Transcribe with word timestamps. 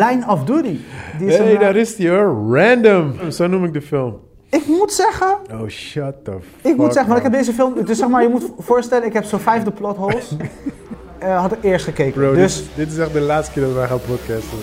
Line 0.00 0.26
of 0.28 0.44
Duty. 0.44 0.78
Is 1.20 1.36
hey, 1.36 1.50
een, 1.50 1.54
eh, 1.54 1.60
daar 1.60 1.76
is 1.76 1.96
die 1.96 2.08
hoor. 2.08 2.56
Random. 2.58 3.30
Zo 3.30 3.46
noem 3.46 3.64
ik 3.64 3.72
de 3.72 3.82
film. 3.82 4.20
Ik 4.50 4.66
moet 4.66 4.92
zeggen, 4.92 5.36
Oh, 5.52 5.68
shut 5.68 6.24
the 6.24 6.30
fuck 6.30 6.72
ik 6.72 6.76
moet 6.76 6.92
zeggen, 6.92 7.06
want 7.06 7.16
ik 7.16 7.22
heb 7.22 7.32
deze 7.32 7.52
film... 7.52 7.84
Dus 7.84 7.98
zeg 7.98 8.08
maar, 8.08 8.22
je 8.22 8.28
moet 8.28 8.52
voorstellen, 8.58 9.06
ik 9.06 9.12
heb 9.12 9.24
zo'n 9.24 9.38
vijfde 9.38 9.70
plot 9.70 9.96
holes. 9.96 10.36
eh, 11.18 11.40
had 11.40 11.52
ik 11.52 11.58
eerst 11.62 11.84
gekeken. 11.84 12.12
Bro, 12.12 12.34
dus 12.34 12.56
dit, 12.56 12.66
dit 12.74 12.92
is 12.92 12.98
echt 12.98 13.12
de 13.12 13.20
laatste 13.20 13.52
keer 13.52 13.62
dat 13.62 13.72
wij 13.72 13.86
gaan 13.86 14.00
podcasten. 14.00 14.58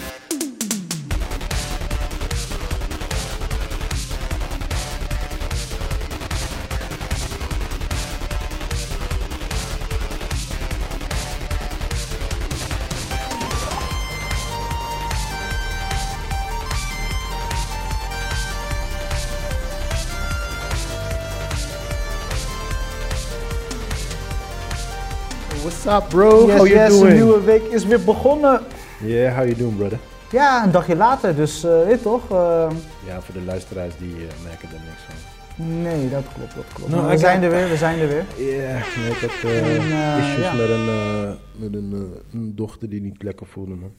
What's 25.83 26.03
up, 26.03 26.09
bro? 26.09 26.45
yes, 26.47 26.57
how 26.57 26.65
you 26.65 26.75
yes, 26.75 26.89
doing? 26.89 27.07
een 27.09 27.13
nieuwe 27.13 27.41
week 27.43 27.63
is 27.63 27.85
weer 27.85 28.03
begonnen. 28.03 28.61
Yeah, 29.01 29.35
how 29.35 29.43
you 29.45 29.55
doing, 29.57 29.77
brother? 29.77 29.99
Ja, 30.31 30.63
een 30.63 30.71
dagje 30.71 30.95
later, 30.95 31.35
dus 31.35 31.63
eh 31.63 31.83
weet 31.85 32.01
toch? 32.01 32.31
eh, 32.31 32.67
Ja, 33.05 33.21
voor 33.21 33.33
de 33.33 33.41
luisteraars 33.41 33.93
die 33.97 34.15
eh, 34.15 34.43
merken 34.43 34.69
er 34.69 34.79
niks 34.85 35.01
van. 35.07 35.81
nee, 35.81 36.09
dat 36.09 36.23
klopt, 36.35 36.55
dat 36.55 36.63
klopt. 36.73 36.91
Nou, 36.91 37.07
we 37.09 37.17
zijn 37.17 37.43
er 37.43 37.49
weer, 37.49 37.69
we 37.69 37.77
zijn 37.77 37.99
er 37.99 38.07
weer. 38.07 38.25
Ja, 38.37 38.77
ik 39.09 39.17
heb 39.21 39.29
eh, 39.43 39.75
En, 39.75 40.19
issues 40.21 40.45
ja. 40.45 40.53
met, 40.53 40.69
een, 40.69 40.87
eh, 40.87 41.31
met 41.55 41.73
een, 41.73 42.13
een 42.33 42.55
dochter 42.55 42.89
die 42.89 43.01
niet 43.01 43.23
lekker 43.23 43.45
voelde, 43.47 43.75
man. 43.75 43.91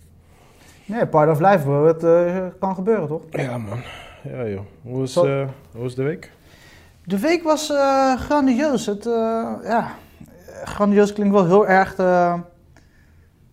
Nee, 0.85 1.07
part 1.07 1.31
of 1.31 1.41
life, 1.41 1.59
bro. 1.65 1.87
Het 1.87 2.05
eh, 2.05 2.37
kan 2.61 2.75
gebeuren, 2.75 3.07
toch? 3.09 3.23
Ja, 3.31 3.59
man. 3.59 3.83
Ja, 4.23 4.47
joh. 4.49 4.61
Hoe 4.83 4.99
was, 4.99 5.17
eh, 5.17 5.23
hoe 5.73 5.83
was 5.83 5.95
de 5.95 6.03
week? 6.03 6.31
De 7.05 7.19
week 7.19 7.43
was 7.43 7.71
eh, 7.71 8.15
grandieus. 8.21 8.87
Het, 8.87 9.07
eh, 9.07 9.13
ja, 9.65 9.95
grandieus 10.65 11.13
klinkt 11.13 11.35
wel 11.35 11.47
heel 11.47 11.67
erg, 11.67 11.97
eh, 11.97 12.35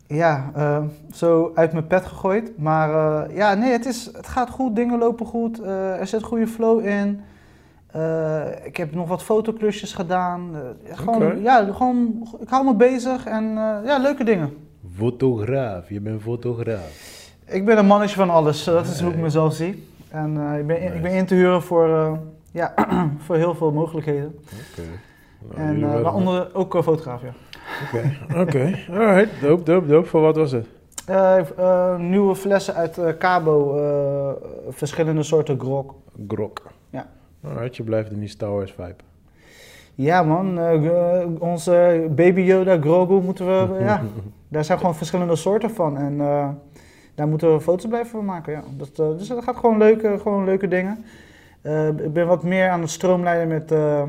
ja, 0.07 0.51
eh, 0.55 0.83
zo 1.13 1.51
uit 1.55 1.73
mijn 1.73 1.87
pet 1.87 2.05
gegooid. 2.05 2.57
Maar 2.57 2.89
eh, 2.89 3.35
ja, 3.35 3.53
nee, 3.53 3.71
het, 3.71 3.85
is, 3.85 4.09
het 4.13 4.27
gaat 4.27 4.49
goed, 4.49 4.75
dingen 4.75 4.99
lopen 4.99 5.25
goed, 5.25 5.63
er 5.63 6.07
zit 6.07 6.23
goede 6.23 6.47
flow 6.47 6.85
in. 6.85 7.21
Ik 8.63 8.77
heb 8.77 8.93
nog 8.93 9.07
wat 9.07 9.23
fotoklusjes 9.23 9.93
gedaan. 9.93 10.51
Gewoon, 10.91 11.41
ja, 11.41 11.65
gewoon, 11.71 12.27
ik 12.39 12.49
hou 12.49 12.65
me 12.65 12.73
bezig 12.75 13.25
en 13.25 13.43
ja, 13.85 13.97
leuke 13.97 14.23
dingen. 14.23 14.53
Fotograaf. 14.95 15.89
Je 15.89 16.01
bent 16.01 16.21
fotograaf. 16.21 17.29
Ik 17.45 17.65
ben 17.65 17.77
een 17.77 17.85
mannetje 17.85 18.15
van 18.15 18.29
alles, 18.29 18.63
dat 18.63 18.87
is 18.87 19.01
hoe 19.01 19.11
ik 19.11 19.17
mezelf 19.17 19.53
zie. 19.53 19.87
En 20.09 20.37
ik, 20.59 20.67
ben, 20.67 20.95
ik 20.95 21.01
ben 21.01 21.11
in 21.11 21.25
te 21.25 21.35
huren 21.35 21.61
voor, 21.61 22.19
ja, 22.51 22.73
voor 23.25 23.35
heel 23.35 23.55
veel 23.55 23.71
mogelijkheden. 23.71 24.39
Nou, 25.49 25.61
En 25.69 25.75
eh, 25.75 25.81
waren- 25.87 26.03
waaronder 26.03 26.49
ook 26.53 26.75
eh, 26.75 26.81
fotograaf, 26.81 27.21
ja. 27.21 27.33
Oké. 28.41 28.77
Alright. 28.91 29.41
Dope, 29.41 29.63
dope, 29.63 29.87
dope. 29.87 30.07
Voor 30.07 30.21
wat 30.21 30.35
was 30.35 30.51
het? 30.51 30.67
Eh, 31.05 31.37
eh, 31.57 31.97
nieuwe 31.99 32.35
flessen 32.35 32.73
uit 32.75 32.97
eh, 32.97 33.17
Cabo, 33.19 33.77
eh, 33.77 34.47
verschillende 34.69 35.23
soorten 35.23 35.59
grog. 35.59 35.93
Grok. 36.27 36.61
Ja. 36.89 37.07
Alright, 37.45 37.75
je 37.75 37.83
blijft 37.83 38.11
in 38.11 38.19
die 38.19 38.27
Star 38.29 38.51
Wars 38.51 38.71
vibe. 38.71 38.95
Ja 39.95 40.23
man, 40.23 40.59
eh, 40.59 41.25
onze 41.39 42.05
baby 42.15 42.41
Yoda 42.41 42.77
Grogu 42.81 43.13
moeten 43.21 43.45
we, 43.45 43.67
ja, 43.83 44.01
daar 44.47 44.65
zijn 44.65 44.77
gewoon 44.79 44.95
verschillende 44.95 45.35
soorten 45.35 45.69
van. 45.69 45.97
En 45.97 46.21
eh, 46.21 46.47
daar 47.15 47.27
moeten 47.27 47.53
we 47.53 47.61
foto's 47.61 47.87
blijven 47.87 48.11
van 48.11 48.25
maken, 48.25 48.53
ja. 48.53 48.61
Dat, 48.77 48.89
eh, 48.99 49.17
dus 49.17 49.27
dat 49.27 49.43
gaat 49.43 49.57
gewoon 49.57 49.77
leuke, 49.77 50.17
gewoon 50.21 50.43
leuke 50.45 50.67
dingen. 50.67 51.05
Eh, 51.61 51.87
ik 51.87 52.13
ben 52.13 52.27
wat 52.27 52.43
meer 52.43 52.69
aan 52.69 52.81
het 52.81 52.89
stroomlijnen 52.89 53.47
met 53.47 53.71
eh, 53.71 54.03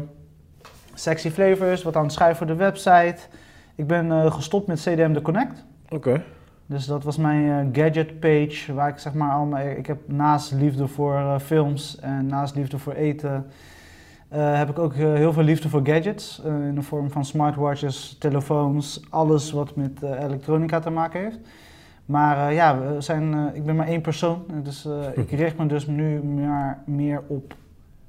sexy 0.95 1.31
flavors, 1.31 1.83
wat 1.83 1.97
aan 1.97 2.03
het 2.03 2.13
schrijven 2.13 2.37
voor 2.37 2.47
de 2.47 2.55
website. 2.55 3.17
Ik 3.75 3.87
ben 3.87 4.13
eh, 4.13 4.33
gestopt 4.33 4.67
met 4.67 4.81
CDM 4.81 5.13
The 5.13 5.23
Connect. 5.23 5.65
Oké. 5.89 6.23
Dus 6.67 6.87
dat 6.87 7.05
was 7.05 7.17
mijn 7.17 7.75
eh, 7.75 7.83
gadget 7.83 8.21
page, 8.21 8.75
waar 8.75 8.89
ik 8.89 8.99
zeg 8.99 9.15
maar 9.15 9.33
al 9.33 9.45
mijn, 9.45 9.79
ik 9.79 9.87
heb 9.87 9.99
naast 10.07 10.53
liefde 10.53 10.87
voor 10.87 11.15
eh, 11.15 11.39
films 11.39 11.99
en 12.01 12.27
naast 12.27 12.55
liefde 12.55 12.79
voor 12.79 12.93
eten, 12.93 13.47
heb 14.29 14.71
ik 14.71 14.79
ook 14.79 14.95
heel 14.95 15.33
veel 15.33 15.43
liefde 15.43 15.69
voor 15.69 15.81
gadgets. 15.85 16.43
in 16.45 16.75
de 16.75 16.83
vorm 16.83 17.11
van 17.11 17.25
smartwatches, 17.25 18.17
telefoons, 18.19 19.03
alles 19.11 19.53
wat 19.53 19.77
met 19.77 20.03
elektronica 20.03 20.81
te 20.81 20.91
maken 20.91 21.21
heeft. 21.21 21.39
Maar 22.07 22.53
ja, 22.53 22.79
we 22.79 23.01
zijn, 23.01 23.55
ik 23.55 23.65
ben 23.65 23.77
maar 23.77 23.87
één 23.87 24.01
persoon, 24.01 24.45
dus 24.63 24.89
ik 25.15 25.31
richt 25.43 25.59
me 25.59 25.67
dus 25.67 25.87
nu 25.87 26.23
maar 26.23 26.83
meer 26.87 27.23
op 27.27 27.55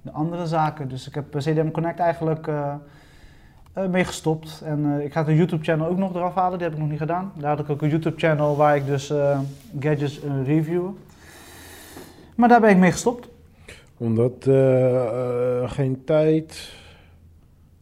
de 0.03 0.11
andere 0.11 0.47
zaken. 0.47 0.87
Dus 0.87 1.07
ik 1.07 1.15
heb 1.15 1.35
eh, 1.35 1.41
CDM 1.41 1.71
Connect 1.71 1.99
eigenlijk 1.99 2.47
eh, 2.47 2.73
eh, 3.73 3.87
mee 3.87 4.03
gestopt. 4.03 4.61
En 4.65 5.01
ik 5.01 5.11
ga 5.11 5.23
de 5.23 5.35
YouTube-channel 5.35 5.87
ook 5.87 5.97
nog 5.97 6.15
eraf 6.15 6.35
halen, 6.35 6.57
die 6.57 6.67
heb 6.67 6.75
ik 6.75 6.81
nog 6.81 6.89
niet 6.89 6.99
gedaan. 6.99 7.31
Daar 7.35 7.49
had 7.49 7.59
ik 7.59 7.69
ook 7.69 7.81
een 7.81 7.89
YouTube-channel 7.89 8.55
waar 8.55 8.75
ik 8.75 8.85
dus 8.85 9.09
eh, 9.09 9.39
gadgets 9.79 10.19
review. 10.43 10.89
Maar 12.35 12.49
daar 12.49 12.61
ben 12.61 12.69
ik 12.69 12.77
mee 12.77 12.91
gestopt. 12.91 13.29
Omdat 13.97 14.43
geen 15.65 16.01
tijd, 16.05 16.73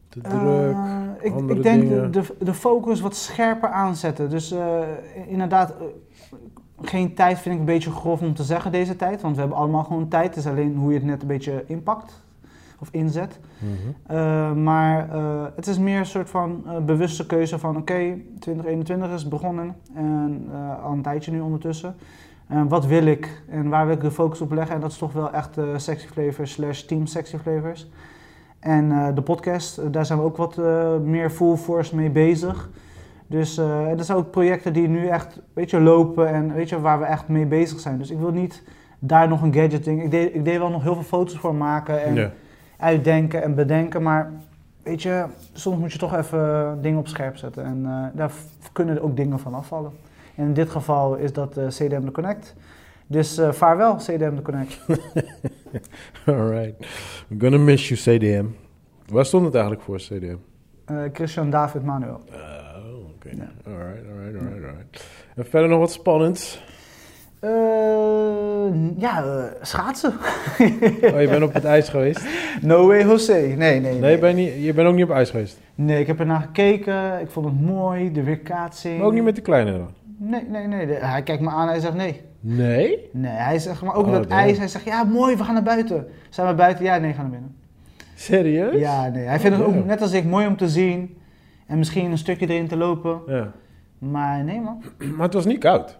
te 0.09 0.21
druk. 0.21 0.75
Ik, 1.21 1.33
andere 1.33 1.57
ik 1.57 1.63
denk 1.63 1.81
dingen. 1.81 2.11
de, 2.11 2.23
de 2.39 2.53
focus 2.53 2.99
wat 2.99 3.15
scherper 3.15 3.69
aanzetten. 3.69 4.29
Dus 4.29 4.55
inderdaad, 5.27 5.73
geen 6.81 7.13
tijd 7.13 7.39
vind 7.39 7.53
ik 7.53 7.59
een 7.59 7.65
beetje 7.65 7.91
grof 7.91 8.21
om 8.21 8.33
te 8.33 8.43
zeggen 8.43 8.71
deze 8.71 8.95
tijd. 8.95 9.21
Want 9.21 9.33
we 9.35 9.41
hebben 9.41 9.59
allemaal 9.59 9.83
gewoon 9.83 10.07
tijd. 10.07 10.27
Het 10.27 10.35
is 10.35 10.47
alleen 10.47 10.75
hoe 10.75 10.91
je 10.91 10.97
het 10.97 11.07
net 11.07 11.21
een 11.21 11.27
beetje 11.27 11.63
inpakt 11.67 12.23
of 12.81 12.89
inzet. 12.91 13.39
Mhm. 13.59 14.15
Uh, 14.17 14.53
maar 14.53 15.15
uh, 15.15 15.43
het 15.55 15.67
is 15.67 15.77
meer 15.77 15.99
een 15.99 16.05
soort 16.05 16.29
van 16.29 16.63
uh, 16.65 16.77
bewuste 16.77 17.25
keuze 17.25 17.59
van 17.59 17.69
oké, 17.69 17.79
okay, 17.79 18.25
2021 18.39 19.11
is 19.11 19.27
begonnen 19.27 19.75
en 19.93 20.49
al 20.83 20.91
een 20.91 21.01
tijdje 21.01 21.31
nu 21.31 21.39
ondertussen. 21.39 21.95
En 22.47 22.67
wat 22.67 22.85
wil 22.85 23.05
ik 23.05 23.43
en 23.49 23.69
waar 23.69 23.85
wil 23.85 23.95
ik 23.95 24.01
de 24.01 24.11
focus 24.11 24.41
op 24.41 24.51
leggen? 24.51 24.75
En 24.75 24.81
dat 24.81 24.91
is 24.91 24.97
toch 24.97 25.13
wel 25.13 25.31
echt 25.31 25.57
Sexy 25.75 26.07
Flavors 26.07 26.51
slash 26.51 26.81
Team 26.81 27.05
Sexy 27.05 27.37
Flavors. 27.37 27.89
En 28.59 29.15
de 29.15 29.21
podcast, 29.21 29.93
daar 29.93 30.05
zijn 30.05 30.19
we 30.19 30.25
ook 30.25 30.37
wat 30.37 30.57
meer 31.03 31.29
full 31.29 31.55
force 31.55 31.95
mee 31.95 32.09
bezig. 32.09 32.69
Dus 33.31 33.55
dat 33.95 34.05
zijn 34.05 34.17
ook 34.17 34.31
projecten 34.31 34.73
die 34.73 34.87
nu 34.87 35.07
echt 35.07 35.41
weet 35.53 35.69
je, 35.69 35.79
lopen 35.79 36.27
en 36.27 36.53
weet 36.53 36.69
je, 36.69 36.81
waar 36.81 36.99
we 36.99 37.05
echt 37.05 37.27
mee 37.27 37.45
bezig 37.45 37.79
zijn. 37.79 37.97
Dus 37.97 38.09
ik 38.11 38.17
wil 38.17 38.31
niet 38.31 38.63
daar 38.99 39.27
nog 39.27 39.41
een 39.41 39.53
gadget 39.53 39.83
ding. 39.83 40.03
Ik 40.03 40.11
deed, 40.11 40.35
ik 40.35 40.45
deed 40.45 40.57
wel 40.57 40.69
nog 40.69 40.83
heel 40.83 40.93
veel 40.93 41.03
foto's 41.03 41.37
voor 41.37 41.55
maken. 41.55 42.03
En, 42.03 42.15
Ja. 42.15 42.31
uitdenken 42.77 43.43
en 43.43 43.55
bedenken. 43.55 44.01
Maar 44.01 44.31
weet 44.83 45.01
je, 45.01 45.25
soms 45.53 45.77
moet 45.79 45.91
je 45.91 45.97
toch 45.97 46.15
even 46.15 46.77
dingen 46.81 46.99
op 46.99 47.07
scherp 47.07 47.37
zetten. 47.37 47.65
En 47.65 47.79
uh, 47.85 48.05
daar 48.13 48.31
kunnen 48.73 49.01
ook 49.01 49.15
dingen 49.15 49.39
van 49.39 49.53
afvallen. 49.53 49.91
En 50.35 50.45
in 50.45 50.53
dit 50.53 50.69
geval 50.69 51.15
is 51.15 51.33
dat 51.33 51.57
uh, 51.57 51.67
CDM 51.67 52.05
The 52.05 52.11
Connect. 52.11 52.55
Dus 53.07 53.39
uh, 53.39 53.51
vaarwel, 53.51 53.95
CDM 53.95 54.35
The 54.35 54.41
Connect. 54.41 54.79
Alright. 56.25 56.85
I'm 57.29 57.39
gonna 57.39 57.57
miss 57.57 57.89
you, 57.89 58.17
CDM. 58.17 58.45
Waar 59.07 59.25
stond 59.25 59.45
het 59.45 59.53
eigenlijk 59.53 59.83
voor, 59.83 59.97
CDM? 59.97 60.35
Uh, 60.91 61.01
Christian 61.13 61.49
David 61.49 61.83
Manuel. 61.83 62.21
Oh, 63.25 63.31
oké. 63.31 63.41
Ja. 63.43 63.71
Alright, 63.71 64.03
alright, 64.11 64.35
alright, 64.41 64.63
alright. 64.65 65.05
En 65.35 65.45
verder 65.45 65.69
nog 65.69 65.79
wat 65.79 65.91
spannends? 65.91 66.63
Uh, 67.43 67.49
ja, 68.97 69.23
uh, 69.23 69.43
schaatsen. 69.61 70.13
oh, 71.13 71.21
je 71.21 71.27
bent 71.29 71.43
op 71.43 71.53
het 71.53 71.63
ijs 71.65 71.89
geweest? 71.89 72.25
No 72.61 72.87
way 72.87 73.01
Jose. 73.05 73.33
Nee, 73.33 73.55
nee. 73.55 73.79
Nee, 73.79 73.99
nee. 73.99 74.11
Je, 74.11 74.17
bent 74.17 74.35
niet, 74.35 74.53
je 74.63 74.73
bent 74.73 74.87
ook 74.87 74.95
niet 74.95 75.03
op 75.03 75.11
ijs 75.11 75.29
geweest? 75.29 75.59
Nee, 75.75 75.99
ik 75.99 76.07
heb 76.07 76.19
ernaar 76.19 76.41
gekeken. 76.41 77.19
Ik 77.19 77.29
vond 77.29 77.45
het 77.45 77.61
mooi, 77.61 78.11
de 78.11 78.23
weerkaatsing. 78.23 78.97
Maar 78.97 79.07
ook 79.07 79.13
niet 79.13 79.23
met 79.23 79.35
de 79.35 79.41
kleine 79.41 79.71
dan? 79.71 79.89
Nee, 80.17 80.43
nee, 80.49 80.67
nee. 80.67 80.85
De, 80.87 80.93
hij 80.93 81.23
kijkt 81.23 81.41
me 81.41 81.49
aan 81.49 81.61
en 81.65 81.67
hij 81.71 81.79
zegt 81.79 81.93
nee. 81.95 82.21
Nee? 82.39 83.09
Nee, 83.11 83.31
hij 83.31 83.59
zegt 83.59 83.81
maar 83.81 83.95
ook 83.95 84.05
Oh, 84.05 84.11
dat 84.11 84.29
damn. 84.29 84.41
ijs. 84.41 84.57
Hij 84.57 84.67
zegt 84.67 84.85
ja, 84.85 85.03
mooi, 85.03 85.35
we 85.35 85.43
gaan 85.43 85.53
naar 85.53 85.63
buiten. 85.63 86.07
Zijn 86.29 86.47
we 86.47 86.53
buiten? 86.53 86.85
Ja, 86.85 86.97
nee, 86.97 87.13
gaan 87.13 87.21
naar 87.21 87.31
binnen. 87.31 87.55
Serieus? 88.15 88.79
Ja, 88.79 89.07
nee. 89.07 89.25
Hij 89.25 89.39
vindt 89.39 89.55
Oh, 89.57 89.61
het 89.61 89.69
ook 89.71 89.75
damn. 89.75 89.87
net 89.87 90.01
als 90.01 90.11
ik 90.11 90.23
mooi 90.25 90.47
om 90.47 90.57
te 90.57 90.69
zien. 90.69 91.17
En 91.71 91.77
misschien 91.77 92.11
een 92.11 92.17
stukje 92.17 92.47
erin 92.47 92.67
te 92.67 92.77
lopen. 92.77 93.21
Ja. 93.27 93.51
Maar 93.97 94.43
nee, 94.43 94.61
man. 94.61 94.83
Maar 95.15 95.25
het 95.25 95.33
was 95.33 95.45
niet 95.45 95.59
koud. 95.59 95.97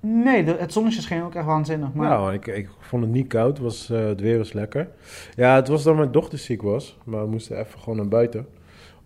Nee, 0.00 0.44
het 0.44 0.72
zonnetje 0.72 1.00
scheen 1.00 1.22
ook 1.22 1.34
echt 1.34 1.44
waanzinnig. 1.46 1.92
Maar 1.92 2.08
Nou, 2.08 2.32
ik, 2.32 2.46
ik 2.46 2.68
vond 2.80 3.02
het 3.02 3.12
niet 3.12 3.26
koud. 3.26 3.48
Het 3.56 3.58
Was, 3.58 3.90
eh, 3.90 4.04
het 4.04 4.20
weer 4.20 4.38
was 4.38 4.52
lekker. 4.52 4.88
Ja, 5.36 5.54
het 5.54 5.68
was 5.68 5.82
dat 5.82 5.96
mijn 5.96 6.10
dochter 6.12 6.38
ziek 6.38 6.62
was. 6.62 6.98
Maar 7.04 7.22
we 7.24 7.30
moesten 7.30 7.58
even 7.58 7.78
gewoon 7.80 7.96
naar 7.96 8.08
buiten. 8.08 8.46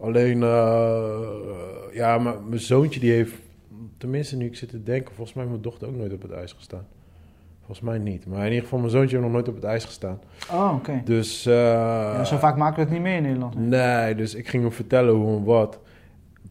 Alleen, 0.01 0.43
eh, 0.43 1.09
ja, 1.93 2.19
mijn 2.19 2.61
zoontje 2.61 3.01
die 3.01 3.13
heeft... 3.13 3.33
Tenminste, 3.99 4.37
nu 4.37 4.47
ik 4.47 4.57
zit 4.57 4.69
te 4.69 4.83
denken... 4.83 5.15
Volgens 5.15 5.37
mij 5.37 5.45
heeft 5.47 5.57
mijn 5.59 5.71
dochter 5.71 5.89
ook 5.89 5.97
nooit 5.97 6.13
op 6.13 6.23
het 6.23 6.31
ijs 6.31 6.53
gestaan. 6.53 6.87
Volgens 7.59 7.81
mij 7.81 7.99
niet. 7.99 8.27
Maar 8.27 8.39
in 8.41 8.47
ieder 8.49 8.63
geval, 8.63 8.79
mijn 8.79 8.91
zoontje 8.91 9.11
heeft 9.17 9.23
nog 9.29 9.33
nooit 9.37 9.49
op 9.49 9.55
het 9.55 9.65
ijs 9.65 9.85
gestaan. 9.85 10.21
Oh, 10.53 10.73
oké. 10.75 11.01
Dus... 11.05 11.47
eh, 11.47 11.55
Ja, 11.55 12.25
zo 12.25 12.37
vaak 12.37 12.57
maken 12.57 12.75
we 12.77 12.81
het 12.83 12.91
niet 12.91 13.01
mee 13.03 13.17
in 13.17 13.23
Nederland. 13.23 13.55
Nee, 13.59 14.15
dus 14.15 14.35
ik 14.35 14.49
ging 14.49 14.63
hem 14.63 14.73
vertellen 14.73 15.15
hoe 15.15 15.37
en 15.37 15.45
wat. 15.45 15.79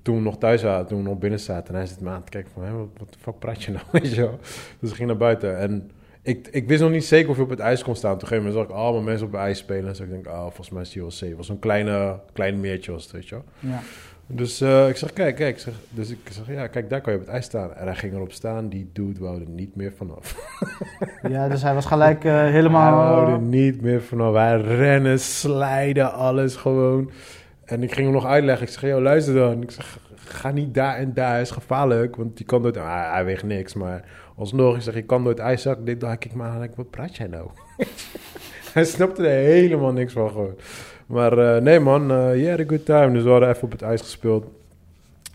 Toen 0.07 0.15
we 0.15 0.21
nog 0.21 0.37
thuis 0.37 0.61
zaten, 0.61 0.87
toen 0.87 1.03
we 1.03 1.09
nog 1.09 1.17
binnen 1.17 1.39
zaten. 1.39 1.73
En 1.73 1.79
hij 1.79 1.85
zit 1.85 2.01
me 2.01 2.09
aan 2.09 2.23
te 2.23 2.29
kijken 2.29 2.51
van, 2.53 2.77
wat, 2.77 2.87
wat 2.97 3.13
de 3.13 3.19
fuck 3.19 3.39
praat 3.39 3.63
je 3.63 3.71
nou? 3.71 3.85
Weet 3.91 4.13
je 4.13 4.21
wel? 4.21 4.39
Dus 4.79 4.89
ik 4.89 4.95
ging 4.95 5.07
naar 5.07 5.17
buiten. 5.17 5.57
En 5.57 5.91
ik, 6.21 6.47
ik 6.51 6.67
wist 6.67 6.81
nog 6.81 6.91
niet 6.91 7.05
zeker 7.05 7.29
of 7.29 7.35
je 7.35 7.41
op 7.41 7.49
het 7.49 7.59
ijs 7.59 7.83
kon 7.83 7.95
staan. 7.95 8.11
Toen 8.17 8.21
een 8.21 8.27
gegeven 8.27 8.49
moment 8.49 8.67
zag 8.67 8.77
ik 8.77 8.83
allemaal 8.83 9.01
mensen 9.01 9.25
op 9.25 9.31
het 9.31 9.41
ijs 9.41 9.57
spelen. 9.57 9.85
Dus 9.85 9.99
ik 9.99 10.09
denk, 10.09 10.27
oh, 10.27 10.41
volgens 10.41 10.69
mij 10.69 10.81
is 10.81 10.95
ULC. 10.95 11.19
Het 11.19 11.37
was 11.37 11.45
zo'n 11.45 11.59
kleine, 11.59 12.19
klein 12.33 12.59
meertje 12.59 12.91
was 12.91 13.03
het, 13.03 13.11
weet 13.11 13.27
je 13.27 13.35
wel. 13.35 13.43
Ja. 13.59 13.79
Dus 14.27 14.61
eh, 14.61 14.89
ik 14.89 14.97
zeg, 14.97 15.13
kijk, 15.13 15.35
kijk. 15.35 15.55
Ik 15.55 15.61
zeg, 15.61 15.73
dus 15.89 16.09
ik 16.09 16.19
zeg, 16.29 16.47
ja, 16.47 16.67
kijk, 16.67 16.89
daar 16.89 17.01
kan 17.01 17.13
je 17.13 17.19
op 17.19 17.25
het 17.25 17.33
ijs 17.33 17.45
staan. 17.45 17.73
En 17.73 17.85
hij 17.85 17.95
ging 17.95 18.13
erop 18.13 18.31
staan. 18.31 18.69
Die 18.69 18.89
dude 18.93 19.19
wou 19.19 19.41
er 19.41 19.49
niet 19.49 19.75
meer 19.75 19.93
vanaf. 19.97 20.35
ja, 21.29 21.47
dus 21.47 21.61
hij 21.61 21.73
was 21.73 21.85
gelijk 21.85 22.25
eh, 22.25 22.31
Hij 22.31 22.51
helemaal... 22.51 23.15
wou 23.15 23.31
er 23.31 23.39
niet 23.39 23.81
meer 23.81 24.01
vanaf. 24.01 24.31
Wij 24.31 24.61
rennen, 24.61 25.19
slijden, 25.19 26.13
alles 26.13 26.55
gewoon. 26.55 27.11
En 27.67 27.83
ik 27.83 27.93
ging 27.93 28.05
hem 28.05 28.15
nog 28.15 28.25
uitleggen. 28.25 28.67
Ik 28.67 28.73
zeg, 28.73 28.81
joh, 28.81 29.01
luister 29.01 29.33
dan. 29.33 29.61
Ik 29.61 29.71
zeg, 29.71 29.99
ga 30.15 30.51
niet 30.51 30.73
daar 30.73 30.95
en 30.95 31.13
daar. 31.13 31.33
Het 31.33 31.45
is 31.45 31.51
gevaarlijk. 31.51 32.15
Want 32.15 32.37
je 32.37 32.45
kan 32.45 32.61
nooit... 32.61 32.77
Ah, 32.77 33.11
hij 33.11 33.25
weegt 33.25 33.43
niks, 33.43 33.73
maar 33.73 34.03
alsnog. 34.35 34.75
Ik 34.75 34.81
zeg, 34.81 34.93
je 34.93 35.01
kan 35.01 35.23
nooit 35.23 35.39
ijszak. 35.39 35.85
Dit, 35.85 35.99
daar 35.99 36.17
kijk 36.17 36.33
maar. 36.33 36.63
Ik, 36.63 36.71
wat 36.75 36.89
praat 36.89 37.15
jij 37.15 37.27
nou? 37.27 37.49
hij 38.73 38.83
snapte 38.83 39.27
er 39.27 39.45
helemaal 39.45 39.91
niks 39.91 40.13
van 40.13 40.29
gewoon. 40.29 40.55
Maar 41.05 41.37
eh, 41.37 41.61
nee 41.61 41.79
man, 41.79 42.11
eh 42.11 42.35
yeah, 42.35 42.59
a 42.59 42.63
good 42.67 42.85
time. 42.85 43.11
Dus 43.11 43.23
we 43.23 43.29
hadden 43.29 43.49
even 43.49 43.63
op 43.63 43.71
het 43.71 43.81
ijs 43.81 44.01
gespeeld. 44.01 44.45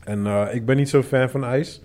En 0.04 0.26
eh, 0.26 0.54
ik 0.54 0.66
ben 0.66 0.76
niet 0.76 0.88
zo 0.88 1.02
fan 1.02 1.30
van 1.30 1.44
ijs. 1.44 1.82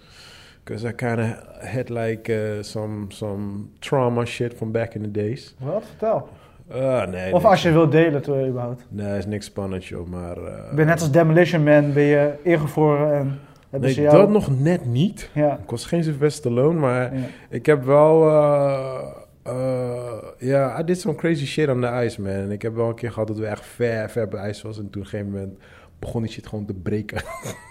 Because 0.63 0.88
I 0.88 0.91
kind 0.91 1.19
of 1.19 1.35
had 1.71 1.89
like 1.89 2.57
some, 2.61 3.05
some 3.07 3.65
trauma 3.79 4.25
shit 4.25 4.53
from 4.53 4.71
back 4.71 4.94
in 4.94 5.01
the 5.01 5.11
days. 5.11 5.55
Wat? 5.59 5.83
Vertel. 5.85 6.29
Ah, 6.71 7.07
nee, 7.07 7.25
Of 7.25 7.31
niks. 7.41 7.43
als 7.45 7.61
je 7.61 7.71
wilt 7.71 7.91
delen, 7.91 8.21
toch 8.21 8.47
überhaupt. 8.47 8.85
Nee, 8.89 9.17
is 9.17 9.25
niks 9.25 9.45
spannend, 9.45 9.85
joh. 9.85 10.07
Maar. 10.07 10.37
eh, 10.37 10.69
Ik 10.69 10.75
ben 10.75 10.85
net 10.85 10.99
als 10.99 11.11
Demolition 11.11 11.63
Man, 11.63 11.93
ben 11.93 12.03
je 12.03 12.31
ingevroren 12.43 13.39
en 13.69 13.79
nee, 13.81 13.93
jou... 14.01 14.17
dat 14.17 14.29
nog 14.29 14.59
net 14.59 14.85
niet. 14.85 15.29
Ja, 15.33 15.59
Ik 15.63 15.69
was 15.69 15.85
geen 15.85 16.03
Sylvester 16.03 16.51
Stallone, 16.51 16.79
maar 16.79 17.15
ja. 17.15 17.21
ik 17.49 17.65
heb 17.65 17.83
wel. 17.83 18.29
eh, 18.29 18.99
eh, 19.43 20.13
Ja, 20.37 20.79
I 20.79 20.83
did 20.83 20.99
some 20.99 21.15
crazy 21.15 21.45
shit 21.45 21.69
on 21.69 21.81
the 21.81 21.87
ice, 22.03 22.21
man. 22.21 22.51
Ik 22.51 22.61
heb 22.61 22.75
wel 22.75 22.87
een 22.89 22.95
keer 22.95 23.11
gehad 23.11 23.27
dat 23.27 23.37
we 23.37 23.45
echt 23.45 23.65
ver, 23.65 24.09
ver 24.09 24.27
bij 24.27 24.39
ijs 24.39 24.61
was. 24.61 24.77
En 24.77 24.89
toen 24.89 25.01
op 25.01 25.07
een 25.07 25.17
gegeven 25.17 25.31
moment 25.31 25.57
begon 25.99 26.21
die 26.21 26.31
shit 26.31 26.47
gewoon 26.47 26.65
te 26.65 26.73
breken. 26.73 27.21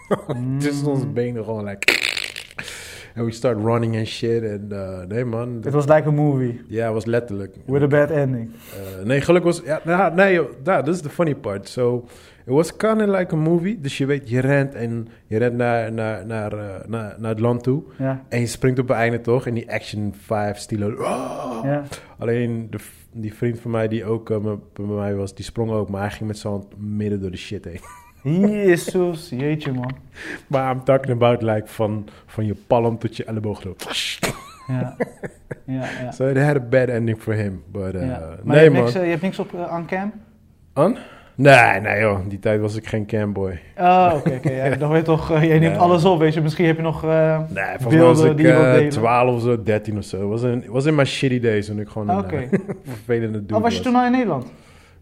Tussen 0.59 0.87
onze 0.89 1.07
benen 1.07 1.45
gewoon 1.45 1.65
like. 1.65 1.95
En 3.17 3.25
we 3.25 3.31
start 3.31 3.59
running 3.63 3.97
and 3.97 4.07
shit. 4.07 4.43
En 4.43 4.67
eh, 4.71 5.07
nee, 5.09 5.25
man. 5.25 5.57
It 5.65 5.73
was 5.73 5.87
like 5.87 6.09
a 6.09 6.11
movie, 6.11 6.61
Ja, 6.69 6.85
het 6.85 6.93
was 6.95 7.05
letterlijk. 7.05 7.57
with 7.67 7.83
a 7.83 7.87
bad 7.87 8.11
ending. 8.11 8.51
Eh, 9.01 9.05
nee, 9.07 9.21
gelukkig 9.21 9.53
was... 9.57 9.63
Ja, 9.67 9.81
nou, 9.85 10.15
nee, 10.15 10.41
dat 10.63 10.89
is 10.89 11.03
de 11.03 11.09
funny 11.09 11.35
part. 11.35 11.69
So, 11.69 12.05
it 12.47 12.53
was 12.53 12.77
kind 12.77 13.01
of 13.01 13.07
like 13.19 13.35
a 13.35 13.37
movie. 13.39 13.81
Dus 13.81 13.99
je 13.99 14.07
weet, 14.07 14.29
je 14.29 14.41
rent 14.41 14.75
en 14.75 15.09
je 15.27 15.39
rent 15.39 15.57
naar, 15.57 15.93
naar, 15.93 16.27
naar, 16.27 16.53
eh, 16.53 16.89
naar, 16.89 17.15
naar 17.19 17.31
het 17.31 17.41
land 17.41 17.63
toe. 17.63 17.83
Ja, 17.99 18.25
En 18.29 18.41
je 18.41 18.47
springt 18.47 18.79
op 18.79 18.89
het 18.89 18.97
einde 18.97 19.21
toch? 19.21 19.47
En 19.47 19.55
die 19.55 19.73
action 19.73 20.15
5 20.21 20.59
stilo. 20.59 20.91
ja. 21.63 21.83
Alleen 22.19 22.67
de, 22.71 22.79
die 23.13 23.35
vriend 23.35 23.61
van 23.61 23.71
mij 23.71 23.89
die 23.89 24.05
ook 24.05 24.31
eh, 24.31 24.37
bij 24.73 24.85
mij 24.87 25.15
was, 25.15 25.35
die 25.35 25.45
sprong 25.45 25.71
ook. 25.71 25.89
Maar 25.91 26.01
hij 26.01 26.11
ging 26.11 26.29
met 26.29 26.43
hand 26.43 26.67
midden 26.79 27.21
door 27.21 27.31
de 27.31 27.37
shit 27.37 27.65
heen. 27.65 27.81
Jezus, 28.31 29.29
jeetje 29.31 29.73
man. 29.73 29.91
Maar 30.47 30.73
I'm 30.75 30.85
talking 30.85 31.11
about 31.13 31.43
like 31.43 31.67
van, 31.67 32.09
van 32.27 32.47
je 32.47 32.55
palm 32.67 32.99
tot 32.99 33.17
je 33.17 33.25
elleboog. 33.25 33.63
Ja, 34.69 34.97
ja, 35.65 35.85
ja. 36.03 36.11
So 36.13 36.27
it 36.29 36.37
had 36.39 36.57
a 36.57 36.61
bad 36.61 36.89
ending 36.89 37.19
for 37.23 37.35
him. 37.35 37.63
But, 37.73 37.95
uh, 37.95 38.07
ja. 38.07 38.19
Maar 38.19 38.29
je, 38.37 38.43
nee 38.45 38.59
hebt 38.63 38.73
man. 38.75 38.83
niks, 38.83 38.95
eh, 38.95 39.03
je 39.05 39.11
hebt 39.11 39.23
niks 39.23 39.39
op 39.39 39.53
uh, 39.55 39.73
on 39.77 39.87
cam? 39.87 40.13
An? 40.73 40.97
Nee, 41.35 41.81
nee 41.81 42.01
joh. 42.01 42.19
Die 42.29 42.39
tijd 42.39 42.61
was 42.61 42.77
ik 42.77 42.87
geen 42.87 43.07
camboy. 43.07 43.61
Oh, 43.79 44.13
oké. 44.17 44.41
Ja, 44.55 44.77
dan 44.77 44.89
weet 44.91 44.99
je 44.99 45.05
toch, 45.07 45.31
eh, 45.31 45.43
jij 45.45 45.59
neemt 45.59 45.73
Nee. 45.73 45.81
alles 45.83 46.05
op, 46.05 46.19
weet 46.19 46.35
je. 46.35 46.41
Misschien 46.41 46.67
heb 46.67 46.77
je 46.77 46.83
nog... 46.83 47.05
eh, 47.05 47.41
Nee, 47.49 47.65
Beelden 47.89 48.31
ik 48.31 48.37
die 48.37 48.47
je 48.47 48.53
wilt 48.53 48.65
eh, 48.65 48.73
delen? 48.73 48.89
12 48.89 49.35
of 49.35 49.43
zo, 49.43 49.63
13 49.63 49.99
of 49.99 50.05
zo. 50.05 50.29
Was 50.29 50.43
in, 50.43 50.65
was 50.69 50.85
in 50.87 50.95
mijn 50.95 51.07
shitty 51.07 51.41
days 51.41 51.67
toen 51.67 51.79
ik 51.81 51.89
gewoon 51.89 52.09
een 52.09 52.19
Oké. 52.19 52.37
eh, 52.37 52.49
vervelende 52.85 53.41
dude 53.41 53.55
Oh, 53.57 53.63
was 53.63 53.77
je 53.77 53.83
toen 53.83 53.95
al 53.95 54.05
in 54.05 54.13
Nederland? 54.13 54.47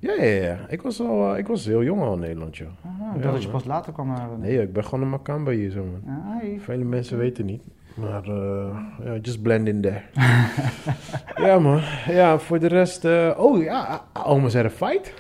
Ja, 0.05 0.23
ja, 0.23 0.43
ja. 0.45 0.57
Ik 0.69 0.83
was, 0.83 1.01
al, 1.01 1.33
eh, 1.33 1.39
ik 1.39 1.47
was 1.47 1.65
heel 1.65 1.83
jong 1.83 2.03
al 2.03 2.13
in 2.13 2.19
Nederland, 2.19 2.57
joh. 2.57 2.69
Ah, 2.85 3.17
ik 3.17 3.23
dacht 3.23 3.35
dat 3.35 3.43
je 3.43 3.49
pas 3.49 3.65
later 3.65 3.93
kwam 3.93 4.07
naar... 4.07 4.29
Nee, 4.39 4.63
ik 4.63 4.73
ben 4.73 4.85
gewoon 4.85 5.03
een 5.03 5.09
Makamba 5.09 5.51
hier 5.51 5.71
zo, 5.71 5.85
man. 5.85 6.15
Ah. 6.17 6.61
Vele 6.61 6.85
mensen 6.85 7.19
weten 7.19 7.45
niet. 7.45 7.63
Maar, 7.95 8.25
eh 8.25 8.77
ja, 9.05 9.17
just 9.23 9.43
blend 9.43 9.69
in 9.69 9.81
there. 9.81 10.01
ja, 11.47 11.59
man. 11.59 11.81
Ja, 12.07 12.39
voor 12.39 12.59
de 12.59 12.67
rest... 12.67 13.05
eh, 13.05 13.31
oh, 13.37 13.63
ja. 13.63 13.95
I 13.95 14.19
almost 14.19 14.55
had 14.55 14.65
a 14.65 14.71
fight. 14.71 15.15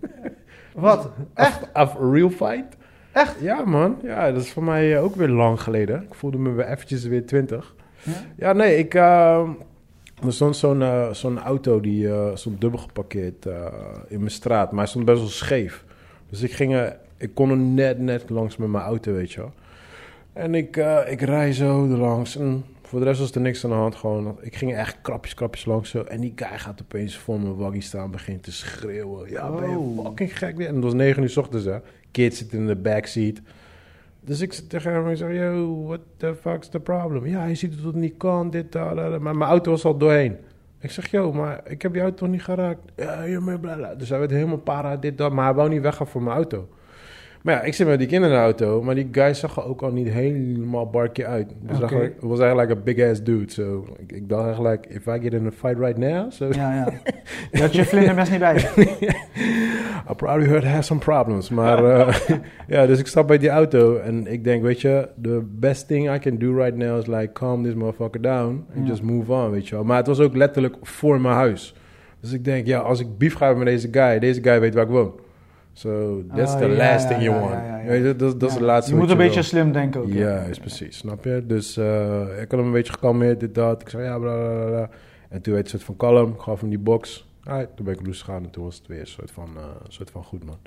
Wat? 0.74 1.10
Echt? 1.34 1.76
A 1.76 1.92
real 2.12 2.30
fight. 2.30 2.76
Echt? 3.12 3.36
Ja, 3.40 3.64
man. 3.64 3.98
Ja, 4.02 4.32
dat 4.32 4.42
is 4.42 4.52
voor 4.52 4.64
mij 4.64 4.96
eh, 4.96 5.02
ook 5.02 5.14
weer 5.14 5.28
lang 5.28 5.60
geleden. 5.60 6.02
Ik 6.02 6.14
voelde 6.14 6.38
me 6.38 6.50
weer 6.52 6.66
eventjes 6.66 7.04
weer 7.04 7.26
twintig. 7.26 7.74
Ja? 8.02 8.12
Ja, 8.36 8.52
nee, 8.52 8.78
ik... 8.78 8.94
er 10.26 10.32
stond 10.32 10.56
zo'n 10.56 10.82
eh, 10.82 11.12
zo'n 11.12 11.38
auto 11.38 11.80
die 11.80 12.08
eh, 12.08 12.30
stond 12.34 12.60
dubbel 12.60 12.80
geparkeerd 12.80 13.46
eh, 13.46 13.66
in 14.08 14.18
mijn 14.18 14.30
straat. 14.30 14.70
Maar 14.70 14.80
hij 14.80 14.88
stond 14.88 15.04
best 15.04 15.18
wel 15.18 15.28
scheef. 15.28 15.84
Dus 16.28 16.42
ik 16.42 16.52
ging... 16.52 16.92
ik 17.16 17.34
kon 17.34 17.50
er 17.50 17.56
net, 17.56 17.98
net 17.98 18.30
langs 18.30 18.56
met 18.56 18.68
mijn 18.68 18.84
auto, 18.84 19.12
weet 19.12 19.32
je 19.32 19.40
wel. 19.40 19.52
En 20.32 20.54
ik, 20.54 20.76
ik 21.08 21.20
rij 21.20 21.52
zo 21.52 21.86
langs. 21.86 22.36
En 22.36 22.64
voor 22.82 22.98
de 22.98 23.04
rest 23.04 23.20
was 23.20 23.30
er 23.30 23.40
niks 23.40 23.64
aan 23.64 23.70
de 23.70 23.76
hand. 23.76 23.94
Gewoon, 23.94 24.38
ik 24.40 24.56
ging 24.56 24.74
echt 24.74 24.98
krapjes, 25.02 25.34
krapjes 25.34 25.64
langs 25.64 25.90
zo. 25.90 26.02
En 26.02 26.20
die 26.20 26.32
guy 26.36 26.58
gaat 26.58 26.82
opeens 26.82 27.16
voor 27.16 27.40
mijn 27.40 27.56
waggie 27.56 27.80
staan. 27.82 28.10
Begint 28.10 28.42
te 28.42 28.52
schreeuwen. 28.52 29.30
Ja, 29.30 29.50
ben 29.50 29.70
je 29.70 29.76
Oh. 29.76 30.04
fucking 30.04 30.38
gek? 30.38 30.58
En 30.58 30.74
het 30.74 30.84
was 30.84 30.94
negen 30.94 31.22
uur 31.22 31.30
's 31.30 31.36
ochtends, 31.36 31.64
hè. 31.64 31.78
Kids 32.10 32.38
zitten 32.38 32.58
in 32.58 32.66
de 32.66 32.76
backseat. 32.76 33.40
Dus 34.20 34.40
ik 34.40 34.52
tegen 34.52 34.92
hem 34.92 35.08
ik 35.08 35.16
zeg, 35.16 35.36
yo, 35.36 35.84
what 35.86 36.00
the 36.16 36.34
fuck's 36.34 36.68
the 36.68 36.80
problem? 36.80 37.26
Ja, 37.26 37.40
hij 37.40 37.54
ziet 37.54 37.76
dat 37.76 37.84
het 37.84 37.94
niet 37.94 38.14
kan, 38.16 38.50
dit, 38.50 38.72
dat, 38.72 38.96
dat. 38.96 39.20
Maar 39.20 39.36
mijn 39.36 39.50
auto 39.50 39.70
was 39.70 39.84
al 39.84 39.96
doorheen. 39.96 40.36
Ik 40.80 40.90
zeg, 40.90 41.10
yo, 41.10 41.32
maar 41.32 41.60
ik 41.64 41.82
heb 41.82 41.94
je 41.94 42.00
auto 42.00 42.26
niet 42.26 42.42
geraakt. 42.42 42.80
Ja, 42.96 43.40
maar 43.40 43.60
bla, 43.60 43.74
bla. 43.74 43.94
Dus 43.94 44.08
hij 44.08 44.18
werd 44.18 44.30
helemaal 44.30 44.58
para, 44.58 44.96
dit, 44.96 45.18
dat. 45.18 45.32
Maar 45.32 45.44
hij 45.44 45.54
wou 45.54 45.68
niet 45.68 45.82
weggaan 45.82 46.06
voor 46.06 46.22
mijn 46.22 46.36
auto. 46.36 46.68
Maar 47.42 47.54
ja, 47.54 47.62
ik 47.62 47.74
zit 47.74 47.86
met 47.86 47.98
die 47.98 48.08
kinderen 48.08 48.34
in 48.36 48.40
de 48.42 48.46
auto. 48.46 48.82
Maar 48.82 48.94
die 48.94 49.08
guy 49.12 49.34
zag 49.34 49.56
er 49.56 49.64
ook 49.64 49.82
al 49.82 49.90
niet 49.92 50.08
helemaal 50.08 50.90
barkje 50.90 51.26
uit. 51.26 51.48
Het 51.48 51.56
was, 51.70 51.76
Oké. 51.76 51.80
eigenlijk, 51.94 52.20
was 52.20 52.38
eigenlijk 52.38 52.70
een 52.70 52.82
big 52.82 53.10
ass 53.10 53.22
dude. 53.22 53.52
So, 53.52 53.86
ik, 53.98 54.12
ik 54.12 54.28
dacht 54.28 54.44
eigenlijk, 54.44 54.86
if 54.86 55.06
I 55.06 55.18
get 55.20 55.32
in 55.32 55.46
a 55.46 55.50
fight 55.50 55.78
right 55.78 55.98
now... 55.98 56.30
So, 56.32 56.46
Ja, 56.52 56.74
ja. 56.74 56.92
Je 57.52 57.60
had 57.60 57.74
je 57.74 57.84
vlindermes 57.84 58.30
niet 58.30 58.38
bij. 58.38 58.56
I 60.10 60.14
probably 60.16 60.46
heard 60.48 60.64
have 60.64 60.82
some 60.82 61.00
problems. 61.00 61.50
Maar 61.50 61.84
eh, 61.84 62.14
ja, 62.68 62.86
dus 62.86 62.98
ik 62.98 63.06
stap 63.06 63.26
bij 63.26 63.38
die 63.38 63.48
auto 63.48 63.96
en 63.96 64.26
ik 64.26 64.44
denk, 64.44 64.62
weet 64.62 64.80
je, 64.80 65.08
the 65.22 65.42
best 65.50 65.86
thing 65.88 66.14
I 66.14 66.18
can 66.18 66.38
do 66.38 66.54
right 66.56 66.76
now 66.76 66.98
is 66.98 67.06
like 67.06 67.32
calm 67.32 67.62
this 67.62 67.74
motherfucker 67.74 68.20
down 68.22 68.64
and 68.76 68.84
Ja. 68.84 68.88
just 68.88 69.02
move 69.02 69.32
on, 69.32 69.50
weet 69.50 69.68
je 69.68 69.74
wel. 69.74 69.84
Maar 69.84 69.96
het 69.96 70.06
was 70.06 70.20
ook 70.20 70.36
letterlijk 70.36 70.76
voor 70.82 71.20
mijn 71.20 71.34
huis. 71.34 71.74
Dus 72.20 72.32
ik 72.32 72.44
denk, 72.44 72.66
ja, 72.66 72.78
als 72.78 73.00
ik 73.00 73.18
beef 73.18 73.34
ga 73.34 73.52
met 73.54 73.66
deze 73.66 73.88
guy, 73.90 74.18
deze 74.18 74.42
guy 74.42 74.60
weet 74.60 74.74
waar 74.74 74.84
ik 74.84 74.90
woon. 74.90 75.12
So 75.72 76.22
that's 76.34 76.52
Oh, 76.52 76.58
the 76.58 76.68
last 76.68 77.08
thing 77.08 77.22
you 77.22 77.40
want. 77.40 78.18
dat, 78.18 78.50
is 78.50 78.56
de 78.56 78.62
laatste 78.64 78.92
Je 78.92 78.98
moet 78.98 79.10
een 79.10 79.16
beetje 79.16 79.34
wil. 79.34 79.42
slim 79.42 79.72
denken 79.72 80.00
ook. 80.00 80.12
Ja, 80.12 80.36
is 80.38 80.58
precies, 80.58 80.96
snap 80.96 81.24
je? 81.24 81.42
Dus 81.46 81.76
eh, 81.76 82.20
ik 82.20 82.50
had 82.50 82.58
hem 82.58 82.66
een 82.66 82.72
beetje 82.72 82.92
gekalmeerd, 82.92 83.40
dit, 83.40 83.54
dat. 83.54 83.80
Ik 83.80 83.88
zei, 83.88 84.02
ja, 84.04 84.18
bla, 84.18 84.34
bla, 84.36 84.64
bla. 84.66 84.88
En 85.28 85.40
toen 85.42 85.52
werd 85.54 85.64
het 85.64 85.72
een 85.72 85.80
soort 85.80 85.82
van 85.82 85.96
kalm, 85.96 86.32
ik 86.32 86.40
gaf 86.40 86.60
hem 86.60 86.68
die 86.68 86.78
box. 86.78 87.28
Ah, 87.44 87.58
toen 87.74 87.84
ben 87.84 87.94
ik 87.94 88.00
gegaan 88.16 88.44
en 88.44 88.50
toen 88.50 88.64
was 88.64 88.76
het 88.76 88.86
weer 88.86 89.00
een 89.00 89.06
soort 89.06 89.30
van, 89.30 89.48
eh, 89.56 89.62
soort 89.88 90.10
van 90.10 90.22
goed, 90.24 90.44
man. 90.44 90.58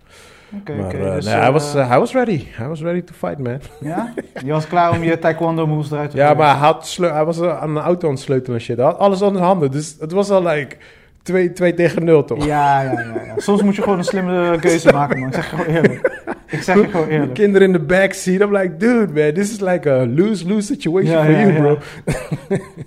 Oké, 0.60 0.75
maar 0.75 0.86
oké. 0.86 0.98
eh, 0.98 1.13
dus, 1.15 1.25
nee, 1.25 1.33
hij, 1.33 1.51
was, 1.51 1.74
hij 1.74 2.00
was 2.00 2.13
ready. 2.13 2.43
Hij 2.50 2.67
was 2.67 2.81
ready 2.81 3.01
to 3.01 3.13
fight, 3.13 3.38
man. 3.39 3.60
Ja? 3.81 4.13
Je 4.45 4.51
was 4.51 4.67
klaar 4.67 4.91
om 4.91 5.03
je 5.03 5.19
taekwondo 5.19 5.67
moves 5.67 5.91
eruit 5.91 6.12
te 6.12 6.17
Ja, 6.17 6.33
maar 6.33 6.48
hij, 6.50 6.57
had 6.57 6.95
hij 7.00 7.25
was 7.25 7.41
aan 7.41 7.74
de 7.74 7.79
auto 7.79 8.07
aan 8.07 8.13
het 8.13 8.24
sleutelen 8.24 8.57
en 8.57 8.63
shit. 8.63 8.77
Hij 8.77 8.86
had 8.86 8.98
alles 8.98 9.22
aan 9.24 9.31
zijn 9.33 9.43
handen. 9.43 9.72
Dus 9.72 9.95
het 10.00 10.12
was 10.12 10.29
al 10.29 10.43
like 10.43 10.75
2 11.24 11.51
twee 11.51 11.74
tegen 11.74 12.03
0, 12.03 12.24
toch? 12.24 12.46
Ja, 12.46 12.82
ja, 12.82 12.92
ja, 12.92 13.22
ja. 13.25 13.34
Soms 13.38 13.62
moet 13.63 13.75
je 13.75 13.82
gewoon 13.82 13.98
een 13.98 14.03
slimme 14.03 14.58
keuze 14.60 14.92
maken, 14.92 15.20
man. 15.20 15.27
Ik 15.27 15.34
zeg 15.34 15.50
je 15.50 15.56
gewoon 15.56 15.75
eerlijk. 15.75 16.22
Ik 16.48 16.62
zeg 16.62 16.75
je 16.75 16.88
gewoon 16.89 17.08
eerlijk. 17.08 17.34
Kinderen 17.34 17.68
in 17.68 17.74
de 17.74 17.80
backseat. 17.80 18.42
I'm 18.42 18.56
like, 18.56 18.77
dude, 18.77 19.13
man, 19.13 19.34
this 19.34 19.51
is 19.51 19.60
like 19.60 19.92
a 19.92 20.06
lose-lose 20.06 20.65
situation 20.68 21.12
Ja, 21.12 21.24
for 21.24 21.32
ja, 21.32 21.39
you, 21.39 21.53
bro. 21.53 21.77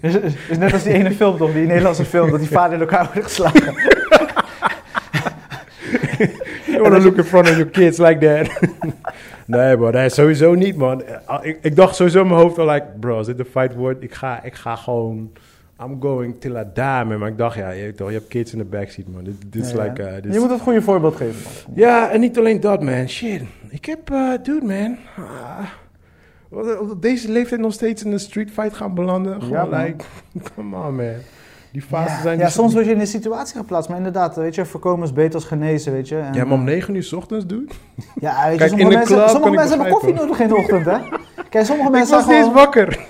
Het 0.00 0.23
is, 0.25 0.33
is 0.49 0.59
net 0.59 0.73
als 0.73 0.83
die 0.83 0.93
ene 0.93 1.11
film 1.11 1.37
toch, 1.37 1.52
die 1.52 1.66
Nederlandse 1.66 2.05
film, 2.05 2.31
dat 2.31 2.40
die 2.40 2.49
vader 2.49 2.75
in 2.75 2.81
elkaar 2.81 3.11
wordt 3.12 3.28
geslagen. 3.28 3.75
You 6.66 6.83
wanna 6.83 6.99
look 6.99 7.16
in 7.16 7.25
front 7.25 7.49
of 7.49 7.57
your 7.57 7.71
kids 7.71 7.99
like 7.99 8.19
that. 8.19 8.71
nee, 9.47 9.76
bro, 9.76 9.90
nee, 9.90 10.09
sowieso 10.09 10.55
niet, 10.55 10.76
man. 10.76 11.02
Ik, 11.43 11.59
ik 11.62 11.76
dacht 11.76 11.97
sowieso 11.97 12.21
in 12.21 12.26
mijn 12.26 12.40
hoofd 12.40 12.59
al, 12.59 12.71
like, 12.71 12.87
bro, 13.00 13.16
als 13.16 13.26
dit 13.26 13.38
een 13.38 13.45
fight 13.45 13.75
wordt, 13.75 14.02
ik 14.02 14.14
ga, 14.14 14.43
ik 14.43 14.55
ga 14.55 14.76
gewoon... 14.76 15.33
I'm 15.83 15.97
going 16.00 16.40
till 16.40 16.56
I 16.56 16.64
die, 16.75 16.83
man. 17.04 17.18
Maar 17.18 17.28
ik 17.28 17.38
dacht, 17.38 17.56
ja, 17.56 17.71
je, 17.71 17.92
toch, 17.95 18.09
je 18.09 18.14
hebt 18.14 18.28
kids 18.28 18.52
in 18.52 18.59
de 18.59 18.64
backseat, 18.64 19.06
man. 19.09 19.25
Dit, 19.25 19.35
dit 19.52 19.64
is 19.64 19.71
Ja, 19.71 19.83
like... 19.83 20.02
eh, 20.02 20.23
dit 20.23 20.33
Je 20.35 20.40
moet 20.40 20.50
het 20.50 20.61
goede 20.61 20.83
voorbeeld 20.83 21.16
geven, 21.16 21.42
man. 21.66 21.76
Ja, 21.76 22.11
en 22.11 22.21
niet 22.21 22.38
alleen 22.38 22.61
dat, 22.61 22.83
man. 22.83 23.09
Shit. 23.09 23.42
Ik 23.71 23.85
heb, 23.85 24.11
eh, 24.11 24.30
dude, 24.42 24.66
man. 24.66 24.97
ah, 25.16 26.80
op 26.90 27.02
deze 27.02 27.33
leeftijd 27.33 27.61
nog 27.61 27.73
steeds 27.73 28.04
in 28.04 28.12
een 28.12 28.21
street 28.21 28.50
fight 28.50 28.75
gaan 28.76 28.95
belanden. 28.95 29.42
Gewoon, 29.42 29.68
Ja, 29.71 29.78
like, 29.83 30.04
come 30.54 30.76
on, 30.76 30.95
man. 30.97 31.12
Die 31.73 31.83
fases 31.83 32.16
ja, 32.16 32.21
zijn... 32.23 32.38
ja, 32.38 32.45
die- 32.45 32.52
soms 32.52 32.73
word 32.73 32.85
je 32.87 32.92
in 32.92 33.00
een 33.00 33.06
situatie 33.06 33.56
geplaatst, 33.56 33.88
maar 33.88 33.99
inderdaad, 33.99 34.37
weet 34.37 34.54
je, 34.54 34.64
voorkomen 34.64 35.04
is 35.04 35.12
beter 35.12 35.35
als 35.35 35.45
genezen, 35.45 35.92
weet 35.92 36.09
je. 36.09 36.16
En, 36.18 36.35
Ja, 36.35 36.45
maar 36.45 36.59
om 36.59 36.64
9 36.64 36.95
uur 36.95 37.02
's 37.02 37.12
ochtends, 37.12 37.47
dude. 37.47 37.73
Ja, 38.21 38.42
weet 38.49 38.52
je, 38.52 38.59
Kijk, 38.59 38.68
sommige 38.71 38.83
in 38.83 38.88
de 38.88 38.95
mensen, 38.97 39.16
club 39.16 39.28
sommige 39.28 39.52
ik 39.52 39.59
mensen 39.59 39.75
hebben 39.80 39.92
koffie 39.99 40.14
nodig 40.14 40.40
in 40.40 40.49
de 40.49 40.56
ochtend, 40.56 40.85
hè. 40.85 40.99
Kijk, 41.50 41.64
sommige 41.64 41.88
Ik 41.88 41.95
mensen 41.95 42.14
was 42.16 42.25
zijn 42.25 42.37
niet 42.37 42.47
eens 42.47 42.56
gewoon, 42.56 42.64
wakker. 42.64 43.06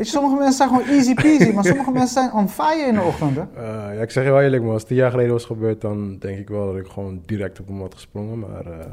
Weet 0.00 0.10
je, 0.10 0.18
sommige 0.18 0.36
mensen 0.36 0.56
zijn 0.56 0.68
gewoon 0.68 0.96
easy 0.96 1.14
peasy, 1.14 1.52
maar 1.52 1.64
sommige 1.64 1.90
mensen 1.90 2.22
zijn 2.22 2.32
on 2.32 2.48
fire 2.48 2.86
in 2.86 2.94
de 2.94 3.00
ochtend, 3.00 3.36
hè. 3.36 3.42
Eh, 3.42 3.96
ja, 3.96 4.02
ik 4.02 4.10
zeg 4.10 4.24
je 4.24 4.30
wel 4.30 4.40
eerlijk, 4.40 4.62
man. 4.62 4.72
Als 4.72 4.80
het 4.80 4.90
tien 4.90 5.00
jaar 5.00 5.10
geleden 5.10 5.32
was 5.32 5.44
gebeurd, 5.44 5.80
dan 5.80 6.18
denk 6.18 6.38
ik 6.38 6.48
wel 6.48 6.66
dat 6.66 6.76
ik 6.76 6.86
gewoon 6.86 7.22
direct 7.26 7.60
op 7.60 7.66
hem 7.66 7.80
had 7.80 7.94
gesprongen. 7.94 8.38
Maar 8.38 8.66
eh 8.66 8.86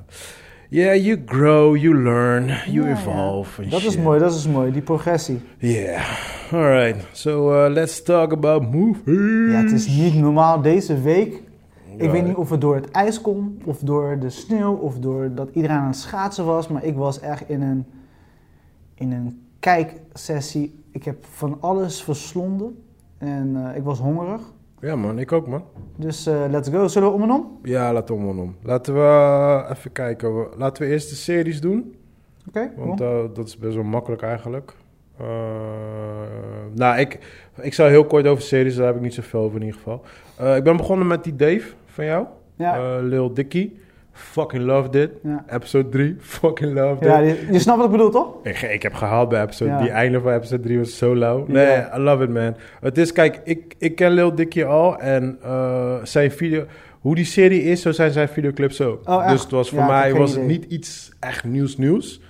yeah, 0.70 1.06
you 1.06 1.22
grow, 1.26 1.76
you 1.76 2.04
learn, 2.04 2.46
you 2.48 2.88
Ja, 2.88 2.92
evolve. 2.92 3.68
Dat 3.68 3.82
is 3.82 3.98
mooi, 3.98 4.20
dat 4.20 4.34
is 4.34 4.48
mooi, 4.48 4.72
die 4.72 4.82
progressie. 4.82 5.40
Yeah. 5.58 6.04
Alright. 6.52 7.08
So 7.12 7.66
uh, 7.66 7.72
let's 7.74 8.04
talk 8.04 8.32
about 8.32 8.72
movies. 8.72 9.52
Ja, 9.52 9.62
het 9.62 9.72
is 9.72 9.88
niet 9.88 10.16
normaal 10.16 10.62
deze 10.62 11.02
week. 11.02 11.42
Ik 11.98 12.12
weet 12.12 12.26
niet 12.26 12.36
of 12.36 12.50
het 12.50 12.62
door 12.62 12.76
het 12.76 12.92
ijs 12.92 13.22
komt, 13.22 13.64
of 13.64 13.80
door 13.80 14.20
de 14.20 14.30
sneeuw, 14.30 14.74
of 14.74 15.00
door 15.00 15.32
dat 15.36 15.50
iedereen 15.54 15.78
aan 15.78 15.88
het 15.88 15.96
schaatsen 15.96 16.46
was, 16.46 16.68
maar 16.68 16.84
ik 16.84 16.96
was 16.96 17.20
echt 17.20 17.50
in 17.50 17.62
een, 17.62 17.86
in 18.96 19.12
een 19.12 19.42
kijksessie. 19.60 20.84
Ik 20.98 21.04
heb 21.04 21.25
van 21.25 21.58
alles 21.60 22.04
verslonden 22.04 22.84
en 23.18 23.56
eh, 23.70 23.75
ik 23.77 23.84
was 23.84 24.00
hongerig. 24.00 24.42
Ja, 24.80 24.96
man. 24.96 25.20
Ik 25.20 25.32
ook, 25.32 25.48
man. 25.48 25.63
Dus 25.96 26.25
eh, 26.27 26.44
let's 26.50 26.70
go. 26.70 26.88
Zullen 26.88 27.08
we 27.10 27.13
om 27.16 27.22
en 27.24 27.32
om? 27.32 27.58
Ja, 27.63 27.94
laten 27.94 28.16
we 28.16 28.22
om 28.22 28.30
en 28.30 28.38
om. 28.44 28.56
Laten 28.63 28.94
we 28.94 29.00
eh, 29.00 29.72
even 29.77 29.92
kijken. 29.92 30.48
Laten 30.58 30.84
we 30.84 30.89
eerst 30.89 31.10
de 31.10 31.16
series 31.16 31.62
doen. 31.62 31.96
Oké, 32.48 32.72
Want 32.77 33.00
cool. 33.00 33.34
dat 33.34 33.48
is 33.48 33.58
best 33.58 33.75
wel 33.75 33.84
makkelijk 33.84 34.22
eigenlijk. 34.22 34.74
Nou, 36.74 36.98
ik, 37.00 37.20
ik 37.62 37.74
zal 37.74 37.88
heel 37.88 38.06
kort 38.06 38.27
over 38.27 38.44
series, 38.44 38.75
daar 38.75 38.86
heb 38.86 38.96
ik 38.96 39.01
niet 39.01 39.13
zoveel 39.13 39.39
over 39.42 39.60
in 39.60 39.66
ieder 39.66 39.80
geval. 39.82 40.01
Ik 40.56 40.63
ben 40.63 40.77
begonnen 40.77 41.08
met 41.08 41.24
die 41.24 41.36
Dave 41.36 41.74
van 41.86 42.06
jou, 42.06 42.25
ja, 42.56 42.75
Eh, 42.98 43.04
Lil 43.04 43.34
Dicky. 43.34 43.72
Fucking 44.18 44.64
loved 44.64 44.96
it. 44.96 45.12
ja. 45.24 45.46
Episode 45.50 45.90
3, 45.90 46.16
fucking 46.40 46.74
loved 46.74 47.04
ja 47.04 47.20
it. 47.20 47.40
je, 47.40 47.54
je 47.54 47.60
snapt 47.60 47.78
wat 47.78 47.86
ik 47.86 47.92
bedoel, 47.92 48.10
toch? 48.10 48.36
Ik, 48.44 48.62
ik 48.62 48.82
heb 48.82 48.94
gehaald 48.94 49.30
bij 49.30 49.42
episode 49.42 49.72
Ja. 49.72 49.80
Die 49.80 49.90
einde 49.90 50.22
van 50.22 50.34
episode 50.34 50.64
3 50.64 50.78
was 50.78 50.98
zo 50.98 51.16
lauw. 51.16 51.46
Nee. 51.48 51.78
I 51.96 51.98
love 51.98 52.24
it, 52.24 52.30
man. 52.30 52.56
Het 52.80 52.98
is, 52.98 53.12
kijk, 53.12 53.42
ik, 53.44 53.76
ik 53.78 53.96
ken 53.96 54.12
Lil 54.12 54.36
Dicky 54.36 54.64
al 54.64 55.00
en 55.00 55.38
eh, 55.44 55.96
zijn 56.04 56.32
video... 56.32 56.66
Hoe 57.00 57.16
die 57.16 57.26
serie 57.26 57.64
is, 57.64 57.82
zo 57.82 57.92
zijn 57.92 58.12
zijn 58.12 58.28
videoclips 58.30 58.82
ook. 58.82 59.10
Oh, 59.10 59.30
dus 59.30 59.42
het 59.42 59.52
was 59.52 59.70
voor 59.70 59.84
mij 59.84 60.14
was 60.14 60.32
het 60.36 60.44
niet 60.44 60.66
iets 60.66 61.12
echt 61.20 61.44
nieuws 61.44 61.78
nieuws. 61.78 62.22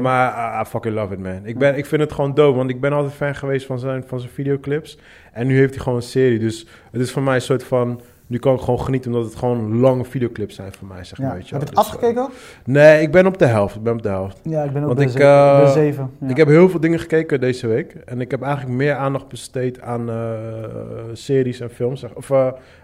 Maar 0.00 0.30
ah, 0.30 0.60
I 0.60 0.68
fucking 0.68 0.94
love 0.94 1.12
it, 1.12 1.20
man. 1.20 1.40
Ik, 1.44 1.58
ben, 1.58 1.76
ik 1.76 1.86
vind 1.86 2.00
het 2.00 2.12
gewoon 2.12 2.34
dope, 2.34 2.56
want 2.56 2.70
ik 2.70 2.80
ben 2.80 2.92
altijd 2.92 3.14
fan 3.14 3.34
geweest 3.34 3.66
van 3.66 3.78
zijn, 3.78 4.04
van 4.06 4.20
zijn 4.20 4.32
videoclips. 4.32 4.98
En 5.32 5.46
nu 5.46 5.58
heeft 5.58 5.74
hij 5.74 5.82
gewoon 5.82 5.98
een 5.98 6.04
serie. 6.04 6.38
Dus 6.38 6.66
het 6.90 7.00
is 7.00 7.12
voor 7.12 7.22
mij 7.22 7.34
een 7.34 7.40
soort 7.40 7.64
van... 7.64 8.00
Nu 8.28 8.38
kan 8.38 8.54
ik 8.54 8.60
gewoon 8.60 8.80
genieten, 8.80 9.12
omdat 9.12 9.26
het 9.26 9.36
gewoon 9.36 9.78
lange 9.80 10.04
videoclips 10.04 10.54
zijn 10.54 10.72
voor 10.72 10.86
mij, 10.88 11.04
zeg 11.04 11.18
maar. 11.18 11.28
ja. 11.28 11.34
Weet 11.34 11.48
je 11.48 11.54
Heb 11.54 11.62
je 11.62 11.68
het 11.68 11.76
Dus, 11.76 11.86
afgekeken 11.86 12.22
ook? 12.22 12.28
eh, 12.28 12.34
nee, 12.64 13.02
ik 13.02 13.12
ben 13.12 13.26
op 13.26 13.38
de 13.38 13.46
helft. 13.46 13.74
Ik 13.76 13.82
ben 13.82 13.92
op 13.92 14.02
de 14.02 14.08
helft. 14.08 14.38
Ja, 14.42 14.62
ik 14.62 14.72
ben 14.72 14.82
ook 14.82 14.88
Want 14.88 15.00
ik, 15.00 15.14
eh, 15.20 15.70
zeven. 15.72 16.10
Ja. 16.20 16.28
Ik 16.28 16.36
heb 16.36 16.48
heel 16.48 16.68
veel 16.68 16.80
dingen 16.80 16.98
gekeken 16.98 17.40
deze 17.40 17.66
week. 17.66 17.94
En 18.04 18.20
ik 18.20 18.30
heb 18.30 18.42
eigenlijk 18.42 18.76
meer 18.76 18.94
aandacht 18.94 19.28
besteed 19.28 19.80
aan 19.80 20.08
eh, 20.10 20.14
series 21.12 21.60
en 21.60 21.70
films. 21.70 22.00
zeg- 22.00 22.14
Of 22.14 22.32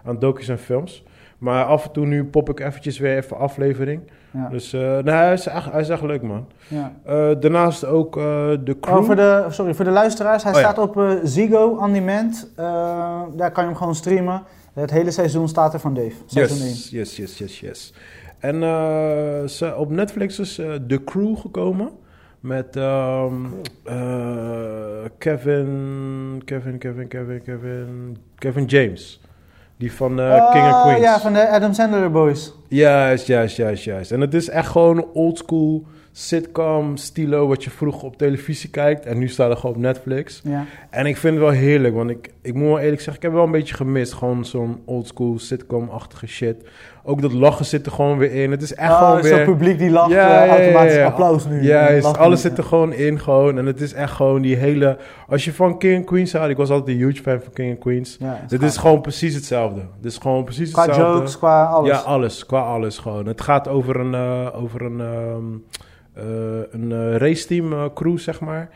aan 0.05 0.19
docu's 0.19 0.49
en 0.49 0.59
films. 0.59 1.05
Maar 1.39 1.65
af 1.65 1.85
en 1.85 1.93
toe 1.93 2.07
nu 2.07 2.25
pop 2.25 2.49
ik 2.51 2.61
eventjes 2.61 2.99
weer 2.99 3.17
even 3.17 3.39
aflevering. 3.39 4.01
ja. 4.31 4.49
Dus 4.49 4.73
nee, 4.73 5.03
hij 5.05 5.33
is, 5.33 5.47
echt, 5.47 5.73
hij 5.73 5.81
is 5.81 5.89
echt 5.89 6.03
leuk, 6.03 6.23
man. 6.23 6.47
ja. 6.69 6.93
Daarnaast 7.35 7.85
ook 7.85 8.15
de 8.65 8.77
crew. 8.81 8.97
Oh, 8.99 9.05
voor 9.05 9.17
de, 9.17 9.45
sorry, 9.49 9.75
voor 9.75 9.85
de 9.85 9.91
luisteraars. 9.91 10.43
Hij 10.43 10.53
Oh, 10.53 10.61
ja. 10.61 10.65
staat 10.71 10.79
op 10.89 11.19
Ziggo 11.23 11.77
On 11.81 11.93
Demand. 11.93 12.51
Daar 13.37 13.51
kan 13.53 13.63
je 13.65 13.69
hem 13.71 13.77
gewoon 13.77 13.95
streamen. 13.95 14.43
Het 14.73 14.91
hele 14.91 15.11
seizoen 15.11 15.49
staat 15.49 15.75
er 15.75 15.81
van 15.81 15.95
Dave. 15.95 16.15
Seizoen. 16.27 16.59
Yes, 16.59 16.91
yes, 16.91 17.17
yes, 17.17 17.39
yes, 17.39 17.61
yes. 17.61 17.93
En 18.39 18.63
eh, 18.63 19.47
ze, 19.47 19.75
op 19.77 19.91
Netflix 19.91 20.39
is 20.39 20.59
eh 20.59 20.75
The 20.89 21.05
Crew 21.05 21.39
gekomen. 21.39 21.91
Met 22.41 22.77
ehm, 22.77 23.35
eh, 23.85 25.05
Kevin, 25.19 26.43
Kevin, 26.45 26.79
Kevin, 26.79 27.09
Kevin, 27.09 27.43
Kevin, 27.43 28.17
Kevin 28.39 28.65
James. 28.65 29.21
Die 29.77 29.93
van 29.93 30.17
King 30.17 30.65
and 30.65 30.75
Oh, 30.75 30.83
Queens. 30.83 31.01
Ja, 31.01 31.21
van 31.21 31.33
de 31.33 31.49
Adam 31.49 31.73
Sandler 31.73 32.11
Boys. 32.11 32.53
Juist, 32.69 33.27
juist, 33.27 33.57
juist, 33.57 33.85
juist. 33.85 34.13
En 34.13 34.21
het 34.21 34.35
is 34.35 34.49
echt 34.49 34.69
gewoon 34.69 35.07
oldschool 35.13 35.83
sitcom 35.83 36.02
stilo 36.95 37.47
wat 37.47 37.65
je 37.65 37.71
vroeger 37.71 38.05
op 38.05 38.17
televisie 38.17 38.71
kijkt. 38.71 39.07
En 39.07 39.19
nu 39.19 39.29
staat 39.29 39.51
er 39.51 39.57
gewoon 39.57 39.77
op 39.77 39.81
Netflix. 39.81 40.41
Ja. 40.45 40.65
En 40.91 41.07
ik 41.07 41.17
vind 41.17 41.35
het 41.35 41.43
wel 41.43 41.53
heerlijk, 41.53 41.95
want 41.95 42.11
ik, 42.11 42.31
ik 42.43 42.55
moet 42.55 42.69
wel 42.69 42.79
eerlijk 42.79 43.01
zeggen, 43.01 43.17
ik 43.17 43.23
heb 43.23 43.33
wel 43.33 43.45
een 43.45 43.51
beetje 43.51 43.75
gemist. 43.75 44.13
Gewoon 44.13 44.45
zo'n 44.45 44.83
oldschool 44.85 45.39
sitcom-achtige 45.39 46.27
shit. 46.27 46.57
Ook 47.05 47.23
dat 47.23 47.33
lachen 47.33 47.65
zit 47.65 47.87
er 47.87 47.93
gewoon 47.93 48.19
weer 48.19 48.33
in. 48.33 48.51
Het 48.51 48.63
is 48.63 48.75
echt 48.75 48.91
oh, 48.91 48.99
gewoon 48.99 49.23
zo'n 49.23 49.37
weer... 49.37 49.45
publiek 49.45 49.79
die 49.79 49.91
lacht, 49.91 50.11
Ja, 50.11 50.29
eh, 50.29 50.47
ja, 50.47 50.55
ja, 50.55 50.59
automatisch 50.59 50.95
ja. 50.95 51.05
applaus 51.05 51.47
nu. 51.47 51.63
Juist, 51.63 52.05
Lachen. 52.05 52.21
alles 52.21 52.41
zit 52.41 52.59
er 52.59 52.65
gewoon 52.65 52.93
in 52.93 53.21
gewoon. 53.21 53.59
En 53.59 53.67
het 53.67 53.81
is 53.81 53.93
echt 53.93 54.13
gewoon 54.13 54.43
die 54.43 54.57
hele... 54.57 54.99
Als 55.29 55.45
je 55.45 55.53
van 55.53 55.79
King 55.79 55.97
and 55.97 56.05
Queens 56.05 56.33
houdt, 56.33 56.51
ik 56.51 56.57
was 56.57 56.71
altijd 56.71 56.97
een 56.97 57.05
huge 57.05 57.23
fan 57.23 57.41
van 57.41 57.53
King 57.53 57.71
and 57.71 57.79
Queens. 57.79 58.17
Ja, 58.21 58.41
Dit 58.49 58.63
is 58.63 58.77
gewoon 58.77 59.01
precies 59.01 59.35
hetzelfde. 59.35 59.81
Dit 60.01 60.13
is 60.13 60.19
gewoon 60.19 60.45
precies 60.45 60.71
Qua 60.71 60.87
hetzelfde. 60.87 61.19
jokes, 61.19 61.39
qua 61.39 61.65
alles. 61.65 61.91
Ja, 61.91 61.97
alles. 61.97 62.47
Qua 62.47 62.61
alles 62.61 62.99
gewoon. 62.99 63.27
Het 63.27 63.41
gaat 63.41 63.69
over 63.69 64.01
een, 64.01 64.15
eh, 64.15 64.63
over 64.63 64.83
een, 64.83 65.01
ehm, 65.01 65.09
eh, 65.09 65.91
een 66.15 66.93
eh, 66.93 67.17
raceteam 67.17 67.73
eh, 67.73 67.85
crew, 67.95 68.19
zeg 68.19 68.41
maar. 68.41 68.69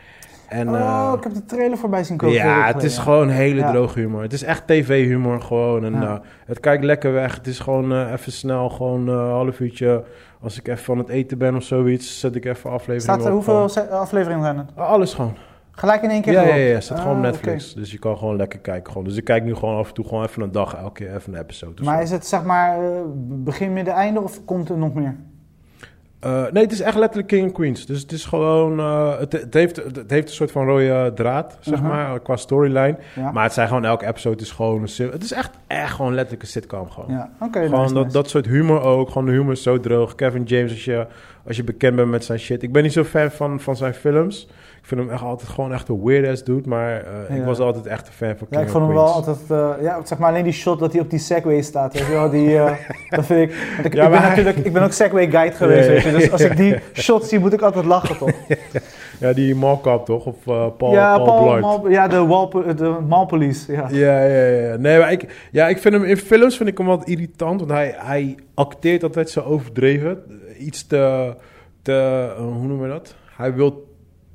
En, 0.49 0.69
oh, 0.69 0.75
eh, 0.75 1.13
ik 1.17 1.23
heb 1.23 1.33
de 1.33 1.45
trailer 1.45 1.77
voorbij 1.77 2.03
zien 2.03 2.17
komen. 2.17 2.35
ja, 2.35 2.65
het 2.65 2.83
is 2.83 2.97
gewoon 2.97 3.29
hele 3.29 3.59
Ja. 3.59 3.71
droge 3.71 3.99
humor. 3.99 4.21
Het 4.21 4.33
is 4.33 4.43
echt 4.43 4.67
tv-humor 4.67 5.41
gewoon. 5.41 5.85
En 5.85 5.93
Ja. 5.93 6.01
eh, 6.01 6.19
het 6.45 6.59
kijkt 6.59 6.83
lekker 6.83 7.13
weg. 7.13 7.35
Het 7.35 7.47
is 7.47 7.59
gewoon 7.59 7.91
eh, 7.91 8.11
even 8.11 8.31
snel, 8.31 8.69
gewoon 8.69 9.07
eh, 9.07 9.13
een 9.13 9.19
half 9.29 9.59
uurtje. 9.59 10.03
Als 10.41 10.57
ik 10.59 10.67
even 10.67 10.83
van 10.83 10.97
het 10.97 11.09
eten 11.09 11.37
ben 11.37 11.55
of 11.55 11.63
zoiets, 11.63 12.19
zet 12.19 12.35
ik 12.35 12.45
even 12.45 12.69
aflevering 12.69 13.01
Staat 13.01 13.19
er, 13.25 13.25
op. 13.25 13.45
hoeveel 13.45 13.69
afleveringen 13.91 14.43
zijn 14.43 14.57
het? 14.57 14.67
Gewoon- 14.73 14.87
Alles 14.89 15.13
gewoon. 15.13 15.35
Gelijk 15.71 16.01
in 16.01 16.09
één 16.09 16.21
keer 16.21 16.33
Ja, 16.33 16.41
ja, 16.41 16.55
ja, 16.55 16.79
staat 16.79 16.99
gewoon 16.99 17.17
op 17.17 17.23
Ah, 17.23 17.29
Netflix. 17.31 17.73
Dus 17.73 17.91
je 17.91 17.99
kan 17.99 18.17
gewoon 18.17 18.35
lekker 18.35 18.59
kijken. 18.59 18.91
Gewoon. 18.91 19.07
Dus 19.07 19.17
ik 19.17 19.23
kijk 19.23 19.43
nu 19.43 19.55
gewoon 19.55 19.77
af 19.77 19.87
en 19.87 19.93
toe 19.93 20.05
gewoon 20.07 20.23
even 20.23 20.41
een 20.41 20.51
dag, 20.51 20.75
elke 20.75 20.91
keer 21.03 21.15
even 21.15 21.33
een 21.33 21.39
episode. 21.39 21.83
Maar 21.83 21.97
zo. 21.97 22.03
is 22.03 22.11
het 22.11 22.25
zeg 22.27 22.43
maar 22.43 22.83
eh, 22.83 22.89
begin, 23.19 23.73
midden, 23.73 23.93
einde 23.93 24.21
of 24.21 24.45
komt 24.45 24.69
er 24.69 24.77
nog 24.77 24.93
meer? 24.93 25.15
Eh, 26.19 26.43
nee, 26.51 26.63
het 26.63 26.71
is 26.71 26.81
echt 26.81 26.95
letterlijk 26.97 27.27
King 27.27 27.43
and 27.43 27.51
Queens. 27.53 27.85
Dus 27.85 28.01
het 28.01 28.11
is 28.11 28.25
gewoon... 28.25 28.79
eh, 28.79 29.19
het, 29.19 29.31
het, 29.31 29.53
heeft, 29.53 29.75
het 29.75 30.09
heeft 30.11 30.27
een 30.27 30.33
soort 30.35 30.51
van 30.51 30.65
rode 30.65 31.11
draad, 31.15 31.57
zeg 31.59 31.79
Mhm. 31.79 31.87
maar, 31.87 32.19
qua 32.19 32.35
storyline. 32.35 32.97
Ja, 33.15 33.31
Maar 33.31 33.43
het 33.43 33.53
zijn 33.53 33.67
gewoon... 33.67 33.85
Elke 33.85 34.05
episode 34.07 34.43
is 34.43 34.51
gewoon... 34.51 34.81
Een, 34.97 35.09
het 35.11 35.23
is 35.23 35.31
echt, 35.31 35.49
echt 35.67 35.93
gewoon 35.93 36.13
letterlijk 36.13 36.41
een 36.43 36.47
sitcom 36.49 36.89
gewoon. 36.89 37.09
ja. 37.09 37.29
Gewoon 37.51 37.81
nice, 37.81 37.93
dat, 37.93 38.03
nice. 38.03 38.17
dat 38.17 38.29
soort 38.29 38.45
humor 38.45 38.81
ook. 38.81 39.07
Gewoon 39.09 39.25
de 39.25 39.31
humor 39.31 39.51
is 39.51 39.63
zo 39.63 39.79
droog. 39.79 40.15
Kevin 40.15 40.43
James, 40.43 40.71
als 40.71 40.85
je, 40.85 41.07
als 41.47 41.55
je 41.57 41.63
bekend 41.63 41.95
bent 41.95 42.09
met 42.09 42.25
zijn 42.25 42.39
shit. 42.39 42.63
Ik 42.63 42.71
ben 42.71 42.83
niet 42.83 42.93
zo 42.93 43.03
fan 43.03 43.31
van, 43.31 43.59
van 43.59 43.75
zijn 43.75 43.93
films. 43.93 44.47
Ik 44.87 44.93
vind 44.93 45.05
hem 45.05 45.15
echt 45.15 45.23
altijd 45.23 45.49
gewoon 45.49 45.73
echt 45.73 45.89
een 45.89 46.03
weird 46.03 46.27
ass 46.27 46.43
dude. 46.43 46.69
Maar 46.69 46.91
eh, 46.95 47.35
ik 47.35 47.37
Ja. 47.37 47.45
was 47.45 47.59
altijd 47.59 47.85
echt 47.85 48.07
een 48.07 48.13
fan 48.13 48.27
van 48.37 48.47
Ja, 48.49 48.55
King 48.57 48.61
ik 48.61 48.69
vond 48.69 48.85
hem 48.85 48.93
wel 48.93 49.05
altijd, 49.05 49.37
eh, 49.49 49.69
ja, 49.81 49.99
zeg 50.03 50.17
maar 50.17 50.29
alleen 50.29 50.43
die 50.43 50.51
shot 50.53 50.79
dat 50.79 50.91
hij 50.91 51.01
op 51.01 51.09
die 51.09 51.19
Segway 51.19 51.61
staat, 51.61 51.93
weet 51.93 52.05
je 52.05 52.11
wel, 52.11 52.29
die, 52.29 52.57
eh, 52.57 52.71
dat 53.09 53.25
vind 53.25 53.49
ik, 53.49 53.57
want 53.73 53.85
ik, 53.85 53.93
Ja, 53.93 54.03
ik 54.05 54.11
ben 54.11 54.21
natuurlijk, 54.21 54.57
ik 54.57 54.73
ben 54.73 54.83
ook 54.83 54.91
Segway 54.91 55.29
guide 55.29 55.55
geweest, 55.55 55.87
Ja, 55.87 55.93
ja, 55.93 56.01
weet 56.01 56.03
je, 56.03 56.11
dus 56.19 56.31
als 56.31 56.41
ik 56.41 56.57
die 56.57 56.75
shot 56.93 57.25
zie, 57.25 57.39
moet 57.39 57.53
ik 57.53 57.61
altijd 57.61 57.85
lachen, 57.85 58.17
toch? 58.17 58.29
Ja, 59.19 59.33
die 59.33 59.55
Malkap 59.55 60.05
toch? 60.05 60.25
Of 60.25 60.35
Paul, 60.77 60.91
ja, 60.91 61.17
Paul, 61.17 61.25
Paul. 61.25 61.59
Mal- 61.59 61.89
ja, 61.89 62.07
de, 62.07 62.25
Walpo- 62.25 62.73
de 62.73 62.97
Malpolice, 63.07 63.71
ja. 63.71 63.87
Ja, 63.91 64.23
ja, 64.25 64.45
ja. 64.45 64.75
Nee, 64.75 64.99
maar 64.99 65.11
ik, 65.11 65.47
ja, 65.51 65.67
ik 65.67 65.77
vind 65.77 65.93
hem 65.93 66.03
in 66.03 66.17
films 66.17 66.57
vind 66.57 66.69
ik 66.69 66.77
hem 66.77 66.87
wat 66.87 67.07
irritant. 67.07 67.59
Want 67.59 67.71
hij, 67.71 67.95
hij 67.97 68.35
acteert 68.53 69.03
altijd 69.03 69.29
zo 69.29 69.41
overdreven. 69.41 70.23
Iets 70.59 70.87
te, 70.87 71.33
te 71.81 72.27
hoe 72.37 72.67
noemen 72.67 72.81
we 72.81 72.87
dat? 72.87 73.15
Hij 73.37 73.53
wil 73.53 73.86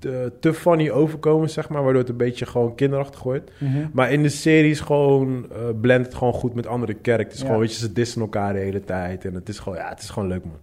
te, 0.02 0.32
te 0.40 0.54
funny 0.54 0.90
overkomen, 0.90 1.50
zeg 1.50 1.68
maar. 1.68 1.82
Waardoor 1.82 2.00
het 2.00 2.10
een 2.10 2.16
beetje 2.16 2.46
gewoon 2.46 2.74
kinderachtig 2.74 3.22
wordt. 3.22 3.52
Maar 3.92 4.12
in 4.12 4.22
de 4.22 4.28
series 4.28 4.80
gewoon 4.80 5.46
uh, 5.52 5.58
blendt 5.80 6.06
het 6.06 6.14
gewoon 6.14 6.32
goed 6.32 6.54
met 6.54 6.66
andere 6.66 6.96
characters. 7.02 7.40
Ja. 7.40 7.44
Gewoon, 7.46 7.60
weet 7.60 7.72
je, 7.72 7.78
ze 7.78 7.92
dissen 7.92 8.20
elkaar 8.20 8.52
de 8.52 8.58
hele 8.58 8.84
tijd. 8.84 9.24
En 9.24 9.34
het 9.34 9.48
is 9.48 9.58
gewoon, 9.58 9.78
ja, 9.78 9.88
het 9.88 10.02
is 10.02 10.10
gewoon 10.10 10.28
leuk, 10.28 10.44
man. 10.44 10.58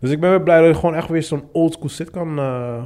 Dus 0.00 0.10
ik 0.10 0.20
ben 0.20 0.30
wel 0.30 0.42
blij 0.42 0.60
dat 0.60 0.68
ik 0.68 0.80
gewoon 0.80 0.94
echt 0.94 1.08
weer 1.08 1.22
zo'n 1.22 1.48
oldschool 1.52 1.88
sitcom 1.88 2.38
uh, 2.38 2.84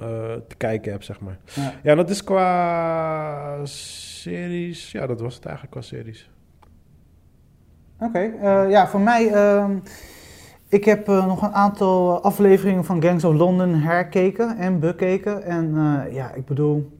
uh, 0.00 0.06
te 0.48 0.56
kijken 0.56 0.92
heb, 0.92 1.02
zeg 1.02 1.20
maar. 1.20 1.38
Ja. 1.54 1.74
Ja, 1.82 1.94
dat 1.94 2.10
is 2.10 2.24
qua 2.24 3.66
series. 3.66 4.92
Ja, 4.92 5.06
dat 5.06 5.20
was 5.20 5.34
het 5.34 5.44
eigenlijk 5.44 5.76
qua 5.76 5.82
series. 5.82 6.30
Oké, 7.98 8.32
okay, 8.34 8.70
ja, 8.70 8.88
voor 8.88 9.00
mij... 9.00 9.32
Uh, 9.32 9.64
ik 10.74 10.84
heb 10.84 11.08
uh, 11.08 11.26
nog 11.26 11.42
een 11.42 11.52
aantal 11.52 12.22
afleveringen 12.22 12.84
van 12.84 13.02
Gangs 13.02 13.24
of 13.24 13.34
London 13.34 13.74
herkeken 13.74 14.56
en 14.56 14.80
bekeken. 14.80 15.42
En 15.42 15.74
uh, 15.74 16.14
ja, 16.14 16.32
ik 16.32 16.44
bedoel, 16.44 16.98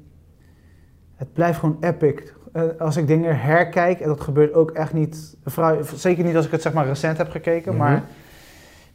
het 1.14 1.32
blijft 1.32 1.58
gewoon 1.58 1.76
epic. 1.80 2.32
Uh, 2.52 2.62
als 2.78 2.96
ik 2.96 3.06
dingen 3.06 3.40
herkijk, 3.40 4.00
en 4.00 4.08
dat 4.08 4.20
gebeurt 4.20 4.52
ook 4.52 4.70
echt 4.70 4.92
niet, 4.92 5.36
zeker 5.94 6.24
niet 6.24 6.36
als 6.36 6.46
ik 6.46 6.50
het 6.50 6.62
zeg 6.62 6.72
maar 6.72 6.86
recent 6.86 7.18
heb 7.18 7.30
gekeken, 7.30 7.74
mm 7.74 7.80
-hmm. 7.80 7.88
maar 7.88 8.02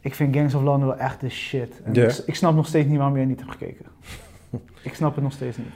ik 0.00 0.14
vind 0.14 0.36
Gangs 0.36 0.54
of 0.54 0.62
London 0.62 0.88
wel 0.88 0.98
echt 0.98 1.20
de 1.20 1.28
shit. 1.28 1.82
En 1.84 1.92
yeah. 1.92 2.10
ik, 2.10 2.22
ik, 2.26 2.34
snap 2.34 2.54
nog 2.54 2.66
steeds 2.66 2.88
niet 2.88 2.96
waarom 2.96 3.16
jij 3.16 3.24
niet 3.24 3.40
hebt 3.40 3.50
gekeken. 3.50 3.86
ik 4.82 4.94
snap 4.94 5.14
het 5.14 5.24
nog 5.24 5.32
steeds 5.32 5.56
niet. 5.56 5.66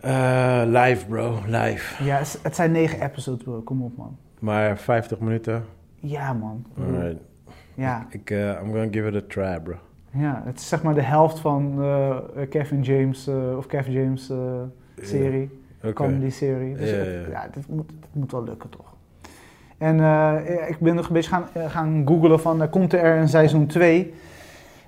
Eh, 0.00 0.62
live, 0.66 1.06
bro. 1.06 1.38
Live. 1.46 2.04
Ja, 2.04 2.16
het, 2.16 2.38
het 2.42 2.54
zijn 2.54 2.72
negen 2.72 3.02
episodes, 3.02 3.42
bro. 3.42 3.60
Kom 3.60 3.82
op, 3.82 3.96
man. 3.96 4.16
Maar 4.38 4.78
50 4.78 5.18
minuten. 5.18 5.64
Ja, 5.94 6.32
man. 6.32 6.66
Alright. 6.78 7.20
Ja, 7.74 8.06
Ik, 8.10 8.30
eh, 8.30 8.38
I'm 8.48 8.66
gonna 8.72 8.88
give 8.90 9.08
it 9.08 9.14
a 9.14 9.20
try, 9.28 9.60
bro. 9.62 9.74
ja, 10.10 10.42
het 10.44 10.58
is 10.58 10.68
zeg 10.68 10.82
maar 10.82 10.94
de 10.94 11.02
helft 11.02 11.38
van 11.38 11.74
eh, 11.82 12.16
Kevin 12.50 12.82
James, 12.82 13.26
eh, 13.26 13.56
of 13.56 13.66
Kevin 13.66 13.92
James 13.92 14.30
eh, 14.30 14.36
serie. 15.02 15.58
Oké. 15.82 15.92
comedy 15.92 16.30
serie. 16.30 16.74
Dus 16.76 16.90
Ja, 17.30 17.48
dit, 17.52 17.68
moet, 17.68 17.88
dit 17.88 18.08
moet 18.12 18.32
wel 18.32 18.44
lukken 18.44 18.70
toch. 18.70 18.92
En 19.78 20.00
eh, 20.00 20.68
ik 20.68 20.78
ben 20.78 20.94
nog 20.94 21.06
een 21.06 21.12
beetje 21.12 21.30
gaan, 21.30 21.44
eh, 21.52 21.70
gaan 21.70 22.02
googlen 22.06 22.40
van, 22.40 22.62
eh, 22.62 22.70
komt 22.70 22.92
er 22.92 23.16
een 23.16 23.28
seizoen 23.28 23.66
2? 23.66 24.14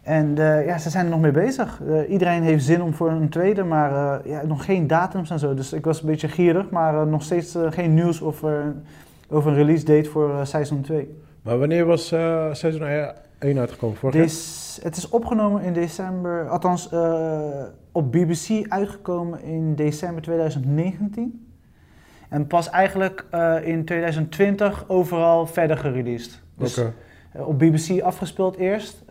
En 0.02 0.38
eh, 0.38 0.66
ja, 0.66 0.78
ze 0.78 0.90
zijn 0.90 1.04
er 1.04 1.10
nog 1.10 1.20
mee 1.20 1.30
bezig. 1.30 1.80
Eh, 1.88 2.10
iedereen 2.10 2.42
heeft 2.42 2.64
zin 2.64 2.82
om 2.82 2.94
voor 2.94 3.10
een 3.10 3.28
tweede, 3.28 3.64
maar 3.64 4.20
eh, 4.24 4.30
ja, 4.30 4.46
nog 4.46 4.64
geen 4.64 4.86
datums 4.86 5.30
en 5.30 5.38
zo. 5.38 5.54
Dus 5.54 5.72
ik 5.72 5.84
was 5.84 6.00
een 6.00 6.06
beetje 6.06 6.28
gierig, 6.28 6.70
maar 6.70 6.94
eh, 6.94 7.02
nog 7.06 7.22
steeds 7.22 7.54
eh, 7.54 7.70
geen 7.70 7.94
nieuws 7.94 8.22
over, 8.22 8.74
over 9.28 9.50
een 9.50 9.56
release 9.56 9.84
date 9.84 10.08
voor 10.10 10.30
eh, 10.30 10.44
seizoen 10.44 10.80
2. 10.80 11.22
Maar 11.46 11.58
wanneer 11.58 11.84
was 11.84 12.12
eh, 12.12 12.46
seizoen 12.52 12.82
1 13.38 13.58
uitgekomen? 13.58 13.96
Vorig 13.96 14.14
het 14.82 14.96
is 14.96 15.08
opgenomen 15.08 15.62
in 15.62 15.72
december, 15.72 16.48
althans 16.48 16.88
eh, 16.90 17.62
op 17.92 18.12
BBC 18.12 18.68
uitgekomen 18.68 19.42
in 19.42 19.74
december 19.74 20.22
2019. 20.22 21.46
En 22.28 22.46
pas 22.46 22.70
eigenlijk 22.70 23.24
eh, 23.30 23.56
in 23.62 23.84
2020 23.84 24.84
overal 24.88 25.46
verder 25.46 25.78
gereleased. 25.78 26.42
Dus 26.56 26.80
op 27.32 27.58
BBC 27.58 28.02
afgespeeld 28.02 28.56
eerst. 28.56 29.02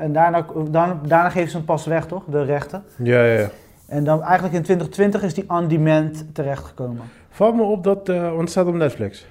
en 0.00 0.12
daarna, 0.12 0.46
daarna, 0.70 1.00
daarna 1.06 1.28
geven 1.28 1.50
ze 1.50 1.56
hem 1.56 1.66
pas 1.66 1.86
weg, 1.86 2.06
toch? 2.06 2.24
De 2.24 2.42
rechten. 2.42 2.84
Ja, 2.96 3.24
ja, 3.24 3.38
ja. 3.38 3.48
En 3.86 4.04
dan 4.04 4.22
eigenlijk 4.22 4.54
in 4.54 4.62
2020 4.62 5.22
is 5.22 5.34
die 5.34 5.44
on 5.48 5.68
demand 5.68 6.34
terechtgekomen. 6.34 7.02
Valt 7.28 7.54
me 7.54 7.62
op 7.62 7.84
dat, 7.84 8.06
want 8.06 8.40
het 8.40 8.50
staat 8.50 8.66
op 8.66 8.74
Netflix. 8.74 9.26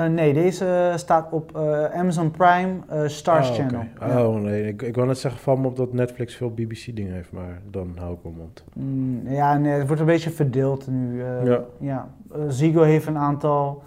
Eh, 0.00 0.06
nee, 0.06 0.32
deze 0.32 0.92
staat 0.96 1.32
op 1.32 1.56
eh, 1.56 1.84
Amazon 1.84 2.30
Prime 2.30 2.74
eh, 2.88 3.02
Stars 3.06 3.48
oké. 3.48 3.58
Channel. 3.58 3.84
Ja. 4.00 4.26
Oh 4.26 4.40
nee, 4.40 4.66
ik, 4.66 4.82
ik 4.82 4.94
wou 4.94 5.06
net 5.06 5.18
zeggen, 5.18 5.40
valt 5.40 5.58
me 5.58 5.66
op 5.66 5.76
dat 5.76 5.92
Netflix 5.92 6.34
veel 6.34 6.50
BBC-dingen 6.50 7.12
heeft, 7.12 7.32
maar 7.32 7.60
dan 7.70 7.92
hou 7.98 8.12
ik 8.12 8.18
mijn 8.22 8.34
mond. 8.34 8.64
Mm, 8.74 9.28
ja, 9.28 9.58
nee, 9.58 9.72
het 9.72 9.86
wordt 9.86 10.00
een 10.00 10.06
beetje 10.06 10.30
verdeeld 10.30 10.86
nu. 10.86 11.24
Ja. 11.44 11.64
ja. 11.78 12.08
Ziggo 12.48 12.82
heeft 12.82 13.06
een 13.06 13.18
aantal, 13.18 13.82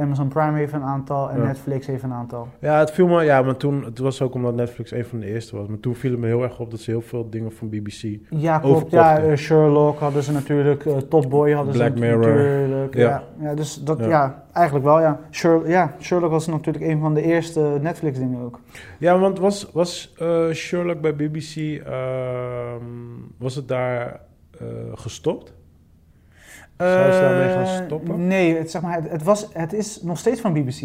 Amazon 0.00 0.28
Prime 0.28 0.56
heeft 0.58 0.72
een 0.72 0.82
aantal 0.82 1.30
en 1.30 1.40
Ja. 1.40 1.46
Netflix 1.46 1.86
heeft 1.86 2.02
een 2.02 2.12
aantal. 2.12 2.48
Ja, 2.60 2.78
het 2.78 2.90
viel 2.90 3.06
me, 3.06 3.24
ja, 3.24 3.42
maar 3.42 3.56
toen, 3.56 3.84
het 3.84 3.98
was 3.98 4.22
ook 4.22 4.34
omdat 4.34 4.54
Netflix 4.54 4.90
een 4.90 5.04
van 5.04 5.18
de 5.20 5.26
eerste 5.26 5.56
was. 5.56 5.66
Maar 5.66 5.80
toen 5.80 5.94
viel 5.94 6.10
het 6.10 6.20
me 6.20 6.26
heel 6.26 6.42
erg 6.42 6.58
op 6.60 6.70
dat 6.70 6.80
ze 6.80 6.90
heel 6.90 7.00
veel 7.00 7.30
dingen 7.30 7.52
van 7.52 7.68
BBC. 7.68 8.18
Ja, 8.30 8.58
klopt. 8.58 8.90
Ja, 8.90 9.18
eh, 9.18 9.36
Sherlock 9.36 9.98
hadden 9.98 10.22
ze 10.22 10.32
natuurlijk, 10.32 10.84
eh, 10.86 10.96
Top 10.96 11.30
Boy 11.30 11.52
hadden 11.52 11.72
Black 11.74 11.92
ze 11.94 11.98
Mirror. 12.00 12.18
natuurlijk. 12.26 12.94
Ja. 12.94 13.22
Ja. 13.38 13.48
Ja, 13.48 13.54
dus 13.54 13.74
dat, 13.84 13.98
Ja. 13.98 14.06
ja. 14.08 14.44
eigenlijk 14.52 14.86
wel, 14.86 15.00
ja. 15.00 15.20
Sher 15.30 15.68
ja. 15.68 15.94
Sherlock 16.00 16.30
was 16.30 16.46
natuurlijk 16.46 16.84
een 16.84 17.00
van 17.00 17.14
de 17.14 17.22
eerste 17.22 17.78
Netflix 17.80 18.18
dingen 18.18 18.40
ook. 18.44 18.60
Ja, 18.98 19.18
want 19.18 19.38
was, 19.38 19.70
was 19.72 20.14
eh, 20.18 20.50
Sherlock 20.50 21.00
bij 21.00 21.14
BBC, 21.16 21.56
ehm, 21.86 22.82
was 23.38 23.54
het 23.54 23.68
daar 23.68 24.20
eh, 24.60 24.66
gestopt? 24.94 25.54
Zou 26.78 27.12
ze 27.12 27.20
daarmee 27.20 27.48
gaan 27.48 27.62
Eh, 27.80 27.84
stoppen? 27.86 28.26
Nee, 28.26 28.56
het, 28.56 28.70
zeg 28.70 28.82
maar, 28.82 28.94
het, 28.94 29.10
het, 29.10 29.22
was, 29.22 29.46
het 29.52 29.72
is 29.72 30.02
nog 30.02 30.18
steeds 30.18 30.40
van 30.40 30.52
BBC. 30.52 30.82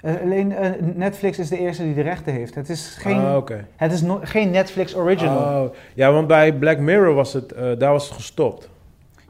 Eh, 0.00 0.14
alleen 0.22 0.52
eh, 0.52 0.70
Netflix 0.94 1.38
is 1.38 1.48
de 1.48 1.58
eerste 1.58 1.82
die 1.82 1.94
de 1.94 2.00
rechten 2.02 2.32
heeft. 2.32 2.54
Het 2.54 2.68
is 2.68 2.96
geen, 2.98 3.18
Ah, 3.18 3.42
het 3.76 3.92
is 3.92 4.02
no- 4.02 4.20
geen 4.22 4.50
Netflix 4.50 4.96
original. 4.96 5.64
Oh, 5.64 5.74
ja, 5.94 6.12
want 6.12 6.26
bij 6.26 6.52
Black 6.54 6.78
Mirror 6.78 7.14
was 7.14 7.32
het, 7.32 7.48
daar 7.78 7.92
was 7.92 8.04
het 8.04 8.14
gestopt. 8.16 8.70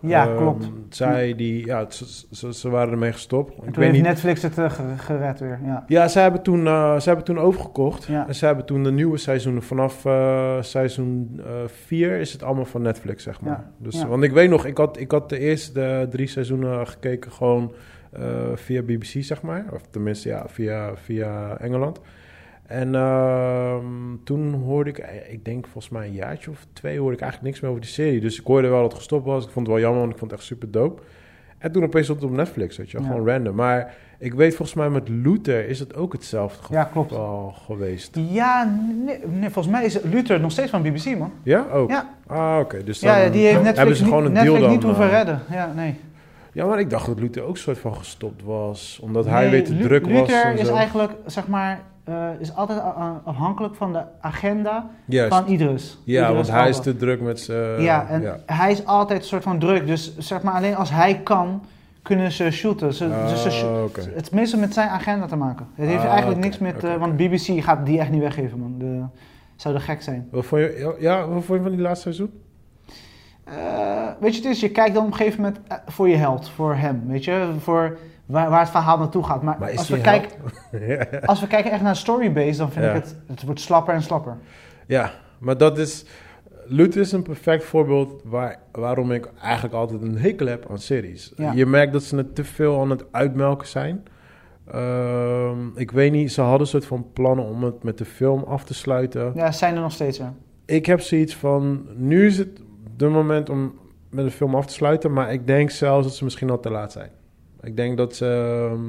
Ja, 0.08 0.26
Ehm, 0.28 0.36
klopt. 0.36 0.70
Zij 0.88 1.34
die, 1.34 1.66
ja, 1.66 1.86
ze, 2.30 2.54
ze, 2.54 2.70
waren 2.70 2.92
ermee 2.92 3.12
gestopt. 3.12 3.50
En 3.50 3.56
Ik 3.56 3.62
toen 3.62 3.72
weet 3.72 3.82
heeft 3.82 3.92
niet. 3.92 4.02
Netflix 4.02 4.42
het 4.42 4.54
ge- 4.72 4.96
gered 4.96 5.40
weer. 5.40 5.58
Ja. 5.64 5.84
Ja, 5.86 6.08
ze 6.08 6.18
hebben 6.18 6.42
toen, 6.42 6.66
eh, 6.66 6.98
ze 6.98 7.06
hebben 7.06 7.24
toen 7.24 7.38
overgekocht. 7.38 8.04
Ja. 8.04 8.26
En 8.26 8.34
ze 8.34 8.46
hebben 8.46 8.64
toen 8.64 8.82
de 8.82 8.92
nieuwe 8.92 9.16
seizoenen, 9.16 9.62
vanaf 9.62 10.04
eh, 10.04 10.56
seizoen 10.62 11.40
4 11.66 12.18
is 12.18 12.32
het 12.32 12.42
allemaal 12.42 12.64
van 12.64 12.82
Netflix, 12.82 13.22
zeg 13.22 13.40
maar. 13.40 13.52
Ja, 13.52 13.70
Dus, 13.78 14.00
ja. 14.00 14.06
Want 14.06 14.22
ik 14.22 14.32
weet 14.32 14.50
nog, 14.50 14.66
ik 14.66 14.76
had, 14.76 14.98
ik 15.00 15.10
had 15.10 15.28
de 15.28 15.38
eerste 15.38 16.06
drie 16.10 16.26
seizoenen 16.26 16.86
gekeken 16.86 17.32
gewoon 17.32 17.72
via 18.54 18.82
BBC, 18.82 19.22
zeg 19.22 19.42
maar. 19.42 19.64
Of 19.72 19.80
tenminste, 19.90 20.28
ja, 20.28 20.44
via, 20.48 20.90
via 20.96 21.56
Engeland. 21.58 22.00
En 22.66 22.94
ehm, 22.94 23.82
toen 24.24 24.54
hoorde 24.54 24.90
ik, 24.90 24.98
eh, 24.98 25.32
ik 25.32 25.44
denk 25.44 25.64
volgens 25.66 25.88
mij 25.92 26.06
een 26.06 26.12
jaartje 26.12 26.50
of 26.50 26.66
twee, 26.72 26.98
hoorde 26.98 27.14
ik 27.16 27.20
eigenlijk 27.22 27.50
niks 27.50 27.62
meer 27.62 27.70
over 27.70 27.82
die 27.82 27.92
serie. 27.92 28.20
Dus 28.20 28.40
ik 28.40 28.46
hoorde 28.46 28.68
wel 28.68 28.80
dat 28.80 28.88
het 28.90 28.98
gestopt 28.98 29.24
was. 29.26 29.44
Ik 29.44 29.50
vond 29.50 29.66
het 29.66 29.74
wel 29.76 29.84
jammer, 29.84 30.00
want 30.00 30.12
ik 30.12 30.18
vond 30.18 30.30
het 30.30 30.40
echt 30.40 30.48
super 30.48 30.70
dope. 30.70 31.02
En 31.58 31.72
toen 31.72 31.82
opeens 31.84 32.04
stond 32.04 32.20
het 32.20 32.30
op 32.30 32.36
Netflix, 32.36 32.76
weet 32.76 32.90
je 32.90 32.98
Ja. 33.00 33.04
gewoon 33.06 33.28
random. 33.28 33.54
Maar 33.54 33.94
ik 34.18 34.34
weet 34.34 34.56
volgens 34.56 34.76
mij 34.78 34.90
met 34.90 35.08
Luther 35.08 35.68
is 35.68 35.78
het 35.78 35.94
ook 35.96 36.12
hetzelfde 36.12 36.58
geval 36.62 36.76
Ja, 36.76 36.84
klopt. 36.84 37.14
geweest. 37.66 38.16
Ja, 38.28 38.76
nee, 39.04 39.18
nee, 39.26 39.50
volgens 39.50 39.74
mij 39.74 39.84
is 39.84 39.98
Luther 40.02 40.40
nog 40.40 40.50
steeds 40.50 40.70
van 40.70 40.82
BBC, 40.82 41.18
man. 41.18 41.32
Ja? 41.42 41.66
Ook? 41.72 41.90
Ja. 41.90 42.14
Ah, 42.26 42.58
oké. 42.60 42.84
Dus 42.84 43.00
dan 43.00 43.18
Ja, 43.20 43.28
die 43.28 43.40
heeft 43.40 43.52
Netflix, 43.52 43.76
hebben 43.78 43.96
ze 43.96 44.04
gewoon 44.04 44.22
niet, 44.24 44.36
een 44.36 44.44
deal 44.44 44.60
dan. 44.60 44.70
niet 44.70 44.82
hoeven 44.82 45.04
eh, 45.04 45.10
redden. 45.10 45.40
Ja, 45.50 45.72
nee. 45.76 45.94
Ja, 46.52 46.66
maar 46.66 46.78
ik 46.80 46.90
dacht 46.90 47.06
dat 47.06 47.20
Luther 47.20 47.42
ook 47.42 47.56
soort 47.56 47.78
van 47.78 47.94
gestopt 47.96 48.42
was. 48.42 48.98
Omdat 49.02 49.26
hij 49.26 49.50
weer 49.50 49.64
te 49.64 49.72
Lu- 49.74 49.82
druk 49.82 50.02
was 50.06 50.12
Luther 50.12 50.54
is 50.58 50.68
eigenlijk, 50.68 51.12
zeg 51.26 51.46
maar, 51.48 51.80
eh, 52.04 52.28
is 52.38 52.54
altijd 52.54 52.80
afhankelijk 53.24 53.74
van 53.74 53.92
de 53.92 54.02
agenda 54.20 54.90
Juist. 55.04 55.34
van 55.34 55.46
Idris. 55.48 55.98
Ja, 56.04 56.20
Idris 56.22 56.34
want 56.34 56.50
hij 56.60 56.68
is 56.68 56.80
te 56.80 56.96
druk 56.96 57.20
met 57.20 57.40
zijn... 57.40 57.82
ja, 57.82 58.06
en 58.08 58.22
ja. 58.22 58.36
hij 58.46 58.70
is 58.72 58.86
altijd 58.86 59.20
een 59.20 59.26
soort 59.26 59.42
van 59.42 59.58
druk. 59.58 59.86
Dus 59.86 60.18
zeg 60.18 60.42
maar, 60.42 60.54
alleen 60.54 60.76
als 60.76 60.90
hij 60.90 61.20
kan, 61.22 61.62
kunnen 62.02 62.32
ze 62.32 62.50
shooten. 62.50 62.94
Ze, 62.94 63.08
dus 63.08 63.42
ze 63.42 63.64
Ah. 63.66 64.14
Het 64.14 64.30
meestal 64.30 64.58
met 64.60 64.74
zijn 64.74 64.88
agenda 64.88 65.26
te 65.26 65.36
maken. 65.36 65.66
Het 65.74 65.86
heeft 65.88 66.02
Ah, 66.04 66.10
eigenlijk 66.10 66.40
niks 66.40 66.58
met... 66.58 66.84
eh, 66.84 66.94
want 66.96 67.16
BBC 67.16 67.62
gaat 67.62 67.86
die 67.86 67.98
echt 67.98 68.10
niet 68.10 68.20
weggeven, 68.22 68.58
man. 68.58 68.74
De, 68.78 69.02
zou 69.56 69.74
er 69.74 69.80
gek 69.80 70.02
zijn. 70.02 70.28
Wat 70.30 70.44
vond 70.46 70.60
je, 70.62 70.96
ja, 70.98 71.28
wat 71.28 71.44
vond 71.44 71.58
je 71.58 71.64
van 71.64 71.74
die 71.74 71.80
laatste 71.80 72.02
seizoen? 72.12 72.30
Eh, 73.44 73.54
weet 74.20 74.36
je, 74.36 74.42
het 74.42 74.50
is, 74.50 74.60
je 74.60 74.70
kijkt 74.70 74.94
dan 74.94 75.04
op 75.04 75.10
een 75.10 75.16
gegeven 75.16 75.40
moment 75.40 75.60
eh, 75.68 75.76
voor 75.86 76.08
je 76.08 76.16
held, 76.16 76.48
voor 76.48 76.74
hem, 76.74 77.02
weet 77.06 77.24
je, 77.24 77.48
voor 77.58 77.98
waar, 78.26 78.50
waar 78.50 78.60
het 78.60 78.70
verhaal 78.70 78.98
naartoe 78.98 79.24
gaat. 79.24 79.42
Maar, 79.42 79.56
Maar 79.58 79.76
als, 79.76 79.88
we 79.88 80.00
kijken, 80.00 80.30
als 81.26 81.40
we 81.40 81.46
kijken 81.46 81.70
echt 81.70 81.82
naar 81.82 81.96
storybase, 81.96 82.58
dan 82.58 82.70
vind 82.72 82.84
Ja. 82.84 82.90
ik 82.92 83.02
het, 83.02 83.16
het 83.26 83.42
wordt 83.42 83.60
slapper 83.60 83.94
en 83.94 84.02
slapper. 84.02 84.36
Ja, 84.86 85.10
maar 85.38 85.56
dat 85.58 85.78
is... 85.78 86.04
Luther 86.66 87.00
is 87.00 87.12
een 87.12 87.22
perfect 87.22 87.64
voorbeeld 87.64 88.22
waar, 88.24 88.56
waarom 88.72 89.12
ik 89.12 89.28
eigenlijk 89.42 89.74
altijd 89.74 90.02
een 90.02 90.18
hekel 90.18 90.46
heb 90.46 90.70
aan 90.70 90.78
series. 90.78 91.32
Ja. 91.36 91.52
Je 91.52 91.66
merkt 91.66 91.92
dat 91.92 92.02
ze 92.02 92.16
het 92.16 92.34
te 92.34 92.44
veel 92.44 92.80
aan 92.80 92.90
het 92.90 93.04
uitmelken 93.10 93.66
zijn. 93.68 94.02
Ehm, 94.70 95.66
ik 95.74 95.90
weet 95.90 96.12
niet, 96.12 96.32
ze 96.32 96.40
hadden 96.40 96.60
een 96.60 96.66
soort 96.66 96.86
van 96.86 97.06
plannen 97.12 97.44
om 97.44 97.64
het 97.64 97.82
met 97.82 97.98
de 97.98 98.04
film 98.04 98.42
af 98.42 98.64
te 98.64 98.74
sluiten. 98.74 99.32
Ja, 99.34 99.52
zijn 99.52 99.74
er 99.74 99.80
nog 99.80 99.92
steeds. 99.92 100.20
Ik 100.64 100.86
heb 100.86 101.00
zoiets 101.00 101.36
van, 101.36 101.86
nu 101.96 102.26
is 102.26 102.38
het 102.38 102.60
de 102.96 103.08
moment 103.08 103.50
om 103.50 103.74
met 104.10 104.24
de 104.24 104.30
film 104.30 104.54
af 104.54 104.66
te 104.66 104.72
sluiten, 104.72 105.12
maar 105.12 105.32
ik 105.32 105.46
denk 105.46 105.70
zelfs 105.70 106.06
dat 106.06 106.16
ze 106.16 106.24
misschien 106.24 106.50
al 106.50 106.60
te 106.60 106.70
laat 106.70 106.92
zijn. 106.92 107.10
Ik 107.64 107.76
denk 107.76 107.96
dat 107.96 108.16
ze 108.16 108.26
ehm, 108.70 108.80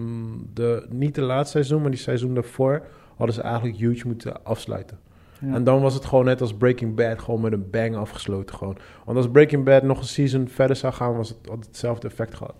de, 0.53 0.85
niet 0.89 1.15
de 1.15 1.21
laatste 1.21 1.51
seizoen, 1.51 1.81
maar 1.81 1.91
die 1.91 1.99
seizoen 1.99 2.33
daarvoor 2.33 2.81
hadden 3.15 3.35
ze 3.35 3.41
eigenlijk 3.41 3.77
huge 3.77 4.07
moeten 4.07 4.43
afsluiten. 4.43 4.99
Ja. 5.39 5.53
En 5.53 5.63
dan 5.63 5.81
was 5.81 5.93
het 5.93 6.05
gewoon 6.05 6.25
net 6.25 6.41
als 6.41 6.53
Breaking 6.53 6.95
Bad, 6.95 7.19
gewoon 7.19 7.41
met 7.41 7.51
een 7.51 7.69
bang 7.69 7.95
afgesloten 7.95 8.55
gewoon. 8.55 8.77
Want 9.05 9.17
als 9.17 9.29
Breaking 9.29 9.63
Bad 9.63 9.83
nog 9.83 9.99
een 9.99 10.05
season 10.05 10.47
verder 10.47 10.75
zou 10.75 10.93
gaan, 10.93 11.17
was 11.17 11.29
het, 11.29 11.37
had 11.47 11.57
het 11.57 11.65
hetzelfde 11.65 12.07
effect 12.07 12.35
gehad. 12.35 12.53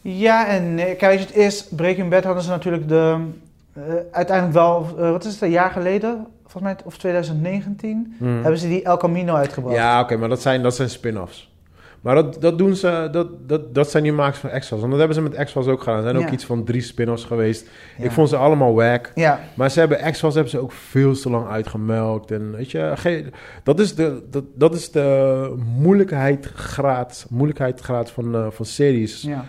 Ja 0.00 0.46
en 0.46 0.74
nee. 0.74 0.94
Kijk, 0.94 1.00
weet 1.10 1.20
je, 1.20 1.26
het 1.26 1.34
eerst 1.44 1.76
Breaking 1.76 2.10
Bad 2.10 2.24
hadden 2.24 2.42
ze 2.42 2.50
natuurlijk 2.50 2.88
de... 2.88 3.16
eh, 3.72 3.82
uiteindelijk 4.10 4.56
wel, 4.56 4.86
eh, 4.98 5.10
wat 5.10 5.24
is 5.24 5.32
het, 5.32 5.42
een 5.42 5.50
jaar 5.50 5.70
geleden? 5.70 6.26
Volgens 6.42 6.62
mij, 6.62 6.76
of 6.84 6.98
2019, 6.98 8.16
hebben 8.18 8.58
ze 8.58 8.68
die 8.68 8.82
El 8.82 8.96
Camino 8.96 9.34
uitgebracht. 9.34 9.76
Hmm. 9.76 9.84
Ja, 9.84 10.00
oké, 10.00 10.16
maar 10.16 10.28
dat 10.28 10.42
zijn, 10.42 10.62
dat 10.62 10.74
zijn 10.74 10.90
spin-offs. 10.90 11.49
Maar 12.00 12.14
dat, 12.14 12.40
dat 12.40 12.58
doen 12.58 12.74
ze, 12.76 13.08
dat, 13.12 13.48
dat, 13.48 13.74
dat 13.74 13.90
zijn 13.90 14.02
die 14.02 14.12
makers 14.12 14.38
van 14.38 14.50
X-Files. 14.50 14.80
Want 14.80 14.90
dat 14.90 14.98
hebben 14.98 15.16
ze 15.16 15.22
met 15.22 15.44
X-Files 15.44 15.66
ook 15.66 15.78
gedaan. 15.82 15.96
Er 15.96 16.02
zijn 16.02 16.16
ook 16.16 16.30
iets 16.30 16.44
van 16.44 16.64
drie 16.64 16.80
spin-offs 16.80 17.24
geweest. 17.24 17.68
Ja. 17.98 18.04
Ik 18.04 18.10
vond 18.10 18.28
ze 18.28 18.36
allemaal 18.36 18.74
wack. 18.74 19.12
Ja, 19.14 19.40
Maar 19.54 19.70
ze 19.70 19.78
hebben 19.78 19.98
X-Files 20.12 20.34
hebben 20.34 20.50
ze 20.52 20.58
ook 20.58 20.72
veel 20.72 21.14
te 21.14 21.30
lang 21.30 21.48
uitgemelkt. 21.48 22.30
En 22.30 22.50
weet 22.56 22.70
je, 22.70 22.92
ge- 22.94 23.30
dat 23.62 23.80
is 23.80 23.94
de, 23.94 24.22
dat, 24.30 24.44
dat 24.54 24.74
is 24.74 24.90
de 24.90 25.54
moeilijkheidsgraad, 25.76 27.26
moeilijkheidsgraad 27.30 28.10
van, 28.10 28.34
eh, 28.34 28.46
van 28.50 28.64
series. 28.64 29.22
ja. 29.22 29.44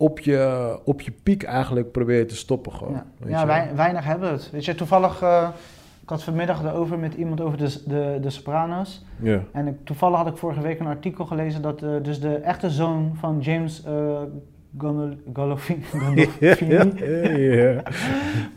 Op 0.00 0.18
je, 0.20 0.78
op 0.84 1.00
je 1.00 1.12
piek 1.22 1.42
eigenlijk 1.42 1.92
proberen 1.92 2.26
te 2.26 2.36
stoppen 2.36 2.72
gewoon. 2.72 3.02
Ja, 3.26 3.46
weinig 3.74 4.04
hebben 4.04 4.30
het. 4.30 4.48
Weet 4.52 4.64
je, 4.64 4.74
toevallig, 4.74 5.22
eh, 5.22 5.48
ik 6.08 6.14
had 6.14 6.24
vanmiddag 6.24 6.62
erover 6.64 6.98
met 6.98 7.14
iemand 7.14 7.40
over 7.40 7.58
de, 7.58 7.82
de, 7.86 8.18
de 8.20 8.30
Sopranos. 8.30 9.04
Ja. 9.16 9.40
En 9.52 9.66
ik, 9.66 9.74
toevallig 9.84 10.16
had 10.18 10.26
ik 10.26 10.36
vorige 10.36 10.60
week 10.60 10.80
een 10.80 10.86
artikel 10.86 11.24
gelezen 11.26 11.62
dat 11.62 11.82
eh, 11.82 11.90
dus 12.02 12.20
de 12.20 12.34
echte 12.34 12.70
zoon 12.70 13.12
van 13.20 13.38
James 13.40 13.84
eh 13.84 14.22
Gandol- 14.78 15.16
Gandolfini, 15.32 15.82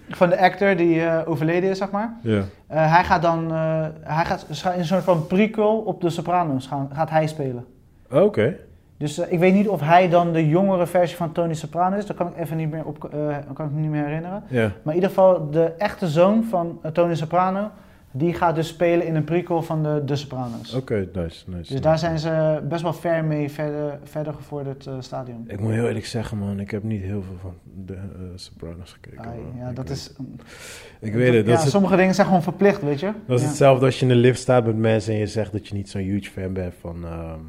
van 0.10 0.30
de 0.30 0.40
actor 0.40 0.76
die 0.76 1.02
eh, 1.02 1.30
overleden 1.30 1.70
is, 1.70 1.78
zeg 1.78 1.92
maar. 1.92 2.18
ja. 2.22 2.44
Eh, 2.68 2.94
hij 2.94 3.04
gaat 3.04 3.22
dan, 3.22 3.52
eh, 3.52 3.86
hij 4.02 4.26
gaat 4.26 4.46
in 4.74 4.80
een 4.80 4.86
soort 4.86 5.04
van 5.04 5.28
prequel 5.28 5.78
op 5.78 6.02
de 6.02 6.10
Sopranos 6.10 6.68
gaan, 6.68 6.90
gaat 6.94 7.10
hij 7.10 7.28
spelen. 7.28 7.66
Oké. 8.12 8.56
Dus 9.02 9.18
eh, 9.20 9.32
ik 9.32 9.40
weet 9.40 9.54
niet 9.54 9.68
of 9.68 9.82
hij 9.82 10.10
dan 10.10 10.34
de 10.34 10.48
jongere 10.48 10.88
versie 10.88 11.18
van 11.18 11.32
Tony 11.32 11.54
Soprano 11.54 11.98
is. 11.98 12.06
Dat 12.06 12.16
kan 12.18 12.28
ik 12.28 12.38
even 12.38 12.58
niet 12.58 12.72
meer, 12.72 12.86
op, 12.86 13.04
eh, 13.14 13.38
kan 13.54 13.66
ik 13.66 13.72
me 13.72 13.80
niet 13.80 13.90
meer 13.90 14.06
herinneren. 14.06 14.44
Ja. 14.48 14.62
Maar 14.84 14.94
in 14.94 15.02
ieder 15.02 15.10
geval, 15.10 15.50
de 15.52 15.64
echte 15.78 16.08
zoon 16.08 16.44
van 16.44 16.80
eh, 16.82 16.92
Tony 16.92 17.16
Soprano... 17.16 17.70
die 18.14 18.34
gaat 18.34 18.56
dus 18.56 18.68
spelen 18.68 19.06
in 19.06 19.16
een 19.16 19.24
prequel 19.24 19.62
van 19.62 19.84
de, 19.84 20.02
de 20.06 20.16
Sopranos. 20.16 20.74
Oké, 20.74 21.08
nice, 21.14 21.50
nice. 21.50 21.72
Dus 21.72 21.82
daar 21.82 21.98
zijn 22.00 22.20
ze 22.20 22.62
best 22.70 22.82
wel 22.82 22.94
ver 22.94 23.24
mee 23.26 23.52
verder, 23.52 24.00
verder 24.04 24.34
gevorderd 24.34 24.90
stadium. 25.00 25.44
Ik 25.48 25.60
moet 25.60 25.72
heel 25.72 25.88
eerlijk 25.88 26.06
zeggen, 26.06 26.38
man, 26.38 26.60
ik 26.60 26.72
heb 26.72 26.84
niet 26.84 27.02
heel 27.02 27.22
veel 27.22 27.38
van 27.42 27.54
de 27.86 27.98
Sopranos 28.36 28.92
gekeken. 29.02 29.26
Ai, 29.26 29.40
ja, 29.60 29.70
Ik 29.70 29.76
dat 29.76 29.88
weet- 29.88 29.98
is... 29.98 30.14
Ik 31.00 31.14
weet 31.14 31.34
het, 31.34 31.46
dat 31.46 31.56
ja, 31.56 31.62
het, 31.62 31.70
sommige 31.72 31.96
dingen 31.96 32.14
zijn 32.16 32.28
gewoon 32.28 32.44
verplicht, 32.44 32.82
weet 32.82 33.00
je. 33.00 33.12
dat 33.26 33.36
is 33.38 33.42
Ja. 33.44 33.48
hetzelfde 33.48 33.86
als 33.86 33.96
je 34.00 34.02
in 34.02 34.12
de 34.12 34.16
lift 34.18 34.40
staat 34.40 34.66
met 34.66 34.78
mensen 34.78 35.14
en 35.14 35.20
je 35.20 35.28
zegt 35.28 35.52
dat 35.52 35.68
je 35.68 35.76
niet 35.76 35.90
zo'n 35.90 36.02
huge 36.02 36.30
fan 36.32 36.54
bent 36.54 36.74
van 36.82 37.06
ehm, 37.06 37.40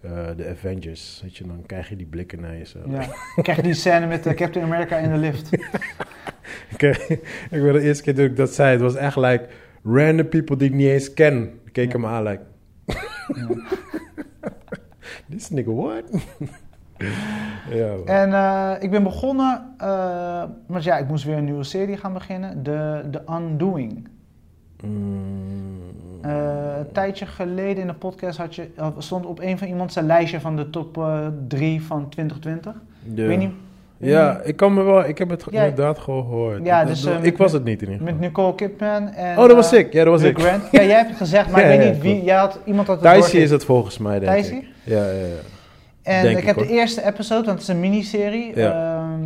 eh, 0.00 0.26
de 0.36 0.48
Avengers. 0.48 1.20
Weet 1.22 1.36
je, 1.36 1.46
dan 1.46 1.62
krijg 1.66 1.88
je 1.88 1.96
die 1.96 2.06
blikken 2.06 2.40
naar 2.40 2.56
jezelf. 2.56 2.84
Ja. 2.90 3.06
Krijg 3.42 3.56
je 3.56 3.62
die 3.62 3.74
scène 3.74 4.06
met 4.06 4.26
eh, 4.26 4.34
Captain 4.34 4.64
America 4.64 4.96
in 4.96 5.10
de 5.10 5.16
lift. 5.18 5.52
ik, 6.76 6.82
ik 7.50 7.60
weet 7.60 7.72
de 7.72 7.80
eerste 7.80 8.02
keer 8.02 8.14
dat 8.14 8.24
ik 8.24 8.36
dat 8.36 8.50
zei, 8.54 8.70
het 8.70 8.80
was 8.80 8.94
echt 8.94 9.16
like 9.16 9.46
random 9.84 10.28
people 10.28 10.56
die 10.56 10.68
ik 10.68 10.74
niet 10.74 10.86
eens 10.88 11.14
ken. 11.14 11.60
Keken 11.72 12.00
Ja. 12.00 12.06
me 12.08 12.12
aan 12.14 12.22
like, 12.22 12.42
this 15.30 15.50
nigga 15.50 15.72
what? 15.72 16.02
ja. 17.70 17.94
En 18.04 18.32
eh, 18.32 18.82
ik 18.82 18.90
ben 18.90 19.02
begonnen, 19.02 19.74
eh 19.78 20.44
want 20.66 20.84
ja, 20.84 20.98
ik 20.98 21.08
moest 21.08 21.24
weer 21.24 21.36
een 21.36 21.44
nieuwe 21.44 21.64
serie 21.64 21.96
gaan 21.96 22.12
beginnen. 22.12 22.62
De, 22.62 23.04
The 23.10 23.22
Undoing. 23.32 24.08
Mm. 24.84 25.76
Eh, 26.22 26.32
een 26.78 26.92
tijdje 26.92 27.26
geleden 27.26 27.76
in 27.76 27.86
de 27.86 27.94
podcast 27.94 28.38
had 28.38 28.54
je, 28.54 28.68
stond 28.98 29.26
op 29.26 29.40
een 29.40 29.58
van 29.58 29.68
iemand 29.68 29.92
zijn 29.92 30.06
lijstje 30.06 30.40
van 30.40 30.56
de 30.56 30.70
top 30.70 31.06
3 31.48 31.82
van 31.82 32.08
2020. 32.08 32.72
Ja. 33.14 33.22
Ik 33.22 33.28
weet 33.28 33.38
niet, 33.38 33.50
Ja, 33.96 34.32
niet- 34.38 34.48
ik 34.48 34.56
kan 34.56 34.74
me 34.74 34.82
wel, 34.82 35.04
ik 35.08 35.18
heb 35.18 35.30
het 35.30 35.44
Ja. 35.50 35.62
inderdaad 35.64 35.98
gehoord. 35.98 36.64
Ja, 36.64 36.84
dus, 36.84 37.04
eh, 37.04 37.22
ik 37.24 37.36
was 37.36 37.52
het 37.52 37.64
niet 37.64 37.82
in 37.82 37.88
ieder 37.90 37.98
geval. 38.06 38.12
met 38.20 38.28
Nicole 38.28 38.54
Kidman 38.54 39.08
en... 39.08 39.38
Oh, 39.38 39.46
dat 39.46 39.56
was 39.56 39.72
eh, 39.72 39.78
ik. 39.78 39.92
Ja, 39.92 40.04
dat 40.04 40.12
was 40.20 40.22
ik. 40.30 40.38
Grant. 40.38 40.62
Ja, 40.70 40.82
jij 40.82 40.96
hebt 40.96 41.08
het 41.08 41.18
gezegd, 41.18 41.50
maar 41.50 41.60
Ja, 41.64 41.68
ik 41.70 41.78
weet 41.78 41.92
niet 41.92 42.02
wie. 42.02 42.24
Jij 42.24 42.36
had, 42.36 42.58
iemand 42.64 42.86
had 42.86 43.00
het 43.02 43.12
doorgegeven. 43.12 43.40
is 43.42 43.50
het 43.50 43.64
volgens 43.64 43.98
mij, 43.98 44.18
denk 44.18 44.32
Thijsje? 44.32 44.54
ik. 44.54 44.64
Ja, 44.84 45.04
ja, 45.04 45.10
ja. 45.12 45.24
En 46.02 46.22
Denk 46.22 46.38
ik 46.38 46.44
heb 46.44 46.56
de 46.56 46.68
eerste 46.68 47.04
episode, 47.06 47.44
want 47.46 47.58
het 47.58 47.68
is 47.68 47.68
een 47.74 47.80
miniserie 47.80 48.52
Ja. 48.58 48.72
ehm, 49.02 49.22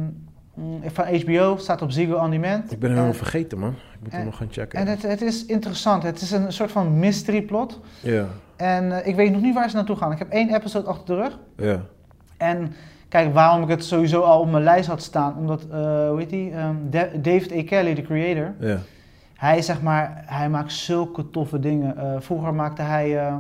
van 0.87 1.05
HBO, 1.21 1.57
staat 1.57 1.83
op 1.83 1.91
Ziggo 1.91 2.15
On 2.17 2.31
Demand. 2.31 2.73
Ik 2.73 2.79
ben 2.79 2.89
hem 2.89 2.99
helemaal 2.99 3.19
vergeten, 3.19 3.59
man. 3.59 3.71
Ik 3.71 3.99
moet 4.03 4.13
hem 4.13 4.25
nog 4.25 4.37
gaan 4.37 4.49
checken. 4.51 4.79
En 4.79 4.87
het, 4.87 5.03
het 5.03 5.21
is 5.23 5.47
interessant. 5.47 6.03
Het 6.03 6.21
is 6.21 6.31
een 6.31 6.53
soort 6.53 6.71
van 6.73 6.99
mystery 6.99 7.43
plot. 7.43 7.81
Ja, 8.01 8.27
En 8.57 8.93
eh, 9.03 9.07
ik 9.07 9.15
weet 9.17 9.33
nog 9.33 9.41
niet 9.41 9.55
waar 9.55 9.71
ze 9.71 9.77
naartoe 9.77 9.97
gaan. 9.97 10.13
Ik 10.13 10.19
heb 10.19 10.31
één 10.31 10.55
episode 10.55 10.87
achter 10.89 11.17
de 11.17 11.23
rug. 11.23 11.39
ja. 11.57 11.81
En 12.37 12.73
kijk, 13.09 13.35
waarom 13.35 13.63
ik 13.63 13.69
het 13.69 13.85
sowieso 13.85 14.21
al 14.21 14.41
op 14.41 14.51
mijn 14.51 14.63
lijst 14.65 14.89
had 14.89 15.03
staan. 15.03 15.37
Omdat, 15.37 15.63
eh, 15.71 16.09
hoe 16.09 16.15
heet 16.19 16.31
die? 16.31 16.51
Ehm, 16.53 16.75
Da- 16.91 17.09
David 17.17 17.53
A. 17.53 17.63
Kelly, 17.65 17.95
de 17.95 18.03
creator. 18.03 18.53
ja. 18.59 18.79
Hij, 19.37 19.63
zeg 19.63 19.83
maar, 19.83 20.23
hij 20.27 20.49
maakt 20.49 20.73
zulke 20.73 21.31
toffe 21.31 21.59
dingen. 21.59 21.97
Eh, 21.97 22.15
vroeger 22.19 22.55
maakte 22.55 22.83
hij 22.83 23.33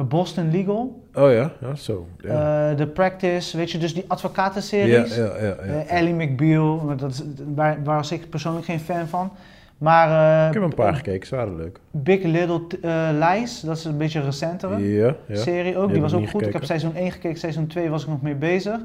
Boston 0.00 0.50
Legal. 0.50 1.02
Oh 1.14 1.32
ja, 1.32 1.52
ja, 1.60 1.74
zo. 1.74 2.06
Ja. 2.20 2.70
eh, 2.70 2.76
The 2.76 2.86
Practice, 2.86 3.56
weet 3.56 3.70
je, 3.70 3.78
dus 3.78 3.94
die 3.94 4.02
ja, 4.02 4.08
advocatenseries. 4.08 5.16
ja, 5.16 5.24
ja, 5.24 5.32
ja. 5.40 5.52
Eh, 5.54 5.98
Ellie 5.98 6.14
McBeal, 6.14 6.76
maar 6.76 6.96
dat 6.96 7.10
is, 7.12 7.22
waar, 7.54 7.78
waar 7.84 7.96
was 7.96 8.12
ik 8.12 8.30
persoonlijk 8.30 8.64
geen 8.66 8.80
fan 8.80 9.06
van. 9.08 9.32
Maar 9.78 10.08
eh, 10.42 10.48
ik 10.48 10.54
heb 10.54 10.62
een 10.62 10.74
paar 10.74 10.94
gekeken, 10.94 11.26
ze 11.26 11.36
waren 11.36 11.56
leuk. 11.56 11.78
Big 11.90 12.22
Little 12.22 12.60
eh, 12.82 13.08
Lies, 13.12 13.60
dat 13.60 13.76
is 13.76 13.84
een 13.84 13.96
beetje 13.96 14.18
een 14.18 14.24
recentere 14.24 15.14
serie 15.32 15.76
ook. 15.76 15.92
Die 15.92 16.00
was 16.00 16.14
ook 16.14 16.28
goed. 16.30 16.46
Ik 16.46 16.52
heb 16.52 16.64
seizoen 16.64 16.94
1 16.94 17.10
gekeken, 17.10 17.38
seizoen 17.38 17.66
2 17.66 17.88
was 17.90 18.02
ik 18.02 18.08
nog 18.08 18.22
mee 18.22 18.34
bezig. 18.34 18.78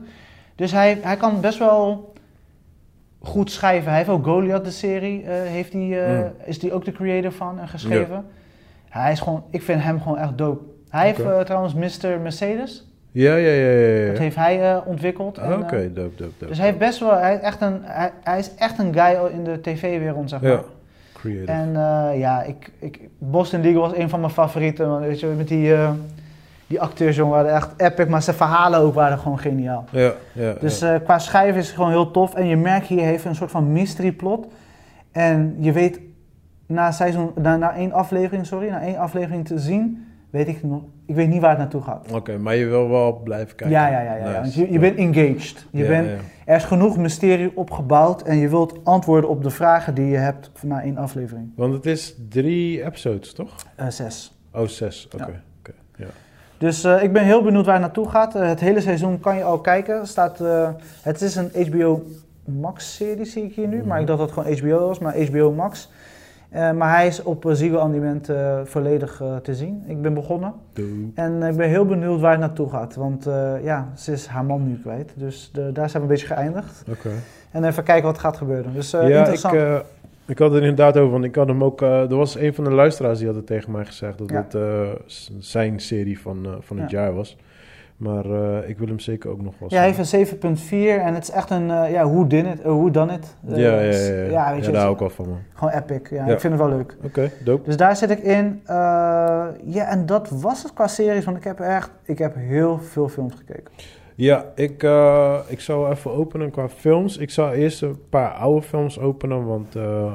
Dus 0.56 0.72
hij, 0.72 1.00
hij 1.02 1.18
kan 1.18 1.42
best 1.42 1.60
wel 1.60 2.14
goed 3.20 3.52
schrijven. 3.52 3.88
Hij 3.90 3.98
heeft 3.98 4.10
ook 4.10 4.26
Goliath, 4.26 4.64
de 4.64 4.72
serie, 4.72 5.24
eh, 5.24 5.30
heeft 5.30 5.74
hij, 5.74 6.06
eh, 6.06 6.20
Mm. 6.20 6.32
is 6.46 6.60
die 6.60 6.74
ook 6.74 6.86
de 6.86 6.92
creator 6.92 7.32
van 7.32 7.60
en 7.60 7.68
geschreven. 7.68 8.26
Hij 8.90 9.12
is 9.12 9.20
gewoon, 9.20 9.44
ik 9.50 9.62
vind 9.62 9.82
hem 9.84 10.02
gewoon 10.02 10.18
echt 10.18 10.38
dope. 10.38 10.64
Hij 10.98 11.06
heeft 11.06 11.20
eh, 11.20 11.40
trouwens 11.40 11.74
Mr. 11.74 12.20
Mercedes, 12.20 12.88
Ja, 13.12 13.36
ja, 13.36 13.52
ja, 13.52 13.72
ja. 13.72 13.98
ja. 13.98 14.08
dat 14.08 14.18
heeft 14.18 14.36
hij 14.36 14.72
eh, 14.72 14.78
ontwikkeld. 14.86 15.40
Ah, 15.40 15.60
Oké, 15.60 15.76
eh, 15.76 15.82
dope, 15.82 15.92
dope, 15.94 16.14
dope. 16.16 16.46
dus 16.48 16.58
hij 16.58 16.66
heeft 16.66 16.78
best 16.78 17.00
wel, 17.00 17.18
hij, 17.18 17.36
is 17.36 17.42
echt 17.42 17.62
een, 17.62 17.80
hij, 17.84 18.12
hij 18.24 18.40
is 18.40 18.56
echt 18.56 18.80
een 18.80 18.94
guy 18.94 19.32
in 19.32 19.44
de 19.44 19.62
tv-wereld, 19.62 20.30
zeg 20.30 20.42
maar. 20.42 20.52
Ja, 20.52 20.64
creative. 21.14 21.52
En 21.52 21.72
ja, 22.18 22.44
ik, 22.44 22.72
ik, 22.80 23.00
Boston 23.18 23.62
Legal 23.62 23.82
was 23.82 23.96
een 23.96 24.10
van 24.10 24.20
mijn 24.20 24.32
favorieten. 24.32 24.90
Want, 24.90 25.06
weet 25.06 25.20
je, 25.20 25.28
met 25.28 25.48
die, 25.48 25.74
eh, 25.74 25.92
die 26.68 26.82
acteurs, 26.82 27.16
jongen, 27.16 27.34
waren 27.34 27.54
echt 27.54 27.70
epic. 27.78 28.08
Maar 28.08 28.22
zijn 28.22 28.36
verhalen 28.36 28.80
ook 28.80 28.94
waren 28.94 29.20
gewoon 29.20 29.40
geniaal. 29.40 29.86
Ja, 29.92 30.14
ja. 30.32 30.54
Dus 30.60 30.80
ja. 30.80 31.00
qua 31.00 31.20
schrijven 31.20 31.60
is 31.60 31.68
het 31.68 31.76
gewoon 31.76 31.92
heel 31.92 32.12
tof. 32.12 32.36
En 32.36 32.48
je 32.48 32.58
merkt 32.58 32.88
hier 32.88 33.04
heeft 33.04 33.26
een 33.26 33.36
soort 33.36 33.52
van 33.52 33.72
mystery 33.72 34.12
plot. 34.12 34.48
En 35.12 35.56
je 35.60 35.72
weet 35.72 36.00
na, 36.66 36.92
seizoen, 36.92 37.32
na, 37.36 37.58
na 37.58 37.76
één 37.76 37.92
aflevering, 37.92 38.46
sorry, 38.46 38.70
na 38.70 38.82
één 38.82 38.98
aflevering 38.98 39.46
te 39.46 39.60
zien, 39.60 40.07
weet 40.30 40.48
ik 40.48 40.64
nog, 40.64 40.82
ik 41.06 41.16
weet 41.16 41.28
niet 41.30 41.42
waar 41.42 41.50
het 41.50 41.60
naartoe 41.60 41.82
gaat. 41.82 42.12
Oké, 42.12 42.38
maar 42.38 42.56
je 42.56 42.66
wil 42.66 42.90
wel 42.90 43.22
blijven 43.24 43.56
kijken. 43.56 43.70
Ja, 43.70 43.88
ja, 43.88 44.02
ja, 44.02 44.16
ja. 44.16 44.42
Want 44.42 44.54
je, 44.54 44.72
je 44.72 44.80
bent 44.80 44.98
engaged. 44.98 45.66
Je 45.72 45.84
Ja, 45.84 45.88
bent, 45.88 46.08
ja. 46.08 46.16
Er 46.46 46.56
is 46.56 46.64
genoeg 46.64 46.98
mysterie 46.98 47.52
opgebouwd 47.56 48.22
en 48.22 48.38
je 48.38 48.50
wilt 48.50 48.80
antwoorden 48.84 49.30
op 49.30 49.44
de 49.44 49.50
vragen 49.50 49.94
die 49.94 50.06
je 50.06 50.18
hebt 50.18 50.52
na 50.64 50.82
één 50.82 50.98
aflevering. 50.98 51.52
Want 51.56 51.74
het 51.74 51.86
is 51.86 52.16
drie 52.30 52.84
episodes, 52.86 53.34
toch? 53.34 53.56
Eh, 53.76 53.88
zes. 53.88 54.38
Oh, 54.54 54.68
zes. 54.68 55.08
Oké. 55.14 55.42
Oké, 55.60 55.74
ja. 55.96 56.06
Dus 56.58 56.84
eh, 56.84 57.04
ik 57.04 57.14
ben 57.14 57.24
heel 57.24 57.44
benieuwd 57.44 57.66
waar 57.66 57.74
het 57.74 57.84
naartoe 57.84 58.10
gaat. 58.10 58.36
Eh, 58.36 58.48
het 58.48 58.60
hele 58.60 58.82
seizoen 58.82 59.20
kan 59.20 59.36
je 59.38 59.44
al 59.44 59.60
kijken. 59.60 60.08
Staat, 60.08 60.40
het 61.02 61.22
is 61.22 61.36
een 61.36 61.52
HBO 61.68 62.06
Max-serie, 62.46 63.26
zie 63.26 63.44
ik 63.44 63.56
hier 63.56 63.68
nu. 63.68 63.78
Mhm. 63.78 63.88
Maar 63.88 64.00
ik 64.00 64.08
dacht 64.08 64.20
dat 64.20 64.30
het 64.36 64.40
gewoon 64.40 64.58
HBO 64.58 64.88
was, 64.88 65.00
maar 65.00 65.22
HBO 65.22 65.52
Max. 65.52 65.92
Eh, 66.50 66.72
maar 66.72 66.96
hij 66.96 67.08
is 67.08 67.24
op 67.24 67.46
uh, 67.46 67.54
Ziggo 67.54 67.92
eh, 68.28 68.60
volledig 68.64 69.22
eh, 69.22 69.36
te 69.36 69.56
zien. 69.56 69.84
Ik 69.88 70.02
ben 70.02 70.14
begonnen. 70.14 70.54
En 71.16 71.44
ik 71.44 71.56
ben 71.58 71.70
heel 71.70 71.86
benieuwd 71.86 72.20
waar 72.20 72.32
het 72.32 72.40
naartoe 72.40 72.70
gaat. 72.70 72.96
Want 72.96 73.26
eh, 73.28 73.64
ja, 73.64 73.88
ze 73.96 74.12
is 74.12 74.26
haar 74.26 74.46
man 74.46 74.68
nu 74.68 74.80
kwijt. 74.82 75.12
Dus 75.16 75.50
de- 75.54 75.72
daar 75.72 75.90
zijn 75.90 76.04
we 76.04 76.10
een 76.10 76.16
beetje 76.16 76.34
geëindigd. 76.36 76.84
Oké. 76.90 77.10
En 77.52 77.64
even 77.64 77.84
kijken 77.84 78.06
wat 78.06 78.18
gaat 78.20 78.38
gebeuren. 78.38 78.74
Dus 78.74 78.94
eh, 78.94 79.02
ja, 79.02 79.08
ik, 79.08 79.16
interessant. 79.16 79.56
eh, 79.56 79.76
ik 80.26 80.40
had 80.40 80.52
het 80.52 80.60
inderdaad 80.62 80.98
over, 80.98 81.12
want 81.12 81.24
ik 81.24 81.36
had 81.36 81.48
hem 81.48 81.64
ook... 81.64 81.82
eh, 81.82 82.02
er 82.12 82.16
was 82.16 82.36
een 82.38 82.54
van 82.54 82.64
de 82.64 82.72
luisteraars 82.72 83.18
die 83.18 83.28
had 83.28 83.36
het 83.36 83.48
tegen 83.48 83.72
mij 83.72 83.86
gezegd... 83.86 84.18
dat 84.18 84.30
Ja. 84.30 84.36
het 84.44 84.56
eh, 84.56 84.88
zijn 85.40 85.80
serie 85.80 86.20
van, 86.20 86.46
eh, 86.46 86.52
van 86.60 86.80
het 86.80 86.92
Ja. 86.92 87.00
jaar 87.02 87.14
was. 87.14 87.38
Maar 87.98 88.26
eh, 88.26 88.70
ik 88.70 88.78
wil 88.78 88.88
hem 88.88 89.00
zeker 89.00 89.30
ook 89.30 89.42
nog 89.42 89.54
wel 89.60 89.70
ja, 89.72 89.78
hij 89.80 89.94
zien. 90.04 90.20
heeft 90.20 90.44
een 90.44 90.58
7.4 90.58 91.02
en 91.02 91.14
het 91.14 91.24
is 91.24 91.32
echt 91.32 91.50
een, 91.50 91.72
eh, 91.72 91.92
ja, 91.92 92.04
hoe 92.04 92.28
did 92.28 92.46
it, 92.46 92.64
hoe 92.64 92.92
dan 92.92 93.10
het. 93.10 93.36
ja, 93.46 93.58
ja, 93.58 93.80
ja, 93.80 93.82
ja. 93.82 94.24
ja, 94.30 94.54
weet 94.54 94.66
je, 94.66 94.72
daar 94.72 94.84
het- 94.84 94.94
ik 94.94 95.00
wel 95.00 95.10
van, 95.10 95.30
man. 95.30 95.38
gewoon 95.54 95.74
epic. 95.74 96.10
Ja, 96.10 96.26
Ja. 96.26 96.34
ik 96.34 96.40
vind 96.40 96.54
het 96.54 96.62
wel 96.62 96.72
leuk. 96.78 96.98
Oké, 97.04 97.32
dope. 97.44 97.64
Dus 97.66 97.78
daar 97.78 97.96
zit 97.96 98.10
ik 98.10 98.20
in. 98.20 98.62
Eh, 98.66 98.76
ja, 99.64 99.88
en 99.90 100.06
dat 100.06 100.30
was 100.30 100.64
het 100.64 100.74
qua 100.74 100.88
series, 100.88 101.26
want 101.26 101.38
ik 101.38 101.44
heb 101.44 101.60
echt, 101.60 101.92
ik 102.04 102.18
heb 102.18 102.36
heel 102.36 102.80
veel 102.80 103.08
films 103.10 103.34
gekeken. 103.36 103.72
Ja, 104.16 104.46
ik, 104.56 104.84
eh, 104.84 105.40
ik 105.48 105.60
zou 105.60 105.92
even 105.92 106.12
openen 106.12 106.52
qua 106.52 106.70
films. 106.70 107.18
Ik 107.18 107.30
zou 107.30 107.54
eerst 107.56 107.82
een 107.82 108.00
paar 108.10 108.32
oude 108.32 108.62
films 108.62 109.00
openen, 109.00 109.46
want 109.46 109.76
eh, 109.76 110.14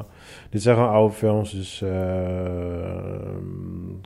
dit 0.53 0.63
zijn 0.63 0.77
gewoon 0.77 0.91
oude 0.91 1.15
films, 1.15 1.51
dus 1.51 1.83
eh, 1.83 1.91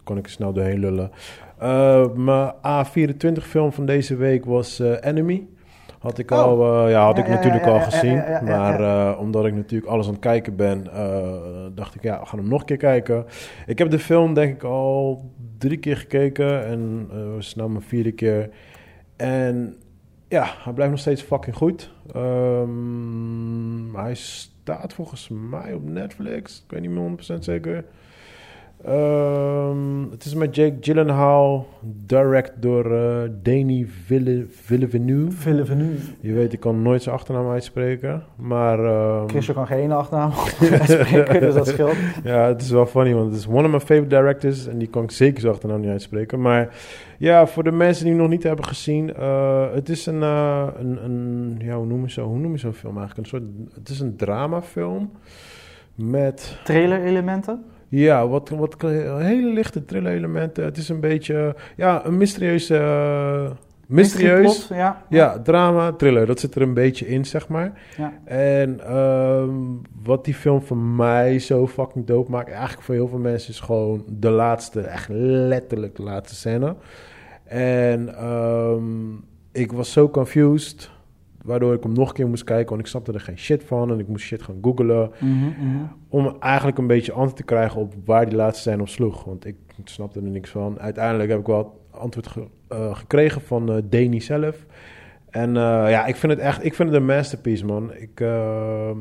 kon 0.05 0.17
ik 0.19 0.25
er 0.25 0.31
snel 0.31 0.53
doorheen 0.53 0.79
lullen. 0.79 1.11
Eh, 1.59 2.07
mijn 2.15 2.53
A24 2.53 3.43
film 3.43 3.73
van 3.73 3.87
deze 3.87 4.17
week 4.17 4.45
was 4.45 4.81
eh, 4.81 4.93
Enemy. 5.01 5.47
Had 5.99 6.19
ik, 6.19 6.31
Oh. 6.31 6.39
al, 6.39 6.89
ja, 6.89 7.05
had 7.05 7.19
ik 7.19 7.27
ja, 7.27 7.35
natuurlijk 7.35 7.65
ja, 7.65 7.71
al 7.71 7.77
ja, 7.77 7.83
gezien. 7.83 8.17
maar 8.45 9.19
omdat 9.19 9.47
ik 9.47 9.55
natuurlijk 9.55 9.91
alles 9.93 10.07
aan 10.07 10.13
het 10.13 10.21
kijken 10.21 10.57
ben, 10.57 10.85
dacht 11.75 11.95
ik, 11.95 12.03
ja, 12.03 12.21
we 12.21 12.27
gaan 12.27 12.39
hem 12.39 12.49
nog 12.49 12.61
een 12.61 12.67
keer 12.67 12.77
kijken. 12.77 13.25
Ik 13.67 13.79
heb 13.79 13.91
de 13.91 13.99
film 13.99 14.35
denk 14.35 14.55
ik 14.55 14.63
al 14.63 15.31
drie 15.59 15.79
keer 15.79 15.97
gekeken 15.97 16.67
en 16.67 17.11
is 17.39 17.55
nou 17.55 17.71
mijn 17.71 17.83
vierde 17.85 18.13
keer. 18.13 18.51
En 19.17 19.77
ja, 20.29 20.47
hij 20.65 20.73
blijft 20.73 20.93
nog 20.93 21.01
steeds 21.01 21.23
fucking 21.23 21.57
goed. 21.57 21.93
Ehm, 22.13 23.95
hij 23.95 24.15
staat 24.67 24.93
volgens 24.93 25.29
mij 25.29 25.73
op 25.75 25.85
Netflix. 25.85 26.63
Ik 26.65 26.71
weet 26.71 26.81
niet 26.81 26.91
meer 26.91 27.37
100% 27.37 27.39
zeker. 27.39 27.85
Ehm, 28.85 30.11
het 30.11 30.25
is 30.25 30.35
met 30.35 30.55
Jake 30.57 30.77
Gyllenhaal, 30.81 31.67
direct 32.07 32.53
door 32.63 32.93
eh 32.95 33.31
Danny 33.43 33.87
Ville, 34.05 34.47
Villeneuve. 34.51 35.37
Villeneuve. 35.37 36.13
Je 36.21 36.33
weet, 36.33 36.53
ik 36.53 36.61
kan 36.61 36.83
nooit 36.83 37.03
zijn 37.03 37.15
achternaam 37.15 37.51
uitspreken. 37.51 38.23
Maar 38.37 38.79
Christian 39.27 39.57
kan 39.57 39.67
geen 39.67 39.93
achternaam 39.93 40.31
uitspreken, 40.81 41.41
dus 41.41 41.55
dat 41.55 41.67
scheelt. 41.67 41.97
ja, 42.25 42.47
het 42.47 42.63
is 42.63 42.71
wel 42.71 42.87
funny, 42.87 43.15
want 43.15 43.31
het 43.31 43.39
is 43.41 43.47
one 43.47 43.65
of 43.65 43.71
my 43.71 43.81
favorite 43.81 44.07
directors. 44.07 44.67
En 44.67 44.79
die 44.79 44.89
kan 44.89 45.03
ik 45.03 45.11
zeker 45.11 45.41
zijn 45.41 45.53
achternaam 45.53 45.81
niet 45.81 45.91
uitspreken. 45.91 46.41
Maar 46.41 46.75
ja, 47.19 47.47
voor 47.47 47.63
de 47.65 47.73
mensen 47.73 48.05
die 48.05 48.13
hem 48.13 48.23
nog 48.23 48.31
niet 48.31 48.43
hebben 48.43 48.65
gezien. 48.65 49.15
eh, 49.15 49.73
het 49.75 49.89
is 49.89 50.07
een, 50.07 50.23
eh, 50.23 50.67
een, 50.79 51.05
een, 51.05 51.57
ja, 51.59 51.77
hoe 51.77 51.87
noem 51.87 52.07
je 52.07 52.21
hoe 52.21 52.59
zo'n 52.59 52.73
film 52.73 52.99
eigenlijk? 52.99 53.19
Een 53.19 53.39
soort, 53.39 53.75
het 53.75 53.89
is 53.89 54.01
een 54.01 54.17
dramafilm 54.17 55.11
met, 55.95 56.59
Trailer 56.65 57.03
elementen. 57.03 57.65
Ja, 57.89 58.29
wat, 58.29 58.49
wat 58.49 58.83
hele 58.83 59.53
lichte 59.53 59.85
thriller 59.85 60.13
elementen. 60.13 60.65
Het 60.65 60.77
is 60.77 60.89
een 60.89 61.01
beetje, 61.01 61.55
ja, 61.77 62.07
een 62.07 62.17
mysterieuze... 62.17 62.77
eh, 62.77 63.51
mysterieus. 63.87 64.67
Plot, 64.67 64.79
Ja. 64.79 65.03
Ja, 65.09 65.39
drama, 65.43 65.93
thriller, 65.93 66.27
dat 66.27 66.41
zit 66.41 66.55
er 66.55 66.63
een 66.63 66.75
beetje 66.75 67.07
in, 67.09 67.25
zeg 67.25 67.49
maar. 67.49 67.81
Ja. 67.97 68.13
En 68.25 68.81
ehm, 68.87 69.55
wat 70.03 70.25
die 70.25 70.35
film 70.35 70.63
voor 70.63 70.77
mij 70.77 71.39
zo 71.39 71.67
fucking 71.67 72.07
dope 72.07 72.31
maakt, 72.31 72.51
eigenlijk 72.51 72.83
voor 72.83 72.95
heel 72.95 73.09
veel 73.09 73.19
mensen, 73.19 73.51
is 73.51 73.61
gewoon 73.61 74.05
de 74.09 74.31
laatste, 74.31 74.81
echt 74.81 75.09
letterlijk 75.11 75.97
de 75.97 76.03
laatste 76.03 76.35
scène. 76.35 76.75
En 77.45 78.15
ehm, 78.17 79.15
ik 79.53 79.73
was 79.73 79.93
zo 79.93 80.09
confused, 80.11 80.91
waardoor 81.47 81.75
ik 81.75 81.83
hem 81.83 81.93
nog 81.93 82.09
een 82.09 82.15
keer 82.15 82.29
moest 82.29 82.45
kijken, 82.45 82.69
want 82.69 82.81
ik 82.81 82.87
snapte 82.87 83.13
er 83.13 83.21
geen 83.21 83.39
shit 83.39 83.65
van 83.65 83.91
en 83.91 83.99
ik 83.99 84.09
moest 84.09 84.25
shit 84.25 84.43
gaan 84.43 84.59
googlen. 84.63 85.11
Mhm, 85.21 85.35
mhm. 85.45 85.83
Om 86.09 86.37
eigenlijk 86.41 86.79
een 86.79 86.87
beetje 86.87 87.13
antwoord 87.13 87.37
te 87.37 87.43
krijgen 87.45 87.81
op 87.81 87.95
waar 88.05 88.29
die 88.29 88.37
laatste 88.37 88.61
scène 88.69 88.83
op 88.83 88.89
sloeg. 88.89 89.25
Want 89.25 89.47
ik 89.47 89.57
snapte 89.85 90.19
er 90.21 90.25
niks 90.31 90.51
van. 90.51 90.81
Uiteindelijk 90.81 91.31
heb 91.31 91.39
ik 91.41 91.47
wel 91.47 91.81
antwoord 91.91 92.27
ge- 92.27 92.49
eh, 92.69 92.95
gekregen 92.97 93.41
van 93.41 93.73
eh 93.73 93.77
Danny 93.89 94.21
zelf. 94.21 94.67
En 95.31 95.49
eh, 95.57 95.63
ja, 95.91 96.07
ik 96.07 96.17
vind 96.17 96.33
het 96.33 96.41
echt 96.41 96.65
ik 96.65 96.75
vind 96.75 96.89
het 96.89 96.99
een 96.99 97.07
masterpiece, 97.07 97.65
man. 97.65 97.93
Ik, 97.95 98.21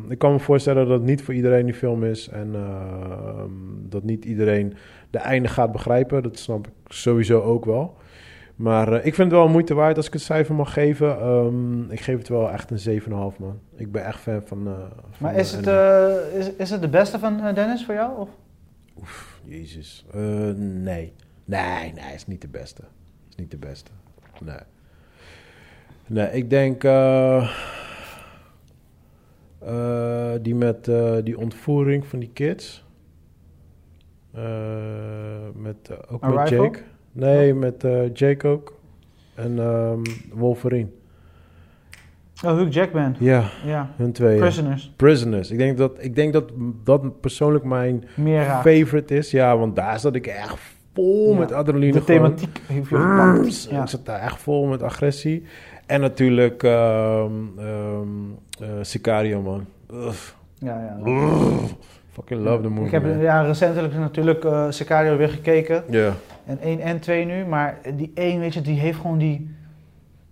ik 0.10 0.18
kan 0.18 0.32
me 0.32 0.40
voorstellen 0.40 0.88
dat 0.88 0.98
het 1.00 1.08
niet 1.08 1.22
voor 1.24 1.34
iedereen 1.34 1.66
die 1.66 1.74
film 1.74 2.04
is. 2.04 2.28
En 2.30 2.56
dat 3.90 4.04
niet 4.04 4.26
iedereen 4.26 4.74
de 5.10 5.18
einde 5.18 5.48
gaat 5.48 5.72
begrijpen. 5.72 6.24
Dat 6.24 6.38
snap 6.38 6.68
ik 6.68 6.74
sowieso 6.88 7.42
ook 7.42 7.66
wel. 7.66 7.96
Maar 8.56 8.88
eh, 8.94 8.96
ik 9.06 9.16
vind 9.16 9.18
het 9.28 9.32
wel 9.32 9.46
een 9.46 9.52
moeite 9.52 9.74
waard 9.74 9.98
als 9.98 10.08
ik 10.08 10.14
het 10.14 10.22
cijfer 10.22 10.56
mag 10.56 10.74
geven. 10.74 11.20
Ehm, 11.20 11.92
ik 11.92 12.00
geef 12.00 12.18
het 12.18 12.28
wel 12.28 12.52
echt 12.52 12.72
een 12.72 13.02
7,5, 13.02 13.38
man. 13.40 13.60
Ik 13.76 13.92
ben 13.92 14.06
echt 14.06 14.20
fan 14.20 14.42
van... 14.46 14.68
eh, 14.68 14.74
van 14.78 14.90
Maar 15.18 15.36
is 15.36 15.52
eh, 15.52 15.58
het, 15.58 15.68
en- 15.68 16.32
eh, 16.32 16.40
is, 16.40 16.52
is 16.58 16.70
het 16.70 16.82
de 16.82 16.90
beste 16.90 17.20
van 17.20 17.38
Dennis 17.54 17.86
voor 17.86 17.94
jou? 17.94 18.20
Of? 18.20 18.30
Jezus. 19.44 20.06
Eh, 20.14 20.22
nee. 20.56 21.14
Nee, 21.46 21.94
nee, 21.94 22.14
is 22.14 22.28
niet 22.28 22.42
de 22.42 22.48
beste. 22.48 22.82
Is 23.30 23.36
niet 23.36 23.52
de 23.52 23.58
beste. 23.58 23.92
Nee. 24.42 24.58
Nee, 26.08 26.32
ik 26.32 26.50
denk... 26.50 26.82
die 30.44 30.56
met 30.56 30.86
die 31.24 31.38
ontvoering 31.38 32.06
van 32.08 32.20
die 32.20 32.30
kids. 32.34 32.86
Met, 35.54 36.08
ook 36.10 36.22
met 36.22 36.32
Arrival? 36.32 36.64
Jake. 36.64 36.80
Nee, 37.16 37.54
met 37.54 37.84
eh, 37.84 38.14
Jake 38.14 38.48
ook. 38.48 38.74
En 39.36 39.60
ehm, 39.60 40.00
Wolverine. 40.34 40.88
Oh, 42.46 42.58
Hugh 42.58 42.72
Jackman. 42.74 43.16
Ja, 43.20 43.44
Ja. 43.66 43.90
hun 43.96 44.12
twee. 44.12 44.38
Prisoners. 44.38 44.94
Prisoners. 44.96 45.52
Ik 45.52 45.58
denk 45.58 45.78
dat, 45.78 45.92
ik 46.00 46.16
denk 46.16 46.34
dat 46.34 46.52
dat 46.84 47.22
persoonlijk 47.22 47.64
mijn 47.64 48.04
favorite 48.62 49.16
is. 49.16 49.32
Ja, 49.32 49.58
want 49.58 49.76
daar 49.76 50.00
zat 50.00 50.16
ik 50.16 50.28
echt 50.28 50.58
vol 50.94 51.32
Ja. 51.34 51.40
met 51.40 51.52
adrenaline. 51.52 51.92
De 51.92 52.02
gewoon. 52.02 52.22
thematiek 52.22 52.62
heeft 52.68 52.90
je. 52.90 53.68
Ja. 53.70 53.82
Ik 53.82 53.90
zat 53.90 54.06
daar 54.06 54.20
echt 54.20 54.42
vol 54.42 54.66
met 54.66 54.84
agressie. 54.84 55.44
En 55.86 56.02
natuurlijk 56.02 56.64
ehm 56.64 57.32
ehm 57.58 58.08
eh, 58.60 58.68
Sicario, 58.82 59.42
man. 59.42 59.66
Ja, 60.60 61.00
ja. 61.04 61.12
Fucking 62.12 62.44
love 62.44 62.62
the 62.62 62.70
movie, 62.70 62.86
Ik 62.86 62.92
heb 62.92 63.22
ja, 63.22 63.42
recentelijk 63.42 63.94
natuurlijk 63.94 64.44
eh 64.44 64.66
Sicario 64.70 65.18
weer 65.18 65.30
gekeken. 65.30 65.84
Ja. 65.90 66.14
En 66.46 66.60
1 66.60 66.80
en 66.80 67.00
2 67.00 67.26
nu. 67.26 67.46
Maar 67.46 67.78
die 67.96 68.12
1, 68.14 68.40
weet 68.40 68.54
je, 68.54 68.62
die 68.62 68.80
heeft 68.80 69.00
gewoon 69.00 69.18
die, 69.18 69.56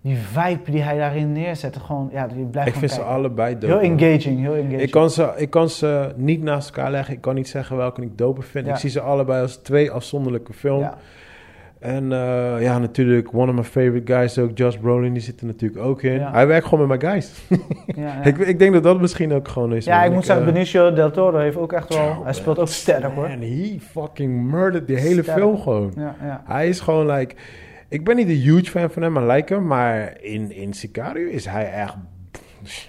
die 0.01 0.17
vibe 0.17 0.71
die 0.71 0.81
hij 0.81 0.97
daarin 0.97 1.31
neerzet. 1.31 1.77
Gewoon, 1.77 2.09
ja, 2.11 2.27
die 2.27 2.45
blijft 2.45 2.69
Ik 2.69 2.75
vind 2.75 2.91
ze 2.91 3.01
allebei 3.01 3.57
dope. 3.57 3.73
Heel 3.73 3.91
engaging, 3.91 4.39
heel 4.39 4.55
engaging. 4.55 4.81
Ik 4.81 4.91
kan, 4.91 5.09
ze, 5.09 5.33
ik 5.35 5.49
kan 5.49 5.69
ze 5.69 6.13
niet 6.15 6.41
naast 6.41 6.67
elkaar 6.67 6.91
leggen. 6.91 7.13
Ik 7.13 7.21
kan 7.21 7.35
niet 7.35 7.47
zeggen 7.47 7.77
welke 7.77 8.01
ik 8.01 8.17
doper 8.17 8.43
vind. 8.43 8.65
Ja. 8.65 8.73
Ik 8.73 8.79
zie 8.79 8.89
ze 8.89 9.01
allebei 9.01 9.41
als 9.41 9.55
twee 9.55 9.91
afzonderlijke 9.91 10.53
films. 10.53 10.83
ja. 10.83 10.97
En 11.83 12.11
eh, 12.11 12.61
ja, 12.61 12.77
natuurlijk, 12.77 13.33
one 13.33 13.51
of 13.51 13.55
my 13.55 13.63
favorite 13.63 14.13
guys 14.13 14.39
ook, 14.39 14.57
Josh 14.57 14.75
Brolin, 14.75 15.13
die 15.13 15.21
zit 15.21 15.39
er 15.39 15.45
natuurlijk 15.45 15.85
ook 15.85 16.01
in. 16.01 16.13
Ja. 16.13 16.31
Hij 16.31 16.47
werkt 16.47 16.67
gewoon 16.67 16.87
met 16.87 17.01
mijn 17.01 17.11
guys. 17.11 17.45
Ja, 17.47 17.57
ja. 18.03 18.23
ik, 18.23 18.37
ik 18.37 18.59
denk 18.59 18.73
dat 18.73 18.83
dat 18.83 19.01
misschien 19.01 19.33
ook 19.33 19.47
gewoon 19.47 19.73
is. 19.73 19.85
ja, 19.85 20.03
ik 20.03 20.11
moet 20.11 20.25
zeggen, 20.25 20.45
eh, 20.45 20.53
Benicio 20.53 20.93
del 20.93 21.11
Toro 21.11 21.37
heeft 21.37 21.57
ook 21.57 21.73
echt 21.73 21.93
wel... 21.93 22.23
Hij 22.23 22.33
speelt 22.33 22.59
ook 22.59 22.67
sterk 22.67 23.03
hoor. 23.03 23.27
Man, 23.29 23.41
he 23.41 23.77
fucking 23.79 24.51
murdered 24.51 24.87
die 24.87 24.97
hele 24.97 25.21
Sterk. 25.21 25.37
film 25.37 25.57
gewoon. 25.57 25.91
Ja, 25.95 26.15
ja. 26.21 26.43
Hij 26.45 26.67
is 26.67 26.79
gewoon 26.79 27.11
like... 27.11 27.35
Ik 27.89 28.03
ben 28.03 28.15
niet 28.15 28.27
een 28.27 28.41
huge 28.41 28.65
fan 28.69 28.89
van 28.89 29.01
hem, 29.01 29.11
maar 29.11 29.27
like 29.27 29.53
hem. 29.53 29.67
Maar 29.67 30.17
in, 30.21 30.51
in 30.51 30.73
Sicario 30.73 31.27
is 31.27 31.45
hij 31.45 31.71
echt 31.71 31.95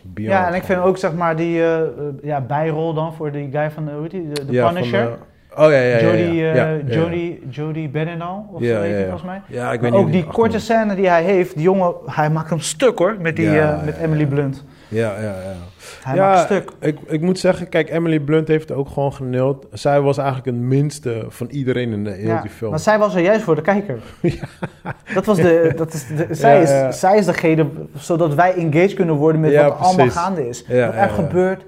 beyond. 0.02 0.33
ja, 0.33 0.48
en 0.48 0.54
ik 0.54 0.62
vind 0.62 0.80
ook 0.80 0.98
zeg 0.98 1.14
maar 1.14 1.37
die 1.37 1.64
eh, 1.64 1.80
ja, 2.22 2.40
bijrol 2.40 2.94
dan 2.94 3.14
voor 3.14 3.33
die 3.33 3.50
guy 3.50 3.70
van, 3.70 3.85
de, 3.85 3.90
hoe 3.90 4.02
heet 4.02 4.11
die, 4.11 4.28
de, 4.33 4.44
de 4.44 4.52
Ja, 4.52 4.64
van, 4.64 4.74
Punisher. 4.74 5.18
Oh 5.56 5.70
ja, 5.70 5.80
ja, 5.80 5.98
ja. 5.98 6.00
Jody, 6.00 6.18
ja, 6.18 6.50
eh, 6.50 6.54
ja, 6.54 6.68
ja. 6.68 6.80
Jody, 6.86 7.38
Jody 7.50 7.90
Benenal, 7.90 8.48
of 8.52 8.64
zo 8.64 8.80
heet 8.80 8.92
hij 8.92 9.02
volgens 9.02 9.22
mij. 9.22 9.42
Ja, 9.46 9.72
ik 9.72 9.80
weet 9.80 9.92
ook 9.92 10.04
niet. 10.04 10.12
die 10.12 10.22
hoe 10.22 10.32
korte 10.32 10.50
die 10.50 10.60
scène 10.60 10.94
die 10.94 11.08
hij 11.08 11.22
heeft, 11.22 11.54
die 11.54 11.62
jongen, 11.62 11.94
hij 12.06 12.30
maakt 12.30 12.50
hem 12.50 12.60
stuk 12.60 12.98
hoor, 12.98 13.16
met, 13.20 13.36
die, 13.36 13.58
eh, 13.58 13.84
met 13.84 13.96
Emily. 13.96 14.26
Blunt. 14.26 14.64
Ja, 14.88 15.12
ja, 15.20 15.22
ja. 15.22 15.54
Hij 16.02 16.16
maakt 16.16 16.40
stuk. 16.40 16.70
Ik, 16.80 16.98
ik 17.06 17.20
moet 17.20 17.38
zeggen, 17.38 17.68
kijk, 17.68 17.90
Emily 17.90 18.20
Blunt 18.20 18.48
heeft 18.48 18.72
ook 18.72 18.88
gewoon 18.88 19.12
geneeld. 19.12 19.66
Zij 19.72 20.00
was 20.00 20.16
eigenlijk 20.16 20.46
het 20.46 20.56
minste 20.56 21.24
van 21.28 21.48
iedereen 21.50 21.92
in 21.92 22.04
de 22.04 22.38
die 22.42 22.50
film. 22.50 22.70
Maar 22.70 22.80
zij 22.80 22.98
was 22.98 23.14
er 23.14 23.20
juist 23.20 23.42
voor 23.42 23.54
de 23.54 23.62
kijker. 23.62 23.98
Dat 25.14 25.24
was 25.24 25.36
de, 25.36 25.72
dat 25.76 25.92
is 25.92 26.06
de, 26.06 26.26
zij, 26.30 26.62
is, 26.62 27.00
zij 27.00 27.18
is 27.18 27.26
degene, 27.26 27.66
zodat 27.98 28.34
wij 28.34 28.54
engaged 28.54 28.94
kunnen 28.94 29.14
worden 29.14 29.40
met 29.40 29.54
wat 29.54 29.64
er 29.64 29.72
allemaal 29.72 30.08
gaande 30.08 30.48
is. 30.48 30.64
Ja, 30.68 30.92
er 30.92 31.10
gebeurt 31.10 31.64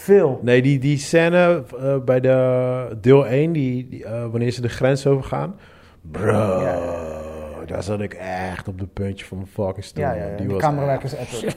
veel. 0.00 0.40
Nee, 0.42 0.62
die, 0.62 0.78
die 0.78 0.98
scène 0.98 1.64
eh, 1.80 1.96
bij 2.04 2.20
de 2.20 2.96
deel 3.00 3.26
1, 3.26 3.52
die, 3.52 3.88
die, 3.88 4.04
eh, 4.04 4.26
wanneer 4.30 4.50
ze 4.50 4.60
de 4.60 4.68
grens 4.68 5.06
overgaan. 5.06 5.54
Bro, 6.10 6.60
Ja. 6.60 6.78
daar 7.66 7.82
zat 7.82 8.00
ik 8.00 8.14
echt 8.14 8.68
op 8.68 8.78
de 8.78 8.86
puntje 8.86 9.24
van 9.26 9.36
mijn 9.36 9.48
fucking 9.50 9.84
stoel. 9.84 10.04
Ja, 10.04 10.12
ja. 10.12 10.36
Die, 10.36 10.48
was 10.48 10.60
camerawerk 10.60 11.02
is 11.02 11.12
epic. 11.12 11.42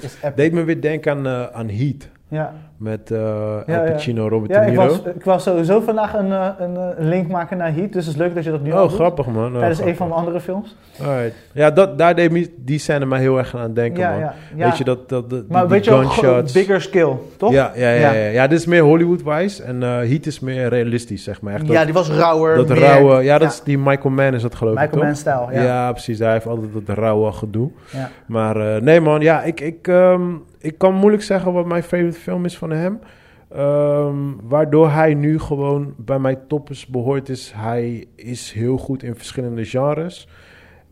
is 0.00 0.16
epic. 0.22 0.36
Deed 0.36 0.52
me 0.52 0.64
weer 0.64 0.80
denken 0.80 1.12
aan, 1.12 1.26
eh, 1.26 1.46
aan 1.56 1.68
Heat. 1.68 2.08
Ja. 2.32 2.52
Met 2.76 3.10
eh 3.10 3.20
Al. 3.66 3.84
Pacino, 3.92 4.28
Robert 4.28 4.50
Ja, 4.52 4.60
De 4.60 4.66
ik 4.66 4.72
Niro. 4.72 4.86
was, 4.86 5.00
ik 5.14 5.24
was 5.24 5.42
sowieso 5.42 5.80
vandaag 5.80 6.14
een, 6.14 6.32
eh, 6.32 6.48
een, 6.58 6.76
eh, 6.76 6.82
een 6.96 7.08
link 7.08 7.28
maken 7.28 7.56
naar 7.56 7.74
Heat, 7.74 7.92
dus 7.92 8.04
het 8.06 8.14
is 8.14 8.20
leuk 8.20 8.34
dat 8.34 8.44
je 8.44 8.50
dat 8.50 8.62
nu 8.62 8.72
oh, 8.72 8.80
doet. 8.82 8.92
grappig 8.92 9.26
man. 9.26 9.52
Oh, 9.52 9.58
Tijdens 9.58 9.80
een 9.80 9.96
van 9.96 10.06
mijn 10.08 10.18
andere 10.20 10.40
films. 10.40 10.76
Alright. 11.02 11.34
Ja, 11.52 11.70
dat, 11.70 11.98
daar 11.98 12.14
deed 12.14 12.30
me, 12.30 12.50
die 12.56 12.78
scène 12.78 13.06
mij 13.06 13.20
heel 13.20 13.38
erg 13.38 13.56
aan 13.56 13.74
denken, 13.74 14.10
man. 14.10 14.30
Weet 14.56 14.78
je, 14.78 14.84
dat, 14.84 15.08
dat, 15.08 15.30
dat 15.30 15.48
maar 15.48 15.60
die, 15.60 15.70
weet 15.70 15.86
gunshots. 15.88 16.52
bigger 16.52 16.80
skill, 16.80 17.12
toch? 17.36 17.52
Ja, 17.52 17.72
ja, 17.74 17.90
ja, 17.90 18.12
Ja. 18.12 18.46
dit 18.46 18.58
is 18.58 18.66
meer 18.66 18.82
Hollywood-wise. 18.82 19.62
En 19.62 19.80
Heat 19.82 20.26
is 20.26 20.40
meer 20.40 20.68
realistisch, 20.68 21.24
zeg 21.24 21.40
maar. 21.40 21.54
Echt 21.54 21.66
dat, 21.66 21.76
Ja, 21.76 21.84
die 21.84 21.94
was 21.94 22.10
rauwer. 22.10 22.56
dat 22.56 22.68
meer- 22.68 22.78
rauwe... 22.78 23.22
Ja, 23.22 23.38
dat 23.38 23.50
is 23.52 23.62
die 23.62 23.78
Michael 23.78 24.14
Mann 24.14 24.34
is 24.34 24.42
dat 24.42 24.54
geloof 24.54 24.74
ik, 24.74 24.80
Michael? 24.80 25.02
Mann-stijl, 25.04 25.48
ja. 25.52 25.62
Ja. 25.62 25.90
precies. 25.92 26.18
Hij 26.18 26.32
heeft 26.32 26.46
altijd 26.46 26.86
dat 26.86 26.96
rauwe 26.98 27.32
gedoe. 27.32 27.70
Ja. 27.92 28.08
Maar 28.26 28.82
nee 28.82 29.00
man, 29.00 29.20
ja, 29.20 29.42
ik, 29.42 29.60
ik, 29.60 29.88
ehm, 29.88 30.20
ik 30.62 30.78
kan 30.78 30.94
moeilijk 30.94 31.22
zeggen 31.22 31.52
wat 31.52 31.66
mijn 31.66 31.82
favorite 31.82 32.18
film 32.18 32.44
is 32.44 32.58
van 32.58 32.70
hem. 32.70 32.98
Ehm, 33.48 34.16
waardoor 34.42 34.90
hij 34.90 35.14
nu 35.14 35.38
gewoon 35.38 35.94
bij 35.96 36.18
mijn 36.18 36.38
toppers 36.48 36.86
behoort 36.86 37.28
is. 37.28 37.52
Hij 37.54 38.06
is 38.14 38.52
heel 38.52 38.76
goed 38.76 39.02
in 39.02 39.14
verschillende 39.14 39.64
genres. 39.64 40.28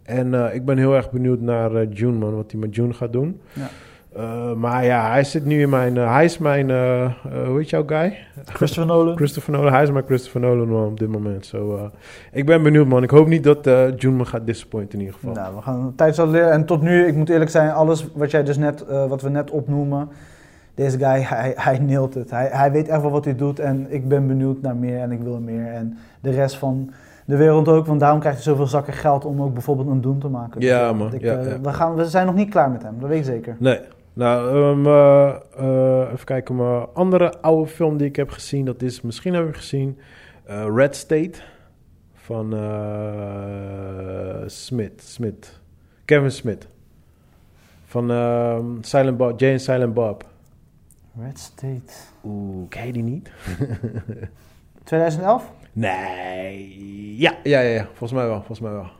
En 0.02 0.34
eh, 0.34 0.54
ik 0.54 0.64
ben 0.64 0.78
heel 0.78 0.94
erg 0.94 1.10
benieuwd 1.10 1.40
naar 1.40 1.74
eh, 1.74 1.88
June, 1.92 2.18
man, 2.18 2.34
wat 2.34 2.50
hij 2.50 2.60
met 2.60 2.74
June 2.74 2.92
gaat 2.92 3.12
doen. 3.12 3.40
Ja. 3.52 3.70
Eh, 4.16 4.52
maar 4.52 4.84
ja, 4.84 5.10
hij 5.10 5.24
zit 5.24 5.44
nu 5.44 5.60
in 5.60 5.68
mijn... 5.68 5.96
eh, 5.96 6.14
hij 6.14 6.24
is 6.24 6.38
mijn... 6.38 6.70
eh, 6.70 7.10
hoe 7.46 7.58
heet 7.58 7.70
jouw 7.70 7.82
guy? 7.86 8.16
Christopher 8.44 8.86
Nolan. 8.86 9.16
Christopher 9.16 9.52
Nolan. 9.52 9.72
Hij 9.72 9.82
is 9.82 9.90
mijn 9.90 10.04
Christopher 10.04 10.40
Nolan 10.40 10.68
man, 10.68 10.86
op 10.86 10.98
dit 10.98 11.08
moment. 11.08 11.46
So, 11.46 11.90
ik 12.32 12.46
ben 12.46 12.62
benieuwd, 12.62 12.86
man. 12.86 13.02
Ik 13.02 13.10
hoop 13.10 13.26
niet 13.26 13.44
dat 13.44 13.64
June 13.96 14.16
me 14.16 14.24
gaat 14.24 14.46
disappointen 14.46 14.98
in 14.98 15.04
ieder 15.04 15.18
geval. 15.20 15.34
Nou, 15.34 15.54
we 15.56 15.62
gaan 15.62 15.92
tijd 15.96 16.14
zal 16.14 16.28
leren. 16.28 16.50
En 16.52 16.64
tot 16.64 16.82
nu, 16.82 17.06
ik 17.06 17.14
moet 17.14 17.28
eerlijk 17.28 17.50
zijn, 17.50 17.70
alles 17.72 18.08
wat 18.14 18.30
jij 18.30 18.44
dus 18.44 18.56
net, 18.56 18.84
wat 19.08 19.22
we 19.22 19.28
net 19.28 19.50
opnoemen, 19.50 20.08
deze 20.74 20.98
guy, 20.98 21.20
hij, 21.20 21.52
hij 21.56 21.78
neelt 21.78 22.14
het. 22.14 22.30
Hij, 22.30 22.48
hij 22.52 22.72
weet 22.72 22.88
echt 22.88 23.00
wel 23.02 23.10
wat 23.10 23.24
hij 23.24 23.36
doet 23.36 23.58
en 23.58 23.86
ik 23.88 24.08
ben 24.08 24.26
benieuwd 24.26 24.62
naar 24.62 24.76
meer 24.76 25.00
en 25.00 25.12
ik 25.12 25.20
wil 25.20 25.40
meer. 25.40 25.66
En 25.72 25.98
de 26.20 26.30
rest 26.30 26.56
van 26.56 26.90
de 27.24 27.36
wereld 27.36 27.68
ook, 27.68 27.86
want 27.86 28.00
daarom 28.00 28.20
krijgt 28.20 28.44
hij 28.44 28.52
zoveel 28.52 28.66
zakken 28.66 28.92
geld 28.92 29.24
om 29.24 29.42
ook 29.42 29.52
bijvoorbeeld 29.52 29.88
een 29.88 30.00
doen 30.00 30.18
te 30.18 30.28
maken. 30.28 30.60
Ja, 30.60 30.88
Dus, 30.88 30.98
man. 30.98 31.14
Ik, 31.14 31.20
Ja, 31.20 31.40
ja. 31.40 31.60
We, 31.60 31.72
gaan, 31.72 31.94
we 31.94 32.04
zijn 32.06 32.26
nog 32.26 32.34
niet 32.34 32.50
klaar 32.50 32.70
met 32.70 32.82
hem, 32.82 32.94
dat 33.00 33.08
weet 33.08 33.18
ik 33.18 33.24
zeker. 33.24 33.56
Nee. 33.58 33.80
Nou, 34.20 34.48
ehm, 34.48 34.86
eh, 34.86 35.34
eh, 35.56 36.12
even 36.12 36.24
kijken. 36.24 36.56
Mijn 36.56 36.86
andere 36.94 37.40
oude 37.40 37.70
film 37.70 37.96
die 37.96 38.06
ik 38.06 38.16
heb 38.16 38.30
gezien, 38.30 38.64
dat 38.64 38.82
is, 38.82 39.00
misschien 39.00 39.34
heb 39.34 39.48
ik 39.48 39.56
gezien, 39.56 39.98
eh, 40.44 40.66
Red 40.74 40.96
State 40.96 41.38
van 42.14 42.46
Smith, 44.46 45.02
Smith. 45.02 45.60
Kevin 46.04 46.30
Smith. 46.30 46.68
Van 47.84 48.10
ehm, 48.10 48.64
Silent 48.80 49.16
Bob, 49.16 49.40
Jay 49.40 49.52
and 49.52 49.60
Silent 49.60 49.94
Bob. 49.94 50.24
Red 51.20 51.38
State. 51.38 51.92
Oeh, 52.24 52.68
ken 52.68 52.86
je 52.86 52.92
die 52.92 53.02
niet? 53.02 53.30
2011? 54.84 55.52
Nee. 55.72 57.16
Ja, 57.16 57.36
ja, 57.42 57.60
ja, 57.60 57.68
ja. 57.74 57.84
Volgens 57.84 58.12
mij 58.12 58.26
wel, 58.26 58.36
volgens 58.36 58.60
mij 58.60 58.72
wel. 58.72 58.90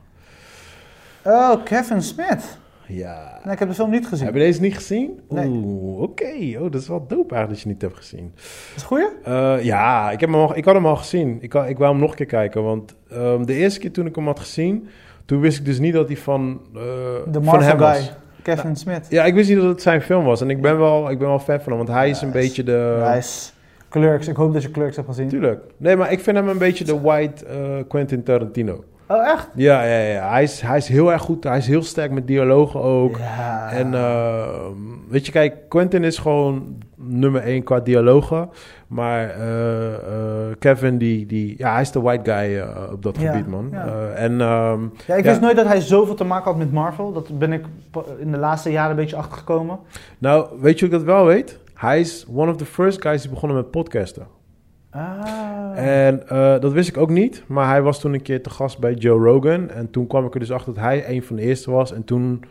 Oh, 1.23 1.63
Kevin 1.63 2.01
Smith. 2.01 2.59
Ja. 2.93 3.39
Nee, 3.43 3.53
ik 3.53 3.59
heb 3.59 3.67
de 3.67 3.73
film 3.75 3.89
niet 3.89 4.07
gezien. 4.07 4.25
Heb 4.25 4.33
je 4.33 4.39
deze 4.39 4.61
niet 4.61 4.75
gezien? 4.75 5.19
Nee. 5.29 5.47
Oeh, 5.49 6.01
oké. 6.01 6.31
Oh, 6.57 6.71
dat 6.71 6.81
is 6.81 6.87
wel 6.87 6.99
dope 7.07 7.35
eigenlijk 7.35 7.49
dat 7.49 7.61
je 7.61 7.67
niet 7.69 7.81
hebt 7.81 7.97
gezien. 7.97 8.31
Is 8.35 8.73
het 8.75 8.83
goeie? 8.83 9.05
Eh, 9.23 9.63
ja, 9.63 10.11
ik, 10.11 10.19
heb 10.19 10.29
hem 10.29 10.39
al, 10.39 10.57
ik 10.57 10.65
had 10.65 10.73
hem 10.73 10.85
al 10.85 10.95
gezien. 10.95 11.37
Ik, 11.41 11.53
had- 11.53 11.67
ik 11.69 11.77
wou 11.77 11.91
hem 11.91 12.01
nog 12.01 12.09
een 12.09 12.15
keer 12.15 12.25
kijken. 12.25 12.63
Want 12.63 12.95
ehm, 13.09 13.43
de 13.45 13.53
eerste 13.53 13.79
keer 13.79 13.91
toen 13.91 14.05
ik 14.05 14.15
hem 14.15 14.25
had 14.25 14.39
gezien... 14.39 14.87
toen 15.25 15.39
wist 15.39 15.59
ik 15.59 15.65
dus 15.65 15.79
niet 15.79 15.93
dat 15.93 16.07
hij 16.07 16.17
van, 16.17 16.61
eh 16.75 16.81
De 16.81 17.21
van 17.31 17.43
Marvel 17.43 17.67
hem 17.67 17.77
guy, 17.77 17.87
was. 17.87 18.11
Kevin 18.41 18.75
Smith. 18.75 19.05
Ja, 19.09 19.23
ik 19.25 19.33
wist 19.33 19.49
niet 19.49 19.57
dat 19.59 19.67
het 19.67 19.81
zijn 19.81 20.01
film 20.01 20.23
was. 20.25 20.41
En 20.41 20.49
ik 20.49 20.61
ben 20.61 20.77
wel, 20.79 21.09
ik 21.09 21.17
ben 21.19 21.27
wel 21.27 21.39
fan 21.39 21.59
van 21.61 21.67
hem. 21.67 21.77
Want 21.77 21.89
hij 21.97 22.09
is 22.09 22.21
een 22.21 22.31
beetje 22.31 22.63
de... 22.63 22.97
Hij 23.03 23.17
is 23.17 23.53
Clerks. 23.89 24.27
Ik 24.27 24.35
hoop 24.35 24.53
dat 24.53 24.61
je 24.61 24.71
Clerks 24.71 24.95
hebt 24.95 25.07
gezien. 25.07 25.27
Tuurlijk. 25.27 25.61
Nee, 25.77 25.95
maar 25.95 26.11
ik 26.11 26.19
vind 26.19 26.37
hem 26.37 26.47
een 26.47 26.57
beetje 26.57 26.83
de 26.83 26.99
white 27.01 27.45
eh, 27.45 27.59
Quentin 27.87 28.23
Tarantino. 28.23 28.83
Oh, 29.11 29.27
echt? 29.27 29.47
Ja, 29.55 29.83
ja, 29.83 29.97
ja. 29.97 30.29
Hij 30.29 30.43
is, 30.43 30.61
hij 30.61 30.77
is 30.77 30.87
heel 30.87 31.11
erg 31.11 31.21
goed. 31.21 31.43
Hij 31.43 31.57
is 31.57 31.67
heel 31.67 31.83
sterk 31.83 32.11
met 32.11 32.27
dialogen 32.27 32.81
ook. 32.81 33.17
Ja. 33.17 33.71
En 33.71 33.93
eh, 33.93 34.47
weet 35.09 35.25
je, 35.25 35.31
kijk, 35.31 35.69
Quentin 35.69 36.03
is 36.03 36.17
gewoon 36.17 36.77
nummer 36.95 37.41
één 37.41 37.63
qua 37.63 37.79
dialogen. 37.79 38.49
Maar 38.87 39.29
eh, 39.29 39.93
eh, 39.93 40.55
Kevin, 40.59 40.97
die, 40.97 41.25
die, 41.25 41.55
ja, 41.57 41.71
hij 41.71 41.81
is 41.81 41.91
de 41.91 42.01
white 42.01 42.31
guy 42.31 42.57
eh, 42.59 42.91
op 42.91 43.03
dat 43.03 43.17
Ja, 43.19 43.31
gebied, 43.31 43.47
man. 43.47 43.69
ja. 43.71 44.09
En 44.15 44.41
ehm, 44.41 44.79
Ja, 45.07 45.15
ik 45.15 45.23
wist 45.23 45.41
nooit 45.41 45.55
dat 45.55 45.65
hij 45.67 45.81
zoveel 45.81 46.15
te 46.15 46.23
maken 46.23 46.45
had 46.45 46.57
met 46.57 46.71
Marvel. 46.71 47.11
Dat 47.13 47.39
ben 47.39 47.53
ik 47.53 47.65
in 48.19 48.31
de 48.31 48.37
laatste 48.37 48.71
jaren 48.71 48.89
een 48.89 48.95
beetje 48.95 49.15
achtergekomen. 49.15 49.79
nou, 50.17 50.47
weet 50.59 50.79
je 50.79 50.85
hoe 50.85 50.93
ik 50.93 51.05
dat 51.05 51.15
wel 51.15 51.25
weet? 51.25 51.59
Hij 51.73 51.99
is 51.99 52.25
one 52.33 52.51
of 52.51 52.57
the 52.57 52.65
first 52.65 53.01
guys 53.01 53.21
die 53.21 53.29
begonnen 53.31 53.57
met 53.57 53.71
podcasten. 53.71 54.27
Ah. 54.91 55.71
En 55.75 56.27
eh, 56.27 56.59
dat 56.59 56.71
wist 56.71 56.89
ik 56.89 56.97
ook 56.97 57.09
niet. 57.09 57.43
Maar 57.47 57.67
hij 57.67 57.81
was 57.81 57.99
toen 57.99 58.13
een 58.13 58.21
keer 58.21 58.43
te 58.43 58.49
gast 58.49 58.79
bij 58.79 58.93
Joe 58.93 59.23
Rogan. 59.23 59.69
En 59.69 59.91
toen 59.91 60.07
kwam 60.07 60.25
ik 60.25 60.33
er 60.33 60.39
dus 60.39 60.51
achter 60.51 60.73
dat 60.73 60.83
hij 60.83 61.09
een 61.09 61.23
van 61.23 61.35
de 61.35 61.41
eerste 61.41 61.71
was. 61.71 61.93
En 61.93 62.03
toen, 62.03 62.43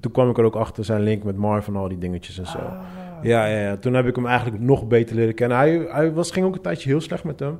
toen 0.00 0.12
kwam 0.12 0.30
ik 0.30 0.38
er 0.38 0.44
ook 0.44 0.56
achter 0.56 0.84
zijn 0.84 1.02
link 1.02 1.22
met 1.22 1.36
Marv 1.36 1.68
en 1.68 1.76
al 1.76 1.88
die 1.88 1.98
dingetjes 1.98 2.38
en 2.38 2.46
zo. 2.46 2.58
Ah. 2.58 2.72
Ja, 3.22 3.46
ja, 3.46 3.60
ja, 3.60 3.76
toen 3.76 3.94
heb 3.94 4.06
ik 4.06 4.16
hem 4.16 4.26
eigenlijk 4.26 4.60
nog 4.62 4.86
beter 4.86 5.16
leren 5.16 5.34
kennen. 5.34 5.56
Hij, 5.56 5.86
hij 5.90 6.12
was, 6.12 6.30
ging 6.30 6.46
ook 6.46 6.54
een 6.54 6.60
tijdje 6.60 6.88
heel 6.88 7.00
slecht 7.00 7.24
met 7.24 7.40
hem. 7.40 7.58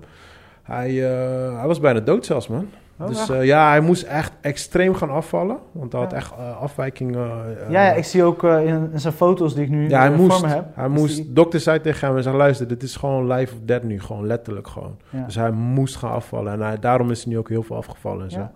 Hij, 0.62 0.88
eh, 0.88 1.58
hij 1.58 1.66
was 1.66 1.80
bijna 1.80 2.00
dood 2.00 2.26
zelfs, 2.26 2.48
man. 2.48 2.68
Oh, 3.00 3.06
dus 3.06 3.28
eh, 3.30 3.44
ja, 3.44 3.68
hij 3.68 3.80
moest 3.80 4.02
echt 4.02 4.32
extreem 4.40 4.94
gaan 4.94 5.10
afvallen. 5.10 5.56
Want 5.72 5.92
hij 5.92 6.00
had 6.00 6.12
echt 6.12 6.32
eh, 6.38 6.60
afwijkingen. 6.60 7.16
eh, 7.30 7.70
ja, 7.70 7.84
ja, 7.86 7.92
ik 7.92 8.04
zie 8.04 8.22
ook 8.22 8.42
in, 8.44 8.88
in 8.92 9.00
zijn 9.00 9.12
foto's 9.14 9.54
die 9.54 9.64
ik 9.64 9.70
nu 9.70 9.88
ja, 9.88 9.98
hij 10.00 10.10
moest. 10.10 10.38
voor 10.38 10.48
me 10.48 10.54
heb. 10.54 10.64
Hij 10.74 10.88
Dus 10.88 10.98
moest. 11.00 11.16
die- 11.16 11.32
Dokter 11.32 11.60
zei 11.60 11.80
tegen 11.80 12.06
hem 12.08 12.16
en 12.16 12.22
zei: 12.22 12.36
luister, 12.36 12.68
dit 12.68 12.82
is 12.82 12.96
gewoon 12.96 13.26
life 13.32 13.54
of 13.54 13.60
death 13.64 13.82
nu, 13.82 14.00
gewoon 14.00 14.26
letterlijk 14.26 14.68
gewoon. 14.68 14.96
ja. 15.10 15.22
Dus 15.24 15.34
hij 15.34 15.50
moest 15.50 15.96
gaan 15.96 16.10
afvallen 16.12 16.52
en 16.52 16.60
hij, 16.60 16.78
daarom 16.78 17.10
is 17.10 17.24
hij 17.24 17.32
nu 17.32 17.38
ook 17.38 17.48
heel 17.48 17.62
veel 17.62 17.76
afgevallen 17.76 18.24
en 18.24 18.30
zo. 18.30 18.48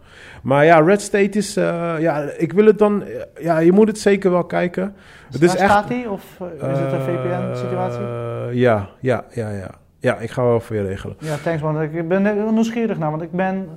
Maar 0.42 0.64
ja, 0.64 0.80
Red 0.80 1.00
State 1.02 1.38
is, 1.38 1.54
ja, 1.54 2.20
ik 2.36 2.52
wil 2.52 2.66
het 2.66 2.78
dan, 2.78 3.04
ja, 3.40 3.58
je 3.58 3.72
moet 3.72 3.88
het 3.88 3.98
zeker 3.98 4.30
wel 4.30 4.44
kijken. 4.44 4.94
Het 5.30 5.42
is 5.42 5.54
echt. 5.56 5.70
staat 5.70 5.88
hij? 5.88 6.06
Of 6.06 6.22
is 6.70 6.78
het 6.78 6.92
een 6.92 7.00
VPN-situatie? 7.00 8.00
Eh, 8.02 8.54
ja, 8.54 8.88
ja, 9.00 9.24
ja, 9.30 9.50
ja. 9.50 9.70
Ja, 9.98 10.18
ik 10.18 10.30
ga 10.30 10.42
wel 10.42 10.60
voor 10.60 10.76
je 10.76 10.82
regelen. 10.82 11.16
Ja, 11.18 11.36
thanks 11.42 11.62
man. 11.62 11.82
Ik 11.82 12.08
ben 12.08 12.26
er 12.26 12.34
heel 12.34 12.52
nieuwsgierig 12.52 12.98
naar, 12.98 13.10
want 13.10 13.22
ik 13.22 13.32
ben... 13.32 13.68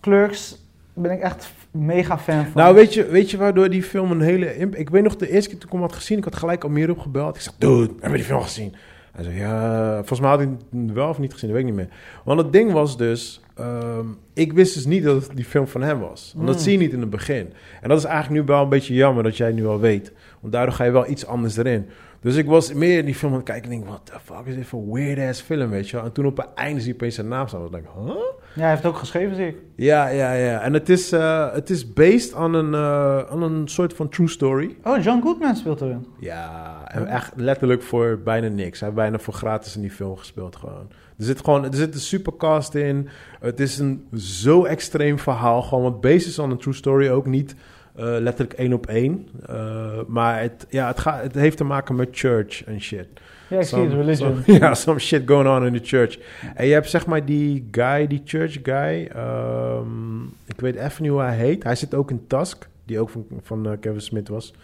Clerks 0.00 0.58
ben 0.94 1.10
ik 1.10 1.20
echt 1.20 1.52
mega 1.70 2.18
fan 2.18 2.44
van. 2.44 2.52
Nou, 2.62 2.74
weet 2.74 2.94
je, 2.94 3.06
weet 3.06 3.30
je 3.30 3.36
waardoor 3.36 3.70
die 3.70 3.82
film 3.82 4.10
een 4.10 4.20
hele... 4.20 4.56
imp- 4.56 4.74
Ik 4.76 4.90
weet 4.90 5.02
nog 5.02 5.16
de 5.16 5.30
eerste 5.30 5.48
keer 5.50 5.58
toen 5.58 5.66
ik 5.68 5.72
hem 5.72 5.82
had 5.82 5.92
gezien, 5.92 6.18
ik 6.18 6.24
had 6.24 6.36
gelijk 6.36 6.64
Amir 6.64 6.90
opgebeld. 6.90 7.36
Ik 7.36 7.42
zeg, 7.42 7.52
dude, 7.58 7.92
heb 8.00 8.10
je 8.10 8.16
die 8.16 8.26
film 8.26 8.42
gezien? 8.42 8.74
Hij 9.12 9.24
zei, 9.24 9.36
ja, 9.36 9.94
volgens 9.96 10.20
mij 10.20 10.28
had 10.30 10.38
hij 10.38 10.48
het 10.80 10.92
wel 10.92 11.08
of 11.08 11.18
niet 11.18 11.32
gezien, 11.32 11.50
dat 11.50 11.58
weet 11.58 11.68
ik 11.68 11.74
niet 11.76 11.86
meer. 11.86 11.96
Want 12.24 12.40
het 12.40 12.52
ding 12.52 12.72
was 12.72 12.96
dus, 12.96 13.40
ehm, 13.54 14.04
ik 14.34 14.52
wist 14.52 14.74
dus 14.74 14.84
niet 14.86 15.02
dat 15.04 15.22
het 15.26 15.36
die 15.36 15.44
film 15.44 15.66
van 15.68 15.82
hem 15.82 15.98
was. 16.00 16.32
Want 16.34 16.46
dat 16.46 16.56
Mm. 16.56 16.62
zie 16.62 16.72
je 16.72 16.78
niet 16.78 16.92
in 16.92 17.00
het 17.00 17.10
begin. 17.10 17.52
En 17.80 17.88
dat 17.88 17.98
is 17.98 18.04
eigenlijk 18.04 18.40
nu 18.40 18.46
wel 18.52 18.62
een 18.62 18.68
beetje 18.68 18.94
jammer 18.94 19.22
dat 19.22 19.36
jij 19.36 19.52
nu 19.52 19.66
al 19.66 19.80
weet. 19.80 20.12
Want 20.40 20.52
daardoor 20.52 20.74
ga 20.74 20.84
je 20.84 20.90
wel 20.90 21.08
iets 21.08 21.26
anders 21.26 21.56
erin. 21.56 21.86
Dus 22.20 22.36
ik 22.36 22.46
was 22.46 22.72
meer 22.72 22.98
in 22.98 23.04
die 23.04 23.14
film 23.14 23.30
aan 23.32 23.38
het 23.38 23.46
kijken 23.46 23.70
en 23.70 23.78
denk, 23.78 23.88
what 23.88 24.06
the 24.06 24.20
fuck 24.24 24.46
is 24.46 24.54
dit 24.54 24.66
voor 24.66 24.92
weird-ass 24.92 25.40
film, 25.40 25.70
weet 25.70 25.88
je 25.88 25.96
wel? 25.96 26.04
En 26.04 26.12
toen 26.12 26.26
op 26.26 26.36
het 26.36 26.48
einde 26.54 26.80
zie 26.80 26.88
je 26.88 26.94
opeens 26.94 27.14
zijn 27.14 27.28
naam 27.28 27.48
staan. 27.48 27.64
Ik 27.64 27.70
dacht, 27.72 27.84
huh? 27.84 28.14
Ja, 28.54 28.60
hij 28.60 28.68
heeft 28.68 28.82
het 28.82 28.92
ook 28.92 28.98
geschreven, 28.98 29.36
zie 29.36 29.46
ik. 29.46 29.56
Ja, 29.74 30.08
ja, 30.08 30.32
ja. 30.32 30.60
En 30.60 30.72
het 30.72 30.88
is, 30.88 31.12
eh, 31.12 31.52
het 31.52 31.70
is 31.70 31.92
based 31.92 32.34
on 32.34 32.54
een, 32.54 32.74
on 33.32 33.42
een 33.42 33.68
soort 33.68 33.94
van 33.94 34.08
true 34.08 34.28
story. 34.28 34.76
Oh, 34.84 35.02
John 35.02 35.22
Goodman 35.22 35.56
speelt 35.56 35.80
erin. 35.80 36.06
Ja, 36.18 36.82
en 36.86 37.06
echt 37.06 37.32
letterlijk 37.36 37.82
voor 37.82 38.20
bijna 38.24 38.48
niks. 38.48 38.80
Hij 38.80 38.88
heeft 38.88 39.00
bijna 39.00 39.18
voor 39.18 39.34
gratis 39.34 39.74
in 39.76 39.80
die 39.80 39.90
film 39.90 40.16
gespeeld 40.16 40.56
gewoon. 40.56 40.88
Er 41.18 41.24
zit 41.24 41.44
gewoon, 41.44 41.64
er 41.64 41.74
zit 41.74 41.94
een 41.94 42.00
supercast 42.00 42.74
in. 42.74 43.08
Het 43.40 43.60
is 43.60 43.78
een 43.78 44.08
zo 44.16 44.64
extreem 44.64 45.18
verhaal. 45.18 45.62
Gewoon 45.62 45.84
wat 45.84 46.00
based 46.00 46.26
is 46.26 46.38
on 46.38 46.50
een 46.50 46.58
true 46.58 46.74
story 46.74 47.08
ook 47.08 47.26
niet 47.26 47.54
letterlijk 48.04 48.52
één 48.52 48.72
op 48.72 48.86
één. 48.86 49.28
Eh, 49.46 49.98
maar 50.06 50.40
het, 50.40 50.66
ja, 50.68 50.86
het, 50.86 50.98
gaat, 50.98 51.22
het 51.22 51.34
heeft 51.34 51.56
te 51.56 51.64
maken 51.64 51.94
met 51.94 52.08
church 52.12 52.64
en 52.64 52.80
shit. 52.80 53.06
Ja, 53.48 53.62
Some- 53.62 53.88
religion. 53.88 54.42
Ja, 54.60 54.74
some 54.74 54.98
shit 54.98 55.22
going 55.26 55.48
on 55.48 55.66
in 55.66 55.72
the 55.72 55.84
church. 55.86 56.18
En 56.54 56.66
je 56.66 56.72
hebt 56.72 56.90
zeg 56.90 57.06
maar 57.06 57.24
die 57.24 57.68
guy, 57.70 58.06
die 58.06 58.22
church 58.24 58.58
guy. 58.62 59.10
ehm, 59.14 60.22
ik 60.46 60.60
weet 60.60 60.74
even 60.76 61.02
niet 61.02 61.10
hoe 61.10 61.20
hij 61.20 61.36
heet. 61.36 61.62
Hij 61.62 61.74
zit 61.74 61.94
ook 61.94 62.10
in 62.10 62.26
Tusk, 62.26 62.68
die 62.84 63.00
ook 63.00 63.10
van, 63.10 63.26
van 63.42 63.66
eh, 63.70 63.72
Kevin 63.80 64.00
Smith 64.00 64.28
was. 64.28 64.54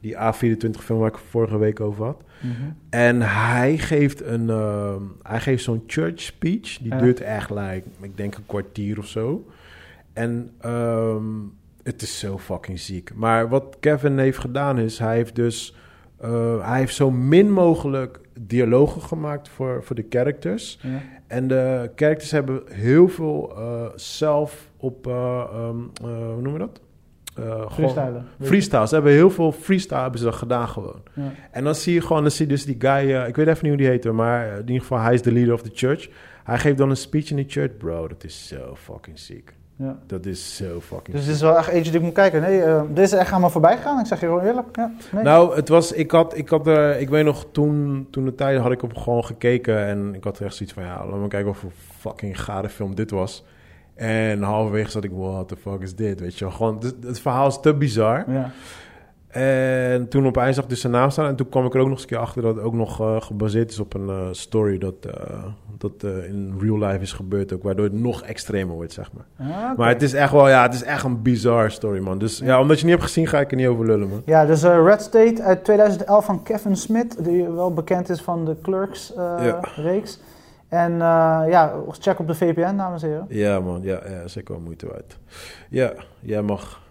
Die 0.00 0.14
A24 0.16 0.70
film 0.80 0.98
waar 0.98 1.08
ik 1.10 1.18
vorige 1.30 1.58
week 1.58 1.80
over 1.80 2.04
had. 2.04 2.22
Mhm. 2.40 2.52
En 2.90 3.22
hij 3.22 3.78
geeft, 3.78 4.22
een, 4.24 4.50
ehm, 4.50 5.02
hij 5.22 5.40
geeft 5.40 5.64
zo'n 5.64 5.82
church 5.86 6.20
speech. 6.20 6.78
Die 6.78 6.96
duurt 6.96 7.20
echt, 7.20 7.50
like, 7.50 7.82
ik 8.00 8.16
denk 8.16 8.34
een 8.34 8.46
kwartier 8.46 8.98
of 8.98 9.06
zo. 9.06 9.46
En 10.12 10.50
ehm, 10.60 11.24
het 11.84 12.02
is 12.02 12.18
zo 12.18 12.38
fucking 12.38 12.78
ziek. 12.78 13.14
Maar 13.14 13.48
wat 13.48 13.76
Kevin 13.80 14.18
heeft 14.18 14.38
gedaan 14.38 14.78
is, 14.78 14.98
hij 14.98 15.16
heeft 15.16 15.34
dus... 15.34 15.76
eh, 16.20 16.68
hij 16.68 16.78
heeft 16.78 16.94
zo 16.94 17.10
min 17.10 17.52
mogelijk 17.52 18.20
dialogen 18.40 19.02
gemaakt 19.02 19.48
voor, 19.48 19.84
voor 19.84 19.96
de 19.96 20.06
characters. 20.08 20.78
Ja. 20.82 21.02
En 21.26 21.48
de 21.48 21.90
characters 21.96 22.30
hebben 22.30 22.62
heel 22.70 23.08
veel 23.08 23.52
eh, 23.56 23.86
zelf 23.94 24.70
op... 24.76 25.06
eh, 25.06 25.44
ehm, 25.52 25.78
eh, 26.02 26.06
hoe 26.32 26.42
noemen 26.42 26.52
we 26.52 26.58
dat? 26.58 26.80
Freestylen. 27.72 28.26
Freestyle. 28.40 28.86
Ze 28.86 28.94
hebben 28.94 29.12
heel 29.12 29.30
veel 29.30 29.52
freestyle 29.52 30.00
hebben 30.00 30.20
ze 30.20 30.32
gedaan 30.32 30.68
gewoon. 30.68 31.02
Ja. 31.14 31.32
En 31.50 31.64
dan 31.64 31.74
zie 31.74 31.94
je 31.94 32.00
gewoon, 32.00 32.22
dan 32.22 32.30
zie 32.30 32.46
je 32.46 32.52
dus 32.52 32.64
die 32.64 32.76
guy, 32.78 33.10
ik 33.28 33.36
weet 33.36 33.46
even 33.46 33.58
niet 33.60 33.72
hoe 33.72 33.76
die 33.76 33.86
heet, 33.86 34.04
hoor, 34.04 34.14
maar 34.14 34.52
in 34.52 34.58
ieder 34.58 34.80
geval, 34.80 34.98
hij 34.98 35.14
is 35.14 35.22
de 35.22 35.32
leader 35.32 35.52
of 35.54 35.62
the 35.62 35.70
church. 35.74 36.08
Hij 36.44 36.58
geeft 36.58 36.78
dan 36.78 36.90
een 36.90 36.96
speech 36.96 37.30
in 37.30 37.36
de 37.36 37.44
church, 37.46 37.76
bro, 37.76 38.08
dat 38.08 38.24
is 38.24 38.46
zo 38.48 38.74
fucking 38.74 39.18
ziek. 39.18 39.54
Ja. 39.76 39.96
Dat 40.06 40.26
is 40.26 40.56
zo 40.56 40.80
fucking 40.80 41.16
Dus 41.16 41.26
dit 41.26 41.34
is 41.34 41.40
wel 41.40 41.56
echt 41.56 41.68
eentje 41.68 41.90
die 41.90 42.00
ik 42.00 42.06
moet 42.06 42.14
kijken. 42.14 42.40
Nee, 42.40 42.62
eh, 42.62 42.82
deze 42.88 43.14
is 43.14 43.20
echt 43.20 43.32
aan 43.32 43.40
me 43.40 43.50
voorbij 43.50 43.76
gegaan. 43.76 44.00
Ik 44.00 44.06
zeg 44.06 44.20
je 44.20 44.26
gewoon 44.26 44.44
eerlijk. 44.44 44.76
Ja, 44.76 44.92
nee. 45.12 45.22
Nou, 45.22 45.56
het 45.56 45.68
was, 45.68 45.92
ik 45.92 46.10
had, 46.10 46.36
ik 46.36 46.48
had, 46.48 46.66
eh, 46.66 47.00
ik 47.00 47.08
weet 47.08 47.24
nog, 47.24 47.46
toen, 47.52 48.06
toen 48.10 48.24
de 48.24 48.34
tijd 48.34 48.60
had 48.60 48.72
ik 48.72 48.82
op 48.82 48.96
gewoon 48.96 49.24
gekeken 49.24 49.86
en 49.86 50.14
ik 50.14 50.24
had 50.24 50.40
echt 50.40 50.54
zoiets 50.54 50.74
van, 50.74 50.84
ja, 50.84 51.06
laat 51.06 51.18
me 51.18 51.28
kijken 51.28 51.50
of 51.50 51.58
voor 51.58 51.72
fucking 51.98 52.40
gare 52.40 52.68
film 52.68 52.94
dit 52.94 53.10
was. 53.10 53.44
En 53.94 54.42
halverwege 54.42 54.90
zat 54.90 55.04
ik, 55.04 55.10
what 55.14 55.48
the 55.48 55.56
fuck 55.56 55.80
is 55.80 55.94
dit, 55.94 56.20
weet 56.20 56.38
je 56.38 56.44
wel. 56.44 56.54
Gewoon, 56.54 56.78
het, 56.78 56.94
het 57.00 57.20
verhaal 57.20 57.46
is 57.46 57.60
te 57.60 57.74
bizar. 57.74 58.24
ja. 58.30 58.50
En 59.34 60.08
toen 60.08 60.26
op 60.26 60.36
zag 60.36 60.56
ik 60.56 60.68
dus 60.68 60.80
zijn 60.80 60.92
naam 60.92 61.10
staan. 61.10 61.26
En 61.26 61.36
toen 61.36 61.48
kwam 61.48 61.66
ik 61.66 61.74
er 61.74 61.80
ook 61.80 61.86
nog 61.86 61.94
eens 61.94 62.02
een 62.02 62.08
keer 62.08 62.18
achter 62.18 62.42
dat 62.42 62.54
het 62.54 62.64
ook 62.64 62.72
nog 62.72 63.00
eh, 63.00 63.20
gebaseerd 63.20 63.70
is 63.70 63.78
op 63.78 63.94
een 63.94 64.08
eh, 64.08 64.28
story 64.30 64.78
dat, 64.78 64.94
eh, 65.00 65.44
dat 65.78 66.02
in 66.02 66.54
real 66.60 66.78
life 66.78 67.00
is 67.00 67.12
gebeurd 67.12 67.52
ook. 67.52 67.62
Waardoor 67.62 67.84
het 67.84 68.00
nog 68.00 68.22
extremer 68.22 68.74
wordt, 68.74 68.92
zeg 68.92 69.10
maar. 69.12 69.48
Ah. 69.48 69.78
Maar 69.78 69.88
het 69.88 70.02
is 70.02 70.12
echt 70.12 70.32
wel, 70.32 70.48
ja, 70.48 70.62
het 70.62 70.74
is 70.74 70.82
echt 70.82 71.04
een 71.04 71.22
bizar 71.22 71.70
story, 71.70 72.00
man. 72.00 72.18
Dus 72.18 72.38
ja, 72.38 72.60
omdat 72.60 72.78
je 72.78 72.84
niet 72.84 72.94
hebt 72.94 73.06
gezien, 73.06 73.26
ga 73.26 73.40
ik 73.40 73.50
er 73.50 73.56
niet 73.56 73.66
over 73.66 73.86
lullen, 73.86 74.08
man. 74.08 74.22
Ja, 74.24 74.46
dus 74.46 74.62
Red 74.62 75.02
State 75.02 75.42
uit 75.42 75.64
2011 75.64 76.24
van 76.24 76.42
Kevin 76.42 76.76
Smith, 76.76 77.24
die 77.24 77.48
wel 77.48 77.72
bekend 77.72 78.08
is 78.08 78.20
van 78.20 78.44
de 78.44 78.56
Ja. 78.56 78.62
Clerks-reeks. 78.62 80.20
en 80.68 80.98
ja, 81.48 81.72
check 81.88 82.18
op 82.18 82.26
de 82.26 82.34
VPN, 82.34 82.76
dames 82.76 83.02
en 83.02 83.08
heren. 83.08 83.26
Ja, 83.28 83.60
man, 83.60 83.82
ja, 83.82 84.00
ja 84.08 84.28
zeker 84.28 84.54
wel 84.54 84.62
moeite 84.62 84.86
waard. 84.86 85.18
Ja, 85.70 85.92
jij 86.20 86.42
mag. 86.42 86.82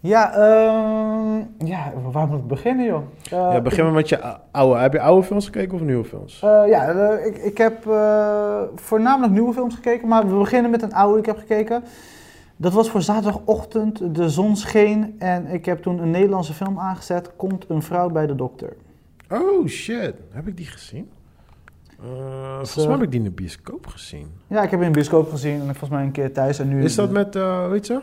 Ja, 0.00 0.32
ehm, 0.32 1.66
ja, 1.68 1.92
waar 2.12 2.26
moet 2.26 2.38
ik 2.38 2.46
beginnen, 2.46 2.86
joh? 2.86 3.02
Eh, 3.24 3.30
ja, 3.30 3.60
begin 3.60 3.84
maar 3.84 3.92
met 3.92 4.08
je 4.08 4.20
ou- 4.20 4.38
oude. 4.50 4.80
Heb 4.80 4.92
je 4.92 5.00
oude 5.00 5.26
films 5.26 5.44
gekeken 5.44 5.74
of 5.74 5.80
nieuwe 5.80 6.04
films? 6.04 6.42
Eh, 6.42 6.62
ja, 6.66 6.88
eh, 6.88 7.26
ik, 7.26 7.36
ik 7.36 7.58
heb 7.58 7.82
voornamelijk 8.74 9.32
nieuwe 9.32 9.52
films 9.52 9.74
gekeken, 9.74 10.08
maar 10.08 10.28
we 10.28 10.34
beginnen 10.38 10.70
met 10.70 10.82
een 10.82 10.92
oude 10.94 11.12
die 11.12 11.20
ik 11.20 11.26
heb 11.26 11.38
gekeken. 11.38 11.82
Dat 12.56 12.72
was 12.72 12.90
voor 12.90 13.02
zaterdagochtend, 13.02 14.14
de 14.14 14.28
zon 14.28 14.56
scheen 14.56 15.14
en 15.18 15.46
ik 15.46 15.64
heb 15.64 15.82
toen 15.82 15.98
een 15.98 16.10
Nederlandse 16.10 16.52
film 16.52 16.78
aangezet, 16.78 17.30
Komt 17.36 17.64
een 17.68 17.82
vrouw 17.82 18.08
bij 18.10 18.26
de 18.26 18.34
dokter. 18.34 18.76
Oh, 19.30 19.66
shit. 19.66 20.14
Heb 20.30 20.46
ik 20.46 20.56
die 20.56 20.66
gezien? 20.66 21.10
Eh, 22.00 22.54
volgens 22.54 22.76
mij 22.76 22.94
heb 22.94 23.02
ik 23.02 23.10
die 23.10 23.20
in 23.20 23.26
de 23.26 23.32
bioscoop 23.32 23.86
gezien. 23.86 24.26
Ja, 24.46 24.62
ik 24.62 24.70
heb 24.70 24.80
in 24.80 24.86
de 24.86 24.92
bioscoop 24.92 25.30
gezien 25.30 25.54
en 25.60 25.64
volgens 25.66 25.90
mij 25.90 26.02
een 26.02 26.10
keer 26.12 26.32
thuis 26.32 26.58
en 26.58 26.68
nu... 26.68 26.82
Is 26.84 26.94
dat 26.94 27.10
met, 27.10 27.34
weet 27.68 27.86
je? 27.86 28.00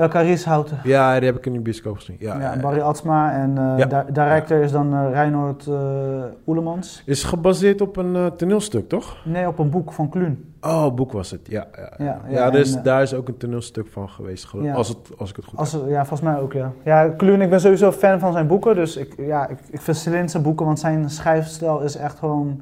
Uh, 0.00 0.08
Carice 0.08 0.48
Houten. 0.48 0.78
Ja, 0.82 1.16
die 1.18 1.28
heb 1.28 1.36
ik 1.38 1.46
in 1.46 1.52
de 1.52 1.60
bioscoop 1.60 1.96
gezien. 1.96 2.16
Ja, 2.18 2.38
Ja. 2.40 2.56
Barry 2.60 2.80
Atsma 2.80 3.32
en 3.32 3.58
eh 3.58 3.78
Ja. 3.78 3.86
di- 3.86 4.12
director 4.12 4.60
is 4.62 4.72
dan 4.72 4.94
eh 4.94 5.10
Reinhold 5.12 5.66
eh 5.66 5.74
Oelemans. 6.46 7.02
Is 7.06 7.24
gebaseerd 7.24 7.80
op 7.80 7.96
een 7.96 8.32
toneelstuk, 8.36 8.88
toch? 8.88 9.16
Nee, 9.24 9.46
op 9.48 9.58
een 9.58 9.70
boek 9.70 9.92
van 9.92 10.08
Kluun. 10.08 10.54
Oh, 10.60 10.94
boek 10.94 11.12
was 11.12 11.30
het. 11.30 11.40
Ja, 11.48 11.66
ja. 11.98 12.20
Ja, 12.28 12.50
dus, 12.50 12.74
en, 12.76 12.82
daar 12.82 13.02
is 13.02 13.14
ook 13.14 13.28
een 13.28 13.36
toneelstuk 13.36 13.86
van 13.88 14.08
geweest. 14.08 14.48
Als, 14.74 14.88
het, 14.88 14.98
als 15.18 15.30
ik 15.30 15.36
het 15.36 15.44
goed 15.44 15.58
Als, 15.58 15.72
heb. 15.72 15.88
ja, 15.88 15.98
volgens 16.06 16.20
mij 16.30 16.40
ook, 16.40 16.52
ja. 16.52 16.72
Ja, 16.84 17.08
Kluun, 17.08 17.40
ik 17.40 17.50
ben 17.50 17.60
sowieso 17.60 17.92
fan 17.92 18.18
van 18.18 18.32
zijn 18.32 18.46
boeken. 18.46 18.74
Dus 18.74 18.96
ik, 18.96 19.14
ja, 19.18 19.48
ik, 19.48 19.58
ik 19.70 19.80
vind 19.80 19.96
Celine 19.96 20.38
boeken, 20.40 20.66
want 20.66 20.78
zijn 20.80 21.10
schrijfstijl 21.10 21.80
is 21.80 21.96
echt 21.96 22.18
gewoon 22.18 22.60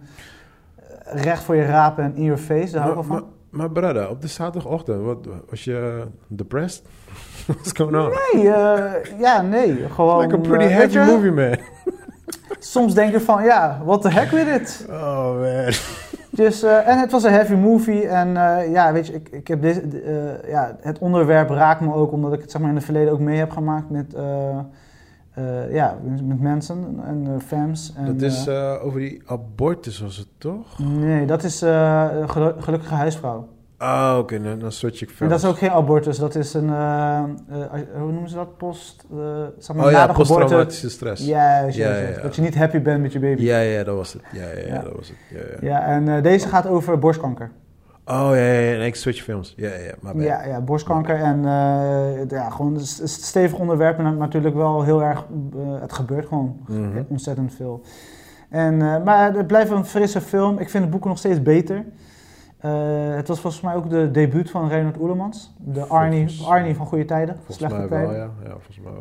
recht 1.05 1.43
voor 1.43 1.55
je 1.57 1.65
rapen 1.65 2.05
en 2.05 2.15
in 2.17 2.23
your 2.25 2.39
face. 2.41 2.73
Daar 2.73 2.83
hou 2.83 2.99
ik 3.01 3.05
wel 3.07 3.19
van. 3.19 3.27
Maar, 3.55 3.71
brother, 3.71 4.09
op 4.09 4.23
de 4.23 4.29
zaterdagochtend, 4.29 5.05
wat, 5.05 5.19
was 5.51 5.65
je 5.65 6.05
depressed? 6.29 6.83
What's 7.47 7.73
going 7.73 7.97
on? 7.97 8.13
Nee, 8.33 8.53
eh, 8.53 9.19
ja, 9.19 9.43
nee. 9.43 9.89
Gewoon, 9.91 10.21
like 10.21 10.35
a 10.35 10.39
pretty 10.39 10.65
eh, 10.65 10.77
heavy 10.77 10.99
movie, 10.99 11.33
man. 11.33 11.57
Soms 12.59 12.95
denk 12.95 13.13
je 13.13 13.21
van, 13.21 13.45
ja, 13.45 13.81
what 13.85 14.03
the 14.03 14.11
heck 14.11 14.31
with 14.31 14.61
it? 14.61 14.87
Oh, 14.91 15.41
man. 15.41 15.73
Dus, 16.31 16.63
eh, 16.63 16.89
en 16.89 16.99
het 16.99 17.11
was 17.11 17.25
een 17.25 17.33
heavy 17.33 17.55
movie. 17.55 18.09
En 18.09 18.33
ja, 18.71 18.93
weet 18.93 19.07
je, 19.07 19.13
ik, 19.13 19.29
ik 19.29 19.49
heb 19.49 19.65
eh, 19.65 19.77
ja, 20.49 20.77
het 20.81 20.99
onderwerp 20.99 21.49
raakt 21.49 21.81
me 21.81 21.95
ook 21.95 22.13
omdat 22.13 22.33
ik 22.33 22.41
het 22.41 22.51
zeg 22.51 22.61
maar, 22.61 22.71
in 22.71 22.77
het 22.77 22.85
verleden 22.85 23.13
ook 23.13 23.19
mee 23.19 23.39
heb 23.39 23.51
gemaakt 23.51 23.91
met, 23.91 24.15
eh, 25.35 25.73
ja, 25.75 25.99
met 26.23 26.41
mensen 26.41 27.01
en 27.07 27.27
eh, 27.27 27.41
fans. 27.47 27.93
En, 27.97 28.05
Dat 28.05 28.23
is 28.23 28.47
eh, 28.47 28.75
over 28.85 29.01
die 29.01 29.23
abortus, 29.27 30.01
was 30.01 30.17
het 30.17 30.29
toch? 30.39 30.79
nee, 30.79 31.27
dat 31.27 31.43
is 31.45 31.59
gelu- 32.27 32.55
gelukkige 32.61 32.95
huisvrouw. 32.95 33.49
Ah, 33.77 34.17
oké, 34.19 34.43
dan, 34.43 34.59
dan 34.59 34.73
switch 34.73 35.03
ik 35.03 35.11
films. 35.11 35.33
dat 35.33 35.43
is 35.43 35.49
ook 35.49 35.59
geen 35.59 35.71
abortus, 35.71 36.19
dat 36.19 36.35
is 36.35 36.55
een, 36.55 36.69
hoe 37.99 38.13
noemen 38.13 38.29
ze 38.29 38.35
dat? 38.35 38.57
Post, 38.57 39.07
zeg 39.59 39.77
maar, 39.77 39.87
Oh 39.87 39.91
ja, 39.93 40.07
posttraumatische 40.07 40.91
stress. 40.91 41.27
Juist, 41.27 41.77
Ja. 41.77 41.95
Dat 42.23 42.37
je 42.37 42.43
niet 42.43 42.55
happy 42.55 42.81
bent 42.83 43.03
met 43.03 43.13
je 43.13 43.19
baby. 43.21 43.43
Ja, 43.43 43.59
ja, 43.59 43.85
dat 43.85 43.97
was 43.97 44.13
het. 44.13 44.23
Ja, 44.33 44.43
ja, 44.43 44.59
ja, 44.59 44.75
Ja. 44.75 44.83
dat 44.83 44.93
was 44.97 45.09
het. 45.09 45.17
Ja, 45.31 45.39
ja. 45.61 45.69
Ja, 45.69 45.87
en 45.87 46.23
deze 46.23 46.49
gaat 46.49 46.67
over 46.67 46.99
borstkanker. 46.99 47.51
Oh, 48.07 48.15
ja, 48.15 48.35
ja, 48.35 48.61
ja, 48.61 48.77
nee, 48.79 48.87
ik 48.87 48.95
switch 48.95 49.23
films. 49.23 49.55
Ja, 49.57 49.69
ja, 49.75 49.93
maar 50.01 50.17
Ja, 50.17 50.45
ja, 50.47 50.61
borstkanker 50.61 51.17
en 51.21 51.37
eh, 51.45 52.29
ja, 52.29 52.51
gewoon 52.51 52.75
een 52.75 52.81
st- 52.81 53.09
st- 53.09 53.25
stevig 53.25 53.59
onderwerp 53.59 53.99
en 53.99 54.17
natuurlijk 54.19 54.55
wel 54.55 54.83
heel 54.83 55.03
erg, 55.03 55.27
eh, 55.55 55.81
het 55.81 55.93
gebeurt 55.93 56.27
gewoon 56.27 56.57
Mhm. 56.69 57.03
ontzettend 57.09 57.55
veel. 57.55 57.81
En, 58.51 58.83
eh, 58.83 59.05
maar 59.05 59.35
het 59.35 59.47
blijft 59.47 59.71
een 59.71 59.85
frisse 59.85 60.21
film. 60.21 60.59
Ik 60.59 60.71
vind 60.71 60.83
het 60.85 60.93
boek 60.93 61.05
nog 61.05 61.19
steeds 61.19 61.43
beter. 61.43 61.85
Eh, 62.59 63.15
het 63.15 63.29
was 63.29 63.41
volgens 63.41 63.63
mij 63.63 63.75
ook 63.75 63.91
de 63.91 64.11
debuut 64.11 64.51
van 64.51 64.69
Reinhard 64.69 64.99
Oelemans. 65.01 65.55
De 65.59 65.85
Arnie, 65.87 66.27
Volgens- 66.27 66.49
Arnie 66.49 66.75
van 66.77 66.87
Goede 66.87 67.05
Tijden, 67.05 67.35
Volgens 67.35 67.57
Slechte 67.57 67.77
mij 67.79 67.87
Tijden. 67.89 68.09
wel, 68.09 68.17
ja. 68.17 68.31
Ja, 68.43 68.51
volgens 68.51 68.81
mij 68.81 68.93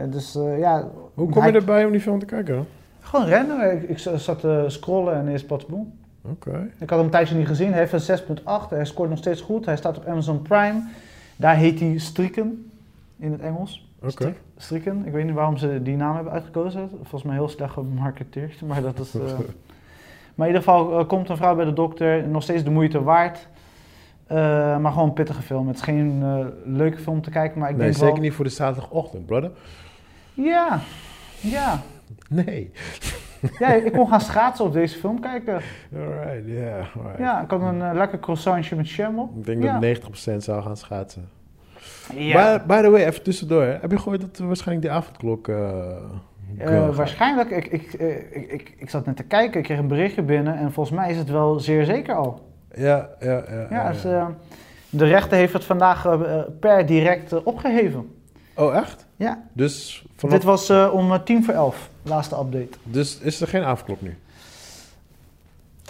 wel. 0.00 0.10
Dus 0.10 0.34
eh, 0.36 0.58
ja, 0.58 0.88
Hoe 1.14 1.28
kom 1.28 1.34
je 1.34 1.40
hij- 1.50 1.52
erbij 1.58 1.84
om 1.84 1.90
die 1.92 2.00
film 2.00 2.18
te 2.18 2.26
kijken? 2.26 2.66
Gewoon 3.00 3.26
rennen. 3.26 3.72
Ik, 3.72 3.82
ik 3.88 3.98
zat 3.98 4.38
te 4.40 4.64
scrollen 4.66 5.14
en 5.14 5.28
is 5.28 5.44
pas 5.46 5.66
boem. 5.66 5.92
Oké. 6.30 6.70
Ik 6.78 6.90
had 6.90 6.98
hem 6.98 7.10
tijdje 7.10 7.34
niet 7.36 7.46
gezien. 7.46 7.72
Hij 7.72 7.86
heeft 7.86 8.08
een 8.08 8.18
6.8. 8.18 8.68
Hij 8.68 8.84
scoort 8.84 9.08
nog 9.08 9.18
steeds 9.18 9.40
goed. 9.40 9.64
Hij 9.64 9.76
staat 9.76 9.96
op 9.96 10.06
Amazon 10.06 10.42
Prime. 10.42 10.82
Daar 11.36 11.56
heet 11.56 11.80
hij 11.80 11.98
Strikken 11.98 12.70
in 13.18 13.32
het 13.32 13.40
Engels. 13.40 13.90
Oké. 13.98 14.10
Strik- 14.10 14.40
Strikken. 14.56 15.02
Ik 15.06 15.12
weet 15.12 15.24
niet 15.24 15.34
waarom 15.34 15.56
ze 15.56 15.82
die 15.82 15.96
naam 15.96 16.14
hebben 16.14 16.32
uitgekozen. 16.32 16.88
Volgens 16.96 17.22
mij 17.22 17.34
heel 17.34 17.48
slecht 17.48 17.72
gemarketeerd. 17.72 18.62
Maar 18.62 18.82
dat 18.82 18.98
is. 18.98 19.14
eh, 19.14 19.22
Maar 20.34 20.46
in 20.48 20.54
ieder 20.54 20.68
geval 20.68 20.98
eh, 20.98 21.06
komt 21.06 21.28
een 21.28 21.36
vrouw 21.36 21.54
bij 21.56 21.64
de 21.64 21.72
dokter. 21.72 22.28
Nog 22.28 22.42
steeds 22.42 22.64
de 22.64 22.70
moeite 22.70 23.02
waard. 23.02 23.48
Eh, 24.26 24.36
maar 24.78 24.92
gewoon 24.92 25.08
een 25.08 25.14
pittige 25.14 25.42
film. 25.42 25.66
Het 25.68 25.76
is 25.76 25.82
geen 25.82 26.24
leuke 26.64 26.98
film 26.98 27.22
te 27.22 27.30
kijken. 27.30 27.58
Maar 27.58 27.70
ik 27.70 27.76
Nee, 27.76 27.84
denk 27.84 27.96
zeker 27.98 28.12
wel... 28.14 28.22
niet 28.22 28.32
voor 28.32 28.44
de 28.44 28.50
zaterdagochtend, 28.50 29.26
brother. 29.26 29.50
Ja. 30.34 30.80
Ja. 31.40 31.80
Nee. 32.28 32.70
ja. 33.58 33.72
Ik 33.72 33.92
kon 33.92 34.08
gaan 34.08 34.20
schaatsen 34.20 34.64
op 34.64 34.72
deze 34.72 34.98
film 34.98 35.20
kijken. 35.20 35.60
Alright, 35.96 36.42
ja. 36.46 36.76
alright. 36.96 37.18
Ja, 37.18 37.42
ik 37.42 37.50
had 37.50 37.60
een 37.62 37.82
eh, 37.82 37.90
lekker 37.94 38.18
croissantje 38.20 38.76
met 38.76 38.90
jam 38.90 39.18
op. 39.18 39.36
Ik 39.36 39.44
denk 39.46 39.62
Ja. 39.62 39.78
dat 39.78 39.98
90% 39.98 40.36
zou 40.36 40.62
gaan 40.62 40.76
schaatsen. 40.76 41.28
Ja. 42.14 42.58
By, 42.58 42.66
by 42.74 42.82
the 42.82 42.90
way, 42.90 43.04
even 43.06 43.22
tussendoor. 43.22 43.62
hè. 43.62 43.76
Heb 43.80 43.90
je 43.90 43.98
gehoord 43.98 44.20
dat 44.20 44.38
we 44.38 44.44
waarschijnlijk 44.44 44.86
die 44.86 44.96
avondklok... 44.96 45.48
eh 45.48 45.56
Eh, 46.58 46.66
gaat? 46.68 46.94
waarschijnlijk, 46.96 47.50
ik, 47.50 47.66
ik, 47.66 47.92
eh, 47.92 48.16
ik, 48.16 48.52
ik, 48.52 48.74
ik 48.78 48.90
zat 48.90 49.06
net 49.06 49.16
te 49.16 49.22
kijken, 49.22 49.58
ik 49.58 49.64
kreeg 49.64 49.78
een 49.78 49.88
berichtje 49.88 50.22
binnen 50.22 50.56
en 50.58 50.72
volgens 50.72 50.96
mij 50.96 51.10
is 51.10 51.16
het 51.16 51.30
wel 51.30 51.60
zeer 51.60 51.84
zeker 51.84 52.14
al. 52.14 52.40
Ja, 52.74 53.08
ja, 53.20 53.30
ja. 53.30 53.42
Ja, 53.50 53.66
ja, 53.70 53.92
dus, 53.92 54.02
ja. 54.02 54.10
eh, 54.18 54.26
de 54.90 55.04
rechter 55.04 55.38
heeft 55.38 55.52
het 55.52 55.64
vandaag 55.64 56.04
eh, 56.06 56.40
per 56.60 56.86
direct 56.86 57.32
eh, 57.32 57.38
opgeheven. 57.44 58.14
Oh, 58.54 58.76
echt? 58.76 59.06
Ja, 59.16 59.42
Dus, 59.52 60.06
vanaf, 60.16 60.34
dit 60.34 60.44
was 60.44 60.68
eh, 60.68 60.88
om 60.92 61.12
eh, 61.12 61.18
tien 61.20 61.44
voor 61.44 61.54
elf, 61.54 61.90
laatste 62.08 62.34
update. 62.36 62.78
dus 62.82 63.18
is 63.22 63.40
er 63.40 63.48
geen 63.48 63.62
avondklok 63.62 64.00
nu? 64.00 64.16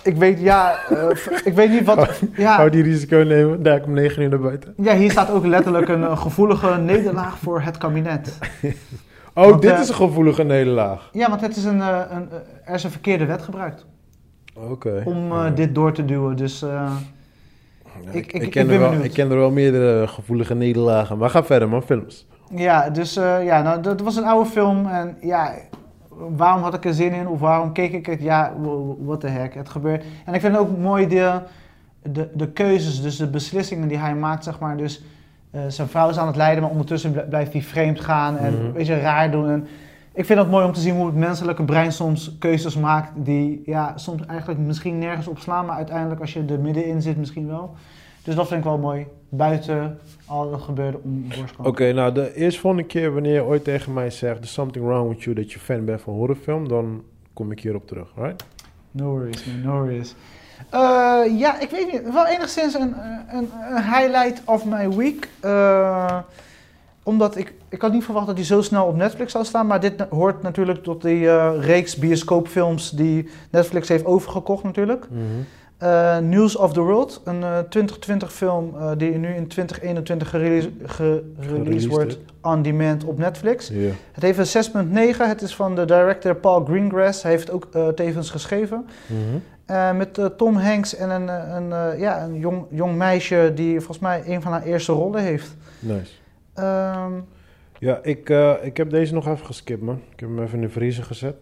Ik 0.02 0.16
weet, 0.16 0.40
ja, 0.40 0.78
eh, 0.88 1.08
ik 1.44 1.52
weet 1.54 1.70
niet 1.70 1.84
wat, 1.84 2.08
ja, 2.36 2.56
Hou 2.56 2.70
die 2.70 2.82
risico 2.82 3.16
nemen, 3.16 3.62
daar 3.62 3.82
om 3.84 3.92
9 3.92 4.22
uur 4.22 4.28
naar 4.28 4.38
buiten. 4.40 4.74
ja, 4.76 4.94
hier 4.96 5.10
staat 5.10 5.30
ook 5.30 5.46
letterlijk 5.46 5.88
een 5.88 6.18
gevoelige 6.18 6.76
nederlaag 6.76 7.38
voor 7.38 7.60
het 7.60 7.78
kabinet. 7.78 8.38
Oh, 9.34 9.48
Want, 9.48 9.62
dit 9.62 9.70
eh, 9.70 9.80
is 9.80 9.88
een 9.88 9.94
gevoelige 9.94 10.42
nederlaag. 10.42 11.08
Ja, 11.12 11.28
want 11.28 11.40
het 11.40 11.56
is 11.56 11.64
een, 11.64 11.80
eh, 11.80 12.00
een, 12.10 12.28
er 12.64 12.74
is 12.74 12.84
een 12.84 12.90
verkeerde 12.90 13.24
wet 13.26 13.42
gebruikt 13.42 13.86
Oké. 14.54 15.02
om 15.04 15.54
dit 15.54 15.74
door 15.74 15.92
te 15.92 16.04
duwen, 16.04 16.36
dus... 16.36 16.60
Ja, 16.60 16.88
ik- 18.00 18.14
ik, 18.14 18.26
ik- 18.26 18.32
ik, 18.32 18.42
ik 18.42 18.50
ken 18.50 18.66
ben 18.66 18.74
er 18.74 18.80
wel, 18.90 18.92
ik 19.04 19.12
ken 19.12 19.30
er 19.30 19.36
wel 19.36 19.50
meerdere 19.50 20.08
gevoelige 20.08 20.54
nederlagen. 20.54 21.18
Maar 21.18 21.30
ga 21.30 21.44
verder, 21.44 21.68
man. 21.68 21.82
Films. 21.82 22.26
Ja, 22.54 22.90
dus 22.90 23.14
ja, 23.14 23.62
nou, 23.62 23.80
dat 23.82 24.00
was 24.00 24.16
een 24.16 24.24
oude 24.24 24.50
film 24.50 24.86
en 24.86 25.16
ja, 25.20 25.52
waarom 26.36 26.62
had 26.62 26.74
ik 26.74 26.84
er 26.84 26.94
zin 26.94 27.12
in 27.12 27.28
of 27.28 27.40
waarom 27.40 27.72
keek 27.72 27.92
ik 27.92 28.06
het? 28.06 28.22
Ja, 28.22 28.52
what 28.98 29.20
the 29.20 29.26
heck, 29.28 29.54
het 29.54 29.68
gebeurt. 29.68 30.04
En 30.24 30.34
ik 30.34 30.40
vind 30.40 30.52
het 30.52 30.62
ook 30.62 30.78
mooi 30.78 31.06
de, 31.08 31.40
de, 32.02 32.28
de 32.34 32.48
keuzes, 32.48 33.02
dus 33.02 33.16
de 33.16 33.26
beslissingen 33.30 33.88
die 33.88 33.98
hij 33.98 34.14
maakt, 34.14 34.44
zeg 34.44 34.58
maar. 34.58 34.76
Dus 34.76 35.02
eh, 35.50 35.60
zijn 35.68 35.88
vrouw 35.88 36.08
is 36.08 36.18
aan 36.18 36.26
het 36.26 36.36
lijden, 36.36 36.62
maar 36.62 36.70
ondertussen 36.70 37.12
bl- 37.12 37.28
blijft 37.28 37.52
hij 37.52 37.62
vreemd 37.62 38.00
gaan 38.00 38.36
en 38.36 38.54
Mhm. 38.54 38.64
een 38.64 38.72
beetje 38.72 39.00
raar 39.00 39.30
doen. 39.30 39.48
En 39.50 39.66
ik 40.12 40.24
vind 40.24 40.38
het 40.38 40.50
mooi 40.50 40.64
om 40.66 40.72
te 40.72 40.80
zien 40.80 40.94
hoe 40.94 41.06
het 41.06 41.14
menselijke 41.14 41.64
brein 41.64 41.92
soms 41.92 42.36
keuzes 42.38 42.76
maakt 42.76 43.12
die 43.14 43.62
ja, 43.64 43.92
soms 43.96 44.26
eigenlijk 44.26 44.60
misschien 44.60 44.98
nergens 44.98 45.28
op 45.28 45.38
slaan, 45.38 45.66
maar 45.66 45.76
uiteindelijk 45.76 46.20
als 46.20 46.32
je 46.32 46.44
er 46.48 46.60
middenin 46.60 47.02
zit 47.02 47.16
misschien 47.16 47.46
wel. 47.46 47.74
Dus 48.28 48.36
dat 48.36 48.48
vind 48.48 48.58
ik 48.58 48.66
wel 48.66 48.78
mooi, 48.78 49.06
buiten 49.28 49.98
al 50.26 50.52
het 50.52 50.62
gebeurde 50.62 50.98
om. 51.02 51.26
Oké, 51.62 51.92
nou, 51.92 52.12
de 52.12 52.34
eerste 52.34 52.60
volgende 52.60 52.86
keer 52.86 53.12
wanneer 53.12 53.34
je 53.34 53.44
ooit 53.44 53.64
tegen 53.64 53.92
mij 53.92 54.10
zegt... 54.10 54.36
There's 54.36 54.52
something 54.52 54.84
wrong 54.84 55.08
with 55.08 55.22
you, 55.22 55.36
dat 55.36 55.52
je 55.52 55.58
fan 55.58 55.84
bent 55.84 56.00
van 56.00 56.14
horrorfilm... 56.14 56.68
dan 56.68 57.02
kom 57.32 57.50
ik 57.50 57.60
hierop 57.60 57.86
terug, 57.86 58.08
right? 58.16 58.44
No 58.90 59.10
worries, 59.10 59.44
man, 59.44 59.60
no 59.60 59.80
worries. 59.80 60.14
Eh, 60.70 61.38
ja, 61.38 61.60
ik 61.60 61.70
weet 61.70 61.92
niet. 61.92 62.12
Wel 62.12 62.26
enigszins 62.26 62.74
een, 62.74 62.94
een, 63.28 63.50
een 63.70 63.82
highlight 63.82 64.42
of 64.44 64.64
my 64.64 64.88
week. 64.88 65.28
Eh, 65.40 66.18
omdat 67.02 67.36
ik, 67.36 67.54
ik 67.68 67.80
had 67.80 67.92
niet 67.92 68.04
verwacht 68.04 68.26
dat 68.26 68.36
hij 68.36 68.44
zo 68.44 68.62
snel 68.62 68.86
op 68.86 68.96
Netflix 68.96 69.32
zou 69.32 69.44
staan. 69.44 69.66
Maar 69.66 69.80
dit 69.80 70.06
hoort 70.10 70.42
natuurlijk 70.42 70.82
tot 70.82 71.02
die 71.02 71.28
eh, 71.28 71.52
reeks 71.60 71.96
bioscoopfilms 71.96 72.90
die 72.90 73.28
Netflix 73.50 73.88
heeft 73.88 74.04
overgekocht 74.04 74.64
natuurlijk. 74.64 75.08
Eh, 75.78 76.18
News 76.18 76.56
of 76.56 76.72
the 76.72 76.80
World, 76.80 77.20
een 77.24 77.42
eh, 77.42 77.58
2020 77.58 78.32
film 78.32 78.74
eh, 78.78 78.90
die 78.96 79.10
nu 79.10 79.34
in 79.34 79.46
2021 79.46 80.30
gereleased, 80.30 81.86
wordt 81.86 82.18
on 82.42 82.62
demand 82.62 83.04
op 83.04 83.18
Netflix. 83.18 83.68
Het 84.12 84.22
heeft 84.22 84.38
een 84.54 84.64
6.9. 85.16 85.16
Het 85.26 85.42
is 85.42 85.54
van 85.54 85.74
de 85.74 85.84
director 85.84 86.34
Paul 86.36 86.64
Greengrass. 86.64 87.22
Hij 87.22 87.32
heeft 87.32 87.50
ook 87.50 87.68
eh, 87.72 87.88
tevens 87.88 88.30
geschreven. 88.30 88.86
Mhm. 89.06 89.18
Eh, 89.66 89.92
met 89.96 90.18
eh, 90.18 90.24
Tom 90.26 90.56
Hanks 90.56 90.96
en 90.96 91.10
een, 91.10 91.28
eh, 91.28 91.54
een, 91.54 91.72
eh, 91.72 92.00
ja, 92.00 92.22
een 92.24 92.38
jong, 92.38 92.64
jong 92.70 92.96
meisje 92.96 93.52
die 93.54 93.76
volgens 93.76 93.98
mij 93.98 94.22
een 94.26 94.42
van 94.42 94.52
haar 94.52 94.62
eerste 94.62 94.92
rollen 94.92 95.22
heeft. 95.22 95.56
Nice. 95.78 96.12
Ehm, 96.54 97.12
Ja, 97.78 97.98
ik, 98.02 98.30
eh, 98.30 98.52
ik 98.62 98.76
heb 98.76 98.90
deze 98.90 99.14
nog 99.14 99.26
even 99.28 99.46
geskipt, 99.46 99.82
man. 99.82 100.00
Ik 100.12 100.20
heb 100.20 100.28
hem 100.28 100.42
even 100.42 100.54
in 100.54 100.60
de 100.60 100.68
vriezer 100.68 101.04
gezet. 101.04 101.34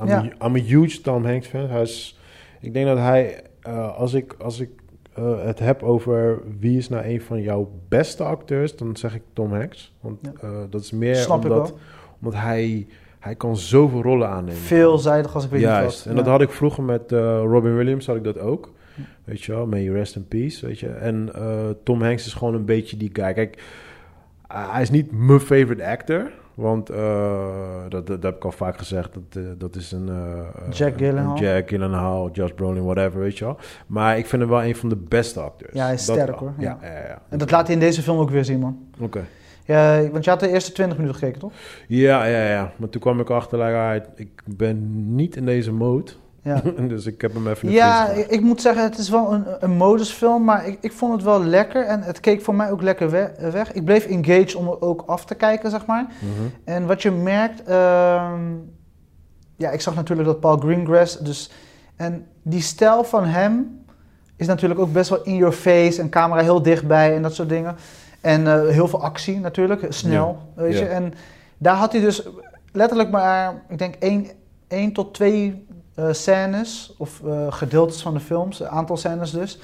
I'm, 0.00 0.06
Ja. 0.08 0.16
a, 0.40 0.46
I'm 0.46 0.54
a 0.56 0.58
huge 0.58 1.00
Tom 1.00 1.24
Hanks 1.26 1.46
fan. 1.46 1.68
Hij 1.68 1.82
is, 1.82 2.18
ik 2.60 2.72
denk 2.74 2.86
dat 2.86 2.98
hij, 2.98 3.42
eh, 3.64 3.96
als 3.96 4.14
ik, 4.14 4.34
als 4.38 4.60
ik 4.60 4.70
eh, 5.14 5.44
het 5.44 5.58
heb 5.58 5.82
over 5.82 6.38
wie 6.58 6.78
is 6.78 6.88
nou 6.88 7.04
een 7.04 7.20
van 7.20 7.42
jouw 7.42 7.70
beste 7.88 8.22
acteurs, 8.24 8.76
dan 8.76 8.96
zeg 8.96 9.14
ik 9.14 9.22
Tom 9.32 9.52
Hanks. 9.52 9.92
Want 10.00 10.18
Ja. 10.22 10.32
eh, 10.48 10.50
dat 10.70 10.80
is 10.80 10.90
meer 10.90 11.14
snap 11.16 11.42
omdat, 11.42 11.74
omdat 12.20 12.40
hij, 12.40 12.86
hij 13.18 13.34
kan 13.34 13.56
zoveel 13.56 14.02
rollen 14.02 14.28
aannemen. 14.28 14.60
Veelzijdig 14.60 15.34
als 15.34 15.44
ik 15.44 15.50
weet 15.50 15.60
Juist. 15.60 15.96
niet 15.96 15.98
wat. 16.04 16.06
En 16.06 16.16
dat 16.16 16.26
had 16.26 16.40
ik 16.40 16.50
vroeger 16.50 16.82
met 16.82 17.10
Robin 17.42 17.76
Williams, 17.76 18.06
had 18.06 18.16
ik 18.16 18.24
dat 18.24 18.38
ook. 18.38 18.72
Weet 19.24 19.42
je 19.42 19.52
wel, 19.52 19.66
may 19.66 19.88
rest 19.88 20.16
in 20.16 20.28
peace, 20.28 20.66
weet 20.66 20.78
je. 20.78 20.88
En 20.88 21.30
Tom 21.82 22.02
Hanks 22.02 22.26
is 22.26 22.34
gewoon 22.34 22.54
een 22.54 22.64
beetje 22.64 22.96
die 22.96 23.10
guy. 23.12 23.32
Kijk, 23.32 23.62
hij 24.48 24.82
is 24.82 24.90
niet 24.90 25.12
mijn 25.12 25.40
favorite 25.40 25.86
actor. 25.86 26.30
Want 26.54 26.90
eh, 26.90 27.82
dat, 27.88 28.06
dat, 28.06 28.22
heb 28.22 28.36
ik 28.36 28.44
al 28.44 28.52
vaak 28.52 28.78
gezegd. 28.78 29.14
Dat, 29.14 29.42
eh, 29.44 29.50
dat 29.58 29.76
is 29.76 29.92
een... 29.92 30.08
eh, 30.08 30.70
Jack 30.70 30.92
een 30.92 30.98
Gyllenhaal. 30.98 31.36
Jack 31.38 31.68
Gyllenhaal, 31.68 32.30
Josh 32.30 32.50
Brolin, 32.52 32.84
whatever, 32.84 33.20
weet 33.20 33.38
je 33.38 33.44
wel. 33.44 33.56
Maar 33.86 34.18
ik 34.18 34.26
vind 34.26 34.42
hem 34.42 34.50
wel 34.50 34.64
een 34.64 34.76
van 34.76 34.88
de 34.88 34.96
beste 34.96 35.40
acteurs. 35.40 35.72
Ja, 35.72 35.84
hij 35.84 35.94
is 35.94 36.06
Dat 36.06 36.16
sterk, 36.16 36.30
wel. 36.30 36.38
hoor. 36.48 36.52
Ja, 36.58 36.78
Ja. 36.82 36.88
ja, 36.88 36.98
ja. 37.06 37.22
En 37.28 37.38
dat 37.38 37.50
laat 37.50 37.66
hij 37.66 37.74
in 37.74 37.80
deze 37.80 38.02
film 38.02 38.18
ook 38.18 38.30
weer 38.30 38.44
zien, 38.44 38.58
man. 38.60 38.78
Oké. 39.00 39.24
Ja, 39.66 40.08
want 40.10 40.24
je 40.24 40.30
had 40.30 40.40
de 40.40 40.48
eerste 40.48 40.72
20 40.72 40.96
minuten 40.98 41.18
gekeken, 41.18 41.40
toch? 41.40 41.52
Ja, 41.88 42.24
ja, 42.24 42.48
ja. 42.48 42.72
Maar 42.76 42.88
toen 42.88 43.00
kwam 43.00 43.20
ik 43.20 43.30
achter, 43.30 43.58
like, 43.58 44.06
ik 44.16 44.42
ben 44.56 45.14
niet 45.14 45.36
in 45.36 45.44
deze 45.44 45.72
mode. 45.72 46.10
Ja. 46.44 46.62
dus 46.88 47.06
ik 47.06 47.20
heb 47.20 47.34
hem 47.34 47.48
even 47.48 47.70
Ja, 47.70 48.08
ik, 48.08 48.26
ik 48.26 48.40
moet 48.40 48.60
zeggen, 48.60 48.82
het 48.82 48.98
is 48.98 49.08
wel 49.08 49.32
een, 49.32 49.44
een 49.60 49.76
modusfilm, 49.76 50.44
maar 50.44 50.66
ik, 50.66 50.78
ik 50.80 50.92
vond 50.92 51.12
het 51.12 51.22
wel 51.22 51.44
lekker 51.44 51.84
en 51.86 52.02
het 52.02 52.20
keek 52.20 52.42
voor 52.42 52.54
mij 52.54 52.70
ook 52.70 52.82
lekker 52.82 53.10
we- 53.10 53.50
weg. 53.52 53.72
Ik 53.72 53.84
bleef 53.84 54.06
engaged 54.06 54.54
om 54.54 54.66
er 54.68 54.80
ook 54.80 55.02
af 55.06 55.24
te 55.24 55.34
kijken, 55.34 55.70
zeg 55.70 55.86
maar. 55.86 56.06
Mhm. 56.18 56.48
En 56.64 56.86
wat 56.86 57.02
je 57.02 57.10
merkt, 57.10 57.62
ehm, 57.62 58.40
ja, 59.56 59.70
ik 59.70 59.80
zag 59.80 59.94
natuurlijk 59.94 60.28
dat 60.28 60.40
Paul 60.40 60.56
Greengrass, 60.56 61.18
dus, 61.18 61.50
en 61.96 62.26
die 62.42 62.62
stijl 62.62 63.04
van 63.04 63.24
hem 63.24 63.84
is 64.36 64.46
natuurlijk 64.46 64.80
ook 64.80 64.92
best 64.92 65.10
wel 65.10 65.22
in 65.22 65.36
your 65.36 65.54
face 65.54 66.00
en 66.00 66.08
camera 66.08 66.42
heel 66.42 66.62
dichtbij 66.62 67.14
en 67.14 67.22
dat 67.22 67.34
soort 67.34 67.48
dingen. 67.48 67.76
En 68.20 68.46
eh, 68.46 68.68
heel 68.68 68.88
veel 68.88 69.02
actie 69.02 69.40
natuurlijk, 69.40 69.86
snel, 69.88 70.38
weet 70.54 70.78
je. 70.78 70.84
En 70.86 71.14
daar 71.58 71.76
had 71.76 71.92
hij 71.92 72.00
dus 72.00 72.28
letterlijk 72.72 73.10
maar, 73.10 73.62
ik 73.68 73.78
denk, 73.78 73.94
één, 73.94 74.26
één 74.68 74.92
tot 74.92 75.14
twee 75.14 75.66
scènes 76.10 76.94
of 76.98 77.20
eh, 77.26 77.52
gedeeltes 77.52 78.02
van 78.02 78.14
de 78.14 78.20
films, 78.20 78.60
een 78.60 78.68
aantal 78.68 78.96
scènes 78.96 79.30
dus. 79.30 79.58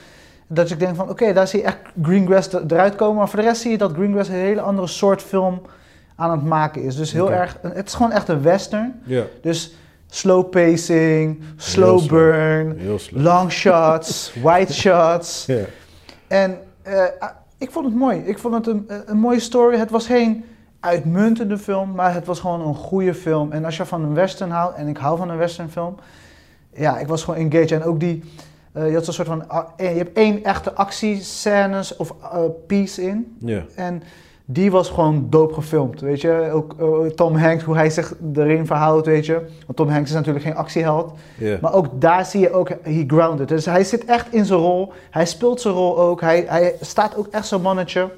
Dat 0.46 0.70
ik 0.70 0.78
denk 0.78 0.96
van, 0.96 1.08
oké, 1.10 1.32
daar 1.32 1.46
zie 1.48 1.58
je 1.60 1.64
echt 1.66 1.78
Greengrass 2.02 2.52
er- 2.52 2.62
eruit 2.68 2.94
komen. 2.94 3.16
Maar 3.16 3.28
voor 3.28 3.38
de 3.38 3.44
rest 3.44 3.60
zie 3.60 3.70
je 3.70 3.78
dat 3.78 3.92
Greengrass 3.92 4.28
een 4.28 4.34
hele 4.34 4.60
andere 4.60 4.86
soort 4.86 5.22
film 5.22 5.62
aan 6.16 6.30
het 6.30 6.42
maken 6.44 6.82
is. 6.82 6.96
Dus 6.96 7.12
heel 7.12 7.32
erg, 7.32 7.58
het 7.62 7.86
is 7.86 7.94
gewoon 7.94 8.12
echt 8.12 8.28
een 8.28 8.42
western. 8.42 9.00
Ja, 9.04 9.22
Dus 9.42 9.74
slow 10.06 10.50
pacing, 10.50 11.42
slow 11.56 11.98
Heel 11.98 12.08
burn, 12.08 12.78
long 13.10 13.50
shots, 13.52 14.32
wide 14.44 14.72
shots. 14.72 15.46
Ja. 15.46 15.64
En 16.28 16.58
eh, 16.82 17.02
ah, 17.18 17.28
ik 17.58 17.70
vond 17.70 17.84
het 17.86 17.94
mooi. 17.94 18.18
Ik 18.18 18.38
vond 18.38 18.54
het 18.54 18.66
een, 18.66 18.90
een 19.06 19.18
mooie 19.18 19.40
story. 19.40 19.76
Het 19.76 19.90
was 19.90 20.06
geen 20.06 20.44
uitmuntende 20.80 21.58
film, 21.58 21.94
maar 21.94 22.14
het 22.14 22.26
was 22.26 22.40
gewoon 22.40 22.60
een 22.66 22.74
goede 22.74 23.14
film. 23.14 23.52
En 23.52 23.64
als 23.64 23.76
je 23.76 23.84
van 23.86 24.02
een 24.02 24.14
western 24.14 24.50
houdt, 24.50 24.76
en 24.76 24.88
ik 24.88 24.96
hou 24.96 25.18
van 25.18 25.30
een 25.30 25.36
western 25.36 25.70
film, 25.70 25.96
ja, 26.80 26.98
ik 26.98 27.06
was 27.06 27.24
gewoon 27.24 27.40
engaged. 27.40 27.72
En 27.72 27.84
ook 27.84 28.00
die, 28.00 28.22
eh, 28.72 28.88
je 28.88 28.94
had 28.94 29.04
zo'n 29.04 29.14
soort 29.14 29.28
van, 29.28 29.50
eh, 29.76 29.92
je 29.92 29.98
hebt 29.98 30.16
één 30.16 30.44
echte 30.44 30.74
actiescènes 30.74 31.96
of 31.96 32.14
eh, 32.22 32.40
piece 32.66 33.02
in. 33.02 33.36
Ja. 33.38 33.64
En 33.74 34.02
die 34.44 34.70
was 34.70 34.88
gewoon 34.88 35.26
dope 35.30 35.54
gefilmd, 35.54 36.00
weet 36.00 36.20
je. 36.20 36.50
Ook 36.52 36.74
Tom 37.14 37.36
Hanks, 37.36 37.64
hoe 37.64 37.74
hij 37.74 37.90
zich 37.90 38.14
erin 38.34 38.66
verhoudt, 38.66 39.06
weet 39.06 39.26
je. 39.26 39.34
Want 39.66 39.76
Tom 39.76 39.88
Hanks 39.88 40.08
is 40.08 40.16
natuurlijk 40.16 40.44
geen 40.44 40.56
actieheld. 40.56 41.12
Ja. 41.38 41.58
Maar 41.60 41.74
ook 41.74 41.86
daar 42.00 42.24
zie 42.24 42.40
je 42.40 42.52
ook, 42.52 42.68
he 42.82 43.04
grounded. 43.06 43.48
Dus 43.48 43.64
hij 43.66 43.84
zit 43.84 44.04
echt 44.04 44.32
in 44.32 44.44
zijn 44.44 44.58
rol. 44.58 44.92
Hij 45.10 45.26
speelt 45.26 45.60
zijn 45.60 45.74
rol 45.74 45.98
ook. 45.98 46.20
Hij, 46.20 46.44
hij 46.48 46.76
staat 46.80 47.16
ook 47.16 47.26
echt 47.26 47.46
zo'n 47.46 47.62
mannetje. 47.62 48.10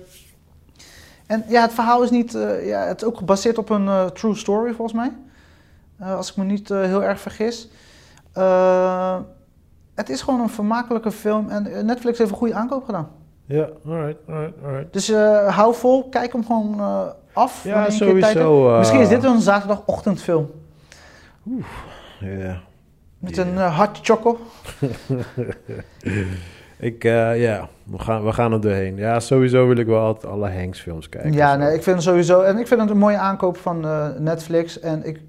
En 1.27 1.45
ja, 1.49 1.63
het 1.63 1.73
verhaal 1.73 2.03
is 2.03 2.11
niet, 2.11 2.33
ja, 2.65 2.87
het 2.87 3.03
is 3.03 3.09
ook 3.09 3.17
gebaseerd 3.17 3.59
op 3.59 3.71
een 3.71 3.89
true 4.13 4.35
story 4.35 4.73
volgens 4.73 4.97
mij. 4.97 5.13
Als 6.17 6.31
ik 6.31 6.37
me 6.37 6.45
niet 6.45 6.69
heel 6.69 7.03
erg 7.03 7.21
vergis. 7.21 7.69
Eh, 8.33 9.17
het 9.95 10.09
is 10.09 10.23
gewoon 10.23 10.41
een 10.41 10.49
vermakelijke 10.49 11.11
film 11.11 11.49
en 11.49 11.67
eh, 11.67 11.83
Netflix 11.83 12.19
heeft 12.19 12.31
een 12.31 12.37
goede 12.37 12.55
aankoop 12.55 12.85
gedaan. 12.85 13.09
Ja, 13.47 13.69
alright, 13.87 14.19
alright, 14.29 14.55
alright. 14.65 14.93
Dus 14.93 15.09
eh, 15.09 15.57
hou 15.57 15.75
vol, 15.75 16.09
kijk 16.09 16.33
hem 16.33 16.47
gewoon 16.47 16.81
af. 17.33 17.65
Ja, 17.65 17.91
sowieso. 17.91 18.77
Misschien 18.79 19.01
is 19.01 19.09
dit 19.09 19.23
wel 19.23 19.35
een 19.35 19.41
zaterdagochtendfilm. 19.41 20.51
Ja. 22.21 22.61
Met 23.19 23.37
een 23.37 23.73
hot 23.73 23.99
choco. 24.03 24.39
Ik, 26.79 27.03
ja, 27.03 27.69
we 27.85 27.99
gaan, 27.99 28.25
we 28.25 28.33
gaan 28.33 28.53
er 28.53 28.61
doorheen. 28.61 28.97
Ja, 28.97 29.21
sowieso 29.21 29.67
wil 29.67 29.77
ik 29.77 29.87
wel 29.87 30.01
altijd 30.01 30.33
alle 30.33 30.51
Hanks 30.51 30.81
films 30.81 31.09
kijken. 31.09 31.33
Ja, 31.33 31.57
nee, 31.57 31.75
ik 31.75 31.83
vind 31.83 31.97
het 31.97 32.05
sowieso. 32.05 32.41
En 32.41 32.59
ik 32.59 32.67
vind 32.67 32.81
het 32.81 32.91
een 32.91 32.99
mooie 32.99 33.17
aankoop 33.17 33.57
van 33.57 33.81
Netflix. 34.19 34.81
En 34.81 35.07
ik, 35.07 35.21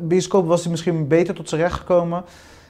bioscoop 0.00 0.46
was 0.46 0.62
hij 0.62 0.70
misschien 0.70 1.08
beter 1.08 1.34
tot 1.34 1.48
zijn 1.48 1.60
recht 1.60 1.74
gekomen. 1.78 2.24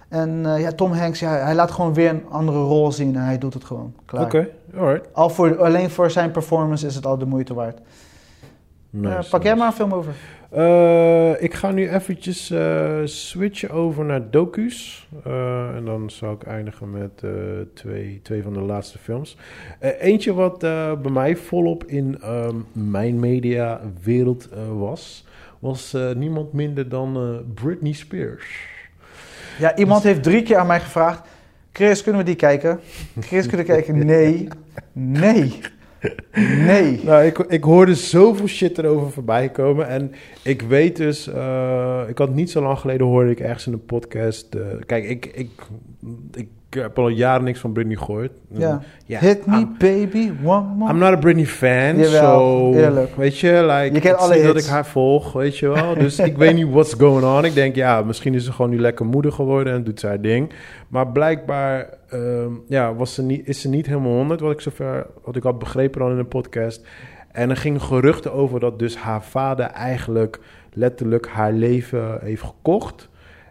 En 0.09 0.47
eh, 0.47 0.61
ja, 0.61 0.73
Tom 0.73 0.93
Hanks, 0.93 1.21
ja, 1.21 1.31
hij 1.31 1.55
laat 1.55 1.71
gewoon 1.71 1.95
weer 1.95 2.09
een 2.11 2.27
andere 2.29 2.59
rol 2.59 2.93
zien 2.93 3.17
en 3.17 3.23
hij 3.23 3.39
doet 3.39 3.55
het 3.55 3.65
gewoon. 3.65 3.95
Klaar. 4.05 4.25
Oké, 4.25 4.49
alright. 4.77 5.09
Al 5.15 5.31
voor, 5.31 5.59
alleen 5.63 5.91
voor 5.91 6.11
zijn 6.11 6.31
performance 6.31 6.87
is 6.87 6.95
het 6.95 7.07
al 7.07 7.19
de 7.19 7.27
moeite 7.27 7.55
waard. 7.55 7.79
Nice, 8.91 9.17
Eh, 9.17 9.31
pak 9.31 9.43
jij 9.43 9.57
maar 9.57 9.67
een 9.67 9.73
film 9.73 9.93
over. 9.95 10.15
Eh, 10.51 11.43
ik 11.43 11.55
ga 11.55 11.71
nu 11.71 11.89
eventjes 11.91 12.51
eh, 12.51 12.97
switchen 13.05 13.71
over 13.71 14.05
naar 14.05 14.31
docu's. 14.31 15.09
Eh, 15.25 15.77
en 15.77 15.85
dan 15.85 16.11
zal 16.11 16.33
ik 16.33 16.43
eindigen 16.43 16.91
met 16.91 17.11
eh, 17.23 17.31
twee, 17.75 18.21
twee 18.23 18.43
van 18.43 18.53
de 18.53 18.61
laatste 18.61 18.99
films. 18.99 19.37
Eh, 19.79 19.91
eentje 20.03 20.35
wat 20.35 20.63
eh, 20.63 20.93
bij 21.03 21.11
mij 21.11 21.37
volop 21.37 21.85
in 21.85 22.19
ehm, 22.23 22.57
mijn 22.73 23.21
mediawereld 23.21 24.49
eh 24.49 24.59
was... 24.79 25.27
was 25.59 25.95
eh, 25.95 26.13
niemand 26.13 26.53
minder 26.53 26.89
dan 26.89 27.17
eh, 27.17 27.63
Britney 27.65 27.93
Spears. 27.93 28.67
Ja, 29.59 29.77
iemand 29.77 30.03
heeft 30.03 30.23
drie 30.23 30.43
keer 30.43 30.57
aan 30.57 30.67
mij 30.67 30.81
gevraagd. 30.81 31.29
Chris, 31.73 32.03
kunnen 32.03 32.21
we 32.21 32.27
die 32.27 32.37
kijken? 32.37 32.81
Chris, 33.21 33.47
kunnen 33.47 33.67
we 33.67 33.73
kijken? 33.73 34.07
Nee. 34.07 34.49
Nee. 34.93 35.61
Nee. 36.67 37.01
Nou, 37.05 37.25
ik, 37.25 37.39
ik 37.39 37.65
hoorde 37.65 37.95
zoveel 37.95 38.47
shit 38.47 38.79
erover 38.79 39.11
voorbij 39.11 39.49
komen. 39.51 39.89
En 39.89 40.13
ik 40.43 40.63
weet 40.63 40.97
dus, 40.97 41.27
eh, 41.29 42.03
ik 42.09 42.19
had 42.19 42.35
niet 42.35 42.51
zo 42.51 42.63
lang 42.63 42.79
geleden 42.79 43.07
hoorde 43.07 43.31
ik 43.31 43.41
ergens 43.41 43.67
in 43.67 43.73
een 43.73 43.85
podcast. 43.85 44.55
eh, 44.55 44.67
kijk, 44.87 45.05
ik, 45.05 45.27
ik, 45.27 45.51
ik 46.35 46.49
heb 46.75 46.99
al 46.99 47.09
jaren 47.09 47.45
niks 47.45 47.61
van 47.61 47.73
Britney 47.73 47.97
gehoord. 47.97 48.31
Ja. 48.49 48.83
Ja, 49.05 49.19
Hit 49.19 49.47
me, 49.47 49.57
I'm, 49.57 49.75
baby, 49.79 50.33
one 50.45 50.67
more. 50.67 50.93
I'm 50.93 50.99
not 50.99 51.13
a 51.13 51.17
Britney 51.17 51.47
fan. 51.47 51.97
Jawel, 51.99 52.13
so, 52.13 52.73
eerlijk. 52.75 53.17
Weet 53.17 53.39
je, 53.39 53.67
like, 53.67 53.95
Je 53.95 54.01
kent 54.01 54.17
alle 54.17 54.43
dat 54.43 54.57
ik 54.57 54.65
haar 54.65 54.87
volg, 54.87 55.33
weet 55.33 55.59
je 55.59 55.69
wel. 55.69 55.95
Dus 55.95 56.19
ik 56.19 56.37
weet 56.37 56.55
niet 56.55 56.71
what's 56.71 56.95
going 56.95 57.25
on. 57.25 57.45
Ik 57.45 57.55
denk, 57.55 57.75
ja, 57.75 58.03
misschien 58.03 58.35
is 58.35 58.45
ze 58.45 58.53
gewoon 58.53 58.71
nu 58.71 58.81
lekker 58.81 59.07
moeder 59.07 59.33
geworden 59.33 59.73
en 59.73 59.85
doet 59.85 60.01
ze 60.01 60.07
haar 60.07 60.21
ding. 60.21 60.53
Maar 60.89 61.09
blijkbaar 61.09 61.89
ehm, 62.09 62.53
ja, 62.69 62.95
was 62.95 63.15
ze 63.15 63.23
niet, 63.23 63.49
is 63.49 63.61
ze 63.61 63.69
niet 63.69 63.87
helemaal 63.87 64.13
honderd, 64.13 64.41
wat 64.41 64.53
ik 64.53 64.61
zover, 64.61 65.07
wat 65.25 65.37
ik 65.37 65.43
had 65.43 65.59
begrepen 65.59 66.03
al 66.03 66.11
in 66.11 66.19
een 66.19 66.29
podcast. 66.29 66.87
En 67.33 67.51
er 67.51 67.57
gingen 67.57 67.81
geruchten 67.81 68.33
over 68.33 68.61
dat 68.61 68.79
dus 68.79 68.97
haar 68.97 69.23
vader 69.23 69.67
eigenlijk 69.67 70.41
letterlijk 70.73 71.29
haar 71.29 71.53
leven 71.53 72.19
heeft 72.21 72.43
gekocht. 72.43 73.08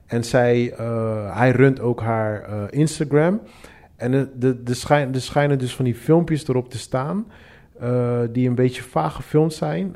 En 0.08 0.24
zij, 0.24 0.74
eh, 0.78 1.38
hij 1.38 1.51
runt 1.51 1.80
ook 1.80 2.01
haar 2.01 2.41
eh, 2.43 2.64
Instagram. 2.70 3.41
En 3.95 4.14
er 4.14 4.30
de, 4.36 4.64
de 4.64 4.74
schijn, 4.74 5.12
schijnen 5.22 5.58
dus 5.60 5.76
van 5.76 5.86
die 5.86 5.95
filmpjes 5.95 6.47
erop 6.47 6.70
te 6.70 6.78
staan. 6.78 7.26
eh, 7.80 8.20
die 8.32 8.47
een 8.49 8.55
beetje 8.55 8.82
vaag 8.82 9.16
gefilmd 9.16 9.53
zijn. 9.53 9.95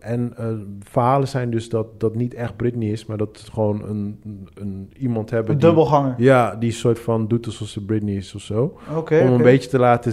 En 0.00 0.34
verhalen 0.82 1.28
zijn 1.28 1.50
dus 1.50 1.68
dat 1.68 2.00
dat 2.00 2.14
niet 2.14 2.34
echt 2.34 2.56
Britney 2.56 2.88
is, 2.88 3.06
maar 3.06 3.16
dat 3.16 3.38
het 3.38 3.48
gewoon 3.52 3.82
een, 3.88 4.20
een, 4.54 4.90
iemand 4.98 5.30
hebben. 5.30 5.52
Een 5.52 5.58
die- 5.58 5.66
dubbelganger. 5.68 6.14
Ja, 6.18 6.54
die 6.54 6.72
soort 6.72 6.98
van 6.98 7.28
doet 7.28 7.46
alsof 7.46 7.68
ze 7.68 7.84
Britney 7.84 8.14
is 8.14 8.34
of 8.34 8.40
zo. 8.40 8.78
Om 8.96 9.32
een 9.32 9.42
beetje 9.42 9.68
te 9.68 9.78
laten 9.78 10.12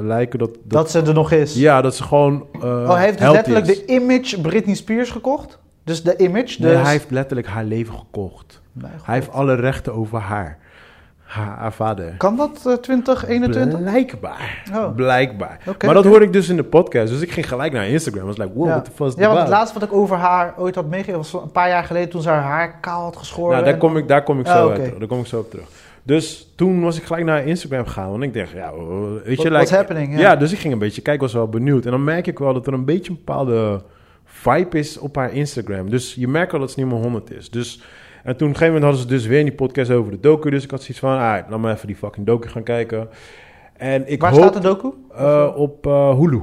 lijken 0.00 0.38
dat, 0.38 0.54
dat, 0.54 0.62
Dat 0.70 0.90
ze 0.90 1.00
er 1.02 1.14
nog 1.14 1.32
is. 1.32 1.54
Ja, 1.54 1.80
dat 1.82 1.96
ze 1.96 2.02
gewoon. 2.02 2.46
Oh, 2.60 2.94
hij 2.94 3.04
heeft 3.04 3.18
dus 3.18 3.30
letterlijk 3.30 3.66
is. 3.66 3.86
de 3.86 3.92
image 3.92 4.40
Britney 4.40 4.74
Spears 4.74 5.10
gekocht. 5.10 5.58
Dus 5.86 6.02
de 6.02 6.16
image. 6.16 6.62
Nee, 6.62 6.72
Dus... 6.72 6.82
hij 6.82 6.90
heeft 6.92 7.10
letterlijk 7.10 7.46
haar 7.48 7.64
leven 7.64 7.94
gekocht. 7.94 8.60
Hij 9.02 9.14
heeft 9.14 9.32
alle 9.32 9.54
rechten 9.54 9.92
over 9.94 10.18
haar. 10.18 10.58
Haar, 11.22 11.58
haar 11.58 11.72
vader. 11.72 12.14
Kan 12.16 12.36
dat 12.36 12.62
eh, 12.66 12.72
2021? 12.72 13.80
Blijkbaar. 13.80 14.62
Oh. 14.74 14.94
Blijkbaar. 14.94 15.58
Maar 15.84 15.94
dat 15.94 16.04
hoorde 16.04 16.24
ik 16.24 16.32
dus 16.32 16.48
in 16.48 16.56
de 16.56 16.64
podcast. 16.64 17.12
Dus 17.12 17.20
ik 17.20 17.30
ging 17.30 17.48
gelijk 17.48 17.72
naar 17.72 17.86
Instagram. 17.88 18.22
I 18.22 18.26
was 18.26 18.36
like, 18.36 18.52
wow, 18.54 18.66
Ja. 18.66 18.70
what 18.70 18.84
the 18.84 18.90
fuck 18.90 19.06
is 19.06 19.14
Ja, 19.14 19.26
want 19.26 19.38
het 19.38 19.48
laatste 19.48 19.78
wat 19.78 19.88
ik 19.88 19.94
over 19.94 20.16
haar 20.16 20.54
ooit 20.58 20.74
had 20.74 20.86
meegegeven 20.86 21.20
was 21.20 21.32
een 21.32 21.50
paar 21.52 21.68
jaar 21.68 21.84
geleden 21.84 22.08
toen 22.08 22.22
ze 22.22 22.28
haar 22.28 22.42
haar 22.42 22.78
kaal 22.80 23.02
had 23.02 23.16
geschoren. 23.16 23.50
Nou, 23.52 23.64
daar 23.64 23.72
en- 23.72 23.78
kom 23.78 23.96
ik, 23.96 24.08
daar 24.08 24.22
kom 24.22 24.40
ik 24.40 24.46
zo 24.46 24.66
oké. 24.68 24.80
uit. 24.80 24.98
Daar 24.98 25.08
kom 25.08 25.20
ik 25.20 25.26
zo 25.26 25.38
op 25.38 25.50
terug. 25.50 25.66
Dus 26.02 26.52
toen 26.56 26.80
was 26.82 26.96
ik 26.96 27.04
gelijk 27.04 27.24
naar 27.24 27.46
Instagram 27.46 27.86
gegaan. 27.86 28.10
Want 28.10 28.22
ik 28.22 28.34
dacht, 28.34 28.50
ja, 28.50 28.70
weet 28.72 28.82
je, 28.82 29.22
What- 29.24 29.36
like, 29.36 29.48
what's 29.50 29.70
happening, 29.70 30.12
ja. 30.12 30.18
Ja. 30.18 30.36
dus 30.36 30.52
ik 30.52 30.58
ging 30.58 30.72
een 30.72 30.78
beetje 30.78 31.02
kijken, 31.02 31.22
was 31.22 31.32
wel 31.32 31.48
benieuwd. 31.48 31.84
En 31.84 31.90
dan 31.90 32.04
merk 32.04 32.26
ik 32.26 32.38
wel 32.38 32.52
dat 32.54 32.66
er 32.66 32.72
een 32.72 32.84
beetje 32.84 33.10
een 33.10 33.16
bepaalde 33.24 33.82
vibe 34.52 34.78
is 34.78 34.98
op 34.98 35.16
haar 35.16 35.32
Instagram. 35.32 35.90
Dus 35.90 36.14
je 36.14 36.28
merkt 36.28 36.52
al 36.52 36.58
dat 36.58 36.70
ze 36.70 36.80
niet 36.80 36.92
meer 36.92 37.02
100 37.02 37.30
is. 37.30 37.50
Dus, 37.50 37.82
en 38.24 38.36
toen 38.36 38.48
op 38.48 38.54
een 38.54 38.58
gegeven 38.58 38.66
moment 38.66 38.82
hadden 38.82 39.00
ze 39.00 39.06
dus 39.06 39.26
weer 39.26 39.38
in 39.38 39.44
die 39.44 39.54
podcast 39.54 39.90
over 39.90 40.12
de 40.12 40.20
docu. 40.20 40.50
Dus 40.50 40.64
ik 40.64 40.70
had 40.70 40.80
zoiets 40.80 40.98
van, 40.98 41.10
ah, 41.12 41.38
laat 41.48 41.58
me 41.60 41.72
even 41.72 41.86
die 41.86 41.96
fucking 41.96 42.26
docu 42.26 42.48
gaan 42.48 42.62
kijken. 42.62 43.08
En 43.76 44.12
ik 44.12 44.20
Waar 44.20 44.30
hoop, 44.30 44.40
staat 44.40 44.54
de 44.54 44.60
docu? 44.60 44.92
eh, 45.16 45.52
op 45.56 45.86
eh, 45.86 46.18
Hulu. 46.18 46.42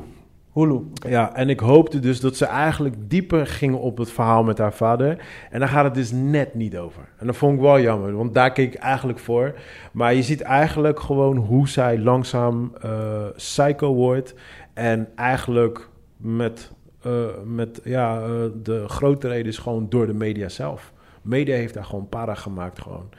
Hulu. 0.53 0.81
Ja, 1.07 1.35
en 1.35 1.49
ik 1.49 1.59
hoopte 1.59 1.99
dus 1.99 2.19
dat 2.19 2.35
ze 2.35 2.45
eigenlijk 2.45 2.95
dieper 2.99 3.47
gingen 3.47 3.79
op 3.79 3.97
het 3.97 4.11
verhaal 4.11 4.43
met 4.43 4.57
haar 4.57 4.73
vader. 4.73 5.17
En 5.49 5.59
daar 5.59 5.69
gaat 5.69 5.83
het 5.83 5.93
dus 5.93 6.11
net 6.11 6.53
niet 6.53 6.77
over. 6.77 7.01
En 7.17 7.25
dat 7.27 7.35
vond 7.35 7.55
ik 7.55 7.61
wel 7.61 7.79
jammer, 7.79 8.15
want 8.15 8.33
daar 8.33 8.51
keek 8.51 8.73
ik 8.73 8.79
eigenlijk 8.79 9.19
voor. 9.19 9.53
Maar 9.91 10.13
je 10.13 10.23
ziet 10.23 10.41
eigenlijk 10.41 10.99
gewoon 10.99 11.37
hoe 11.37 11.67
zij 11.69 11.99
langzaam 11.99 12.73
eh, 12.81 12.91
psycho 13.35 13.93
wordt. 13.93 14.33
En 14.73 15.07
eigenlijk 15.15 15.89
met, 16.17 16.71
eh, 17.03 17.11
met 17.45 17.81
ja, 17.83 18.21
eh, 18.21 18.29
de 18.63 18.87
grote 18.87 19.27
reden 19.27 19.47
is 19.51 19.57
gewoon 19.57 19.85
door 19.89 20.07
de 20.07 20.13
media 20.13 20.49
zelf. 20.49 20.91
Media 21.21 21.55
heeft 21.55 21.73
daar 21.73 21.85
gewoon 21.85 22.09
para 22.09 22.33
gemaakt 22.35 22.81
gewoon. 22.81 23.09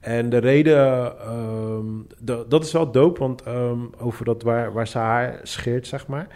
En 0.00 0.30
de 0.30 0.38
reden, 0.38 1.12
ehm, 1.20 1.84
de- 2.18 2.44
dat 2.48 2.64
is 2.64 2.72
wel 2.72 2.90
dope, 2.90 3.20
want 3.20 3.42
ehm, 3.42 3.78
over 3.98 4.24
dat 4.24 4.42
waar, 4.42 4.72
waar 4.72 4.88
ze 4.88 4.98
haar 4.98 5.40
scheert, 5.42 5.86
zeg 5.86 6.06
maar. 6.06 6.26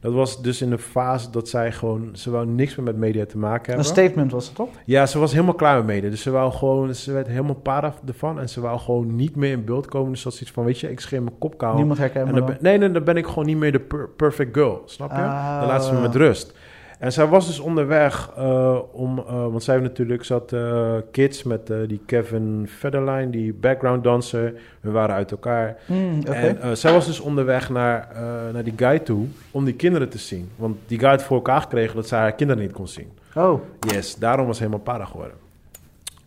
Dat 0.00 0.12
was 0.12 0.42
dus 0.42 0.62
in 0.62 0.70
de 0.70 0.78
fase 0.78 1.30
dat 1.30 1.48
zij 1.48 1.72
gewoon, 1.72 2.08
ze 2.12 2.30
wou 2.30 2.46
niks 2.46 2.76
meer 2.76 2.84
met 2.86 2.96
media 2.96 3.26
te 3.26 3.38
maken 3.38 3.60
Een 3.72 3.78
hebben. 3.78 3.84
statement 3.84 4.32
was 4.32 4.46
het 4.46 4.54
toch? 4.54 4.68
Ja, 4.84 5.06
ze 5.06 5.18
was 5.18 5.32
helemaal 5.32 5.54
klaar 5.54 5.76
met 5.76 5.86
media. 5.86 6.10
Dus 6.10 6.22
ze 6.22 6.30
wou 6.30 6.52
gewoon, 6.52 6.94
ze 6.94 7.12
werd 7.12 7.26
helemaal 7.26 7.54
para 7.54 7.94
ervan. 8.06 8.40
En 8.40 8.48
ze 8.48 8.60
wou 8.60 8.78
gewoon 8.78 9.16
niet 9.16 9.36
meer 9.36 9.50
in 9.52 9.64
beeld 9.64 9.86
komen. 9.86 10.12
Dus 10.12 10.22
dat 10.22 10.32
is 10.32 10.40
iets 10.40 10.50
van, 10.50 10.64
weet 10.64 10.80
je, 10.80 10.90
ik 10.90 11.00
scheer 11.00 11.22
mijn 11.22 11.38
kop 11.38 11.58
kaal. 11.58 11.74
Niemand 11.76 11.98
herkent 11.98 12.28
En 12.28 12.34
me 12.34 12.40
dan 12.40 12.56
nee, 12.60 12.78
nee, 12.78 12.90
dan 12.90 13.04
ben 13.04 13.16
ik 13.16 13.26
gewoon 13.26 13.46
niet 13.46 13.56
meer 13.56 13.72
de 13.72 13.80
per- 13.80 14.08
perfect 14.08 14.54
girl. 14.54 14.82
Snap 14.84 15.10
je? 15.10 15.16
Ah. 15.16 15.58
Dan 15.58 15.68
laat 15.68 15.84
ze 15.84 15.92
me 15.92 16.00
met 16.00 16.14
rust. 16.14 16.57
En 16.98 17.12
zij 17.12 17.26
was 17.26 17.46
dus 17.46 17.58
onderweg 17.58 18.30
eh, 18.36 18.78
om... 18.92 19.18
eh, 19.18 19.24
want 19.26 19.62
zij 19.62 19.74
heeft 19.74 19.86
natuurlijk 19.86 20.24
zat 20.24 20.52
eh, 20.52 20.94
kids 21.10 21.42
met 21.42 21.72
die 21.86 22.00
Kevin 22.06 22.68
Federline, 22.78 23.30
die 23.30 23.52
background 23.52 24.04
dancer. 24.04 24.54
We 24.80 24.90
waren 24.90 25.14
uit 25.14 25.30
elkaar. 25.30 25.76
Hmm. 25.86 26.22
En 26.22 26.76
zij 26.76 26.92
was 26.92 27.06
dus 27.06 27.20
onderweg 27.20 27.70
naar, 27.70 28.08
naar 28.52 28.64
die 28.64 28.72
guy 28.76 28.98
toe 28.98 29.26
om 29.50 29.64
die 29.64 29.74
kinderen 29.74 30.08
te 30.08 30.18
zien. 30.18 30.50
Want 30.56 30.76
die 30.86 30.98
guy 30.98 31.08
had 31.08 31.22
voor 31.22 31.36
elkaar 31.36 31.60
gekregen 31.60 31.96
dat 31.96 32.08
zij 32.08 32.18
haar 32.18 32.32
kinderen 32.32 32.62
niet 32.62 32.72
kon 32.72 32.88
zien. 32.88 33.08
Oh, 33.34 33.60
Yes, 33.80 34.16
daarom 34.16 34.46
was 34.46 34.56
ze 34.56 34.62
helemaal 34.62 34.84
para 34.84 35.04
geworden. 35.04 35.36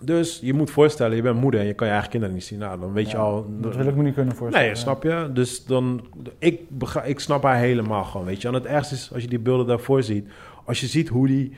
Dus 0.04 0.40
je 0.42 0.54
moet 0.54 0.72
voorstellen, 0.72 1.16
je 1.16 1.22
bent 1.22 1.40
moeder 1.40 1.60
en 1.60 1.66
je 1.66 1.74
kan 1.74 1.88
je 1.88 1.94
eigen 1.94 2.12
kinderen 2.12 2.36
niet 2.36 2.44
zien. 2.44 2.60
Nou, 2.60 2.80
dan 2.80 2.94
weet 2.94 3.12
je 3.12 3.18
al... 3.18 3.46
dat 3.50 3.76
wil 3.76 3.88
ik 3.88 3.96
me 3.96 4.04
niet 4.04 4.14
kunnen 4.14 4.36
voorstellen. 4.36 4.68
Nee, 4.68 4.76
snap 4.76 5.04
je? 5.04 5.30
Dus 5.34 5.66
dan, 5.66 6.02
ik, 6.40 6.62
ik 7.04 7.20
snap 7.20 7.44
haar 7.44 7.58
helemaal 7.58 8.04
gewoon, 8.04 8.26
weet 8.26 8.42
je. 8.42 8.48
En 8.48 8.54
het 8.54 8.66
ergste 8.66 8.96
is, 8.96 9.10
als 9.14 9.22
je 9.22 9.28
die 9.28 9.40
beelden 9.40 9.68
daarvoor 9.68 10.04
ziet, 10.04 10.28
als 10.66 10.80
je 10.80 10.88
ziet 10.88 11.08
hoe 11.08 11.28
die, 11.28 11.52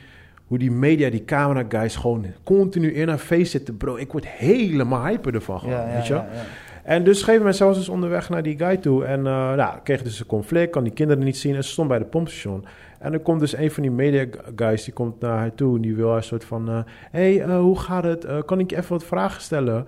hoe 0.47 0.57
die 0.57 0.71
media, 0.71 1.09
die 1.09 1.25
camera 1.25 1.65
guys 1.69 1.95
gewoon 1.95 2.25
continu 2.43 2.93
in 2.93 3.07
haar 3.07 3.17
face 3.17 3.45
zitten, 3.45 3.77
bro, 3.77 3.95
ik 3.95 4.11
word 4.11 4.27
helemaal 4.27 5.05
hyper 5.05 5.33
ervan 5.33 5.59
gewoon, 5.59 5.75
Ja, 5.75 5.87
ja, 5.87 5.93
weet 5.93 6.07
je. 6.07 6.13
ja, 6.13 6.27
ja. 6.33 6.43
En 6.83 7.03
dus 7.03 7.25
moment, 7.25 7.55
zij 7.55 7.67
was 7.67 7.77
dus 7.77 7.89
onderweg 7.89 8.29
naar 8.29 8.43
die 8.43 8.57
guy 8.57 8.77
toe 8.77 9.05
en 9.05 9.17
eh 9.17 9.53
nou, 9.53 9.79
kreeg 9.83 10.01
dus 10.01 10.19
een 10.19 10.25
conflict, 10.25 10.71
kan 10.71 10.83
die 10.83 10.93
kinderen 10.93 11.23
niet 11.23 11.37
zien 11.37 11.55
en 11.55 11.63
ze 11.63 11.69
stond 11.69 11.87
bij 11.87 11.99
de 11.99 12.05
pompstation. 12.05 12.65
En 12.99 13.13
er 13.13 13.19
komt 13.19 13.39
dus 13.39 13.57
een 13.57 13.71
van 13.71 13.83
die 13.83 13.91
media 13.91 14.25
guys, 14.55 14.83
die 14.83 14.93
komt 14.93 15.19
naar 15.19 15.37
haar 15.37 15.55
toe 15.55 15.75
en 15.75 15.81
die 15.81 15.95
wil 15.95 16.11
haar 16.11 16.23
soort 16.23 16.45
van, 16.45 16.69
hé, 16.69 16.83
hey, 17.11 17.41
eh, 17.41 17.57
hoe 17.59 17.79
gaat 17.79 18.03
het? 18.03 18.25
Eh, 18.25 18.37
kan 18.45 18.59
ik 18.59 18.69
je 18.69 18.77
even 18.77 18.89
wat 18.89 19.03
vragen 19.03 19.41
stellen? 19.41 19.87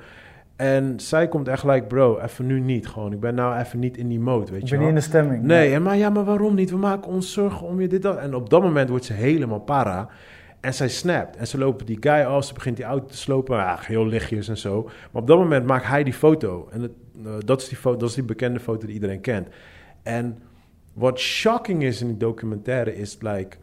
En 0.56 1.00
zij 1.00 1.28
komt 1.28 1.48
echt 1.48 1.64
like, 1.64 1.86
bro, 1.86 2.20
even 2.20 2.46
nu 2.46 2.60
niet 2.60 2.88
gewoon. 2.88 3.12
Ik 3.14 3.20
ben 3.20 3.36
nou 3.36 3.60
even 3.60 3.80
niet 3.80 3.98
in 3.98 4.08
die 4.08 4.20
mode, 4.20 4.52
weet 4.52 4.62
Ik 4.62 4.68
je 4.68 4.76
ben 4.76 4.80
wel. 4.80 4.80
niet 4.80 4.98
in 4.98 5.04
de 5.04 5.08
stemming. 5.18 5.44
Nee, 5.44 5.74
en 5.74 5.82
maar 5.84 5.98
ja, 5.98 6.10
maar 6.10 6.24
waarom 6.24 6.56
niet? 6.56 6.70
We 6.70 6.78
maken 6.78 7.12
ons 7.12 7.34
zorgen 7.34 7.68
om 7.68 7.82
je 7.82 7.88
dit 7.88 8.02
dat. 8.02 8.18
En 8.18 8.36
op 8.36 8.50
dat 8.50 8.62
moment 8.62 8.90
wordt 8.90 9.06
ze 9.06 9.14
helemaal 9.14 9.60
para. 9.60 10.10
En 10.60 10.74
zij 10.74 10.90
snapt. 10.90 11.36
En 11.36 11.48
ze 11.48 11.58
lopen 11.58 11.86
die 11.86 11.98
guy 12.00 12.24
af. 12.24 12.46
Ze 12.46 12.54
begint 12.54 12.76
die 12.76 12.86
auto 12.86 13.06
te 13.06 13.18
slopen. 13.18 13.58
Ja, 13.58 13.80
heel 13.82 14.06
lichtjes 14.08 14.48
en 14.48 14.58
zo. 14.58 14.84
Maar 14.84 15.22
op 15.22 15.28
dat 15.28 15.38
moment 15.38 15.66
maakt 15.66 15.86
hij 15.86 16.04
die 16.04 16.14
foto. 16.14 16.68
En 16.72 16.82
het, 16.82 16.92
eh, 17.26 17.32
dat, 17.46 17.62
is 17.62 17.68
die 17.68 17.78
foto, 17.78 17.98
dat 17.98 18.10
is 18.10 18.16
die 18.16 18.24
bekende 18.24 18.60
foto 18.60 18.86
die 18.86 18.96
iedereen 18.96 19.22
kent. 19.22 19.48
En 20.04 20.40
wat 20.94 21.20
shocking 21.20 21.84
is 21.84 22.02
in 22.02 22.08
die 22.08 22.18
documentaire 22.18 22.96
is 22.96 23.18
like, 23.22 23.58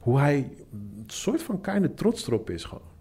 hoe 0.00 0.18
hij 0.18 0.50
een 0.72 1.04
soort 1.06 1.42
van 1.42 1.60
kleine 1.60 1.94
trots 1.94 2.26
erop 2.26 2.50
is 2.50 2.64
gewoon. 2.64 2.94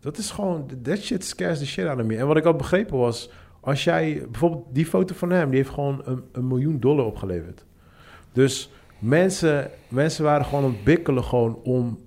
Dat 0.00 0.18
is 0.18 0.30
gewoon, 0.30 0.66
that 0.82 0.98
shit 0.98 1.24
scares 1.24 1.58
the 1.58 1.66
shit 1.66 1.86
out 1.86 2.00
of 2.00 2.04
me. 2.06 2.16
En 2.16 2.26
wat 2.26 2.36
ik 2.36 2.44
had 2.44 2.56
begrepen 2.56 2.98
was, 2.98 3.30
als 3.60 3.84
jij, 3.84 4.22
bijvoorbeeld 4.30 4.64
die 4.72 4.86
foto 4.86 5.14
van 5.14 5.30
hem, 5.30 5.48
die 5.48 5.58
heeft 5.58 5.70
gewoon 5.70 6.02
een, 6.04 6.24
een 6.32 6.46
miljoen 6.46 6.80
dollar 6.80 7.04
opgeleverd. 7.04 7.64
Dus 8.32 8.70
mensen, 8.98 9.70
mensen 9.88 10.24
waren 10.24 10.44
gewoon 10.44 10.64
aan 10.64 10.70
het 10.70 10.84
bikkelen 10.84 11.24
gewoon 11.24 11.58
om, 11.62 11.98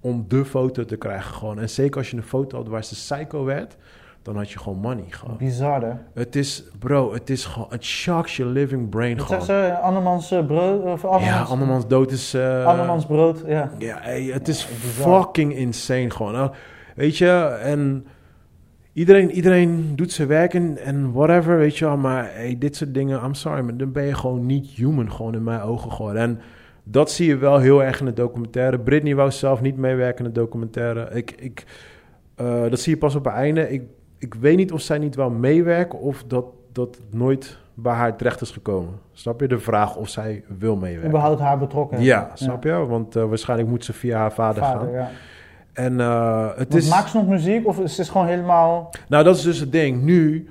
om 0.00 0.24
de 0.28 0.44
foto 0.44 0.84
te 0.84 0.96
krijgen 0.96 1.34
gewoon. 1.34 1.58
En 1.58 1.70
zeker 1.70 1.96
als 1.96 2.10
je 2.10 2.16
een 2.16 2.22
foto 2.22 2.56
had 2.56 2.68
waar 2.68 2.84
ze 2.84 2.94
psycho 2.94 3.44
werd, 3.44 3.76
dan 4.22 4.36
had 4.36 4.50
je 4.50 4.58
gewoon 4.58 4.78
money 4.78 5.04
gewoon. 5.08 5.36
Bizar, 5.36 5.82
hè? 5.82 5.92
Het 6.14 6.36
is, 6.36 6.64
bro, 6.78 7.12
het 7.12 7.30
is 7.30 7.44
gewoon, 7.44 7.68
het 7.70 7.84
shocks 7.84 8.36
your 8.36 8.52
living 8.52 8.88
brain 8.88 9.16
Wat 9.16 9.26
gewoon. 9.26 9.42
zeggen 9.42 9.76
ze? 9.76 9.78
Andermans 9.78 10.30
eh, 10.30 10.46
brood? 10.46 10.82
Of 10.82 11.04
andermans, 11.04 11.24
Ja, 11.24 11.42
andermans 11.42 11.86
dood 11.86 12.10
is... 12.10 12.34
andermans 12.34 13.06
brood, 13.06 13.42
ja. 13.46 13.70
Ja, 13.78 13.98
het 14.32 14.48
is 14.48 14.64
fucking 14.80 15.56
insane 15.56 16.10
gewoon. 16.10 16.52
Weet 16.94 17.18
je, 17.18 17.58
en 17.62 18.06
iedereen, 18.92 19.30
iedereen 19.30 19.92
doet 19.96 20.12
zijn 20.12 20.28
werk 20.28 20.54
en, 20.54 20.78
en 20.78 21.12
whatever, 21.12 21.58
weet 21.58 21.76
je 21.76 21.84
wel. 21.84 21.96
Maar 21.96 22.24
hey, 22.32 22.56
dit 22.58 22.76
soort 22.76 22.94
dingen, 22.94 23.24
I'm 23.24 23.34
sorry, 23.34 23.60
maar 23.62 23.76
dan 23.76 23.92
ben 23.92 24.04
je 24.04 24.14
gewoon 24.14 24.46
niet 24.46 24.66
human 24.66 25.12
gewoon 25.12 25.34
in 25.34 25.42
mijn 25.42 25.60
ogen 25.60 25.92
gewoon. 25.92 26.16
En 26.16 26.40
dat 26.84 27.10
zie 27.10 27.26
je 27.28 27.36
wel 27.36 27.58
heel 27.58 27.82
erg 27.82 28.00
in 28.00 28.06
de 28.06 28.12
documentaire. 28.12 28.78
Britney 28.78 29.14
wou 29.14 29.30
zelf 29.30 29.60
niet 29.60 29.76
meewerken 29.76 30.24
in 30.24 30.32
de 30.32 30.40
documentaire. 30.40 31.08
Ik, 31.12 31.30
ik, 31.30 31.64
eh, 32.34 32.62
dat 32.70 32.80
zie 32.80 32.92
je 32.92 32.98
pas 32.98 33.14
op 33.14 33.24
het 33.24 33.34
einde. 33.34 33.70
Ik, 33.70 33.82
ik 34.18 34.34
weet 34.34 34.56
niet 34.56 34.72
of 34.72 34.80
zij 34.80 34.98
niet 34.98 35.14
wou 35.14 35.32
meewerken 35.32 35.98
of 35.98 36.24
dat, 36.26 36.44
dat 36.72 36.98
nooit 37.10 37.58
bij 37.74 37.92
haar 37.94 38.16
terecht 38.16 38.40
is 38.40 38.50
gekomen. 38.50 38.94
Snap 39.12 39.40
je 39.40 39.48
de 39.48 39.58
vraag 39.58 39.96
of 39.96 40.08
zij 40.08 40.44
wil 40.58 40.76
meewerken? 40.76 41.08
Überhaupt 41.08 41.40
haar 41.40 41.58
betrokken. 41.58 42.02
Ja, 42.02 42.30
snap 42.34 42.64
je? 42.64 42.72
Want 42.72 43.16
eh, 43.16 43.24
waarschijnlijk 43.24 43.68
moet 43.68 43.84
ze 43.84 43.92
via 43.92 44.18
haar 44.18 44.32
vader, 44.32 44.62
Vader, 44.62 44.80
gaan. 44.80 44.92
ja. 44.92 45.10
En 45.74 46.00
eh, 46.00 46.48
het 46.48 46.56
Want 46.56 46.74
is... 46.74 46.88
Maakt 46.88 47.10
ze 47.10 47.16
nog 47.16 47.26
muziek 47.26 47.66
of 47.66 47.78
is 47.78 47.98
het 47.98 48.08
gewoon 48.08 48.26
helemaal... 48.26 48.90
Nou, 49.08 49.24
dat 49.24 49.36
is 49.36 49.42
dus 49.42 49.58
het 49.58 49.72
ding. 49.72 50.02
Nu... 50.02 50.48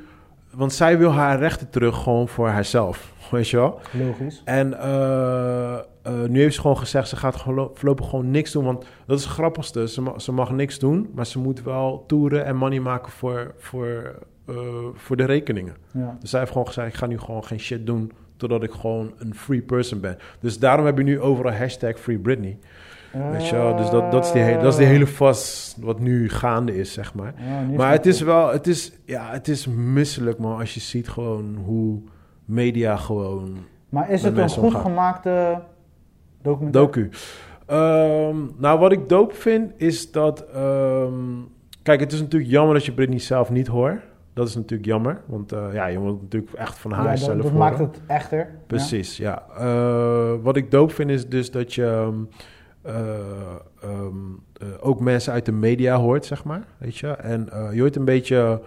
Want 0.51 0.73
zij 0.73 0.97
wil 0.97 1.11
haar 1.11 1.39
rechten 1.39 1.69
terug 1.69 2.03
gewoon 2.03 2.27
voor 2.27 2.47
haarzelf. 2.47 3.11
Weet 3.31 3.49
je 3.49 3.57
wel? 3.57 3.79
Logisch. 3.91 4.41
En 4.45 4.79
eh, 4.79 5.73
eh, 5.73 5.81
nu 6.27 6.39
heeft 6.39 6.55
ze 6.55 6.61
gewoon 6.61 6.77
gezegd... 6.77 7.07
ze 7.07 7.15
gaat 7.15 7.41
voorlopig 7.41 8.09
gewoon 8.09 8.31
niks 8.31 8.51
doen. 8.51 8.63
Want 8.63 8.85
dat 9.05 9.17
is 9.19 9.23
het 9.23 9.33
grappigste. 9.33 9.87
Ze, 9.87 10.01
ma- 10.01 10.19
ze 10.19 10.31
mag 10.31 10.51
niks 10.51 10.79
doen. 10.79 11.09
Maar 11.13 11.25
ze 11.25 11.39
moet 11.39 11.63
wel 11.63 12.03
toeren 12.07 12.45
en 12.45 12.55
money 12.55 12.79
maken 12.79 13.11
voor, 13.11 13.53
voor, 13.57 14.15
voor 14.93 15.15
de 15.17 15.25
rekeningen. 15.25 15.75
Ja. 15.91 16.17
Dus 16.19 16.29
zij 16.29 16.39
heeft 16.39 16.51
gewoon 16.51 16.67
gezegd... 16.67 16.87
ik 16.87 16.95
ga 16.95 17.05
nu 17.05 17.19
gewoon 17.19 17.43
geen 17.43 17.59
shit 17.59 17.85
doen... 17.85 18.11
totdat 18.37 18.63
ik 18.63 18.71
gewoon 18.71 19.13
een 19.17 19.35
free 19.35 19.61
person 19.61 19.99
ben. 19.99 20.17
Dus 20.39 20.59
daarom 20.59 20.85
heb 20.85 20.97
je 20.97 21.03
nu 21.03 21.19
overal 21.19 21.53
hashtag 21.53 21.99
Free 21.99 22.19
Britney. 22.19 22.57
Weet 23.31 23.47
je 23.47 23.55
wel? 23.55 23.75
Dus 23.75 23.89
dat, 23.89 24.11
dat, 24.11 24.25
is 24.25 24.31
die 24.31 24.41
hele, 24.41 24.61
dat 24.61 24.71
is 24.71 24.77
die 24.77 24.87
hele 24.87 25.07
vast 25.07 25.77
wat 25.81 25.99
nu 25.99 26.29
gaande 26.29 26.75
is, 26.77 26.93
zeg 26.93 27.13
maar. 27.13 27.33
Ja, 27.37 27.75
Maar 27.77 27.91
het 27.91 28.05
is 28.05 28.21
wel, 28.21 28.51
het 28.51 28.67
is, 28.67 28.93
ja, 29.05 29.29
het 29.31 29.47
is 29.47 29.67
misselijk, 29.67 30.39
man. 30.39 30.59
Als 30.59 30.73
je 30.73 30.79
ziet 30.79 31.09
gewoon 31.09 31.55
hoe 31.65 32.01
media 32.45 32.95
gewoon... 32.97 33.57
Maar 33.89 34.09
is 34.09 34.23
het 34.23 34.37
een 34.37 34.49
goed 34.49 34.63
omgaan. 34.63 34.81
gemaakte 34.81 35.61
documentaire? 36.41 36.91
Docu. 36.91 37.09
Ehm, 37.65 38.35
nou, 38.57 38.79
wat 38.79 38.91
ik 38.91 39.09
dope 39.09 39.35
vind, 39.35 39.71
is 39.77 40.11
dat... 40.11 40.45
ehm, 40.53 41.13
kijk, 41.83 41.99
het 41.99 42.11
is 42.11 42.21
natuurlijk 42.21 42.51
jammer 42.51 42.73
dat 42.73 42.85
je 42.85 42.91
Britney 42.93 43.19
zelf 43.19 43.49
niet 43.49 43.67
hoort. 43.67 44.01
Dat 44.33 44.47
is 44.47 44.55
natuurlijk 44.55 44.89
jammer. 44.89 45.21
Want 45.25 45.51
eh, 45.51 45.65
ja, 45.73 45.85
je 45.85 45.99
moet 45.99 46.21
natuurlijk 46.21 46.53
echt 46.53 46.77
van 46.77 46.91
haar 46.91 47.05
Ja, 47.05 47.15
zelf 47.15 47.27
dat, 47.33 47.35
dat 47.41 47.51
horen. 47.51 47.59
maakt 47.59 47.79
het 47.79 48.01
echter. 48.07 48.49
Precies, 48.67 49.17
ja. 49.17 49.43
Eh, 49.57 50.33
wat 50.41 50.57
ik 50.57 50.71
dope 50.71 50.93
vind 50.93 51.09
is 51.09 51.27
dus 51.29 51.51
dat 51.51 51.73
je 51.73 51.85
ehm, 51.85 52.15
eh, 52.83 52.95
ehm, 53.81 54.15
eh, 54.57 54.67
ook 54.79 54.99
mensen 54.99 55.33
uit 55.33 55.45
de 55.45 55.51
media 55.51 55.95
hoort, 55.95 56.25
zeg 56.25 56.43
maar. 56.43 56.63
Weet 56.77 56.97
je? 56.97 57.07
En 57.07 57.49
eh, 57.49 57.73
je 57.73 57.79
hoort 57.79 57.95
een 57.95 58.05
beetje... 58.05 58.61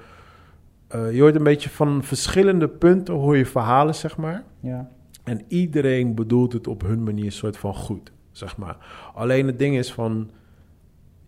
je 0.91 1.21
hoort 1.21 1.35
een 1.35 1.43
beetje 1.43 1.69
van 1.69 2.03
verschillende 2.03 2.69
punten 2.69 3.15
hoor 3.15 3.37
je 3.37 3.47
verhalen, 3.47 3.95
zeg 3.95 4.17
maar. 4.17 4.45
Ja. 4.61 4.89
En 5.25 5.41
iedereen 5.49 6.15
bedoelt 6.15 6.53
het 6.53 6.67
op 6.67 6.83
hun 6.83 7.03
manier 7.03 7.33
soort 7.33 7.57
van 7.57 7.75
goed, 7.75 8.13
zeg 8.33 8.57
maar. 8.57 8.77
Alleen 9.15 9.47
het 9.47 9.59
ding 9.59 9.77
is 9.77 9.93
van... 9.93 10.31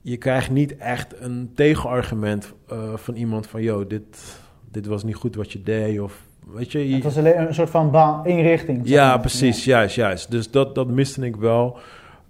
Je 0.03 0.17
krijgt 0.17 0.51
niet 0.51 0.77
echt 0.77 1.21
een 1.21 1.51
tegenargument 1.55 2.55
van 2.95 3.15
iemand 3.15 3.47
van... 3.47 3.63
Yo, 3.63 3.87
dit, 3.87 4.41
dit 4.71 4.87
was 4.87 5.05
niet 5.05 5.15
goed 5.15 5.35
wat 5.35 5.53
je 5.53 5.63
deed, 5.63 6.01
of... 6.01 6.27
Weet 6.47 6.73
je, 6.73 6.89
je 6.89 6.95
Het 6.95 7.05
was 7.05 7.17
alleen 7.17 7.41
een 7.41 7.55
soort 7.55 7.71
van 7.71 7.91
baan, 7.91 8.25
één 8.25 8.43
richting. 8.43 8.81
zeg 8.83 8.97
ja, 8.97 9.19
precies, 9.19 9.65
juist, 9.65 9.95
juist. 9.95 10.31
Dus 10.31 10.51
dat, 10.51 10.75
dat 10.75 10.89
miste 10.89 11.27
ik 11.27 11.37
wel. 11.37 11.79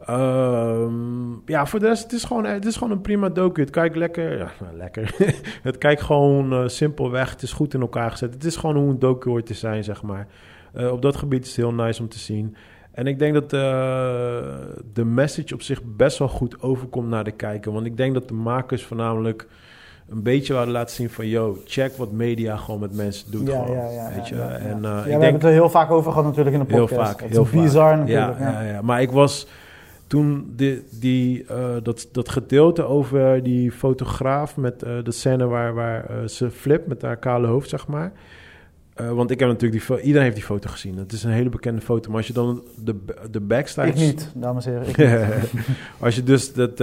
Ehm, 0.09 1.32
ja, 1.46 1.66
voor 1.66 1.78
de 1.78 1.86
rest, 1.86 2.02
het 2.02 2.12
is 2.12 2.24
gewoon, 2.24 2.44
het 2.44 2.64
is 2.64 2.76
gewoon 2.76 2.92
een 2.92 3.00
prima 3.00 3.28
docu. 3.28 3.61
Het 3.61 3.70
kijkt 3.70 3.96
lekker, 3.96 4.38
ja, 4.38 4.50
lekker. 4.72 5.14
het 5.62 5.78
kijkt 5.78 6.02
gewoon 6.02 6.52
eh, 6.52 6.62
simpelweg. 6.66 7.30
Het 7.30 7.42
is 7.42 7.52
goed 7.52 7.74
in 7.74 7.80
elkaar 7.80 8.11
gezet. 8.11 8.34
Het 8.34 8.44
is 8.44 8.56
gewoon 8.56 8.76
hoe 8.76 8.90
een 8.90 8.98
docu 8.98 9.28
hoort 9.28 9.46
te 9.46 9.54
zijn, 9.54 9.84
zeg 9.84 10.02
maar. 10.02 10.26
Eh, 10.72 10.92
op 10.92 11.02
dat 11.02 11.16
gebied 11.16 11.42
is 11.42 11.48
het 11.48 11.56
heel 11.56 11.74
nice 11.74 12.02
om 12.02 12.09
te 12.09 12.18
zien. 12.18 12.56
En 12.92 13.06
ik 13.06 13.18
denk 13.18 13.34
dat 13.34 13.52
eh, 13.52 13.61
de 14.92 15.04
message 15.04 15.54
op 15.54 15.62
zich 15.62 15.82
best 15.84 16.18
wel 16.18 16.28
goed 16.28 16.62
overkomt 16.62 17.09
naar 17.09 17.24
de 17.24 17.30
kijker. 17.30 17.72
Want 17.72 17.86
ik 17.86 17.96
denk 17.96 18.14
dat 18.14 18.28
de 18.28 18.34
makers 18.34 18.84
voornamelijk 18.84 19.48
een 20.09 20.22
beetje 20.22 20.52
wilden 20.52 20.72
laten 20.72 20.94
zien 20.94 21.11
van... 21.11 21.26
yo, 21.26 21.59
check 21.64 21.96
wat 21.96 22.12
media 22.12 22.56
gewoon 22.56 22.80
met 22.80 22.94
mensen 22.94 23.30
doet. 23.30 23.46
Ja, 23.46 23.62
gewoon, 23.62 23.76
ja, 23.76 23.90
ja, 23.90 24.12
weet 24.14 24.28
je? 24.28 24.40
En, 24.40 24.76
ik 24.76 24.82
we 24.82 25.02
denk, 25.04 25.04
hebben 25.04 25.32
het 25.32 25.44
er 25.44 25.50
heel 25.50 25.70
vaak 25.70 25.90
over 25.90 26.11
gehad 26.11 26.26
natuurlijk 26.26 26.56
in 26.56 26.62
de 26.62 26.72
Heel 26.74 26.86
podcast. 26.86 27.11
vaak, 27.11 27.30
heel 27.30 27.44
vaak. 27.44 27.62
bizar 27.62 27.90
Ja, 27.90 27.96
natuurlijk. 27.96 28.38
Ja, 28.38 28.62
ja, 28.62 28.72
ja. 28.72 28.82
Maar 28.82 29.02
ik 29.02 29.11
was 29.11 29.46
toen 30.09 30.52
die, 30.56 30.84
die, 30.90 31.44
eh, 31.44 31.76
dat, 31.82 32.09
dat 32.12 32.28
gedeelte 32.28 32.82
over 32.82 33.42
die 33.42 33.72
fotograaf 33.72 34.56
met 34.56 34.82
eh, 34.82 34.92
de 35.02 35.12
scène 35.12 35.46
waar, 35.46 35.74
waar 35.74 36.04
eh, 36.04 36.28
ze 36.28 36.50
flipt 36.50 36.86
met 36.86 37.02
haar 37.02 37.16
kale 37.16 37.46
hoofd, 37.46 37.68
zeg 37.68 37.86
maar. 37.86 38.12
Want 39.12 39.30
ik 39.30 39.40
heb 39.40 39.48
natuurlijk 39.48 39.86
die 39.86 39.96
iedereen 39.96 40.22
heeft 40.22 40.36
die 40.36 40.44
foto 40.44 40.70
gezien. 40.70 40.96
Het 40.96 41.12
is 41.12 41.24
een 41.24 41.30
hele 41.30 41.48
bekende 41.48 41.80
foto. 41.80 42.09
Maar 42.09 42.18
als 42.18 42.26
je 42.26 42.32
dan 42.32 42.62
de, 42.84 42.96
de 43.30 43.40
backstage... 43.40 43.88
Ik 43.88 43.94
niet, 43.94 44.32
dames 44.34 44.66
en 44.66 44.72
heren. 44.72 44.88
Ik 44.88 44.96
niet. 45.52 45.66
als 46.00 46.14
je 46.14 46.22
dus 46.22 46.52
dat, 46.52 46.78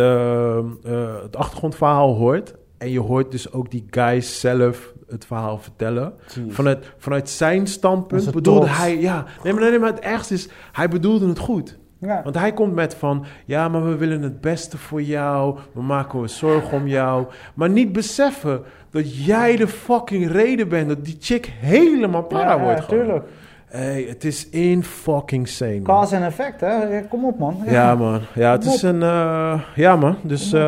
het 1.22 1.36
achtergrondverhaal 1.36 2.16
hoort 2.16 2.56
En 2.78 2.90
je 2.90 3.00
hoort 3.00 3.32
dus 3.32 3.52
ook 3.52 3.72
die 3.72 3.86
guy 3.90 4.22
zelf 4.22 4.94
het 5.08 5.26
verhaal 5.26 5.58
vertellen. 5.58 6.14
Jeez. 6.34 6.56
Vanuit, 6.56 6.94
vanuit 6.98 7.30
zijn 7.30 7.68
standpunt 7.68 8.32
bedoelde 8.32 8.66
trots. 8.66 8.78
hij... 8.78 9.00
Ja, 9.00 9.26
nee, 9.44 9.54
maar, 9.54 9.70
nee, 9.70 9.80
maar 9.80 9.92
het 9.92 10.04
ergste 10.04 10.34
is, 10.34 10.50
hij 10.72 10.88
bedoelde 10.88 11.28
het 11.28 11.40
goed. 11.40 11.78
Ja. 11.98 12.22
Want 12.24 12.38
hij 12.38 12.54
komt 12.54 12.74
met 12.74 12.96
van, 12.96 13.26
ja, 13.46 13.68
maar 13.70 13.86
we 13.86 13.96
willen 13.96 14.22
het 14.22 14.42
beste 14.42 14.78
voor 14.78 15.02
jou. 15.02 15.58
We 15.74 15.82
maken 15.82 16.20
ons 16.20 16.38
zorgen 16.38 16.78
om 16.78 16.88
jou. 16.88 17.26
Maar 17.54 17.70
niet 17.70 17.92
beseffen 17.92 18.62
dat 18.90 19.26
jij 19.26 19.56
de 19.56 19.68
fucking 19.68 20.32
reden 20.32 20.68
bent 20.70 20.88
dat 20.88 21.06
die 21.06 21.18
chick 21.20 21.46
helemaal 21.60 22.24
para 22.24 22.56
ja, 22.56 22.60
wordt. 22.64 22.80
ja, 22.80 22.86
tuurlijk. 22.86 23.26
Hey, 23.66 24.06
het 24.10 24.24
is 24.24 24.50
in 24.50 24.84
fucking 24.84 25.48
sane. 25.48 25.82
Cause 25.82 26.16
en 26.16 26.24
effect, 26.24 26.62
hè? 26.62 27.02
Kom 27.10 27.26
op, 27.26 27.40
man. 27.40 27.58
Ja, 27.66 27.96
man. 27.96 28.20
Ja, 28.34 28.52
het 28.52 28.66
is 28.66 28.82
een... 28.82 29.02
eh, 29.04 29.62
ja, 29.76 29.96
man. 29.96 30.16
Dus... 30.22 30.54
Eh, 30.54 30.62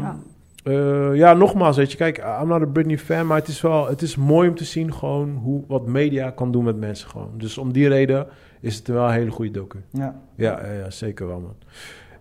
Ja. 0.00 0.16
eh, 0.64 1.14
ja, 1.14 1.32
nogmaals, 1.32 1.76
weet 1.76 1.90
je, 1.90 1.96
kijk, 1.96 2.18
I'm 2.42 2.48
not 2.48 2.62
a 2.62 2.66
Britney 2.66 2.98
fan, 2.98 3.26
maar 3.26 3.36
het 3.38 3.48
is 3.48 3.60
wel, 3.60 3.88
het 3.88 4.02
is 4.02 4.16
mooi 4.16 4.48
om 4.48 4.54
te 4.54 4.64
zien 4.64 4.94
gewoon 4.94 5.40
hoe, 5.42 5.62
wat 5.68 5.86
media 5.86 6.30
kan 6.30 6.52
doen 6.52 6.64
met 6.64 6.76
mensen 6.80 7.08
gewoon. 7.08 7.30
Dus 7.36 7.58
om 7.58 7.72
die 7.72 7.88
reden 7.88 8.26
is 8.60 8.76
het 8.76 8.88
wel 8.88 9.04
een 9.04 9.12
hele 9.12 9.30
goede 9.30 9.50
docu. 9.50 9.78
Ja. 9.90 10.20
Ja, 10.34 10.66
ja, 10.66 10.72
ja, 10.72 10.90
zeker 10.90 11.26
wel, 11.26 11.40
man. 11.40 11.56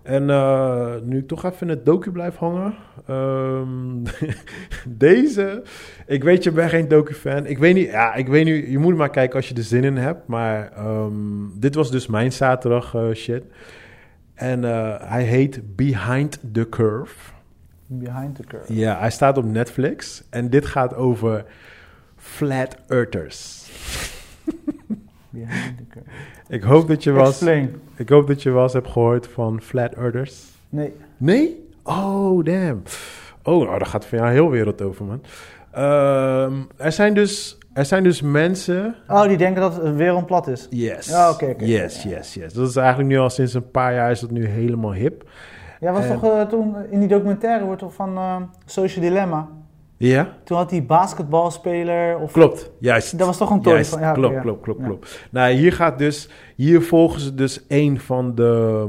En 0.01 0.29
eh, 0.29 0.95
nu 1.03 1.17
ik 1.17 1.27
toch 1.27 1.45
even 1.45 1.59
in 1.61 1.69
het 1.69 1.85
docu 1.85 2.11
blijf 2.11 2.35
hangen. 2.35 2.73
ehm, 3.07 4.03
deze, 5.05 5.63
ik 6.07 6.23
weet 6.23 6.43
je 6.43 6.51
bent 6.51 6.69
geen 6.69 6.87
docu-fan. 6.87 7.45
Ik 7.45 7.57
weet 7.57 7.73
niet, 7.75 7.89
ja, 7.89 8.13
ik 8.13 8.27
weet 8.27 8.45
niet, 8.45 8.67
je 8.67 8.77
moet 8.77 8.95
maar 8.95 9.09
kijken 9.09 9.35
als 9.35 9.49
je 9.49 9.55
er 9.55 9.63
zin 9.63 9.83
in 9.83 9.97
hebt. 9.97 10.27
Maar 10.27 10.71
ehm, 10.71 11.13
dit 11.53 11.75
was 11.75 11.91
dus 11.91 12.07
mijn 12.07 12.31
zaterdag 12.31 12.95
eh, 12.95 13.11
shit. 13.13 13.43
En 14.33 14.63
eh, 14.63 14.95
hij 14.99 15.23
heet 15.23 15.75
Behind 15.75 16.39
the 16.53 16.69
Curve. 16.69 17.31
Behind 17.85 18.35
the 18.35 18.43
curve. 18.43 18.73
Ja, 18.73 18.99
hij 18.99 19.11
staat 19.11 19.37
op 19.37 19.45
Netflix. 19.45 20.23
En 20.29 20.49
dit 20.49 20.65
gaat 20.65 20.95
over 20.95 21.45
flat 22.15 22.75
earthers. 22.87 23.67
Behind 25.30 25.77
the 25.77 25.84
curve. 25.89 26.09
Ik 26.47 26.63
hoop 26.63 26.88
dat 26.88 27.03
je 27.03 27.11
was, 27.11 27.30
Explain. 27.30 27.82
ik 27.95 28.09
hoop 28.09 28.27
dat 28.27 28.43
je 28.43 28.51
eens 28.59 28.73
hebt 28.73 28.88
gehoord 28.88 29.27
van 29.27 29.61
flat 29.61 29.93
earthers. 29.93 30.43
Nee. 30.69 30.93
Nee? 31.17 31.67
Oh, 31.84 32.43
damn. 32.45 32.82
Oh, 33.43 33.63
nou, 33.63 33.77
daar 33.77 33.86
gaat 33.86 34.05
van 34.05 34.17
jou 34.17 34.32
heel 34.32 34.49
wereld 34.49 34.82
over, 34.82 35.05
man. 35.05 35.21
Ehm, 35.71 36.53
er, 36.77 36.91
zijn 36.91 37.13
dus, 37.13 37.57
er 37.73 37.86
zijn 37.86 38.03
dus 38.03 38.21
mensen... 38.21 38.95
Oh, 39.07 39.23
die 39.23 39.38
denken 39.38 39.61
dat 39.61 39.82
het 39.82 39.95
wereld 39.95 40.25
plat 40.25 40.47
is. 40.47 40.67
Yes. 40.69 41.07
Ja, 41.07 41.30
oké, 41.30 41.45
oké. 41.45 41.65
Yes, 41.65 42.03
yes, 42.03 42.34
yes. 42.34 42.53
Dat 42.53 42.69
is 42.69 42.75
eigenlijk 42.75 43.09
nu 43.09 43.17
al 43.17 43.30
sinds 43.30 43.53
een 43.53 43.71
paar 43.71 43.93
jaar 43.93 44.11
is 44.11 44.19
dat 44.19 44.32
nu 44.32 44.45
helemaal 44.45 44.93
hip. 44.93 45.30
Ja, 45.80 45.91
was 45.91 46.07
toch 46.07 46.23
eh, 46.23 46.41
toen 46.41 46.75
in 46.89 46.99
die 46.99 47.07
documentaire 47.07 47.65
wordt 47.65 47.82
toch 47.82 47.93
van 47.93 48.17
eh, 48.17 48.36
Social 48.65 49.05
Dilemma. 49.05 49.49
Ja? 50.08 50.34
Toen 50.43 50.58
had 50.58 50.70
die 50.70 50.84
basketbalspeler 50.84 52.18
of 52.18 52.32
Klopt, 52.32 52.72
juist. 52.80 53.18
dat 53.18 53.28
was 53.28 53.38
toch 53.38 53.50
een 53.50 53.62
Juist, 53.62 53.89
van 53.89 54.00
ja, 54.00 54.12
klopt, 54.12 54.34
ja. 54.34 54.41
klopt, 54.41 54.62
klopt, 54.62 54.84
klopt. 54.84 55.28
Nou, 55.32 55.54
hier 55.54 55.74
gaat 55.74 55.97
dus, 55.97 56.30
hier 56.56 56.82
volgen 56.82 57.22
ze 57.22 57.36
dus 57.36 57.66
een 57.68 58.00
van 58.00 58.36
de, 58.36 58.86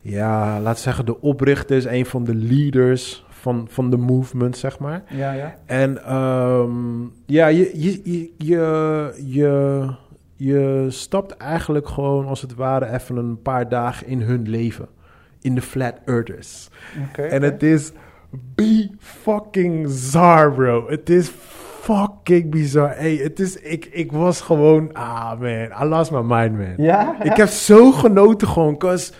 ja, 0.00 0.60
laten 0.60 0.74
we 0.74 0.80
zeggen 0.80 1.06
de 1.06 1.20
oprichters, 1.20 1.84
een 1.84 2.06
van 2.06 2.24
de 2.24 2.34
leaders 2.34 3.24
van, 3.28 3.66
van 3.70 3.90
de 3.90 3.96
movement, 3.96 4.56
zeg 4.56 4.78
maar. 4.78 5.02
Ja, 5.10 5.32
ja. 5.32 5.56
En 5.66 6.04
ehm, 6.04 7.02
ja, 7.26 7.46
je, 7.46 7.70
je, 7.74 8.00
je, 8.04 8.32
je, 8.38 9.12
je, 9.26 9.88
je 10.36 10.86
stapt 10.88 11.36
eigenlijk 11.36 11.88
gewoon 11.88 12.26
als 12.26 12.40
het 12.40 12.54
ware 12.54 12.92
even 12.92 13.16
een 13.16 13.42
paar 13.42 13.68
dagen 13.68 14.06
in 14.06 14.20
hun 14.20 14.48
leven. 14.48 14.88
In 15.40 15.54
de 15.54 15.62
Flat 15.62 15.94
Earthers. 16.04 16.68
En 17.16 17.42
het 17.42 17.62
is 17.62 17.92
be 18.30 18.90
fucking 18.98 19.82
bizar, 19.82 20.52
bro. 20.52 20.88
Het 20.88 21.10
is 21.10 21.30
fucking 21.80 22.50
bizar. 22.50 22.94
Hey, 22.96 23.14
het 23.14 23.40
is, 23.40 23.56
ik, 23.60 23.84
ik 23.90 24.12
was 24.12 24.40
gewoon, 24.40 24.92
ah 24.92 25.40
man, 25.40 25.82
I 25.82 25.84
lost 25.84 26.10
my 26.10 26.20
mind, 26.22 26.56
man. 26.56 26.74
Ja? 26.76 27.16
Ik 27.22 27.36
heb 27.36 27.48
zo 27.48 27.92
genoten 27.92 28.48
gewoon, 28.48 28.76
cause 28.78 29.12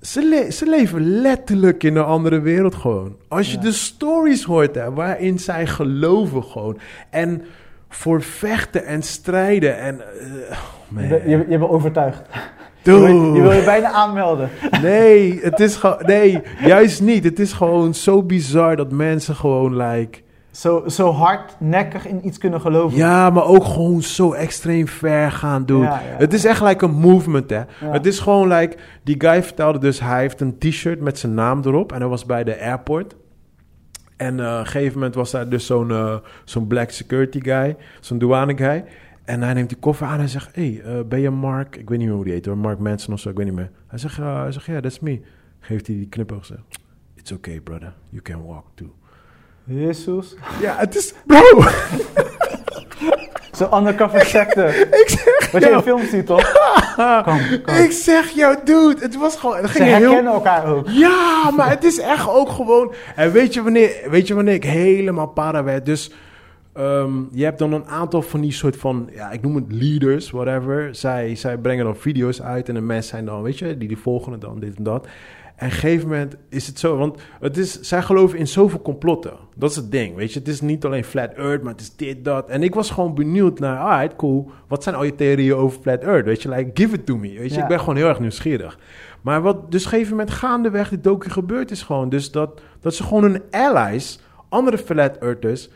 ze, 0.00 0.28
le- 0.28 0.50
ze 0.50 0.66
leven 0.66 1.20
letterlijk 1.20 1.82
in 1.82 1.96
een 1.96 2.04
andere 2.04 2.40
wereld 2.40 2.74
gewoon. 2.74 3.16
Als 3.28 3.50
je 3.50 3.56
Ja. 3.56 3.62
de 3.62 3.72
stories 3.72 4.44
hoort 4.44 4.74
hè, 4.74 4.92
waarin 4.92 5.38
zij 5.38 5.66
geloven 5.66 6.44
gewoon. 6.44 6.78
En 7.10 7.42
voor 7.88 8.22
vechten 8.22 8.84
en 8.84 9.02
strijden 9.02 9.78
en... 9.78 10.00
eh, 10.00 10.58
man. 10.88 11.08
Je, 11.08 11.22
je, 11.26 11.44
je 11.48 11.58
bent 11.58 11.70
overtuigd. 11.70 12.22
Wil- 12.82 13.34
je 13.34 13.42
wil 13.42 13.52
je 13.52 13.64
bijna 13.64 13.90
aanmelden. 13.90 14.50
Nee, 14.82 15.38
het 15.42 15.60
is 15.60 15.76
gewoon... 15.76 15.98
Nee, 16.06 16.42
juist 16.64 17.00
niet. 17.02 17.24
Het 17.24 17.38
is 17.38 17.52
gewoon 17.52 17.94
zo 17.94 18.22
bizar 18.22 18.76
dat 18.76 18.92
mensen 18.92 19.34
gewoon 19.34 19.76
like... 19.76 20.18
Zo, 20.50 20.82
zo 20.88 21.10
hardnekkig 21.12 22.06
in 22.06 22.26
iets 22.26 22.38
kunnen 22.38 22.60
geloven. 22.60 22.98
Ja, 22.98 23.30
maar 23.30 23.44
ook 23.44 23.64
gewoon 23.64 24.02
zo 24.02 24.32
extreem 24.32 24.88
ver 24.88 25.32
gaan 25.32 25.66
doen. 25.66 25.82
Ja, 25.82 25.90
ja. 26.10 26.16
Het 26.18 26.32
is 26.32 26.44
echt 26.44 26.62
like 26.62 26.84
een 26.84 26.94
movement, 26.94 27.50
hè. 27.50 27.56
Ja. 27.56 27.66
Het 27.80 28.06
is 28.06 28.18
gewoon 28.18 28.48
like... 28.48 28.76
Die 29.04 29.14
guy 29.18 29.42
vertelde 29.42 29.78
dus, 29.78 30.00
hij 30.00 30.20
heeft 30.20 30.40
een 30.40 30.58
t-shirt 30.58 31.00
met 31.00 31.18
zijn 31.18 31.34
naam 31.34 31.60
erop. 31.64 31.92
En 31.92 31.98
hij 32.00 32.08
was 32.08 32.26
bij 32.26 32.44
de 32.44 32.60
airport. 32.60 33.16
En 34.16 34.40
eh, 34.40 34.52
op 34.52 34.58
een 34.58 34.66
gegeven 34.66 34.94
moment 34.94 35.14
was 35.14 35.30
daar 35.30 35.48
dus 35.48 35.66
zo'n 35.66 35.90
eh, 35.90 36.14
zo'n 36.44 36.66
black 36.66 36.90
security 36.90 37.40
guy. 37.40 37.76
Zo'n 38.00 38.18
douane 38.18 38.56
guy. 38.56 38.84
En 39.24 39.42
hij 39.42 39.52
neemt 39.54 39.68
die 39.68 39.78
koffer 39.78 40.06
aan 40.06 40.20
en 40.20 40.28
zegt... 40.28 40.54
Hey, 40.54 40.82
eh, 40.84 41.00
ben 41.06 41.20
je 41.20 41.30
Mark... 41.30 41.76
Ik 41.76 41.88
weet 41.88 41.98
niet 41.98 42.06
meer 42.06 42.16
hoe 42.16 42.24
die 42.24 42.32
heet 42.32 42.46
hoor. 42.46 42.58
Mark 42.58 42.78
Manson 42.78 43.14
of 43.14 43.20
zo, 43.20 43.28
ik 43.28 43.36
weet 43.36 43.46
niet 43.46 43.54
meer. 43.54 43.70
Hij 43.86 43.98
zegt, 43.98 44.16
ja, 44.16 44.42
hij 44.42 44.52
zegt, 44.52 44.66
ja, 44.66 44.80
that's 44.80 45.00
me. 45.00 45.20
Geeft 45.60 45.86
hij 45.86 45.96
die 45.96 46.08
knipoog 46.08 46.44
zegt... 46.46 46.60
It's 47.14 47.32
okay, 47.32 47.60
brother. 47.60 47.92
You 48.08 48.22
can 48.22 48.46
walk 48.46 48.64
too. 48.74 48.94
Jezus. 49.64 50.36
Ja, 50.60 50.76
het 50.76 50.96
is... 50.96 51.14
Bro! 51.26 51.62
Zo 53.52 53.76
undercover 53.76 54.24
secte. 54.24 54.64
ik 54.90 55.08
zeg 55.08 55.50
Wat 55.50 55.62
je 55.62 55.96
in 55.96 56.08
ziet, 56.08 56.26
toch? 56.26 56.52
Kom, 57.24 57.38
kom. 57.62 57.74
Ik 57.74 57.90
zeg 57.92 58.30
jou, 58.30 58.56
dude. 58.64 58.96
Het 59.00 59.16
was 59.16 59.36
gewoon... 59.36 59.56
Het 59.56 59.70
Ze 59.70 59.72
ging 59.72 59.84
heel... 59.84 60.00
herkennen 60.00 60.32
elkaar 60.32 60.66
ook. 60.66 60.88
Ja, 60.88 61.50
maar 61.56 61.70
het 61.70 61.84
is 61.84 61.98
echt 61.98 62.28
ook 62.28 62.48
gewoon. 62.48 62.94
En 63.16 63.32
weet 63.32 63.54
je 63.54 63.62
wanneer, 63.62 63.90
weet 64.10 64.26
je 64.26 64.34
wanneer 64.34 64.54
ik 64.54 64.64
helemaal 64.64 65.26
para 65.26 65.64
werd? 65.64 65.86
Dus 65.86 66.10
ehm, 66.72 67.12
je 67.30 67.44
hebt 67.44 67.58
dan 67.58 67.72
een 67.72 67.86
aantal 67.86 68.22
van 68.22 68.40
die 68.40 68.52
soort 68.52 68.76
van, 68.76 69.08
ja, 69.12 69.30
ik 69.30 69.42
noem 69.42 69.54
het 69.54 69.72
leaders, 69.72 70.30
whatever. 70.30 70.94
Zij, 70.94 71.34
zij 71.34 71.58
brengen 71.58 71.84
dan 71.84 71.96
video's 71.96 72.42
uit 72.42 72.68
en 72.68 72.74
de 72.74 72.80
mensen 72.80 73.10
zijn 73.10 73.24
dan, 73.24 73.42
weet 73.42 73.58
je, 73.58 73.78
die, 73.78 73.88
die 73.88 73.98
volgen 73.98 74.32
het 74.32 74.40
dan, 74.40 74.60
dit 74.60 74.76
en 74.76 74.82
dat. 74.82 75.06
En 75.56 75.66
op 75.66 75.72
een 75.72 75.78
gegeven 75.78 76.08
moment 76.08 76.36
is 76.48 76.66
het 76.66 76.78
zo, 76.78 76.96
want 76.96 77.20
het 77.40 77.56
is, 77.56 77.80
zij 77.80 78.02
geloven 78.02 78.38
in 78.38 78.46
zoveel 78.46 78.82
complotten. 78.82 79.32
Dat 79.54 79.70
is 79.70 79.76
het 79.76 79.90
ding, 79.92 80.16
weet 80.16 80.32
je. 80.32 80.38
Het 80.38 80.48
is 80.48 80.60
niet 80.60 80.84
alleen 80.84 81.04
Flat 81.04 81.32
Earth, 81.32 81.62
maar 81.62 81.72
het 81.72 81.80
is 81.80 81.96
dit, 81.96 82.24
dat. 82.24 82.48
En 82.48 82.62
ik 82.62 82.74
was 82.74 82.90
gewoon 82.90 83.14
benieuwd 83.14 83.58
naar, 83.58 83.78
alright, 83.78 84.16
cool. 84.16 84.50
Wat 84.68 84.82
zijn 84.82 84.94
al 84.94 85.04
je 85.04 85.14
theorieën 85.14 85.54
over 85.54 85.80
Flat 85.80 86.02
Earth? 86.02 86.24
Weet 86.24 86.42
je, 86.42 86.48
like, 86.48 86.70
give 86.74 86.94
it 86.94 87.06
to 87.06 87.16
me. 87.16 87.38
Weet 87.38 87.50
je, 87.50 87.56
Ja. 87.56 87.62
ik 87.62 87.68
ben 87.68 87.78
gewoon 87.78 87.96
heel 87.96 88.08
erg 88.08 88.20
nieuwsgierig. 88.20 88.78
Maar 89.20 89.42
wat 89.42 89.70
dus 89.72 89.80
op 89.80 89.86
een 89.86 89.90
gegeven 89.98 90.16
moment 90.16 90.30
gaandeweg 90.36 90.88
de 90.88 91.00
docu 91.00 91.30
gebeurd 91.30 91.70
is 91.70 91.82
gewoon... 91.82 92.08
dus 92.08 92.30
dat, 92.30 92.60
dat 92.80 92.94
ze 92.94 93.02
gewoon 93.02 93.22
hun 93.22 93.42
allies, 93.50 94.20
andere 94.48 94.78
flat 94.78 95.16
earthers... 95.18 95.68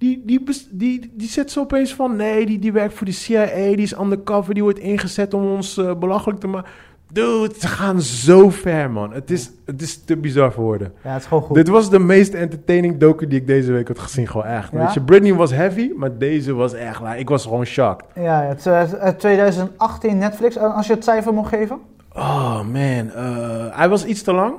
Die, 0.00 0.22
die, 0.26 0.44
die, 0.70 1.12
die 1.14 1.28
zet 1.28 1.50
ze 1.50 1.60
opeens 1.60 1.94
van... 1.94 2.16
nee, 2.16 2.46
die, 2.46 2.58
die 2.58 2.72
werkt 2.72 2.94
voor 2.94 3.06
de 3.06 3.12
CIA, 3.12 3.46
die 3.54 3.76
is 3.76 3.98
undercover... 3.98 4.54
die 4.54 4.62
wordt 4.62 4.78
ingezet 4.78 5.34
om 5.34 5.44
ons 5.44 5.76
eh, 5.76 5.94
belachelijk 5.94 6.40
te 6.40 6.46
maken. 6.46 6.70
Dude, 7.12 7.54
ze 7.58 7.68
gaan 7.68 8.00
zo 8.00 8.50
ver, 8.50 8.90
man. 8.90 9.12
Het 9.12 9.30
is, 9.30 9.50
het 9.66 9.82
is 9.82 10.04
te 10.04 10.16
bizar 10.16 10.52
voor 10.52 10.64
woorden. 10.64 10.92
Ja, 11.04 11.10
het 11.12 11.20
is 11.20 11.26
gewoon 11.26 11.42
goed. 11.42 11.56
Dit 11.56 11.68
was 11.68 11.90
de 11.90 11.98
meest 11.98 12.34
entertaining 12.34 12.98
docu 12.98 13.26
die 13.26 13.40
ik 13.40 13.46
deze 13.46 13.72
week 13.72 13.88
had 13.88 13.98
gezien. 13.98 14.26
Gewoon 14.28 14.46
echt. 14.46 14.72
Ja? 14.72 14.78
Weet 14.78 14.94
je, 14.94 15.00
Britney 15.00 15.34
was 15.34 15.50
heavy, 15.50 15.90
maar 15.96 16.18
deze 16.18 16.54
was 16.54 16.72
echt... 16.74 17.00
like, 17.00 17.18
ik 17.18 17.28
was 17.28 17.42
gewoon 17.42 17.64
shocked. 17.64 18.06
Ja, 18.14 18.42
het 18.42 18.66
eh, 18.66 19.08
2018 19.08 20.18
Netflix. 20.18 20.56
En 20.56 20.74
als 20.74 20.86
je 20.86 20.92
het 20.94 21.04
cijfer 21.04 21.34
mag 21.34 21.48
geven? 21.48 21.78
Oh 22.12 22.60
man, 22.60 23.10
eh, 23.10 23.76
hij 23.76 23.88
was 23.88 24.04
iets 24.04 24.22
te 24.22 24.32
lang. 24.32 24.54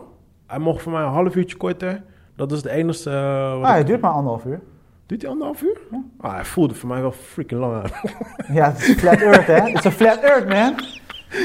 Hij 0.47 0.59
mocht 0.59 0.81
voor 0.81 0.91
mij 0.91 1.01
een 1.01 1.09
half 1.09 1.35
uurtje 1.35 1.57
korter. 1.57 2.03
Dat 2.35 2.51
is 2.51 2.61
de 2.61 2.69
enige. 2.69 3.09
eh, 3.09 3.59
wat 3.59 3.69
Ah, 3.69 3.75
het 3.75 3.87
duurt 3.87 4.01
maar 4.01 4.11
anderhalf 4.11 4.45
uur. 4.45 4.59
Duurt 5.11 5.23
hij 5.23 5.31
anderhalf 5.31 5.61
uur? 5.61 5.77
Ah, 6.19 6.33
hij 6.33 6.45
voelde 6.45 6.73
voor 6.73 6.89
mij 6.89 7.01
wel 7.01 7.11
freaking 7.11 7.59
lang 7.59 7.73
aan. 7.73 7.89
Ja, 8.55 8.71
het 8.71 8.81
is 8.87 8.93
flat 8.95 9.21
earth, 9.21 9.45
hè? 9.45 9.53
Het 9.53 9.77
is 9.77 9.83
een 9.83 9.91
flat 9.91 10.19
earth, 10.19 10.47
man. 10.47 10.79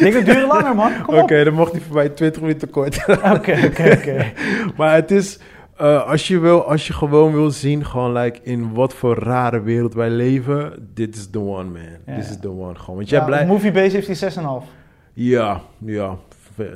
Dingen 0.01 0.25
duren 0.25 0.47
langer, 0.47 0.75
man. 0.75 0.93
Oké, 1.07 1.45
dan 1.45 1.55
mocht 1.55 1.73
hij 1.73 1.81
voor 1.81 1.95
mij 1.95 2.09
20 2.09 2.41
minuten 2.41 2.71
kort. 2.71 3.05
Oké, 3.09 3.61
oké, 3.65 3.93
oké. 3.99 4.33
maar 4.77 4.95
het 4.95 5.11
is. 5.11 5.39
eh, 5.77 6.07
als, 6.09 6.29
je 6.29 6.39
wil, 6.39 6.69
als 6.69 6.87
je 6.87 6.93
gewoon 6.93 7.33
wil 7.33 7.51
zien, 7.51 7.85
gewoon 7.85 8.13
like 8.13 8.41
in 8.43 8.75
wat 8.75 8.95
voor 8.95 9.19
rare 9.19 9.61
wereld 9.63 9.95
wij 9.95 10.11
leven, 10.11 10.89
dit 10.95 11.17
is 11.17 11.31
the 11.31 11.41
one, 11.41 11.65
man. 11.71 12.17
Dit 12.17 12.25
is 12.31 12.39
the 12.41 12.51
one, 12.51 12.75
gewoon. 12.75 12.97
Want 12.97 13.09
jij 13.09 13.19
Ja, 13.19 13.25
blij... 13.25 13.41
op 13.43 13.47
Moviebase 13.47 13.97
heeft 13.97 14.21
hij 14.21 14.33
6,5. 14.63 14.69
Ja, 15.13 15.61
ja, 15.79 16.17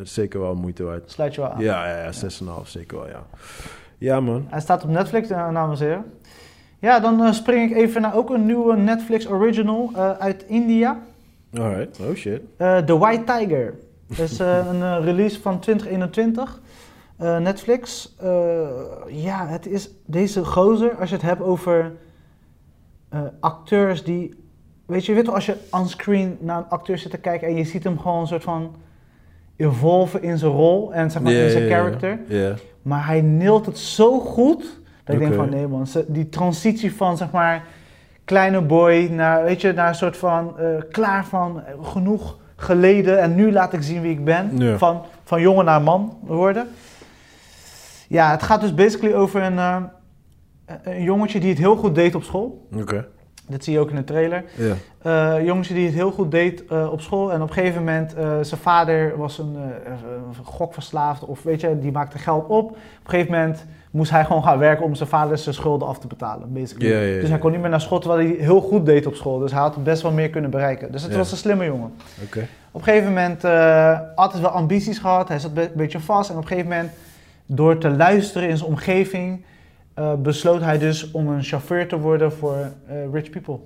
zeker 0.03 0.41
wel 0.41 0.55
moeite 0.55 0.83
waard. 0.83 1.11
Sluit 1.11 1.35
je 1.35 1.41
wel 1.41 1.51
aan. 1.51 1.61
Ja, 1.61 1.89
ja, 1.89 2.03
ja, 2.03 2.13
6,5, 2.63 2.69
zeker 2.69 2.99
wel, 2.99 3.09
ja. 3.09 3.23
Ja, 3.99 4.21
man. 4.21 4.47
Hij 4.49 4.61
staat 4.61 4.83
op 4.85 4.91
Netflix, 4.91 5.29
dames 5.29 5.81
en 5.81 5.87
heren. 5.87 6.05
Ja, 6.81 7.01
dan 7.01 7.25
eh, 7.25 7.33
spring 7.33 7.71
ik 7.71 7.77
even 7.77 8.03
naar 8.03 8.15
ook 8.15 8.31
een 8.31 8.47
nieuwe 8.47 8.77
Netflix 8.77 9.29
original 9.29 9.91
eh, 9.95 10.11
uit 10.11 10.45
India. 10.47 10.99
Alright, 11.55 12.01
oh 12.01 12.15
shit. 12.15 12.41
Eh, 12.57 12.79
The 12.79 12.99
White 12.99 13.25
Tiger. 13.25 13.75
Dat 14.17 14.19
is 14.19 14.39
een 14.39 15.03
release 15.03 15.41
van 15.41 15.61
2021. 15.61 16.61
Eh, 17.17 17.39
Netflix. 17.39 18.15
Ja, 19.09 19.47
het 19.47 19.67
is 19.67 19.91
deze 20.07 20.45
gozer, 20.45 20.97
als 20.97 21.09
je 21.09 21.15
het 21.15 21.25
hebt 21.25 21.43
over 21.43 21.93
acteurs 23.41 24.05
die... 24.05 24.39
Weet 24.87 25.05
je, 25.05 25.11
je 25.11 25.17
weet 25.17 25.27
wel, 25.27 25.35
als 25.35 25.47
je 25.47 25.57
onscreen 25.71 26.37
naar 26.41 26.57
een 26.59 26.69
acteur 26.69 26.99
zit 26.99 27.11
te 27.11 27.19
kijken 27.19 27.49
en 27.49 27.57
je 27.57 27.65
ziet 27.65 27.85
hem 27.85 27.99
gewoon 27.99 28.21
een 28.21 28.27
soort 28.27 28.43
van 28.43 28.75
evolven 29.57 30.23
in 30.23 30.39
zijn 30.39 30.53
rol 30.53 30.95
en 30.95 31.11
zeg 31.11 31.23
maar 31.23 31.33
in 31.33 31.51
zijn 31.51 31.69
character. 31.69 32.19
Ja. 32.29 32.55
Maar 32.83 33.07
hij 33.07 33.21
neelt 33.21 33.67
het 33.67 33.79
zo 33.79 34.21
goed 34.21 34.80
dat 35.05 35.15
ik 35.15 35.21
denk 35.21 35.35
van 35.35 35.51
nee 35.51 35.67
man, 35.67 35.87
die 36.07 36.29
transitie 36.29 36.95
van 36.95 37.17
zeg 37.17 37.31
maar 37.31 37.65
kleine 38.31 38.61
boy 38.61 39.09
naar, 39.11 39.45
weet 39.45 39.61
je, 39.61 39.73
naar 39.73 39.89
een 39.89 39.95
soort 39.95 40.17
van 40.17 40.59
eh, 40.59 40.67
klaar 40.91 41.25
van 41.25 41.63
eh, 41.63 41.75
genoeg 41.83 42.39
geleden 42.57 43.21
en 43.21 43.35
nu 43.35 43.53
laat 43.53 43.73
ik 43.73 43.83
zien 43.83 44.03
wie 44.03 44.11
ik 44.11 44.25
ben. 44.25 44.59
Ja. 44.59 44.79
Van, 44.79 45.03
van 45.25 45.41
jongen 45.41 45.65
naar 45.65 45.83
man 45.83 46.19
worden. 46.21 46.69
Ja, 48.09 48.31
het 48.31 48.43
gaat 48.43 48.61
dus 48.61 48.75
basically 48.75 49.15
over 49.15 49.43
een, 49.43 49.59
eh, 49.59 49.83
een 50.83 51.03
jongetje 51.03 51.41
die 51.41 51.49
het 51.49 51.59
heel 51.59 51.77
goed 51.77 51.95
deed 51.95 52.15
op 52.15 52.23
school. 52.23 52.67
Oké. 52.77 53.07
Dat 53.49 53.65
zie 53.65 53.73
je 53.73 53.79
ook 53.79 53.91
in 53.91 53.97
de 53.97 54.05
trailer. 54.05 54.45
Ja. 55.03 55.41
Jongetje 55.41 55.75
die 55.75 55.87
het 55.87 55.95
heel 55.95 56.11
goed 56.11 56.31
deed 56.31 56.65
op 56.91 57.01
school. 57.01 57.33
En 57.33 57.43
op 57.43 57.49
een 57.49 57.55
gegeven 57.55 57.85
moment, 57.85 58.15
zijn 58.41 58.61
vader 58.61 59.17
was 59.17 59.39
een 59.39 59.57
een 60.39 60.45
gokverslaafd. 60.45 61.25
Of 61.25 61.43
weet 61.43 61.61
je, 61.61 61.79
die 61.79 61.93
maakte 61.93 62.19
geld 62.19 62.45
op. 62.45 62.71
Op 62.71 62.77
een 63.03 63.11
gegeven 63.11 63.33
moment 63.33 63.67
moest 63.91 64.11
hij 64.11 64.25
gewoon 64.25 64.43
gaan 64.43 64.59
werken 64.59 64.85
om 64.85 64.95
zijn 64.95 65.09
vader 65.09 65.39
zijn 65.39 65.55
schulden 65.55 65.89
af 65.89 65.99
te 65.99 66.07
betalen. 66.07 66.53
Basically. 66.53 67.21
Dus 67.21 67.29
hij 67.29 67.39
kon 67.39 67.51
niet 67.51 67.61
meer 67.61 67.71
naar 67.71 67.81
school, 67.81 67.99
terwijl 67.99 68.29
hij 68.29 68.37
heel 68.39 68.61
goed 68.61 68.87
deed 68.87 69.07
op 69.07 69.15
school. 69.15 69.39
Dus 69.39 69.53
hij 69.53 69.61
had 69.61 69.85
best 69.85 70.03
wel 70.03 70.13
meer 70.13 70.31
kunnen 70.31 70.51
bereiken. 70.51 70.93
Dus 70.93 71.03
het 71.03 71.17
was 71.17 71.31
een 71.31 71.37
slimme 71.37 71.65
jongen. 71.65 71.93
Oké. 72.25 72.47
Op 72.71 72.81
een 72.81 72.87
gegeven 72.87 73.09
moment 73.09 73.45
uh, 73.45 73.99
altijd 74.15 74.43
wel 74.43 74.51
ambities 74.51 74.99
gehad. 74.99 75.29
Hij 75.29 75.39
zat 75.39 75.51
een 75.55 75.71
beetje 75.75 76.01
vast. 76.01 76.31
En 76.31 76.37
op 76.37 76.43
een 76.43 76.49
gegeven 76.49 76.71
moment, 76.71 76.91
door 77.47 77.79
te 77.79 77.91
luisteren 77.91 78.49
in 78.49 78.57
zijn 78.57 78.71
omgeving, 78.71 79.45
uh, 79.99 80.15
besloot 80.15 80.61
hij 80.61 80.79
dus 80.79 81.11
om 81.11 81.29
een 81.29 81.43
chauffeur 81.43 81.89
te 81.89 81.99
worden 81.99 82.33
voor 82.33 82.57
uh, 82.91 82.95
rich 83.13 83.31
people. 83.31 83.59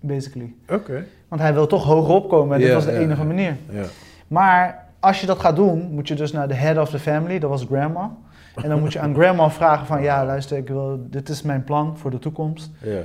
Basically. 0.00 0.54
Oké. 0.68 1.04
Want 1.28 1.40
hij 1.40 1.54
wil 1.54 1.66
toch 1.66 1.84
hoger 1.84 2.14
opkomen. 2.14 2.54
En 2.54 2.58
dit 2.60 2.68
Ja, 2.68 2.74
was 2.74 2.84
de 2.84 2.98
enige 2.98 3.24
manier. 3.24 3.56
Ja. 3.70 3.84
Maar 4.28 4.86
als 5.00 5.20
je 5.20 5.26
dat 5.26 5.38
gaat 5.38 5.56
doen, 5.56 5.88
moet 5.90 6.08
je 6.08 6.14
dus 6.14 6.32
naar 6.32 6.48
de 6.48 6.54
head 6.54 6.78
of 6.78 6.90
the 6.90 6.98
family. 6.98 7.38
Dat 7.38 7.50
was 7.50 7.64
grandma. 7.64 8.16
En 8.54 8.68
dan 8.68 8.80
moet 8.80 8.92
je 8.92 8.98
aan 8.98 9.14
grandma 9.14 9.50
vragen 9.50 9.86
van... 9.86 10.02
Ja, 10.02 10.24
luister, 10.24 10.56
ik 10.56 10.68
wil, 10.68 11.06
dit 11.10 11.28
is 11.28 11.42
mijn 11.42 11.64
plan 11.64 11.96
voor 11.98 12.10
de 12.10 12.18
toekomst. 12.18 12.70
Ja. 12.82 13.00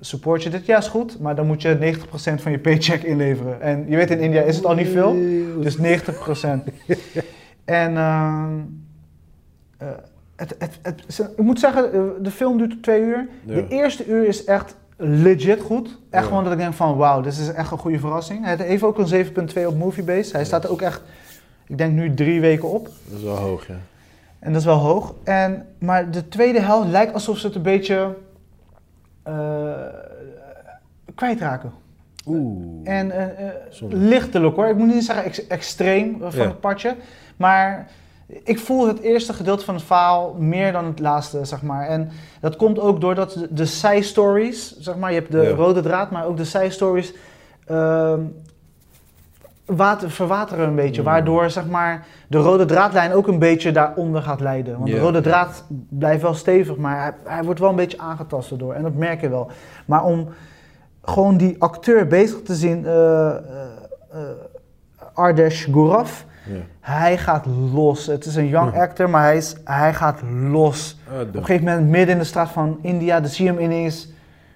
Support 0.00 0.42
je 0.42 0.50
dit? 0.50 0.66
Ja, 0.66 0.76
is 0.78 0.88
goed. 0.88 1.20
Maar 1.20 1.34
dan 1.34 1.46
moet 1.46 1.62
je 1.62 1.94
90% 1.98 2.40
van 2.40 2.52
je 2.52 2.58
paycheck 2.58 3.02
inleveren. 3.02 3.60
En 3.60 3.84
je 3.88 3.96
weet, 3.96 4.10
in 4.10 4.20
India 4.20 4.42
is 4.42 4.56
het 4.56 4.64
al 4.66 4.74
niet 4.74 4.88
veel. 4.88 5.12
Dus 5.60 5.76
90%. 5.76 5.80
en 7.64 7.96
ehm, 7.96 8.52
eh, 9.78 9.88
het, 10.36 10.54
het, 10.58 10.78
het, 10.82 11.18
ik 11.36 11.42
moet 11.42 11.58
zeggen, 11.60 11.92
eh, 11.92 12.00
de 12.22 12.30
film 12.30 12.58
duurt 12.58 12.82
twee 12.82 13.00
uur. 13.00 13.28
Ja. 13.44 13.54
De 13.54 13.66
eerste 13.68 14.06
uur 14.06 14.26
is 14.26 14.44
echt 14.44 14.76
legit 14.96 15.60
goed. 15.60 15.86
Echt 16.10 16.22
Ja. 16.22 16.28
gewoon 16.28 16.44
dat 16.44 16.52
ik 16.52 16.58
denk 16.58 16.74
van 16.74 16.96
wauw, 16.96 17.20
dit 17.20 17.32
is 17.32 17.52
echt 17.52 17.70
een 17.70 17.78
goede 17.78 17.98
verrassing. 17.98 18.44
Hij 18.44 18.56
heeft 18.56 18.82
ook 18.82 18.98
een 18.98 19.08
7.2 19.08 19.66
op 19.66 19.76
Moviebase. 19.76 20.36
Hij 20.36 20.44
staat 20.44 20.64
er 20.64 20.70
ook 20.70 20.82
echt, 20.82 21.02
ik 21.66 21.78
denk 21.78 21.92
nu 21.92 22.14
drie 22.14 22.40
weken 22.40 22.68
op. 22.70 22.84
Dat 22.84 23.18
is 23.18 23.24
wel 23.24 23.36
hoog, 23.36 23.66
ja. 23.66 23.74
En 24.46 24.52
dat 24.52 24.60
is 24.60 24.66
wel 24.66 24.76
hoog. 24.78 25.14
En, 25.24 25.66
maar 25.78 26.10
de 26.10 26.28
tweede 26.28 26.60
helft 26.60 26.88
lijkt 26.88 27.12
alsof 27.14 27.38
ze 27.38 27.46
het 27.46 27.56
een 27.56 27.62
beetje 27.62 28.14
eh, 29.22 29.34
kwijtraken. 31.14 31.72
Oeh. 32.26 32.80
En 32.84 33.12
Zonde. 33.70 33.96
lichtelijk 33.96 34.56
hoor. 34.56 34.66
Ik 34.68 34.76
moet 34.76 34.94
niet 34.94 35.04
zeggen 35.04 35.24
ex- 35.24 35.46
extreem 35.46 36.16
van 36.20 36.30
Ja. 36.40 36.46
het 36.46 36.60
padje. 36.60 36.94
Maar 37.36 37.86
ik 38.26 38.58
voel 38.58 38.86
het 38.88 39.00
eerste 39.00 39.32
gedeelte 39.32 39.64
van 39.64 39.74
het 39.74 39.84
verhaal 39.84 40.34
meer 40.38 40.72
dan 40.72 40.84
het 40.84 40.98
laatste, 40.98 41.44
zeg 41.44 41.62
maar. 41.62 41.88
En 41.88 42.10
dat 42.40 42.56
komt 42.56 42.78
ook 42.78 43.00
doordat 43.00 43.32
de, 43.32 43.48
de 43.50 43.66
side-stories, 43.66 44.76
zeg 44.78 44.96
maar, 44.96 45.12
je 45.12 45.18
hebt 45.18 45.32
de 45.32 45.42
Ja. 45.42 45.50
rode 45.54 45.80
draad, 45.80 46.10
maar 46.10 46.24
ook 46.26 46.36
de 46.36 46.44
side-stories 46.44 47.14
ehm, 47.66 48.20
water, 49.66 50.10
verwateren 50.10 50.68
een 50.68 50.74
beetje. 50.74 51.00
Mm. 51.00 51.06
Waardoor, 51.06 51.50
zeg 51.50 51.66
maar, 51.66 52.06
de 52.28 52.38
rode 52.38 52.64
draadlijn 52.64 53.12
ook 53.12 53.26
een 53.26 53.38
beetje 53.38 53.72
daaronder 53.72 54.22
gaat 54.22 54.40
leiden. 54.40 54.78
Want 54.78 54.90
de 54.90 54.98
rode 54.98 55.20
draad 55.20 55.64
blijft 55.88 56.22
wel 56.22 56.34
stevig, 56.34 56.76
maar 56.76 57.00
hij, 57.02 57.12
hij 57.24 57.44
wordt 57.44 57.60
wel 57.60 57.70
een 57.70 57.76
beetje 57.76 57.98
aangetast 57.98 58.50
erdoor. 58.50 58.72
En 58.74 58.82
dat 58.82 58.94
merk 58.94 59.20
je 59.20 59.28
wel. 59.28 59.50
Maar 59.86 60.04
om 60.04 60.28
gewoon 61.02 61.36
die 61.36 61.56
acteur 61.58 62.06
bezig 62.06 62.42
te 62.42 62.54
zien, 62.54 62.86
eh, 62.86 63.28
eh, 63.28 63.36
Ardesh 65.14 65.64
Gourav, 65.72 66.22
Ja. 66.46 66.54
hij 66.80 67.18
gaat 67.18 67.46
los. 67.72 68.06
Het 68.06 68.24
is 68.24 68.36
een 68.36 68.48
young 68.48 68.74
actor, 68.78 69.10
maar 69.10 69.22
hij, 69.22 69.36
is, 69.36 69.54
hij 69.64 69.94
gaat 69.94 70.20
los. 70.50 70.98
Ah, 71.12 71.20
Op 71.20 71.32
de- 71.32 71.38
een 71.38 71.44
gegeven 71.44 71.66
moment, 71.66 71.88
midden 71.88 72.10
in 72.14 72.18
de 72.18 72.24
straat 72.26 72.48
van 72.50 72.78
India, 72.82 73.20
dan 73.20 73.30
zie 73.30 73.44
je 73.44 73.50
hem 73.52 73.60
ineens 73.60 74.08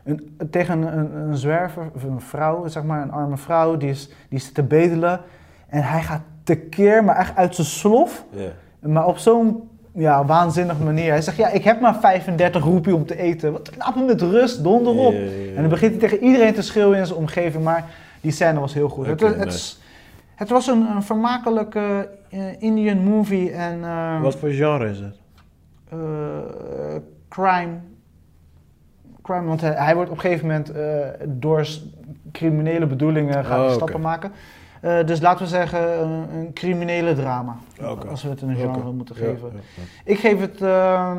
een, 0.04 0.36
tegen 0.50 0.82
een, 0.82 0.98
een, 0.98 1.14
een 1.28 1.36
zwerver, 1.36 1.90
of 1.94 2.02
een 2.02 2.20
vrouw, 2.20 2.66
zeg 2.68 2.82
maar, 2.82 3.02
een 3.02 3.12
arme 3.12 3.36
vrouw, 3.36 3.76
die 3.76 3.90
is, 3.90 4.06
die 4.28 4.38
is 4.38 4.52
te 4.52 4.62
bedelen. 4.62 5.20
En 5.68 5.82
hij 5.82 6.02
gaat 6.02 6.22
tekeer, 6.44 7.04
maar 7.04 7.16
echt 7.16 7.36
uit 7.36 7.54
zijn 7.54 7.66
slof, 7.66 8.24
Ja. 8.30 8.88
maar 8.88 9.06
op 9.06 9.18
zo'n 9.18 9.68
ja, 9.94 10.24
waanzinnige 10.24 10.82
manier. 10.82 11.10
Hij 11.10 11.22
zegt, 11.22 11.36
ja, 11.36 11.48
ik 11.48 11.64
heb 11.64 11.80
maar 11.80 11.94
35 12.00 12.64
roepie 12.64 12.94
om 12.94 13.06
te 13.06 13.16
eten. 13.18 13.52
Wat, 13.52 13.70
laat 13.78 13.96
me 13.96 14.04
met 14.04 14.20
rust, 14.20 14.62
donder 14.62 14.94
op. 14.94 15.12
En 15.12 15.54
dan 15.60 15.68
begint 15.68 15.90
hij 15.90 16.00
tegen 16.00 16.24
iedereen 16.26 16.54
te 16.54 16.62
schreeuwen 16.62 16.98
in 16.98 17.06
zijn 17.06 17.18
omgeving, 17.18 17.64
maar 17.64 17.84
die 18.20 18.32
scène 18.32 18.60
was 18.60 18.74
heel 18.74 18.88
goed. 18.88 19.06
Het, 19.06 19.20
het, 19.20 19.44
nice. 19.44 19.76
het 20.34 20.48
was 20.48 20.66
een, 20.66 20.86
een 20.90 21.02
vermakelijke 21.02 22.08
eh, 22.30 22.62
Indian 22.62 22.98
movie 22.98 23.50
en 23.52 23.84
eh, 23.84 24.22
Wat 24.22 24.36
voor 24.36 24.48
genre 24.50 24.88
is 24.90 24.98
het? 24.98 25.14
eh, 25.88 25.98
crime. 27.28 27.72
Crime. 29.22 29.44
Want 29.46 29.60
hij, 29.60 29.72
hij 29.72 29.94
wordt 29.94 30.10
op 30.10 30.16
een 30.16 30.22
gegeven 30.22 30.46
moment 30.46 30.70
eh, 30.70 30.98
door 31.26 31.66
criminele 32.32 32.86
bedoelingen 32.86 33.44
gaat 33.44 33.58
hij 33.58 33.66
Oh, 33.66 33.72
stappen 33.72 34.00
maken. 34.00 34.32
Eh, 34.80 35.06
dus 35.06 35.20
laten 35.20 35.42
we 35.44 35.48
zeggen 35.50 36.00
een, 36.02 36.34
een 36.34 36.52
criminele 36.52 37.14
drama. 37.14 37.56
Als 38.08 38.22
we 38.22 38.28
het 38.28 38.42
een 38.42 38.56
genre 38.56 38.92
moeten 38.92 39.14
geven. 39.16 39.50
ja, 39.52 39.60
ja. 39.76 39.82
Ik 40.04 40.18
geef 40.18 40.40
het 40.40 40.62
eh 40.62 41.16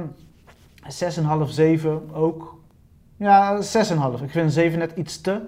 6,5, 0.83 1.49
7 1.49 2.01
ook. 2.13 2.59
Ja, 3.17 3.55
6,5. 3.61 4.23
Ik 4.23 4.29
vind 4.29 4.35
een 4.45 4.51
7 4.51 4.79
net 4.79 4.91
iets 4.95 5.21
te. 5.21 5.41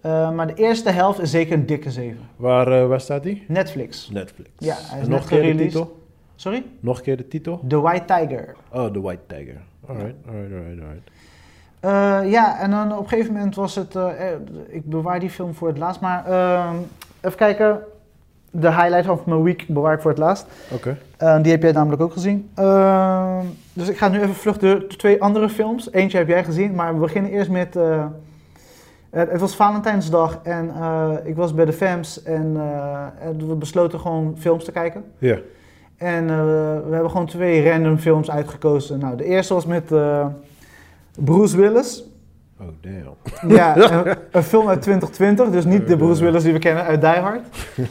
Eh, 0.00 0.30
maar 0.32 0.46
de 0.46 0.54
eerste 0.54 0.90
helft 0.90 1.20
is 1.20 1.30
zeker 1.30 1.52
een 1.52 1.66
dikke 1.66 1.90
7. 1.90 2.18
Waar, 2.36 2.88
waar 2.88 3.00
staat 3.00 3.22
die? 3.22 3.44
Netflix. 3.48 4.10
Netflix. 4.12 4.50
Ja, 4.58 4.74
hij 4.74 4.82
is 4.82 4.90
En 4.90 4.98
net 4.98 5.08
nog 5.08 5.20
een 5.30 5.40
keer 5.40 5.56
de 5.56 5.62
titel? 5.62 6.02
Sorry? 6.34 6.64
Nog 6.80 6.96
een 6.98 7.02
keer 7.04 7.16
de 7.16 7.28
titel? 7.28 7.60
The 7.68 7.80
White 7.80 8.04
Tiger. 8.04 8.54
Oh, 8.72 8.86
The 8.86 9.00
White 9.00 9.22
Tiger. 9.26 9.60
Alright, 9.88 10.14
alright, 10.26 10.52
alright, 10.52 10.80
alright. 10.82 11.10
Eh, 11.84 12.30
ja, 12.30 12.60
en 12.60 12.70
dan 12.70 12.92
op 12.92 13.02
een 13.02 13.08
gegeven 13.08 13.32
moment 13.32 13.54
was 13.54 13.74
het... 13.74 13.94
eh, 13.94 14.02
eh, 14.04 14.38
ik 14.68 14.84
bewaar 14.84 15.20
die 15.20 15.30
film 15.30 15.54
voor 15.54 15.68
het 15.68 15.78
laatst, 15.78 16.00
maar... 16.00 16.26
ehm, 16.26 16.76
even 17.20 17.38
kijken. 17.38 17.80
De 18.50 18.68
highlight 18.68 19.06
van 19.06 19.20
mijn 19.26 19.42
week 19.42 19.64
bewaar 19.68 19.94
ik 19.94 20.00
voor 20.00 20.10
het 20.10 20.20
laatst. 20.20 20.46
Oké. 20.70 20.96
Die 21.42 21.52
heb 21.52 21.62
jij 21.62 21.72
namelijk 21.72 22.02
ook 22.02 22.12
gezien. 22.12 22.50
Ehm, 22.54 23.44
dus 23.72 23.88
ik 23.88 23.96
ga 23.96 24.08
nu 24.08 24.20
even 24.20 24.34
vlug 24.34 24.58
door 24.58 24.78
de 24.78 24.96
twee 24.96 25.22
andere 25.22 25.48
films. 25.48 25.92
Eentje 25.92 26.18
heb 26.18 26.28
jij 26.28 26.44
gezien, 26.44 26.74
maar 26.74 26.94
we 26.94 27.00
beginnen 27.00 27.30
eerst 27.30 27.50
met... 27.50 27.74
het, 29.10 29.30
het 29.30 29.40
was 29.40 29.56
Valentijnsdag 29.56 30.40
en 30.42 30.72
ik 31.24 31.36
was 31.36 31.54
bij 31.54 31.64
de 31.64 31.72
FAMS 31.72 32.22
en, 32.22 32.56
en 33.20 33.48
we 33.48 33.54
besloten 33.54 34.00
gewoon 34.00 34.34
films 34.38 34.64
te 34.64 34.72
kijken. 34.72 35.04
Ja. 35.18 35.38
En 35.96 36.26
we 36.86 36.92
hebben 36.92 37.10
gewoon 37.10 37.26
twee 37.26 37.70
random 37.70 37.98
films 37.98 38.30
uitgekozen. 38.30 38.98
Nou, 38.98 39.16
de 39.16 39.24
eerste 39.24 39.54
was 39.54 39.66
met 39.66 39.90
Bruce 41.18 41.56
Willis. 41.56 42.04
Oh, 42.60 42.66
damn. 42.80 43.52
Ja, 43.54 43.76
een, 44.06 44.16
een 44.30 44.42
film 44.42 44.68
uit 44.68 44.82
2020, 44.82 45.50
dus 45.50 45.64
niet 45.64 45.86
de 45.88 45.96
Bruce 45.96 46.22
Willis 46.24 46.42
die 46.42 46.52
we 46.52 46.58
kennen 46.58 46.84
uit 46.84 47.00
Die 47.00 47.10
Hard. 47.10 47.42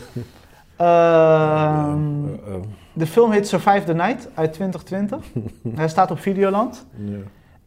Ehm, 0.75 2.25
Uh, 2.25 2.55
oh. 2.55 2.61
de 2.93 3.05
film 3.07 3.31
heet 3.31 3.47
Survive 3.47 3.83
the 3.83 3.93
Night 3.93 4.29
uit 4.33 4.53
2020. 4.53 5.19
Hij 5.75 5.87
staat 5.89 6.11
op 6.11 6.19
Videoland. 6.19 6.85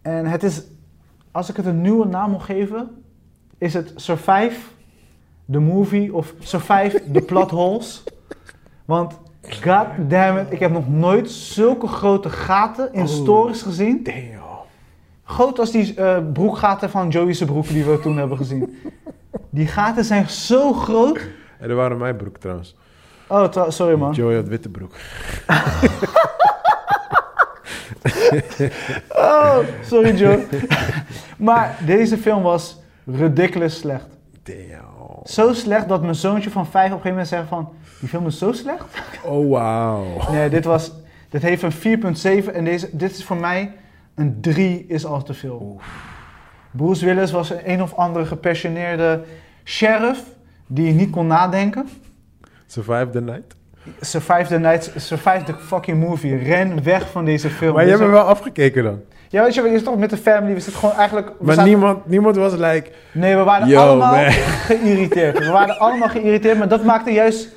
En 0.02 0.26
het 0.26 0.42
is, 0.42 0.62
als 1.30 1.48
ik 1.50 1.56
het 1.56 1.66
een 1.66 1.80
nieuwe 1.80 2.06
naam 2.06 2.30
moet 2.30 2.42
geven, 2.42 2.88
is 3.58 3.74
het 3.74 3.92
Survive 3.96 4.58
the 5.50 5.58
Movie 5.58 6.14
of 6.14 6.34
Survive 6.38 7.02
the 7.12 7.20
Plot 7.20 7.50
Holes. 7.50 8.04
Want, 8.84 9.18
god 9.62 9.86
damn 10.08 10.38
it, 10.38 10.46
ik 10.52 10.58
heb 10.58 10.70
nog 10.72 10.88
nooit 10.88 11.30
zulke 11.30 11.86
grote 11.86 12.28
gaten 12.28 12.92
in 12.92 13.02
Oh. 13.02 13.06
stories 13.08 13.62
gezien. 13.62 14.02
Damn. 14.02 14.35
Groot 15.28 15.58
als 15.58 15.70
die 15.70 15.94
eh, 15.94 16.18
broekgaten 16.32 16.90
van 16.90 17.08
Joey's 17.08 17.44
broek 17.44 17.68
die 17.68 17.84
we 17.84 18.00
toen 18.00 18.16
hebben 18.22 18.36
gezien. 18.36 18.78
Die 19.50 19.66
gaten 19.66 20.04
zijn 20.04 20.28
zo 20.28 20.72
groot. 20.72 21.20
En 21.58 21.68
dat 21.68 21.76
waren 21.76 21.98
mijn 21.98 22.16
broek 22.16 22.38
trouwens. 22.38 22.76
Oh, 23.26 23.68
sorry 23.68 23.98
man. 23.98 24.12
Joey 24.12 24.34
had 24.34 24.48
witte 24.48 24.68
broek. 24.68 24.92
Oh, 29.08 29.58
sorry 29.82 30.14
Joe. 30.16 30.46
maar 31.38 31.78
deze 31.86 32.18
film 32.18 32.42
was 32.42 32.78
ridiculous 33.04 33.78
slecht. 33.78 34.06
Damn. 34.42 35.20
Zo 35.24 35.52
slecht 35.52 35.88
dat 35.88 36.02
mijn 36.02 36.14
zoontje 36.14 36.50
van 36.50 36.66
vijf 36.66 36.92
op 36.92 36.96
een 36.96 37.02
gegeven 37.02 37.10
moment 37.10 37.28
zegt 37.28 37.48
van... 37.48 37.68
Die 38.00 38.08
film 38.08 38.26
is 38.26 38.38
zo 38.38 38.52
slecht? 38.52 38.84
Oh, 39.22 39.50
wauw. 39.50 40.04
Nee, 40.30 40.48
dit 40.48 40.64
was... 40.64 40.92
Dit 41.28 41.42
heeft 41.42 41.62
een 41.62 42.44
4.7 42.44 42.52
en 42.52 42.64
deze, 42.64 42.88
dit 42.92 43.10
is 43.10 43.24
voor 43.24 43.36
mij 43.36 43.72
een 44.16 44.40
3 44.40 44.84
is 44.88 45.04
al 45.06 45.22
te 45.22 45.34
veel. 45.34 45.80
Bruce 46.70 47.04
Willis 47.04 47.30
was 47.30 47.50
een 47.50 47.60
een 47.70 47.82
of 47.82 47.94
andere 47.94 48.26
gepassioneerde 48.26 49.20
sheriff 49.64 50.22
die 50.66 50.92
niet 50.92 51.10
kon 51.10 51.26
nadenken. 51.26 51.88
Survive 52.66 53.08
the 53.10 53.20
Night. 53.20 53.54
Survive 54.00 54.46
the 54.46 54.58
night, 54.58 54.92
survive 54.96 55.42
the 55.44 55.54
fucking 55.54 56.04
movie. 56.08 56.36
Ren 56.36 56.82
weg 56.82 57.10
van 57.10 57.24
deze 57.24 57.50
film. 57.50 57.74
Maar 57.74 57.84
je 57.84 57.90
Deze- 57.90 58.02
hebt 58.02 58.12
hem 58.14 58.22
wel 58.22 58.30
afgekeken 58.32 58.84
dan. 58.84 59.00
Ja, 59.28 59.42
weet 59.42 59.54
je, 59.54 59.62
we 59.62 59.68
zitten 59.68 59.86
toch 59.86 59.98
met 59.98 60.10
de 60.10 60.16
family. 60.16 60.54
We 60.54 60.60
zitten 60.60 60.80
gewoon 60.80 60.94
eigenlijk... 60.94 61.28
we 61.28 61.34
Maar 61.40 61.54
zaten- 61.54 61.70
niemand, 61.70 62.06
niemand 62.06 62.36
was 62.36 62.52
like... 62.52 62.90
Nee, 63.12 63.36
we 63.36 63.42
waren 63.42 63.68
Yo, 63.68 63.80
allemaal 63.80 64.14
man. 64.14 64.30
geïrriteerd. 64.32 65.38
We 65.38 65.50
waren 65.50 65.78
allemaal 65.78 66.08
geïrriteerd, 66.08 66.58
maar 66.58 66.68
dat 66.68 66.84
maakte 66.84 67.10
juist 67.12 67.48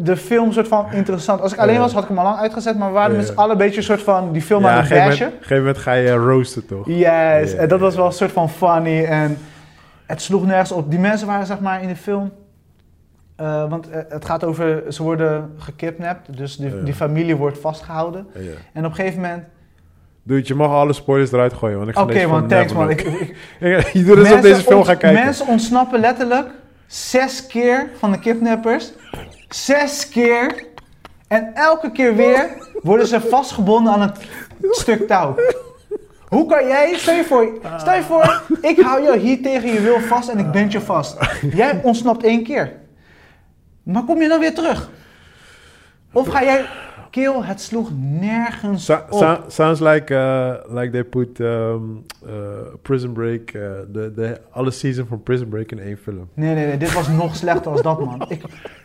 de 0.00 0.16
film 0.16 0.52
soort 0.52 0.68
van 0.68 0.86
interessant. 0.92 1.40
Als 1.40 1.52
ik 1.52 1.58
alleen 1.58 1.78
was, 1.78 1.92
had 1.92 2.02
ik 2.02 2.08
hem 2.08 2.18
al 2.18 2.24
lang 2.24 2.38
uitgezet, 2.38 2.78
maar 2.78 2.88
we 2.88 2.94
waren 2.94 3.16
met 3.16 3.26
z'n 3.26 3.34
allen 3.34 3.50
een 3.50 3.58
beetje 3.58 3.76
een 3.76 3.82
soort 3.82 4.02
van 4.02 4.32
die 4.32 4.42
film 4.42 4.66
aan 4.66 4.76
op 4.76 4.82
het 4.82 4.90
een 4.90 4.96
bashen. 4.96 5.24
moment, 5.24 5.42
gegeven 5.42 5.56
moment 5.64 5.78
ga 5.78 5.92
je 5.92 6.12
roosten 6.12 6.66
toch? 6.66 6.86
Yes, 6.86 6.98
Ja. 6.98 7.58
en 7.58 7.68
dat 7.68 7.80
was 7.80 7.96
wel 7.96 8.06
een 8.06 8.12
soort 8.12 8.32
van 8.32 8.50
funny 8.50 9.04
en 9.04 9.38
het 10.06 10.22
sloeg 10.22 10.46
nergens 10.46 10.72
op. 10.72 10.90
Die 10.90 10.98
mensen 10.98 11.26
waren 11.26 11.46
zeg 11.46 11.60
maar 11.60 11.82
in 11.82 11.88
de 11.88 11.96
film, 11.96 12.32
eh, 13.36 13.68
want 13.70 13.90
eh, 13.90 14.00
het 14.08 14.24
gaat 14.24 14.44
over, 14.44 14.82
ze 14.88 15.02
worden 15.02 15.52
gekidnapt, 15.58 16.36
dus 16.36 16.56
die, 16.56 16.82
die 16.82 16.94
familie 16.94 17.36
wordt 17.36 17.58
vastgehouden. 17.58 18.26
En 18.72 18.84
op 18.84 18.90
een 18.90 18.96
gegeven 18.96 19.20
moment, 19.20 19.44
Dude, 20.26 20.42
je 20.46 20.54
mag 20.54 20.70
alle 20.70 20.92
spoilers 20.92 21.32
eruit 21.32 21.52
gooien, 21.52 21.76
want 21.76 21.88
ik 21.88 21.94
ga 21.94 22.02
oké 22.02 22.12
deze 22.12 22.26
man, 22.26 22.46
thanks 22.48 22.72
man. 22.72 22.86
look. 22.86 23.00
Ik, 23.00 23.36
ik, 23.60 23.86
je 23.92 24.04
doet 24.04 24.16
dus 24.16 24.32
op 24.32 24.42
deze 24.42 24.60
film 24.62 24.84
gaan 24.84 24.96
kijken. 24.96 25.24
Mensen 25.24 25.46
ontsnappen 25.46 26.00
letterlijk 26.00 26.48
zes 26.86 27.46
keer 27.46 27.90
van 27.98 28.12
de 28.12 28.18
kidnappers. 28.18 28.92
Zes 29.48 30.08
keer. 30.08 30.64
En 31.28 31.54
elke 31.54 31.90
keer 31.92 32.16
weer 32.16 32.48
worden 32.82 33.06
ze 33.06 33.20
vastgebonden 33.20 33.92
aan 33.92 34.00
het 34.00 34.18
stuk 34.70 35.06
touw. 35.06 35.34
Hoe 36.28 36.46
kan 36.46 36.66
jij, 36.66 36.94
stel 36.96 37.14
je 37.14 37.24
voor, 37.24 37.58
stel 37.76 37.94
je 37.94 38.02
voor, 38.02 38.42
ik 38.60 38.78
hou 38.80 39.02
jou 39.02 39.18
hier 39.18 39.42
tegen 39.42 39.72
je 39.72 39.80
wil 39.80 40.00
vast 40.00 40.28
en 40.28 40.38
ik 40.38 40.50
band 40.50 40.72
je 40.72 40.80
vast. 40.80 41.16
Jij 41.52 41.80
ontsnapt 41.82 42.24
één 42.24 42.42
keer. 42.44 42.72
Maar 43.82 44.02
kom 44.04 44.22
je 44.22 44.28
dan 44.28 44.40
weer 44.40 44.54
terug? 44.54 44.90
Of 46.12 46.28
ga 46.28 46.42
jij, 46.44 46.64
kill, 47.10 47.32
het 47.42 47.60
sloeg 47.60 47.90
nergens 47.98 48.84
So- 48.84 49.02
op. 49.10 49.18
so- 49.18 49.44
sounds 49.48 49.80
like, 49.80 50.12
uh, 50.14 50.74
like 50.76 50.90
they 50.90 51.04
put 51.04 51.38
um, 51.38 52.04
uh, 52.26 52.30
Prison 52.82 53.12
Break, 53.12 53.52
uh, 53.52 53.62
de, 53.88 54.12
de, 54.14 54.40
alle 54.50 54.70
season 54.70 55.06
van 55.06 55.22
Prison 55.22 55.48
Break 55.48 55.70
in 55.70 55.78
één 55.78 55.98
film. 56.02 56.28
Nee, 56.34 56.54
nee, 56.54 56.66
nee, 56.66 56.76
dit 56.76 56.92
was 56.92 57.08
nog 57.08 57.36
slechter 57.36 57.70
als 57.70 57.82
dat, 57.82 58.04
man. 58.04 58.24
Ik, 58.28 58.42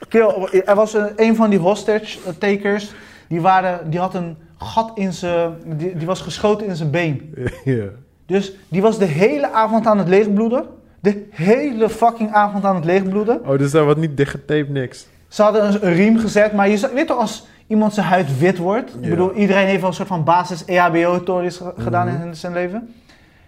kill, 0.10 0.62
er 0.66 0.76
was 0.76 0.94
een, 0.94 1.10
een 1.16 1.36
van 1.36 1.50
die 1.50 1.60
hostage-takers, 1.60 2.94
die, 3.28 3.42
waren, 3.42 3.90
die 3.90 4.00
had 4.00 4.14
een 4.16 4.38
gat 4.58 4.92
in 4.96 5.14
zijn... 5.14 5.54
Die, 5.66 5.98
die 5.98 6.08
was 6.08 6.22
geschoten 6.22 6.68
in 6.68 6.76
zijn 6.76 6.92
been. 6.92 7.34
Ja. 7.64 7.86
Dus 8.26 8.54
die 8.68 8.82
was 8.82 8.98
de 8.98 9.06
hele 9.06 9.52
avond 9.52 9.86
aan 9.88 9.98
het 9.98 10.08
leegbloeden. 10.08 10.66
De 11.00 11.28
hele 11.30 11.90
fucking 11.90 12.32
avond 12.32 12.66
aan 12.66 12.76
het 12.76 12.86
leegbloeden. 12.86 13.42
Oh, 13.48 13.58
dus 13.58 13.72
dat 13.72 13.84
wordt 13.84 14.00
niet 14.00 14.18
dichtgetaped, 14.18 14.70
niks. 14.70 15.08
Ze 15.28 15.42
hadden 15.42 15.66
een, 15.68 15.86
een 15.88 15.94
riem 15.94 16.18
gezet, 16.20 16.54
maar 16.54 16.70
je 16.70 16.90
weet 16.94 17.08
toch 17.08 17.18
als 17.18 17.48
iemand 17.68 17.94
zijn 17.94 18.06
huid 18.06 18.40
wit 18.40 18.58
wordt? 18.58 18.94
Ik 19.02 19.10
bedoel, 19.10 19.34
iedereen 19.34 19.66
heeft 19.68 19.80
wel 19.80 19.90
een 19.90 19.96
soort 19.96 20.08
van 20.08 20.24
basis 20.24 20.66
EHBO-tories 20.66 21.58
ge- 21.58 21.74
gedaan 21.78 22.08
Mhm. 22.08 22.28
in 22.28 22.36
zijn 22.36 22.54
leven. 22.54 22.94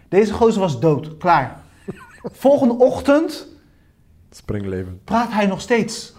Deze 0.10 0.34
gozer 0.34 0.62
was 0.62 0.80
dood, 0.80 1.18
klaar. 1.18 1.58
Volgende 2.24 2.74
ochtend 2.78 3.48
Springleven. 4.32 5.00
praat 5.04 5.32
hij 5.32 5.46
nog 5.46 5.62
steeds. 5.62 6.11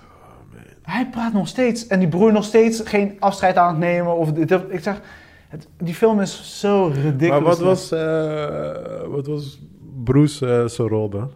Hij 0.82 1.08
praat 1.10 1.32
nog 1.32 1.48
steeds. 1.48 1.86
En 1.86 1.98
die 1.98 2.08
broer 2.08 2.32
nog 2.32 2.44
steeds 2.44 2.80
geen 2.84 3.16
afscheid 3.18 3.56
aan 3.56 3.68
het 3.68 3.78
nemen. 3.78 4.16
Of 4.16 4.32
dit, 4.32 4.50
ik 4.68 4.80
zeg, 4.82 5.00
het, 5.48 5.68
die 5.78 5.94
film 5.94 6.20
is 6.20 6.60
zo 6.60 6.86
ridiculous. 6.94 7.28
Maar 7.30 7.40
wat 7.42 7.58
was, 7.58 7.92
eh, 7.92 9.08
wat 9.08 9.26
was 9.26 9.60
Bruce 10.04 10.46
eh, 10.46 10.64
zijn 10.68 10.88
rol 10.88 11.08
dan? 11.08 11.30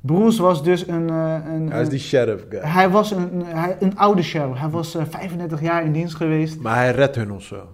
Bruce 0.00 0.42
was 0.42 0.62
dus 0.64 0.86
een... 0.88 1.10
eh, 1.10 1.34
een 1.54 1.70
Hij 1.70 1.82
is 1.82 1.88
die 1.88 1.98
sheriff 1.98 2.44
guy. 2.48 2.60
hij 2.60 2.90
was 2.90 3.10
een, 3.10 3.34
een, 3.34 3.44
hij- 3.46 3.76
een 3.80 3.96
oude 3.98 4.22
sheriff. 4.22 4.58
Hij 4.60 4.68
was 4.68 4.94
eh, 4.94 5.02
35 5.10 5.60
jaar 5.60 5.84
in 5.84 5.92
dienst 5.92 6.14
geweest. 6.14 6.60
Maar 6.60 6.74
hij 6.76 6.90
redt 6.92 7.16
hun 7.16 7.32
of 7.32 7.42
zo. 7.42 7.68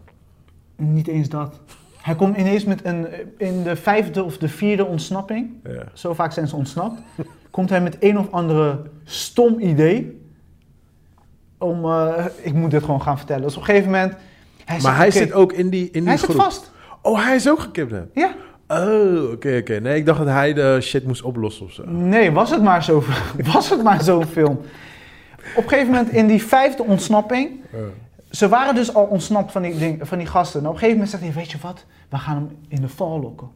Niet 0.77 1.09
eens 1.09 1.29
dat. 1.29 1.61
Hij 2.01 2.15
komt 2.15 2.37
ineens 2.37 2.65
met 2.65 2.85
een... 2.85 3.07
In 3.39 3.63
de 3.63 3.77
vijfde 3.77 4.25
of 4.25 4.39
de 4.39 4.49
vierde 4.49 4.85
ontsnapping. 4.85 5.51
Ja. 5.65 5.85
Zo 5.93 6.15
vaak 6.15 6.33
zijn 6.33 6.49
ze 6.49 6.57
ontsnapt. 6.57 7.01
komt 7.51 7.71
hij 7.71 7.81
met 7.81 7.97
een 8.01 8.19
of 8.19 8.31
andere 8.31 8.79
stom 9.05 9.61
idee. 9.61 10.25
Om... 11.59 11.85
eh, 11.85 12.25
ik 12.43 12.53
moet 12.53 12.71
dit 12.71 12.85
gewoon 12.85 13.03
gaan 13.03 13.17
vertellen. 13.19 13.43
Dus 13.43 13.55
op 13.55 13.61
een 13.61 13.67
gegeven 13.67 13.91
moment... 13.91 14.13
Hij 14.65 14.79
Maar 14.81 14.81
zegt, 14.81 14.97
hij 14.97 15.11
zit 15.11 15.33
ook 15.33 15.53
in 15.53 15.69
die, 15.71 15.85
in 15.85 15.93
die 15.93 16.03
Hij 16.09 16.17
zit 16.17 16.29
groep. 16.29 16.41
vast. 16.43 16.73
Oh, 17.03 17.25
hij 17.25 17.35
is 17.35 17.49
ook 17.51 17.59
gekidnapt. 17.61 18.09
Ja. 18.15 18.31
Oh, 18.69 19.31
oké, 19.33 19.57
oké. 19.61 19.81
Nee, 19.81 19.97
ik 19.97 20.07
dacht 20.07 20.19
dat 20.19 20.29
hij 20.29 20.53
de 20.55 20.79
shit 20.81 21.07
moest 21.07 21.23
oplossen 21.23 21.67
of 21.67 21.73
zo. 21.73 21.85
Nee, 21.87 22.33
was 22.33 22.51
het 22.51 22.63
maar 22.63 22.85
zo, 22.85 23.03
was 23.53 23.71
het 23.71 23.83
maar 23.83 24.03
zo'n 24.03 24.25
film. 24.25 24.61
Op 25.57 25.63
een 25.63 25.69
gegeven 25.69 25.93
moment 25.93 26.11
in 26.13 26.27
die 26.27 26.43
vijfde 26.43 26.83
ontsnapping. 26.83 27.51
Ze 28.31 28.49
waren 28.49 28.75
dus 28.75 28.95
al 28.95 29.05
ontsnapt 29.05 29.53
van 29.53 29.63
die, 29.63 29.79
ding, 29.79 30.09
van 30.09 30.19
die 30.19 30.27
gasten. 30.27 30.61
En 30.61 30.67
op 30.67 30.73
een 30.73 30.79
gegeven 30.79 30.99
moment 31.01 31.21
zegt 31.21 31.33
hij, 31.35 31.43
weet 31.43 31.51
je 31.51 31.59
wat? 31.63 31.85
We 32.09 32.17
gaan 32.17 32.35
hem 32.35 32.49
in 32.69 32.81
de 32.81 32.89
val 32.89 33.21
lokken. 33.21 33.49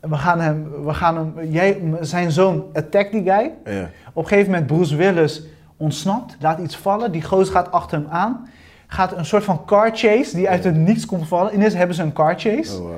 We 0.00 0.16
gaan 0.16 0.40
hem, 0.40 0.84
we 0.84 0.94
gaan 0.94 1.16
hem, 1.16 1.50
jij, 1.50 1.80
zijn 2.00 2.30
zoon 2.32 2.64
attack 2.72 3.10
die 3.10 3.22
guy. 3.22 3.50
Ja. 3.64 3.90
Op 4.12 4.22
een 4.22 4.28
gegeven 4.28 4.50
moment 4.50 4.66
Bruce 4.70 4.96
Willis 4.96 5.42
ontsnapt, 5.76 6.36
laat 6.40 6.58
iets 6.58 6.76
vallen. 6.76 7.12
Die 7.12 7.22
gozer 7.22 7.54
gaat 7.54 7.72
achter 7.72 7.98
hem 7.98 8.08
aan. 8.10 8.48
Gaat 8.86 9.12
een 9.12 9.26
soort 9.26 9.44
van 9.44 9.64
car 9.64 9.90
chase 9.92 10.36
die 10.36 10.48
uit 10.48 10.64
het 10.64 10.76
niets 10.76 11.06
komt 11.06 11.28
vallen. 11.28 11.54
Ineens 11.54 11.74
hebben 11.74 11.96
ze 11.96 12.02
een 12.02 12.12
car 12.12 12.34
chase. 12.38 12.76
Oh, 12.76 12.80
wow. 12.80 12.92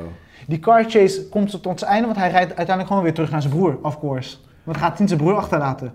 Die 0.46 0.58
car 0.58 0.84
chase 0.88 1.28
komt 1.28 1.62
tot 1.62 1.78
zijn 1.78 1.90
einde, 1.90 2.06
want 2.06 2.18
hij 2.18 2.30
rijdt 2.30 2.46
uiteindelijk 2.46 2.86
gewoon 2.88 3.02
weer 3.02 3.14
terug 3.14 3.30
naar 3.30 3.42
zijn 3.42 3.52
broer, 3.52 3.78
of 3.82 3.98
course. 3.98 4.36
Want 4.64 4.78
hij 4.78 4.88
gaat 4.88 4.98
niet 4.98 5.08
zijn 5.08 5.20
broer 5.20 5.36
achterlaten. 5.36 5.94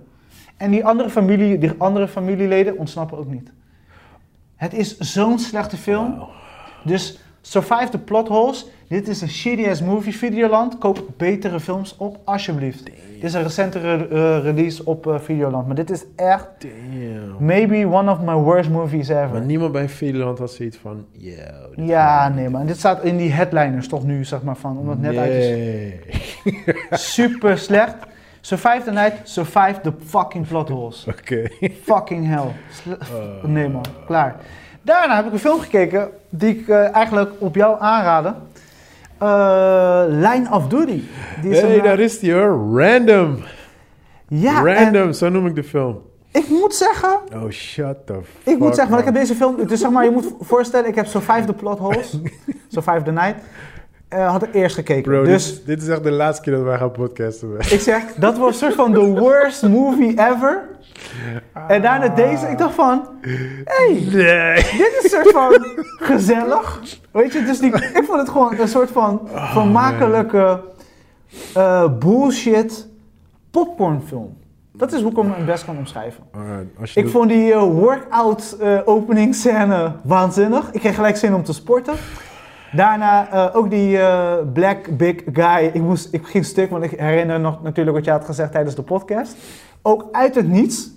En 0.57 0.71
die 0.71 0.85
andere, 0.85 1.09
familie, 1.09 1.57
die 1.57 1.73
andere 1.77 2.07
familieleden 2.07 2.77
ontsnappen 2.77 3.17
ook 3.17 3.27
niet. 3.27 3.51
Het 4.55 4.73
is 4.73 4.97
zo'n 4.97 5.39
slechte 5.39 5.77
film. 5.77 6.27
Dus 6.83 7.19
survive 7.41 7.89
the 7.89 7.97
plot 7.97 8.27
holes. 8.27 8.67
Dit 8.91 9.07
is 9.07 9.21
een 9.21 9.29
shitty 9.29 9.69
ass 9.69 9.81
movie. 9.81 10.17
Videoland, 10.17 10.77
koop 10.77 11.03
betere 11.17 11.59
films 11.59 11.95
op, 11.97 12.19
alsjeblieft. 12.23 12.83
Dit 12.83 13.23
is 13.23 13.33
een 13.33 13.43
recentere 13.43 14.07
eh, 14.07 14.43
release 14.43 14.85
op 14.85 15.07
eh, 15.07 15.19
Videoland. 15.19 15.65
Maar 15.67 15.75
dit 15.75 15.89
is 15.89 16.03
echt 16.15 16.47
Damn. 16.57 17.45
maybe 17.45 17.87
one 17.87 18.11
of 18.11 18.19
my 18.19 18.33
worst 18.33 18.69
movies 18.69 19.09
Maar 19.09 19.23
ever. 19.23 19.41
niemand 19.41 19.71
bij 19.71 19.89
Videoland 19.89 20.39
had 20.39 20.51
zoiets 20.51 20.77
van... 20.77 21.05
Yo, 21.11 21.33
Ja, 21.75 22.29
nee 22.29 22.49
man. 22.49 22.65
Dit 22.65 22.77
staat 22.77 23.03
in 23.03 23.17
die 23.17 23.31
headliners 23.31 23.87
toch 23.87 24.03
nu, 24.03 24.23
zeg 24.25 24.43
maar, 24.43 24.57
van. 24.57 24.77
Omdat 24.77 24.93
het 24.93 25.03
net 25.03 25.17
uit 25.17 25.33
is. 25.33 26.33
Super 27.13 27.57
slecht. 27.57 27.95
Survive 28.41 28.81
the 28.83 28.91
night, 28.91 29.29
survive 29.29 29.79
the 29.81 29.93
fucking 30.05 30.47
plot 30.47 30.69
holes. 30.69 31.05
Oké. 31.19 31.47
Fucking 31.83 32.27
hell. 32.27 32.51
Oh. 33.13 33.43
nee 33.43 33.69
man, 33.69 33.85
klaar. 34.05 34.35
Daarna 34.81 35.15
heb 35.15 35.25
ik 35.25 35.31
een 35.31 35.39
film 35.39 35.59
gekeken 35.59 36.09
die 36.29 36.57
ik 36.59 36.67
eh, 36.67 36.95
eigenlijk 36.95 37.31
op 37.37 37.55
jou 37.55 37.75
aanraden. 37.79 38.35
Eh, 39.21 40.03
Line 40.07 40.47
of 40.51 40.67
Duty. 40.67 41.01
Die 41.41 41.51
is 41.51 41.61
hey, 41.61 41.73
een, 41.73 41.77
eh, 41.77 41.83
daar 41.83 41.99
is 41.99 42.19
die 42.19 42.33
hoor. 42.33 42.79
Random. 42.81 43.37
ja, 44.27 44.61
Random, 44.63 45.13
zo 45.13 45.29
noem 45.29 45.45
ik 45.45 45.55
de 45.55 45.63
film. 45.63 46.01
ik 46.31 46.49
moet 46.49 46.75
zeggen, 46.75 47.19
Oh, 47.33 47.49
shut 47.49 48.05
the 48.05 48.13
fuck 48.13 48.53
ik 48.53 48.59
moet 48.59 48.75
zeggen, 48.75 48.95
want 48.95 48.99
ik 49.07 49.13
heb 49.13 49.21
deze 49.23 49.35
film, 49.35 49.67
dus 49.67 49.79
zeg 49.79 49.91
maar, 49.91 50.03
je 50.03 50.11
moet 50.11 50.33
voorstellen, 50.39 50.89
ik 50.89 50.95
heb 50.95 51.05
Survive 51.05 51.45
the 51.45 51.53
plot 51.53 51.79
holes, 51.79 52.19
Survive 52.73 53.01
the 53.03 53.11
night, 53.11 53.35
eh, 54.11 54.31
had 54.31 54.43
ik 54.43 54.53
eerst 54.53 54.75
gekeken. 54.75 55.11
Bro, 55.11 55.23
dus 55.23 55.45
dit, 55.47 55.53
is- 55.57 55.63
dit 55.65 55.81
is 55.81 55.87
echt 55.87 56.03
de 56.03 56.11
laatste 56.11 56.43
keer 56.43 56.53
dat 56.53 56.63
wij 56.63 56.77
gaan 56.77 56.91
podcasten. 56.91 57.49
ik 57.57 57.79
zeg, 57.79 58.03
dat 58.15 58.37
was 58.37 58.47
een 58.49 58.53
soort 58.53 58.75
van 58.75 58.93
the 58.93 59.05
worst 59.19 59.61
movie 59.67 60.09
ever. 60.19 60.69
En 61.67 61.81
daarna 61.81 62.07
deze, 62.07 62.47
ik 62.47 62.57
dacht 62.57 62.73
van, 62.75 63.07
hey, 63.65 64.03
Nee. 64.11 64.55
Dit 64.55 64.99
is 65.03 65.03
een 65.03 65.09
soort 65.09 65.31
van 65.31 65.75
gezellig. 66.07 66.79
Weet 67.11 67.33
je, 67.33 67.43
dus 67.43 67.59
die, 67.59 67.75
ik 67.75 68.03
vond 68.05 68.19
het 68.19 68.29
gewoon 68.29 68.59
een 68.59 68.67
soort 68.67 68.91
van 68.91 69.21
vermakelijke 69.33 70.59
eh, 71.53 71.91
bullshit 71.99 72.87
popcornfilm. 73.51 74.37
Dat 74.73 74.93
is 74.93 75.01
hoe 75.01 75.11
ik 75.11 75.17
hem 75.17 75.31
het 75.35 75.45
best 75.45 75.65
kan 75.65 75.77
omschrijven. 75.77 76.23
Alright, 76.31 76.65
je 76.93 76.99
Ik 76.99 77.03
doet- 77.05 77.11
vond 77.13 77.29
die 77.29 77.51
eh, 77.53 77.61
workout 77.61 78.57
opening 78.85 79.35
scène 79.35 79.91
waanzinnig. 80.03 80.71
Ik 80.71 80.79
kreeg 80.79 80.95
gelijk 80.95 81.17
zin 81.17 81.33
om 81.33 81.43
te 81.43 81.53
sporten. 81.53 81.93
Daarna 82.71 83.31
eh, 83.31 83.55
ook 83.55 83.69
die 83.69 83.97
eh, 83.99 84.33
black 84.53 84.97
big 84.97 85.15
guy. 85.33 85.69
Ik, 85.73 85.81
moest, 85.81 86.07
ik 86.11 86.27
ging 86.27 86.45
stuk, 86.45 86.69
want 86.69 86.83
ik 86.83 86.99
herinner 86.99 87.39
nog 87.39 87.63
natuurlijk 87.63 87.95
wat 87.95 88.05
je 88.05 88.11
had 88.11 88.25
gezegd 88.25 88.51
tijdens 88.51 88.75
de 88.75 88.81
podcast. 88.81 89.35
Ook 89.81 90.05
uit 90.11 90.35
het 90.35 90.47
niets. 90.47 90.89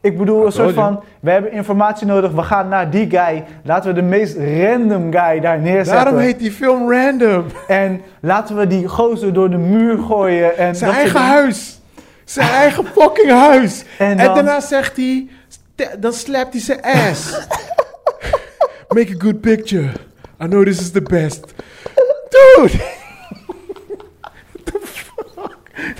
Ik 0.00 0.18
bedoel, 0.18 0.46
een 0.46 0.52
soort 0.52 0.74
van, 0.74 1.02
we 1.20 1.30
hebben 1.30 1.52
informatie 1.52 2.06
nodig, 2.06 2.32
we 2.32 2.42
gaan 2.42 2.68
naar 2.68 2.90
die 2.90 3.10
guy. 3.10 3.44
Laten 3.62 3.94
we 3.94 4.00
de 4.00 4.06
meest 4.06 4.36
random 4.36 5.12
guy 5.12 5.40
daar 5.40 5.58
neerzetten. 5.58 5.94
Daarom 5.94 6.18
heet 6.18 6.38
die 6.38 6.52
film 6.52 6.92
Random. 6.92 7.44
En 7.68 8.00
laten 8.20 8.56
we 8.56 8.66
die 8.66 8.88
gozer 8.88 9.32
door 9.32 9.50
de 9.50 9.56
muur 9.56 9.98
gooien. 9.98 10.56
En 10.56 10.76
Zijn 10.76 10.90
eigen 10.90 11.10
soort 11.10 11.24
huis. 11.24 11.80
Zijn 12.24 12.48
eigen 12.48 12.84
fucking 12.84 13.30
huis. 13.30 13.84
En 13.98 14.18
En, 14.18 14.34
daarna 14.34 14.60
zegt 14.60 14.96
hij, 14.96 15.28
dan 15.98 16.12
slapt 16.12 16.52
hij 16.52 16.62
zijn 16.62 16.82
ass. 16.82 17.46
make 18.94 19.14
a 19.14 19.18
good 19.18 19.40
picture. 19.40 19.90
I 20.40 20.46
know 20.46 20.64
this 20.64 20.80
is 20.80 20.90
the 20.90 21.00
best. 21.02 21.54
Dude! 22.30 22.72
What 24.52 24.64
the 24.64 24.78
fuck? 24.82 25.56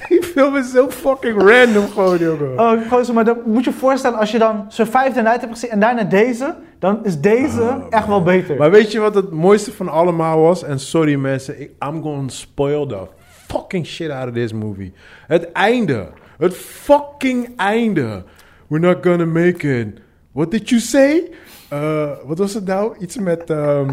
Die 0.09 0.23
film 0.23 0.57
is 0.57 0.71
zo 0.71 0.91
fucking 0.91 1.43
random 1.43 1.89
gewoon, 1.89 2.19
jongen. 2.19 2.59
Oh, 2.59 2.91
gozer, 2.91 3.15
maar 3.15 3.25
dan 3.25 3.39
moet 3.45 3.65
je 3.65 3.71
je 3.71 3.77
voorstellen, 3.77 4.19
als 4.19 4.31
je 4.31 4.39
dan 4.39 4.65
zo'n 4.69 4.87
vijfde 4.87 5.23
night 5.23 5.41
hebt 5.41 5.53
gezien 5.53 5.71
en 5.71 5.81
daarna 5.81 6.03
deze, 6.03 6.55
dan 6.79 7.05
is 7.05 7.21
deze 7.21 7.61
Oh, 7.61 7.87
echt 7.91 8.07
wel 8.07 8.23
beter. 8.23 8.57
Maar 8.57 8.71
weet 8.71 8.93
je 8.93 8.99
wat 9.01 9.15
het 9.15 9.31
mooiste 9.31 9.73
van 9.73 9.89
allemaal 9.89 10.41
was? 10.41 10.63
En 10.63 10.81
sorry 10.81 11.15
mensen, 11.15 11.61
ik, 11.61 11.71
I'm 11.89 12.03
gonna 12.03 12.29
spoil 12.29 12.87
the 12.87 13.07
fucking 13.27 13.87
shit 13.87 14.11
out 14.11 14.29
of 14.29 14.35
this 14.35 14.53
movie. 14.53 14.93
Het 15.27 15.53
einde. 15.53 16.09
Het 16.39 16.57
fucking 16.57 17.49
einde. 17.57 18.25
We're 18.67 18.87
not 18.87 18.97
gonna 19.07 19.25
make 19.27 19.79
it. 19.81 19.89
What 20.33 20.51
did 20.51 20.69
you 20.69 20.81
say? 20.81 21.31
Eh, 21.69 22.11
wat 22.25 22.39
was 22.39 22.55
het 22.55 22.65
nou? 22.67 22.97
Iets 22.99 23.19
met... 23.19 23.51
ehm, 23.51 23.89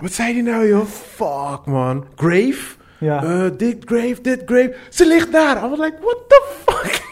wat 0.00 0.12
zei 0.12 0.32
hij 0.32 0.42
nou, 0.42 0.68
joh? 0.68 0.84
Fuck, 0.86 1.64
man. 1.64 2.04
Grave? 2.16 2.74
Ja. 2.98 3.22
Eh, 3.22 3.50
dit 3.56 3.76
grave, 3.84 4.20
dit 4.22 4.42
grave. 4.46 4.74
Ze 4.90 5.06
ligt 5.06 5.32
daar. 5.32 5.64
I 5.64 5.68
was 5.68 5.78
like, 5.78 5.96
what 6.00 6.18
the 6.28 6.54
fuck? 6.66 7.04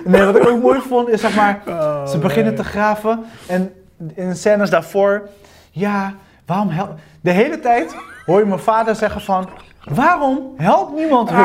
Nee, 0.05 0.22
wat 0.24 0.36
ik 0.36 0.49
ook 0.49 0.62
mooi 0.62 0.80
vond 0.80 1.09
is 1.09 1.20
zeg 1.20 1.34
maar, 1.34 1.62
Oh, 1.68 2.07
ze 2.07 2.18
beginnen 2.18 2.55
te 2.55 2.64
graven 2.64 3.24
en 3.47 3.72
in 4.14 4.36
scènes 4.36 4.70
daarvoor, 4.70 5.28
ja, 5.70 6.14
waarom 6.47 6.68
help... 6.68 6.99
De 7.20 7.30
hele 7.30 7.61
tijd 7.61 7.95
hoor 8.26 8.38
je 8.38 8.47
mijn 8.47 8.61
vader 8.61 8.95
zeggen 8.95 9.20
van, 9.20 9.49
waarom 9.84 10.55
helpt 10.57 10.97
niemand 10.97 11.30
hun? 11.30 11.40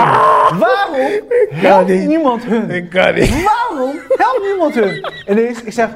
Waarom 0.59 0.95
helpt 1.51 1.87
niet. 1.89 2.07
niemand 2.07 2.43
hun? 2.43 2.69
Ik 2.69 2.89
kan 2.89 3.13
niet. 3.13 3.43
Waarom 3.43 3.95
helpt 4.07 4.41
niemand 4.43 4.75
hun? 4.75 5.11
En 5.25 5.37
ineens, 5.37 5.63
ik 5.63 5.73
zeg, 5.73 5.89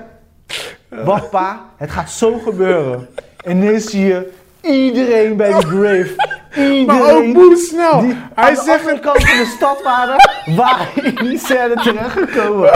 wacht 1.03 1.29
pa, 1.29 1.61
het 1.77 1.91
gaat 1.91 2.11
zo 2.11 2.39
gebeuren. 2.39 3.07
En 3.43 3.57
ineens 3.57 3.89
zie 3.89 4.05
je 4.05 4.31
iedereen 4.61 5.35
bij 5.35 5.47
de 5.47 5.67
grave. 5.67 6.15
Iedereen. 6.55 6.85
Maar 6.85 7.15
ook 7.15 7.33
hoe 7.33 7.55
snel. 7.55 8.01
Die 8.01 8.15
Hij 8.33 8.47
aan 8.47 8.53
de 8.53 8.61
zegt 8.61 8.79
andere 8.79 8.99
kant 8.99 9.29
van 9.29 9.37
de 9.37 9.45
stad 9.45 9.81
waren, 9.83 10.15
waren 10.55 10.87
in 11.03 11.15
die 11.15 11.37
scène 11.37 11.73
terechtgekomen. 11.75 12.71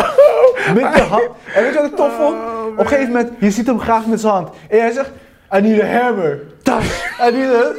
Met 0.73 0.93
de 0.93 1.01
hand. 1.01 1.29
En 1.53 1.63
weet 1.63 1.73
je 1.73 1.79
wat 1.79 1.89
ik 1.89 1.95
tof 1.95 2.15
vond? 2.15 2.35
Op 2.67 2.79
een 2.79 2.87
gegeven 2.87 3.11
moment, 3.11 3.31
je 3.39 3.51
ziet 3.51 3.67
hem 3.67 3.79
graag 3.79 4.05
met 4.05 4.19
zijn 4.19 4.33
hand. 4.33 4.49
En 4.69 4.79
hij 4.79 4.91
zegt, 4.91 5.11
I 5.55 5.61
need 5.61 5.81
a 5.81 5.85
hammer. 5.85 6.39
Tas. 6.63 6.85
I 7.27 7.31
need 7.31 7.49
a... 7.53 7.71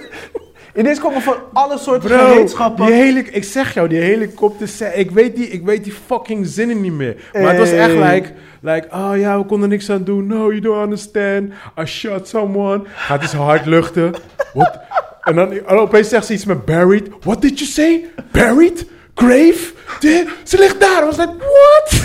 Ineens 0.76 0.98
komen 1.00 1.22
van 1.22 1.34
alle 1.52 1.78
soorten 1.78 2.10
Bro, 2.10 2.26
gereedschappen. 2.26 2.86
die 2.86 2.94
hele, 2.94 3.20
ik 3.22 3.44
zeg 3.44 3.74
jou, 3.74 3.88
die 3.88 3.98
helikopter, 4.00 4.94
ik 4.94 5.10
weet 5.10 5.36
die, 5.36 5.46
ik 5.48 5.64
weet 5.64 5.84
die 5.84 5.92
fucking 6.06 6.46
zinnen 6.46 6.80
niet 6.80 6.92
meer. 6.92 7.16
Maar 7.32 7.42
het 7.42 7.58
was 7.58 7.70
echt 7.70 7.92
like, 7.94 8.32
like, 8.60 8.88
oh 8.90 9.10
ja, 9.16 9.38
we 9.38 9.44
konden 9.44 9.68
niks 9.68 9.90
aan 9.90 10.04
doen. 10.04 10.26
No, 10.26 10.36
you 10.36 10.60
don't 10.60 10.82
understand. 10.82 11.52
I 11.80 11.84
shot 11.84 12.28
someone. 12.28 12.82
Gaat 12.94 13.30
zijn 13.30 13.42
hart 13.42 13.66
luchten. 13.66 14.14
What? 14.54 14.78
En 15.20 15.34
dan 15.34 15.52
en 15.52 15.78
opeens 15.78 16.08
zegt 16.08 16.26
ze 16.26 16.32
iets 16.32 16.44
met 16.44 16.64
buried. 16.64 17.08
What 17.20 17.42
did 17.42 17.58
you 17.58 17.70
say? 17.70 18.04
Buried? 18.32 18.86
Grave? 19.14 19.72
De- 20.00 20.26
ze 20.44 20.58
ligt 20.58 20.80
daar. 20.80 21.02
I 21.02 21.04
was 21.06 21.16
like, 21.16 21.32
what? 21.36 22.02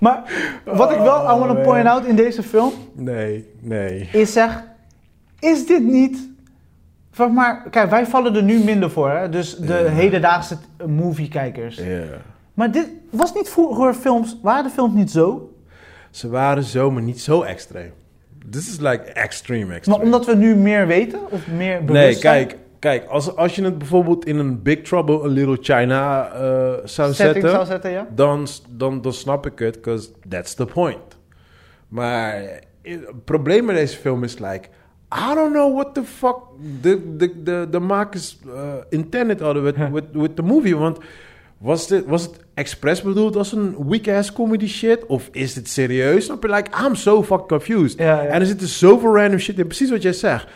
Maar 0.00 0.22
wat 0.64 0.90
ik 0.90 0.98
wel, 0.98 1.22
I 1.22 1.38
want 1.38 1.56
to 1.56 1.62
point 1.62 1.86
out 1.86 2.04
in 2.06 2.16
deze 2.16 2.42
film, 2.42 2.72
Nee, 2.94 3.46
nee. 3.60 4.08
is 4.12 4.32
zeg, 4.32 4.62
is 5.40 5.66
dit 5.66 5.82
niet... 5.82 6.30
Maar, 7.16 7.62
kijk, 7.70 7.90
wij 7.90 8.06
vallen 8.06 8.36
er 8.36 8.42
nu 8.42 8.64
minder 8.64 8.90
voor, 8.90 9.10
hè? 9.10 9.28
Dus 9.28 9.56
de 9.56 9.74
hedendaagse 9.74 10.56
moviekijkers. 10.86 11.76
Ja. 11.76 12.02
Maar 12.54 12.70
dit 12.70 12.88
was 13.10 13.34
niet 13.34 13.48
vroeger 13.48 13.94
films, 13.94 14.38
waren 14.42 14.64
de 14.64 14.70
films 14.70 14.94
niet 14.94 15.10
zo? 15.10 15.54
Ze 16.10 16.28
waren 16.28 16.62
zo, 16.62 16.90
maar 16.90 17.02
niet 17.02 17.20
zo 17.20 17.42
extreem. 17.42 17.92
This 18.50 18.68
is 18.68 18.78
like 18.78 19.02
extreme, 19.02 19.74
extreme. 19.74 19.96
Maar 19.96 20.06
omdat 20.06 20.26
we 20.26 20.34
nu 20.34 20.54
meer 20.54 20.86
weten 20.86 21.30
of 21.30 21.46
meer 21.46 21.84
bewust 21.84 22.04
Nee, 22.04 22.18
kijk, 22.18 22.56
kijk 22.78 23.04
als, 23.04 23.36
als 23.36 23.54
je 23.54 23.64
het 23.64 23.78
bijvoorbeeld 23.78 24.26
in 24.26 24.36
een 24.38 24.62
Big 24.62 24.80
Trouble, 24.80 25.22
a 25.22 25.26
Little 25.26 25.58
China 25.60 26.30
eh, 26.32 26.72
zou 26.84 27.12
zetten, 27.12 27.50
zou 27.50 27.66
zetten, 27.66 27.90
ja? 27.90 28.06
dan, 28.14 28.46
dan, 28.70 29.02
dan 29.02 29.12
snap 29.12 29.46
ik 29.46 29.58
het, 29.58 29.74
because 29.80 30.08
that's 30.28 30.54
the 30.54 30.66
point. 30.66 31.18
Maar 31.88 32.34
eh, 32.34 32.92
het 32.92 33.24
probleem 33.24 33.64
met 33.64 33.76
deze 33.76 33.96
film 33.96 34.24
is 34.24 34.38
like, 34.38 34.68
I 35.14 35.34
don't 35.34 35.52
know 35.52 35.74
what 35.74 35.94
the 35.94 36.04
fuck 36.04 36.36
de, 36.80 37.16
de, 37.16 37.42
de, 37.42 37.66
de 37.70 37.80
makers 37.80 38.38
uh, 38.46 38.52
intended 38.90 39.40
hadden 39.40 39.62
with, 39.62 39.76
with, 39.90 40.04
with 40.12 40.36
the 40.36 40.42
movie. 40.42 40.76
Want 40.76 40.98
was, 41.58 41.86
dit, 41.86 42.06
was 42.06 42.22
het 42.22 42.36
expres 42.54 43.02
bedoeld 43.02 43.36
als 43.36 43.52
een 43.52 43.88
weak-ass 43.88 44.32
comedy 44.32 44.66
shit? 44.66 45.06
Of 45.06 45.28
is 45.32 45.54
dit 45.54 45.68
serieus? 45.68 46.24
Snap 46.24 46.42
je? 46.42 46.48
Like, 46.48 46.70
I'm 46.86 46.94
so 46.94 47.22
fucking 47.22 47.48
confused. 47.48 47.98
Ja, 47.98 48.22
ja. 48.22 48.28
En 48.28 48.40
er 48.40 48.46
zit 48.46 48.60
dus 48.60 48.78
zoveel 48.78 49.16
random 49.16 49.38
shit 49.38 49.58
in. 49.58 49.66
Precies 49.66 49.90
wat 49.90 50.02
jij 50.02 50.12
zegt. 50.12 50.46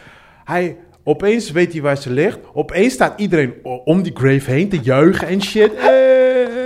Hij, 0.45 0.77
opeens 1.05 1.51
weet 1.51 1.73
hij 1.73 1.83
waar 1.83 1.97
ze 1.97 2.11
ligt. 2.11 2.39
Opeens 2.53 2.93
staat 2.93 3.21
iedereen 3.21 3.55
om 3.85 4.03
die 4.03 4.13
grave 4.15 4.51
heen 4.51 4.69
te 4.69 4.79
juichen 4.81 5.29
en 5.29 5.43
shit. 5.43 5.73
Hey. 5.77 6.65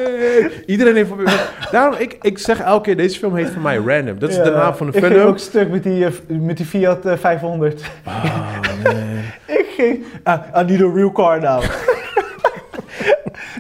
Iedereen 0.67 0.95
heeft... 0.95 1.11
Daarom, 1.71 1.95
ik, 1.99 2.17
ik 2.21 2.39
zeg 2.39 2.61
elke 2.61 2.83
keer, 2.83 2.97
deze 2.97 3.19
film 3.19 3.37
heet 3.37 3.51
voor 3.51 3.63
mij 3.63 3.77
random. 3.77 4.19
Dat 4.19 4.31
is 4.31 4.37
Ja, 4.37 4.43
de 4.43 4.51
naam 4.51 4.75
van 4.75 4.87
de 4.91 4.97
Ik 4.97 5.05
ging 5.05 5.15
film. 5.15 5.29
ook 5.29 5.39
stuk 5.39 5.71
met 5.71 5.83
die, 5.83 6.05
eh, 6.05 6.13
met 6.29 6.57
die 6.57 6.67
Fiat 6.67 7.07
eh, 7.07 7.17
500. 7.17 7.83
Ah, 8.05 8.25
man. 8.85 8.95
ik 9.59 9.67
ging... 9.77 10.05
ah, 10.23 10.41
I 10.61 10.65
need 10.65 10.81
a 10.83 10.91
real 10.95 11.13
car 11.13 11.41
now. 11.41 11.63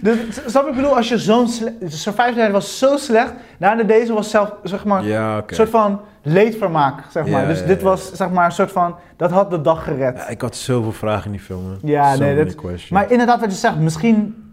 dus, 0.03 0.17
snap 0.47 0.69
ik 0.69 0.75
bedoel, 0.75 0.97
als 0.97 1.09
je 1.09 1.19
zo'n... 1.19 1.49
Survivor 1.87 2.51
was 2.51 2.79
zo 2.79 2.97
slecht. 2.97 3.33
Daarna 3.59 3.83
deze 3.83 4.13
was 4.13 4.31
zelf, 4.31 4.55
zeg 4.63 4.85
maar... 4.85 5.05
Ja. 5.05 5.37
Een 5.47 5.55
soort 5.55 5.71
van 5.71 6.01
leedvermaak, 6.23 7.03
zeg 7.11 7.27
maar. 7.27 7.41
Ja, 7.43 7.49
dus 7.49 7.61
ja, 7.61 7.67
dit 7.67 7.83
was, 7.83 8.13
zeg 8.13 8.31
maar, 8.31 8.45
een 8.45 8.53
soort 8.53 8.73
van... 8.73 8.95
Dat 9.17 9.31
had 9.31 9.51
de 9.51 9.61
dag 9.61 9.85
gered. 9.85 10.17
Ja, 10.17 10.29
ik 10.29 10.41
had 10.41 10.57
zoveel 10.57 10.93
vragen 10.93 11.25
in 11.25 11.31
die 11.33 11.41
film. 11.41 11.79
Ja, 11.83 12.15
So 12.15 12.23
nee, 12.23 12.45
dat-. 12.45 12.91
Maar 12.91 13.11
inderdaad, 13.11 13.41
wat 13.41 13.51
je 13.51 13.57
zegt, 13.59 13.77
misschien... 13.77 14.45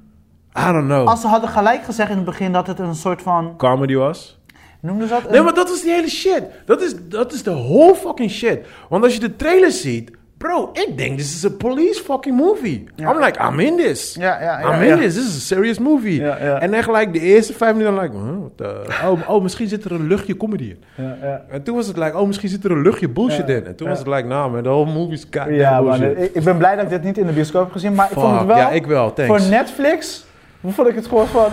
I 0.57 0.71
don't 0.71 0.85
know. 0.85 1.07
Als 1.07 1.21
ze 1.21 1.27
hadden 1.27 1.49
gelijk 1.49 1.83
gezegd 1.83 2.09
in 2.09 2.15
het 2.15 2.25
begin 2.25 2.51
dat 2.51 2.67
het 2.67 2.79
een 2.79 2.95
soort 2.95 3.21
van... 3.21 3.53
Comedy 3.57 3.95
was? 3.95 4.39
Noemden 4.79 5.07
ze 5.07 5.13
dat? 5.13 5.29
Nee, 5.29 5.37
Een- 5.37 5.43
maar 5.43 5.53
dat 5.53 5.69
was 5.69 5.81
die 5.81 5.91
hele 5.91 6.09
shit. 6.09 6.43
Dat 6.65 6.81
is, 6.81 6.95
dat 7.09 7.33
is 7.33 7.43
de 7.43 7.51
whole 7.51 7.95
fucking 7.95 8.31
shit. 8.31 8.59
Want 8.89 9.03
als 9.03 9.13
je 9.13 9.19
de 9.19 9.35
trailer 9.35 9.71
ziet... 9.71 10.11
Bro, 10.37 10.69
ik 10.73 10.97
denk 10.97 11.17
this 11.17 11.35
is 11.35 11.45
a 11.45 11.49
police 11.57 12.03
fucking 12.03 12.37
movie. 12.37 12.83
Ja. 12.95 13.11
I'm 13.11 13.23
like, 13.23 13.39
I'm 13.43 13.59
in 13.59 13.77
this. 13.77 14.15
Ja, 14.19 14.41
ja, 14.41 14.59
ja. 14.59 14.75
I'm 14.75 14.81
in 14.81 14.87
ja. 14.87 14.97
this. 14.97 15.13
This 15.13 15.27
is 15.27 15.35
a 15.35 15.39
serious 15.39 15.79
movie. 15.79 16.21
Ja, 16.21 16.37
ja. 16.41 16.59
En 16.59 16.73
echt 16.73 16.87
like 16.87 17.11
de 17.11 17.19
eerste 17.19 17.53
vijf 17.53 17.75
minuten 17.75 17.99
like... 17.99 18.15
huh, 18.15 18.37
what 18.39 18.51
the- 18.55 19.07
oh, 19.07 19.29
oh, 19.29 19.41
misschien 19.41 19.67
zit 19.67 19.83
er 19.85 19.91
een 19.91 20.07
luchtje 20.07 20.37
comedy 20.37 20.63
in. 20.63 20.83
Ja, 20.95 21.17
ja. 21.21 21.41
En 21.49 21.63
toen 21.63 21.75
was 21.75 21.87
het 21.87 21.97
like... 21.97 22.17
Oh, 22.17 22.27
misschien 22.27 22.49
zit 22.49 22.63
er 22.63 22.71
een 22.71 22.81
luchtje 22.81 23.09
bullshit 23.09 23.49
in. 23.49 23.65
En 23.65 23.75
toen 23.75 23.87
was 23.87 23.97
het 23.97 24.07
like... 24.07 24.23
Nou 24.27 24.51
man, 24.51 24.63
de 24.63 24.69
whole 24.69 24.91
movie 24.91 25.13
is 25.13 25.23
goddamn 25.23 25.53
Ja, 25.53 25.81
man, 25.81 26.03
ik, 26.03 26.17
ik 26.33 26.43
ben 26.43 26.57
blij 26.57 26.75
dat 26.75 26.83
ik 26.83 26.89
dit 26.89 27.03
niet 27.03 27.17
in 27.17 27.25
de 27.27 27.33
bioscoop 27.33 27.63
heb 27.63 27.71
gezien, 27.71 27.93
maar 27.93 28.11
ik 28.11 28.17
vond 28.19 28.37
het 28.37 28.47
wel... 28.47 28.57
Ja, 28.57 28.69
ik 28.69 28.85
wel. 28.85 29.13
Thanks. 29.13 29.41
Voor 29.41 29.51
Netflix 29.51 30.25
vond 30.73 30.87
ik 30.87 30.95
het 30.95 31.07
gewoon 31.07 31.27
van... 31.27 31.45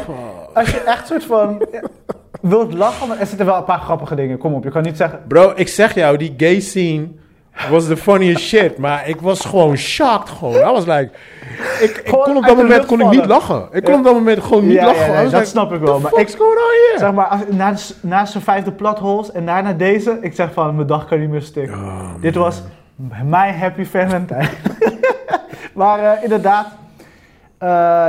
Als 0.55 0.71
je 0.71 0.81
echt 0.81 1.07
soort 1.07 1.25
van 1.25 1.63
wilt 2.41 2.75
lachen, 2.75 3.09
maar 3.09 3.19
er 3.21 3.27
zitten 3.27 3.47
wel 3.47 3.57
een 3.57 3.65
paar 3.65 3.79
grappige 3.81 4.15
dingen. 4.15 4.39
Kom 4.39 4.55
op, 4.55 4.65
je 4.65 4.71
kan 4.71 4.83
niet 4.83 4.97
zeggen... 4.97 5.21
Bro, 5.29 5.53
ik 5.55 5.69
zeg 5.69 5.95
jou, 5.95 6.17
die 6.17 6.35
gay 6.37 6.61
scene 6.61 7.07
was 7.71 7.87
the 7.87 7.97
funniest 7.97 8.41
shit. 8.45 8.79
Maar 8.79 9.09
ik 9.09 9.21
was 9.21 9.41
gewoon 9.41 9.77
shocked 9.77 10.29
gewoon. 10.31 10.55
I 10.57 10.73
was 10.73 10.85
like... 10.87 11.11
Ik, 11.81 11.91
ik 11.91 12.09
Gewoon 12.09 12.25
kon 12.25 12.37
op 12.37 12.45
dat 12.47 12.57
moment 12.57 12.87
kon 12.87 13.01
ik 13.01 13.11
niet 13.11 13.27
lachen. 13.27 13.69
Ik 13.73 13.85
kon 13.85 13.95
op 13.95 14.05
dat 14.05 14.13
moment 14.15 14.43
gewoon 14.43 14.67
niet 14.67 14.73
Ja, 14.77 14.85
lachen. 14.87 15.23
dat 15.23 15.33
like, 15.33 15.45
snap 15.45 15.73
ik 15.73 15.81
wel, 15.81 16.01
maar 16.01 16.13
ik- 16.15 16.29
going 16.31 16.57
on 16.57 16.89
here? 16.89 16.99
Zeg 16.99 17.13
maar, 17.13 17.27
als, 17.27 17.41
na, 17.51 17.75
na 18.01 18.25
zijn 18.25 18.43
vijfde 18.43 18.73
platholes 18.73 19.33
en 19.33 19.47
daarna 19.47 19.73
deze, 19.73 20.19
ik 20.21 20.35
zeg 20.35 20.53
van, 20.53 20.75
mijn 20.75 20.87
dag 20.87 21.07
kan 21.07 21.21
niet 21.21 21.29
meer 21.31 21.43
stuk. 21.43 21.71
Oh, 21.71 22.09
Dit 22.21 22.35
was 22.35 22.63
mijn 23.25 23.55
happy 23.59 23.85
valentine. 23.85 24.49
maar 25.75 25.99
eh, 25.99 26.23
inderdaad, 26.23 26.67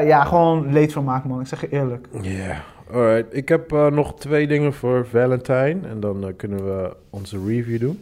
ja, 0.08 0.24
gewoon 0.24 0.72
leedvermaak 0.72 1.26
man, 1.26 1.40
ik 1.40 1.48
zeg 1.48 1.62
je 1.62 1.70
eerlijk. 1.70 2.08
Yeah, 2.22 2.58
alright. 2.92 3.36
Ik 3.36 3.50
heb 3.50 3.72
eh, 3.72 3.88
nog 3.88 4.16
twee 4.16 4.48
dingen 4.48 4.74
voor 4.74 5.08
Valentine. 5.08 5.78
En 5.90 6.00
dan 6.00 6.28
eh, 6.28 6.34
kunnen 6.38 6.66
we 6.66 6.96
onze 7.10 7.38
review 7.46 7.80
doen. 7.80 8.00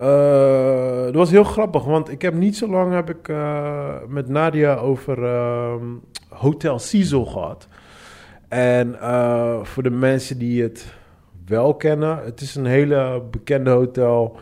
Eh, 0.00 1.04
dat 1.04 1.14
was 1.14 1.30
heel 1.30 1.44
grappig, 1.44 1.84
want 1.84 2.10
ik 2.10 2.22
heb 2.22 2.34
niet 2.34 2.56
zo 2.56 2.68
lang 2.68 2.92
heb 2.92 3.10
ik, 3.10 3.28
eh, 3.28 3.94
met 4.08 4.28
Nadia 4.28 4.74
over 4.74 5.24
ehm, 5.24 5.84
Hotel 6.28 6.78
Cecil 6.78 7.24
gehad. 7.24 7.68
En 8.48 9.00
eh, 9.00 9.62
voor 9.62 9.82
de 9.82 9.90
mensen 9.90 10.38
die 10.38 10.62
het 10.62 10.94
wel 11.46 11.74
kennen, 11.74 12.18
het 12.24 12.40
is 12.40 12.54
een 12.54 12.66
hele 12.66 13.22
bekende 13.30 13.70
hotel 13.70 14.36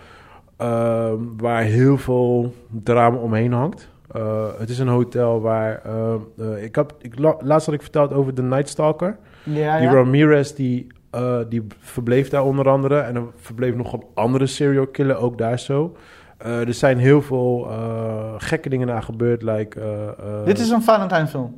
ehm, 0.57 1.19
waar 1.37 1.63
heel 1.63 1.97
veel 1.97 2.55
drama 2.69 3.17
omheen 3.17 3.53
hangt. 3.53 3.89
Eh, 4.13 4.47
het 4.59 4.71
is 4.71 4.79
een 4.79 4.89
hotel 4.89 5.41
waar. 5.41 5.81
eh, 5.85 6.15
eh, 6.39 6.63
ik 6.65 6.75
heb, 6.75 6.93
ik, 7.01 7.19
la- 7.19 7.37
laatst 7.41 7.67
had 7.67 7.75
ik 7.75 7.83
verteld 7.83 8.13
over 8.13 8.35
de 8.35 8.43
Night 8.43 8.69
Stalker. 8.69 9.19
Ja, 9.45 9.77
Die 9.79 9.87
ja. 9.89 9.93
Ramirez 9.95 10.53
die, 10.53 10.87
eh, 11.11 11.39
die 11.49 11.67
verbleef 11.79 12.29
daar 12.29 12.45
onder 12.45 12.69
andere. 12.69 12.99
En 12.99 13.17
er 13.17 13.23
verbleef 13.37 13.75
nog 13.75 13.93
een 13.93 14.05
andere 14.15 14.47
serial 14.47 14.87
killer 14.87 15.17
ook 15.17 15.39
daar 15.39 15.59
zo. 15.59 15.97
Eh, 16.39 16.61
er 16.67 16.75
zijn 16.75 16.99
heel 16.99 17.23
veel 17.23 17.67
eh, 17.71 18.35
gekke 18.39 18.69
dingen 18.69 18.87
daar 18.87 19.03
gebeurd. 19.03 19.43
Like, 19.43 19.81
eh, 19.81 20.09
eh, 20.09 20.45
Dit 20.45 20.59
is 20.59 20.71
een 20.71 20.83
Valentine 20.83 21.27
film. 21.27 21.57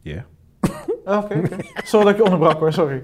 Yeah. 0.00 0.20
Oh, 1.04 1.16
Oké, 1.16 1.38
oké. 1.38 1.56
Sorry 1.84 2.04
dat 2.04 2.14
ik 2.14 2.16
je 2.16 2.24
onderbrak 2.24 2.58
hoor, 2.58 2.72
sorry. 2.72 3.00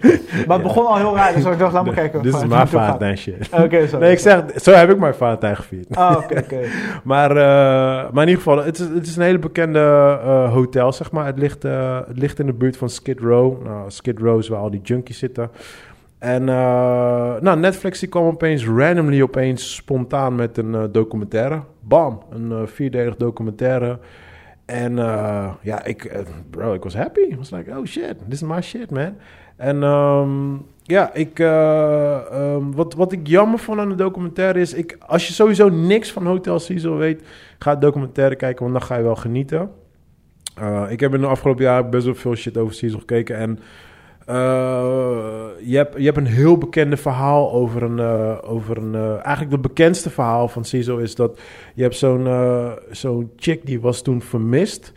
Maar 0.47 0.57
het 0.57 0.63
begon 0.63 0.87
al 0.87 0.97
heel 0.97 1.15
raar, 1.15 1.35
dus 1.35 1.45
ik 1.45 1.59
dacht, 1.59 1.73
laat 1.73 1.85
me 1.85 1.93
kijken. 1.93 2.23
Dit 2.23 2.35
is 2.35 2.47
mijn. 2.47 2.69
Valentijn 2.69 3.19
shit. 3.19 3.49
Oké, 3.53 3.87
sorry. 3.87 4.05
Nee, 4.05 4.13
ik 4.13 4.19
zeg, 4.19 4.43
zo 4.57 4.73
heb 4.73 4.91
ik 4.91 4.99
mijn 4.99 5.15
Valentijn 5.15 5.57
gevierd. 5.57 5.97
Ah, 5.97 6.17
oké, 6.17 6.39
oké. 6.39 6.61
Maar, 7.05 7.31
eh, 7.31 8.13
maar 8.13 8.23
in 8.23 8.29
ieder 8.29 8.43
geval, 8.43 8.65
het 8.65 8.79
is, 8.79 8.89
het 8.89 9.07
is 9.07 9.17
een 9.17 9.23
hele 9.23 9.39
bekende 9.39 9.79
eh, 10.23 10.53
hotel, 10.53 10.93
zeg 10.93 11.11
maar. 11.11 11.27
Het 11.27 11.39
ligt, 11.39 11.65
eh, 11.65 11.99
het 12.07 12.19
ligt 12.19 12.39
in 12.39 12.47
de 12.47 12.53
buurt 12.53 12.77
van 12.77 12.89
Skid 12.89 13.21
Row. 13.21 13.65
Nou, 13.65 13.91
Skid 13.91 14.19
Row 14.19 14.39
is 14.39 14.49
waar 14.49 14.61
al 14.61 14.71
die 14.71 14.81
junkies 14.83 15.19
zitten. 15.19 15.51
En 16.19 16.45
nou, 16.45 17.59
Netflix 17.59 17.99
die 17.99 18.09
kwam 18.09 18.27
opeens 18.27 18.67
randomly, 18.67 19.23
opeens 19.23 19.75
spontaan 19.75 20.35
met 20.35 20.59
een 20.59 20.89
documentaire. 20.93 21.61
Bam, 21.81 22.23
een 22.31 22.69
vierdelig 22.69 23.17
documentaire. 23.17 23.99
En 24.67 24.99
eh, 24.99 25.53
ja, 25.63 25.85
ik, 25.85 26.05
eh, 26.05 26.21
bro, 26.51 26.75
ik 26.75 26.83
was 26.83 26.95
happy. 26.95 27.21
I 27.21 27.37
was 27.37 27.51
like, 27.51 27.71
oh 27.71 27.85
shit, 27.85 28.17
this 28.29 28.43
is 28.43 28.49
my 28.49 28.61
shit, 28.61 28.91
man. 28.91 29.17
En 29.57 29.83
ehm, 29.83 30.55
ja, 30.83 31.15
ik, 31.15 31.39
eh, 31.39 32.33
ehm, 32.33 32.71
wat, 32.71 32.95
wat 32.95 33.13
ik 33.13 33.27
jammer 33.27 33.59
vond 33.59 33.79
aan 33.79 33.89
de 33.89 33.95
documentaire 33.95 34.61
is... 34.61 34.75
Ik, 34.75 34.97
als 35.07 35.27
je 35.27 35.33
sowieso 35.33 35.69
niks 35.69 36.13
van 36.13 36.27
Hotel 36.27 36.59
Cecil 36.59 36.97
weet... 36.97 37.23
ga 37.59 37.77
documentaire 37.77 38.37
kijken, 38.37 38.63
want 38.63 38.79
dan 38.79 38.87
ga 38.87 38.97
je 38.97 39.03
wel 39.03 39.17
genieten. 39.17 39.71
Ik 40.89 41.01
heb 41.01 41.15
in 41.15 41.21
de 41.21 41.27
afgelopen 41.27 41.65
jaren 41.65 41.91
best 41.91 42.05
wel 42.05 42.15
veel 42.15 42.35
shit 42.35 42.57
over 42.57 42.75
Cecil 42.75 42.99
gekeken. 42.99 43.37
En 43.37 43.59
je, 44.35 45.77
hebt, 45.77 45.97
je 45.97 46.05
hebt 46.05 46.17
een 46.17 46.27
heel 46.27 46.59
bekende 46.59 46.97
verhaal 46.97 47.53
over 47.53 47.83
een... 47.83 47.99
eh, 47.99 48.39
over 48.43 48.77
een 48.77 48.95
eh, 48.95 49.11
eigenlijk 49.11 49.53
het 49.53 49.63
bekendste 49.63 50.11
verhaal 50.11 50.49
van 50.49 50.65
Cecil 50.65 50.99
is 50.99 51.15
dat... 51.15 51.41
Je 51.75 51.83
hebt 51.83 51.97
zo'n 51.97 52.27
eh, 52.27 52.73
zo'n 52.91 53.33
chick 53.37 53.67
die 53.67 53.81
was 53.81 54.03
toen 54.03 54.23
vermist... 54.23 54.93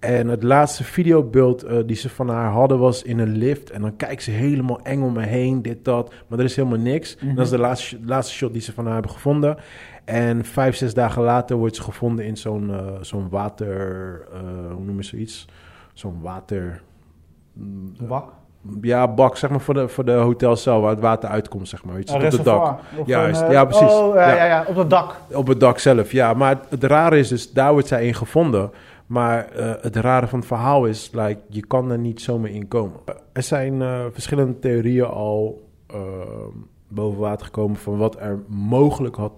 En 0.00 0.28
het 0.28 0.42
laatste 0.42 0.84
videobeeld 0.84 1.62
eh, 1.62 1.78
die 1.86 1.96
ze 1.96 2.08
van 2.08 2.28
haar 2.28 2.50
hadden 2.50 2.78
was 2.78 3.02
in 3.02 3.18
een 3.18 3.36
lift. 3.36 3.70
En 3.70 3.80
dan 3.82 3.96
kijkt 3.96 4.22
ze 4.22 4.30
helemaal 4.30 4.80
eng 4.82 5.02
om 5.02 5.12
me 5.12 5.22
heen, 5.26 5.62
dit, 5.62 5.84
dat. 5.84 6.14
Maar 6.28 6.38
er 6.38 6.44
is 6.44 6.56
helemaal 6.56 6.78
niks. 6.78 7.16
Mhm. 7.16 7.34
Dat 7.34 7.44
is 7.44 7.50
de 7.50 7.58
laatste, 7.58 7.98
laatste 8.04 8.34
shot 8.34 8.52
die 8.52 8.62
ze 8.62 8.72
van 8.72 8.84
haar 8.84 8.92
hebben 8.92 9.10
gevonden. 9.10 9.56
En 10.04 10.44
vijf, 10.44 10.76
zes 10.76 10.94
dagen 10.94 11.22
later 11.22 11.56
wordt 11.56 11.76
ze 11.76 11.82
gevonden 11.82 12.24
in 12.24 12.36
zo'n 12.36 12.70
eh, 12.70 12.86
zo'n 13.00 13.28
water... 13.28 14.26
eh, 14.32 14.40
hoe 14.74 14.84
noem 14.84 14.96
je 14.96 15.02
zoiets? 15.02 15.46
Zo'n 15.92 16.20
water... 16.20 16.82
mm, 17.52 17.92
Bak? 18.08 18.32
Ja, 18.80 19.08
bak, 19.08 19.36
zeg 19.36 19.50
maar, 19.50 19.60
voor 19.60 19.74
de, 19.74 19.88
voor 19.88 20.04
de 20.04 20.12
hotelcel 20.12 20.80
waar 20.80 20.90
het 20.90 21.00
water 21.00 21.28
uitkomt, 21.28 21.68
zeg 21.68 21.84
maar. 21.84 21.94
Weet 21.94 22.08
je, 22.08 22.14
Een 22.16 22.24
op 22.24 22.32
het 22.32 22.44
dak. 22.44 22.80
Juist, 23.06 23.40
een, 23.40 23.46
eh, 23.46 23.52
ja, 23.52 23.64
precies. 23.64 23.88
Oh, 23.92 24.14
ja, 24.14 24.28
Ja. 24.28 24.34
ja. 24.34 24.44
Ja, 24.44 24.64
op 24.68 24.76
het 24.76 24.90
dak. 24.90 25.16
Op 25.32 25.46
het 25.46 25.60
dak 25.60 25.78
zelf, 25.78 26.12
ja. 26.12 26.34
Maar 26.34 26.48
het, 26.50 26.66
het 26.68 26.84
rare 26.84 27.18
is 27.18 27.28
dus, 27.28 27.52
daar 27.52 27.72
wordt 27.72 27.88
zij 27.88 28.06
in 28.06 28.14
gevonden. 28.14 28.70
Maar 29.10 29.48
eh, 29.48 29.72
het 29.80 29.96
rare 29.96 30.26
van 30.26 30.38
het 30.38 30.48
verhaal 30.48 30.86
is, 30.86 31.10
like, 31.12 31.40
je 31.48 31.66
kan 31.66 31.90
er 31.90 31.98
niet 31.98 32.20
zomaar 32.20 32.50
in 32.50 32.68
komen. 32.68 32.98
Er 33.32 33.42
zijn 33.42 33.82
eh, 33.82 34.04
verschillende 34.12 34.58
theorieën 34.58 35.06
al 35.06 35.68
eh, 35.86 35.98
boven 36.88 37.20
water 37.20 37.46
gekomen 37.46 37.76
van 37.76 37.96
wat 37.96 38.16
er 38.20 38.38
mogelijk 38.46 39.16
had, 39.16 39.32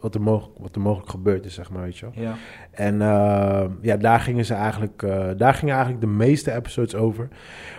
wat, 0.00 0.14
er 0.14 0.20
mogelijk, 0.22 0.58
wat 0.58 0.74
er 0.74 0.80
mogelijk 0.80 1.10
gebeurd 1.10 1.44
is, 1.44 1.54
zeg 1.54 1.70
maar, 1.70 1.82
weet 1.82 1.98
je 1.98 2.06
wel. 2.14 2.24
Ja. 2.24 2.34
En 2.74 3.02
eh, 3.02 3.64
ja, 3.80 3.96
daar 3.96 4.20
gingen 4.20 4.44
ze 4.44 4.54
eigenlijk, 4.54 5.02
eh, 5.02 5.26
daar 5.36 5.54
gingen 5.54 5.74
eigenlijk 5.74 6.04
de 6.04 6.10
meeste 6.10 6.52
episodes 6.54 6.94
over. 6.94 7.28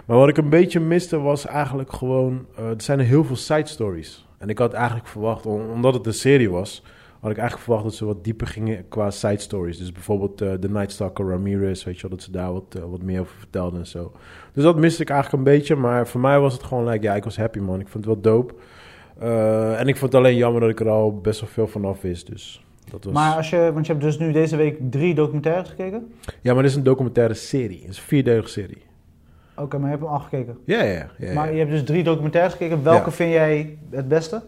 Maar 0.05 0.17
wat 0.17 0.29
ik 0.29 0.37
een 0.37 0.49
beetje 0.49 0.79
miste 0.79 1.19
was 1.19 1.45
eigenlijk 1.45 1.91
gewoon, 1.93 2.45
eh, 2.57 2.65
er 2.69 2.73
zijn 2.81 2.99
er 2.99 3.05
heel 3.05 3.23
veel 3.23 3.35
side 3.35 3.67
stories. 3.67 4.27
En 4.37 4.49
ik 4.49 4.57
had 4.57 4.73
eigenlijk 4.73 5.07
verwacht, 5.07 5.45
om- 5.45 5.69
omdat 5.69 5.93
het 5.93 6.05
een 6.05 6.13
serie 6.13 6.49
was, 6.49 6.83
had 7.19 7.31
ik 7.31 7.37
eigenlijk 7.37 7.67
verwacht 7.67 7.83
dat 7.89 7.95
ze 7.95 8.05
wat 8.05 8.23
dieper 8.23 8.47
gingen 8.47 8.87
qua 8.89 9.11
side 9.11 9.37
stories. 9.39 9.77
Dus 9.77 9.91
bijvoorbeeld 9.91 10.41
eh, 10.41 10.51
de 10.59 10.69
Night 10.69 10.91
Stalker 10.91 11.27
Ramirez, 11.29 11.83
weet 11.83 11.95
je 11.95 12.01
wel, 12.01 12.11
dat 12.17 12.21
ze 12.25 12.31
daar 12.31 12.53
wat, 12.53 12.75
eh, 12.77 12.83
wat 12.89 13.01
meer 13.01 13.19
over 13.19 13.35
vertelden 13.37 13.79
en 13.79 13.87
zo. 13.87 14.11
Dus 14.53 14.63
dat 14.63 14.77
miste 14.77 15.01
ik 15.01 15.09
eigenlijk 15.09 15.43
een 15.45 15.53
beetje, 15.53 15.75
maar 15.75 16.07
voor 16.07 16.21
mij 16.21 16.39
was 16.39 16.53
het 16.53 16.63
gewoon, 16.63 16.87
like, 16.87 17.03
ja, 17.03 17.15
ik 17.15 17.23
was 17.23 17.37
happy 17.37 17.59
man. 17.59 17.79
Ik 17.79 17.87
vond 17.87 18.05
het 18.05 18.13
wel 18.13 18.21
dope. 18.33 18.53
Eh, 19.19 19.79
en 19.79 19.87
ik 19.87 19.97
vond 19.97 20.11
het 20.11 20.21
alleen 20.21 20.35
jammer 20.37 20.61
dat 20.61 20.69
ik 20.69 20.79
er 20.79 20.89
al 20.89 21.19
best 21.21 21.39
wel 21.39 21.49
veel 21.49 21.67
vanaf 21.67 22.01
wist, 22.01 22.27
dus... 22.27 22.64
Dat 22.91 23.03
was... 23.03 23.13
Maar 23.13 23.35
als 23.35 23.49
je, 23.49 23.71
want 23.73 23.85
je 23.85 23.91
hebt 23.91 24.03
dus 24.03 24.17
nu 24.17 24.31
deze 24.31 24.55
week 24.55 24.77
drie 24.89 25.13
documentaires 25.15 25.69
gekeken. 25.69 26.13
Ja, 26.41 26.53
maar 26.53 26.61
dit 26.61 26.71
is 26.71 26.77
een 26.77 26.83
documentaire 26.83 27.33
serie. 27.33 27.81
Het 27.81 27.89
is 27.91 27.97
een 27.97 28.03
vierdelige 28.03 28.47
serie. 28.49 28.83
Oké, 29.57 29.77
maar 29.77 29.85
je 29.85 29.95
hebt 29.95 30.01
hem 30.07 30.13
al 30.13 30.19
gekeken. 30.19 30.57
Ja, 30.65 30.83
ja, 30.83 30.91
ja. 30.93 31.07
ja. 31.17 31.33
Maar 31.33 31.51
je 31.53 31.57
hebt 31.59 31.71
dus 31.71 31.83
drie 31.83 32.03
documentaires 32.03 32.53
gekeken. 32.53 32.83
Welke 32.83 33.09
Ja. 33.09 33.15
vind 33.15 33.31
jij 33.31 33.77
het 33.91 34.07
beste? 34.07 34.41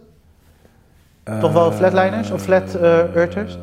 toch 1.40 1.52
wel 1.52 1.72
flatliners 1.72 2.30
of 2.30 2.42
flat, 2.42 2.74
eh, 2.74 3.14
earthers? 3.16 3.54
Eh, 3.54 3.60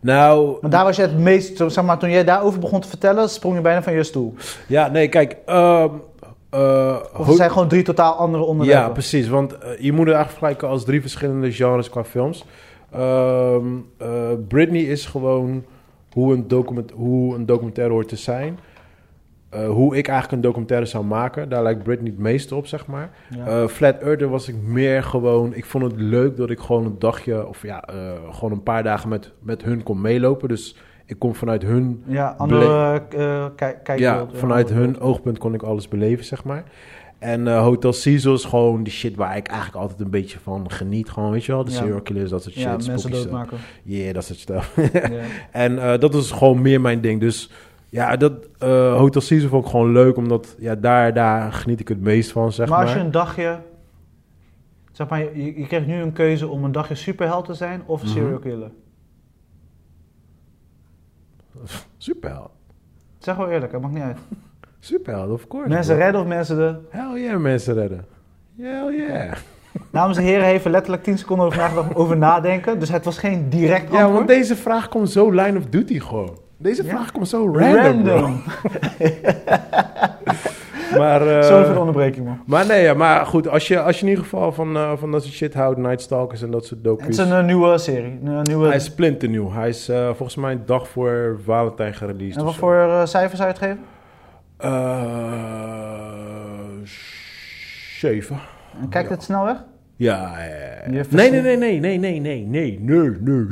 nou, 0.00 0.56
Want 0.60 0.72
daar 0.72 0.84
was 0.84 0.96
je 0.96 1.02
het 1.02 1.18
meest, 1.18 1.56
zeg 1.66 1.84
maar, 1.84 1.98
toen 1.98 2.10
jij 2.10 2.24
daarover 2.24 2.60
begon 2.60 2.80
te 2.80 2.88
vertellen, 2.88 3.28
sprong 3.28 3.54
je 3.56 3.60
bijna 3.60 3.82
van 3.82 3.92
je 3.92 4.02
stoel. 4.02 4.34
ja, 4.68 4.88
nee, 4.88 5.08
kijk. 5.08 5.36
ehm 5.46 5.88
eh, 6.50 6.96
Of 7.16 7.26
het 7.26 7.36
zijn 7.36 7.50
gewoon 7.50 7.68
drie 7.68 7.82
totaal 7.82 8.14
andere 8.14 8.44
onderwerpen. 8.44 8.84
ja, 8.86 8.90
precies. 8.92 9.28
Want 9.28 9.50
je 9.78 9.92
moet 9.92 10.06
het 10.06 10.14
eigenlijk 10.14 10.28
vergelijken 10.30 10.68
als 10.68 10.84
drie 10.84 11.00
verschillende 11.00 11.52
genres 11.52 11.90
qua 11.90 12.04
films. 12.04 12.44
Ehm 12.96 13.66
eh, 13.98 14.32
Britney 14.48 14.80
is 14.80 15.06
gewoon 15.06 15.64
hoe 16.12 16.34
een, 16.34 16.48
document, 16.48 16.90
hoe 16.90 17.34
een 17.34 17.46
documentaire 17.46 17.92
hoort 17.92 18.08
te 18.08 18.16
zijn. 18.16 18.58
Eh, 19.48 19.68
hoe 19.68 19.96
ik 19.96 20.08
eigenlijk 20.08 20.36
een 20.36 20.48
documentaire 20.48 20.86
zou 20.86 21.04
maken. 21.04 21.48
Daar 21.48 21.62
lijkt 21.62 21.82
Britney 21.82 22.10
het 22.10 22.18
meeste 22.18 22.54
op, 22.54 22.66
zeg 22.66 22.86
maar. 22.86 23.10
Ja. 23.30 23.46
Eh, 23.46 23.66
Flat 23.66 23.98
Earther 23.98 24.28
was 24.28 24.48
ik 24.48 24.54
meer 24.62 25.02
gewoon... 25.02 25.54
Ik 25.54 25.64
vond 25.64 25.84
het 25.84 25.96
leuk 25.96 26.36
dat 26.36 26.50
ik 26.50 26.58
gewoon 26.58 26.84
een 26.84 26.98
dagje... 26.98 27.46
Of 27.46 27.62
ja, 27.62 27.84
gewoon 28.30 28.52
een 28.52 28.62
paar 28.62 28.82
dagen 28.82 29.08
met, 29.08 29.32
met 29.40 29.62
hun 29.62 29.82
kon 29.82 30.00
meelopen. 30.00 30.48
Dus 30.48 30.76
ik 31.06 31.18
kon 31.18 31.34
vanuit 31.34 31.62
hun... 31.62 32.02
ja, 32.06 32.34
andere 32.38 33.02
kijk, 33.56 33.84
kijkbeeld. 33.84 34.32
Ja, 34.32 34.38
vanuit 34.38 34.70
hun 34.70 35.00
oogpunt 35.00 35.38
kon 35.38 35.54
ik 35.54 35.62
alles 35.62 35.88
beleven, 35.88 36.24
zeg 36.24 36.44
maar. 36.44 36.64
En 37.26 37.48
eh, 37.48 37.60
Hotel 37.62 37.92
Cecil 37.92 38.34
is 38.34 38.44
gewoon 38.44 38.82
die 38.82 38.92
shit 38.92 39.16
waar 39.16 39.36
ik 39.36 39.46
eigenlijk 39.46 39.78
altijd 39.82 40.00
een 40.00 40.10
beetje 40.10 40.38
van 40.38 40.70
geniet. 40.70 41.10
Gewoon, 41.10 41.30
weet 41.30 41.44
je 41.44 41.52
wel? 41.52 41.64
De 41.64 41.70
Ja. 41.70 41.76
serial 41.76 42.00
killers, 42.00 42.30
dat 42.30 42.42
soort 42.42 42.54
shit. 42.54 42.64
Ja, 42.64 42.70
mensen 42.70 42.98
stuff. 42.98 43.14
doodmaken. 43.22 43.58
Yeah, 43.82 44.14
dat 44.14 44.24
soort 44.24 44.38
stuff. 44.38 44.76
ja. 44.92 45.10
En 45.50 45.78
eh, 45.92 45.98
dat 45.98 46.14
is 46.14 46.30
gewoon 46.30 46.62
meer 46.62 46.80
mijn 46.80 47.00
ding. 47.00 47.20
Dus 47.20 47.50
ja, 47.88 48.16
dat 48.16 48.32
eh, 48.58 48.96
Hotel 48.96 49.20
Cecil 49.20 49.48
vond 49.48 49.64
ik 49.64 49.70
gewoon 49.70 49.92
leuk. 49.92 50.16
Omdat 50.16 50.56
ja, 50.58 50.74
daar, 50.74 51.14
daar 51.14 51.52
geniet 51.52 51.80
ik 51.80 51.88
het 51.88 52.00
meest 52.00 52.32
van, 52.32 52.52
zeg 52.52 52.68
maar 52.68 52.78
maar. 52.78 52.86
als 52.86 52.96
je 52.96 53.00
een 53.02 53.10
dagje, 53.10 53.58
zeg 54.92 55.08
maar, 55.08 55.20
je, 55.36 55.60
je 55.60 55.66
krijgt 55.66 55.86
nu 55.86 55.94
een 56.00 56.12
keuze 56.12 56.48
om 56.48 56.64
een 56.64 56.72
dagje 56.72 56.94
superheld 56.94 57.44
te 57.44 57.54
zijn 57.54 57.82
of 57.86 58.02
een 58.02 58.08
Mhm. 58.08 58.16
serial 58.16 58.38
killer. 58.38 58.70
Superheld. 61.96 62.50
Zeg 63.18 63.36
wel 63.36 63.48
eerlijk, 63.50 63.72
het 63.72 63.80
maakt 63.80 63.94
niet 63.94 64.02
uit. 64.02 64.18
Superheld, 64.86 65.30
of 65.30 65.46
course. 65.48 65.68
Mensen 65.68 65.94
bro. 65.94 66.04
redden 66.04 66.20
of 66.20 66.26
mensen 66.26 66.56
de... 66.56 66.74
Hell 66.90 67.20
yeah, 67.22 67.40
mensen 67.40 67.74
redden. 67.74 68.04
Hell 68.60 68.94
yeah. 68.96 69.32
Dames 69.92 70.16
en 70.16 70.22
heren, 70.22 70.44
er 70.64 70.70
letterlijk 70.70 71.02
10 71.02 71.18
seconden 71.18 71.46
over, 71.46 71.84
over 72.00 72.16
nadenken. 72.16 72.78
Dus 72.78 72.88
het 72.88 73.04
was 73.04 73.18
geen 73.18 73.48
direct 73.48 73.82
Ja, 73.82 73.96
antwoord. 73.96 74.12
want 74.14 74.28
deze 74.28 74.56
vraag 74.56 74.88
komt 74.88 75.10
zo 75.10 75.30
line 75.30 75.58
of 75.58 75.64
duty 75.66 76.00
gewoon. 76.00 76.38
Deze 76.56 76.84
Ja? 76.84 76.88
vraag 76.90 77.12
komt 77.12 77.28
zo 77.28 77.50
random, 77.56 78.02
bro. 78.02 78.30
Maar, 80.98 81.26
eh, 81.26 81.42
Sorry 81.42 81.64
voor 81.64 81.72
de 81.74 81.78
onderbreking, 81.80 82.26
man. 82.26 82.38
maar 82.46 82.66
nee, 82.66 82.82
ja, 82.82 82.94
maar 82.94 83.26
goed, 83.26 83.48
als 83.48 83.68
je, 83.68 83.80
als 83.80 83.96
je 83.96 84.02
in 84.02 84.08
ieder 84.08 84.24
geval 84.24 84.52
van, 84.52 84.76
eh, 84.76 84.92
van 84.96 85.10
dat 85.12 85.22
soort 85.22 85.34
shit 85.34 85.54
houdt, 85.54 85.78
Night 85.78 86.00
Stalkers 86.00 86.42
en 86.42 86.50
dat 86.50 86.60
soort 86.66 86.70
Het 86.74 86.84
docu's. 86.84 87.08
is 87.08 87.18
een 87.18 87.32
eh, 87.32 87.44
nieuwe 87.44 87.78
serie. 87.78 88.18
Een 88.24 88.40
nieuwe... 88.42 88.66
Hij 88.66 88.76
is 88.76 88.84
splinternieuw. 88.84 89.52
Hij 89.52 89.68
is 89.68 89.88
eh, 89.88 90.06
volgens 90.06 90.36
mij 90.36 90.52
een 90.52 90.62
dag 90.66 90.88
voor 90.88 91.38
Valentijn 91.44 91.94
gereleased. 91.94 92.36
En 92.36 92.44
wat 92.44 92.54
voor 92.54 92.74
eh, 92.76 93.04
cijfers 93.04 93.40
zou 93.40 93.48
je 93.52 93.54
het 93.54 93.58
geven? 93.64 93.78
Eh, 94.56 96.06
zeven. 97.98 98.38
En 98.80 98.88
kijkt 98.88 99.10
het 99.10 99.22
snel 99.22 99.44
weg? 99.44 99.64
Ja, 99.96 100.36
Nee, 101.10 101.30
nee, 101.30 101.40
nee, 101.40 101.56
nee, 101.56 101.78
nee, 101.78 101.98
nee, 101.98 102.20
nee, 102.20 102.20
nee, 102.20 102.78
nee, 102.80 102.80
nee, 103.20 103.42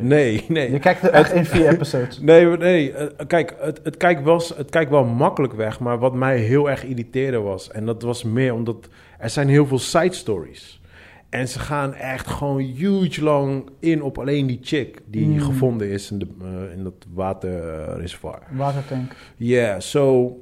nee, 0.00 0.44
nee. 0.48 0.70
Je 0.70 0.78
kijkt 0.78 1.02
er 1.02 1.10
echt 1.10 1.32
in 1.32 1.44
vier 1.44 1.68
episodes. 1.68 2.20
Nee, 2.22 2.46
nee. 2.46 2.92
eh, 2.92 3.26
kijk, 3.26 3.54
het, 3.58 3.80
het, 3.82 3.96
kijkt 3.96 4.22
wel, 4.22 4.42
het 4.56 4.70
kijkt 4.70 4.90
wel 4.90 5.04
makkelijk 5.04 5.52
weg. 5.52 5.80
Maar 5.80 5.98
wat 5.98 6.14
mij 6.14 6.38
heel 6.38 6.70
erg 6.70 6.84
irriteerde 6.84 7.38
was... 7.38 7.70
en 7.70 7.86
dat 7.86 8.02
was 8.02 8.24
meer 8.24 8.54
omdat... 8.54 8.88
er 9.18 9.30
zijn 9.30 9.48
heel 9.48 9.66
veel 9.66 9.78
side 9.78 10.14
stories. 10.14 10.80
En 11.36 11.48
ze 11.48 11.58
gaan 11.58 11.94
echt 11.94 12.26
gewoon 12.26 12.58
huge 12.60 13.22
lang 13.22 13.68
in 13.78 14.02
op 14.02 14.18
alleen 14.18 14.46
die 14.46 14.58
chick... 14.62 15.00
die 15.06 15.26
Mm. 15.26 15.40
gevonden 15.40 15.88
is 15.88 16.10
in, 16.10 16.18
de, 16.18 16.26
eh, 16.40 16.76
in 16.76 16.84
dat 16.84 17.06
waterreservoir. 17.14 18.38
Watertank. 18.50 19.16
Ja, 19.36 19.80
zo... 19.80 20.36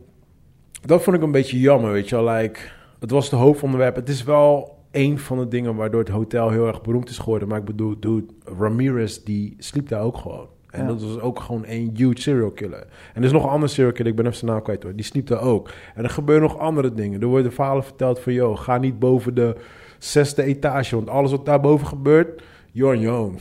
dat 0.86 1.02
vond 1.02 1.16
ik 1.16 1.22
een 1.22 1.30
beetje 1.30 1.60
jammer, 1.60 1.92
weet 1.92 2.08
je 2.08 2.14
wel. 2.22 2.34
Like, 2.34 2.60
het 3.00 3.10
was 3.10 3.30
het 3.30 3.40
hoofdonderwerp. 3.40 3.96
Het 3.96 4.08
is 4.08 4.22
wel 4.24 4.78
een 4.90 5.18
van 5.18 5.38
de 5.38 5.48
dingen 5.48 5.74
waardoor 5.74 6.00
het 6.00 6.08
hotel 6.08 6.50
heel 6.50 6.66
erg 6.66 6.82
beroemd 6.82 7.08
is 7.08 7.18
geworden. 7.18 7.48
Maar 7.48 7.58
ik 7.58 7.64
bedoel, 7.64 7.94
dude, 8.00 8.26
Ramirez, 8.58 9.18
die 9.18 9.54
sliep 9.58 9.88
daar 9.88 10.02
ook 10.02 10.16
gewoon. 10.16 10.46
En 10.70 10.80
Ja. 10.80 10.86
dat 10.86 11.02
was 11.02 11.20
ook 11.20 11.40
gewoon 11.40 11.64
een 11.66 11.90
huge 11.96 12.20
serial 12.20 12.50
killer. 12.50 12.80
En 13.14 13.20
er 13.20 13.24
is 13.24 13.32
nog 13.32 13.42
een 13.44 13.50
andere 13.50 13.72
serial 13.72 13.92
killer, 13.92 14.10
ik 14.10 14.16
ben 14.16 14.26
even 14.26 14.38
zijn 14.38 14.50
naam 14.50 14.62
kwijt 14.62 14.82
hoor. 14.82 14.94
Die 14.94 15.04
sliep 15.04 15.26
daar 15.26 15.40
ook. 15.40 15.70
En 15.94 16.04
er 16.04 16.10
gebeuren 16.10 16.42
nog 16.48 16.58
andere 16.58 16.94
dingen. 16.94 17.20
Er 17.20 17.26
worden 17.26 17.52
verhalen 17.52 17.84
verteld 17.84 18.20
van, 18.20 18.32
joh, 18.32 18.58
ga 18.58 18.78
niet 18.78 18.98
boven 18.98 19.34
de 19.34 19.56
zesde 20.04 20.42
etage. 20.42 20.94
Want 20.94 21.08
alles 21.08 21.30
wat 21.30 21.46
daarboven 21.46 21.86
gebeurt, 21.86 22.42
you're 22.72 22.96
on 22.96 23.00
your 23.00 23.18
own. 23.18 23.38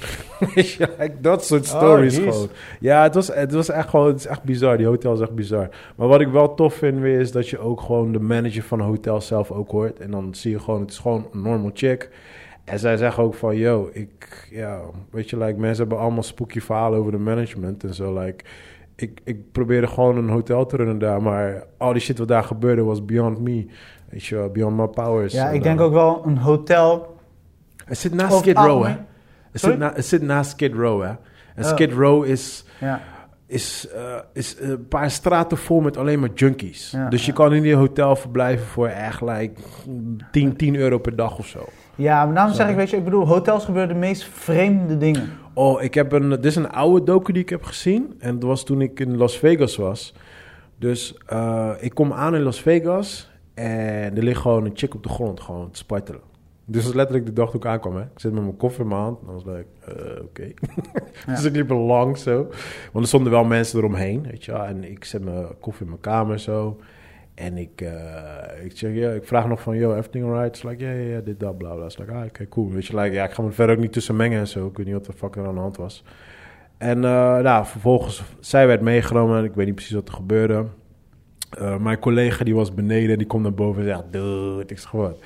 Weet 0.56 0.72
je, 0.72 0.90
like, 1.00 1.22
dat 1.22 1.46
soort 1.46 1.66
stories 1.66 2.16
jeez. 2.16 2.34
gewoon. 2.34 2.50
Ja, 2.80 3.04
het 3.04 3.16
was, 3.16 3.28
het 3.28 3.54
was 3.54 3.70
echt 3.70 3.90
gewoon, 3.90 4.08
het 4.08 4.20
is 4.20 4.26
echt 4.26 4.44
bizar. 4.44 4.78
Die 4.78 4.86
hotel 4.86 5.14
is 5.14 5.20
echt 5.20 5.36
bizar. 5.36 5.70
Maar 5.96 6.08
wat 6.08 6.22
ik 6.22 6.28
wel 6.28 6.54
tof 6.54 6.74
vind 6.74 7.00
weer 7.00 7.20
is 7.20 7.32
dat 7.32 7.50
je 7.50 7.60
ook 7.60 7.82
gewoon 7.82 8.12
de 8.12 8.20
manager 8.20 8.64
van 8.64 8.80
een 8.80 8.86
hotel 8.86 9.22
zelf 9.22 9.52
ook 9.52 9.72
hoort. 9.72 10.00
En 10.00 10.12
dan 10.12 10.36
zie 10.36 10.52
je 10.52 10.60
gewoon, 10.60 10.82
het 10.82 10.92
is 10.92 10.98
gewoon 10.98 11.28
een 11.32 11.42
normal 11.42 11.72
chick. 11.74 12.10
En 12.64 12.80
zij 12.80 12.98
zeggen 12.98 13.24
ook 13.24 13.34
van, 13.34 13.58
yo, 13.58 13.90
ik, 13.94 14.48
ja, 14.52 14.82
weet 15.12 15.30
je, 15.30 15.38
like, 15.38 15.60
mensen 15.60 15.80
hebben 15.80 16.04
allemaal 16.04 16.24
spooky 16.24 16.60
verhalen 16.60 17.00
over 17.00 17.12
de 17.12 17.18
management 17.18 17.84
en 17.84 17.94
zo, 17.94 18.20
like, 18.20 18.44
ik, 18.96 19.22
ik 19.24 19.52
probeerde 19.52 19.88
gewoon 19.88 20.18
een 20.18 20.30
hotel 20.30 20.66
te 20.66 20.76
runnen 20.76 21.00
daar, 21.00 21.22
maar 21.22 21.64
al 21.78 21.94
die 21.94 22.02
shit 22.02 22.18
wat 22.18 22.28
daar 22.28 22.44
gebeurde 22.44 22.84
was 22.84 23.06
beyond 23.06 23.40
me, 23.40 23.66
weet 24.14 24.26
je 24.26 24.36
wel, 24.36 24.50
beyond 24.50 24.78
my 24.78 24.88
powers. 24.88 25.34
Ja, 25.34 25.50
ik 25.50 25.64
denk 25.64 25.80
uh, 25.80 25.86
ook 25.86 25.94
wel 25.94 26.22
een 26.26 26.38
hotel. 26.38 27.18
Het 27.86 27.98
zit 27.98 28.14
naast 28.14 28.38
Skid 28.38 28.58
Row, 28.58 28.84
hè? 28.84 28.96
Het 29.52 29.62
zit, 29.62 29.78
na, 29.78 29.94
het 29.96 30.06
zit 30.06 30.22
naast 30.22 30.52
Skid 30.52 30.74
Row, 30.74 31.02
hè? 31.02 31.08
En 31.56 31.64
Oh. 31.64 31.70
Skid 31.70 31.92
Row 31.92 32.26
is, 32.26 32.66
Ja, 32.80 33.02
is, 33.46 33.88
eh, 33.96 34.02
is 34.34 34.56
een 34.60 34.88
paar 34.88 35.12
straten 35.12 35.58
vol 35.58 35.82
met 35.82 35.98
alleen 35.98 36.20
maar 36.20 36.30
junkies. 36.34 36.92
Ja, 36.92 37.10
dus 37.10 37.22
je 37.22 37.28
ja. 37.28 37.34
kan 37.34 37.54
in 37.54 37.62
die 37.62 37.76
hotel 37.76 38.16
verblijven 38.16 38.68
voor 38.68 38.88
echt, 38.88 39.22
like, 39.22 39.54
10, 40.32 40.56
10 40.56 40.76
euro 40.76 40.98
per 40.98 41.16
dag 41.16 41.38
of 41.38 41.48
zo. 41.48 41.66
ja 41.96 42.26
maar 42.26 42.36
daarom 42.36 42.54
zeg 42.54 42.70
ik, 42.70 42.76
weet 42.76 42.90
je, 42.90 42.98
ik 42.98 43.04
bedoel, 43.04 43.28
hotels 43.28 43.66
gebeuren 43.66 43.94
de 43.94 44.00
meest 44.00 44.24
vreemde 44.24 44.98
dingen. 44.98 45.30
Oh, 45.54 45.82
ik 45.82 45.94
heb 45.94 46.12
een. 46.12 46.30
Dit 46.30 46.46
is 46.46 46.56
een 46.56 46.72
oude 46.72 47.06
docu 47.06 47.32
die 47.32 47.42
ik 47.42 47.50
heb 47.50 47.64
gezien. 47.64 48.16
En 48.20 48.40
dat 48.40 48.50
was 48.50 48.64
toen 48.64 48.82
ik 48.82 49.00
in 49.00 49.18
Las 49.18 49.38
Vegas 49.38 49.76
was. 49.76 50.14
Dus 50.80 51.18
eh, 51.26 51.70
ik 51.80 51.94
kom 51.94 52.14
aan 52.14 52.36
in 52.36 52.42
Las 52.42 52.62
Vegas. 52.62 53.32
En 53.54 54.18
er 54.18 54.24
ligt 54.24 54.42
gewoon 54.42 54.66
een 54.66 54.72
chick 54.74 54.96
op 54.96 55.04
de 55.04 55.10
grond, 55.10 55.40
gewoon 55.40 55.72
te 55.72 55.78
spartelen. 55.78 56.22
Dus 56.66 56.82
dat 56.82 56.92
is 56.92 56.98
letterlijk 56.98 57.26
de 57.26 57.34
dag 57.34 57.50
toen 57.50 57.60
ik 57.60 57.66
aankwam. 57.66 57.96
Hè. 57.96 58.02
Ik 58.02 58.20
zit 58.20 58.34
met 58.34 58.44
mijn 58.44 58.58
koffer 58.58 58.82
in 58.82 58.88
mijn 58.88 59.02
hand. 59.02 59.20
En 59.20 59.26
dan 59.26 59.44
was 59.44 59.56
ik, 59.56 59.66
eh, 59.80 60.22
oké. 60.22 60.52
Dus 61.34 61.44
ik 61.44 61.56
liep 61.56 61.70
er 61.70 61.76
lang 61.76 62.18
zo. 62.18 62.36
Want 62.92 63.04
er 63.04 63.08
stonden 63.08 63.32
wel 63.32 63.44
mensen 63.44 63.80
eromheen, 63.80 64.24
weet 64.24 64.46
je 64.46 64.52
wel. 64.52 64.66
En 64.66 64.84
ik 64.84 65.04
zet 65.04 65.24
mijn 65.24 65.60
koffer 65.60 65.84
in 65.84 65.90
mijn 65.90 66.02
kamer 66.02 66.40
zo. 66.40 66.80
En 67.34 67.58
ik, 67.58 67.82
eh, 67.82 68.66
ik 68.66 68.78
zeg, 68.78 68.94
ja, 68.94 69.12
ik 69.12 69.28
vraag 69.28 69.48
nog 69.48 69.62
van, 69.62 69.78
yo, 69.78 69.92
everything 69.92 70.26
alright? 70.26 70.48
It's 70.48 70.64
like, 70.64 70.84
ja, 70.86 70.92
ja, 70.92 71.14
ja, 71.14 71.20
dit, 71.20 71.40
dat, 71.40 71.58
bla, 71.58 71.74
bla. 71.74 71.86
It's 71.86 71.98
like, 71.98 72.12
ah, 72.12 72.26
oké, 72.26 72.48
cool. 72.48 72.72
Weet 72.72 72.86
je, 72.86 72.96
like, 73.00 73.16
ja, 73.16 73.24
ik 73.24 73.32
ga 73.32 73.42
me 73.42 73.52
verder 73.52 73.76
ook 73.76 73.82
niet 73.82 73.94
tussen 73.94 74.16
mengen 74.16 74.40
en 74.40 74.48
zo. 74.48 74.68
Ik 74.68 74.78
weet 74.78 74.86
niet 74.86 74.96
wat 74.96 75.06
de 75.06 75.14
fuck 75.14 75.36
er 75.36 75.48
aan 75.48 75.54
de 75.54 75.60
hand 75.60 75.78
was. 75.78 76.04
En 76.78 77.04
eh, 77.04 77.38
nou, 77.40 77.66
vervolgens, 77.66 78.24
zij 78.40 78.68
werd 78.68 78.82
meegenomen 78.82 79.38
en 79.38 79.44
ik 79.44 79.54
weet 79.54 79.66
niet 79.66 79.76
precies 79.76 79.94
wat 79.94 80.08
er 80.08 80.14
gebeurde. 80.14 80.66
Eh, 81.58 81.78
mijn 81.78 82.00
collega 82.00 82.44
die 82.44 82.56
was 82.56 82.74
beneden 82.74 83.12
en 83.12 83.18
die 83.18 83.28
komt 83.28 83.44
naar 83.44 83.54
boven 83.54 83.82
en 83.82 83.88
zegt, 83.88 84.04
dude, 84.12 84.64
ik 84.68 84.80
wat. 84.92 85.18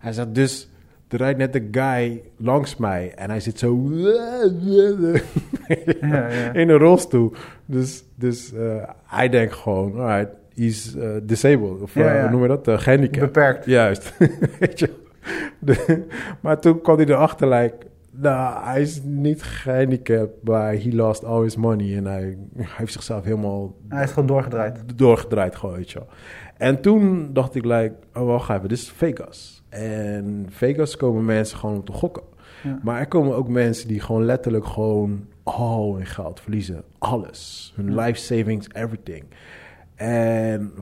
Hij 0.00 0.12
zegt, 0.12 0.34
dus, 0.34 0.68
er 1.08 1.18
rijdt 1.18 1.38
net 1.38 1.54
een 1.54 1.68
guy 1.70 2.22
langs 2.36 2.76
mij 2.76 3.12
en 3.16 3.30
hij 3.30 3.40
zit 3.40 3.58
zo 3.58 3.88
Ja, 6.00 6.28
ja. 6.28 6.52
in 6.52 6.68
een 6.68 6.78
rolstoel. 6.78 7.32
Dus, 7.66 8.04
dus 8.14 8.52
eh, 8.52 8.88
hij 9.04 9.28
denkt 9.28 9.52
gewoon, 9.54 10.00
alright, 10.00 10.30
he's 10.54 10.94
eh, 10.96 11.08
disabled. 11.22 11.80
Of 11.80 11.94
Ja, 11.94 12.20
hoe 12.20 12.30
noem 12.30 12.42
je 12.42 12.48
dat? 12.48 12.80
Gehandicapt. 12.80 13.32
Beperkt. 13.32 13.64
Juist. 13.66 14.14
Weet 14.60 14.78
je. 14.78 14.90
De- 15.58 16.02
maar 16.40 16.60
toen 16.60 16.80
kwam 16.80 16.96
hij 16.96 17.06
erachter, 17.06 17.48
like, 17.48 17.74
nou, 18.16 18.64
hij 18.64 18.80
is 18.80 19.02
niet 19.02 19.42
gehandicapt, 19.42 20.42
maar 20.42 20.72
he 20.72 20.90
lost 20.92 21.24
all 21.24 21.42
his 21.42 21.56
money. 21.56 21.96
En 21.96 22.04
hij, 22.04 22.38
hij 22.56 22.66
heeft 22.76 22.92
zichzelf 22.92 23.24
helemaal 23.24 23.74
Hij 23.88 24.04
is 24.04 24.10
gewoon 24.10 24.26
doorgedraaid. 24.26 24.98
doorgedraaid 24.98 25.56
gewoon, 25.56 25.74
weet 25.74 25.90
je 25.90 25.98
wel. 25.98 26.08
En 26.56 26.80
toen 26.80 27.32
dacht 27.32 27.54
ik, 27.54 27.64
like, 27.64 27.94
oh, 28.14 28.26
wacht 28.26 28.50
even, 28.50 28.68
dit 28.68 28.78
is 28.78 28.90
Vegas. 28.90 29.62
En 29.68 30.46
Vegas 30.48 30.96
komen 30.96 31.24
mensen 31.24 31.58
gewoon 31.58 31.74
om 31.74 31.84
te 31.84 31.92
gokken. 31.92 32.22
Ja. 32.62 32.78
Maar 32.82 32.98
er 32.98 33.08
komen 33.08 33.36
ook 33.36 33.48
mensen 33.48 33.88
die 33.88 34.00
gewoon 34.00 34.24
letterlijk 34.24 34.66
gewoon 34.66 35.26
al 35.42 35.94
hun 35.96 36.06
geld 36.06 36.40
verliezen. 36.40 36.82
Alles. 36.98 37.72
Hun 37.76 37.94
life 37.94 38.20
savings, 38.20 38.66
everything. 38.72 39.24
En 39.94 40.72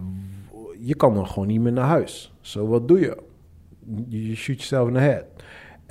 je 0.78 0.94
kan 0.94 1.14
dan 1.14 1.26
gewoon 1.26 1.48
niet 1.48 1.60
meer 1.60 1.72
naar 1.72 1.86
huis. 1.86 2.34
Zo, 2.40 2.66
wat 2.66 2.88
doe 2.88 3.00
je? 3.00 3.16
Je 4.08 4.34
shoot 4.34 4.56
yourself 4.56 4.88
in 4.88 4.94
the 4.94 5.00
head. 5.00 5.24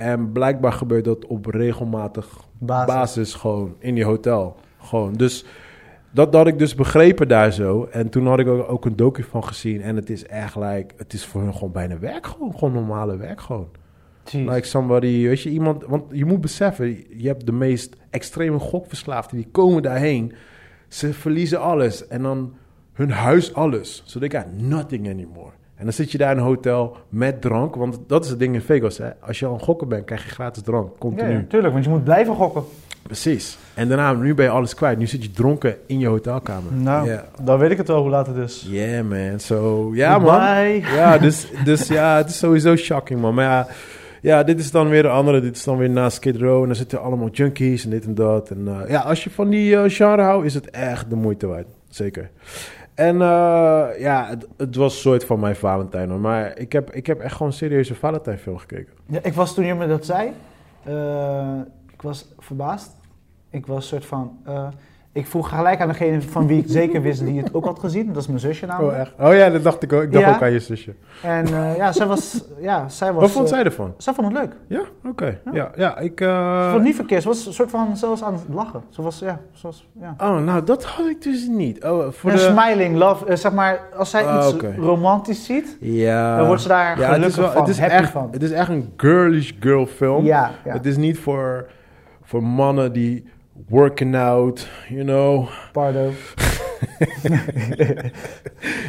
En 0.02 0.32
blijkbaar 0.32 0.72
gebeurt 0.72 1.04
dat 1.04 1.26
op 1.26 1.46
regelmatig 1.46 2.48
Basis. 2.58 2.94
basis, 2.94 3.34
gewoon 3.34 3.74
in 3.78 3.94
die 3.94 4.04
hotel. 4.04 4.56
Gewoon. 4.78 5.12
Dus 5.12 5.44
dat, 6.10 6.32
dat 6.32 6.34
had 6.34 6.46
ik 6.46 6.58
dus 6.58 6.74
begrepen 6.74 7.28
daar 7.28 7.52
zo. 7.52 7.88
En 7.90 8.08
toen 8.08 8.26
had 8.26 8.38
ik 8.38 8.48
ook, 8.48 8.70
ook 8.70 8.84
een 8.84 8.96
docu 8.96 9.22
van 9.22 9.44
gezien. 9.44 9.82
En 9.82 9.96
het 9.96 10.10
is 10.10 10.26
echt 10.26 10.56
like, 10.56 10.94
het 10.96 11.12
is 11.12 11.24
voor 11.24 11.40
hun 11.42 11.52
gewoon 11.54 11.72
bijna 11.72 11.98
werk 11.98 12.26
gewoon. 12.26 12.52
Gewoon 12.54 12.72
normale 12.72 13.16
werk 13.16 13.40
gewoon. 13.40 13.68
Jeez. 14.24 14.48
Like 14.48 14.66
somebody, 14.66 15.26
weet 15.26 15.42
je, 15.42 15.50
iemand... 15.50 15.84
Want 15.84 16.04
je 16.10 16.24
moet 16.24 16.40
beseffen, 16.40 17.18
je 17.18 17.26
hebt 17.26 17.46
de 17.46 17.52
meest 17.52 17.96
extreme 18.10 18.58
gokverslaafden. 18.58 19.36
Die 19.36 19.48
komen 19.50 19.82
daarheen. 19.82 20.32
Ze 20.88 21.12
verliezen 21.12 21.60
alles. 21.60 22.08
En 22.08 22.22
dan 22.22 22.54
hun 22.92 23.10
huis 23.10 23.54
alles. 23.54 24.02
So 24.06 24.20
they 24.20 24.30
got 24.30 24.60
nothing 24.60 25.08
anymore. 25.08 25.52
En 25.82 25.88
dan 25.88 25.96
zit 25.96 26.12
je 26.12 26.18
daar 26.18 26.32
in 26.32 26.38
een 26.38 26.44
hotel 26.44 26.96
met 27.08 27.40
drank. 27.40 27.74
Want 27.74 27.98
dat 28.06 28.24
is 28.24 28.30
het 28.30 28.38
ding 28.38 28.54
in 28.54 28.60
Vegas, 28.60 28.98
hè. 28.98 29.10
Als 29.20 29.38
je 29.38 29.46
al 29.46 29.54
een 29.54 29.60
gokker 29.60 29.86
bent, 29.86 30.04
krijg 30.04 30.24
je 30.24 30.30
gratis 30.30 30.62
drank. 30.62 30.88
ja, 30.92 30.98
Continu. 30.98 31.32
ja, 31.32 31.44
tuurlijk, 31.48 31.72
want 31.72 31.84
je 31.84 31.90
moet 31.90 32.04
blijven 32.04 32.34
gokken. 32.34 32.62
Precies. 33.02 33.58
En 33.74 33.88
daarna, 33.88 34.12
nu 34.12 34.34
ben 34.34 34.44
je 34.44 34.50
alles 34.50 34.74
kwijt. 34.74 34.98
Nu 34.98 35.06
zit 35.06 35.22
je 35.22 35.30
dronken 35.30 35.76
in 35.86 35.98
je 35.98 36.06
hotelkamer. 36.06 36.72
Nou, 36.72 37.10
dan 37.42 37.58
weet 37.58 37.70
ik 37.70 37.76
het 37.76 37.88
wel 37.88 38.00
hoe 38.00 38.10
laat 38.10 38.26
het 38.26 38.36
is. 38.36 38.66
Yeah, 38.68 39.04
man. 39.04 39.40
So, 39.40 39.90
ja, 39.94 40.18
man. 40.18 40.68
Ja, 40.94 41.18
dus, 41.18 41.46
dus 41.64 41.88
ja, 41.88 42.16
het 42.16 42.28
is 42.28 42.38
sowieso 42.38 42.76
shocking, 42.76 43.20
man. 43.20 43.34
Maar 43.34 43.44
ja, 43.44 43.66
ja, 44.20 44.42
dit 44.42 44.58
is 44.58 44.70
dan 44.70 44.88
weer 44.88 45.02
de 45.02 45.08
andere. 45.08 45.40
Dit 45.40 45.56
is 45.56 45.64
dan 45.64 45.76
weer 45.76 45.90
naast 45.90 46.16
Skid 46.16 46.36
Row. 46.36 46.60
En 46.60 46.66
dan 46.66 46.76
zitten 46.76 47.02
allemaal 47.02 47.28
junkies 47.28 47.84
en 47.84 47.90
dit 47.90 48.04
en 48.04 48.14
dat. 48.14 48.50
En 48.50 48.68
eh, 48.68 48.90
ja, 48.90 49.00
als 49.00 49.24
je 49.24 49.30
van 49.30 49.48
die 49.48 49.76
eh, 49.76 49.82
genre 49.86 50.22
houdt, 50.22 50.46
is 50.46 50.54
het 50.54 50.70
echt 50.70 51.10
de 51.10 51.16
moeite 51.16 51.46
waard. 51.46 51.66
Zeker. 51.88 52.30
En 52.94 53.22
eh, 53.22 53.88
ja, 53.98 54.26
het, 54.26 54.48
het 54.56 54.76
was 54.76 54.94
een 54.94 55.00
soort 55.00 55.24
van 55.24 55.40
mijn 55.40 55.56
Valentijn. 55.56 56.20
Maar 56.20 56.58
ik 56.58 56.72
heb, 56.72 56.90
ik 56.90 57.06
heb 57.06 57.20
echt 57.20 57.36
gewoon 57.36 57.52
een 57.88 57.94
Valentijn 57.94 58.38
film 58.38 58.58
gekeken. 58.58 58.92
Ja, 59.06 59.18
ik 59.22 59.32
was 59.32 59.54
toen 59.54 59.64
je 59.64 59.74
me 59.74 59.86
dat 59.86 60.04
zei, 60.04 60.32
eh, 60.82 61.58
ik 61.92 62.02
was 62.02 62.28
verbaasd. 62.38 62.96
Ik 63.50 63.66
was 63.66 63.88
soort 63.88 64.06
van, 64.06 64.38
eh, 64.44 64.68
ik 65.14 65.26
vroeg 65.26 65.48
gelijk 65.48 65.80
aan 65.80 65.88
degene 65.88 66.22
van 66.22 66.46
wie 66.46 66.58
ik 66.58 66.64
zeker 66.68 67.02
wist 67.02 67.24
die 67.24 67.40
het 67.40 67.54
ook 67.54 67.64
had 67.64 67.78
gezien. 67.78 68.06
Dat 68.06 68.16
is 68.22 68.26
mijn 68.26 68.40
zusje 68.40 68.66
namelijk. 68.66 68.94
Oh, 68.94 69.00
echt? 69.00 69.12
Oh 69.20 69.34
ja, 69.34 69.50
dat 69.50 69.62
dacht 69.62 69.82
ik 69.82 69.92
ook. 69.92 70.02
Ik 70.02 70.12
dacht 70.12 70.24
Ja. 70.24 70.34
ook 70.34 70.42
aan 70.42 70.52
je 70.52 70.60
zusje. 70.60 70.94
En 71.22 71.46
eh, 71.46 71.76
ja, 71.76 71.92
zij 71.92 72.06
was, 72.06 72.44
ja, 72.60 72.88
zij 72.88 73.12
was... 73.12 73.22
Wat 73.22 73.30
vond 73.30 73.44
eh, 73.48 73.54
zij 73.54 73.64
ervan? 73.64 73.94
zij 73.96 74.14
vond 74.14 74.26
het 74.26 74.36
leuk. 74.36 74.52
Ja, 74.66 74.82
oké. 75.10 75.38
Ja. 75.44 75.52
Ja. 75.52 75.70
Ja, 75.76 75.98
ik... 75.98 76.18
Ze 76.18 76.24
eh, 76.24 76.62
vond 76.62 76.74
het 76.74 76.82
niet 76.82 76.94
verkeerd. 76.94 77.22
Ze 77.22 77.28
was 77.28 77.46
een 77.46 77.52
soort 77.52 77.70
van 77.70 77.96
zelfs 77.96 78.22
aan 78.22 78.32
het 78.32 78.42
lachen. 78.54 78.82
Ze 78.88 79.02
was, 79.02 79.18
ja, 79.18 79.40
was, 79.62 79.88
ja. 80.00 80.14
Oh, 80.18 80.38
nou, 80.38 80.64
dat 80.64 80.84
had 80.84 81.06
ik 81.06 81.22
dus 81.22 81.46
niet. 81.48 81.84
Oh, 81.84 82.10
voor 82.10 82.30
en 82.30 82.36
de... 82.36 82.42
smiling, 82.42 82.96
love, 82.96 83.36
zeg 83.36 83.52
maar, 83.52 83.80
als 83.96 84.10
zij 84.10 84.26
Ah, 84.26 84.48
iets 84.48 84.76
romantisch 84.78 85.44
ziet, 85.44 85.76
Ja. 85.80 86.36
dan 86.36 86.46
wordt 86.46 86.62
ze 86.62 86.68
daar 86.68 86.98
ja, 86.98 87.04
het 87.04 87.14
gelukkig 87.14 87.28
is 87.28 87.36
wel, 87.36 87.50
van, 87.50 87.60
het 87.60 87.70
is 87.70 87.78
happy 87.78 87.94
echt, 87.94 88.10
van. 88.10 88.28
Het 88.30 88.42
is 88.42 88.50
echt 88.50 88.68
een 88.68 88.92
girlish 88.96 89.52
girl 89.60 89.86
film. 89.86 90.24
Ja, 90.24 90.50
ja. 90.64 90.72
Het 90.72 90.86
is 90.86 90.96
niet 90.96 91.18
voor, 91.18 91.66
voor 92.22 92.42
mannen 92.42 92.92
die 92.92 93.24
working 93.68 94.14
out, 94.14 94.66
you 94.88 95.04
know, 95.04 95.48
Pardo. 95.72 96.12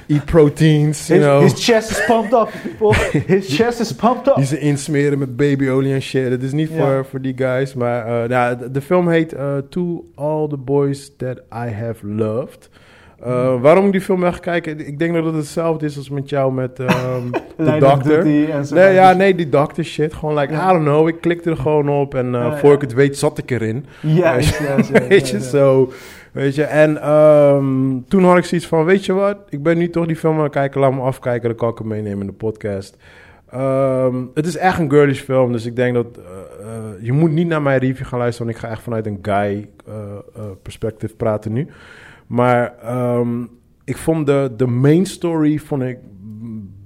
eat 0.08 0.26
proteins, 0.26 1.08
you 1.08 1.16
His, 1.16 1.26
know. 1.26 1.42
his 1.42 1.66
chest 1.66 1.92
is 1.92 2.02
pumped 2.08 2.34
up, 2.34 2.50
people. 2.64 2.94
His 2.94 3.48
chest 3.58 3.80
is 3.80 3.94
pumped 3.94 4.28
up. 4.28 4.36
Die 4.36 4.46
ze 4.46 4.60
insmeren 4.60 5.20
met 5.20 5.36
babyolie 5.36 5.94
en 5.94 6.02
shit. 6.02 6.32
Het 6.32 6.44
is 6.44 6.52
niet 6.52 6.70
voor, 6.78 7.06
voor 7.06 7.22
die 7.22 7.34
guys. 7.38 7.74
Maar 7.74 8.24
eh, 8.24 8.30
nou, 8.30 8.58
de, 8.58 8.72
de 8.72 8.82
film 8.82 9.10
heet 9.10 9.34
eh, 9.34 9.58
To 9.70 10.06
All 10.16 10.48
the 10.48 10.58
Boys 10.58 11.12
That 11.18 11.38
I 11.38 11.74
Have 11.74 12.08
Loved. 12.08 12.70
Hmm. 13.24 13.62
waarom 13.62 13.86
ik 13.86 13.92
die 13.92 14.02
film 14.02 14.20
weg 14.20 14.40
kijken? 14.40 14.88
Ik 14.88 15.00
denk 15.00 15.14
dat 15.14 15.26
het 15.26 15.36
hetzelfde 15.36 15.86
is 15.86 15.98
als 15.98 16.10
met 16.10 16.30
jou 16.30 16.54
met 16.54 16.80
ehm 16.80 17.32
de 17.58 18.60
zo. 18.66 18.76
Nee, 18.76 18.94
ja, 18.94 19.14
nee, 19.14 19.36
die 19.36 19.50
doctor 19.50 19.84
shit. 19.84 20.14
Gewoon 20.14 20.38
like, 20.38 20.54
Ja. 20.54 20.70
I 20.70 20.74
don't 20.74 20.86
know. 20.86 21.08
Ik 21.08 21.22
klikte 21.22 21.50
er 21.50 21.58
gewoon 21.58 21.90
op 21.90 22.16
en 22.16 22.32
Ja, 22.32 22.58
voor 22.58 22.70
ja. 22.70 22.76
ik 22.76 22.82
het 22.82 22.94
weet 22.94 23.18
zat 23.18 23.38
ik 23.38 23.52
erin. 23.52 23.86
Juist, 24.02 24.60
juist, 24.60 25.08
weet 25.08 25.30
je, 25.30 25.40
zo. 25.56 25.92
Weet 26.32 26.56
je, 26.56 26.64
en 26.64 27.02
ehm, 27.02 28.00
toen 28.08 28.24
had 28.24 28.38
ik 28.38 28.46
zoiets 28.46 28.68
van, 28.68 28.86
weet 28.86 29.06
je 29.06 29.14
wat? 29.14 29.38
Ik 29.50 29.64
ben 29.64 29.78
nu 29.78 29.90
toch 29.90 30.06
die 30.06 30.16
film 30.16 30.38
aan 30.38 30.44
het 30.44 30.52
kijken, 30.52 30.82
laat 30.82 30.94
me 30.94 31.02
afkijken, 31.02 31.50
dan 31.50 31.58
kan 31.58 31.70
ik 31.70 31.78
hem 31.78 31.88
meenemen 31.88 32.20
in 32.20 32.28
de 32.28 32.34
podcast. 32.34 32.98
Ehm, 33.50 34.16
het 34.34 34.46
is 34.46 34.58
echt 34.58 34.80
een 34.80 34.90
girlish 34.90 35.22
film, 35.22 35.52
dus 35.52 35.66
ik 35.66 35.76
denk 35.76 35.94
dat 35.94 36.08
eh, 36.18 36.26
je 37.02 37.12
moet 37.12 37.32
niet 37.32 37.48
naar 37.48 37.62
mijn 37.62 37.80
review 37.80 38.06
gaan 38.06 38.20
luisteren, 38.20 38.48
want 38.48 38.60
ik 38.60 38.66
ga 38.66 38.74
echt 38.74 38.84
vanuit 38.84 39.06
een 39.06 39.20
guy 39.22 39.70
perspective 40.62 41.16
praten 41.16 41.54
nu. 41.54 41.68
Maar 42.28 42.74
ehm, 42.82 43.44
ik 43.84 43.98
vond 43.98 44.26
de, 44.26 44.52
de 44.58 44.68
main 44.68 45.06
story 45.06 45.58
vond 45.58 45.82
ik 45.82 45.98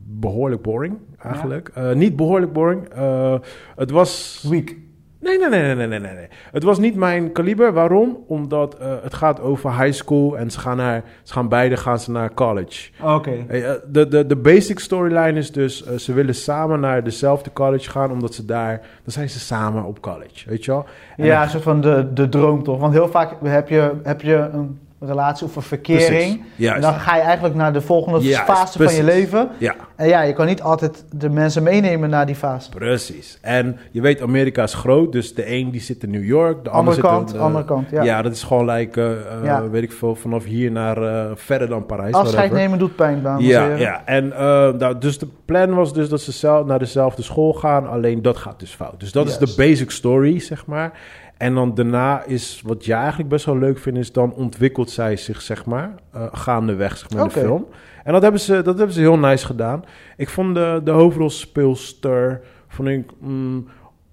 behoorlijk 0.05 0.61
boring, 0.61 0.97
eigenlijk. 1.23 1.71
Eh, 1.73 1.91
niet 1.93 2.15
behoorlijk 2.15 2.53
boring. 2.53 2.87
Eh, 2.87 3.35
het 3.75 3.91
was... 3.91 4.45
Weak. 4.49 4.75
Nee, 5.19 5.37
nee, 5.37 5.49
nee, 5.49 5.75
nee, 5.75 5.87
nee, 5.87 5.99
nee, 5.99 6.13
nee. 6.13 6.27
Het 6.51 6.63
was 6.63 6.79
niet 6.79 6.95
mijn 6.95 7.31
kaliber. 7.31 7.73
Waarom? 7.73 8.23
Omdat 8.27 8.77
eh, 8.77 8.93
het 9.01 9.13
gaat 9.13 9.41
over 9.41 9.81
high 9.81 9.93
school 9.93 10.37
en 10.37 10.51
ze 10.51 10.59
gaan, 10.59 10.77
naar, 10.77 11.03
ze 11.23 11.33
gaan 11.33 11.49
beide 11.49 11.77
gaan 11.77 11.99
ze 11.99 12.11
naar 12.11 12.33
college. 12.33 12.89
Oké. 13.03 13.31
Eh, 13.47 13.69
eh, 13.69 13.75
De, 13.87 14.07
de, 14.07 14.25
de 14.25 14.35
basic 14.35 14.79
storyline 14.79 15.39
is 15.39 15.51
dus, 15.51 15.85
ze 15.95 16.13
willen 16.13 16.35
samen 16.35 16.79
naar 16.79 17.03
dezelfde 17.03 17.53
college 17.53 17.89
gaan, 17.89 18.11
omdat 18.11 18.33
ze 18.33 18.45
daar, 18.45 18.77
dan 18.79 19.11
zijn 19.11 19.29
ze 19.29 19.39
samen 19.39 19.83
op 19.83 20.01
college, 20.01 20.49
weet 20.49 20.65
je 20.65 20.71
wel? 20.71 20.85
En 21.17 21.25
Ja, 21.25 21.43
een 21.43 21.49
soort 21.49 21.63
van 21.63 21.81
de, 21.81 22.13
de 22.13 22.29
droom 22.29 22.63
toch? 22.63 22.79
Want 22.79 22.93
heel 22.93 23.07
vaak 23.09 23.31
heb 23.43 23.69
je, 23.69 23.91
heb 24.03 24.21
je 24.21 24.35
een 24.35 24.79
relatie 24.99 25.45
of 25.47 25.55
een 25.55 25.61
verkering. 25.61 26.43
En 26.59 26.81
dan 26.81 26.93
ga 26.93 27.15
je 27.15 27.21
eigenlijk 27.21 27.55
naar 27.55 27.73
de 27.73 27.81
volgende 27.81 28.19
Juist, 28.19 28.41
fase 28.43 28.83
van 28.83 28.93
je 28.93 29.03
leven. 29.03 29.49
Ja, 29.57 29.75
En 29.95 30.07
ja, 30.07 30.21
je 30.21 30.33
kan 30.33 30.45
niet 30.45 30.61
altijd 30.61 31.05
de 31.15 31.29
mensen 31.29 31.63
meenemen 31.63 32.09
naar 32.09 32.25
die 32.25 32.35
fase. 32.35 32.69
precies. 32.69 33.37
En 33.41 33.77
je 33.91 34.01
weet, 34.01 34.21
Amerika 34.21 34.63
is 34.63 34.73
groot, 34.73 35.11
dus 35.11 35.33
de 35.33 35.51
een 35.55 35.71
die 35.71 35.81
zit 35.81 36.03
in 36.03 36.09
New 36.11 36.23
York, 36.25 36.63
de 36.63 36.69
ander 36.69 36.93
Andere 37.03 37.19
zit 37.25 37.29
in... 37.33 37.35
eh, 37.39 37.45
andere 37.45 37.65
kant, 37.65 37.89
ja. 37.89 38.03
Ja, 38.03 38.21
dat 38.21 38.31
is 38.31 38.43
gewoon 38.43 38.69
like, 38.69 39.01
eh, 39.01 39.11
eh, 39.37 39.43
Ja. 39.43 39.69
weet 39.69 39.83
ik 39.83 39.91
veel, 39.91 40.15
vanaf 40.15 40.43
hier 40.43 40.71
naar 40.71 41.01
eh, 41.03 41.31
verder 41.35 41.67
dan 41.67 41.85
Parijs. 41.85 42.13
Afscheid 42.13 42.33
whatever. 42.35 42.57
nemen 42.57 42.79
doet 42.79 42.95
pijn, 42.95 43.21
dames 43.21 43.45
Ja, 43.45 43.61
heren. 43.63 43.79
ja. 43.79 44.01
En 44.05 44.33
eh, 44.33 44.39
nou, 44.73 44.97
dus 44.97 45.17
de 45.19 45.27
plan 45.45 45.73
was 45.73 45.93
dus 45.93 46.09
dat 46.09 46.21
ze 46.21 46.31
zelf 46.31 46.65
naar 46.65 46.79
dezelfde 46.79 47.21
school 47.21 47.53
gaan. 47.53 47.89
Alleen 47.89 48.21
dat 48.21 48.37
gaat 48.37 48.59
dus 48.59 48.71
fout. 48.73 48.99
Dus 48.99 49.11
dat 49.11 49.27
is 49.27 49.37
de 49.37 49.53
basic 49.57 49.91
story, 49.91 50.39
zeg 50.39 50.65
maar. 50.65 50.91
En 51.37 51.53
dan 51.53 51.73
daarna 51.75 52.23
is, 52.23 52.61
wat 52.65 52.85
jij 52.85 52.97
eigenlijk 52.97 53.29
best 53.29 53.45
wel 53.45 53.57
leuk 53.57 53.77
vindt, 53.77 53.99
is 53.99 54.11
dan 54.11 54.33
ontwikkelt 54.33 54.89
zij 54.89 55.15
zich, 55.15 55.41
zeg 55.41 55.65
maar, 55.65 55.95
eh, 56.11 56.25
gaandeweg, 56.31 56.97
zeg 56.97 57.09
maar, 57.09 57.21
in 57.21 57.27
de 57.27 57.39
film. 57.39 57.65
En 58.03 58.13
dat 58.13 58.21
hebben, 58.21 58.41
ze, 58.41 58.61
dat 58.61 58.77
hebben 58.77 58.95
ze 58.95 58.99
heel 58.99 59.17
nice 59.17 59.45
gedaan. 59.45 59.83
Ik 60.17 60.29
vond 60.29 60.55
de, 60.55 60.81
de 60.83 60.91
hoofdrolspeelster, 60.91 62.41
vond 62.67 62.87
ik 62.87 63.11
mm, 63.19 63.67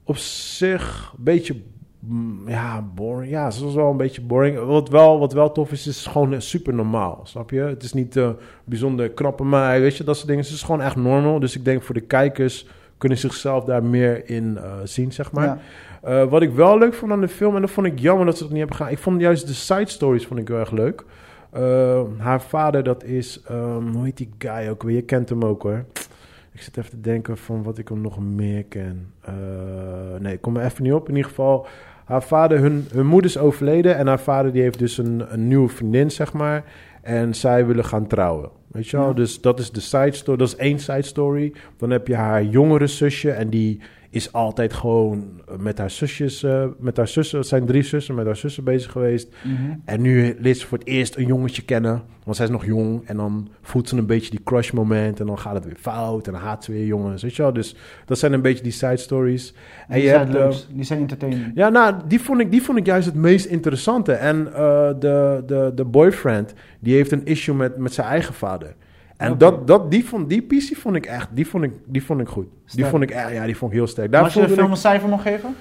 op 0.05 0.17
zich 0.17 1.13
een 1.19 1.25
beetje, 1.25 1.57
mm, 1.99 2.49
ja, 2.49 2.85
boring. 2.95 3.31
Ja, 3.31 3.51
ze 3.51 3.65
was 3.65 3.75
wel 3.75 3.91
een 3.91 3.97
beetje 3.97 4.23
boring. 4.23 4.59
Wat 4.59 4.89
wel, 4.89 5.19
wat 5.19 5.33
wel 5.33 5.53
tof 5.53 5.73
is, 5.73 5.87
is 5.87 6.07
gewoon 6.07 6.43
super 6.43 6.75
normaal, 6.75 7.21
snap 7.23 7.51
je? 7.51 7.61
Het 7.61 7.83
is 7.83 7.93
niet 7.93 8.17
eh, 8.17 8.31
bijzonder 8.65 9.11
knappe 9.11 9.45
mij, 9.45 9.81
weet 9.81 9.97
je, 9.97 10.05
dat 10.05 10.17
soort 10.17 10.29
dingen. 10.29 10.45
Het 10.45 10.53
is 10.53 10.63
gewoon 10.63 10.83
echt 10.83 10.97
normal. 10.97 11.41
Dus 11.41 11.57
ik 11.57 11.65
denk 11.65 11.83
voor 11.83 11.95
de 11.95 12.01
kijkers 12.01 12.67
kunnen 12.99 13.19
zichzelf 13.19 13.65
daar 13.65 13.85
meer 13.85 14.29
in 14.29 14.59
eh, 14.59 14.73
zien, 14.85 15.13
zeg 15.13 15.33
maar. 15.33 15.47
Ja. 15.47 15.59
Eh, 16.05 16.25
wat 16.25 16.43
ik 16.43 16.51
wel 16.51 16.79
leuk 16.79 16.95
vond 16.95 17.13
aan 17.13 17.21
de 17.21 17.29
film, 17.29 17.55
en 17.55 17.61
dat 17.61 17.71
vond 17.71 17.87
ik 17.87 17.99
jammer 17.99 18.27
dat 18.27 18.37
ze 18.37 18.43
dat 18.43 18.51
niet 18.51 18.59
hebben 18.59 18.77
gedaan. 18.77 18.93
Ik 18.93 18.99
vond 18.99 19.21
juist 19.21 19.47
de 19.47 19.53
side 19.53 19.91
stories 19.91 20.27
vond 20.27 20.41
ik 20.41 20.49
heel 20.49 20.59
erg 20.59 20.71
leuk. 20.71 21.05
Eh, 21.51 22.03
haar 22.19 22.43
vader, 22.43 22.83
dat 22.83 23.05
is, 23.05 23.43
ehm, 23.47 23.87
hoe 23.93 24.05
heet 24.05 24.17
die 24.17 24.31
guy 24.39 24.69
ook 24.69 24.83
weer? 24.83 24.95
Je 24.95 25.03
kent 25.03 25.29
hem 25.29 25.43
ook 25.43 25.63
hoor. 25.63 25.85
Ik 26.53 26.63
zit 26.63 26.77
even 26.77 26.91
te 26.91 27.01
denken 27.01 27.37
van 27.37 27.63
wat 27.63 27.79
ik 27.79 27.89
hem 27.89 28.01
nog 28.01 28.19
meer 28.19 28.65
ken. 28.65 29.13
Eh, 29.21 29.35
nee, 30.19 30.33
ik 30.33 30.41
kom 30.41 30.57
er 30.57 30.65
even 30.65 30.83
niet 30.83 30.93
op. 30.93 31.09
In 31.09 31.15
ieder 31.15 31.31
geval, 31.31 31.67
haar 32.05 32.23
vader, 32.23 32.59
hun, 32.59 32.87
hun 32.93 33.07
moeder 33.07 33.31
is 33.31 33.39
overleden. 33.39 33.97
En 33.97 34.07
haar 34.07 34.21
vader 34.21 34.53
die 34.53 34.63
heeft 34.63 34.79
dus 34.79 34.99
een, 34.99 35.25
een 35.29 35.49
nieuwe 35.49 35.69
vriendin, 35.69 36.11
zeg 36.11 36.33
maar. 36.33 36.65
En 37.03 37.35
zij 37.35 37.67
willen 37.67 37.85
gaan 37.85 38.07
trouwen. 38.07 38.51
Weet 38.67 38.89
je 38.89 38.97
wel? 38.97 39.07
Ja. 39.07 39.13
Dus 39.13 39.41
dat 39.41 39.59
is 39.59 39.71
de 39.71 39.81
side 39.81 40.13
story. 40.13 40.39
Dat 40.39 40.49
is 40.49 40.57
één 40.57 40.79
side 40.79 41.03
story. 41.03 41.53
Dan 41.77 41.91
heb 41.91 42.07
je 42.07 42.15
haar 42.15 42.45
jongere 42.45 42.87
zusje. 42.87 43.31
En 43.31 43.49
die 43.49 43.81
is 44.15 44.33
altijd 44.33 44.73
gewoon 44.73 45.25
met 45.61 45.79
haar 45.79 45.91
zusjes, 45.91 46.43
eh, 46.43 46.65
met 46.79 46.97
haar 46.97 47.09
zussen, 47.09 47.39
het 47.39 47.49
zijn 47.49 47.67
drie 47.67 47.83
zussen, 47.83 48.15
met 48.15 48.27
haar 48.27 48.37
zussen 48.37 48.65
bezig 48.65 48.93
geweest. 48.93 49.29
Mhm. 49.43 49.55
En 49.85 50.01
nu 50.01 50.37
leert 50.41 50.59
ze 50.59 50.67
voor 50.67 50.79
het 50.79 50.87
eerst 50.87 51.17
een 51.17 51.27
jongetje 51.27 51.63
kennen, 51.63 52.03
want 52.25 52.37
zij 52.37 52.47
is 52.47 52.53
nog 52.53 52.65
jong. 52.65 53.03
En 53.07 53.17
dan 53.17 53.49
voelt 53.63 53.89
ze 53.89 53.97
een 53.97 54.07
beetje 54.07 54.31
die 54.31 54.43
crush 54.45 54.71
moment 54.71 55.21
en 55.21 55.27
dan 55.27 55.39
gaat 55.39 55.55
het 55.55 55.65
weer 55.65 55.77
fout 55.81 56.27
en 56.27 56.33
dan 56.33 56.43
haat 56.43 56.65
ze 56.65 56.73
weer 56.73 56.87
jongens, 56.87 57.23
weet 57.23 57.37
je 57.37 57.43
wel. 57.43 57.53
Dus 57.53 57.77
dat 58.05 58.19
zijn 58.19 58.33
een 58.33 58.43
beetje 58.43 58.63
die 58.63 58.73
side 58.73 58.97
stories. 58.97 59.55
En 59.89 59.95
Die 59.95 60.03
je 60.03 60.09
zijn 60.09 60.21
hebt, 60.21 60.33
leuk. 60.33 60.53
eh, 60.53 60.59
die 60.77 60.85
zijn 60.85 60.99
entertaining. 61.01 61.51
ja, 61.55 61.69
nou, 61.69 61.95
die 62.09 62.21
vond, 62.21 62.41
ik, 62.41 62.51
die 62.51 62.63
vond 62.63 62.79
ik 62.79 62.87
juist 62.87 63.07
het 63.07 63.15
meest 63.15 63.47
interessante. 63.47 64.13
En 64.13 64.47
eh, 64.55 64.89
de, 64.99 65.43
de, 65.47 65.73
de 65.75 65.85
boyfriend, 65.85 66.55
die 66.81 66.95
heeft 66.95 67.13
een 67.13 67.25
issue 67.27 67.55
met, 67.55 67.77
met 67.77 67.93
zijn 67.93 68.07
eigen 68.07 68.35
vader. 68.35 68.75
En 69.25 69.31
Oké. 69.31 69.39
dat, 69.39 69.67
dat, 69.67 69.91
die, 69.91 70.05
vond, 70.05 70.29
die 70.29 70.47
die 70.47 70.79
vond 70.79 70.97
ik 70.97 71.07
echt, 71.07 71.29
die 71.33 71.47
vond 71.49 71.65
ik, 71.65 71.73
die 71.85 72.05
vond 72.05 72.21
ik 72.21 72.29
goed. 72.29 72.47
Die 72.75 72.85
vond 72.85 73.03
ik 73.03 73.11
echt, 73.11 73.31
ja, 73.33 73.45
die 73.45 73.57
vond 73.57 73.71
ik 73.73 73.77
heel 73.77 73.87
sterk. 73.87 74.13
Daar 74.13 74.23
als 74.23 74.35
je 74.35 74.41
de 74.41 74.49
film 74.49 74.65
ik- 74.67 74.71
een 74.71 74.77
cijfer 74.77 75.09
mag 75.09 75.23
geven? 75.23 75.57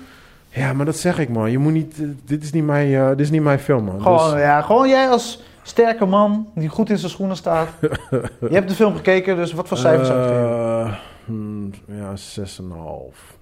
ja, 0.49 0.73
maar 0.73 0.85
dat 0.85 0.98
zeg 0.98 1.19
ik 1.19 1.30
man. 1.30 1.52
Je 1.52 1.57
moet 1.57 1.73
niet, 1.73 1.99
eh, 2.02 2.07
dit 2.26 2.44
is 2.44 2.52
niet 2.52 2.64
mijn, 2.65 2.94
eh, 2.94 3.07
dit 3.10 3.19
is 3.19 3.30
niet 3.30 3.41
mijn 3.44 3.60
film 3.60 3.84
man. 3.84 4.02
Gewoon, 4.02 4.31
Dus- 4.31 4.41
ja, 4.41 4.61
gewoon 4.61 4.90
jij 4.90 5.10
als 5.10 5.44
sterke 5.61 6.06
man 6.06 6.48
die 6.56 6.69
goed 6.69 6.90
in 6.90 6.98
zijn 6.98 7.11
schoenen 7.11 7.35
staat. 7.35 7.68
je 8.49 8.49
hebt 8.49 8.69
de 8.69 8.76
film 8.76 8.95
gekeken, 8.95 9.35
dus 9.35 9.53
wat 9.53 9.68
voor 9.68 9.77
cijfer 9.77 10.06
zou 10.06 10.19
je 10.19 10.26
geven? 10.27 10.49
Eh, 10.49 10.94
hmm, 11.26 11.72
ja, 11.85 12.15
6,5. 12.15 13.38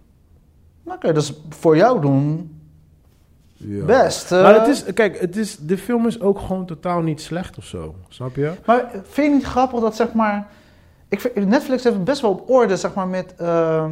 Oké, 0.86 1.14
dat 1.14 1.24
is 1.24 1.34
voor 1.50 1.76
jou 1.78 2.02
doen 2.02 2.56
Ja. 3.68 3.86
best. 3.86 4.32
eh. 4.32 4.42
Maar 4.42 4.54
het 4.60 4.68
is, 4.68 4.84
kijk, 4.94 5.20
het 5.20 5.38
is, 5.38 5.58
de 5.58 5.78
film 5.78 6.08
is 6.08 6.22
ook 6.22 6.40
gewoon 6.40 6.66
totaal 6.66 7.02
niet 7.02 7.22
slecht 7.22 7.58
of 7.58 7.64
zo. 7.66 7.96
Snap 8.10 8.36
je? 8.36 8.52
Maar 8.66 8.90
vind 9.04 9.28
je 9.28 9.34
niet 9.34 9.46
grappig 9.46 9.80
dat 9.80 9.96
zeg 9.96 10.14
maar. 10.14 10.48
Ik 11.10 11.20
vind, 11.22 11.36
Netflix 11.36 11.84
heeft 11.84 11.96
het 11.96 12.04
best 12.06 12.22
wel 12.22 12.32
op 12.32 12.50
orde, 12.50 12.78
zeg 12.78 12.94
maar, 12.94 13.08
met 13.08 13.34
eh, 13.38 13.84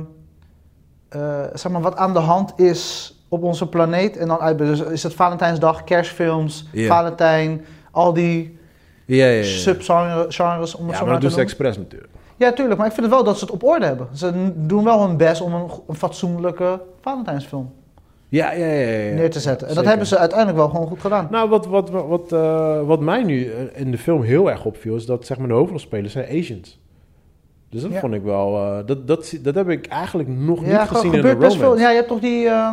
eh, 1.10 1.20
zeg 1.54 1.72
maar, 1.72 1.82
wat 1.82 1.96
aan 1.98 2.14
de 2.14 2.20
hand 2.20 2.54
is 2.60 3.14
op 3.28 3.44
onze 3.44 3.68
planeet. 3.70 4.18
En 4.18 4.28
dan 4.28 4.40
uit, 4.40 4.58
dus 4.58 4.80
is 4.82 5.04
het 5.04 5.14
Valentijnsdag, 5.14 5.84
kerstfilms. 5.84 6.68
Valentijn, 6.74 7.66
al 7.92 8.14
die 8.14 8.60
Ja, 9.06 9.26
ja, 9.26 9.32
ja. 9.32 9.44
subgenres 9.44 10.76
om 10.76 10.88
het 10.88 10.92
Ja, 10.92 10.98
zo 10.98 11.04
maar 11.04 11.04
maar 11.04 11.12
dat 11.12 11.22
doen 11.22 11.32
ze 11.32 11.40
expres 11.40 11.78
natuurlijk. 11.78 12.12
Ja, 12.36 12.52
tuurlijk, 12.52 12.78
maar 12.78 12.88
ik 12.88 12.94
vind 12.94 13.06
het 13.06 13.16
wel 13.16 13.24
dat 13.24 13.38
ze 13.38 13.44
het 13.46 13.54
op 13.54 13.64
orde 13.64 13.86
hebben. 13.86 14.08
Ze 14.14 14.52
doen 14.56 14.84
wel 14.84 15.08
hun 15.08 15.18
best 15.18 15.42
om 15.42 15.54
een 15.88 15.96
fatsoenlijke 15.96 16.82
Valentijnsfilm 17.02 17.74
Ja, 18.30 18.52
ja, 18.52 18.66
ja. 18.66 18.88
ja, 18.90 19.14
neer 19.16 19.30
te 19.30 19.40
zetten. 19.40 19.68
En 19.68 19.76
dat 19.76 19.86
hebben 19.86 20.08
ze 20.08 20.18
uiteindelijk 20.18 20.58
wel 20.58 20.70
gewoon 20.70 20.88
goed 20.88 21.00
gedaan. 21.02 21.28
Nou, 21.32 21.50
wat, 21.50 21.66
wat, 21.66 21.90
wat, 21.90 22.06
wat, 22.08 22.32
eh, 22.32 22.82
wat 22.82 23.00
mij 23.00 23.24
nu 23.24 23.46
eh, 23.46 23.82
in 23.82 23.92
de 23.92 23.98
film 23.98 24.22
heel 24.22 24.50
erg 24.50 24.66
opviel, 24.66 24.96
is 24.96 25.06
dat 25.06 25.26
zeg 25.26 25.38
maar, 25.38 25.48
de 25.48 25.54
hoofdrolspelers 25.54 26.14
zijn 26.14 26.26
Asians. 26.26 26.80
Dus 27.70 27.82
dat 27.82 27.92
Ja. 27.92 28.00
vond 28.00 28.14
ik 28.14 28.24
wel, 28.24 28.58
eh, 28.58 28.78
dat, 28.86 29.08
dat, 29.08 29.38
dat 29.42 29.56
heb 29.56 29.70
ik 29.70 29.88
eigenlijk 29.88 30.30
nog 30.30 30.66
ja, 30.66 30.80
niet 30.80 30.88
ge- 30.88 30.96
gezien 30.96 31.14
in 31.14 31.22
best 31.22 31.34
romance. 31.34 31.58
veel. 31.58 31.78
Ja, 31.80 31.90
je 31.90 31.96
hebt 31.96 32.08
toch 32.08 32.20
die. 32.20 32.48
eh, 32.48 32.70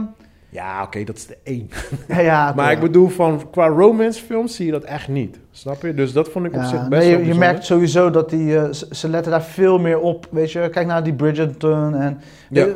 Ja, 0.48 0.82
oké, 0.82 1.04
dat 1.04 1.16
is 1.16 1.26
de 1.26 1.36
één. 1.42 1.70
ja, 2.08 2.18
ja, 2.20 2.52
Maar 2.56 2.72
ik 2.72 2.80
bedoel, 2.80 3.08
van, 3.08 3.50
qua 3.50 3.66
romance 3.66 4.24
films 4.24 4.56
zie 4.56 4.66
je 4.66 4.72
dat 4.72 4.84
echt 4.84 5.08
niet. 5.08 5.38
Snap 5.50 5.82
je? 5.82 5.94
Dus 5.94 6.12
dat 6.12 6.28
vond 6.28 6.46
ik 6.46 6.54
op 6.54 6.62
zich 6.62 6.70
best 6.88 6.90
nee, 6.90 6.90
wel 6.90 7.00
je, 7.00 7.08
je 7.10 7.16
bijzonder. 7.16 7.38
merkt 7.48 7.64
sowieso 7.64 8.10
dat 8.10 8.30
die, 8.30 8.56
eh, 8.58 8.72
ze, 8.90 9.08
letten 9.08 9.32
daar 9.32 9.42
veel 9.42 9.78
meer 9.78 9.98
op. 10.00 10.26
Weet 10.30 10.52
je, 10.52 10.68
kijk 10.68 10.86
naar 10.86 11.02
die 11.04 11.14
Bridgerton 11.14 11.94
en 11.94 12.20
Ja. 12.50 12.66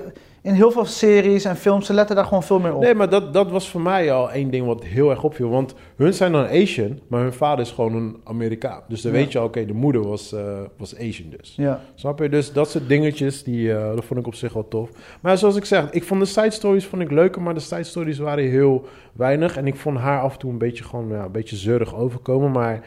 In 0.42 0.54
heel 0.54 0.70
veel 0.70 0.84
series 0.84 1.44
en 1.44 1.56
films, 1.56 1.86
ze 1.86 1.92
letten 1.94 2.16
daar 2.16 2.24
gewoon 2.24 2.42
veel 2.42 2.58
meer 2.58 2.74
op. 2.74 2.82
Nee, 2.82 2.94
maar 2.94 3.08
dat, 3.08 3.32
dat 3.32 3.50
was 3.50 3.68
voor 3.70 3.80
mij 3.80 4.12
al 4.12 4.30
één 4.30 4.50
ding 4.50 4.66
wat 4.66 4.84
heel 4.84 5.10
erg 5.10 5.22
opviel. 5.24 5.48
Want 5.48 5.74
hun 5.96 6.14
zijn 6.14 6.32
dan 6.32 6.46
Asian, 6.46 6.98
maar 7.08 7.20
hun 7.22 7.32
vader 7.32 7.64
is 7.64 7.70
gewoon 7.70 7.94
een 7.94 8.16
Amerikaan. 8.24 8.82
Dus 8.88 9.00
dan 9.02 9.12
Ja. 9.12 9.18
weet 9.18 9.32
je 9.32 9.38
al, 9.38 9.44
oké, 9.44 9.66
de 9.66 9.72
moeder 9.72 10.08
was, 10.08 10.32
eh, 10.32 10.58
was 10.76 10.96
Asian 10.98 11.30
dus. 11.38 11.54
Ja. 11.56 11.80
Snap 11.94 12.18
je? 12.18 12.28
Dus 12.28 12.52
dat 12.52 12.70
soort 12.70 12.88
dingetjes, 12.88 13.42
die, 13.42 13.72
eh, 13.74 13.94
dat 13.94 14.04
vond 14.04 14.20
ik 14.20 14.26
op 14.26 14.34
zich 14.34 14.52
wel 14.52 14.68
tof. 14.68 14.90
Maar 15.20 15.38
zoals 15.38 15.56
ik 15.56 15.64
zeg, 15.64 15.90
ik 15.90 16.04
vond 16.04 16.20
de 16.20 16.26
side 16.26 16.50
stories 16.50 16.86
vond 16.86 17.02
ik 17.02 17.10
leuker, 17.10 17.42
maar 17.42 17.54
de 17.54 17.60
side 17.60 17.82
stories 17.84 18.18
waren 18.18 18.44
heel 18.50 18.84
weinig. 19.12 19.56
En 19.56 19.66
ik 19.66 19.76
vond 19.76 19.98
haar 19.98 20.20
af 20.20 20.32
en 20.32 20.38
toe 20.38 20.50
een 20.50 20.58
beetje 20.58 20.84
gewoon, 20.84 21.08
ja, 21.08 21.24
een 21.24 21.32
beetje 21.32 21.56
zeurig 21.56 21.94
overkomen. 21.94 22.50
Maar 22.50 22.80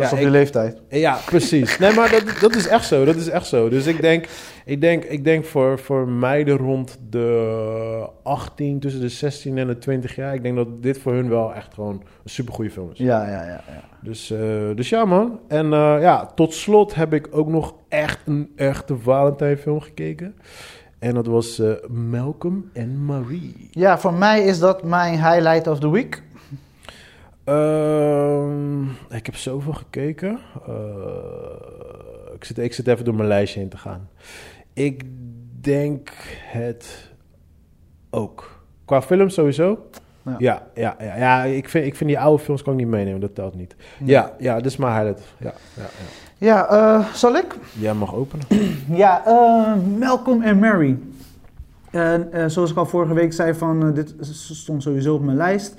Dat 0.00 0.10
ja, 0.10 0.16
is 0.16 0.18
op 0.18 0.18
ik- 0.18 0.24
je 0.24 0.30
leeftijd. 0.30 0.76
ja, 0.88 1.18
precies. 1.26 1.78
Nee, 1.78 1.94
maar 1.94 2.10
dat, 2.10 2.22
dat 2.40 2.54
is 2.54 2.66
echt 2.66 2.86
zo. 2.86 3.04
Dat 3.04 3.16
is 3.16 3.28
echt 3.28 3.46
zo. 3.46 3.68
Dus 3.68 3.86
ik 3.86 4.00
denk, 4.00 4.26
ik 4.64 4.80
denk, 4.80 5.04
ik 5.04 5.24
denk 5.24 5.44
voor, 5.44 5.78
voor 5.78 6.08
meiden 6.08 6.56
rond 6.56 6.98
de 7.10 8.08
18, 8.22 8.80
tussen 8.80 9.00
de 9.00 9.08
16 9.08 9.58
en 9.58 9.66
de 9.66 9.78
20 9.78 10.14
jaar, 10.16 10.34
ik 10.34 10.42
denk 10.42 10.56
dat 10.56 10.82
dit 10.82 10.98
voor 10.98 11.12
hun 11.12 11.28
wel 11.28 11.54
echt 11.54 11.74
gewoon 11.74 11.94
een 12.24 12.30
supergoeie 12.30 12.70
film 12.70 12.90
is. 12.92 12.98
Ja, 12.98 13.26
ja, 13.26 13.42
ja. 13.44 13.46
ja. 13.68 13.82
Dus, 14.02 14.30
eh, 14.30 14.38
dus 14.74 14.88
ja, 14.88 15.04
man. 15.04 15.38
En 15.48 15.72
eh, 15.72 15.96
ja, 16.00 16.26
tot 16.34 16.54
slot 16.54 16.94
heb 16.94 17.12
ik 17.12 17.28
ook 17.30 17.48
nog 17.48 17.74
echt 17.88 18.18
een 18.26 18.52
echte 18.56 18.96
Valentijn 18.98 19.58
film 19.58 19.80
gekeken. 19.80 20.34
En 20.98 21.14
dat 21.14 21.26
was 21.26 21.58
eh, 21.58 21.70
Malcolm 21.88 22.70
en 22.72 23.04
Marie. 23.04 23.68
ja, 23.70 23.98
voor 23.98 24.12
mij 24.14 24.42
is 24.44 24.58
dat 24.58 24.82
mijn 24.84 25.12
highlight 25.12 25.66
of 25.66 25.78
the 25.78 25.90
week. 25.90 26.22
Ehm, 27.44 28.82
ik 28.90 29.26
heb 29.26 29.36
zoveel 29.36 29.72
gekeken. 29.72 30.38
Eh, 30.66 32.34
ik, 32.34 32.44
zit, 32.44 32.58
ik 32.58 32.72
zit 32.72 32.86
even 32.86 33.04
door 33.04 33.14
mijn 33.14 33.28
lijstje 33.28 33.60
heen 33.60 33.68
te 33.68 33.76
gaan. 33.76 34.08
Ik 34.72 35.02
denk 35.60 36.10
het 36.42 37.10
ook. 38.10 38.62
Qua 38.84 39.02
film 39.02 39.28
sowieso. 39.28 39.88
Ja. 40.22 40.34
Ja, 40.38 40.66
ja, 40.74 40.96
ja, 40.98 41.16
ja, 41.16 41.44
ik, 41.44 41.68
vind, 41.68 41.86
ik 41.86 41.94
vind 41.96 42.10
die 42.10 42.18
oude 42.18 42.42
films 42.42 42.62
kan 42.62 42.72
ik 42.72 42.78
niet 42.78 42.88
meenemen, 42.88 43.20
dat 43.20 43.34
telt 43.34 43.54
niet. 43.54 43.76
Ja, 44.04 44.34
ja, 44.38 44.56
dit 44.56 44.66
is 44.66 44.76
mijn 44.76 44.94
highlight. 44.94 45.22
Ja, 45.38 45.52
ja, 45.76 45.82
ja. 45.82 45.88
Ja, 46.38 46.68
eh, 46.68 47.14
zal 47.14 47.36
ik? 47.36 47.56
Jij 47.78 47.94
mag 47.94 48.14
openen. 48.14 48.46
Ja, 49.02 49.24
eh, 49.26 49.98
Malcolm 49.98 50.42
en 50.42 50.58
Mary. 50.58 50.98
En 51.90 52.50
zoals 52.50 52.70
ik 52.70 52.76
al 52.76 52.86
vorige 52.86 53.14
week 53.14 53.32
zei, 53.32 53.54
van, 53.54 53.94
dit 53.94 54.14
stond 54.20 54.82
sowieso 54.82 55.14
op 55.14 55.22
mijn 55.22 55.36
lijst. 55.36 55.74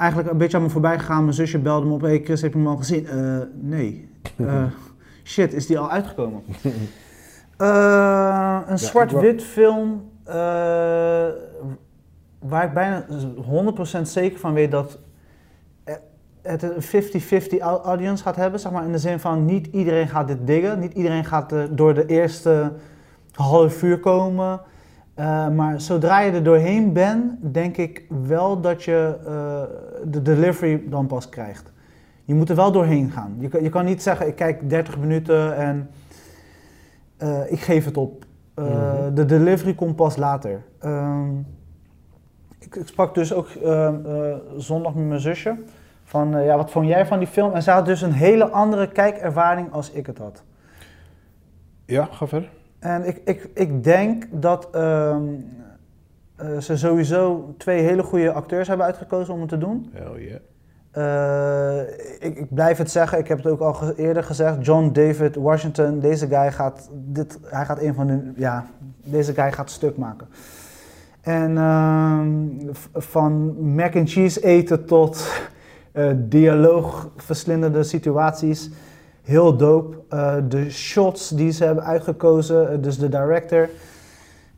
Eigenlijk 0.00 0.30
een 0.30 0.38
beetje 0.38 0.56
aan 0.56 0.62
me 0.62 0.68
voorbij 0.68 0.98
gegaan. 0.98 1.22
Mijn 1.22 1.34
zusje 1.34 1.58
belde 1.58 1.86
me 1.86 1.92
op. 1.92 2.00
Hey 2.00 2.20
Chris, 2.24 2.42
heb 2.42 2.52
je 2.52 2.58
hem 2.58 2.66
al 2.68 2.76
gezien? 2.76 3.06
Eh, 3.06 3.38
nee. 3.54 4.08
Eh, 4.36 4.64
shit, 5.24 5.52
is 5.54 5.66
die 5.66 5.78
al 5.78 5.90
uitgekomen? 5.90 6.42
Eh, 7.56 8.58
een 8.66 8.78
zwart-wit 8.78 9.42
film. 9.42 10.10
waar 12.38 12.64
ik 12.64 12.72
bijna 12.74 13.06
100% 13.98 14.00
zeker 14.02 14.38
van 14.38 14.52
weet 14.52 14.70
dat 14.70 14.98
het 16.42 16.62
een 16.62 16.82
50-50 16.82 17.58
au- 17.58 17.80
audience 17.82 18.22
gaat 18.22 18.36
hebben. 18.36 18.60
Zeg 18.60 18.72
maar, 18.72 18.84
in 18.84 18.92
de 18.92 18.98
zin 18.98 19.20
van 19.20 19.44
niet 19.44 19.66
iedereen 19.66 20.08
gaat 20.08 20.28
dit 20.28 20.46
diggen. 20.46 20.78
Niet 20.78 20.92
iedereen 20.92 21.24
gaat 21.24 21.54
door 21.70 21.94
de 21.94 22.06
eerste 22.06 22.72
half 23.34 23.82
uur 23.82 23.98
komen. 23.98 24.60
Eh, 25.14 25.48
maar 25.48 25.80
zodra 25.80 26.20
je 26.20 26.32
er 26.32 26.42
doorheen 26.42 26.92
bent, 26.92 27.32
denk 27.54 27.76
ik 27.76 28.04
wel 28.26 28.60
dat 28.60 28.84
je 28.84 29.16
eh, 29.26 29.62
de 30.10 30.22
delivery 30.22 30.82
dan 30.88 31.06
pas 31.06 31.28
krijgt. 31.28 31.72
Je 32.24 32.34
moet 32.34 32.48
er 32.48 32.56
wel 32.56 32.72
doorheen 32.72 33.10
gaan. 33.10 33.36
Je, 33.38 33.48
kan- 33.48 33.62
je 33.62 33.68
kan 33.68 33.84
niet 33.84 34.02
zeggen, 34.02 34.26
ik 34.26 34.34
kijk 34.36 34.70
30 34.70 34.98
minuten 34.98 35.56
en 35.56 35.90
eh, 37.16 37.52
ik 37.52 37.60
geef 37.60 37.84
het 37.84 37.96
op. 37.96 38.24
Mhm. 38.54 39.14
De 39.14 39.24
delivery 39.24 39.74
komt 39.74 39.96
pas 39.96 40.16
later. 40.16 40.62
Ehm, 40.78 41.38
ik, 42.58 42.74
ik 42.76 42.86
sprak 42.86 43.14
dus 43.14 43.32
ook 43.32 43.48
zondag 44.56 44.94
met 44.94 45.06
mijn 45.06 45.20
zusje. 45.20 45.56
Van, 46.04 46.42
ja, 46.44 46.56
wat 46.56 46.70
vond 46.70 46.86
jij 46.86 47.06
van 47.06 47.18
die 47.18 47.28
film? 47.28 47.52
En 47.52 47.62
ze 47.62 47.70
had 47.70 47.86
dus 47.86 48.02
een 48.02 48.12
hele 48.12 48.48
andere 48.50 48.88
kijkervaring 48.88 49.72
als 49.72 49.90
ik 49.90 50.06
het 50.06 50.18
had. 50.18 50.42
Ja, 51.84 52.08
ga 52.10 52.26
verder. 52.26 52.50
En 52.80 53.06
ik, 53.06 53.20
ik, 53.24 53.48
ik 53.54 53.84
denk 53.84 54.24
dat 54.30 54.68
ehm, 54.72 55.22
eh, 56.36 56.58
ze 56.58 56.76
sowieso 56.76 57.54
twee 57.58 57.82
hele 57.82 58.02
goede 58.02 58.32
acteurs 58.32 58.68
hebben 58.68 58.86
uitgekozen 58.86 59.34
om 59.34 59.40
het 59.40 59.48
te 59.48 59.58
doen. 59.58 59.90
Hell 59.92 60.22
yeah. 60.22 60.38
Eh, 60.90 61.80
ik, 62.18 62.36
ik 62.38 62.54
blijf 62.54 62.78
het 62.78 62.90
zeggen, 62.90 63.18
ik 63.18 63.28
heb 63.28 63.38
het 63.38 63.46
ook 63.46 63.60
al 63.60 63.72
ge- 63.74 63.94
eerder 63.96 64.24
gezegd. 64.24 64.66
John 64.66 64.90
David 64.92 65.36
Washington, 65.36 65.98
deze 66.00 66.26
guy 66.26 66.52
gaat, 66.52 66.90
dit, 66.92 67.38
hij 67.44 67.64
gaat 67.64 67.80
een 67.82 67.94
van 67.94 68.06
de, 68.06 68.32
ja, 68.36 68.66
deze 69.04 69.34
guy 69.34 69.52
gaat 69.52 69.70
stuk 69.70 69.96
maken. 69.96 70.26
En 71.20 71.56
ehm, 71.58 72.28
van 72.92 73.54
mac 73.74 73.96
and 73.96 74.10
cheese 74.10 74.44
eten 74.44 74.84
tot 74.84 75.40
eh 75.92 76.10
dialoogverslindende 76.16 77.82
situaties, 77.82 78.70
heel 79.30 79.56
dope. 79.56 79.96
Eh, 80.08 80.34
de 80.48 80.70
shots 80.70 81.28
die 81.28 81.50
ze 81.50 81.64
hebben 81.64 81.84
uitgekozen, 81.84 82.72
eh, 82.72 82.78
dus 82.80 82.98
de 82.98 83.08
director. 83.08 83.68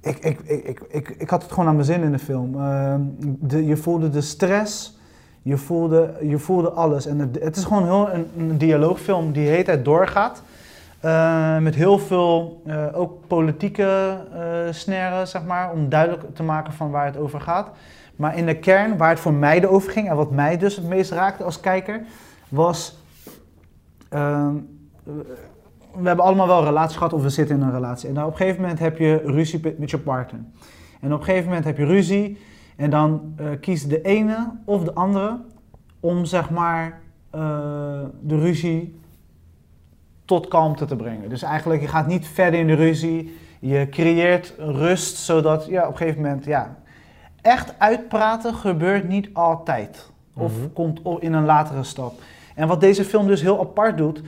Ik, 0.01 0.19
ik, 0.19 0.41
ik, 0.41 0.83
ik, 0.89 1.15
ik, 1.19 1.31
had 1.31 1.43
het 1.43 1.53
gewoon 1.53 1.69
aan 1.69 1.75
mijn 1.75 1.87
zin 1.87 2.03
in 2.03 2.13
de 2.13 2.19
film. 2.19 2.55
Ehm, 2.55 3.01
de, 3.41 3.67
je 3.67 3.77
voelde 3.77 4.11
de 4.11 4.21
stress. 4.21 4.99
Je 5.43 5.57
voelde, 5.57 6.15
je 6.21 6.39
voelde 6.39 6.71
alles. 6.71 7.07
En 7.07 7.19
het, 7.19 7.39
het 7.41 7.57
is 7.57 7.65
gewoon 7.65 7.85
heel 7.85 8.11
een, 8.11 8.27
een 8.39 8.59
dialoogfilm 8.59 9.33
die 9.33 9.45
de 9.45 9.51
hele 9.51 9.63
tijd 9.63 9.85
doorgaat. 9.85 10.43
Eh, 11.01 11.59
met 11.59 11.75
heel 11.75 11.99
veel 11.99 12.63
eh, 12.67 12.87
ook 12.93 13.27
politieke 13.27 14.17
eh 14.33 14.73
snaren, 14.73 15.29
zeg 15.29 15.45
maar, 15.45 15.73
om 15.73 15.89
duidelijk 15.89 16.35
te 16.35 16.43
maken 16.43 16.73
van 16.73 16.91
waar 16.91 17.07
het 17.07 17.17
over 17.17 17.41
gaat. 17.41 17.69
Maar 18.17 18.37
in 18.37 18.47
de 18.47 18.59
kern, 18.59 18.97
waar 18.97 19.11
het 19.11 19.21
voor 19.21 19.33
mij 19.33 19.67
over 19.67 19.93
ging 19.93 20.09
en 20.09 20.17
wat 20.17 20.31
mij 20.31 20.59
dus 20.59 20.77
het 20.77 20.85
meest 20.85 21.11
raakte 21.11 21.45
als 21.45 21.61
kijker, 21.61 22.01
was. 22.49 23.02
Ehm, 24.13 24.55
we 25.95 26.07
hebben 26.09 26.25
allemaal 26.25 26.47
wel 26.47 26.59
een 26.59 26.65
relatie 26.65 26.97
gehad 26.97 27.13
of 27.13 27.23
we 27.23 27.29
zitten 27.29 27.57
in 27.57 27.63
een 27.63 27.73
relatie. 27.73 28.09
En 28.09 28.15
dan 28.15 28.25
op 28.25 28.31
een 28.31 28.37
gegeven 28.37 28.61
moment 28.61 28.79
heb 28.79 28.99
je 28.99 29.23
ruzie 29.25 29.75
met- 29.79 29.91
je 29.91 29.99
partner. 29.99 30.41
En 31.01 31.13
op 31.13 31.19
een 31.19 31.25
gegeven 31.25 31.47
moment 31.49 31.65
heb 31.65 31.77
je 31.79 31.85
ruzie. 31.85 32.39
En 32.77 32.91
dan 32.91 33.33
eh, 33.37 33.47
kiest 33.61 33.89
de 33.91 34.03
ene 34.03 34.51
of 34.65 34.85
de 34.85 34.95
andere 34.95 35.39
om 36.01 36.25
zeg 36.25 36.51
maar 36.51 37.01
eh, 37.31 37.41
de 38.21 38.39
ruzie 38.39 39.01
tot 40.25 40.49
kalmte 40.49 40.85
te 40.85 40.97
brengen. 40.97 41.29
Dus 41.29 41.43
eigenlijk, 41.43 41.81
je 41.81 41.89
gaat 41.89 42.07
niet 42.07 42.27
verder 42.27 42.61
in 42.61 42.67
de 42.67 42.75
ruzie. 42.75 43.37
Je 43.61 43.87
creëert 43.91 44.55
rust, 44.59 45.17
zodat 45.17 45.67
ja, 45.67 45.83
op 45.87 45.91
een 45.91 45.97
gegeven 45.97 46.23
moment, 46.23 46.45
ja, 46.45 46.77
echt 47.41 47.75
uitpraten 47.79 48.55
gebeurt 48.55 49.09
niet 49.09 49.29
altijd. 49.33 50.11
Of 50.37 50.53
Mhm. 50.59 50.73
komt 50.73 51.01
in 51.19 51.33
een 51.33 51.45
latere 51.45 51.83
stap. 51.83 52.13
En 52.55 52.69
wat 52.69 52.81
deze 52.81 53.05
film 53.05 53.27
dus 53.27 53.43
heel 53.43 53.61
apart 53.61 53.97
doet, 53.97 54.23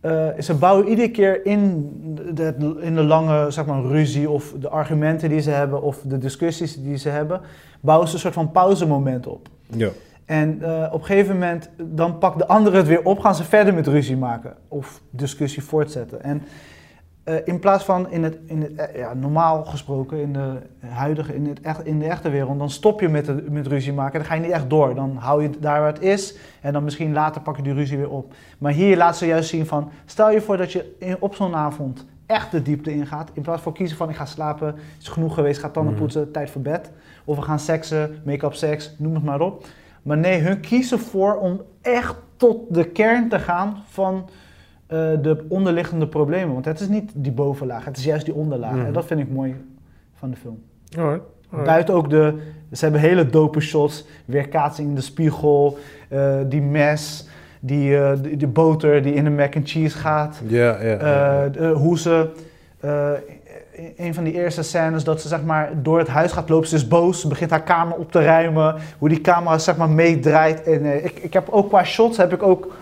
eh, 0.00 0.38
is 0.38 0.46
ze 0.46 0.54
bouwen 0.54 0.88
iedere 0.88 1.10
keer 1.10 1.46
in 1.46 1.90
de, 2.34 2.76
in 2.80 2.94
de 2.94 3.02
lange 3.02 3.50
zeg 3.50 3.66
maar, 3.66 3.82
ruzie 3.82 4.30
of 4.30 4.54
de 4.60 4.68
argumenten 4.68 5.28
die 5.28 5.40
ze 5.40 5.50
hebben 5.50 5.82
of 5.82 6.00
de 6.04 6.18
discussies 6.18 6.82
die 6.82 6.96
ze 6.96 7.08
hebben, 7.08 7.40
bouwen 7.80 8.08
ze 8.08 8.14
een 8.14 8.20
soort 8.20 8.34
van 8.34 8.50
pauzemoment 8.50 9.26
op. 9.26 9.48
Ja. 9.66 9.88
En 10.24 10.62
eh, 10.62 10.88
op 10.92 11.00
een 11.00 11.06
gegeven 11.06 11.34
moment, 11.34 11.70
dan 11.76 12.18
pakt 12.18 12.38
de 12.38 12.46
andere 12.46 12.76
het 12.76 12.86
weer 12.86 13.04
op, 13.04 13.18
gaan 13.18 13.34
ze 13.34 13.44
verder 13.44 13.74
met 13.74 13.86
ruzie 13.86 14.16
maken 14.16 14.54
of 14.68 15.02
discussie 15.10 15.62
voortzetten. 15.62 16.22
En 16.22 16.42
eh, 17.28 17.36
in 17.44 17.58
plaats 17.58 17.84
van 17.84 18.10
in 18.10 18.24
het, 18.24 18.38
in 18.46 18.62
het 18.62 18.74
eh, 18.74 18.98
ja, 18.98 19.14
normaal 19.14 19.64
gesproken, 19.64 20.20
in 20.20 20.32
de 20.32 20.52
huidige, 20.86 21.34
in, 21.34 21.46
het 21.46 21.60
echt, 21.60 21.84
in 21.84 21.98
de 21.98 22.06
echte 22.06 22.30
wereld, 22.30 22.58
dan 22.58 22.70
stop 22.70 23.00
je 23.00 23.08
met, 23.08 23.26
de, 23.26 23.44
met 23.48 23.66
ruzie 23.66 23.92
maken. 23.92 24.18
Dan 24.18 24.28
ga 24.28 24.34
je 24.34 24.40
niet 24.40 24.50
echt 24.50 24.70
door. 24.70 24.94
Dan 24.94 25.16
hou 25.16 25.42
je 25.42 25.48
het 25.48 25.62
daar 25.62 25.80
waar 25.80 25.92
het 25.92 26.02
is 26.02 26.36
en 26.60 26.72
dan 26.72 26.84
misschien 26.84 27.12
later 27.12 27.40
pak 27.40 27.56
je 27.56 27.62
die 27.62 27.72
ruzie 27.72 27.96
weer 27.96 28.10
op. 28.10 28.34
Maar 28.58 28.72
hier 28.72 28.96
laat 28.96 29.16
ze 29.16 29.26
juist 29.26 29.48
zien 29.48 29.66
van, 29.66 29.90
stel 30.04 30.30
je 30.30 30.40
voor 30.40 30.56
dat 30.56 30.72
je 30.72 30.94
in, 30.98 31.16
op 31.20 31.34
zo'n 31.34 31.54
avond 31.54 32.04
echt 32.26 32.50
de 32.50 32.62
diepte 32.62 32.92
ingaat. 32.92 33.30
In 33.32 33.42
plaats 33.42 33.62
van 33.62 33.72
kiezen 33.72 33.96
van 33.96 34.08
ik 34.08 34.16
ga 34.16 34.24
slapen, 34.24 34.74
is 35.00 35.08
genoeg 35.08 35.34
geweest, 35.34 35.60
ga 35.60 35.68
tanden 35.68 35.92
Mhm. 35.92 36.02
poetsen, 36.02 36.32
tijd 36.32 36.50
voor 36.50 36.62
bed. 36.62 36.90
Of 37.24 37.36
we 37.36 37.42
gaan 37.42 37.58
seksen, 37.58 38.22
make-up 38.24 38.54
seks, 38.54 38.94
noem 38.98 39.14
het 39.14 39.24
maar 39.24 39.40
op. 39.40 39.66
Maar 40.02 40.18
nee, 40.18 40.40
hun 40.40 40.60
kiezen 40.60 40.98
voor 40.98 41.36
om 41.36 41.60
echt 41.82 42.14
tot 42.36 42.74
de 42.74 42.84
kern 42.84 43.28
te 43.28 43.38
gaan 43.38 43.76
van 43.88 44.28
eh, 44.88 44.98
de 45.22 45.44
onderliggende 45.48 46.06
problemen. 46.06 46.52
Want 46.52 46.64
het 46.64 46.80
is 46.80 46.88
niet 46.88 47.10
die 47.14 47.32
bovenlaag, 47.32 47.84
het 47.84 47.96
is 47.96 48.04
juist 48.04 48.24
die 48.24 48.34
onderlaag. 48.34 48.74
Mhm. 48.74 48.86
En 48.86 48.92
dat 48.92 49.04
vind 49.04 49.20
ik 49.20 49.30
mooi 49.30 49.56
van 50.14 50.30
de 50.30 50.36
film. 50.36 50.62
Alright. 50.98 51.22
alright. 51.50 51.66
Buiten 51.72 51.94
ook 51.94 52.10
de, 52.10 52.34
ze 52.72 52.82
hebben 52.84 53.00
hele 53.00 53.26
dope 53.26 53.60
shots, 53.60 54.06
weerkaatsing 54.24 54.88
in 54.88 54.94
de 54.94 55.00
spiegel, 55.00 55.78
eh, 56.08 56.34
die 56.48 56.62
mes, 56.62 57.28
die, 57.60 57.96
die, 58.20 58.36
die 58.36 58.48
boter 58.48 59.02
die 59.02 59.14
in 59.14 59.24
de 59.24 59.30
mac 59.30 59.56
and 59.56 59.68
cheese 59.70 59.98
gaat. 59.98 60.40
Ja, 60.46 60.78
de- 61.48 61.72
hoe 61.76 61.98
ze, 61.98 62.30
eh, 62.80 63.10
een 63.96 64.14
van 64.14 64.24
die 64.24 64.32
eerste 64.32 64.62
scènes 64.62 65.04
dat 65.04 65.20
ze 65.20 65.28
zeg 65.28 65.42
maar 65.44 65.70
door 65.82 65.98
het 65.98 66.08
huis 66.08 66.32
gaat 66.32 66.48
lopen, 66.48 66.68
ze 66.68 66.74
is 66.74 66.88
boos, 66.88 67.20
ze 67.20 67.28
begint 67.28 67.50
haar 67.50 67.62
kamer 67.62 67.96
op 67.96 68.12
te 68.12 68.22
ruimen, 68.22 68.74
hoe 68.98 69.08
die 69.08 69.20
camera 69.20 69.58
zeg 69.58 69.76
maar 69.76 69.90
meedraait. 69.90 70.62
En 70.62 71.04
ik, 71.04 71.18
ik 71.18 71.32
heb 71.32 71.48
ook 71.48 71.68
qua 71.68 71.84
shots 71.84 72.16
heb 72.16 72.32
ik 72.32 72.42
ook 72.42 72.76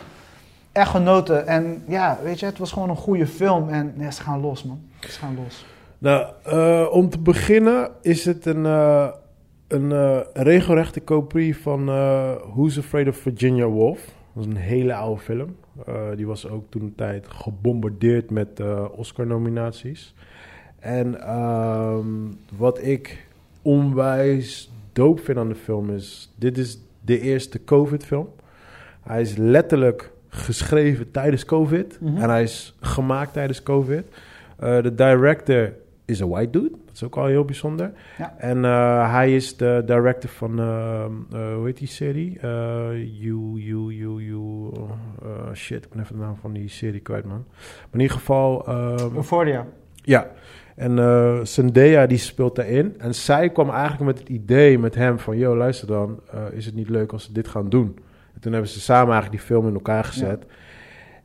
echt 0.77 0.91
genoten. 0.91 1.47
En 1.47 1.83
ja, 1.87 2.19
weet 2.23 2.41
je, 2.41 2.47
het 2.47 2.59
was 2.59 2.73
gewoon 2.73 2.91
een 2.91 2.97
goede 2.97 3.27
film 3.27 3.69
en 3.69 3.95
ja, 3.99 4.11
ze 4.11 4.23
gaan 4.23 4.41
los 4.41 4.65
man, 4.65 4.81
ze 5.01 5.19
gaan 5.19 5.37
los. 5.45 5.65
Nou, 5.99 6.27
eh, 6.43 6.87
om 6.91 7.09
te 7.09 7.19
beginnen 7.19 7.91
is 8.03 8.25
het 8.25 8.47
een, 8.47 8.67
eh, 8.67 9.09
een 9.69 9.93
eh, 9.93 10.21
regelrechte 10.33 11.01
kopie 11.01 11.57
van 11.57 11.85
Who's 12.53 12.79
Afraid 12.79 13.09
of 13.09 13.17
Virginia 13.17 13.67
Woolf. 13.67 14.15
Dat 14.35 14.45
is 14.45 14.51
een 14.51 14.57
hele 14.57 14.95
oude 14.95 15.21
film. 15.21 15.57
Die 16.17 16.27
was 16.27 16.49
ook 16.49 16.71
toen 16.71 16.83
een 16.83 16.95
tijd 16.95 17.27
gebombardeerd 17.29 18.31
met 18.31 18.61
Oscar-nominaties. 18.97 20.15
En 20.79 21.21
ehm, 21.21 22.07
wat 22.57 22.83
ik 22.83 23.27
onwijs 23.63 24.71
dope 24.93 25.23
vind 25.23 25.39
aan 25.39 25.49
de 25.49 25.55
film 25.55 25.91
is... 25.91 26.33
Dit 26.37 26.59
is 26.59 26.79
de 27.01 27.21
eerste 27.21 27.65
COVID-film. 27.65 28.29
Hij 29.03 29.21
is 29.21 29.37
letterlijk 29.37 30.13
geschreven 30.37 31.11
tijdens 31.11 31.45
COVID. 31.45 31.99
Mhm. 32.01 32.17
En 32.17 32.31
hij 32.31 32.43
is 32.43 32.75
gemaakt 32.81 33.33
tijdens 33.33 33.63
COVID. 33.63 34.05
Eh, 34.59 34.83
de 34.83 34.95
director 34.95 35.73
is 36.05 36.21
een 36.21 36.29
white 36.29 36.51
dude. 36.51 36.71
Dat 36.71 36.95
is 36.95 37.03
ook 37.05 37.17
al 37.17 37.27
heel 37.27 37.45
bijzonder. 37.45 37.93
Ja. 38.19 38.35
En 38.39 38.65
eh, 38.65 39.13
hij 39.13 39.35
is 39.35 39.57
de 39.57 39.83
director 39.87 40.31
van, 40.31 40.59
eh, 40.59 41.05
hoe 41.55 41.67
heet 41.67 41.77
die 41.77 41.89
serie? 41.89 42.39
You, 42.41 43.61
you, 43.61 43.93
you, 43.95 44.23
you. 44.23 44.73
eh, 45.23 45.55
shit, 45.55 45.85
ik 45.85 45.91
ben 45.91 46.03
even 46.03 46.17
de 46.17 46.23
naam 46.23 46.37
van 46.37 46.53
die 46.53 46.69
serie 46.69 47.01
kwijt, 47.01 47.25
man. 47.25 47.45
Maar 47.47 47.87
in 47.93 48.01
ieder 48.01 48.17
geval, 48.17 48.67
ehm, 48.67 49.15
Euphoria. 49.15 49.67
ja. 49.95 50.31
En 50.77 50.99
eh 50.99 51.41
Zendaya 51.43 52.07
die 52.07 52.19
speelt 52.19 52.57
daarin. 52.57 52.95
En 52.99 53.15
zij 53.15 53.51
kwam 53.51 53.71
eigenlijk 53.71 54.05
met 54.05 54.19
het 54.19 54.29
idee 54.29 54.79
met 54.79 54.95
hem 54.95 55.19
van... 55.19 55.37
Yo, 55.39 55.57
luister 55.57 55.87
dan, 55.87 56.21
is 56.53 56.67
het 56.67 56.75
niet 56.75 56.89
leuk 56.89 57.13
als 57.13 57.27
we 57.27 57.33
dit 57.33 57.49
gaan 57.49 57.69
doen? 57.69 57.99
En 58.37 58.43
toen 58.43 58.53
hebben 58.53 58.71
ze 58.71 58.81
samen 58.81 59.13
eigenlijk 59.13 59.43
die 59.43 59.55
film 59.55 59.69
in 59.69 59.75
elkaar 59.75 60.05
gezet. 60.05 60.45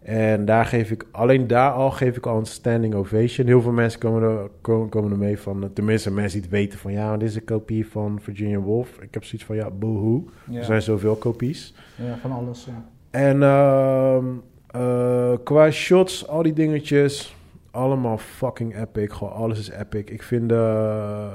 En 0.02 0.46
daar 0.46 0.66
geef 0.66 0.92
ik, 0.92 1.06
alleen 1.12 1.48
daar 1.48 1.72
al 1.72 1.92
geef 1.92 2.18
ik 2.18 2.26
al 2.26 2.38
een 2.38 2.46
standing 2.46 2.94
ovation. 2.94 3.48
Heel 3.48 3.62
veel 3.62 3.72
mensen 3.72 4.00
komen 4.00 4.22
er, 4.24 4.50
komen, 4.62 4.90
komen 4.90 5.12
er 5.12 5.18
mee 5.18 5.40
van, 5.40 5.64
eh, 5.64 5.70
tenminste 5.74 6.12
mensen 6.12 6.42
die 6.42 6.50
het 6.50 6.60
weten 6.60 6.80
van... 6.80 6.92
Ja, 6.92 7.18
dit 7.18 7.30
is 7.30 7.36
een 7.36 7.44
kopie 7.44 7.88
van 7.88 8.20
Virginia 8.22 8.60
Woolf. 8.60 8.98
Ik 9.02 9.14
heb 9.14 9.24
zoiets 9.24 9.48
van, 9.48 9.56
ja, 9.56 9.70
boehoe. 9.70 10.24
Ja, 10.50 10.60
Er 10.60 10.66
zijn 10.66 10.82
zoveel 10.82 11.16
kopies. 11.16 11.74
ja 11.96 12.18
van 12.22 12.32
alles. 12.32 12.66
Ja. 12.66 12.86
En 13.10 13.44
ehm, 13.44 14.26
eh, 14.68 15.34
qua 15.44 15.72
shots, 15.72 16.28
al 16.28 16.44
die 16.44 16.54
dingetjes, 16.54 17.36
allemaal 17.72 18.18
fucking 18.18 18.78
epic. 18.82 19.14
Gewoon 19.14 19.34
alles 19.34 19.60
is 19.60 19.70
epic. 19.70 20.10
Ik 20.10 20.24
vind 20.24 20.50
de, 20.50 21.30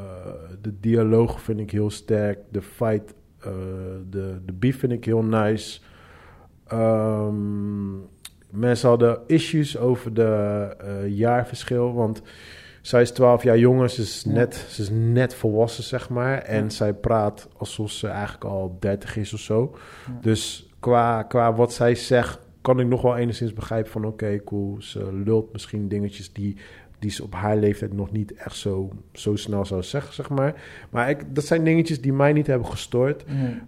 de 0.62 0.74
dialoog 0.80 1.40
vind 1.40 1.60
ik 1.60 1.70
heel 1.70 1.90
sterk. 1.90 2.38
De 2.50 2.62
fight, 2.62 3.14
de, 4.10 4.40
de 4.44 4.52
beef 4.52 4.78
vind 4.78 4.92
ik 4.92 5.04
heel 5.04 5.22
nice. 5.22 5.80
Ehm, 6.66 7.94
mensen 8.50 8.88
hadden 8.88 9.20
issues 9.26 9.78
over 9.78 10.14
de 10.14 10.74
eh, 10.78 11.08
jaarverschil, 11.08 11.94
want 11.94 12.22
zij 12.86 13.02
is 13.02 13.10
12 13.10 13.42
jaar 13.42 13.58
jonger, 13.58 13.90
ze 13.90 14.00
is, 14.02 14.24
net, 14.24 14.66
ze 14.68 14.82
is 14.82 14.90
net 14.90 15.34
volwassen, 15.34 15.84
zeg 15.84 16.08
maar. 16.08 16.38
En 16.38 16.70
zij 16.70 16.94
praat 16.94 17.48
alsof 17.56 17.90
ze 17.90 18.08
eigenlijk 18.08 18.44
al 18.44 18.76
30 18.80 19.16
is 19.16 19.32
of 19.32 19.40
zo. 19.40 19.76
Dus 20.20 20.68
qua, 20.80 21.22
qua 21.22 21.54
wat 21.54 21.72
zij 21.72 21.94
zegt, 21.94 22.38
kan 22.60 22.80
ik 22.80 22.86
nog 22.86 23.02
wel 23.02 23.16
enigszins 23.16 23.52
begrijpen 23.52 23.90
van... 23.90 24.04
oké, 24.04 24.44
cool, 24.44 24.76
ze 24.78 25.12
lult 25.12 25.52
misschien 25.52 25.88
dingetjes 25.88 26.32
die, 26.32 26.56
die 27.06 27.14
ze 27.14 27.22
op 27.22 27.34
haar 27.34 27.56
leeftijd 27.56 27.92
nog 27.92 28.12
niet 28.12 28.34
echt 28.34 28.56
zo, 28.56 28.90
zo 29.12 29.36
snel 29.36 29.64
zou 29.64 29.82
zeggen, 29.82 30.14
zeg 30.14 30.28
maar. 30.28 30.54
Maar 30.90 31.10
ik, 31.10 31.34
dat 31.34 31.44
zijn 31.44 31.64
dingetjes 31.64 32.00
die 32.00 32.12
mij 32.12 32.32
niet 32.32 32.46
hebben 32.46 32.66
gestoord. 32.66 33.24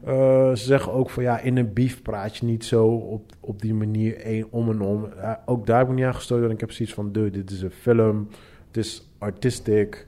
Uh, 0.07 0.11
ze 0.49 0.65
zeggen 0.65 0.93
ook 0.93 1.11
van 1.11 1.23
ja, 1.23 1.39
in 1.41 1.57
een 1.57 1.73
beef 1.73 2.03
praat 2.03 2.37
je 2.37 2.47
niet 2.47 2.65
zo 2.65 2.87
op, 2.87 3.33
op 3.41 3.63
die 3.63 3.75
manier 3.75 4.17
één 4.17 4.47
om 4.51 4.71
en 4.71 4.81
om. 4.81 5.09
Uh, 5.17 5.33
ook 5.47 5.67
daar 5.67 5.79
heb 5.79 5.89
ik 5.89 5.95
niet 5.95 6.05
aan 6.05 6.15
gestoord, 6.15 6.41
want 6.41 6.53
ik 6.53 6.61
heb 6.61 6.73
zoiets 6.73 6.95
van, 6.95 7.13
dude, 7.13 7.31
dit 7.31 7.51
is 7.51 7.63
een 7.63 7.71
film, 7.71 8.29
het 8.67 8.77
is 8.77 9.09
artistic. 9.19 10.07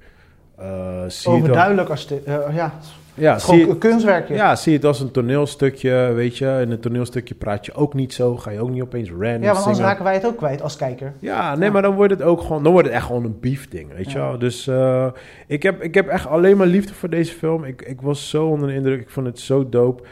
Uh, 0.60 1.04
Overduidelijk, 1.24 1.88
als 1.88 2.08
ja, 2.52 2.78
ja, 3.20 3.38
zie 3.38 3.58
je, 3.58 3.68
een 3.68 3.78
kunstwerkje. 3.78 4.34
Ja, 4.34 4.56
zie 4.56 4.74
het 4.74 4.84
als 4.84 5.00
een 5.00 5.10
toneelstukje, 5.10 6.12
weet 6.14 6.38
je. 6.38 6.58
In 6.62 6.70
een 6.70 6.80
toneelstukje 6.80 7.34
praat 7.34 7.66
je 7.66 7.74
ook 7.74 7.94
niet 7.94 8.12
zo. 8.12 8.36
Ga 8.36 8.50
je 8.50 8.60
ook 8.60 8.70
niet 8.70 8.82
opeens 8.82 9.10
random 9.10 9.26
Ja, 9.26 9.38
want 9.38 9.56
anders 9.56 9.76
zingen. 9.76 9.90
raken 9.90 10.04
wij 10.04 10.14
het 10.14 10.26
ook 10.26 10.36
kwijt 10.36 10.62
als 10.62 10.76
kijker. 10.76 11.12
Ja, 11.18 11.54
nee, 11.56 11.70
maar 11.70 11.82
dan 11.82 11.94
wordt 11.94 12.12
het 12.12 12.22
ook 12.22 12.40
gewoon... 12.40 12.62
Dan 12.62 12.72
wordt 12.72 12.86
het 12.86 12.96
echt 12.96 13.06
gewoon 13.06 13.24
een 13.24 13.40
beef 13.40 13.68
ding, 13.68 13.94
weet 13.94 14.12
je 14.12 14.18
wel. 14.18 14.38
Dus 14.38 14.66
uh, 14.66 15.06
ik, 15.46 15.62
heb, 15.62 15.82
ik 15.82 15.94
heb 15.94 16.08
echt 16.08 16.26
alleen 16.26 16.56
maar 16.56 16.66
liefde 16.66 16.94
voor 16.94 17.10
deze 17.10 17.34
film. 17.34 17.64
Ik, 17.64 17.82
ik 17.82 18.00
was 18.00 18.28
zo 18.28 18.46
onder 18.46 18.68
de 18.68 18.74
indruk. 18.74 19.00
Ik 19.00 19.10
vond 19.10 19.26
het 19.26 19.38
zo 19.38 19.68
dope. 19.68 20.02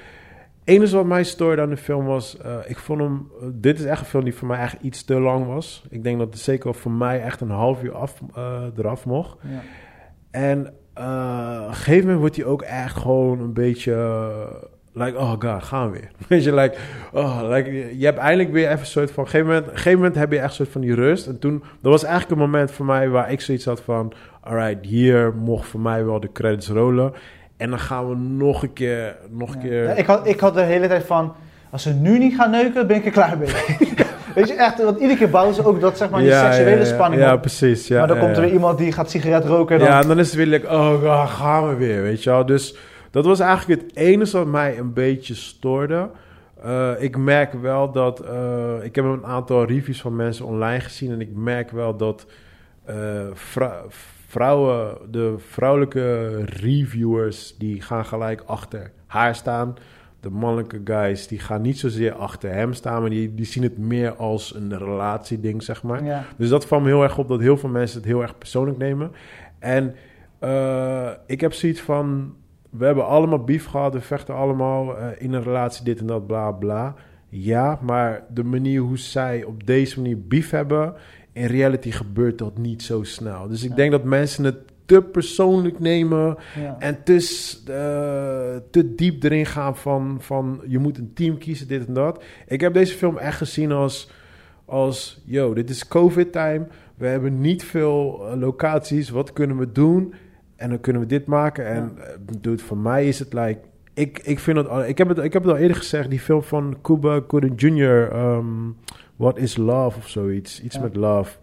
enige 0.64 0.96
wat 0.96 1.06
mij 1.06 1.24
stoorde 1.24 1.62
aan 1.62 1.70
de 1.70 1.76
film 1.76 2.04
was... 2.04 2.36
Uh, 2.46 2.56
ik 2.66 2.78
vond 2.78 3.00
hem... 3.00 3.30
Uh, 3.42 3.48
dit 3.52 3.78
is 3.78 3.84
echt 3.84 4.00
een 4.00 4.06
film 4.06 4.24
die 4.24 4.34
voor 4.34 4.48
mij 4.48 4.58
echt 4.58 4.76
iets 4.80 5.04
te 5.04 5.20
lang 5.20 5.46
was. 5.46 5.84
Ik 5.90 6.02
denk 6.02 6.18
dat 6.18 6.28
het 6.28 6.38
zeker 6.38 6.74
voor 6.74 6.92
mij 6.92 7.22
echt 7.22 7.40
een 7.40 7.50
half 7.50 7.82
uur 7.82 7.94
af, 7.94 8.20
eraf 8.76 9.04
mocht. 9.04 9.36
Ja. 9.42 9.60
En 10.30 10.72
uh, 10.98 11.60
op 11.62 11.68
een 11.68 11.74
gegeven 11.74 12.00
moment 12.00 12.18
wordt 12.18 12.36
hij 12.36 12.44
ook 12.44 12.62
echt 12.62 12.96
gewoon 12.96 13.40
een 13.40 13.52
beetje... 13.52 13.92
Uh, 13.92 15.04
like, 15.04 15.18
oh 15.18 15.32
god, 15.38 15.62
gaan 15.62 15.90
we 15.90 15.98
weer. 15.98 16.10
Weet 16.28 16.44
je, 16.44 16.54
like, 16.54 16.76
oh, 17.12 17.40
like, 17.48 17.98
je 17.98 18.04
hebt 18.04 18.18
eindelijk 18.18 18.52
weer 18.52 18.66
even 18.66 18.80
een 18.80 18.86
soort 18.86 19.10
van... 19.10 19.24
Op 19.24 19.24
een 19.24 19.30
gegeven 19.30 19.54
moment, 19.54 19.72
gegeven 19.72 19.98
moment 19.98 20.16
heb 20.16 20.32
je 20.32 20.38
echt 20.38 20.48
een 20.48 20.54
soort 20.54 20.68
van 20.68 20.80
die 20.80 20.94
rust. 20.94 21.26
En 21.26 21.38
toen, 21.38 21.62
dat 21.80 21.92
was 21.92 22.04
eigenlijk 22.04 22.32
een 22.32 22.46
moment 22.46 22.70
voor 22.70 22.86
mij 22.86 23.08
waar 23.08 23.32
ik 23.32 23.40
zoiets 23.40 23.64
had 23.64 23.80
van... 23.80 24.12
Alright, 24.40 24.86
hier 24.86 25.34
mocht 25.34 25.68
voor 25.68 25.80
mij 25.80 26.04
wel 26.04 26.20
de 26.20 26.32
credits 26.32 26.68
rollen. 26.68 27.12
En 27.56 27.70
dan 27.70 27.78
gaan 27.78 28.08
we 28.08 28.16
nog 28.16 28.62
een 28.62 28.72
keer... 28.72 29.16
Nog 29.30 29.54
een 29.54 29.60
ja. 29.60 29.68
keer... 29.68 29.98
Ik, 29.98 30.06
had, 30.06 30.26
ik 30.26 30.40
had 30.40 30.54
de 30.54 30.62
hele 30.62 30.88
tijd 30.88 31.04
van... 31.04 31.34
Als 31.70 31.82
ze 31.82 31.94
nu 31.94 32.18
niet 32.18 32.34
gaan 32.34 32.50
neuken, 32.50 32.86
ben 32.86 32.96
ik 32.96 33.04
er 33.04 33.10
klaar 33.10 33.38
mee. 33.38 33.48
Weet 34.38 34.48
je, 34.48 34.54
echt, 34.54 34.82
want 34.82 34.98
iedere 34.98 35.18
keer 35.18 35.30
bouwen 35.30 35.54
ze 35.54 35.64
ook 35.64 35.80
dat, 35.80 35.98
zeg 35.98 36.10
maar, 36.10 36.20
die 36.20 36.28
Ja, 36.28 36.52
seksuele 36.52 36.84
spanning 36.84 37.22
Ja, 37.22 37.34
op. 37.34 37.40
precies. 37.40 37.88
Ja, 37.88 37.98
maar 37.98 38.08
dan 38.08 38.18
komt 38.18 38.36
er 38.36 38.42
weer 38.42 38.52
iemand 38.52 38.78
die 38.78 38.92
gaat 38.92 39.10
sigaret 39.10 39.44
roken. 39.44 39.74
En 39.74 39.80
dan, 39.80 39.90
Ja, 39.90 40.00
en 40.00 40.08
dan 40.08 40.18
is 40.18 40.26
het 40.26 40.36
weer 40.36 40.46
like, 40.46 40.66
oh 40.66 41.28
gaan 41.40 41.68
we 41.68 41.74
weer, 41.74 42.02
weet 42.02 42.22
je 42.22 42.30
wel. 42.30 42.46
Dus 42.46 42.76
dat 43.10 43.24
was 43.24 43.40
eigenlijk 43.40 43.80
het 43.80 43.96
enige 43.96 44.36
wat 44.38 44.46
mij 44.46 44.78
een 44.78 44.92
beetje 44.92 45.34
stoorde. 45.34 46.08
Uh, 46.64 46.90
ik 46.98 47.16
merk 47.16 47.52
wel 47.52 47.92
dat... 47.92 48.24
Uh, 48.24 48.84
ik 48.84 48.94
heb 48.94 49.04
een 49.04 49.24
aantal 49.26 49.64
reviews 49.64 50.00
van 50.00 50.16
mensen 50.16 50.44
online 50.44 50.80
gezien... 50.80 51.12
en 51.12 51.20
ik 51.20 51.34
merk 51.34 51.70
wel 51.70 51.96
dat 51.96 52.26
uh, 52.90 52.96
vrou 53.32 53.72
vrouwen, 54.28 54.96
de 55.10 55.34
vrouwelijke 55.50 56.36
reviewers... 56.44 57.54
die 57.58 57.82
gaan 57.82 58.04
gelijk 58.04 58.42
achter 58.46 58.90
haar 59.06 59.34
staan... 59.34 59.76
De 60.20 60.30
mannelijke 60.30 60.80
guys, 60.84 61.26
die 61.26 61.38
gaan 61.38 61.62
niet 61.62 61.78
zozeer 61.78 62.12
achter 62.12 62.50
hem 62.52 62.72
staan... 62.72 63.00
maar 63.00 63.10
die, 63.10 63.34
die 63.34 63.44
zien 63.46 63.62
het 63.62 63.78
meer 63.78 64.14
als 64.14 64.54
een 64.54 64.78
relatieding, 64.78 65.62
zeg 65.62 65.82
maar. 65.82 66.04
Ja. 66.04 66.24
Dus 66.36 66.48
dat 66.48 66.66
valt 66.66 66.82
me 66.82 66.88
heel 66.88 67.02
erg 67.02 67.18
op 67.18 67.28
dat 67.28 67.40
heel 67.40 67.56
veel 67.56 67.68
mensen 67.68 67.98
het 67.98 68.06
heel 68.06 68.22
erg 68.22 68.38
persoonlijk 68.38 68.78
nemen. 68.78 69.12
En 69.58 69.94
uh, 70.44 71.10
ik 71.26 71.40
heb 71.40 71.52
zoiets 71.52 71.80
van... 71.80 72.34
We 72.70 72.84
hebben 72.84 73.06
allemaal 73.06 73.44
beef 73.44 73.64
gehad, 73.64 73.92
we 73.92 74.00
vechten 74.00 74.34
allemaal 74.34 74.98
uh, 74.98 75.06
in 75.18 75.32
een 75.32 75.42
relatie, 75.42 75.84
dit 75.84 76.00
en 76.00 76.06
dat, 76.06 76.26
bla 76.26 76.50
bla. 76.50 76.94
Ja, 77.28 77.78
maar 77.82 78.24
de 78.34 78.44
manier 78.44 78.80
hoe 78.80 78.98
zij 78.98 79.44
op 79.44 79.66
deze 79.66 80.00
manier 80.00 80.20
beef 80.20 80.50
hebben... 80.50 80.94
in 81.32 81.46
reality 81.46 81.90
gebeurt 81.90 82.38
dat 82.38 82.58
niet 82.58 82.82
zo 82.82 83.02
snel. 83.02 83.48
Dus 83.48 83.62
ik 83.62 83.70
Ja. 83.70 83.76
denk 83.76 83.90
dat 83.90 84.04
mensen 84.04 84.44
het 84.44 84.56
te 84.88 85.02
persoonlijk 85.02 85.78
nemen... 85.78 86.36
ja. 86.60 86.76
En 86.78 87.02
te, 87.04 87.14
eh, 87.66 88.60
te 88.70 88.94
diep 88.94 89.22
erin 89.22 89.46
gaan 89.46 89.76
van, 89.76 90.16
van 90.20 90.60
je 90.66 90.78
moet 90.78 90.98
een 90.98 91.12
team 91.14 91.38
kiezen, 91.38 91.68
dit 91.68 91.86
en 91.86 91.94
dat. 91.94 92.22
Ik 92.46 92.60
heb 92.60 92.72
deze 92.74 92.94
film 92.96 93.16
echt 93.18 93.36
gezien 93.36 93.72
als, 93.72 94.10
als 94.64 95.22
yo, 95.26 95.54
dit 95.54 95.70
is 95.70 95.88
COVID-time. 95.88 96.66
We 96.96 97.06
hebben 97.06 97.40
niet 97.40 97.64
veel 97.64 98.26
eh, 98.28 98.36
locaties. 98.40 99.08
Wat 99.10 99.32
kunnen 99.32 99.58
we 99.58 99.72
doen? 99.72 100.14
En 100.56 100.68
dan 100.68 100.80
kunnen 100.80 101.02
we 101.02 101.08
dit 101.08 101.26
maken. 101.26 101.66
En 101.66 101.92
ja. 101.96 102.04
dude, 102.40 102.62
voor 102.62 102.78
mij 102.78 103.08
is 103.08 103.18
het 103.18 103.32
like... 103.32 103.60
Ik, 103.94 104.18
ik, 104.18 104.38
vind 104.38 104.56
het, 104.56 104.68
al- 104.68 104.84
ik, 104.86 104.98
heb 104.98 105.08
het, 105.08 105.18
ik 105.18 105.32
heb 105.32 105.42
het 105.42 105.52
al 105.52 105.58
eerder 105.58 105.76
gezegd, 105.76 106.10
die 106.10 106.20
film 106.20 106.42
van 106.42 106.76
Cuba 106.82 107.20
Gooding 107.28 107.60
Jr., 107.60 108.12
um, 108.16 108.76
What 109.16 109.38
is 109.38 109.56
Love 109.56 109.98
of 109.98 110.08
zoiets. 110.08 110.62
Iets 110.62 110.76
Ja. 110.76 110.82
met 110.82 110.96
love. 110.96 111.36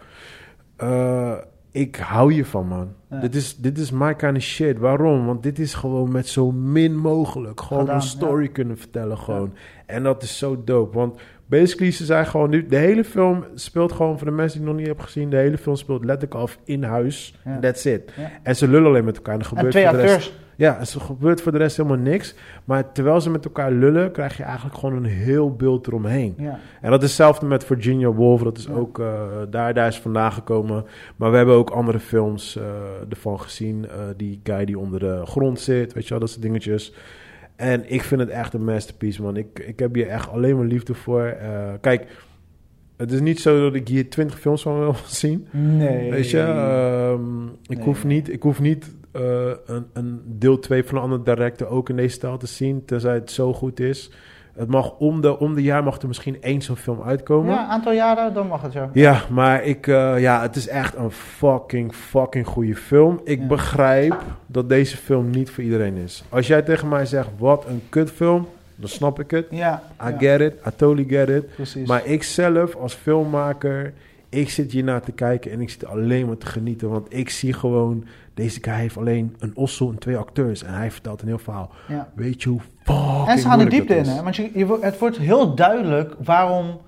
Eh, 0.76 1.34
ik 1.76 1.96
hou 1.96 2.34
hiervan, 2.34 2.68
man. 2.68 2.94
Ja. 3.10 3.20
Dit, 3.20 3.36
is, 3.36 3.56
dit 3.56 3.78
is 3.78 3.92
my 3.92 4.14
kind 4.14 4.38
of 4.38 4.44
shit. 4.44 4.78
Waarom? 4.78 5.26
Want 5.26 5.44
dit 5.44 5.60
is 5.60 5.74
gewoon 5.74 6.12
met 6.12 6.28
zo 6.28 6.52
min 6.52 6.98
mogelijk 6.98 7.62
gewoon 7.62 7.84
Gedaan, 7.84 7.96
een 7.96 8.02
story 8.02 8.48
kunnen 8.48 8.78
vertellen 8.78 9.18
gewoon. 9.18 9.54
En 9.86 10.04
dat 10.04 10.24
is 10.24 10.38
zo 10.38 10.64
dope. 10.64 10.98
Want 10.98 11.20
basically, 11.46 11.92
ze 11.92 12.06
zijn 12.06 12.26
gewoon 12.26 12.50
nu... 12.50 12.68
De 12.68 12.76
hele 12.76 13.04
film 13.04 13.46
speelt 13.56 13.92
gewoon, 13.92 14.18
voor 14.18 14.28
de 14.28 14.34
mensen 14.34 14.60
die 14.60 14.68
het 14.68 14.70
nog 14.70 14.78
niet 14.78 14.88
hebben 14.88 15.06
gezien... 15.06 15.30
De 15.30 15.38
hele 15.38 15.58
film 15.58 15.76
speelt 15.76 16.06
letterlijk 16.06 16.42
af 16.42 16.60
in 16.64 16.84
huis. 16.84 17.40
That's 17.62 17.86
it. 17.86 18.12
En 18.44 18.56
ze 18.56 18.68
lullen 18.68 18.88
alleen 18.88 19.06
met 19.06 19.16
elkaar. 19.16 19.34
En 19.34 19.40
er 19.40 19.46
En 19.46 19.52
gebeurt 19.56 19.72
twee 19.72 19.88
acteurs. 19.88 20.34
Ja, 20.56 20.80
er 20.80 20.86
gebeurt 21.02 21.41
voor 21.41 21.52
de 21.52 21.57
rest 21.57 21.77
helemaal 21.77 21.98
niks. 21.98 22.36
Maar 22.65 22.91
terwijl 22.91 23.22
ze 23.22 23.30
met 23.30 23.45
elkaar 23.45 23.72
lullen, 23.72 24.11
krijg 24.11 24.38
je 24.38 24.44
eigenlijk 24.44 24.76
gewoon 24.77 24.95
een 24.95 25.06
heel 25.10 25.56
beeld 25.56 25.88
eromheen. 25.88 26.34
Ja. 26.38 26.60
En 26.82 26.91
dat 26.91 27.02
is 27.03 27.07
hetzelfde 27.07 27.45
met 27.45 27.64
Virginia 27.65 28.11
Woolf. 28.11 28.41
Dat 28.44 28.57
is 28.57 28.65
Ja. 28.65 28.73
ook 28.73 28.99
uh, 28.99 29.22
daar, 29.49 29.73
daar 29.73 29.88
is 29.88 29.99
vandaan 29.99 30.32
gekomen. 30.32 30.86
Maar 31.15 31.32
we 31.32 31.38
hebben 31.38 31.56
ook 31.56 31.69
andere 31.69 31.99
films 31.99 32.56
uh, 32.57 32.64
ervan 33.10 33.40
gezien. 33.40 33.84
Uh, 33.86 33.91
die 34.18 34.40
guy 34.44 34.65
die 34.65 34.80
onder 34.80 34.99
de 34.99 35.22
grond 35.26 35.60
zit, 35.60 35.94
weet 35.94 36.03
je 36.03 36.10
wel, 36.10 36.19
dat 36.19 36.30
soort 36.30 36.41
dingetjes. 36.41 36.94
En 37.56 37.91
ik 37.91 38.02
vind 38.02 38.22
het 38.22 38.30
echt 38.30 38.53
een 38.53 38.64
masterpiece, 38.64 39.22
man. 39.22 39.38
Ik, 39.38 39.60
ik 39.60 39.80
heb 39.80 39.94
hier 39.95 40.07
echt 40.07 40.30
alleen 40.30 40.56
maar 40.57 40.65
liefde 40.65 40.94
voor. 40.94 41.36
Kijk, 41.82 42.07
het 42.98 43.11
is 43.11 43.19
niet 43.19 43.40
zo 43.40 43.61
dat 43.61 43.73
ik 43.73 43.88
hier 43.88 44.10
twintig 44.10 44.40
films 44.40 44.61
van 44.61 44.80
wil 44.80 44.95
zien. 45.22 45.48
Nee. 45.52 46.11
Weet 46.11 46.30
je, 46.30 46.40
um, 47.11 47.49
ik, 47.68 47.76
Nee. 47.77 47.86
hoef 47.86 48.06
niet, 48.06 48.32
ik 48.32 48.41
hoef 48.44 48.60
niet 48.60 48.95
uh, 49.16 49.52
een, 49.66 49.86
een 49.94 50.22
deel 50.26 50.60
2 50.60 50.84
van 50.84 50.98
een 50.98 51.04
andere 51.04 51.24
director 51.36 51.68
ook 51.68 51.90
in 51.90 51.96
deze 51.96 52.16
stijl 52.16 52.38
te 52.38 52.48
zien, 52.48 52.86
tenzij 52.86 53.14
het 53.14 53.32
zo 53.32 53.54
goed 53.54 53.80
is. 53.80 54.12
Het 54.56 54.68
mag 54.70 54.98
om 54.98 55.22
de, 55.22 55.40
om 55.40 55.56
de 55.56 55.62
jaar 55.64 55.84
mag 55.84 56.02
er 56.02 56.08
misschien 56.08 56.42
één 56.42 56.62
zo'n 56.62 56.76
film 56.76 57.02
uitkomen. 57.02 57.54
Ja, 57.54 57.64
een 57.64 57.70
aantal 57.70 57.92
jaren, 57.94 58.34
dan 58.34 58.48
mag 58.48 58.62
het 58.62 58.72
zo. 58.72 58.90
Ja, 58.94 59.22
maar 59.30 59.64
ik, 59.64 59.88
uh, 59.88 60.20
ja, 60.20 60.42
het 60.42 60.56
is 60.56 60.68
echt 60.68 60.96
een 60.96 61.12
fucking, 61.12 61.94
fucking 61.96 62.48
goede 62.48 62.76
film. 62.76 63.22
Ik 63.24 63.40
Ja. 63.40 63.48
begrijp 63.48 64.24
dat 64.48 64.70
deze 64.70 64.98
film 64.98 65.30
niet 65.30 65.50
voor 65.50 65.64
iedereen 65.64 65.96
is. 65.96 66.24
Als 66.30 66.48
jij 66.48 66.62
tegen 66.62 66.88
mij 66.88 67.06
zegt, 67.06 67.30
wat 67.38 67.66
een 67.68 67.82
kutfilm, 67.90 68.48
dan 68.76 68.90
snap 68.90 69.20
ik 69.20 69.32
het. 69.32 69.48
Ja, 69.50 69.84
I 70.02 70.10
ja, 70.10 70.18
get 70.18 70.42
it, 70.42 70.54
I 70.68 70.70
totally 70.76 71.08
get 71.10 71.30
it. 71.30 71.56
precies. 71.56 71.88
Maar 71.88 72.06
ik 72.06 72.24
zelf 72.24 72.76
als 72.76 72.94
filmmaker, 72.94 73.94
ik 74.30 74.50
zit 74.50 74.72
hier 74.72 74.84
naar 74.84 75.02
te 75.02 75.12
kijken 75.12 75.52
en 75.52 75.62
ik 75.62 75.70
zit 75.70 75.86
alleen 75.86 76.26
maar 76.28 76.38
te 76.38 76.46
genieten. 76.46 76.90
Want 76.90 77.08
ik 77.14 77.30
zie 77.30 77.54
gewoon, 77.54 78.06
deze 78.36 78.60
guy 78.62 78.74
heeft 78.74 78.98
alleen 78.98 79.36
een 79.40 79.52
ossel 79.56 79.90
en 79.90 79.98
twee 79.98 80.18
acteurs. 80.18 80.64
En 80.64 80.74
hij 80.74 80.91
vertelt 80.91 81.22
een 81.22 81.28
heel 81.28 81.38
verhaal. 81.38 81.72
ja. 81.88 82.10
Weet 82.16 82.44
je 82.44 82.49
hoe 82.49 82.60
fucking 82.84 83.28
En 83.28 83.38
ze 83.38 83.44
gaan 83.48 83.60
er 83.60 83.66
moeilijk 83.66 83.88
diepte 83.88 83.95
in, 83.95 84.16
hè? 84.16 84.24
Want 84.24 84.36
je, 84.36 84.78
het 84.82 84.99
wordt 84.99 85.18
heel 85.18 85.56
duidelijk 85.56 86.16
waarom 86.24 86.82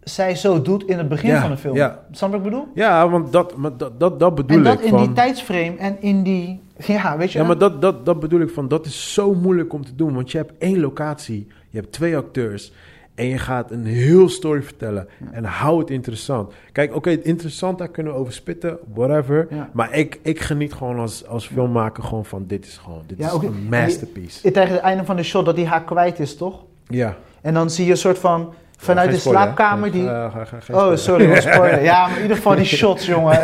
zij 0.00 0.34
zo 0.34 0.62
doet 0.62 0.84
in 0.84 0.98
het 0.98 1.08
begin 1.08 1.30
Ja, 1.30 1.40
van 1.40 1.50
de 1.50 1.56
film. 1.56 1.76
ja. 1.76 2.04
Snap 2.10 2.30
wat 2.30 2.38
ik 2.38 2.44
bedoel? 2.44 2.68
Ja, 2.74 3.08
want 3.08 3.32
dat, 3.32 3.56
maar 3.56 3.76
dat, 3.76 4.00
dat, 4.00 4.20
dat 4.20 4.34
bedoel 4.34 4.56
En 4.56 4.62
dat 4.64 4.78
ik 4.78 4.84
in 4.84 4.90
van... 4.90 4.98
die 5.02 5.12
tijdsframe 5.12 5.76
en 5.78 5.96
in 6.02 6.22
die... 6.22 6.62
Ja, 6.78 7.16
weet 7.16 7.32
je? 7.32 7.38
Ja, 7.38 7.44
maar 7.44 7.58
dat, 7.58 7.80
dat, 7.82 8.06
dat 8.06 8.20
bedoel 8.20 8.40
ik 8.40 8.50
van, 8.50 8.68
dat 8.68 8.86
is 8.86 9.12
zo 9.12 9.34
moeilijk 9.34 9.72
om 9.72 9.84
te 9.84 9.94
doen. 9.94 10.14
Want 10.14 10.32
je 10.32 10.38
hebt 10.38 10.52
één 10.58 10.80
locatie, 10.80 11.46
je 11.70 11.78
hebt 11.78 11.92
twee 11.92 12.16
acteurs... 12.16 12.72
en 13.14 13.26
je 13.26 13.38
gaat 13.38 13.70
een 13.70 13.84
heel 13.84 14.28
story 14.28 14.62
vertellen. 14.62 15.08
En 15.32 15.44
hou 15.44 15.78
het 15.78 15.90
interessant. 15.90 16.52
Kijk, 16.72 16.94
oké, 16.94 17.10
interessant, 17.10 17.78
daar 17.78 17.88
kunnen 17.88 18.12
we 18.12 18.18
over 18.18 18.32
spitten, 18.32 18.78
whatever. 18.94 19.46
Ja. 19.50 19.70
Maar 19.72 19.94
ik, 19.94 20.18
ik 20.22 20.40
geniet 20.40 20.72
gewoon 20.72 20.98
als, 20.98 21.26
als 21.26 21.46
filmmaker 21.46 22.02
gewoon 22.02 22.24
van... 22.24 22.44
dit 22.46 22.66
is 22.66 22.76
gewoon, 22.76 23.02
dit 23.06 23.18
Ja, 23.18 23.26
is 23.26 23.42
een 23.42 23.66
masterpiece. 23.70 24.50
Tegen 24.52 24.72
het 24.72 24.80
einde 24.80 25.04
van 25.04 25.16
de 25.16 25.22
shot 25.22 25.44
dat 25.44 25.56
hij 25.56 25.66
haar 25.66 25.84
kwijt 25.84 26.20
is, 26.20 26.36
toch? 26.36 26.64
Ja. 26.88 27.16
En 27.40 27.54
dan 27.54 27.70
zie 27.70 27.84
je 27.84 27.90
een 27.90 27.96
soort 27.96 28.18
van... 28.18 28.54
Vanuit 28.76 29.10
de 29.10 29.16
spoiler, 29.16 29.42
slaapkamer 29.42 29.90
die... 29.92 30.06
Ga- 30.06 30.44
geen 30.60 30.76
Oh, 30.76 30.96
sorry, 30.96 31.28
was 31.28 31.42
spoiler. 31.42 31.82
Ja, 31.82 32.06
maar 32.06 32.16
in 32.16 32.22
ieder 32.22 32.36
geval 32.36 32.54
die 32.56 32.64
shots, 32.80 33.06
jongen. 33.06 33.40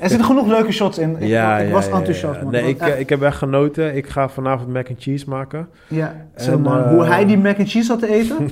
Er 0.00 0.08
zitten 0.08 0.24
genoeg 0.24 0.46
leuke 0.46 0.72
shots 0.72 0.98
in. 0.98 1.16
Ik, 1.18 1.28
Ja, 1.28 1.58
ik 1.58 1.66
ja, 1.66 1.72
was 1.72 1.86
ja, 1.86 1.92
enthousiast, 1.92 2.42
man. 2.42 2.52
Nee, 2.52 2.68
ik, 2.68 2.80
echt- 2.80 2.98
ik 2.98 3.08
heb 3.08 3.22
echt 3.22 3.36
genoten. 3.36 3.96
Ik 3.96 4.08
ga 4.08 4.28
vanavond 4.28 4.68
mac 4.72 4.88
and 4.88 5.02
cheese 5.02 5.28
maken. 5.28 5.68
Ja, 5.88 6.14
En, 6.34 6.44
zo, 6.44 6.58
man. 6.58 6.84
eh, 6.84 6.90
Hoe 6.90 7.04
hij 7.04 7.24
die 7.26 7.38
mac 7.38 7.58
and 7.58 7.68
cheese 7.70 7.90
had 7.90 8.00
te 8.00 8.08
eten? 8.08 8.50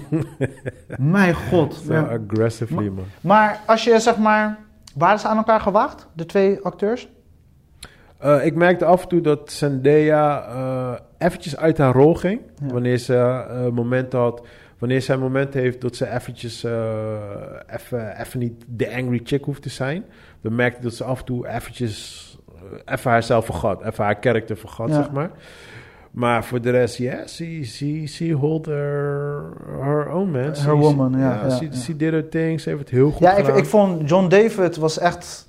Mijn 0.98 1.34
god. 1.34 1.82
Ja. 1.88 2.00
aggressively, 2.26 2.88
man. 2.88 3.04
Maar 3.20 3.60
als 3.66 3.84
je, 3.84 4.00
zeg 4.00 4.16
maar... 4.16 4.58
Waren 4.94 5.18
ze 5.18 5.28
aan 5.28 5.36
elkaar 5.36 5.60
gewacht, 5.60 6.08
de 6.12 6.26
twee 6.26 6.58
acteurs? 6.62 7.08
Eh, 8.18 8.44
ik 8.44 8.54
merkte 8.54 8.84
af 8.84 9.02
en 9.02 9.08
toe 9.08 9.20
dat 9.20 9.52
Zendaya 9.52 10.42
eh 10.48 11.26
eventjes 11.26 11.56
uit 11.56 11.78
haar 11.78 11.92
rol 11.92 12.14
ging. 12.14 12.40
Wanneer 12.62 12.98
ze 12.98 13.14
eh 13.16 13.66
momenten 13.72 14.18
had... 14.18 14.42
Wanneer 14.78 15.02
zij 15.02 15.16
momenten 15.16 15.60
heeft 15.60 15.80
dat 15.80 15.96
ze 15.96 16.10
eventjes... 16.10 16.64
eh, 16.64 16.72
even, 17.70 18.20
even 18.20 18.38
niet 18.40 18.64
de 18.66 18.94
angry 18.96 19.20
chick 19.24 19.44
hoeft 19.44 19.62
te 19.62 19.68
zijn. 19.68 20.04
Dan 20.40 20.54
merkte 20.54 20.76
ik 20.76 20.82
dat 20.82 20.94
ze 20.94 21.04
af 21.04 21.18
en 21.18 21.24
toe 21.24 21.48
eventjes... 21.48 22.38
eh, 22.86 22.94
even 22.94 23.10
haarzelf 23.10 23.44
vergat. 23.44 23.82
Even 23.84 24.04
haar 24.04 24.18
karakter 24.18 24.56
vergat, 24.56 24.88
Ja. 24.88 24.94
zeg 24.94 25.10
maar. 25.10 25.30
Maar 26.10 26.44
voor 26.44 26.60
de 26.60 26.70
rest, 26.70 26.96
ja, 26.96 27.26
she, 27.26 27.60
she, 27.64 28.02
she 28.06 28.32
hold 28.32 28.66
her, 28.66 29.42
her 29.80 30.10
own, 30.12 30.30
man. 30.30 30.56
She- 30.56 30.70
woman, 30.74 31.12
she- 31.12 31.18
ja, 31.20 31.50
she, 31.50 31.68
she 31.72 31.96
did 31.96 32.10
her 32.12 32.28
thing. 32.28 32.60
Ze 32.60 32.68
heeft 32.68 32.80
het 32.80 32.90
heel 32.90 33.10
goed 33.10 33.18
Ja, 33.20 33.30
ik, 33.36 33.44
gedaan. 33.44 33.58
ik 33.58 33.64
vond 33.66 34.08
John 34.08 34.28
David 34.28 34.76
was 34.76 34.98
echt... 34.98 35.48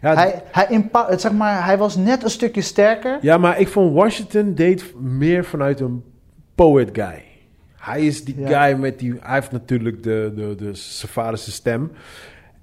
ja, 0.00 0.14
hij, 0.14 0.42
hij, 0.52 1.18
zeg 1.18 1.32
maar, 1.32 1.64
hij 1.64 1.78
was 1.78 1.96
net 1.96 2.22
een 2.22 2.30
stukje 2.30 2.60
sterker. 2.60 3.18
Ja, 3.20 3.38
maar 3.38 3.60
ik 3.60 3.68
vond 3.68 3.94
Washington 3.94 4.54
deed 4.54 4.94
meer 5.00 5.44
vanuit 5.44 5.80
een 5.80 6.04
poet 6.54 6.88
guy. 6.92 7.22
Hij 7.82 8.06
is 8.06 8.24
die 8.24 8.40
Ja. 8.40 8.64
guy 8.64 8.78
met 8.78 8.98
die... 8.98 9.18
Hij 9.20 9.34
heeft 9.34 9.52
natuurlijk 9.52 10.02
de, 10.02 10.32
de, 10.36 10.54
de 10.54 10.74
Savarische 10.74 11.50
stem. 11.52 11.92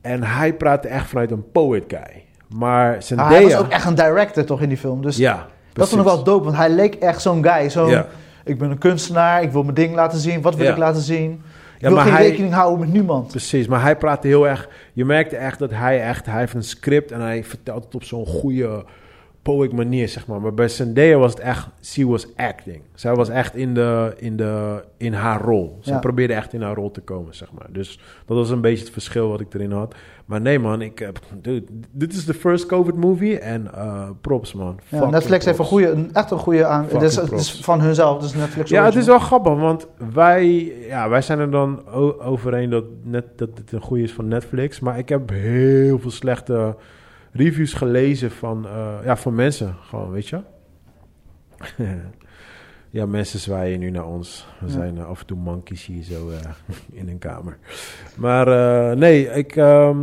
En 0.02 0.24
hij 0.24 0.54
praatte 0.54 0.88
echt 0.88 1.08
vanuit 1.08 1.32
een 1.32 1.52
poet 1.52 1.84
guy. 1.88 2.24
Maar 2.50 3.04
Zendaya... 3.04 3.30
hij 3.32 3.44
was 3.44 3.56
ook 3.56 3.68
echt 3.70 3.86
een 3.86 3.96
director 3.96 4.44
toch 4.46 4.62
in 4.62 4.70
die 4.70 4.78
film. 4.78 5.02
Dus 5.02 5.18
Ja, 5.18 5.48
dat 5.74 5.90
vond 5.90 6.02
ik 6.02 6.08
wel 6.08 6.24
dope, 6.24 6.44
want 6.44 6.56
hij 6.58 6.70
leek 6.70 6.96
echt 6.96 7.22
zo'n 7.22 7.44
guy. 7.46 7.70
Zo'n, 7.70 7.90
Ja. 7.90 8.08
ik 8.44 8.58
ben 8.58 8.72
een 8.72 8.78
kunstenaar, 8.78 9.42
ik 9.42 9.52
wil 9.52 9.64
mijn 9.64 9.76
ding 9.76 9.96
laten 9.96 10.20
zien. 10.20 10.42
Wat 10.42 10.56
wil 10.56 10.66
Ja. 10.66 10.72
ik 10.72 10.78
laten 10.78 11.02
zien? 11.02 11.32
Ik 11.32 11.40
Ja, 11.82 11.88
wil 11.88 11.96
maar 11.96 12.06
geen 12.06 12.14
hij- 12.14 12.30
rekening 12.30 12.54
houden 12.54 12.80
met 12.80 12.92
niemand. 12.94 13.28
Precies, 13.28 13.68
maar 13.68 13.82
hij 13.82 13.96
praatte 13.98 14.28
heel 14.28 14.48
erg... 14.48 14.70
Je 14.94 15.06
merkte 15.06 15.36
echt 15.36 15.60
dat 15.60 15.72
hij 15.72 16.02
echt... 16.02 16.26
Hij 16.26 16.40
heeft 16.40 16.54
een 16.54 16.64
script 16.64 17.12
en 17.12 17.22
hij 17.22 17.44
vertelt 17.44 17.84
het 17.84 17.96
op 17.96 18.04
zo'n 18.04 18.26
goede 18.26 18.86
poet 19.56 19.74
manier, 19.74 20.08
zeg 20.10 20.28
maar. 20.28 20.42
Maar 20.42 20.54
bij 20.54 20.68
Zendaya 20.68 21.18
was 21.18 21.32
het 21.32 21.40
echt... 21.40 21.68
She 21.84 22.08
was 22.08 22.28
acting. 22.36 22.82
Zij 22.94 23.16
was 23.16 23.30
echt 23.30 23.56
in, 23.56 23.74
de, 23.74 24.14
in, 24.18 24.38
de, 24.38 24.84
in 24.98 25.14
haar 25.14 25.42
rol. 25.42 25.78
Ze 25.82 25.92
Ja. 25.92 26.00
probeerde 26.00 26.34
echt 26.34 26.54
in 26.54 26.62
haar 26.62 26.76
rol 26.76 26.92
te 26.92 27.02
komen, 27.02 27.36
zeg 27.36 27.52
maar. 27.52 27.68
Dus 27.72 28.00
dat 28.26 28.38
was 28.38 28.50
een 28.50 28.62
beetje 28.62 28.84
het 28.84 28.94
verschil 28.94 29.30
wat 29.30 29.40
ik 29.40 29.54
erin 29.54 29.72
had. 29.72 29.96
Maar 30.26 30.42
nee, 30.42 30.60
man. 30.60 30.82
Ik, 30.82 31.00
heb- 31.00 31.20
dude, 31.42 31.66
dit 31.92 32.14
is 32.14 32.26
de 32.26 32.34
first 32.34 32.66
COVID 32.66 32.96
movie. 32.96 33.40
En 33.40 33.74
eh, 33.74 34.10
props, 34.22 34.54
man. 34.54 34.80
Ja, 34.88 35.10
Netflix 35.10 35.46
heeft 35.46 35.60
een 35.60 35.66
goede, 35.66 35.88
een, 35.90 36.10
echt 36.14 36.32
een 36.32 36.38
goede 36.38 36.66
aan. 36.66 36.86
Het 36.90 37.02
is, 37.02 37.16
het 37.16 37.52
van 37.52 37.82
hunzelf, 37.82 38.22
dus 38.22 38.34
Netflix. 38.34 38.70
Ja, 38.70 38.86
het 38.86 38.96
is 38.96 39.06
wel 39.06 39.20
grappig, 39.20 39.54
want 39.54 39.88
wij, 40.14 40.74
ja, 40.88 41.10
wij 41.10 41.22
zijn 41.22 41.40
er 41.40 41.52
dan 41.52 41.88
overeen 42.20 42.70
dat, 42.70 42.84
net, 43.04 43.26
dat 43.36 43.50
het 43.56 43.72
een 43.72 43.82
goede 43.82 44.04
is 44.04 44.12
van 44.14 44.28
Netflix. 44.28 44.80
Maar 44.80 44.98
ik 44.98 45.10
heb 45.10 45.30
heel 45.30 46.00
veel 46.00 46.12
slechte 46.12 46.76
reviews 47.32 47.74
gelezen 47.74 48.32
van, 48.32 48.66
eh, 48.68 48.94
ja, 49.04 49.18
van 49.18 49.36
mensen. 49.36 49.76
Gewoon, 49.82 50.12
weet 50.12 50.28
je? 50.28 50.40
ja, 52.90 53.06
mensen 53.06 53.40
zwaaien 53.40 53.80
nu 53.80 53.90
naar 53.90 54.06
ons. 54.08 54.48
We 54.60 54.66
Ja. 54.66 54.72
zijn 54.72 54.98
eh, 54.98 55.06
af 55.06 55.20
en 55.20 55.26
toe 55.26 55.38
monkeys 55.38 55.86
hier 55.86 56.04
zo 56.04 56.30
eh, 56.30 56.38
in 57.02 57.10
een 57.10 57.18
kamer. 57.20 57.58
Maar 58.16 58.48
nee, 58.98 59.28
ik, 59.28 59.56
ehm, 59.56 59.98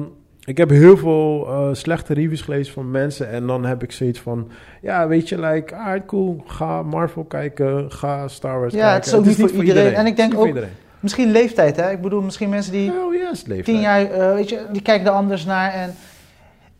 ik 0.44 0.57
heb 0.57 0.70
heel 0.70 0.97
veel 0.97 1.48
slechte 1.73 2.15
reviews 2.15 2.40
gelezen 2.43 2.73
van 2.73 2.90
mensen. 2.90 3.28
En 3.31 3.47
dan 3.47 3.65
heb 3.65 3.82
ik 3.82 3.93
zoiets 3.93 4.20
van... 4.20 4.51
Ja, 4.82 5.09
weet 5.09 5.28
je, 5.28 5.40
like, 5.40 5.74
alright, 5.77 6.07
cool. 6.07 6.43
Ga 6.47 6.82
Marvel 6.82 7.24
kijken, 7.24 7.93
ga 7.93 8.28
Star 8.28 8.61
Wars 8.61 8.74
Ja, 8.74 8.78
kijken. 8.81 8.97
het 8.97 9.07
is 9.07 9.15
ook 9.15 9.24
niet 9.24 9.51
voor 9.53 9.65
iedereen. 9.65 9.94
En 9.94 10.07
ik 10.07 10.16
denk 10.16 10.35
ook- 10.39 10.47
iedereen. 10.47 10.70
Misschien 11.01 11.31
leeftijd, 11.31 11.77
hè? 11.77 11.90
Ik 11.90 12.01
bedoel, 12.01 12.23
misschien 12.23 12.48
mensen 12.48 12.73
die 12.73 12.90
Oh, 12.93 13.15
yes, 13.15 13.43
tien 13.65 13.81
jaar, 13.81 14.35
weet 14.35 14.48
je, 14.48 14.66
die 14.73 14.82
kijken 14.82 15.07
er 15.07 15.12
anders 15.12 15.44
naar. 15.44 15.73
En 15.73 15.94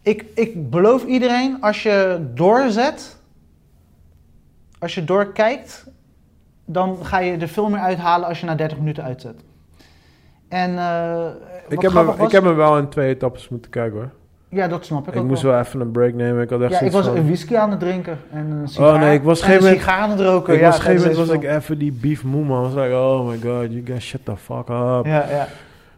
ik, 0.07 0.25
ik 0.35 0.71
beloof 0.71 1.05
iedereen, 1.05 1.57
als 1.61 1.83
je 1.83 2.27
doorzet, 2.35 3.17
als 4.79 4.95
je 4.95 5.05
doorkijkt, 5.05 5.87
dan 6.65 6.99
ga 7.03 7.19
je 7.19 7.37
er 7.37 7.49
veel 7.49 7.69
meer 7.71 7.81
uithalen 7.81 8.29
als 8.29 8.41
je 8.41 8.47
na 8.47 8.55
30 8.55 8.79
minuten 8.79 9.05
uitzet. 9.05 9.35
En 10.49 10.79
eh, 10.79 11.27
Ik 11.69 11.81
heb, 11.83 11.93
was- 11.93 12.17
ik 12.19 12.31
heb 12.31 12.45
hem 12.45 12.57
wel 12.57 12.79
in 12.79 12.89
twee 12.89 13.09
etappes 13.15 13.49
moeten 13.49 13.71
kijken, 13.71 13.99
hoor. 13.99 14.11
Ja, 14.49 14.69
dat 14.69 14.85
snap 14.85 15.09
ik, 15.09 15.15
Ik, 15.15 15.21
ook 15.21 15.27
moest 15.27 15.43
wel. 15.43 15.53
wel 15.53 15.61
even 15.61 15.81
een 15.81 15.91
break 15.91 16.13
nemen. 16.13 16.43
Ik 16.43 16.51
had 16.51 16.61
echt 16.61 16.73
Ja, 16.73 16.81
ik 16.81 16.93
was 16.93 17.07
van- 17.07 17.17
een 17.17 17.25
whisky 17.25 17.57
aan 17.57 17.71
het 17.71 17.81
drinken 17.81 18.19
en 18.31 18.51
een 18.51 18.69
sigaar, 18.69 18.99
nee, 18.99 19.15
ik 19.15 19.23
was 19.23 19.41
en 19.41 19.47
geen 19.47 19.57
een 19.57 19.63
moment- 19.65 19.87
aan 19.87 20.11
het 20.11 20.21
roken. 20.21 20.55
Ik 20.55 20.61
ja, 20.61 20.67
was 20.67 20.75
op 20.77 20.81
een 20.81 20.87
gegeven 20.87 21.11
moment 21.11 21.29
was 21.29 21.37
ik 21.37 21.57
even 21.57 21.79
die 21.79 21.93
beef 21.93 22.25
moe, 22.25 22.45
man. 22.45 22.63
Was 22.63 22.75
like, 22.75 22.95
oh 22.95 23.27
my 23.29 23.35
god, 23.37 23.73
you 23.73 23.83
guys 23.85 24.05
shut 24.07 24.25
the 24.25 24.37
fuck 24.37 24.69
up. 24.69 25.05
Ja, 25.05 25.31
ja. 25.31 25.47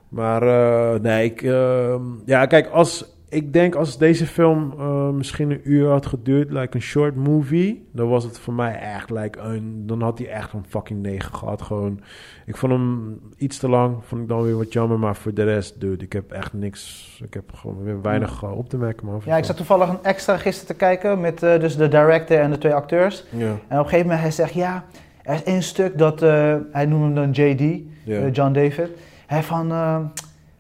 Maar 0.09 0.43
eh, 0.43 1.01
nee, 1.01 1.25
ik... 1.25 1.43
ehm, 1.43 2.01
ja, 2.25 2.47
kijk, 2.47 2.67
als... 2.69 3.17
Ik 3.31 3.53
denk 3.53 3.75
als 3.75 3.99
deze 3.99 4.27
film 4.27 4.75
eh, 4.79 5.11
misschien 5.11 5.51
een 5.51 5.61
uur 5.65 5.89
had 5.89 6.07
geduurd, 6.07 6.51
like 6.51 6.75
een 6.77 6.83
short 6.83 7.17
movie, 7.17 7.89
dan 7.93 8.09
was 8.09 8.25
het 8.25 8.39
voor 8.39 8.55
mij 8.55 8.79
echt 8.79 9.11
like 9.11 9.39
een, 9.39 9.83
dan 9.87 10.03
had 10.03 10.19
hij 10.19 10.29
echt 10.29 10.53
een 10.53 10.65
fucking 10.69 11.03
9 11.03 11.35
gehad. 11.35 11.63
Gewoon, 11.63 12.01
ik 12.47 12.57
vond 12.57 12.73
hem 12.73 13.21
iets 13.37 13.59
te 13.59 13.69
lang, 13.69 13.97
vond 14.05 14.23
ik 14.23 14.29
dan 14.29 14.43
weer 14.43 14.57
wat 14.57 14.73
jammer, 14.73 14.99
maar 14.99 15.17
voor 15.17 15.35
de 15.35 15.45
rest, 15.45 15.81
dude, 15.81 16.05
ik 16.05 16.13
heb 16.13 16.33
echt 16.33 16.53
niks, 16.53 17.21
ik 17.25 17.35
heb 17.35 17.53
gewoon 17.55 17.83
weer 17.83 18.03
weinig 18.03 18.43
eh, 18.43 18.59
op 18.59 18.69
te 18.69 18.77
merken, 18.77 19.07
man. 19.07 19.21
Ja, 19.25 19.37
ik 19.37 19.45
zat 19.45 19.57
toevallig 19.57 19.89
een 19.89 20.03
extra 20.03 20.37
gisteren 20.37 20.67
te 20.67 20.75
kijken 20.75 21.21
met 21.21 21.43
eh, 21.43 21.61
dus 21.61 21.77
de 21.77 21.89
director 21.89 22.39
en 22.39 22.51
de 22.51 22.59
twee 22.59 22.75
acteurs. 22.75 23.25
Ja, 23.31 23.47
En 23.47 23.53
op 23.53 23.71
een 23.71 23.79
gegeven 23.79 24.03
moment 24.03 24.21
hij 24.21 24.31
zegt, 24.31 24.53
ja, 24.53 24.85
er 25.23 25.35
is 25.35 25.43
één 25.43 25.63
stuk 25.63 25.99
dat, 25.99 26.21
hij 26.21 26.87
noemde 26.87 27.21
hem 27.21 27.33
dan 27.33 27.45
JD, 27.45 27.81
ja. 28.05 28.29
John 28.29 28.53
David. 28.53 28.89
Hij 29.27 29.43
van, 29.43 29.73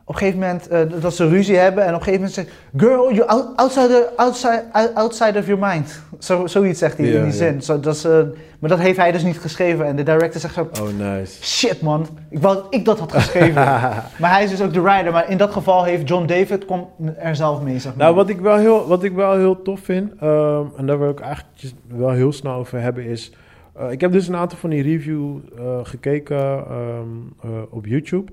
op 0.09 0.14
een 0.14 0.20
gegeven 0.20 0.40
moment 0.40 0.68
eh, 0.68 0.80
dat 1.01 1.14
ze 1.14 1.28
ruzie 1.28 1.56
hebben 1.56 1.82
en 1.85 1.94
op 1.94 1.98
een 2.01 2.05
gegeven 2.05 2.26
moment 2.26 2.35
zegt, 2.35 2.51
girl, 2.76 3.24
out- 3.26 3.56
outside, 3.56 4.09
outside, 4.16 4.64
outside 4.94 5.39
of 5.39 5.47
your 5.47 5.66
mind. 5.68 6.02
Zo, 6.18 6.47
zoiets 6.47 6.78
zegt 6.78 6.98
hij 6.98 7.06
in 7.06 7.22
die 7.22 7.32
zin. 7.32 7.62
Zo, 7.62 7.80
dat 7.80 8.05
eh, 8.05 8.12
maar 8.59 8.70
dat 8.70 8.78
heeft 8.78 8.97
hij 8.98 9.12
dus 9.12 9.22
niet 9.22 9.39
geschreven. 9.39 9.86
En 9.86 9.97
de 9.97 10.02
director 10.02 10.40
zegt 10.40 10.55
zo, 10.55 10.68
Oh, 10.82 10.89
nice. 10.98 11.44
shit 11.44 11.80
man, 11.80 12.06
ik 12.30 12.39
wou 12.39 12.55
dat 12.55 12.66
ik 12.70 12.85
dat 12.85 12.98
had 12.98 13.12
geschreven. 13.12 13.55
maar 14.20 14.30
hij 14.30 14.44
is 14.44 14.51
dus 14.51 14.62
ook 14.62 14.72
de 14.72 14.80
writer, 14.80 15.12
maar 15.12 15.30
in 15.30 15.36
dat 15.36 15.51
geval 15.52 15.85
heeft 15.85 16.09
John 16.09 16.26
David, 16.26 16.64
komt 16.64 16.86
er 17.18 17.36
zelf 17.36 17.62
mee, 17.62 17.78
zeg 17.78 17.94
maar. 17.94 18.05
Nou, 18.05 18.14
wat 18.16 18.28
ik 18.28 18.40
wel 18.40 18.56
heel, 18.56 18.86
wat 18.86 19.02
ik 19.02 19.12
wel 19.12 19.36
heel 19.36 19.62
tof 19.62 19.80
vind, 19.80 20.12
ehm, 20.20 20.64
en 20.76 20.86
daar 20.86 20.98
wil 20.98 21.10
ik 21.10 21.20
eigenlijk 21.20 21.74
wel 21.86 22.10
heel 22.10 22.32
snel 22.32 22.52
over 22.55 22.80
hebben, 22.80 23.05
is. 23.05 23.32
eh, 23.78 23.90
ik 23.90 24.01
heb 24.01 24.12
dus 24.12 24.28
een 24.28 24.36
aantal 24.36 24.59
van 24.59 24.70
die 24.70 24.82
review 24.82 25.36
eh, 25.59 25.64
gekeken 25.82 26.39
ehm, 26.39 27.06
eh, 27.43 27.51
op 27.70 27.86
YouTube. 27.86 28.32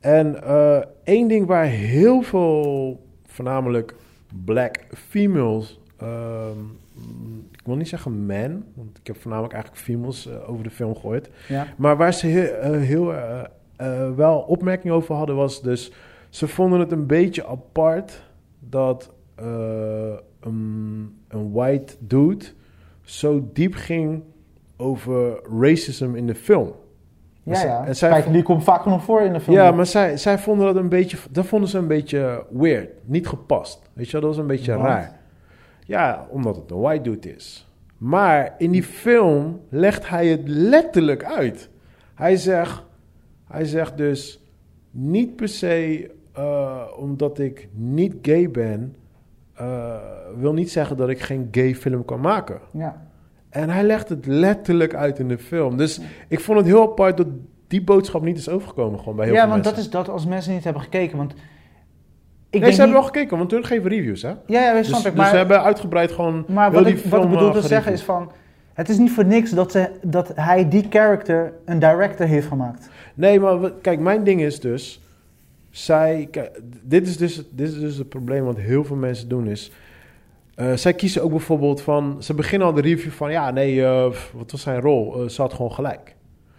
En 0.00 0.42
eh, 0.42 0.80
één 1.04 1.28
ding 1.28 1.46
waar 1.46 1.64
heel 1.64 2.22
veel, 2.22 3.00
voornamelijk 3.26 3.94
black 4.44 4.76
females, 4.94 5.80
ehm, 5.96 6.58
ik 7.52 7.66
wil 7.66 7.76
niet 7.76 7.88
zeggen 7.88 8.26
men, 8.26 8.64
want 8.74 8.98
ik 8.98 9.06
heb 9.06 9.16
voornamelijk 9.16 9.54
eigenlijk 9.54 9.84
females 9.84 10.26
eh, 10.26 10.50
over 10.50 10.64
de 10.64 10.70
film 10.70 10.94
gehoord. 10.96 11.30
ja. 11.48 11.66
Maar 11.76 11.96
waar 11.96 12.14
ze 12.14 12.26
heel, 12.26 12.52
eh, 12.52 12.80
heel 12.80 13.14
eh, 13.14 14.14
wel 14.16 14.38
opmerking 14.38 14.92
over 14.92 15.14
hadden, 15.14 15.36
was 15.36 15.62
dus... 15.62 15.92
Ze 16.28 16.48
vonden 16.48 16.80
het 16.80 16.92
een 16.92 17.06
beetje 17.06 17.46
apart 17.46 18.22
dat 18.58 19.12
een, 20.40 21.18
een 21.28 21.52
white 21.52 21.96
dude 21.98 22.44
zo 23.02 23.50
diep 23.52 23.74
ging 23.74 24.22
over 24.76 25.40
racism 25.60 26.14
in 26.14 26.26
de 26.26 26.34
film. 26.34 26.72
Ja, 27.50 27.62
ja. 27.64 27.86
En 27.86 27.96
zij- 27.96 28.10
Kijk, 28.10 28.32
die 28.32 28.42
komt 28.42 28.64
vaak 28.64 28.82
genoeg 28.82 29.02
voor 29.04 29.20
in 29.20 29.32
de 29.32 29.40
film. 29.40 29.56
Ja, 29.56 29.70
maar 29.70 29.86
zij, 29.86 30.16
zij 30.16 30.38
vonden 30.38 30.66
dat 30.66 30.76
een 30.76 30.88
beetje... 30.88 31.16
Dat 31.30 31.46
vonden 31.46 31.68
ze 31.68 31.78
een 31.78 31.86
beetje 31.86 32.44
weird. 32.50 32.90
Niet 33.04 33.28
gepast. 33.28 33.82
Weet 33.92 34.06
je 34.06 34.12
wel, 34.12 34.20
dat 34.20 34.30
was 34.30 34.38
een 34.38 34.46
beetje 34.46 34.72
raar. 34.76 35.18
Ja, 35.84 36.26
omdat 36.30 36.56
het 36.56 36.70
een 36.70 36.80
white 36.80 37.02
dude 37.02 37.34
is. 37.34 37.68
Maar 37.98 38.54
in 38.58 38.70
die 38.70 38.82
film 38.82 39.60
legt 39.68 40.08
hij 40.08 40.26
het 40.26 40.40
letterlijk 40.48 41.24
uit. 41.24 41.68
Hij 42.14 42.36
zegt, 42.36 42.84
hij 43.48 43.64
zegt 43.64 43.96
dus 43.96 44.44
niet 44.90 45.36
per 45.36 45.48
se 45.48 46.10
eh, 46.32 46.82
omdat 46.98 47.38
ik 47.38 47.68
niet 47.72 48.14
gay 48.22 48.50
ben, 48.50 48.96
eh, 49.54 49.94
wil 50.36 50.52
niet 50.52 50.70
zeggen 50.70 50.96
dat 50.96 51.08
ik 51.08 51.20
geen 51.20 51.48
gay 51.50 51.74
film 51.74 52.04
kan 52.04 52.20
maken. 52.20 52.60
Ja. 52.72 53.08
En 53.50 53.70
hij 53.70 53.82
legt 53.82 54.08
het 54.08 54.26
letterlijk 54.26 54.94
uit 54.94 55.18
in 55.18 55.28
de 55.28 55.38
film. 55.38 55.76
Dus 55.76 56.00
ik 56.28 56.40
vond 56.40 56.58
het 56.58 56.66
heel 56.66 56.82
apart 56.82 57.16
dat 57.16 57.26
die 57.68 57.82
boodschap 57.82 58.22
niet 58.22 58.38
is 58.38 58.48
overgekomen 58.48 58.98
gewoon 58.98 59.16
bij 59.16 59.24
heel 59.24 59.34
ja, 59.34 59.40
veel 59.40 59.50
want 59.50 59.62
mensen. 59.64 59.82
dat 59.82 59.84
is 59.86 59.90
dat 59.98 60.08
als 60.08 60.26
mensen 60.26 60.52
niet 60.52 60.64
hebben 60.64 60.82
gekeken. 60.82 61.16
Want 61.16 61.32
ik 61.32 61.38
nee, 62.50 62.60
denk 62.60 62.64
ze 62.72 62.80
hebben 62.80 62.84
niet- 62.86 62.94
wel 62.94 63.02
gekeken, 63.02 63.38
want 63.38 63.50
hun 63.50 63.64
geven 63.64 63.90
reviews, 63.90 64.22
hè? 64.22 64.28
Ja, 64.28 64.60
ja, 64.62 64.72
Dus, 64.72 64.86
snap 64.86 64.98
ik. 64.98 65.04
dus 65.04 65.14
Maar, 65.14 65.28
ze 65.30 65.36
hebben 65.36 65.62
uitgebreid 65.62 66.12
gewoon 66.12 66.44
maar 66.48 66.72
wat, 66.72 66.86
ik, 66.86 67.04
wat 67.04 67.24
ik 67.24 67.30
bedoel 67.30 67.48
eh, 67.48 67.60
te 67.60 67.66
zeggen 67.66 67.92
is 67.92 68.02
van... 68.02 68.32
Het 68.72 68.88
is 68.88 68.98
niet 68.98 69.10
voor 69.10 69.24
niks 69.24 69.50
dat, 69.50 69.72
ze, 69.72 69.90
dat 70.02 70.32
hij 70.34 70.68
die 70.68 70.86
character 70.90 71.52
een 71.64 71.78
director 71.78 72.26
heeft 72.26 72.46
gemaakt. 72.46 72.88
Nee, 73.14 73.40
maar 73.40 73.70
kijk, 73.82 74.00
mijn 74.00 74.24
ding 74.24 74.40
is 74.42 74.60
dus... 74.60 75.00
Zij, 75.70 76.28
kijk, 76.30 76.60
dit, 76.82 77.06
is 77.06 77.16
dus, 77.16 77.42
dit 77.50 77.68
is 77.68 77.78
dus 77.80 77.96
het 77.96 78.08
probleem 78.08 78.44
wat 78.44 78.56
heel 78.56 78.84
veel 78.84 78.96
mensen 78.96 79.28
doen 79.28 79.46
is... 79.46 79.72
eh, 80.54 80.72
zij 80.72 80.94
kiezen 80.94 81.22
ook 81.22 81.30
bijvoorbeeld 81.30 81.80
van... 81.80 82.16
Ze 82.22 82.34
beginnen 82.34 82.68
al 82.68 82.74
de 82.74 82.80
review 82.80 83.10
van... 83.12 83.30
Ja, 83.30 83.50
nee, 83.50 83.84
eh, 83.84 84.12
wat 84.32 84.50
was 84.50 84.60
zijn 84.62 84.80
rol? 84.80 85.22
Eh, 85.22 85.28
ze 85.28 85.40
had 85.42 85.52
gewoon 85.54 85.72
gelijk. 85.72 86.16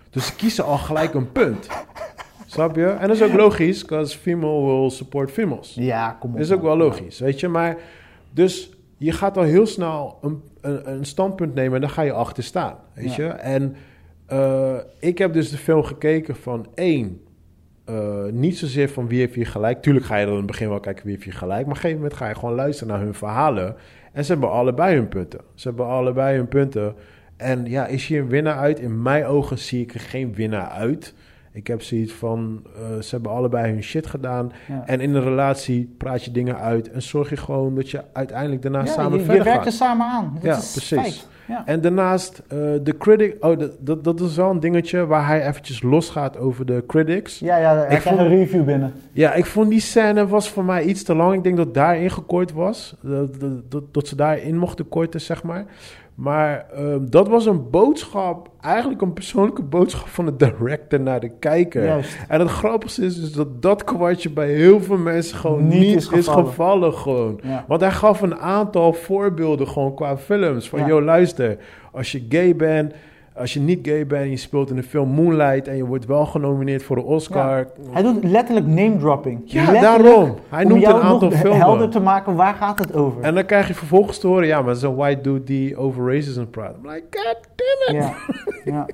Dus 0.10 0.26
ze 0.26 0.36
kiezen 0.36 0.66
al 0.66 0.78
gelijk 0.78 1.14
een 1.14 1.32
punt. 1.32 1.68
Snap 2.46 2.76
je? 2.76 2.86
En 2.86 3.08
dat 3.08 3.16
is 3.16 3.24
ook 3.24 3.34
logisch, 3.34 3.82
because 3.82 4.18
female 4.18 4.66
will 4.66 4.90
support 4.90 5.32
females. 5.32 5.74
Ja, 5.76 6.18
kom 6.20 6.30
op. 6.30 6.36
Dat 6.36 6.46
is 6.46 6.52
ook 6.52 6.62
wel 6.62 6.78
logisch, 6.78 7.20
weet 7.20 7.40
je. 7.40 7.48
Maar 7.48 7.78
dus 8.32 8.70
je 8.98 9.12
gaat 9.12 9.38
al 9.38 9.44
heel 9.44 9.66
snel 9.66 10.18
een, 10.22 10.42
een, 10.62 10.92
een 10.92 11.06
standpunt 11.06 11.54
nemen 11.54 11.76
en 11.76 11.82
dan 11.82 11.90
ga 11.90 12.02
je 12.02 12.12
achter 12.12 12.44
staan. 12.44 12.76
Weet 12.94 13.16
Ja. 13.16 13.24
je? 13.26 13.30
En 13.30 13.76
ik 15.00 15.18
heb 15.18 15.34
dus 15.34 15.50
de 15.50 15.58
film 15.58 15.84
gekeken 15.84 16.36
van 16.36 16.68
één. 16.76 17.22
Eh, 17.92 18.32
niet 18.32 18.58
zozeer 18.58 18.90
van 18.90 19.08
wie 19.08 19.20
heeft 19.20 19.36
hier 19.36 19.48
gelijk. 19.48 19.82
Tuurlijk 19.82 20.06
ga 20.06 20.16
je 20.16 20.24
dan 20.26 20.32
in 20.34 20.38
het 20.40 20.48
begin 20.48 20.70
wel 20.70 20.80
kijken 20.80 21.04
wie 21.04 21.12
heeft 21.14 21.24
hier 21.26 21.34
gelijk. 21.34 21.60
Maar 21.60 21.62
op 21.62 21.70
een 21.70 21.76
gegeven 21.76 21.98
moment 22.02 22.14
ga 22.14 22.28
je 22.28 22.36
gewoon 22.36 22.56
luisteren 22.56 22.94
naar 22.94 23.04
hun 23.04 23.14
verhalen. 23.14 23.76
En 24.14 24.26
ze 24.26 24.32
hebben 24.32 24.52
allebei 24.52 24.96
hun 24.96 25.08
punten. 25.08 25.40
Ze 25.56 25.68
hebben 25.68 25.86
allebei 25.88 26.38
hun 26.38 26.48
punten. 26.48 26.96
En 27.38 27.66
ja, 27.66 27.86
is 27.88 28.08
hier 28.08 28.22
een 28.22 28.28
winnaar 28.28 28.58
uit? 28.58 28.80
In 28.80 29.02
mijn 29.02 29.26
ogen 29.26 29.58
zie 29.60 29.82
ik 29.82 29.94
er 29.94 30.00
geen 30.00 30.34
winnaar 30.34 30.68
uit. 30.70 31.14
Ik 31.54 31.68
heb 31.68 31.82
zoiets 31.82 32.14
van, 32.14 32.64
eh, 32.76 33.02
ze 33.02 33.10
hebben 33.16 33.32
allebei 33.32 33.74
hun 33.74 33.84
shit 33.84 34.08
gedaan. 34.08 34.52
Ja. 34.68 34.84
En 34.86 35.00
in 35.00 35.16
een 35.16 35.24
relatie 35.24 35.96
praat 35.98 36.24
je 36.26 36.32
dingen 36.32 36.58
uit. 36.60 36.92
En 36.92 37.02
zorg 37.02 37.30
je 37.30 37.38
gewoon 37.38 37.76
dat 37.76 37.90
je 37.90 38.04
uiteindelijk 38.14 38.62
daarna 38.62 38.80
Ja, 38.80 38.86
samen 38.86 39.12
je, 39.12 39.18
je 39.20 39.24
verder 39.26 39.44
werkt 39.44 39.58
gaat. 39.58 39.68
er 39.68 39.72
samen 39.74 40.06
aan. 40.08 40.32
Dat 40.34 40.44
Ja, 40.44 40.58
is 40.58 40.72
precies. 40.72 40.98
feit. 41.00 41.28
Ja. 41.52 41.64
En 41.66 41.82
daarnaast, 41.82 42.42
eh, 42.48 42.58
de 42.84 42.98
critic... 42.98 43.36
Oh, 43.46 43.60
dat, 43.60 43.72
dat, 43.80 44.04
dat 44.04 44.20
is 44.20 44.36
wel 44.36 44.50
een 44.50 44.60
dingetje 44.60 45.06
waar 45.06 45.28
hij 45.28 45.48
eventjes 45.48 45.82
losgaat 45.82 46.38
over 46.38 46.66
de 46.66 46.84
critics. 46.88 47.40
Ja, 47.40 47.58
ja, 47.58 47.76
hij 47.76 47.86
krijgt 47.86 48.08
vond- 48.08 48.20
een 48.20 48.28
review 48.28 48.64
binnen. 48.66 48.94
Ja, 49.12 49.34
ik 49.34 49.46
vond 49.46 49.70
die 49.70 49.80
scène 49.80 50.28
was 50.28 50.50
voor 50.50 50.64
mij 50.66 50.84
iets 50.84 51.04
te 51.04 51.16
lang. 51.16 51.34
Ik 51.34 51.44
denk 51.44 51.58
dat 51.58 51.74
daarin 51.74 52.12
gekort 52.12 52.52
was. 52.54 52.96
Dat, 53.02 53.40
dat, 53.40 53.72
dat, 53.72 53.94
dat 53.94 54.08
ze 54.08 54.16
daarin 54.16 54.58
mochten 54.58 54.88
korten, 54.88 55.22
zeg 55.22 55.44
maar. 55.44 55.66
Maar 56.22 56.66
ehm, 56.74 57.06
dat 57.10 57.28
was 57.28 57.46
een 57.46 57.70
boodschap, 57.70 58.50
eigenlijk 58.62 59.02
een 59.02 59.14
persoonlijke 59.14 59.62
boodschap 59.64 60.08
van 60.08 60.26
de 60.26 60.36
director 60.36 61.00
naar 61.00 61.20
de 61.20 61.30
kijker. 61.40 61.84
Juist. 61.86 62.18
En 62.28 62.40
het 62.40 62.50
grappigste 62.50 63.06
is 63.06 63.20
dus 63.22 63.32
dat 63.32 63.62
dat 63.62 63.84
kwartje 63.84 64.30
bij 64.30 64.50
heel 64.50 64.82
veel 64.82 64.98
mensen 64.98 65.38
gewoon 65.38 65.68
Niet 65.68 65.80
niet, 65.80 65.96
is 65.96 66.10
is, 66.10 66.28
gevallen. 66.28 66.94
gewoon. 66.94 67.40
Ja. 67.44 67.66
Want 67.68 67.82
hij 67.82 67.92
gaf 67.92 68.22
een 68.22 68.36
aantal 68.38 68.94
voorbeelden 68.94 69.68
gewoon 69.68 69.96
qua 69.96 70.18
films. 70.18 70.70
Van, 70.70 70.80
Ja. 70.80 70.88
joh, 70.88 71.04
luister, 71.04 71.58
als 71.92 72.12
je 72.12 72.26
gay 72.30 72.56
bent, 72.56 72.94
als 73.36 73.54
je 73.54 73.60
niet 73.60 73.88
gay 73.88 74.08
bent, 74.08 74.30
je 74.30 74.38
speelt 74.38 74.70
in 74.70 74.76
de 74.76 74.84
film 74.84 75.10
Moonlight 75.10 75.68
en 75.68 75.76
je 75.76 75.86
wordt 75.86 76.06
wel 76.06 76.26
genomineerd 76.26 76.84
voor 76.84 76.96
de 76.96 77.04
Oscar. 77.04 77.68
Hij 77.92 78.02
doet 78.02 78.24
letterlijk 78.24 78.68
name 78.68 78.98
dropping. 78.98 79.42
Ja, 79.46 79.72
Letterlijk, 79.72 80.04
daarom. 80.04 80.36
Hij 80.50 80.64
noemt 80.64 80.84
een 80.84 80.94
aantal 80.94 81.30
nog 81.30 81.40
filmen. 81.40 81.60
helder 81.60 81.90
te 81.90 82.00
maken, 82.00 82.36
waar 82.36 82.54
gaat 82.54 82.80
het 82.80 82.94
over? 82.94 83.22
En 83.22 83.36
dan 83.36 83.46
krijg 83.46 83.68
je 83.68 83.74
vervolgens 83.74 84.20
te 84.20 84.28
horen, 84.28 84.48
ja, 84.48 84.60
maar 84.60 84.68
het 84.68 84.78
is 84.78 84.84
een 84.84 84.96
white 84.96 85.22
dude 85.22 85.44
die 85.44 85.78
over 85.78 86.14
racism 86.14 86.44
praat. 86.44 86.76
I'm 86.84 86.90
like, 86.90 87.04
god 87.10 87.38
damn 87.56 88.00
it. 88.00 88.14
ja. 88.74 88.86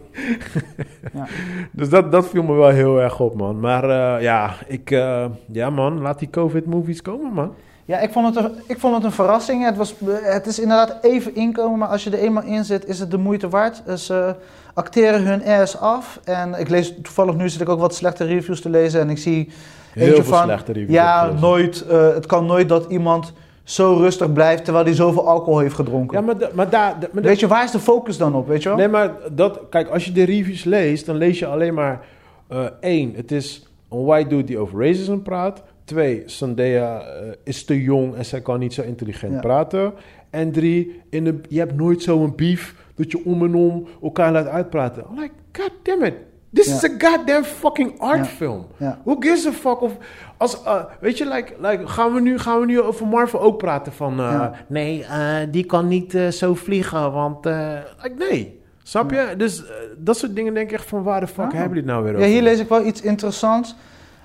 ja. 1.13 1.27
Dus 1.71 1.89
dat, 1.89 2.11
dat 2.11 2.29
viel 2.29 2.43
me 2.43 2.53
wel 2.53 2.69
heel 2.69 3.01
erg 3.01 3.19
op, 3.19 3.35
man. 3.35 3.59
Maar 3.59 3.83
eh, 3.83 4.21
ja, 4.21 4.53
ik, 4.67 4.91
eh, 4.91 5.25
ja, 5.51 5.69
man, 5.69 6.01
laat 6.01 6.19
die 6.19 6.29
COVID-movies 6.29 7.01
komen, 7.01 7.33
man. 7.33 7.53
Ja, 7.87 7.99
ik 7.99 8.11
vond, 8.11 8.35
het 8.35 8.45
een, 8.45 8.51
ik 8.67 8.79
vond 8.79 8.95
het 8.95 9.03
een 9.03 9.11
verrassing. 9.11 9.65
Het, 9.65 9.77
was, 9.77 9.93
het 10.21 10.45
is 10.45 10.59
inderdaad 10.59 10.97
even 11.01 11.35
inkomen, 11.35 11.79
maar 11.79 11.87
als 11.87 12.03
je 12.03 12.09
er 12.09 12.19
eenmaal 12.19 12.43
in 12.43 12.63
zit, 12.65 12.87
is 12.87 12.99
het 12.99 13.11
de 13.11 13.17
moeite 13.17 13.49
waard. 13.49 13.81
Eh, 13.85 13.95
Ze 13.95 14.35
acteren 14.73 15.23
hun 15.25 15.45
ass 15.61 15.79
af. 15.79 16.19
En 16.23 16.53
ik 16.59 16.69
lees 16.69 16.93
toevallig 17.01 17.35
nu 17.35 17.49
zit 17.49 17.61
ik 17.61 17.69
ook 17.69 17.79
wat 17.79 17.95
slechte 17.95 18.23
reviews 18.25 18.61
te 18.61 18.69
lezen. 18.69 18.99
En 19.01 19.09
ik 19.09 19.17
zie 19.17 19.51
Heel 19.93 20.07
eentje 20.07 20.23
veel 20.23 20.33
van. 20.33 20.43
slechte 20.43 20.71
reviews. 20.71 20.91
Ja, 20.93 21.31
nooit. 21.39 21.81
eh, 21.81 22.07
het 22.13 22.25
kan 22.25 22.45
nooit 22.45 22.69
dat 22.69 22.85
iemand 22.89 23.33
zo 23.63 23.93
rustig 23.93 24.33
blijft 24.33 24.63
terwijl 24.63 24.85
hij 24.85 24.93
zoveel 24.93 25.27
alcohol 25.27 25.59
heeft 25.59 25.75
gedronken. 25.75 26.17
Ja, 26.19 26.25
maar, 26.25 26.37
da- 26.37 26.49
maar 26.53 26.69
daar... 26.69 26.99
da- 26.99 27.07
Weet 27.11 27.39
je, 27.39 27.47
waar 27.47 27.63
is 27.63 27.71
de 27.71 27.79
focus 27.79 28.17
dan 28.17 28.35
op? 28.35 28.47
Weet 28.47 28.63
je 28.63 28.69
wel? 28.69 28.77
Nee, 28.77 28.87
maar 28.87 29.11
dat, 29.31 29.59
kijk, 29.69 29.89
als 29.89 30.05
je 30.05 30.11
de 30.11 30.23
reviews 30.23 30.63
leest, 30.63 31.05
dan 31.05 31.15
lees 31.15 31.39
je 31.39 31.45
alleen 31.45 31.73
maar 31.73 31.99
eh, 32.47 32.59
één, 32.79 33.13
het 33.15 33.31
is 33.31 33.67
een 33.91 34.03
white 34.05 34.29
dude 34.29 34.43
die 34.43 34.57
over 34.59 34.79
racism 34.85 35.17
praat. 35.17 35.61
Twee, 35.87 36.23
Zendaya 36.25 36.99
eh, 37.01 37.29
is 37.43 37.65
te 37.65 37.81
jong 37.81 38.15
en 38.15 38.25
zij 38.25 38.41
kan 38.41 38.59
niet 38.59 38.73
zo 38.73 38.81
intelligent 38.81 39.33
Ja. 39.33 39.39
praten. 39.39 39.93
En 40.29 40.51
drie, 40.51 41.01
in 41.09 41.23
de, 41.23 41.39
je 41.49 41.59
hebt 41.59 41.75
nooit 41.75 42.01
zo'n 42.01 42.33
beef 42.35 42.75
dat 42.95 43.11
je 43.11 43.25
om 43.25 43.43
en 43.43 43.55
om 43.55 43.87
elkaar 44.03 44.31
laat 44.31 44.47
uitpraten. 44.47 45.03
I'm 45.11 45.19
like, 45.19 45.33
god 45.51 45.71
damn 45.83 46.03
it. 46.03 46.13
This 46.53 46.65
Ja. 46.67 46.73
is 46.75 46.83
a 46.83 46.89
goddamn 47.09 47.43
fucking 47.43 47.99
art 47.99 48.17
Ja. 48.17 48.25
film. 48.25 48.65
Ja. 48.77 48.99
Who 49.03 49.15
gives 49.19 49.45
a 49.47 49.51
fuck 49.51 49.81
of... 49.81 49.97
Als, 50.37 50.63
eh, 50.63 50.83
weet 50.99 51.17
je, 51.17 51.27
like, 51.27 51.53
like, 51.59 51.87
gaan, 51.87 52.13
we 52.13 52.21
nu, 52.21 52.39
gaan 52.39 52.59
we 52.59 52.65
nu 52.65 52.81
over 52.81 53.07
Marvel 53.07 53.41
ook 53.41 53.57
praten 53.57 53.91
van... 53.93 54.11
eh, 54.11 54.17
Ja. 54.31 54.53
Nee, 54.67 55.05
die 55.49 55.65
kan 55.65 55.87
niet 55.87 56.17
zo 56.29 56.53
vliegen, 56.55 57.11
want... 57.11 57.45
like, 57.45 58.13
nee, 58.29 58.59
snap 58.83 59.11
je? 59.11 59.33
Dus 59.37 59.63
dat 59.97 60.17
soort 60.17 60.35
dingen 60.35 60.53
denk 60.53 60.67
ik 60.69 60.75
echt 60.75 60.85
van... 60.87 61.03
Waar 61.03 61.19
de 61.19 61.27
fuck 61.27 61.45
Ah. 61.45 61.51
hebben 61.53 61.71
die 61.73 61.81
het 61.81 61.91
nou 61.91 62.03
weer 62.03 62.11
Ja, 62.11 62.17
over? 62.17 62.29
hier 62.31 62.41
lees 62.41 62.59
ik 62.59 62.69
wel 62.69 62.85
iets 62.85 63.01
interessants. 63.01 63.75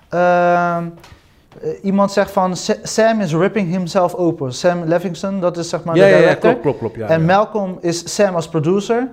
Ehm, 0.08 0.20
eh, 0.20 0.86
iemand 1.82 2.12
zegt 2.12 2.30
van 2.30 2.56
Sa- 2.56 2.74
Sam 2.82 3.20
is 3.20 3.34
ripping 3.34 3.70
himself 3.70 4.14
open. 4.14 4.52
Sam 4.52 4.84
Levinson, 4.84 5.40
dat 5.40 5.56
is 5.56 5.68
zeg 5.68 5.84
maar 5.84 5.96
ja, 5.96 6.02
de 6.04 6.08
ja, 6.08 6.14
ja, 6.16 6.20
director. 6.22 6.50
klopt, 6.50 6.60
klopt, 6.62 6.78
klopt. 6.78 6.96
Ja, 6.96 7.08
en 7.08 7.20
ja. 7.20 7.26
Malcolm 7.26 7.78
is 7.80 8.14
Sam 8.14 8.34
als 8.34 8.48
producer. 8.48 9.08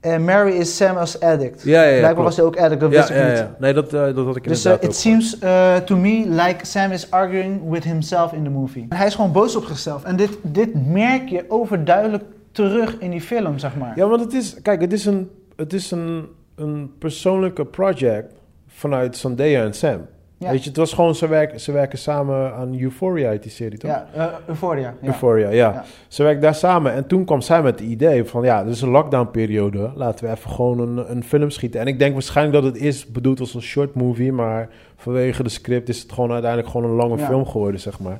En 0.00 0.24
Mary 0.24 0.50
is 0.52 0.76
Sam 0.76 0.96
als 0.96 1.20
addict. 1.20 1.62
Ja, 1.62 1.82
ja, 1.82 1.88
ja, 1.90 1.98
Blijkbaar 1.98 2.24
was 2.24 2.36
hij 2.36 2.44
ook 2.44 2.56
addict, 2.56 2.80
dat 2.80 2.90
ja, 2.90 2.96
wist 2.96 3.10
ik 3.10 3.16
ja, 3.16 3.28
niet. 3.28 3.38
ja. 3.38 3.54
Nee, 3.58 3.72
dat, 3.72 3.92
eh, 3.94 4.14
dat 4.14 4.26
had 4.26 4.36
ik 4.36 4.48
Dus 4.48 4.64
uh, 4.66 4.72
inderdaad 4.72 4.82
it 4.82 4.88
ook. 4.88 4.94
seems 4.94 5.38
uh, 5.44 5.76
to 5.76 5.96
me 5.96 6.24
like 6.28 6.66
Sam 6.66 6.90
is 6.90 7.10
arguing 7.10 7.70
with 7.70 7.84
himself 7.84 8.32
in 8.32 8.44
the 8.44 8.50
movie. 8.50 8.86
Hij 8.88 9.06
is 9.06 9.14
gewoon 9.14 9.32
boos 9.32 9.56
op 9.56 9.64
zichzelf. 9.64 10.04
En 10.04 10.16
dit, 10.16 10.30
dit 10.42 10.86
merk 10.86 11.28
je 11.28 11.44
overduidelijk 11.48 12.24
terug 12.52 12.96
in 12.98 13.10
die 13.10 13.20
film, 13.20 13.58
zeg 13.58 13.76
maar. 13.76 13.92
Ja, 13.96 14.06
want 14.06 14.20
het 14.20 14.32
is... 14.32 14.56
Kijk, 14.62 14.80
het 14.80 14.92
is 14.92 15.04
een, 15.06 15.30
het 15.56 15.72
is 15.72 15.90
een, 15.90 16.26
een 16.54 16.92
persoonlijke 16.98 17.64
project 17.64 18.32
vanuit 18.68 19.16
Zendaya 19.16 19.64
en 19.64 19.74
Sam. 19.74 20.06
Ja. 20.42 20.50
Weet 20.50 20.62
je, 20.62 20.68
het 20.68 20.78
was 20.78 20.92
gewoon... 20.92 21.14
Ze 21.14 21.28
werken, 21.28 21.60
ze 21.60 21.72
werken 21.72 21.98
samen 21.98 22.54
aan 22.54 22.80
Euphoria 22.80 23.28
uit 23.28 23.42
die 23.42 23.50
serie, 23.50 23.78
toch? 23.78 23.90
Ja, 23.90 24.06
uh, 24.16 24.26
Euphoria. 24.46 24.94
Ja. 25.00 25.06
Euphoria, 25.06 25.48
ja. 25.48 25.72
Ja. 25.72 25.84
Ze 26.08 26.22
werken 26.22 26.40
daar 26.40 26.54
samen. 26.54 26.92
En 26.92 27.06
toen 27.06 27.24
kwam 27.24 27.40
zij 27.40 27.62
met 27.62 27.80
het 27.80 27.88
idee 27.88 28.24
van... 28.24 28.42
Ja, 28.42 28.64
dit 28.64 28.74
is 28.74 28.80
een 28.80 28.88
lockdown-periode. 28.88 29.92
Laten 29.94 30.24
we 30.24 30.30
even 30.30 30.50
gewoon 30.50 30.78
een, 30.78 31.10
een 31.10 31.24
film 31.24 31.50
schieten. 31.50 31.80
En 31.80 31.86
ik 31.86 31.98
denk 31.98 32.12
waarschijnlijk 32.12 32.62
dat 32.62 32.72
het 32.72 32.82
is 32.82 33.06
bedoeld 33.06 33.40
als 33.40 33.54
een 33.54 33.62
short 33.62 33.94
movie... 33.94 34.32
maar 34.32 34.68
vanwege 34.96 35.42
de 35.42 35.48
script 35.48 35.88
is 35.88 36.02
het 36.02 36.12
gewoon 36.12 36.32
uiteindelijk 36.32 36.70
gewoon 36.70 36.90
een 36.90 36.96
lange 36.96 37.18
film 37.18 37.46
geworden, 37.46 37.80
zeg 37.80 38.00
maar. 38.00 38.18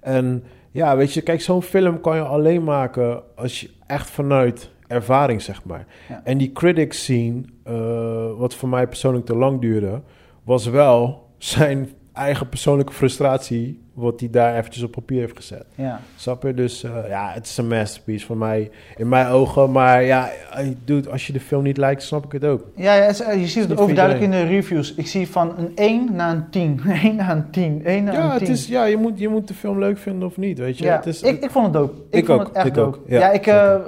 En 0.00 0.44
ja, 0.70 0.96
weet 0.96 1.12
je, 1.12 1.20
kijk, 1.20 1.40
zo'n 1.40 1.62
film 1.62 2.00
kan 2.00 2.16
je 2.16 2.22
alleen 2.22 2.64
maken... 2.64 3.22
als 3.34 3.60
je 3.60 3.70
echt 3.86 4.10
vanuit 4.10 4.70
ervaring, 4.86 5.42
zeg 5.42 5.64
maar. 5.64 5.86
En 6.24 6.38
die 6.38 6.52
critics 6.52 7.02
scene, 7.02 7.42
eh, 7.64 8.38
wat 8.38 8.54
voor 8.54 8.68
mij 8.68 8.86
persoonlijk 8.86 9.26
te 9.26 9.36
lang 9.36 9.60
duurde... 9.60 10.00
was 10.44 10.66
wel 10.66 11.25
zijn 11.38 11.88
eigen 12.12 12.48
persoonlijke 12.48 12.92
frustratie... 12.92 13.80
wat 13.92 14.20
hij 14.20 14.30
daar 14.30 14.56
eventjes 14.56 14.82
op 14.82 14.90
papier 14.92 15.20
heeft 15.20 15.36
gezet. 15.36 15.64
Ja. 15.74 16.00
Snap 16.16 16.42
je? 16.42 16.54
Dus 16.54 16.82
eh, 16.84 16.90
ja, 17.08 17.30
het 17.32 17.46
is 17.46 17.56
een 17.56 17.68
masterpiece 17.68 18.26
voor 18.26 18.36
mij, 18.36 18.70
in 18.96 19.08
mijn 19.08 19.26
ogen. 19.26 19.72
Maar 19.72 20.02
ja, 20.02 20.30
eh, 20.52 20.66
dude, 20.84 21.10
als 21.10 21.26
je 21.26 21.32
de 21.32 21.40
film 21.40 21.62
niet 21.62 21.76
lijkt, 21.76 22.02
snap 22.02 22.24
ik 22.24 22.32
het 22.32 22.44
ook. 22.44 22.64
Ja, 22.74 22.94
is- 22.94 23.18
je 23.18 23.46
ziet 23.46 23.68
het 23.68 23.78
overduidelijk 23.80 24.24
in 24.24 24.30
de 24.30 24.42
reviews. 24.44 24.94
Ik 24.94 25.06
zie 25.06 25.28
van 25.28 25.54
een 25.58 25.72
1 25.74 26.08
naar 26.14 26.30
een 26.34 26.50
10. 26.50 26.80
1 27.02 27.16
naar 27.22 27.30
een 27.30 27.50
10. 27.50 27.84
1 27.84 28.04
naar 28.04 28.14
Ja, 28.14 28.22
een 28.24 28.30
10. 28.30 28.38
het 28.40 28.48
is, 28.48 28.66
ja 28.66 28.84
je, 28.84 28.96
moet, 28.96 29.18
je 29.18 29.28
moet 29.28 29.48
de 29.48 29.54
film 29.54 29.78
leuk 29.78 29.98
vinden 29.98 30.28
of 30.28 30.36
niet, 30.36 30.58
weet 30.58 30.78
je. 30.78 30.84
Ja, 30.84 30.96
het 30.96 31.06
is, 31.06 31.22
ik, 31.22 31.44
ik 31.44 31.50
vond 31.50 31.64
het 31.64 31.74
dope. 31.74 31.94
Ik, 32.10 32.18
Ik 32.18 32.26
vond 32.26 32.40
ook, 32.40 32.46
het 32.46 32.56
echt 32.56 32.66
ik 32.66 32.74
dope. 32.74 32.98
ook, 32.98 33.04
Ja, 33.08 33.18
ja, 33.18 33.30
ik... 33.30 33.46
eh, 33.46 33.74
eh, 33.74 33.80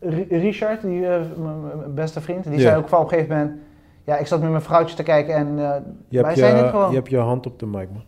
Ri- 0.00 0.26
Richard, 0.38 0.80
die, 0.82 1.06
eh, 1.06 1.20
m- 1.36 1.42
m- 1.42 1.94
beste 1.94 2.20
vriend, 2.20 2.44
die 2.50 2.60
zei 2.60 2.76
ook 2.76 2.88
van 2.88 2.98
op 2.98 3.04
een 3.04 3.10
gegeven 3.18 3.36
moment... 3.36 3.56
Ja, 4.10 4.16
ik 4.16 4.26
zat 4.26 4.40
met 4.40 4.50
mijn 4.50 4.62
vrouwtje 4.62 4.96
te 4.96 5.02
kijken 5.02 5.34
en 5.34 5.58
eh, 5.58 5.70
je, 6.08 6.22
wij 6.22 6.36
zijn 6.36 6.56
het 6.56 6.70
gewoon. 6.70 6.90
je 6.90 6.96
hebt 6.96 7.10
je 7.10 7.16
hand 7.16 7.46
op 7.46 7.58
de 7.58 7.66
mic, 7.66 7.88
man. 7.92 8.02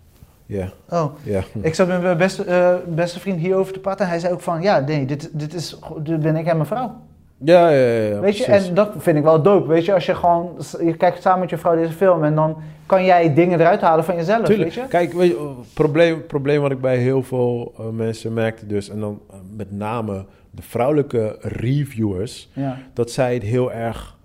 Ja, 0.47 0.69
Oh, 0.89 1.05
ja. 1.23 1.41
ik 1.61 1.75
zat 1.75 1.89
met 1.89 2.03
mijn 2.03 2.17
beste, 2.17 2.45
eh, 2.45 2.75
beste 2.87 3.21
vriend 3.21 3.39
hierover 3.41 3.73
te 3.73 3.81
praten 3.81 4.05
en 4.05 4.11
hij 4.11 4.21
zei 4.21 4.33
ook 4.33 4.41
van... 4.41 4.63
Ja, 4.63 4.81
nee, 4.81 5.05
dit, 5.07 5.31
dit, 5.33 5.55
is, 5.55 5.79
dit 5.99 6.21
ben 6.21 6.37
ik 6.37 6.47
en 6.47 6.57
mijn 6.57 6.69
vrouw. 6.69 6.95
Ja, 7.39 7.69
ja, 7.69 7.77
ja. 7.77 8.09
ja, 8.09 8.21
weet 8.21 8.37
je, 8.39 8.45
precies. 8.45 8.69
en 8.69 8.75
dat 8.75 8.91
vind 8.99 9.17
ik 9.17 9.23
wel 9.23 9.43
dope. 9.43 9.69
Weet 9.69 9.85
je, 9.85 9.95
als 9.95 10.07
je 10.07 10.15
gewoon... 10.15 10.51
Je 10.81 10.97
kijkt 10.97 11.23
samen 11.23 11.41
met 11.41 11.51
je 11.51 11.59
vrouw 11.59 11.77
deze 11.77 11.93
film 11.93 12.25
en 12.25 12.35
dan 12.35 12.57
kan 12.87 13.05
jij 13.05 13.35
dingen 13.35 13.61
eruit 13.61 13.81
halen 13.81 14.05
van 14.05 14.17
jezelf, 14.17 14.45
Tuurlijk. 14.47 14.75
weet 14.75 14.85
je? 14.85 14.89
Kijk, 14.89 15.13
weet 15.13 15.31
je, 15.31 15.53
probleem, 15.75 16.27
probleem 16.27 16.61
wat 16.61 16.71
ik 16.71 16.81
bij 16.81 16.97
heel 16.97 17.23
veel 17.23 17.73
eh, 17.79 17.89
mensen 17.89 18.33
merkte 18.33 18.67
dus... 18.67 18.89
en 18.91 19.01
dan 19.01 19.21
met 19.57 19.73
name 19.73 20.25
de 20.51 20.63
vrouwelijke 20.63 21.37
reviewers... 21.41 22.51
Ja. 22.53 22.79
dat 22.93 23.11
zij 23.11 23.35
het 23.35 23.43
heel 23.43 23.73
erg 23.73 24.21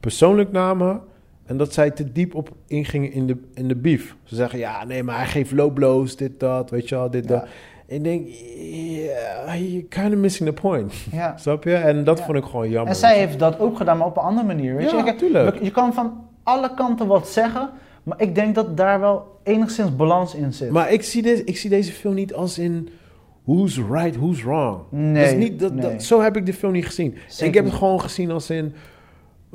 persoonlijk 0.00 0.52
namen 0.52 1.00
en 1.46 1.56
dat 1.56 1.72
zij 1.72 1.90
te 1.90 2.12
diep 2.12 2.34
op 2.34 2.50
ingingen 2.66 3.12
in 3.12 3.26
de, 3.26 3.36
in 3.54 3.68
de 3.68 3.76
beef. 3.76 4.16
Ze 4.24 4.34
zeggen, 4.34 4.58
ja, 4.58 4.84
nee, 4.84 5.02
maar 5.02 5.16
hij 5.16 5.26
geeft 5.26 5.52
low 5.52 5.72
blows, 5.72 6.16
dit, 6.16 6.40
dat, 6.40 6.70
weet 6.70 6.88
je 6.88 6.94
wel, 6.94 7.10
dit, 7.10 7.28
Ja. 7.28 7.30
dat. 7.30 7.46
Ik 7.86 8.04
denk, 8.04 8.28
yeah, 8.28 9.54
you're 9.60 9.84
kind 9.88 10.12
of 10.14 10.18
missing 10.20 10.48
the 10.54 10.60
point. 10.60 10.94
ja. 11.10 11.36
Snap 11.38 11.64
je? 11.64 11.74
En 11.74 12.04
dat 12.04 12.18
Ja. 12.18 12.24
vond 12.24 12.36
ik 12.38 12.44
gewoon 12.44 12.68
jammer. 12.70 12.88
En 12.92 12.98
zij 12.98 13.18
heeft 13.18 13.38
dat 13.38 13.58
ook 13.58 13.76
gedaan, 13.76 13.98
maar 13.98 14.06
op 14.06 14.16
een 14.16 14.22
andere 14.22 14.46
manier. 14.46 14.76
Weet 14.76 14.90
Ja, 14.90 15.04
je? 15.04 15.14
Tuurlijk. 15.14 15.62
Je 15.62 15.70
kan 15.70 15.94
van 15.94 16.24
alle 16.42 16.74
kanten 16.74 17.06
wat 17.06 17.28
zeggen, 17.28 17.70
maar 18.02 18.20
ik 18.20 18.34
denk 18.34 18.54
dat 18.54 18.76
daar 18.76 19.00
wel 19.00 19.38
enigszins 19.42 19.96
balans 19.96 20.34
in 20.34 20.52
zit. 20.52 20.70
Maar 20.70 20.92
ik 20.92 21.02
zie, 21.02 21.22
deze, 21.22 21.44
ik 21.44 21.56
zie 21.56 21.70
deze 21.70 21.92
film 21.92 22.14
niet 22.14 22.34
als 22.34 22.58
in 22.58 22.88
who's 23.44 23.76
right, 23.90 24.16
who's 24.16 24.42
wrong. 24.42 24.78
nee, 24.90 25.24
dat 25.24 25.32
is 25.32 25.48
niet, 25.48 25.60
dat, 25.60 25.72
nee. 25.74 25.82
dat, 25.90 26.02
zo 26.02 26.20
heb 26.20 26.36
ik 26.36 26.46
de 26.46 26.52
film 26.54 26.72
niet 26.72 26.86
gezien. 26.86 27.14
Zeker 27.28 27.46
ik 27.46 27.54
heb 27.54 27.64
het 27.64 27.74
gewoon 27.74 28.00
gezien 28.00 28.30
als 28.30 28.50
in 28.50 28.74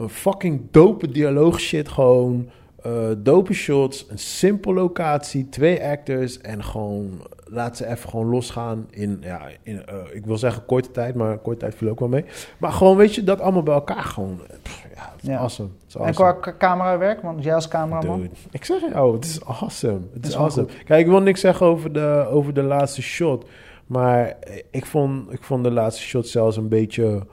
fucking 0.08 0.62
dope 0.72 1.12
dialoog 1.12 1.60
shit. 1.60 1.90
Gewoon 1.90 2.50
eh 2.84 3.10
dope 3.18 3.54
shots, 3.54 4.06
een 4.10 4.18
simpele 4.18 4.76
locatie, 4.76 5.50
twee 5.50 5.84
actors 5.84 6.42
en 6.42 6.64
gewoon 6.64 7.22
laat 7.46 7.78
ze 7.78 7.88
even 7.88 8.10
gewoon 8.10 8.30
losgaan 8.30 8.88
in, 8.90 9.18
ja, 9.22 9.42
in 9.64 9.86
eh, 9.86 9.96
ik 10.12 10.26
wil 10.26 10.38
zeggen 10.38 10.66
korte 10.66 10.92
tijd, 10.92 11.16
maar 11.16 11.38
korte 11.38 11.60
tijd 11.60 11.76
viel 11.76 11.90
ook 11.90 12.00
wel 12.00 12.08
mee. 12.08 12.26
Maar 12.58 12.72
gewoon, 12.72 12.98
weet 12.98 13.16
je, 13.16 13.24
dat 13.24 13.40
allemaal 13.40 13.64
bij 13.64 13.74
elkaar 13.74 14.04
gewoon, 14.04 14.42
pff, 14.62 14.86
ja, 14.96 15.12
het 15.16 15.24
is 15.24 15.30
Ja. 15.30 15.38
awesome. 15.38 15.70
Het 15.88 15.96
is 15.96 16.06
En 16.06 16.14
qua 16.14 16.38
camerawerk, 16.58 17.22
want 17.22 17.44
jij 17.44 17.56
als 17.56 17.68
cameraman... 17.68 18.22
Dude, 18.22 18.34
ik 18.52 18.66
zeg 18.66 18.82
jou, 18.92 19.16
het 19.16 19.26
is 19.26 19.46
awesome. 19.46 20.02
Het 20.14 20.26
is 20.26 20.36
awesome. 20.36 20.68
Kijk, 20.86 21.00
ik 21.00 21.12
wil 21.12 21.22
niks 21.22 21.40
zeggen 21.40 21.66
over 21.66 21.94
de, 21.94 22.28
over 22.30 22.54
de 22.54 22.64
laatste 22.64 23.02
shot. 23.02 23.46
Maar 23.86 24.38
ik 24.72 24.86
vond, 24.86 25.32
ik 25.32 25.44
vond 25.44 25.64
de 25.64 25.72
laatste 25.72 26.02
shot 26.02 26.28
zelfs 26.28 26.58
een 26.58 26.70
beetje 26.70 27.26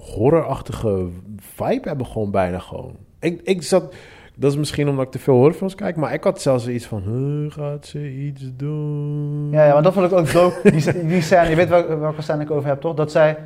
horrorachtige 0.00 1.06
vibe 1.36 1.88
hebben 1.88 2.06
gewoon 2.06 2.30
bijna 2.30 2.58
gewoon. 2.58 2.96
Ik, 3.20 3.40
ik 3.44 3.62
zat... 3.62 3.94
Dat 4.34 4.50
is 4.52 4.58
misschien 4.58 4.88
omdat 4.88 5.04
ik 5.04 5.10
te 5.10 5.18
veel 5.18 5.34
horrorfilms 5.34 5.74
kijk, 5.74 5.96
maar 5.96 6.12
ik 6.12 6.24
had 6.24 6.40
zelfs 6.40 6.68
iets 6.68 6.86
van... 6.86 7.02
"Huh, 7.02 7.52
gaat 7.52 7.86
ze 7.86 8.10
iets 8.12 8.42
doen? 8.56 9.48
Ja, 9.50 9.64
ja, 9.66 9.72
maar 9.72 9.82
dat 9.82 9.92
vond 9.92 10.06
ik 10.12 10.18
ook 10.18 10.32
dope. 10.32 10.70
Die, 10.70 11.06
die 11.12 11.22
scène, 11.22 11.48
je 11.48 11.56
weet 11.56 11.68
wel, 11.68 11.98
welke 11.98 12.22
scène 12.22 12.42
ik 12.42 12.50
over 12.50 12.68
heb, 12.68 12.80
toch? 12.80 12.94
Dat 12.94 13.10
zij 13.10 13.36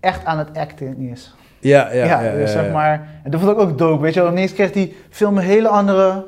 echt 0.00 0.24
aan 0.24 0.38
het 0.38 0.56
acten 0.58 0.98
is. 0.98 1.34
Ja, 1.58 1.92
ja, 1.92 2.04
Ja, 2.04 2.22
ja. 2.22 2.32
dus 2.32 2.52
ja, 2.52 2.62
zeg 2.62 2.72
maar... 2.72 3.08
En 3.22 3.30
dat 3.30 3.40
vond 3.40 3.52
ik 3.52 3.58
ook 3.58 3.78
dope, 3.78 4.02
weet 4.02 4.14
je 4.14 4.20
wel. 4.20 4.30
Ineens 4.30 4.52
kreeg 4.52 4.72
die 4.72 4.96
film 5.10 5.36
een 5.36 5.42
hele 5.44 5.68
andere 5.68 6.24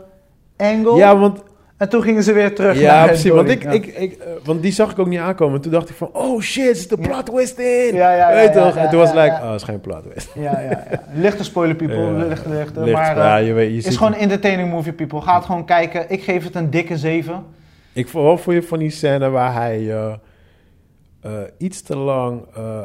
angle. 0.56 0.96
Ja, 0.96 1.18
want 1.18 1.42
En 1.78 1.88
toen 1.88 2.02
gingen 2.02 2.22
ze 2.22 2.32
weer 2.32 2.54
terug 2.54 2.80
Ja, 2.80 2.94
naar 2.94 3.06
precies. 3.06 3.30
Want, 3.30 3.48
ik, 3.48 3.62
Ja. 3.62 3.70
ik, 3.70 3.86
ik, 3.86 4.12
eh, 4.12 4.32
want 4.44 4.62
die 4.62 4.72
zag 4.72 4.90
ik 4.90 4.98
ook 4.98 5.06
niet 5.06 5.18
aankomen. 5.18 5.60
Toen 5.60 5.72
dacht 5.72 5.88
ik 5.88 5.96
van, 5.96 6.10
oh 6.12 6.40
shit, 6.40 6.78
zit 6.78 6.88
de 6.88 6.96
plot 6.98 7.26
twist 7.26 7.58
in. 7.58 7.94
Ja, 7.94 8.12
ja, 8.12 8.30
ja, 8.30 8.34
Weet 8.34 8.52
toch? 8.52 8.76
en 8.76 8.90
toen 8.90 8.98
was 8.98 9.08
het 9.12 9.18
like, 9.18 9.30
oh, 9.34 9.46
het 9.50 9.60
is 9.60 9.62
geen 9.62 9.80
plot 9.80 10.02
twist. 10.02 10.30
Ja, 10.34 10.60
ja, 10.60 10.70
ja. 10.90 11.02
Lichte 11.14 11.44
spoiler, 11.44 11.76
people. 11.86 12.12
Lichte, 12.12 12.48
lichte. 12.48 12.80
Licht, 12.80 12.92
maar 12.92 13.16
ja, 13.16 13.38
eh, 13.38 13.46
je 13.46 13.52
weet, 13.52 13.68
je 13.68 13.74
het 13.74 13.82
ziet 13.82 13.92
is 13.92 13.98
gewoon 13.98 14.14
entertaining 14.14 14.70
movie, 14.70 14.92
people. 14.92 15.20
Ga 15.20 15.34
het 15.34 15.44
gewoon 15.44 15.64
kijken. 15.64 16.04
Ik 16.10 16.22
geef 16.22 16.44
het 16.44 16.54
een 16.54 16.70
dikke 16.70 16.96
7. 16.96 17.44
Ik 17.92 18.08
wel 18.08 18.38
voor 18.38 18.54
je 18.54 18.62
van 18.62 18.78
die 18.78 18.90
scène 18.90 19.28
waar 19.28 19.54
hij 19.54 19.92
eh, 19.92 21.30
iets 21.58 21.82
te 21.82 21.96
lang... 21.96 22.42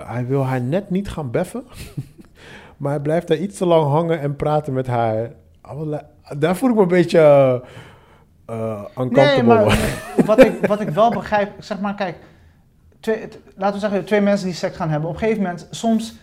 hij 0.08 0.26
wil 0.28 0.46
haar 0.46 0.62
net 0.62 0.90
niet 0.90 1.10
gaan 1.10 1.32
beffen. 1.32 1.64
maar 2.78 2.92
hij 2.92 3.02
blijft 3.02 3.28
daar 3.28 3.38
iets 3.38 3.58
te 3.58 3.66
lang 3.66 3.84
hangen 3.92 4.20
en 4.20 4.36
praten 4.36 4.74
met 4.74 4.88
haar. 4.88 5.32
Daar 6.38 6.56
voel 6.56 6.70
ik 6.70 6.76
me 6.76 6.82
een 6.82 6.88
beetje... 6.88 7.62
eh 8.46 8.56
eh, 8.56 8.80
uncomfortable. 9.04 9.56
Nee, 9.56 9.66
maar 9.66 9.78
wat 10.26 10.44
ik, 10.44 10.66
wat 10.66 10.82
ik 10.82 10.90
wel 10.90 11.12
begrijp, 11.12 11.50
zeg 11.60 11.80
maar, 11.80 11.96
kijk, 11.96 12.16
twee, 13.00 13.28
laten 13.56 13.74
we 13.76 13.80
zeggen, 13.80 14.06
twee 14.06 14.22
mensen 14.22 14.48
die 14.48 14.56
seks 14.56 14.76
gaan 14.76 14.90
hebben. 14.90 15.10
Op 15.10 15.16
een 15.16 15.22
gegeven 15.22 15.42
moment, 15.44 15.68
soms, 15.72 16.16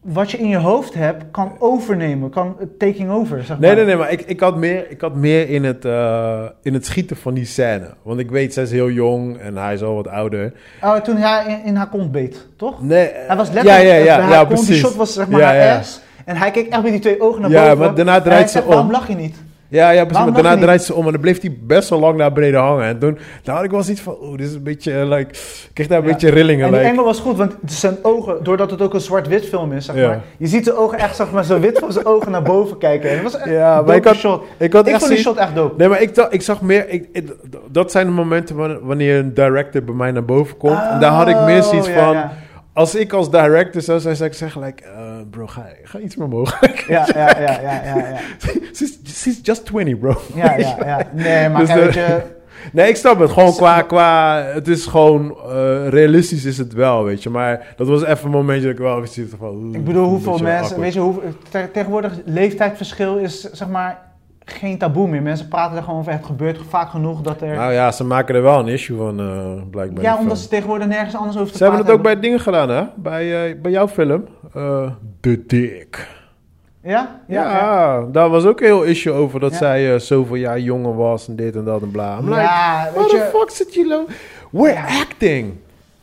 wat 0.00 0.30
je 0.30 0.38
in 0.38 0.48
je 0.48 0.56
hoofd 0.56 0.94
hebt, 0.94 1.24
kan 1.30 1.52
overnemen, 1.58 2.30
kan 2.30 2.56
eh, 2.60 2.66
taking 2.78 3.10
over, 3.10 3.44
zeg 3.44 3.58
Nee, 3.58 3.66
maar. 3.68 3.76
nee, 3.76 3.86
nee, 3.86 3.96
maar 3.96 4.10
ik, 4.12 4.20
ik, 4.20 4.40
had 4.40 4.56
meer, 4.56 4.90
ik 4.90 5.00
had 5.00 5.14
meer 5.14 5.48
in 5.48 5.64
het, 5.64 5.84
eh, 5.84 6.42
in 6.62 6.74
het 6.74 6.86
schieten 6.86 7.16
van 7.16 7.34
die 7.34 7.44
scène. 7.44 7.94
Want 8.02 8.20
ik 8.20 8.30
weet, 8.30 8.52
zij 8.54 8.62
is 8.62 8.70
heel 8.70 8.90
jong 8.90 9.38
en 9.38 9.56
hij 9.56 9.74
is 9.74 9.82
al 9.82 9.94
wat 9.94 10.08
ouder. 10.08 10.52
Oh, 10.82 10.94
toen 10.96 11.16
hij 11.16 11.44
in, 11.46 11.64
in 11.64 11.76
haar 11.76 11.88
kont 11.88 12.12
beet, 12.12 12.46
toch? 12.56 12.82
Nee, 12.82 13.10
Hij 13.26 13.36
was 13.36 13.48
ja, 13.48 13.54
letterlijk 13.54 13.86
ja, 13.86 13.94
ja, 13.94 14.20
haar 14.20 14.30
ja, 14.30 14.36
kont, 14.44 14.48
die 14.48 14.66
precies. 14.66 14.78
shot 14.84 14.94
was 14.94 15.12
zeg 15.12 15.28
maar 15.28 15.40
Ja, 15.40 15.46
haar 15.46 15.56
ja. 15.56 15.78
ass. 15.78 16.00
En 16.24 16.36
hij 16.36 16.50
keek 16.50 16.68
echt 16.68 16.82
met 16.82 16.90
die 16.92 17.00
twee 17.00 17.20
ogen 17.20 17.40
naar 17.40 17.50
Ja, 17.50 17.62
boven. 17.62 17.78
maar 17.78 17.94
daarna 17.94 18.20
draait 18.20 18.50
ze 18.50 18.60
om. 18.62 18.68
Waarom 18.68 18.90
lach 18.90 19.08
je 19.08 19.14
niet? 19.14 19.36
Ja, 19.70 19.90
ja, 19.90 20.04
precies. 20.04 20.24
Maar 20.24 20.42
daarna 20.42 20.60
draait 20.60 20.82
ze 20.82 20.94
om 20.94 21.06
en 21.06 21.12
dan 21.12 21.20
bleef 21.20 21.40
hij 21.40 21.56
best 21.62 21.88
wel 21.88 21.98
lang 21.98 22.16
naar 22.16 22.32
beneden 22.32 22.60
hangen. 22.60 22.84
En 22.84 22.98
toen 22.98 23.18
daar 23.42 23.54
had 23.54 23.64
ik 23.64 23.70
wel 23.70 23.82
zoiets 23.82 24.02
van, 24.02 24.16
oeh, 24.22 24.36
dit 24.38 24.46
is 24.48 24.54
een 24.54 24.62
beetje, 24.62 24.92
eh, 24.92 25.08
like... 25.08 25.30
Ik 25.32 25.70
kreeg 25.72 25.86
daar 25.86 25.98
een 25.98 26.04
Ja. 26.06 26.10
beetje 26.12 26.30
rillingen. 26.30 26.64
En 26.64 26.70
die 26.70 26.78
like. 26.80 26.92
engel 26.92 27.04
was 27.04 27.20
goed, 27.20 27.36
want 27.36 27.54
zijn 27.66 27.96
ogen, 28.02 28.44
doordat 28.44 28.70
het 28.70 28.82
ook 28.82 28.94
een 28.94 29.00
zwart-wit 29.00 29.44
film 29.46 29.72
is, 29.72 29.84
zeg 29.84 29.96
Ja. 29.96 30.08
maar. 30.08 30.20
Je 30.36 30.46
ziet 30.46 30.64
zijn 30.64 30.76
ogen 30.76 30.98
echt, 30.98 31.16
zeg 31.16 31.30
maar, 31.30 31.44
zo 31.44 31.60
wit 31.60 31.78
van 31.78 31.92
zijn 31.92 32.06
ogen 32.06 32.30
naar 32.30 32.42
boven 32.42 32.78
kijken. 32.78 33.10
En 33.10 33.22
dat 33.22 33.32
was 33.32 33.40
echt 33.40 33.50
Ja, 33.50 33.82
maar 33.82 33.96
ik 33.96 34.04
had- 34.04 34.14
shot. 34.16 34.42
Ik 34.58 34.72
had 34.72 34.86
Ik 34.86 34.92
echt 34.92 35.00
vond 35.02 35.14
die 35.14 35.22
shot 35.22 35.36
echt 35.36 35.54
dope. 35.54 35.74
Nee, 35.76 35.88
maar 35.88 36.02
ik, 36.02 36.16
ik 36.30 36.42
zag 36.42 36.60
meer... 36.60 36.88
Ik, 36.88 37.08
ik- 37.12 37.32
dat 37.70 37.90
zijn 37.90 38.06
de 38.06 38.12
momenten 38.12 38.56
wan- 38.56 38.78
wanneer 38.82 39.18
een 39.18 39.34
director 39.34 39.84
bij 39.84 39.94
mij 39.94 40.10
naar 40.10 40.24
boven 40.24 40.56
komt. 40.56 40.80
en 40.90 41.00
daar 41.00 41.10
had 41.12 41.28
ik 41.28 41.40
meer 41.40 41.62
zoiets 41.62 41.88
Oh, 41.88 41.94
ja, 41.94 42.04
van... 42.04 42.30
Als 42.78 42.94
ik 42.94 43.12
als 43.12 43.30
director 43.30 43.82
zou 43.82 44.00
zijn, 44.00 44.16
zou 44.16 44.28
ik 44.30 44.34
zeggen, 44.36 44.62
like, 44.62 44.82
eh, 44.84 45.16
bro, 45.30 45.46
ga, 45.46 45.66
ga 45.82 45.98
iets 45.98 46.16
meer 46.16 46.26
omhoog. 46.26 46.60
ja, 46.88 47.06
ja, 47.14 47.40
ja, 47.40 47.60
ja, 47.60 47.82
ja, 47.84 47.96
ja. 47.96 48.18
she's, 49.14 49.38
just 49.42 49.64
20, 49.66 49.98
bro. 49.98 50.20
Ja, 50.34 50.56
ja, 50.56 50.76
ja. 50.84 51.06
Nee, 51.12 51.48
maar 51.50 51.60
Dus 51.60 51.68
de- 51.74 51.90
je... 52.00 52.20
Nee, 52.72 52.88
ik 52.88 52.96
snap 52.96 53.18
het. 53.18 53.30
Gewoon 53.30 53.54
qua, 53.54 53.82
qua 53.82 54.42
het 54.42 54.68
is 54.68 54.86
gewoon, 54.86 55.36
eh, 55.48 55.88
realistisch 55.88 56.44
is 56.44 56.58
het 56.58 56.72
wel, 56.72 57.04
weet 57.04 57.22
je. 57.22 57.30
Maar 57.30 57.74
dat 57.76 57.86
was 57.86 58.04
even 58.04 58.24
een 58.24 58.30
momentje 58.30 58.62
dat 58.62 58.72
ik 58.72 58.78
wel 58.78 58.96
even 58.96 59.08
zit 59.08 59.32
van... 59.38 59.70
Ik 59.74 59.84
bedoel, 59.84 60.08
hoeveel 60.08 60.38
mensen... 60.38 60.52
awkward. 60.60 60.80
Weet 60.80 60.92
je, 60.92 61.00
hoe, 61.00 61.20
te- 61.50 61.68
tegenwoordig 61.72 62.12
leeftijdsverschil 62.24 63.16
is, 63.16 63.40
zeg 63.52 63.68
maar, 63.68 63.98
geen 64.52 64.78
taboe 64.78 65.08
meer. 65.08 65.22
Mensen 65.22 65.48
praten 65.48 65.76
er 65.76 65.82
gewoon 65.82 65.98
over. 65.98 66.12
Het 66.12 66.24
gebeurt 66.24 66.58
vaak 66.68 66.90
genoeg 66.90 67.20
dat 67.20 67.40
er... 67.40 67.56
Nou 67.56 67.72
ja, 67.72 67.90
ze 67.92 68.04
maken 68.04 68.34
er 68.34 68.42
wel 68.42 68.58
een 68.58 68.68
issue 68.68 68.96
van, 68.96 69.20
eh, 69.20 69.62
blijkbaar. 69.70 70.02
ja, 70.04 70.14
de 70.14 70.20
omdat 70.20 70.38
ze 70.38 70.48
tegenwoordig 70.48 70.86
nergens 70.86 71.16
anders 71.16 71.36
over 71.36 71.50
te 71.50 71.56
Ze 71.56 71.62
hebben 71.62 71.80
het 71.82 71.90
ook 71.90 72.00
praten 72.00 72.20
bij 72.20 72.28
dingen 72.28 72.40
gedaan, 72.40 72.68
hè? 72.70 72.84
Bij, 72.96 73.50
eh, 73.50 73.60
bij 73.62 73.70
jouw 73.70 73.88
film. 73.88 74.24
The 75.20 75.44
Dick. 75.46 76.06
hebben. 76.82 76.90
Ja? 76.92 77.20
Ja, 77.28 77.42
Ja, 77.42 77.58
ja. 77.58 78.04
daar 78.12 78.28
was 78.28 78.44
ook 78.44 78.60
een 78.60 78.66
heel 78.66 78.82
issue 78.82 79.12
over 79.12 79.40
dat 79.40 79.54
zij 79.54 79.98
zoveel 79.98 80.36
jaar 80.36 80.60
jonger 80.60 80.96
was 80.96 81.28
en 81.28 81.36
dit 81.36 81.56
en 81.56 81.64
dat 81.64 81.82
en 81.82 81.90
bla. 81.90 82.18
I'm 82.18 82.28
like, 82.28 82.40
Ja, 82.40 82.88
what 82.94 83.10
weet 83.10 83.10
the 83.10 83.16
je... 83.16 83.38
fuck 83.38 83.50
zit 83.50 83.74
je 83.74 84.04
We're 84.50 84.80
acting. 85.00 85.54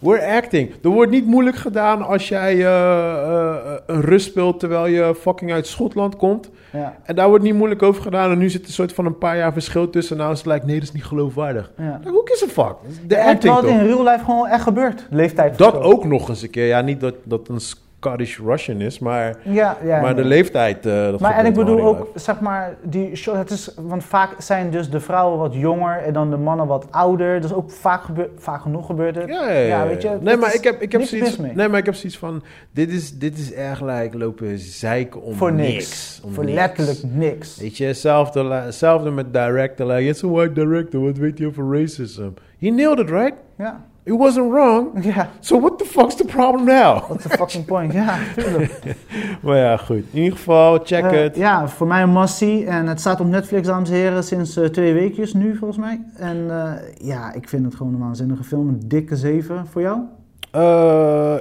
We're 0.06 0.36
acting. 0.36 0.72
Er 0.84 0.90
wordt 0.90 1.12
niet 1.12 1.26
moeilijk 1.26 1.56
gedaan 1.58 2.02
als 2.02 2.28
jij 2.28 2.54
eh, 2.54 2.66
eh, 2.66 3.56
een 3.86 4.02
rust 4.02 4.26
speelt 4.26 4.60
terwijl 4.60 4.86
je 4.86 5.16
fucking 5.20 5.52
uit 5.52 5.68
Schotland 5.68 6.16
komt. 6.16 6.50
Ja, 6.72 6.98
En 7.04 7.16
daar 7.16 7.28
wordt 7.30 7.44
niet 7.44 7.54
moeilijk 7.54 7.84
over 7.84 8.02
gedaan. 8.02 8.32
En 8.32 8.38
nu 8.38 8.50
zit 8.50 8.62
er 8.62 8.68
een 8.68 8.74
soort 8.74 8.94
van 8.94 9.06
een 9.06 9.18
paar 9.18 9.38
jaar 9.38 9.54
verschil 9.54 9.90
tussen. 9.90 10.18
Nou 10.18 10.32
is 10.32 10.38
het 10.38 10.48
like, 10.48 10.66
nee, 10.66 10.76
dat 10.76 10.84
is 10.84 10.92
niet 10.92 11.06
geloofwaardig. 11.06 11.72
ja. 11.78 12.00
Like, 12.04 12.12
who 12.12 12.22
gives 12.26 12.44
a 12.44 12.64
fuck? 12.64 12.76
De 13.08 13.18
acting 13.18 13.40
terwijl 13.40 13.64
het 13.64 13.82
in 13.82 13.88
real 13.88 14.04
life 14.04 14.24
gewoon 14.24 14.48
echt 14.48 14.64
gebeurt. 14.64 15.08
Leeftijd. 15.10 15.58
Dat 15.58 15.80
ook 15.80 16.06
nog 16.06 16.30
eens 16.30 16.42
een 16.42 16.50
keer. 16.50 16.66
Ja, 16.68 16.82
niet 16.82 17.00
dat 17.00 17.16
dat 17.24 17.48
een 17.50 17.62
Scottish 18.06 18.40
Russian 18.40 18.82
is, 18.82 19.00
maar, 19.00 19.36
Ja, 19.44 19.78
ja. 19.84 20.02
maar 20.02 20.16
de 20.16 20.24
leeftijd. 20.26 20.84
dat 20.84 21.20
Maar 21.20 21.34
en 21.34 21.46
ik 21.46 21.54
bedoel 21.54 21.82
ook, 21.82 22.08
zeg 22.16 22.40
maar, 22.40 22.76
die 22.84 23.16
shot, 23.16 23.36
het 23.36 23.50
is, 23.52 23.72
want 23.82 24.04
vaak 24.04 24.36
zijn 24.38 24.70
dus 24.72 24.90
de 24.90 25.00
vrouwen 25.00 25.40
wat 25.40 25.54
jonger 25.54 25.98
en 25.98 26.14
dan 26.14 26.30
de 26.30 26.38
mannen 26.38 26.68
wat 26.68 26.88
ouder. 26.92 27.42
Dus 27.42 27.54
ook 27.54 27.72
vaak, 27.72 28.04
gebeur, 28.04 28.30
vaak 28.38 28.62
genoeg 28.62 28.86
gebeurt 28.86 29.16
het. 29.16 29.28
Ja, 29.28 29.50
ja, 29.50 29.88
weet 29.88 30.02
je, 30.02 30.18
Nee, 30.22 30.38
maar 30.38 30.50
is 30.50 30.56
ik 30.56 30.64
heb, 30.64 30.82
ik 30.82 30.92
heb 30.92 31.02
zoiets. 31.02 31.38
Nee, 31.38 31.68
maar 31.68 31.80
ik 31.80 31.86
heb 31.86 31.96
zoiets 31.96 32.18
van. 32.18 32.44
Dit 32.72 32.92
is, 32.92 33.18
dit 33.18 33.38
is 33.38 33.54
echt 33.54 33.82
like 33.82 34.18
lopen 34.18 34.60
zeiken 34.60 35.22
om 35.22 35.36
Voor 35.36 35.54
niks. 35.54 35.74
niks. 35.74 36.22
Om 36.24 36.34
Voor 36.34 36.44
niks. 36.44 36.56
letterlijk 36.58 37.00
niks. 37.04 37.58
Weet 37.58 37.78
je, 37.78 37.86
hetzelfde, 37.86 38.44
hetzelfde 38.44 39.12
met 39.12 39.34
director. 39.34 39.88
Like, 39.88 40.10
it's 40.10 40.24
a 40.24 40.28
white 40.28 40.54
director. 40.54 41.02
Wat 41.02 41.18
weet 41.18 41.38
je 41.38 41.48
over 41.48 41.80
racism? 41.80 42.28
He 42.60 42.70
nailed 42.70 43.00
it, 43.00 43.10
right? 43.10 43.34
Ja, 43.58 43.84
It 44.08 44.14
wasn't 44.18 44.52
wrong. 44.52 44.88
ja. 45.16 45.30
So 45.40 45.60
what 45.60 45.78
the 45.78 45.86
fuck's 45.86 46.16
the 46.16 46.26
problem 46.26 46.66
now? 46.66 47.04
What's 47.08 47.24
the 47.24 47.30
fucking 47.30 47.66
point? 47.66 47.94
Ja, 47.94 48.18
tuurlijk. 48.36 48.96
Maar 49.44 49.58
ja, 49.58 49.78
goed. 49.78 50.04
In 50.12 50.22
ieder 50.22 50.38
geval, 50.38 50.80
check 50.84 51.04
Eh, 51.04 51.12
het. 51.12 51.36
ja, 51.36 51.68
voor 51.68 51.88
mij 51.88 52.02
een 52.02 52.14
must-see. 52.14 52.66
En 52.66 52.88
het 52.88 53.00
staat 53.00 53.20
op 53.20 53.28
Netflix, 53.28 53.68
dames 53.68 53.90
en 53.90 53.96
heren, 53.96 54.24
sinds 54.24 54.58
eh, 54.58 54.66
twee 54.70 54.94
weekjes 54.94 55.34
nu, 55.34 55.56
volgens 55.56 55.80
mij. 55.80 56.02
En 56.18 56.46
eh, 56.50 56.72
ja, 57.08 57.34
ik 57.34 57.50
vind 57.50 57.66
het 57.66 57.76
gewoon 57.76 57.94
een 57.94 58.00
waanzinnige 58.00 58.44
film. 58.44 58.68
Een 58.68 58.82
dikke 58.86 59.16
7 59.16 59.66
voor 59.72 59.82
jou. 59.82 60.00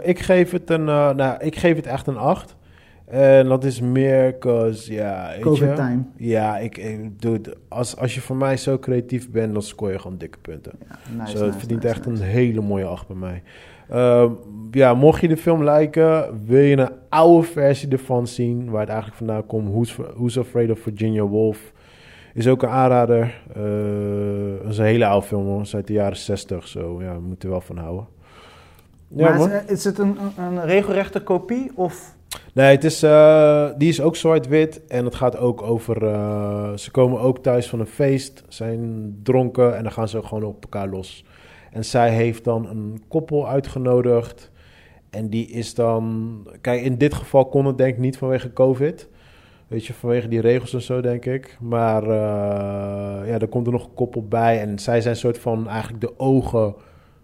Ik 0.03 0.19
geef 0.19 0.51
het 0.51 0.70
een, 0.70 0.85
nou, 0.85 1.35
ik 1.39 1.57
geef 1.57 1.77
het 1.77 1.86
echt 1.86 2.07
een 2.07 2.16
8. 2.19 2.55
En 3.05 3.48
dat 3.48 3.64
is 3.64 3.81
meer, 3.81 4.39
cause, 4.39 4.93
ja, 4.93 5.31
weet 5.32 5.40
Covid 5.40 5.68
je. 5.68 5.74
time. 5.74 6.02
Ja, 6.16 6.59
ik, 6.59 6.76
ik 6.76 7.20
doe 7.20 7.32
het. 7.32 7.56
Als, 7.68 7.97
als 7.97 8.14
je 8.14 8.20
voor 8.20 8.36
mij 8.36 8.56
zo 8.56 8.78
creatief 8.78 9.31
bent, 9.31 9.52
dan 9.52 9.62
scoor 9.62 9.90
je 9.90 9.98
gewoon 9.98 10.18
dikke 10.18 10.39
punten. 10.39 10.72
Ja, 10.89 11.22
nice, 11.24 11.44
het 11.44 11.56
verdient 11.56 11.82
nice, 11.82 11.94
echt 11.94 12.06
een 12.06 12.20
hele 12.20 12.60
mooie 12.60 12.85
8 12.85 13.06
bij 13.06 13.16
mij. 13.16 13.43
Ehm, 13.89 14.32
ja, 14.70 14.94
mocht 14.94 15.20
je 15.20 15.28
de 15.28 15.36
film 15.36 15.68
liken, 15.70 16.44
wil 16.47 16.62
je 16.62 16.76
een 16.76 16.90
oude 17.09 17.47
versie 17.47 17.89
ervan 17.89 18.26
zien, 18.26 18.70
waar 18.70 18.81
het 18.81 18.89
eigenlijk 18.89 19.18
vandaan 19.18 19.47
komt, 19.47 19.68
Who's, 19.68 19.97
Who's 20.14 20.39
Afraid 20.39 20.70
of 20.70 20.78
Virginia 20.78 21.22
Woolf, 21.22 21.72
is 22.35 22.48
ook 22.48 22.62
een 22.62 22.68
aanrader. 22.68 23.43
Eh, 23.55 24.62
dat 24.62 24.72
is 24.72 24.78
een 24.78 24.85
hele 24.85 25.06
oude 25.06 25.26
film, 25.26 25.44
hoor. 25.44 25.59
Het 25.59 25.66
is 25.66 25.74
uit 25.74 25.86
de 25.86 25.93
jaren 25.93 26.16
60, 26.16 26.68
zo. 26.68 27.02
Ja, 27.02 27.14
we 27.14 27.20
moeten 27.20 27.48
er 27.48 27.55
wel 27.55 27.60
van 27.60 27.76
houden. 27.76 28.06
Ja, 29.09 29.36
maar 29.36 29.64
is, 29.64 29.70
is 29.70 29.85
het 29.85 29.98
een, 29.98 30.16
een 30.36 30.64
regelrechte 30.64 31.20
kopie? 31.20 31.70
Of 31.74 32.16
Nee, 32.55 32.70
het 32.74 32.85
is, 32.85 33.02
eh, 33.02 33.69
die 33.78 33.89
is 33.89 34.01
ook 34.01 34.16
zwart-wit. 34.16 34.86
En 34.86 35.05
het 35.05 35.15
gaat 35.15 35.36
ook 35.39 35.62
over. 35.62 36.06
eh, 36.06 36.73
ze 36.77 36.90
komen 36.90 37.20
ook 37.20 37.39
thuis 37.39 37.69
van 37.69 37.81
een 37.81 37.86
feest, 37.86 38.44
zijn 38.48 39.15
dronken 39.23 39.77
en 39.77 39.82
dan 39.82 39.93
gaan 39.93 40.09
ze 40.09 40.23
gewoon 40.23 40.44
op 40.44 40.62
elkaar 40.62 40.89
los. 40.89 41.24
En 41.70 41.85
zij 41.85 42.11
heeft 42.11 42.44
dan 42.44 42.69
een 42.69 43.02
koppel 43.09 43.48
uitgenodigd. 43.48 44.51
En 45.11 45.28
die 45.28 45.47
is 45.47 45.74
dan. 45.74 46.36
Kijk, 46.61 46.82
in 46.82 46.98
dit 46.98 47.15
geval 47.15 47.47
kon 47.47 47.66
het 47.66 47.78
denk 47.78 47.93
ik 47.94 47.98
niet 48.01 48.19
vanwege 48.19 48.52
COVID. 48.52 49.09
Weet 49.66 49.86
je, 49.86 49.94
vanwege 49.94 50.28
die 50.28 50.40
regels 50.40 50.74
en 50.74 50.82
zo, 50.82 51.01
denk 51.01 51.24
ik. 51.24 51.56
Maar 51.61 52.02
eh, 52.02 53.28
ja, 53.28 53.39
er 53.39 53.48
komt 53.48 53.66
er 53.66 53.73
nog 53.73 53.85
een 53.85 53.94
koppel 53.94 54.24
bij. 54.28 54.61
En 54.61 54.78
zij 54.78 55.01
zijn 55.01 55.16
soort 55.16 55.39
van 55.39 55.69
eigenlijk 55.69 56.01
de 56.01 56.19
ogen 56.19 56.74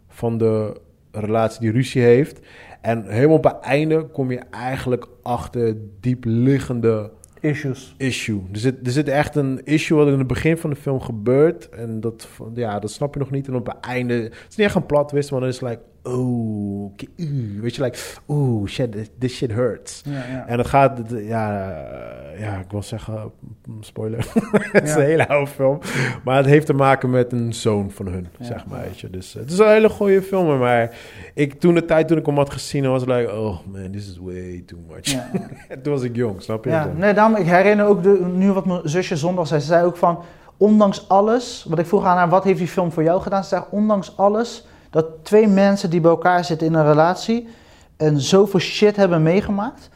van 0.08 0.38
de 0.38 0.80
relatie 1.12 1.60
die 1.60 1.70
ruzie 1.70 2.02
heeft. 2.02 2.40
En 2.80 3.04
helemaal 3.08 3.36
op 3.36 3.44
het 3.44 3.60
einde 3.60 4.06
kom 4.06 4.30
je 4.30 4.38
eigenlijk 4.50 5.06
achter 5.22 5.76
diep 6.00 6.24
liggende 6.24 7.10
issues. 7.40 7.94
issue. 7.98 8.42
Er 8.52 8.58
zit, 8.58 8.86
er 8.86 8.92
zit 8.92 9.08
echt 9.08 9.36
een 9.36 9.60
issue 9.64 9.98
wat 9.98 10.08
in 10.08 10.18
het 10.18 10.26
begin 10.26 10.56
van 10.56 10.70
de 10.70 10.76
film 10.76 11.00
gebeurt. 11.00 11.68
En 11.68 12.00
dat, 12.00 12.28
ja, 12.54 12.78
dat 12.78 12.90
snap 12.90 13.14
je 13.14 13.20
nog 13.20 13.30
niet. 13.30 13.48
En 13.48 13.54
op 13.54 13.66
het 13.66 13.80
einde... 13.80 14.14
Het 14.14 14.46
is 14.48 14.56
niet 14.56 14.66
echt 14.66 14.74
een 14.74 14.86
plot 14.86 15.08
twist, 15.08 15.30
maar 15.30 15.40
dan 15.40 15.48
is 15.48 15.60
het 15.60 15.68
like... 15.68 15.82
Oh, 16.02 16.92
uh, 17.16 17.60
weet 17.60 17.74
je, 17.74 17.82
like... 17.82 17.98
Oh, 18.26 18.66
shit, 18.66 19.10
this- 19.18 19.34
shit 19.36 19.52
hurts. 19.52 20.02
Ja, 20.04 20.12
ja. 20.30 20.46
En 20.46 20.58
het 20.58 20.66
gaat... 20.66 20.98
Ja, 21.08 21.70
eh, 21.70 22.40
ja 22.40 22.56
ik 22.58 22.70
wil 22.70 22.82
zeggen... 22.82 23.32
mm, 23.66 23.82
Spoiler. 23.82 24.26
het 24.72 24.88
is 24.88 24.94
een 24.94 25.02
hele 25.02 25.28
oude 25.28 25.50
film. 25.50 25.78
Maar 26.24 26.36
het 26.36 26.46
heeft 26.46 26.66
te 26.66 26.72
maken 26.72 27.10
met 27.10 27.32
een 27.32 27.54
zoon 27.54 27.90
van 27.90 28.06
hun, 28.06 28.28
zeg 28.40 28.66
maar. 28.66 28.80
Weet 28.82 29.00
je. 29.00 29.10
Dus 29.10 29.34
eh, 29.34 29.40
het 29.42 29.50
is 29.52 29.58
een 29.58 29.68
hele 29.68 29.88
goede 29.88 30.22
film. 30.22 30.58
Maar 30.58 30.96
ik, 31.34 31.60
toen 31.60 31.74
de 31.74 31.84
tijd 31.84 32.08
toen 32.08 32.18
ik 32.18 32.26
hem 32.26 32.36
had 32.36 32.50
gezien... 32.52 32.88
was 32.90 33.02
ik 33.02 33.08
like... 33.08 33.32
Oh 33.32 33.58
man, 33.72 33.90
this 33.90 34.08
is 34.08 34.18
way 34.22 34.62
too 34.66 34.78
much. 34.88 35.14
Toen 35.82 35.92
was 35.92 36.02
ik 36.02 36.16
jong, 36.16 36.42
snap 36.42 36.64
je? 36.64 36.70
Ja, 36.70 36.82
Zo. 36.82 36.90
nee, 36.96 37.14
daarom, 37.14 37.36
ik 37.36 37.46
herinner 37.46 37.86
ook 37.86 38.02
de, 38.02 38.30
nu 38.34 38.52
wat 38.52 38.66
mijn 38.66 38.80
zusje 38.84 39.16
zondag 39.16 39.46
zei. 39.46 39.60
Ze 39.60 39.66
zei 39.66 39.84
ook 39.84 39.96
van, 39.96 40.22
ondanks 40.56 41.08
alles, 41.08 41.66
wat 41.68 41.78
ik 41.78 41.86
vroeg 41.86 42.04
aan 42.04 42.16
haar, 42.16 42.28
wat 42.28 42.44
heeft 42.44 42.58
die 42.58 42.68
film 42.68 42.92
voor 42.92 43.02
jou 43.02 43.20
gedaan? 43.20 43.42
Ze 43.42 43.48
zei, 43.48 43.62
ondanks 43.70 44.16
alles, 44.16 44.66
dat 44.90 45.06
twee 45.22 45.48
mensen 45.48 45.90
die 45.90 46.00
bij 46.00 46.10
elkaar 46.10 46.44
zitten 46.44 46.66
in 46.66 46.74
een 46.74 46.86
relatie 46.86 47.48
en 47.96 48.20
zoveel 48.20 48.60
shit 48.60 48.96
hebben 48.96 49.22
meegemaakt 49.22 49.90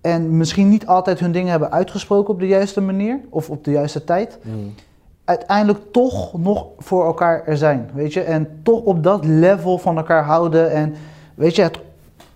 en 0.00 0.36
misschien 0.36 0.68
niet 0.68 0.86
altijd 0.86 1.20
hun 1.20 1.32
dingen 1.32 1.50
hebben 1.50 1.72
uitgesproken 1.72 2.34
op 2.34 2.40
de 2.40 2.46
juiste 2.46 2.80
manier 2.80 3.20
of 3.30 3.50
op 3.50 3.64
de 3.64 3.70
juiste 3.70 4.04
tijd, 4.04 4.38
Mm. 4.42 4.74
uiteindelijk 5.24 5.92
toch 5.92 6.38
nog 6.38 6.66
voor 6.78 7.04
elkaar 7.04 7.46
er 7.46 7.56
zijn, 7.56 7.90
weet 7.94 8.12
je? 8.12 8.20
En 8.20 8.60
toch 8.62 8.80
op 8.80 9.02
dat 9.02 9.24
level 9.24 9.78
van 9.78 9.96
elkaar 9.96 10.24
houden 10.24 10.70
en, 10.70 10.94
weet 11.34 11.56
je, 11.56 11.62
het, 11.62 11.78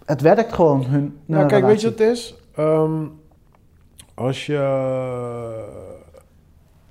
het 0.05 0.21
werkt 0.21 0.53
gewoon, 0.53 0.85
hun 0.85 1.19
Nou, 1.27 1.47
kijk, 1.47 1.65
weet 1.65 1.81
je 1.81 1.91
wat 1.91 1.99
het 1.99 2.09
is? 2.09 2.35
Ehm, 2.57 3.05
als 4.15 4.47
je... 4.47 4.62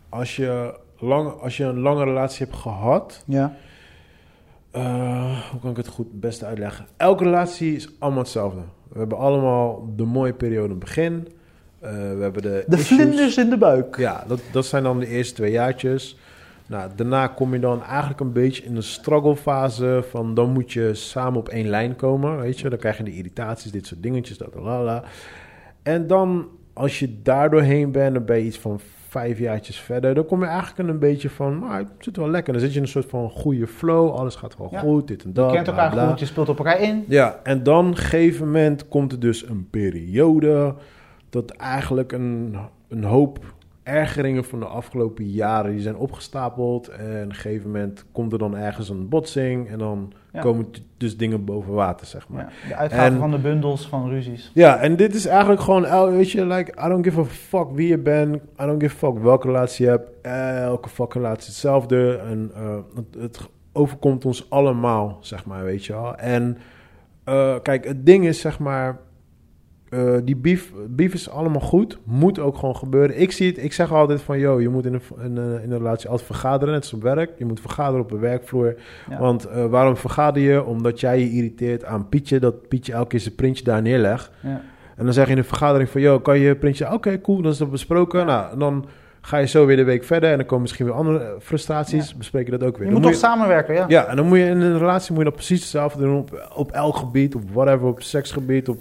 Als 0.10 0.36
je, 0.36 0.80
lang, 1.00 1.42
als 1.42 1.58
je 1.58 1.64
een 1.64 1.80
lange 1.80 2.04
relatie 2.04 2.46
hebt 2.46 2.58
gehad... 2.58 3.24
Ja, 3.26 3.54
eh, 4.74 5.50
hoe 5.52 5.60
kan 5.60 5.70
ik 5.70 5.78
het 5.78 5.88
goed 5.88 6.08
het 6.12 6.20
beste 6.20 6.46
uitleggen? 6.46 6.86
Elke 6.98 7.24
relatie 7.24 7.76
is 7.76 7.90
allemaal 8.00 8.22
hetzelfde. 8.22 8.62
We 8.90 9.00
hebben 9.00 9.18
allemaal 9.18 9.94
de 9.96 10.04
mooie 10.04 10.34
periode 10.34 10.64
in 10.64 10.70
het 10.70 10.80
begin. 10.80 11.28
Eh, 11.80 11.92
we 11.92 12.20
hebben 12.22 12.42
de 12.42 12.64
de 12.68 12.78
issues. 12.78 13.00
vlinders 13.00 13.38
in 13.38 13.50
de 13.50 13.58
buik. 13.58 13.98
Ja, 13.98 14.24
dat, 14.28 14.40
dat 14.52 14.66
zijn 14.66 14.84
dan 14.84 15.00
de 15.00 15.08
eerste 15.08 15.34
twee 15.34 15.52
jaartjes. 15.52 16.18
Nou, 16.68 16.92
daarna 16.96 17.28
kom 17.28 17.54
je 17.54 17.60
dan 17.60 17.84
eigenlijk 17.84 18.20
een 18.20 18.32
beetje 18.32 18.64
in 18.64 18.76
de 18.76 18.82
struggle 18.82 19.36
fase 19.36 20.04
van 20.10 20.34
dan 20.34 20.52
moet 20.52 20.72
je 20.72 20.94
samen 20.94 21.40
op 21.40 21.50
één 21.50 21.68
lijn 21.68 21.96
komen, 21.96 22.40
weet 22.40 22.60
je. 22.60 22.70
Dan 22.70 22.80
krijg 22.80 22.98
je 22.98 23.04
de 23.04 23.16
irritaties, 23.16 23.72
dit 23.72 23.88
soort 23.88 24.04
dingetjes, 24.04 24.38
dat, 24.38 24.56
lala. 24.56 25.04
En 25.84 26.08
dan, 26.08 26.48
als 26.74 27.00
je 27.00 27.22
daar 27.22 27.50
doorheen 27.50 27.92
bent, 27.92 28.14
dan 28.14 28.26
ben 28.26 28.38
je 28.38 28.46
iets 28.46 28.60
van 28.60 28.80
vijf 29.14 29.40
jaartjes 29.40 29.80
verder. 29.80 30.14
Dan 30.16 30.26
kom 30.26 30.40
je 30.40 30.46
eigenlijk 30.46 30.78
in 30.80 30.88
een 30.88 31.00
beetje 31.00 31.30
van, 31.30 31.60
nou, 31.60 31.74
het 31.74 31.88
zit 32.00 32.18
wel 32.18 32.30
lekker. 32.30 32.54
Dan 32.54 32.62
zit 32.62 32.72
je 32.72 32.78
in 32.78 32.84
een 32.84 32.90
soort 32.90 33.10
van 33.10 33.30
goede 33.30 33.68
flow, 33.68 34.12
alles 34.16 34.36
gaat 34.36 34.58
wel 34.58 34.68
Ja. 34.72 34.80
goed, 34.80 35.08
dit 35.08 35.22
en 35.24 35.28
Je 35.28 35.34
dat. 35.36 35.52
kent 35.52 35.64
bla, 35.64 35.74
elkaar 35.74 35.92
bla. 35.92 36.08
goed, 36.10 36.20
je 36.20 36.26
speelt 36.26 36.50
op 36.50 36.58
elkaar 36.58 36.82
in. 36.82 37.04
Ja, 37.08 37.40
en 37.44 37.64
dan 37.64 37.86
op 37.86 37.92
een 37.92 37.98
gegeven 37.98 38.46
moment 38.46 38.88
komt 38.88 39.12
er 39.12 39.20
dus 39.20 39.48
een 39.48 39.68
periode 39.70 40.76
dat 41.30 41.50
eigenlijk 41.52 42.12
een, 42.12 42.56
een 42.90 43.04
hoop 43.04 43.40
ergeringen 43.84 44.44
van 44.44 44.60
de 44.60 44.66
afgelopen 44.66 45.26
jaren 45.26 45.72
die 45.72 45.82
zijn 45.82 45.96
opgestapeld. 45.96 46.88
En 46.88 47.24
op 47.24 47.30
een 47.30 47.34
gegeven 47.36 47.72
moment 47.72 48.06
komt 48.12 48.32
er 48.34 48.38
dan 48.40 48.58
ergens 48.58 48.90
een 48.90 49.10
botsing 49.10 49.70
en 49.70 49.78
dan 49.78 50.14
Ja. 50.34 50.40
komen 50.42 50.68
dus 50.98 51.18
dingen 51.18 51.46
boven 51.46 51.74
water, 51.74 52.08
zeg 52.08 52.28
maar. 52.28 52.54
Ja, 52.62 52.68
de 52.68 52.76
uitgave 52.76 53.04
En- 53.14 53.18
van 53.20 53.32
de 53.32 53.38
bundels 53.38 53.88
van 53.88 54.10
ruzies. 54.10 54.52
Ja, 54.54 54.78
en 54.78 54.96
dit 54.96 55.16
is 55.16 55.26
eigenlijk 55.26 55.62
gewoon, 55.62 56.12
weet 56.12 56.32
je, 56.32 56.46
like, 56.46 56.72
I 56.86 56.88
don't 56.88 57.06
give 57.06 57.20
a 57.20 57.24
fuck 57.24 57.68
wie 57.74 57.88
je 57.88 57.98
bent. 57.98 58.36
I 58.36 58.42
don't 58.66 58.82
give 58.84 58.96
a 58.96 58.98
fuck 59.12 59.24
welke 59.24 59.48
relatie 59.48 59.86
je 59.86 59.92
hebt. 59.92 60.10
Elke 60.62 60.90
fucking 60.90 61.24
relatie 61.24 61.48
hetzelfde. 61.48 62.18
En 62.18 62.52
eh, 62.56 62.78
het, 62.96 63.22
het 63.22 63.40
overkomt 63.74 64.26
ons 64.26 64.50
allemaal, 64.50 65.18
zeg 65.22 65.46
maar, 65.46 65.64
weet 65.64 65.86
je 65.86 65.94
wel. 65.94 66.16
En 66.16 66.58
eh, 67.24 67.56
kijk, 67.62 67.86
het 67.86 68.06
ding 68.06 68.26
is, 68.26 68.40
zeg 68.42 68.60
maar, 68.60 69.00
eh, 69.94 70.14
die 70.24 70.36
beef, 70.36 70.74
beef 70.88 71.14
is 71.14 71.30
allemaal 71.30 71.62
goed. 71.62 71.98
Moet 72.04 72.40
ook 72.40 72.58
gewoon 72.58 72.76
gebeuren. 72.76 73.22
Ik 73.22 73.32
zie 73.32 73.48
het, 73.48 73.64
ik 73.64 73.74
zeg 73.74 73.92
altijd 73.92 74.22
van, 74.22 74.40
yo, 74.40 74.62
je 74.62 74.70
moet 74.70 74.86
in 74.86 74.94
een, 74.94 75.02
in 75.24 75.38
een, 75.38 75.64
in 75.64 75.72
een 75.72 75.78
relatie 75.78 76.10
altijd 76.10 76.28
vergaderen, 76.28 76.74
net 76.74 76.94
op 76.94 77.02
werk. 77.02 77.32
Je 77.38 77.46
moet 77.46 77.60
vergaderen 77.60 78.02
op 78.02 78.10
de 78.10 78.18
werkvloer. 78.18 78.76
Ja. 79.10 79.20
Want 79.20 79.46
eh, 79.46 79.66
waarom 79.66 79.98
vergader 79.98 80.42
je? 80.42 80.64
Omdat 80.64 81.00
jij 81.00 81.20
je 81.20 81.32
irriteert 81.32 81.86
aan 81.86 82.10
Pietje, 82.10 82.40
dat 82.40 82.68
Pietje 82.68 82.94
elke 82.94 83.08
keer 83.08 83.20
zijn 83.20 83.36
printje 83.36 83.64
daar 83.64 83.82
neerlegt. 83.82 84.32
Ja. 84.40 84.62
En 84.96 85.06
dan 85.06 85.14
zeg 85.14 85.26
je 85.26 85.32
in 85.32 85.38
de 85.38 85.44
vergadering 85.44 85.90
van, 85.90 86.02
yo, 86.02 86.20
kan 86.20 86.40
je 86.40 86.46
je 86.46 86.56
printje... 86.56 86.94
Oké, 86.94 87.22
cool, 87.22 87.42
dat 87.42 87.52
is 87.52 87.58
dat 87.58 87.72
besproken. 87.72 88.26
Nou, 88.26 88.58
dan 88.58 88.86
ga 89.26 89.38
je 89.38 89.48
zo 89.48 89.66
weer 89.66 89.76
de 89.76 89.84
week 89.84 90.04
verder 90.04 90.32
en 90.32 90.38
dan 90.38 90.46
komen 90.46 90.62
misschien 90.62 90.86
weer 90.86 90.94
andere 90.94 91.20
eh, 91.20 91.30
frustraties. 91.40 92.16
Bespreek 92.16 92.46
je 92.46 92.52
dat 92.52 92.64
ook 92.64 92.78
weer. 92.78 92.88
Je 92.88 92.94
Dan 92.94 93.02
moet 93.02 93.12
toch 93.12 93.20
samenwerken, 93.20 93.76
ja. 93.76 93.86
ja, 93.88 94.06
en 94.06 94.16
dan 94.16 94.28
moet 94.28 94.38
je 94.38 94.46
in 94.46 94.62
een 94.62 94.78
relatie 94.78 95.12
moet 95.12 95.24
je 95.24 95.30
dat 95.30 95.36
precies 95.36 95.60
hetzelfde 95.60 96.02
doen 96.02 96.18
op, 96.18 96.50
op 96.56 96.72
elk 96.72 96.96
gebied, 96.96 97.36
op 97.36 97.44
whatever, 97.52 97.88
op 97.88 98.02
seksgebied, 98.02 98.70
op 98.70 98.80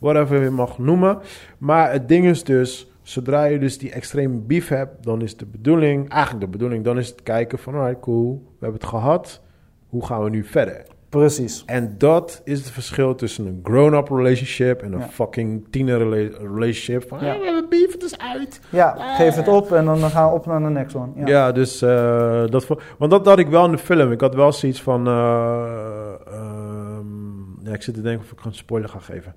whatever 0.00 0.42
je 0.42 0.50
mag 0.50 0.78
noemen. 0.78 1.18
Maar 1.58 1.92
het 1.92 2.08
ding 2.08 2.26
is 2.26 2.44
dus, 2.44 2.90
zodra 3.02 3.44
je 3.44 3.58
dus 3.58 3.78
die 3.78 3.92
extreme 3.92 4.36
beef 4.38 4.68
hebt, 4.68 5.04
dan 5.04 5.22
is 5.22 5.36
de 5.36 5.46
bedoeling, 5.46 6.08
eigenlijk 6.08 6.44
de 6.44 6.50
bedoeling, 6.50 6.84
dan 6.84 6.98
is 6.98 7.08
het 7.08 7.22
kijken 7.22 7.58
van, 7.58 7.74
alright, 7.74 8.00
cool, 8.00 8.42
we 8.44 8.56
hebben 8.64 8.80
het 8.80 8.88
gehad, 8.90 9.40
hoe 9.88 10.06
gaan 10.06 10.22
we 10.24 10.30
nu 10.30 10.44
verder? 10.44 10.82
Precies. 11.08 11.62
En 11.66 11.94
dat 11.98 12.40
is 12.44 12.58
het 12.58 12.70
verschil 12.70 13.14
tussen 13.14 13.46
een 13.46 13.60
grown-up 13.62 14.08
relationship 14.08 14.82
en 14.82 14.92
een 14.92 14.98
Ja. 14.98 15.08
fucking 15.08 15.66
tiener 15.70 15.98
rela- 16.10 16.38
relationship. 16.38 17.08
Van, 17.08 17.18
Ja. 17.24 17.32
"Ah, 17.32 17.38
we 17.38 17.44
hebben 17.44 17.68
beef, 17.68 17.92
het 17.92 18.02
is 18.02 18.18
uit. 18.18 18.60
Ja, 18.70 19.14
geef 19.16 19.34
het 19.34 19.48
op 19.48 19.72
en 19.72 19.84
dan 19.84 19.98
gaan 19.98 20.28
we 20.28 20.34
op 20.34 20.46
naar 20.46 20.60
de 20.60 20.68
next 20.68 20.94
one. 20.96 21.12
Ja. 21.16 21.26
Ja, 21.26 21.52
dus 21.52 21.82
eh, 21.82 22.44
dat... 22.46 22.66
Want 22.98 23.10
dat 23.10 23.26
had 23.26 23.38
ik 23.38 23.48
wel 23.48 23.64
in 23.64 23.70
de 23.70 23.78
film. 23.78 24.12
Ik 24.12 24.20
had 24.20 24.34
wel 24.34 24.52
zoiets 24.52 24.82
van... 24.82 25.06
eh, 25.06 26.12
ehm, 26.26 27.66
ja, 27.68 27.72
ik 27.72 27.82
zit 27.82 27.94
te 27.94 28.00
denken 28.02 28.24
of 28.24 28.32
ik 28.32 28.44
een 28.44 28.54
spoiler 28.54 28.88
ga 28.88 28.98
geven. 28.98 29.34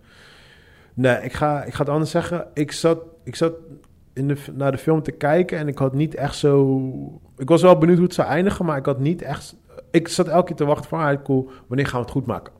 Nee, 0.97 1.17
ik 1.21 1.33
ga, 1.33 1.63
ik 1.63 1.73
ga 1.73 1.79
het 1.83 1.89
anders 1.89 2.11
zeggen. 2.11 2.47
Ik 2.53 2.71
zat, 2.71 2.99
ik 3.23 3.35
zat 3.35 3.53
in 4.13 4.27
de, 4.27 4.37
naar 4.53 4.71
de 4.71 4.77
film 4.77 5.03
te 5.03 5.11
kijken 5.11 5.57
en 5.57 5.67
ik 5.67 5.77
had 5.77 5.93
niet 5.93 6.15
echt 6.15 6.35
zo... 6.35 6.81
Ik 7.37 7.49
was 7.49 7.61
wel 7.61 7.77
benieuwd 7.77 7.97
hoe 7.97 8.05
het 8.05 8.15
zou 8.15 8.27
eindigen, 8.27 8.65
maar 8.65 8.77
ik 8.77 8.85
had 8.85 8.99
niet 8.99 9.21
echt... 9.21 9.55
Ik 9.91 10.07
zat 10.07 10.27
elke 10.27 10.45
keer 10.45 10.55
te 10.55 10.65
wachten 10.65 10.89
van, 10.89 10.99
ah, 10.99 11.23
cool, 11.23 11.49
wanneer 11.67 11.85
gaan 11.85 11.99
we 11.99 12.05
het 12.05 12.11
goed 12.15 12.25
maken? 12.25 12.53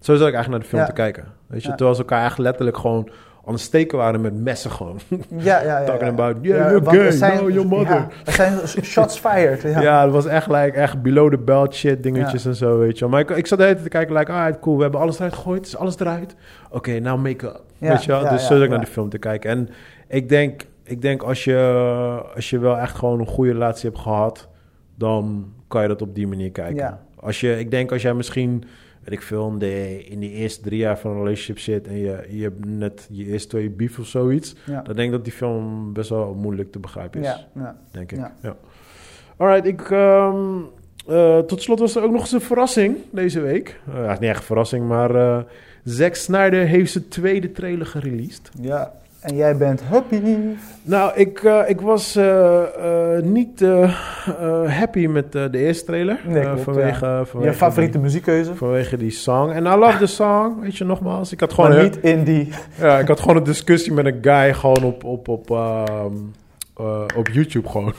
Zo 0.00 0.14
zat 0.16 0.28
ik 0.28 0.34
eigenlijk 0.34 0.48
naar 0.50 0.60
de 0.60 0.66
film 0.66 0.80
Ja. 0.80 0.86
te 0.88 0.92
kijken. 0.94 1.24
Weet 1.46 1.62
je, 1.62 1.68
Ja. 1.68 1.74
terwijl 1.74 1.96
ze 1.96 2.02
elkaar 2.02 2.24
echt 2.24 2.38
letterlijk 2.38 2.76
gewoon 2.76 3.08
aan 3.46 3.52
het 3.52 3.62
steken 3.62 3.98
waren 3.98 4.20
met 4.20 4.34
messen 4.42 4.70
gewoon. 4.70 4.98
Ja, 5.36 5.62
ja, 5.62 5.78
ja. 5.80 5.84
Talking 5.90 6.16
ja. 6.16 6.24
about, 6.24 6.36
yeah, 6.42 6.70
you're 6.70 6.90
gay, 6.90 7.10
zijn- 7.10 7.42
no, 7.42 7.50
your 7.50 7.68
mother. 7.68 7.94
Ja, 7.94 8.08
er 8.24 8.32
zijn 8.32 8.58
shots 8.84 9.18
fired. 9.18 9.62
Ja. 9.62 9.80
Ja, 9.80 10.04
dat 10.04 10.12
was 10.12 10.26
echt, 10.26 10.46
like, 10.46 10.70
echt 10.72 11.02
below 11.02 11.30
the 11.30 11.38
belt 11.38 11.74
shit 11.74 12.02
dingetjes 12.02 12.44
en 12.44 12.54
zo, 12.54 12.78
weet 12.78 12.98
je. 12.98 13.06
Maar 13.06 13.20
ik, 13.20 13.30
ik 13.30 13.46
zat 13.46 13.58
de 13.58 13.64
hele 13.64 13.76
tijd 13.76 13.86
te 13.90 13.96
kijken, 13.96 14.16
like, 14.16 14.32
ah, 14.32 14.54
cool, 14.60 14.76
we 14.76 14.82
hebben 14.82 15.00
alles 15.00 15.16
eruit 15.16 15.34
gegooid, 15.34 15.66
is 15.66 15.76
alles 15.76 15.98
eruit. 15.98 16.36
Oké, 16.70 16.98
nou 16.98 17.18
make-up, 17.18 17.60
Ja, 17.78 17.88
weet 17.88 18.04
je 18.04 18.26
dus 18.30 18.46
zo 18.46 18.54
zat 18.54 18.62
ik 18.62 18.70
naar 18.70 18.80
de 18.80 18.86
film 18.86 19.08
te 19.08 19.18
kijken. 19.18 19.50
En 19.50 19.68
ik 20.08 20.28
denk, 20.28 20.62
ik 20.84 21.02
denk 21.02 21.22
als, 21.22 21.44
je, 21.44 22.22
als 22.34 22.50
je 22.50 22.58
wel 22.58 22.78
echt 22.78 22.96
gewoon 22.96 23.20
een 23.20 23.26
goede 23.26 23.52
relatie 23.52 23.88
hebt 23.90 24.02
gehad, 24.02 24.48
dan 24.94 25.52
kan 25.68 25.82
je 25.82 25.88
dat 25.88 26.02
op 26.02 26.14
die 26.14 26.26
manier 26.26 26.50
kijken. 26.50 26.76
Ja. 26.76 27.00
Als 27.20 27.40
je, 27.40 27.58
ik 27.58 27.70
denk 27.70 27.92
als 27.92 28.02
jij 28.02 28.14
misschien, 28.14 28.64
weet 29.04 29.12
ik 29.18 29.22
veel, 29.22 29.48
in 29.48 29.58
de, 29.58 30.04
in 30.04 30.20
de 30.20 30.30
eerste 30.30 30.60
drie 30.62 30.78
jaar 30.78 30.98
van 30.98 31.10
een 31.10 31.16
relationship 31.16 31.58
zit 31.58 31.86
en 31.86 31.96
je, 31.98 32.26
je 32.30 32.42
hebt 32.42 32.64
net 32.66 33.08
je 33.10 33.24
eerste 33.26 33.48
twee 33.48 33.70
beef 33.70 33.98
of 33.98 34.06
zoiets, 34.06 34.54
Ja. 34.66 34.82
dan 34.82 34.94
denk 34.96 35.06
ik 35.08 35.14
dat 35.14 35.24
die 35.24 35.32
film 35.32 35.92
best 35.92 36.08
wel 36.10 36.34
moeilijk 36.34 36.72
te 36.72 36.78
begrijpen 36.78 37.20
is 37.20 37.26
Ja, 37.26 37.46
ja. 37.54 37.76
denk 37.90 38.12
ik. 38.12 38.18
Ja. 38.42 38.56
Alright, 39.36 39.66
ik, 39.66 39.90
ehm, 39.90 40.36
eh, 41.06 41.38
tot 41.38 41.62
slot 41.62 41.78
was 41.78 41.96
er 41.96 42.02
ook 42.02 42.12
nog 42.12 42.20
eens 42.20 42.32
een 42.32 42.40
verrassing 42.40 42.96
deze 43.10 43.40
week. 43.40 43.80
Eh, 43.94 44.10
niet 44.10 44.20
echt 44.28 44.38
een 44.38 44.44
verrassing, 44.44 44.88
maar 44.88 45.14
eh 45.14 45.42
Zack 45.84 46.14
Snyder 46.14 46.66
heeft 46.66 46.92
zijn 46.92 47.08
tweede 47.08 47.52
trailer 47.52 47.86
gereleased. 47.86 48.50
ja. 48.60 48.92
En 49.24 49.36
jij 49.36 49.56
bent 49.56 49.82
happy. 49.82 50.20
Nou, 50.82 51.12
ik, 51.14 51.42
eh, 51.42 51.60
ik 51.66 51.80
was 51.80 52.16
eh, 52.16 52.62
eh, 53.16 53.22
niet 53.22 53.64
happy 54.66 55.06
met 55.06 55.32
de 55.32 55.58
eerste 55.58 55.84
trailer. 55.84 56.20
Nee, 56.26 56.42
klopt, 56.42 56.60
vanwege, 56.60 57.22
vanwege, 57.24 57.52
Je 57.52 57.56
favoriete 57.56 57.92
die, 57.92 58.00
muziekkeuze. 58.00 58.54
vanwege 58.54 58.96
die 58.96 59.10
song. 59.10 59.50
En 59.50 59.64
I 59.64 59.76
love 59.76 59.98
the 59.98 60.06
song, 60.06 60.60
weet 60.60 60.76
je 60.76 60.84
nogmaals. 60.84 61.32
Ik 61.32 61.40
had 61.40 61.52
gewoon, 61.52 61.70
Maar 61.70 61.82
niet 61.82 61.96
in 61.96 62.24
die... 62.24 62.48
ja, 62.80 62.98
ik 62.98 63.08
had 63.08 63.20
gewoon 63.20 63.36
een 63.36 63.44
discussie 63.44 63.92
met 63.92 64.06
een 64.06 64.18
guy 64.20 64.54
gewoon 64.54 64.84
op, 64.84 65.04
op, 65.04 65.28
op, 65.28 65.50
ehm, 65.50 66.12
eh, 66.76 67.04
op 67.16 67.28
YouTube 67.28 67.68
gewoon. 67.68 67.94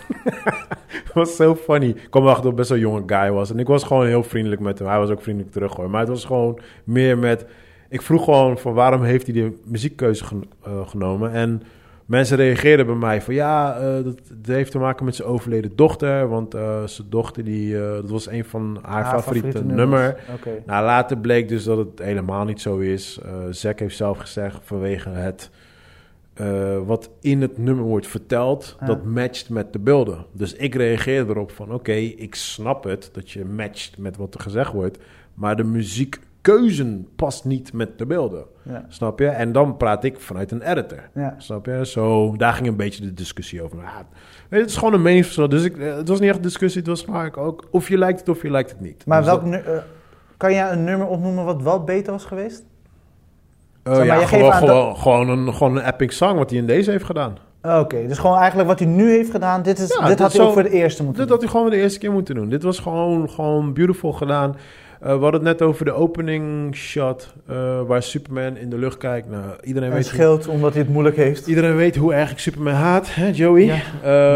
Het 0.87 1.13
was 1.13 1.35
zo 1.35 1.55
funny. 1.55 1.87
Ik 1.87 2.07
kwam 2.09 2.23
erachter 2.23 2.43
dat 2.43 2.51
het 2.51 2.55
best 2.55 2.69
wel 2.69 2.77
een 2.77 2.83
jonge 2.83 3.03
guy 3.05 3.31
was. 3.31 3.51
En 3.51 3.59
ik 3.59 3.67
was 3.67 3.83
gewoon 3.83 4.07
heel 4.07 4.23
vriendelijk 4.23 4.61
met 4.61 4.79
hem. 4.79 4.87
Hij 4.87 4.99
was 4.99 5.09
ook 5.09 5.21
vriendelijk 5.21 5.51
terug 5.51 5.75
hoor. 5.75 5.89
Maar 5.89 5.99
het 5.99 6.09
was 6.09 6.25
gewoon 6.25 6.59
meer 6.83 7.17
met... 7.17 7.45
Ik 7.95 8.01
vroeg 8.01 8.23
gewoon 8.23 8.57
van 8.57 8.73
waarom 8.73 9.03
heeft 9.03 9.25
hij 9.25 9.33
die 9.33 9.57
muziekkeuze 9.65 10.25
gen- 10.25 10.49
eh, 10.63 10.87
genomen. 10.87 11.31
En 11.31 11.61
mensen 12.05 12.37
reageerden 12.37 12.85
bij 12.85 12.95
mij 12.95 13.21
van 13.21 13.33
ja, 13.33 13.75
eh, 13.77 14.03
dat, 14.03 14.17
dat 14.27 14.55
heeft 14.55 14.71
te 14.71 14.77
maken 14.79 15.05
met 15.05 15.15
zijn 15.15 15.27
overleden 15.27 15.75
dochter. 15.75 16.27
Want 16.27 16.53
eh, 16.53 16.83
zijn 16.83 17.09
dochter, 17.09 17.43
die, 17.43 17.73
dat 17.77 18.09
was 18.09 18.27
een 18.27 18.45
van 18.45 18.79
haar, 18.81 19.05
favoriete, 19.05 19.63
nummer. 19.63 20.19
Nou, 20.65 20.85
later 20.85 21.17
bleek 21.17 21.47
dus 21.49 21.63
dat 21.63 21.77
het 21.77 21.99
helemaal 21.99 22.45
niet 22.45 22.61
zo 22.61 22.77
is. 22.77 23.19
Zack 23.49 23.79
heeft 23.79 23.95
zelf 23.95 24.17
gezegd 24.17 24.59
vanwege 24.63 25.09
het 25.09 25.49
wat 26.85 27.09
in 27.21 27.41
het 27.41 27.57
nummer 27.57 27.83
wordt 27.85 28.07
verteld, 28.07 28.77
dat 28.85 29.05
matcht 29.05 29.49
met 29.49 29.73
de 29.73 29.79
beelden. 29.79 30.25
Dus 30.31 30.53
ik 30.53 30.75
reageer 30.75 31.29
erop 31.29 31.51
van, 31.51 31.73
oké, 31.73 31.93
ik 31.93 32.35
snap 32.35 32.83
het 32.83 33.09
dat 33.13 33.31
je 33.31 33.45
matcht 33.45 33.97
met 33.97 34.17
wat 34.17 34.33
er 34.33 34.39
gezegd 34.39 34.71
wordt, 34.71 34.97
maar 35.33 35.55
de 35.55 35.63
muziekkeuzen 36.53 37.07
past 37.15 37.45
niet 37.45 37.73
met 37.73 37.97
de 37.97 38.05
beelden. 38.05 38.43
Ja. 38.63 38.85
Snap 38.87 39.19
je? 39.19 39.27
En 39.27 39.51
dan 39.51 39.77
praat 39.77 40.03
ik 40.03 40.19
vanuit 40.19 40.51
een 40.51 40.61
editor. 40.61 41.09
Ja. 41.13 41.35
Snap 41.37 41.65
je? 41.65 41.85
Zo, 41.85 42.35
daar 42.37 42.53
ging 42.53 42.67
een 42.67 42.75
beetje 42.75 43.03
de 43.03 43.13
discussie 43.13 43.63
over. 43.63 43.77
Het 44.49 44.69
is 44.69 44.77
gewoon 44.77 44.93
een 44.93 45.01
meningsverschil. 45.01 45.49
Dus 45.49 45.63
ik, 45.63 45.77
eh, 45.77 45.95
het 45.95 46.07
was 46.07 46.19
niet 46.19 46.27
echt 46.27 46.37
een 46.37 46.43
discussie, 46.43 46.79
het 46.81 46.89
was 46.89 47.05
maar 47.05 47.37
ook 47.37 47.63
of 47.71 47.87
je 47.89 47.97
lijkt 47.97 48.19
het 48.19 48.29
of 48.29 48.41
je 48.41 48.49
lijkt 48.51 48.69
het 48.69 48.79
niet. 48.81 49.05
Maar 49.05 49.17
Dus 49.17 49.27
welk 49.27 49.41
dat- 49.41 49.49
nu, 49.49 49.57
eh, 49.57 49.77
kan 50.37 50.53
jij 50.53 50.71
een 50.71 50.83
nummer 50.83 51.07
opnoemen 51.07 51.45
wat 51.45 51.61
wel 51.61 51.83
beter 51.83 52.11
was 52.11 52.25
geweest? 52.25 52.63
Eh, 53.83 53.95
Zeg 53.95 54.05
maar, 54.07 54.15
ja, 54.15 54.21
je 54.21 54.27
geeft 54.27 54.31
gewoon, 54.31 54.51
aan 54.53 54.59
gewoon, 54.67 54.95
gewoon, 54.97 55.29
een, 55.29 55.53
gewoon 55.53 55.75
een 55.77 55.85
epic 55.87 56.15
song 56.15 56.37
wat 56.37 56.49
hij 56.49 56.59
in 56.59 56.65
deze 56.67 56.91
heeft 56.91 57.05
gedaan. 57.05 57.37
Oké, 57.61 58.07
dus 58.07 58.17
gewoon 58.17 58.37
eigenlijk 58.37 58.69
wat 58.69 58.79
hij 58.79 58.87
nu 58.87 59.09
heeft 59.09 59.31
gedaan, 59.31 59.61
dit, 59.61 59.79
is, 59.79 59.87
Ja, 59.93 59.99
dit 59.99 60.07
dit 60.07 60.19
had 60.19 60.31
hij 60.31 60.41
zo- 60.41 60.47
ook 60.47 60.53
voor 60.53 60.63
de 60.63 60.69
eerste 60.69 61.03
moeten 61.03 61.21
Dit 61.21 61.31
had 61.31 61.41
hij 61.41 61.49
gewoon 61.49 61.69
de 61.69 61.75
eerste 61.77 61.99
keer 61.99 62.11
moeten 62.11 62.35
doen. 62.35 62.49
Dit 62.49 62.63
was 62.63 62.79
gewoon, 62.79 63.29
gewoon 63.29 63.73
beautiful 63.73 64.11
gedaan. 64.13 64.55
Eh, 65.01 65.07
we 65.15 65.21
hadden 65.21 65.33
het 65.33 65.41
net 65.41 65.61
over 65.61 65.85
de 65.85 65.91
opening 65.91 66.75
shot, 66.75 67.33
eh, 67.47 67.81
waar 67.87 68.03
Superman 68.03 68.57
in 68.57 68.69
de 68.69 68.77
lucht 68.77 68.97
kijkt. 68.97 69.29
Nou, 69.29 69.43
iedereen 69.63 69.89
weet, 69.89 69.97
Het 69.97 70.07
scheelt 70.07 70.47
omdat 70.47 70.73
hij 70.73 70.81
het 70.81 70.91
moeilijk 70.91 71.15
heeft. 71.15 71.47
iedereen 71.47 71.75
weet 71.75 71.95
hoe 71.95 72.13
erg 72.13 72.31
ik 72.31 72.39
Superman 72.39 72.73
haat, 72.73 73.15
hè, 73.15 73.27
Joey? 73.33 73.63
Ja. 73.65 73.73
Eh, 73.75 73.81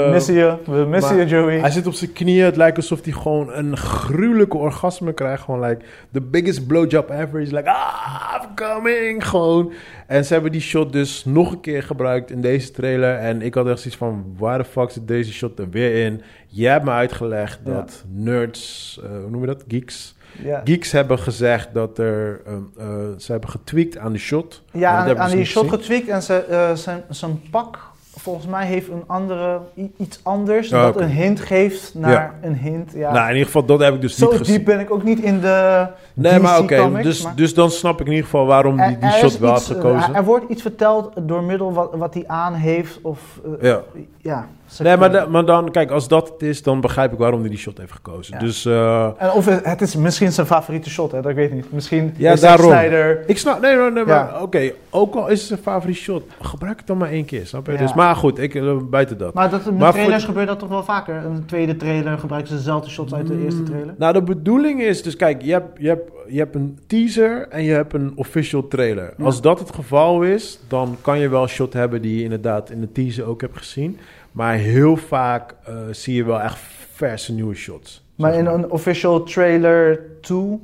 we 0.06 0.10
missen 0.11 0.34
je, 0.34 0.56
we 0.65 0.86
missen 0.90 1.18
je 1.18 1.26
Joey. 1.26 1.60
Hij 1.60 1.69
zit 1.72 1.88
op 1.88 1.94
zijn 1.94 2.14
knieën. 2.14 2.45
Het 2.45 2.56
lijkt 2.56 2.77
alsof 2.77 3.03
hij 3.03 3.14
gewoon 3.14 3.53
een 3.53 3.77
gruwelijke 3.77 4.57
orgasme 4.57 5.14
krijgt. 5.14 5.44
Gewoon 5.44 5.60
like 5.65 5.86
the 6.11 6.22
biggest 6.22 6.68
blowjob 6.68 7.10
ever. 7.10 7.40
He's 7.40 7.52
like, 7.52 7.69
ah, 7.69 8.36
I'm 8.44 8.56
coming. 8.56 9.27
Gewoon. 9.27 9.72
En 10.07 10.26
ze 10.26 10.34
hebben 10.34 10.52
die 10.52 10.61
shot 10.61 10.94
dus 10.94 11.26
nog 11.26 11.52
een 11.52 11.60
keer 11.61 11.84
gebruikt 11.84 12.31
in 12.31 12.41
deze 12.41 12.72
trailer. 12.72 13.15
En 13.18 13.41
ik 13.41 13.53
had 13.53 13.68
echt 13.68 13.77
zoiets 13.80 13.98
van, 13.98 14.26
waar 14.38 14.57
de 14.57 14.64
fuck 14.64 14.90
zit 14.90 15.07
deze 15.07 15.34
shot 15.34 15.60
er 15.60 15.69
weer 15.69 16.06
in? 16.06 16.22
Jij 16.48 16.72
hebt 16.72 16.86
me 16.86 16.91
uitgelegd 16.91 17.60
Ja. 17.65 17.72
dat 17.73 18.06
nerds, 18.14 18.99
eh, 19.03 19.10
hoe 19.10 19.30
noem 19.30 19.41
je 19.41 19.48
dat? 19.48 19.64
Geeks. 19.68 20.15
Ja, 20.44 20.61
Geeks 20.64 20.91
hebben 20.91 21.20
gezegd 21.20 21.70
dat 21.74 21.98
er, 21.98 22.41
ehm, 22.45 22.56
eh, 22.78 22.86
ze 23.18 23.32
hebben 23.32 23.49
getweakt 23.49 23.98
aan 23.98 24.11
de 24.11 24.20
shot. 24.20 24.64
Ja 24.72 25.16
aan, 25.16 25.30
die 25.32 25.45
shot 25.45 25.70
getweakt 25.70 26.07
en 26.07 26.24
ze, 26.24 26.36
eh, 26.38 26.74
zijn, 26.76 27.03
zijn 27.10 27.41
pak 27.52 27.80
volgens 28.20 28.45
mij 28.48 28.66
heeft 28.66 28.88
een 28.90 29.03
andere, 29.07 29.60
iets 29.98 30.20
anders. 30.24 30.70
Ja, 30.70 30.82
dat 30.82 31.02
een 31.02 31.10
hint 31.10 31.40
geeft 31.40 31.94
naar 31.94 32.11
Ja. 32.11 32.34
een 32.41 32.56
hint. 32.56 32.91
Ja. 32.95 33.11
Nou, 33.11 33.24
in 33.24 33.32
ieder 33.32 33.45
geval, 33.45 33.66
dat 33.66 33.80
heb 33.80 33.94
ik 33.94 34.02
dus 34.02 34.16
Zo 34.18 34.30
niet 34.30 34.38
gezien. 34.38 34.56
diep 34.56 34.66
ben 34.66 34.80
ik 34.80 34.91
ook 34.91 35.03
niet 35.03 35.20
in 35.20 35.40
de 35.40 35.88
Nee, 36.22 36.40
maar 36.40 36.60
oké. 36.60 37.00
dus, 37.02 37.24
maar- 37.24 37.36
dus 37.36 37.54
dan 37.54 37.70
snap 37.72 38.00
ik 38.00 38.06
in 38.06 38.12
ieder 38.12 38.26
geval 38.26 38.46
waarom 38.46 38.78
die, 38.78 38.86
die 38.88 38.98
Er- 38.98 39.04
er 39.04 39.12
shot 39.12 39.38
wel 39.38 39.52
had 39.52 39.62
eh, 39.62 39.68
gekozen. 39.68 40.16
Er 40.16 40.24
wordt 40.26 40.50
iets 40.50 40.62
verteld 40.62 41.12
door 41.22 41.44
middel 41.44 41.74
wat, 41.74 41.90
wat 41.96 42.14
hij 42.14 42.24
aan 42.28 42.54
heeft. 42.54 43.00
Of, 43.02 43.40
eh, 43.60 43.70
Ja. 43.70 43.82
ja. 44.18 44.48
Nee, 44.80 44.98
maar, 44.98 45.30
maar 45.30 45.46
dan, 45.46 45.72
kijk, 45.72 45.91
als 45.91 46.08
dat 46.08 46.30
het 46.30 46.41
is, 46.41 46.64
dan 46.64 46.82
begrijp 46.82 47.12
ik 47.14 47.18
waarom 47.18 47.40
hij 47.40 47.50
die 47.50 47.58
shot 47.58 47.78
heeft 47.78 47.91
gekozen. 47.91 48.34
Ja. 48.34 48.40
Dus 48.40 48.66
eh, 48.66 49.04
En 49.18 49.32
of 49.32 49.46
het 49.46 49.66
het 49.66 49.82
is 49.82 49.96
misschien 49.96 50.32
zijn 50.32 50.48
favoriete 50.48 50.90
shot, 50.90 51.12
hè? 51.12 51.22
dat 51.22 51.34
weet 51.34 51.50
ik 51.50 51.54
niet. 51.56 51.72
Misschien 51.72 52.14
Ja, 52.18 52.36
daarom. 52.36 52.72
Snyder... 52.72 53.24
ik 53.30 53.38
snap, 53.38 53.62
nee, 53.62 53.76
nee, 53.76 53.91
nee 53.91 54.06
Ja. 54.06 54.24
maar 54.32 54.41
oké, 54.41 54.72
ook 54.90 55.16
al 55.16 55.28
is 55.28 55.41
het 55.41 55.52
een 55.52 55.58
favoriete 55.58 56.02
shot, 56.02 56.24
gebruik 56.41 56.78
het 56.78 56.88
dan 56.88 56.98
maar 56.98 57.10
één 57.10 57.26
keer, 57.26 57.46
snap 57.48 57.66
je? 57.68 57.78
Dus, 57.78 57.94
maar 57.94 58.16
goed, 58.16 58.40
ik, 58.40 58.62
buiten 58.90 59.18
dat. 59.18 59.34
Maar 59.34 59.50
dat, 59.50 59.66
met 59.66 59.78
Maar 59.78 59.91
trailers 59.91 60.18
voor- 60.24 60.28
gebeurt 60.34 60.48
dat 60.48 60.60
toch 60.60 60.70
wel 60.70 60.84
vaker? 60.84 61.16
Een 61.16 61.46
tweede 61.46 61.76
trailer 61.76 62.18
gebruiken 62.18 62.52
ze 62.52 62.58
dezelfde 62.58 62.90
shots 62.90 63.14
uit 63.14 63.28
de 63.28 63.44
eerste 63.44 63.64
trailer? 63.64 63.94
Nou, 63.98 64.14
de 64.14 64.22
bedoeling 64.24 64.82
is, 64.82 65.04
dus 65.04 65.16
kijk, 65.16 65.41
je 65.41 65.52
hebt, 65.52 65.68
je 65.82 65.88
hebt, 65.88 66.09
je 66.27 66.38
hebt 66.38 66.56
een 66.56 66.80
teaser 66.88 67.48
en 67.49 67.64
je 67.64 67.72
hebt 67.72 67.94
een 67.94 68.11
official 68.15 68.68
trailer. 68.68 69.14
Ja. 69.18 69.23
Als 69.26 69.41
dat 69.41 69.60
het 69.60 69.76
geval 69.76 70.22
is, 70.23 70.60
dan 70.68 70.98
kan 71.02 71.19
je 71.19 71.30
wel 71.30 71.41
een 71.41 71.48
shot 71.49 71.73
hebben 71.73 72.02
die 72.02 72.18
je 72.18 72.23
inderdaad 72.23 72.69
in 72.69 72.81
de 72.81 72.91
teaser 72.91 73.26
ook 73.26 73.41
hebt 73.41 73.57
gezien. 73.57 73.98
Maar 74.31 74.53
heel 74.56 74.95
vaak 74.98 75.56
eh, 75.65 75.73
zie 75.91 76.15
je 76.15 76.23
wel 76.23 76.41
echt 76.41 76.57
verse 76.94 77.34
nieuwe 77.34 77.56
shots. 77.56 78.03
Maar 78.15 78.34
in 78.34 78.45
een 78.45 78.69
official 78.72 79.23
trailer 79.23 80.02
2... 80.22 80.60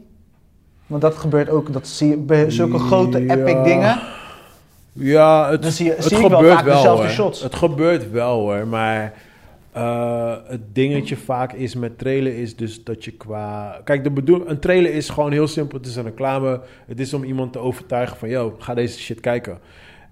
Want 0.88 1.02
dat 1.02 1.16
gebeurt 1.16 1.50
ook, 1.50 1.74
dat 1.74 1.88
zie 1.88 2.10
je 2.10 2.18
bij 2.18 2.52
zulke 2.52 2.78
grote 2.80 3.26
Ja. 3.26 3.36
epic 3.36 3.64
dingen. 3.64 4.00
Ja, 4.94 5.50
het, 5.52 5.66
zie 5.66 5.86
je- 5.86 5.92
het 5.94 6.04
zie 6.04 6.18
wel 6.30 6.30
gebeurt 6.30 6.62
hoor. 6.84 7.08
shots. 7.10 7.42
Het 7.42 7.56
gebeurt 7.56 8.12
wel 8.12 8.40
hoor, 8.40 8.68
maar 8.68 9.14
eh, 9.76 10.36
het 10.48 10.76
dingetje 10.76 11.18
vaak 11.18 11.54
is 11.54 11.76
met 11.76 11.98
trailer 11.98 12.38
is 12.38 12.56
dus 12.56 12.84
dat 12.84 13.06
je 13.06 13.12
qua... 13.12 13.82
Kijk, 13.84 14.04
de 14.04 14.12
bedoel... 14.12 14.50
een 14.50 14.60
trailer 14.60 14.94
is 14.94 15.10
gewoon 15.10 15.32
heel 15.32 15.48
simpel. 15.48 15.78
Het 15.78 15.88
is 15.88 15.96
een 15.96 16.04
reclame. 16.04 16.62
Het 16.88 17.00
is 17.00 17.14
om 17.14 17.24
iemand 17.24 17.54
te 17.54 17.60
overtuigen 17.60 18.18
van, 18.18 18.30
yo, 18.30 18.56
ga 18.60 18.74
deze 18.74 19.00
shit 19.00 19.20
kijken. 19.20 19.60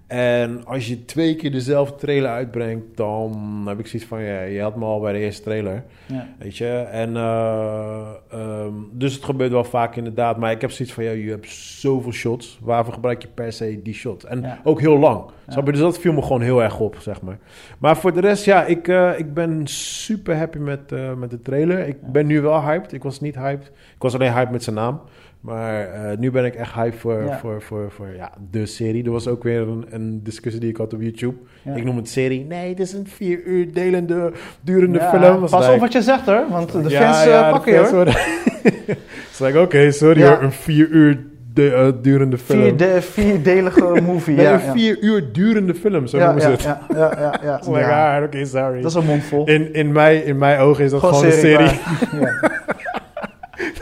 En 0.06 0.66
als 0.66 0.86
je 0.88 1.04
twee 1.04 1.36
keer 1.36 1.50
dezelfde 1.52 1.94
trailer 1.96 2.30
uitbrengt, 2.30 2.96
dan 2.96 3.62
heb 3.66 3.78
ik 3.78 3.86
zoiets 3.86 4.08
van, 4.08 4.22
ja, 4.22 4.40
je 4.42 4.60
had 4.60 4.76
me 4.76 4.84
al 4.84 5.00
bij 5.00 5.12
de 5.12 5.18
eerste 5.18 5.42
trailer. 5.42 5.84
Ja. 6.06 6.28
Weet 6.38 6.56
je, 6.56 6.68
en 6.90 7.16
eh, 7.16 8.08
ehm, 8.30 8.72
dus 8.92 9.14
het 9.14 9.24
gebeurt 9.24 9.50
wel 9.50 9.64
vaak 9.64 9.96
inderdaad. 9.96 10.36
Maar 10.38 10.50
ik 10.50 10.60
heb 10.60 10.70
zoiets 10.70 10.94
van, 10.94 11.04
ja, 11.04 11.10
je 11.10 11.30
hebt 11.30 11.50
zoveel 11.50 12.12
shots. 12.12 12.58
Waarvoor 12.62 12.92
gebruik 12.94 13.22
je 13.22 13.28
per 13.34 13.52
se 13.52 13.80
die 13.82 13.94
shot? 13.94 14.22
En 14.24 14.40
Ja. 14.40 14.60
ook 14.64 14.80
heel 14.80 14.98
lang. 14.98 15.24
Ja. 15.48 15.60
Dus 15.62 15.78
dat 15.78 15.98
viel 15.98 16.12
me 16.12 16.22
gewoon 16.22 16.42
heel 16.42 16.62
erg 16.62 16.80
op, 16.80 16.96
zeg 17.00 17.22
maar. 17.22 17.38
Maar 17.78 17.96
voor 17.96 18.12
de 18.12 18.20
rest, 18.20 18.44
ja, 18.44 18.64
ik, 18.64 18.88
eh, 18.88 19.18
ik 19.18 19.34
ben 19.34 19.66
super 19.66 20.36
happy 20.36 20.58
met, 20.58 20.92
eh, 20.92 21.14
met 21.14 21.30
de 21.30 21.40
trailer. 21.42 21.86
Ik 21.88 22.12
ben 22.12 22.26
nu 22.26 22.40
wel 22.40 22.62
hyped. 22.62 22.92
Ik 22.92 23.02
was 23.02 23.20
niet 23.20 23.34
hyped. 23.34 23.66
Ik 23.94 24.02
was 24.02 24.14
alleen 24.14 24.32
hyped 24.32 24.50
met 24.52 24.62
zijn 24.62 24.76
naam. 24.76 25.00
Maar 25.44 25.88
eh, 25.92 26.18
nu 26.18 26.30
ben 26.30 26.44
ik 26.44 26.54
echt 26.54 26.72
hyped 26.74 26.98
voor, 27.00 27.22
Ja. 27.24 27.38
voor, 27.38 27.62
voor, 27.62 27.90
voor 27.90 28.06
ja, 28.16 28.32
de 28.50 28.66
serie. 28.66 29.04
Er 29.04 29.10
was 29.10 29.28
ook 29.28 29.42
weer 29.42 29.60
een, 29.60 29.84
een 29.90 30.20
discussie 30.22 30.60
die 30.60 30.70
ik 30.70 30.76
had 30.76 30.92
op 30.92 31.00
YouTube. 31.02 31.34
Ja. 31.62 31.74
Ik 31.74 31.84
noem 31.84 31.96
het 31.96 32.08
serie. 32.08 32.44
Nee, 32.44 32.68
het 32.68 32.80
is 32.80 32.92
een 32.92 33.06
vier 33.06 33.42
uur 33.42 33.72
delende, 33.72 34.32
durende 34.60 34.98
Ja, 34.98 35.10
film. 35.10 35.40
Was 35.40 35.50
Pas 35.50 35.60
like- 35.60 35.74
op 35.74 35.80
wat 35.80 35.92
je 35.92 36.02
zegt 36.02 36.26
hoor, 36.26 36.44
want 36.50 36.72
de 36.72 36.90
fans 36.90 37.26
eh, 37.26 37.50
pakken 37.50 37.72
je 37.72 37.78
hoor. 37.78 38.06
Het 38.06 38.98
is 39.30 39.38
like, 39.38 39.60
oké, 39.60 39.90
sorry 39.90 40.22
hoor, 40.26 40.42
een 40.42 40.52
vier 40.52 40.88
uur 40.88 41.18
de, 41.54 41.72
eh, 41.72 41.88
durende 42.02 42.38
film. 42.38 42.60
Vier 42.62 42.76
de, 42.76 43.02
vierdelige 43.02 44.00
movie, 44.06 44.34
Nee, 44.36 44.44
ja. 44.46 44.52
een 44.52 44.60
vier 44.72 44.98
uur 45.00 45.32
durende 45.32 45.74
film, 45.74 46.06
zo 46.06 46.18
noemen 46.18 46.40
ze 46.42 46.48
het. 46.50 46.62
ja, 46.62 46.80
ja, 46.94 47.12
ja, 47.18 47.40
ja. 47.42 47.60
Like, 47.66 47.78
Ja. 47.78 48.16
ah, 48.18 48.24
oké, 48.24 48.44
sorry. 48.44 48.80
Dat 48.80 48.90
is 48.90 48.96
een 48.96 49.04
mond 49.04 49.22
vol. 49.24 49.46
in, 49.48 49.72
in, 49.74 49.92
mijn, 49.92 50.24
in 50.24 50.38
mijn 50.38 50.58
ogen 50.58 50.84
is 50.84 50.90
dat 50.90 51.00
gewoon, 51.00 51.24
een 51.24 51.32
serie. 51.32 51.56
klaar. 51.56 51.78
Ja. 52.20 52.62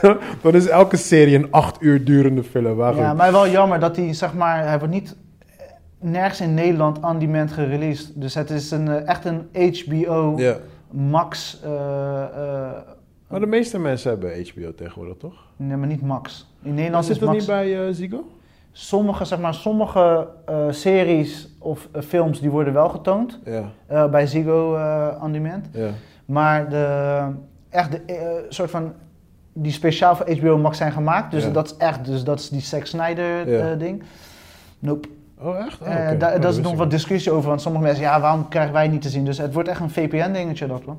Dan 0.42 0.54
is 0.54 0.66
elke 0.68 0.96
serie 0.96 1.36
een 1.36 1.50
acht 1.52 1.82
uur 1.82 2.04
durende 2.04 2.42
film. 2.42 2.76
Maar 2.76 2.96
Ja, 2.96 3.14
maar 3.14 3.32
wel 3.32 3.48
jammer 3.48 3.80
dat 3.80 3.96
hij, 3.96 4.14
zeg 4.14 4.34
maar, 4.34 4.64
hij 4.66 4.78
wordt 4.78 4.94
niet 4.94 5.16
nergens 6.00 6.40
in 6.40 6.54
Nederland 6.54 7.00
on 7.00 7.18
demand 7.18 7.52
gereleased. 7.52 8.12
Dus 8.20 8.34
het 8.34 8.50
is 8.50 8.70
een, 8.70 8.88
eh, 8.88 9.08
echt 9.08 9.24
een 9.24 9.48
HBO 9.52 10.34
Ja. 10.36 10.56
Max, 10.90 11.60
eh, 11.64 11.70
Maar 13.28 13.40
de 13.40 13.46
meeste 13.46 13.78
mensen 13.78 14.10
hebben 14.10 14.30
HBO 14.54 14.74
tegenwoordig, 14.74 15.16
toch? 15.16 15.34
nee, 15.56 15.76
maar 15.76 15.86
niet 15.88 16.02
Max. 16.02 16.46
In 16.62 16.68
Maar 16.68 16.74
Nederland 16.76 17.04
zit 17.04 17.14
is 17.14 17.20
dat 17.20 17.28
Max. 17.28 17.38
niet 17.40 17.48
bij 17.56 17.92
Ziggo? 17.92 18.24
Sommige, 18.72 19.24
zeg 19.24 19.38
maar, 19.40 19.54
sommige 19.54 20.28
series 20.70 21.48
of 21.58 21.88
films 22.04 22.40
die 22.40 22.50
worden 22.50 22.72
wel 22.72 22.88
getoond 22.88 23.40
Ja, 23.88 24.08
bij 24.08 24.26
Ziggo 24.26 24.78
on 25.22 25.32
demand. 25.32 25.68
ja. 25.72 25.88
Maar 26.24 26.68
de, 26.68 27.18
echt 27.68 27.92
de 27.92 28.44
soort 28.48 28.70
van 28.70 28.92
die 29.52 29.72
speciaal 29.72 30.16
voor 30.16 30.30
HBO 30.38 30.58
Max 30.58 30.76
zijn 30.78 30.92
gemaakt. 30.92 31.30
Dus 31.30 31.44
Ja. 31.44 31.50
dat 31.50 31.66
is 31.66 31.76
echt, 31.76 32.04
dus 32.04 32.24
dat 32.24 32.38
is 32.38 32.48
die 32.48 32.60
Zack 32.60 32.86
Snyder 32.86 33.50
Ja. 33.50 33.70
eh, 33.70 33.78
ding. 33.78 34.02
Nope. 34.78 35.08
Oh, 35.40 35.56
echt? 35.66 35.80
Oh, 35.80 35.88
Eh, 35.88 35.94
daar 35.94 36.12
Oh, 36.12 36.18
daar 36.18 36.40
dat 36.40 36.52
is 36.52 36.60
nog 36.60 36.74
wat 36.74 36.90
discussie 36.90 37.32
over, 37.32 37.48
want 37.48 37.62
sommige 37.62 37.84
mensen, 37.84 38.02
ja, 38.04 38.20
waarom 38.20 38.48
krijgen 38.48 38.72
wij 38.72 38.88
niet 38.88 39.02
te 39.02 39.08
zien? 39.08 39.24
Dus 39.24 39.38
het 39.38 39.52
wordt 39.54 39.68
echt 39.68 39.80
een 39.80 39.90
VPN-dingetje 39.90 40.66
dat 40.66 40.82
wel. 40.84 40.96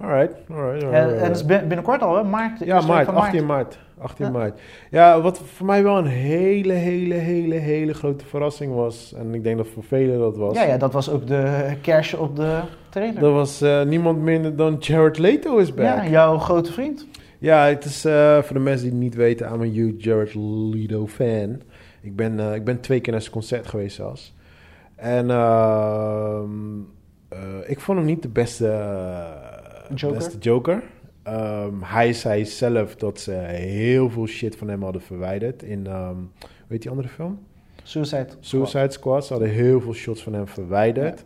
Alright, 0.00 0.32
alright. 0.50 0.82
En, 0.82 0.88
alright, 0.88 1.18
en 1.20 1.24
het 1.26 1.36
is 1.36 1.44
bin- 1.44 1.66
binnenkort 1.68 2.02
al, 2.02 2.16
hè? 2.16 2.22
Maart. 2.22 2.58
Ja, 2.64 2.80
maart, 2.80 3.04
van 3.06 3.14
18 3.16 3.46
maart. 3.46 3.78
18 3.98 4.24
Ja. 4.26 4.30
maart. 4.30 4.60
Ja, 4.90 5.20
wat 5.20 5.40
voor 5.54 5.66
mij 5.66 5.82
wel 5.82 5.98
een 5.98 6.06
hele, 6.06 6.72
hele, 6.72 7.14
hele, 7.14 7.54
hele 7.54 7.94
grote 7.94 8.24
verrassing 8.24 8.74
was. 8.74 9.14
En 9.18 9.34
ik 9.34 9.42
denk 9.42 9.56
dat 9.56 9.66
voor 9.74 9.84
velen 9.84 10.18
dat 10.18 10.36
was. 10.36 10.54
Ja, 10.56 10.62
ja, 10.62 10.76
dat 10.76 10.92
was 10.92 11.10
ook 11.10 11.26
de 11.26 11.72
kerstje 11.80 12.18
op 12.20 12.36
de 12.36 12.58
trailer. 12.88 13.20
Dat 13.20 13.32
was 13.32 13.60
eh, 13.60 13.82
niemand 13.82 14.18
minder 14.20 14.56
dan 14.56 14.76
Jared 14.78 15.18
Leto 15.18 15.56
is 15.56 15.74
back. 15.74 15.84
ja, 16.04 16.06
jouw 16.08 16.38
grote 16.38 16.72
vriend. 16.72 17.06
Ja, 17.40 17.66
het 17.66 17.84
is 17.84 18.04
eh, 18.04 18.42
voor 18.42 18.56
de 18.56 18.62
mensen 18.62 18.82
die 18.82 18.92
het 18.92 19.02
niet 19.02 19.14
weten, 19.14 19.52
I'm 19.52 19.62
een 19.62 19.70
huge 19.70 19.96
Jared 19.96 20.34
Leto 20.34 21.06
fan. 21.06 21.62
Ik 22.00 22.16
ben, 22.16 22.40
eh, 22.40 22.54
ik 22.54 22.64
ben 22.64 22.80
twee 22.80 23.00
keer 23.00 23.12
naar 23.12 23.20
zijn 23.20 23.34
concert 23.34 23.66
geweest 23.66 23.96
zelfs. 23.96 24.34
En 24.94 25.30
ehm, 25.30 26.50
eh, 27.28 27.38
ik 27.66 27.80
vond 27.80 27.98
hem 27.98 28.06
niet 28.06 28.22
de 28.22 28.28
beste 28.28 28.66
Joker? 29.94 30.16
beste 30.16 30.38
Joker. 30.38 30.82
Ehm, 31.22 31.74
hij 31.80 32.12
zei 32.12 32.44
zelf 32.44 32.96
dat 32.96 33.20
ze 33.20 33.32
heel 33.32 34.10
veel 34.10 34.26
shit 34.26 34.56
van 34.56 34.68
hem 34.68 34.82
hadden 34.82 35.02
verwijderd 35.02 35.62
in, 35.62 35.86
ehm 35.86 36.16
weet 36.66 36.82
die 36.82 36.90
andere 36.90 37.08
film? 37.08 37.38
Suicide. 37.82 38.28
Suicide 38.40 38.90
Squad. 38.90 39.26
Ze 39.26 39.32
hadden 39.32 39.50
heel 39.50 39.80
veel 39.80 39.94
shots 39.94 40.22
van 40.22 40.32
hem 40.32 40.48
verwijderd. 40.48 41.24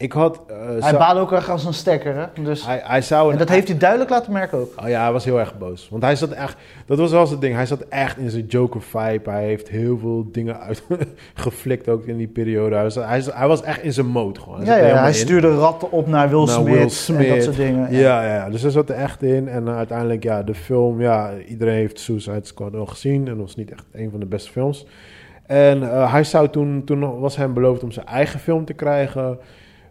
Ik 0.00 0.12
had... 0.12 0.40
eh, 0.48 0.56
Hij 0.84 0.96
baalde 0.98 1.20
ook 1.20 1.32
erg 1.32 1.50
als 1.50 1.64
een 1.64 1.74
stekker, 1.74 2.14
hè? 2.16 2.42
Dus, 2.42 2.66
hij, 2.66 2.80
hij 2.84 3.02
zou... 3.02 3.32
en 3.32 3.38
dat 3.38 3.48
heeft 3.48 3.68
hij 3.68 3.78
duidelijk 3.78 4.10
laten 4.10 4.32
merken 4.32 4.58
ook. 4.58 4.72
Oh 4.82 4.88
ja, 4.88 5.02
hij 5.02 5.12
was 5.12 5.24
heel 5.24 5.38
erg 5.38 5.58
boos. 5.58 5.88
Want 5.90 6.02
hij 6.02 6.16
zat 6.16 6.30
echt... 6.30 6.56
Dat 6.86 6.98
was 6.98 7.10
wel 7.10 7.26
zijn 7.26 7.40
ding. 7.40 7.54
Hij 7.54 7.66
zat 7.66 7.80
echt 7.88 8.18
in 8.18 8.30
zijn 8.30 8.46
Joker-vibe. 8.46 9.30
Hij 9.30 9.44
heeft 9.44 9.68
heel 9.68 9.98
veel 9.98 10.28
dingen 10.32 10.60
uitgeflikt 10.60 11.88
ook 11.94 12.04
in 12.06 12.16
die 12.16 12.26
periode. 12.28 12.74
Hij 12.74 12.84
was, 12.84 12.94
hij, 12.94 13.22
hij 13.32 13.48
was 13.48 13.62
echt 13.62 13.82
in 13.82 13.92
zijn 13.92 14.06
mode 14.06 14.40
gewoon. 14.40 14.62
Hij 14.64 14.80
Ja, 14.80 14.86
ja, 14.86 15.00
hij 15.00 15.12
stuurde 15.12 15.54
ratten 15.56 15.92
op 15.92 16.06
naar 16.06 16.28
Will, 16.28 16.44
Naar 16.44 16.90
Smith, 16.90 17.16
Will 17.18 17.28
en 17.28 17.34
dat 17.34 17.44
soort 17.44 17.56
dingen. 17.56 17.92
Ja, 17.92 18.22
ja, 18.24 18.34
ja, 18.34 18.50
dus 18.50 18.62
hij 18.62 18.70
zat 18.70 18.88
er 18.88 18.96
echt 18.96 19.22
in. 19.22 19.48
En 19.48 19.68
eh, 19.68 19.76
uiteindelijk, 19.76 20.22
ja, 20.22 20.42
de 20.42 20.54
film, 20.54 21.00
ja, 21.00 21.30
iedereen 21.48 21.74
heeft 21.74 22.00
Suicide 22.00 22.40
Squad 22.42 22.74
al 22.74 22.86
gezien. 22.86 23.20
En 23.20 23.24
dat 23.34 23.36
was 23.46 23.56
niet 23.56 23.70
echt 23.70 23.84
een 23.92 24.10
van 24.10 24.20
de 24.20 24.26
beste 24.26 24.50
films. 24.50 24.86
En 25.46 25.82
eh, 25.90 26.12
hij 26.12 26.24
zou 26.24 26.48
toen, 26.48 26.82
toen 26.84 27.20
was 27.20 27.36
hem 27.36 27.54
beloofd 27.54 27.82
om 27.82 27.90
zijn 27.90 28.06
eigen 28.06 28.40
film 28.40 28.64
te 28.64 28.72
krijgen. 28.72 29.38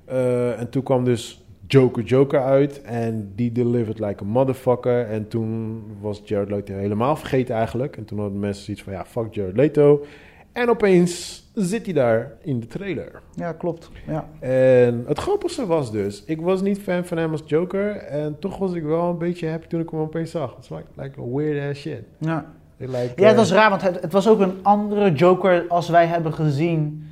Eh, 0.10 0.60
en 0.60 0.70
toen 0.70 0.84
kwam 0.84 1.04
dus 1.04 1.46
Joker 1.68 2.04
Joker 2.04 2.44
uit. 2.44 2.82
En 2.82 3.32
die 3.36 3.52
delivered 3.52 4.00
like 4.00 4.24
a 4.24 4.28
motherfucker. 4.28 5.06
En 5.06 5.28
toen 5.28 5.84
was 6.02 6.22
Jared 6.26 6.50
Leto 6.50 6.74
helemaal 6.74 7.16
vergeten 7.16 7.56
eigenlijk. 7.56 7.98
En 7.98 8.06
toen 8.06 8.20
hadden 8.20 8.40
mensen 8.40 8.64
zoiets 8.64 8.84
van, 8.84 8.94
ja, 8.94 9.06
fuck 9.06 9.34
Jared 9.34 9.56
Leto. 9.56 10.06
En 10.52 10.70
opeens 10.70 11.44
zit 11.54 11.86
hij 11.86 11.94
daar 11.94 12.32
in 12.42 12.60
de 12.60 12.68
trailer. 12.68 13.22
Ja, 13.36 13.54
klopt. 13.54 13.90
Ja. 14.08 14.30
En 14.40 15.04
het 15.08 15.20
grappigste 15.20 15.66
was 15.66 15.92
dus, 15.92 16.24
ik 16.26 16.42
was 16.42 16.62
niet 16.62 16.80
fan 16.80 17.06
van 17.06 17.18
hem 17.18 17.32
als 17.32 17.44
Joker. 17.46 17.96
En 17.96 18.40
toch 18.40 18.58
was 18.58 18.74
ik 18.74 18.84
wel 18.84 19.10
een 19.10 19.18
beetje 19.18 19.50
happy 19.50 19.68
toen 19.68 19.80
ik 19.80 19.90
hem 19.90 20.00
opeens 20.00 20.32
zag. 20.32 20.56
Het 20.56 20.70
like, 20.70 20.84
like 20.96 21.22
a 21.22 21.24
weird 21.36 21.70
ass 21.70 21.82
shit. 21.82 22.04
Ja. 22.18 22.46
Ik 22.78 22.88
like, 22.88 23.12
ja, 23.16 23.24
het 23.24 23.32
eh, 23.32 23.36
was 23.36 23.52
raar, 23.52 23.70
want 23.70 23.82
het, 23.82 24.02
het 24.02 24.12
was 24.12 24.28
ook 24.28 24.40
een 24.40 24.54
andere 24.62 25.12
Joker 25.12 25.66
als 25.68 25.90
wij 25.90 26.06
hebben 26.06 26.34
gezien. 26.34 27.09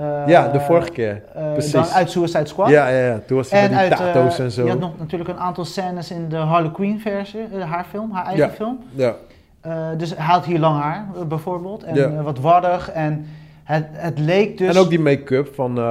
Eh, 0.00 0.22
Ja, 0.26 0.48
de 0.48 0.60
vorige 0.60 0.90
keer. 0.90 1.22
eh, 1.34 1.52
precies. 1.52 1.72
Dan 1.72 1.84
uit 1.84 2.10
Suicide 2.10 2.46
Squad. 2.46 2.68
Ja, 2.68 2.88
ja, 2.88 3.06
ja. 3.06 3.20
Toen 3.26 3.36
was 3.36 3.50
hij 3.50 3.68
die 3.68 3.76
uit, 3.76 4.00
eh, 4.00 4.38
en 4.40 4.50
zo. 4.50 4.64
je 4.64 4.70
had 4.70 4.78
nog 4.78 4.98
natuurlijk 4.98 5.30
een 5.30 5.38
aantal 5.38 5.64
scènes 5.64 6.10
in 6.10 6.28
de 6.28 6.36
Harley 6.36 6.70
Quinn 6.70 7.00
versie, 7.00 7.40
eh, 7.58 7.70
haar 7.70 7.84
film, 7.90 8.12
haar 8.12 8.24
eigen 8.26 8.44
Ja. 8.46 8.50
film. 8.52 8.78
Ja, 8.94 9.14
Eh, 9.60 9.72
dus 9.96 10.14
hij 10.16 10.24
had 10.26 10.44
hier 10.44 10.58
lang 10.58 10.80
haar, 10.82 11.06
eh, 11.14 11.22
bijvoorbeeld. 11.22 11.82
En 11.82 11.94
Ja. 11.94 12.04
eh, 12.04 12.22
wat 12.22 12.38
warrig. 12.38 12.90
En 12.90 13.26
het, 13.64 13.86
het 13.92 14.18
leek 14.18 14.58
dus... 14.58 14.74
En 14.76 14.82
ook 14.82 14.88
die 14.88 15.00
make-up 15.00 15.54
van 15.54 15.78
eh 15.78 15.84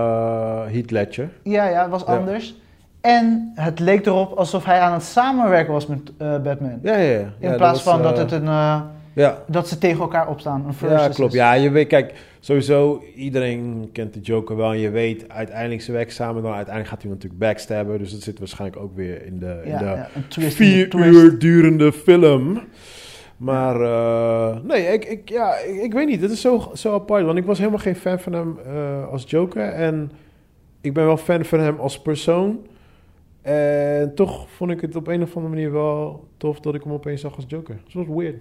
Heath 0.71 0.91
Ledger. 0.91 1.29
Ja, 1.43 1.65
ja, 1.65 1.81
het 1.81 1.91
was 1.91 2.03
Ja. 2.07 2.15
anders. 2.17 2.55
En 3.01 3.51
het 3.55 3.79
leek 3.79 4.05
erop 4.05 4.37
alsof 4.37 4.65
hij 4.65 4.79
aan 4.79 4.93
het 4.93 5.03
samenwerken 5.03 5.73
was 5.73 5.87
met 5.87 5.99
eh, 6.17 6.27
Batman. 6.37 6.79
Ja, 6.81 6.95
ja, 6.95 7.11
ja. 7.11 7.25
In 7.39 7.55
plaats 7.55 7.83
was, 7.83 7.93
van 7.93 8.01
dat, 8.03 8.13
eh, 8.13 8.19
het 8.19 8.31
een, 8.31 8.47
eh, 8.47 8.81
Ja, 9.19 9.43
dat 9.47 9.67
ze 9.67 9.77
tegen 9.77 9.99
elkaar 9.99 10.27
opstaan. 10.29 10.63
Een 10.67 10.73
versus 10.73 11.01
ja 11.01 11.07
klopt. 11.09 11.33
Ja, 11.33 11.53
je 11.53 11.69
weet, 11.69 11.87
kijk, 11.87 12.13
sowieso, 12.39 13.03
iedereen 13.15 13.89
kent 13.93 14.13
de 14.13 14.19
Joker 14.19 14.55
wel. 14.55 14.71
En 14.71 14.77
je 14.79 14.89
weet, 14.89 15.29
uiteindelijk 15.29 15.81
ze 15.81 15.91
werken 15.91 16.13
samen. 16.13 16.41
Dan 16.43 16.53
uiteindelijk 16.53 16.93
gaat 16.93 17.01
hij 17.01 17.11
natuurlijk 17.11 17.39
backstabben. 17.41 17.97
Dus 17.99 18.11
dat 18.11 18.21
zit 18.21 18.39
waarschijnlijk 18.39 18.81
ook 18.81 18.95
weer 18.95 19.25
in 19.25 19.39
de, 19.39 19.61
in 19.63 19.69
Ja, 19.71 19.77
de 19.79 19.85
ja, 19.85 20.09
twist. 20.27 20.55
vier 20.55 20.89
twist. 20.89 21.05
uur 21.09 21.39
durende 21.39 21.91
film. 21.93 22.59
Maar 23.37 23.81
eh, 23.81 24.57
nee, 24.63 24.83
ik, 24.83 25.05
ik, 25.05 25.29
ja, 25.29 25.55
ik, 25.57 25.81
ik 25.81 25.93
weet 25.93 26.07
niet. 26.07 26.21
Het 26.21 26.31
is 26.31 26.41
zo, 26.41 26.71
zo 26.73 26.93
apart. 26.93 27.25
Want 27.25 27.37
ik 27.37 27.45
was 27.45 27.57
helemaal 27.57 27.79
geen 27.79 27.95
fan 27.95 28.19
van 28.19 28.33
hem 28.33 28.57
eh, 28.65 29.07
als 29.11 29.23
Joker. 29.27 29.63
En 29.69 30.11
ik 30.81 30.93
ben 30.93 31.05
wel 31.05 31.17
fan 31.17 31.45
van 31.45 31.59
hem 31.59 31.79
als 31.79 32.01
persoon. 32.01 32.59
En 33.41 34.15
toch 34.15 34.49
vond 34.49 34.71
ik 34.71 34.81
het 34.81 34.95
op 34.95 35.07
een 35.07 35.21
of 35.21 35.35
andere 35.35 35.53
manier 35.55 35.71
wel 35.71 36.27
tof 36.37 36.59
dat 36.59 36.75
ik 36.75 36.83
hem 36.83 36.91
opeens 36.93 37.21
zag 37.21 37.35
als 37.35 37.45
Joker. 37.47 37.79
Het 37.83 37.93
was 37.93 38.05
weird. 38.07 38.35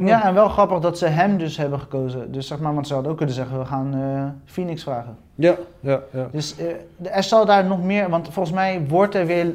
Ja, 0.00 0.24
en 0.24 0.34
wel 0.34 0.48
grappig 0.48 0.78
dat 0.78 0.98
ze 0.98 1.06
hem 1.06 1.38
dus 1.38 1.56
hebben 1.56 1.80
gekozen. 1.80 2.32
Dus 2.32 2.46
zeg 2.46 2.58
maar, 2.58 2.74
want 2.74 2.86
ze 2.86 2.94
hadden 2.94 3.10
ook 3.12 3.16
kunnen 3.16 3.34
zeggen, 3.34 3.58
we 3.58 3.64
gaan 3.64 3.94
eh, 3.94 4.52
Phoenix 4.52 4.82
vragen. 4.82 5.16
ja, 5.34 5.54
ja, 5.80 6.00
ja. 6.12 6.28
Dus 6.32 6.56
eh, 6.56 7.16
er 7.16 7.22
zal 7.22 7.46
daar 7.46 7.64
nog 7.64 7.82
meer, 7.82 8.10
want 8.10 8.28
volgens 8.32 8.54
mij 8.54 8.86
wordt 8.88 9.14
er 9.14 9.26
weer 9.26 9.54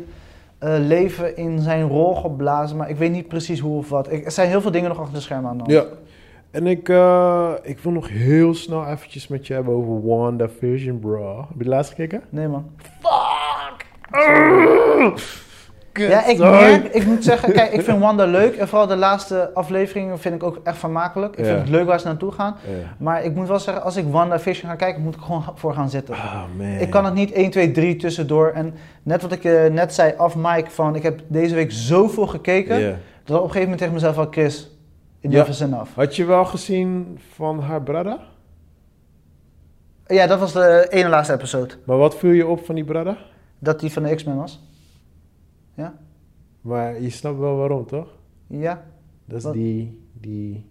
eh, 0.58 0.74
leven 0.80 1.38
in 1.38 1.60
zijn 1.60 1.88
rol 1.88 2.16
geblazen, 2.16 2.78
maar 2.78 2.90
ik 2.90 2.98
weet 2.98 3.12
niet 3.12 3.28
precies 3.28 3.60
hoe 3.60 3.78
of 3.78 3.90
wat. 3.90 4.12
Ik, 4.12 4.26
er 4.26 4.32
zijn 4.32 4.50
heel 4.50 4.62
veel 4.62 4.72
dingen 4.72 4.90
nog 4.90 5.00
achter 5.00 5.14
de 5.14 5.22
schermen 5.22 5.50
aan 5.50 5.58
de 5.58 5.64
hand. 5.64 5.88
Ja. 5.92 5.98
En 6.52 6.68
ik, 6.68 6.90
eh, 6.90 7.52
ik 7.62 7.80
wil 7.80 7.92
nog 7.92 8.10
heel 8.10 8.54
snel 8.54 8.86
eventjes 8.86 9.28
met 9.28 9.48
je 9.48 9.54
hebben 9.54 9.74
over 9.74 10.08
WandaVision, 10.08 11.00
bro. 11.00 11.38
Heb 11.38 11.58
je 11.58 11.64
de 11.64 11.70
laatste 11.70 11.96
gekeken? 11.96 12.22
Nee 12.30 12.48
man. 12.48 12.72
Fuck! 13.02 13.86
Ja, 15.94 16.26
ik 16.28 16.38
merk, 16.38 16.86
ik 16.94 17.06
moet 17.06 17.24
zeggen, 17.24 17.54
kijk, 17.54 17.72
ik 17.72 17.82
vind 17.82 18.00
Wanda 18.00 18.26
leuk 18.26 18.56
en 18.56 18.68
vooral 18.68 18.88
de 18.88 18.96
laatste 18.96 19.52
afleveringen 19.54 20.20
vind 20.20 20.36
ik 20.36 20.44
ook 20.44 20.60
echt 20.64 20.78
vermakelijk. 20.78 21.34
Ik 21.36 21.40
Ja. 21.46 21.52
vind 21.52 21.60
het 21.60 21.70
leuk 21.70 21.86
waar 21.86 22.00
ze 22.00 22.08
naartoe 22.08 22.32
gaan. 22.32 22.56
Ja. 22.68 22.96
Maar 22.98 23.24
ik 23.24 23.36
moet 23.36 23.48
wel 23.48 23.60
zeggen, 23.60 23.84
als 23.84 23.96
ik 23.96 24.06
Wanda 24.10 24.40
Vision 24.40 24.70
ga 24.70 24.76
kijken, 24.76 25.02
moet 25.02 25.16
ik 25.16 25.22
gewoon 25.22 25.44
voor 25.56 25.74
gaan 25.74 25.90
zitten. 25.90 26.16
Oh 26.16 26.44
man. 26.58 26.68
Ik 26.68 26.90
kan 26.90 27.06
het 27.06 27.14
niet 27.14 27.32
1, 27.32 27.50
2, 27.52 27.72
3 27.72 27.96
tussendoor. 27.96 28.48
En 28.50 28.74
net 29.04 29.22
wat 29.22 29.32
ik 29.32 29.44
eh, 29.44 29.66
net 29.72 29.94
zei 29.94 30.14
af 30.18 30.36
Mike, 30.36 30.70
van 30.72 30.96
ik 30.96 31.04
heb 31.04 31.20
deze 31.28 31.56
week 31.56 31.72
zoveel 31.72 32.28
gekeken, 32.28 32.80
dat 33.24 33.38
op 33.38 33.44
een 33.44 33.52
gegeven 33.52 33.60
moment 33.62 33.78
tegen 33.78 33.94
mezelf 33.94 34.18
al 34.18 34.28
Chris, 34.32 34.72
enough 35.22 35.50
is 35.50 35.60
enough. 35.60 35.90
Had 35.96 36.16
je 36.16 36.26
wel 36.26 36.46
gezien 36.46 37.20
van 37.34 37.60
haar 37.60 37.82
brada? 37.82 38.20
Ja, 40.08 40.28
dat 40.28 40.40
was 40.40 40.54
de 40.54 40.88
ene 40.90 41.10
laatste 41.10 41.34
episode. 41.34 41.74
Maar 41.84 41.98
wat 41.98 42.16
viel 42.18 42.32
je 42.32 42.48
op 42.48 42.66
van 42.66 42.76
die 42.76 42.84
brada? 42.84 43.18
Dat 43.60 43.80
die 43.80 43.92
van 43.92 44.04
de 44.04 44.16
X-Men 44.16 44.36
was. 44.38 44.62
Ja? 45.82 45.94
Maar 46.62 47.02
je 47.02 47.10
snapt 47.10 47.40
wel 47.40 47.56
waarom, 47.56 47.86
toch? 47.86 48.08
Ja? 48.48 48.82
Dat 49.26 49.38
is 49.38 49.44
Wat? 49.44 49.54
die, 49.54 50.02
die, 50.14 50.66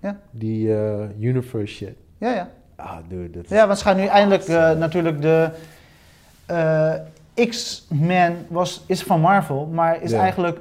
Ja. 0.00 0.20
die 0.30 0.74
eh, 0.76 1.20
universe 1.20 1.74
shit. 1.74 1.94
Ja, 2.18 2.34
ja. 2.34 2.50
Ah, 2.76 2.96
dude, 3.08 3.30
dat 3.30 3.44
is... 3.44 3.50
Ja, 3.50 3.66
want 3.66 3.78
ze 3.78 3.84
gaan 3.84 3.96
nu 3.96 4.04
eindelijk 4.04 4.42
eh, 4.44 4.72
natuurlijk 4.78 5.20
de... 5.22 5.50
eh, 6.46 6.94
X-Men 7.48 8.36
was, 8.48 8.84
is 8.86 9.02
van 9.02 9.20
Marvel, 9.20 9.66
maar 9.66 10.02
is 10.02 10.10
Ja. 10.10 10.20
eigenlijk 10.20 10.60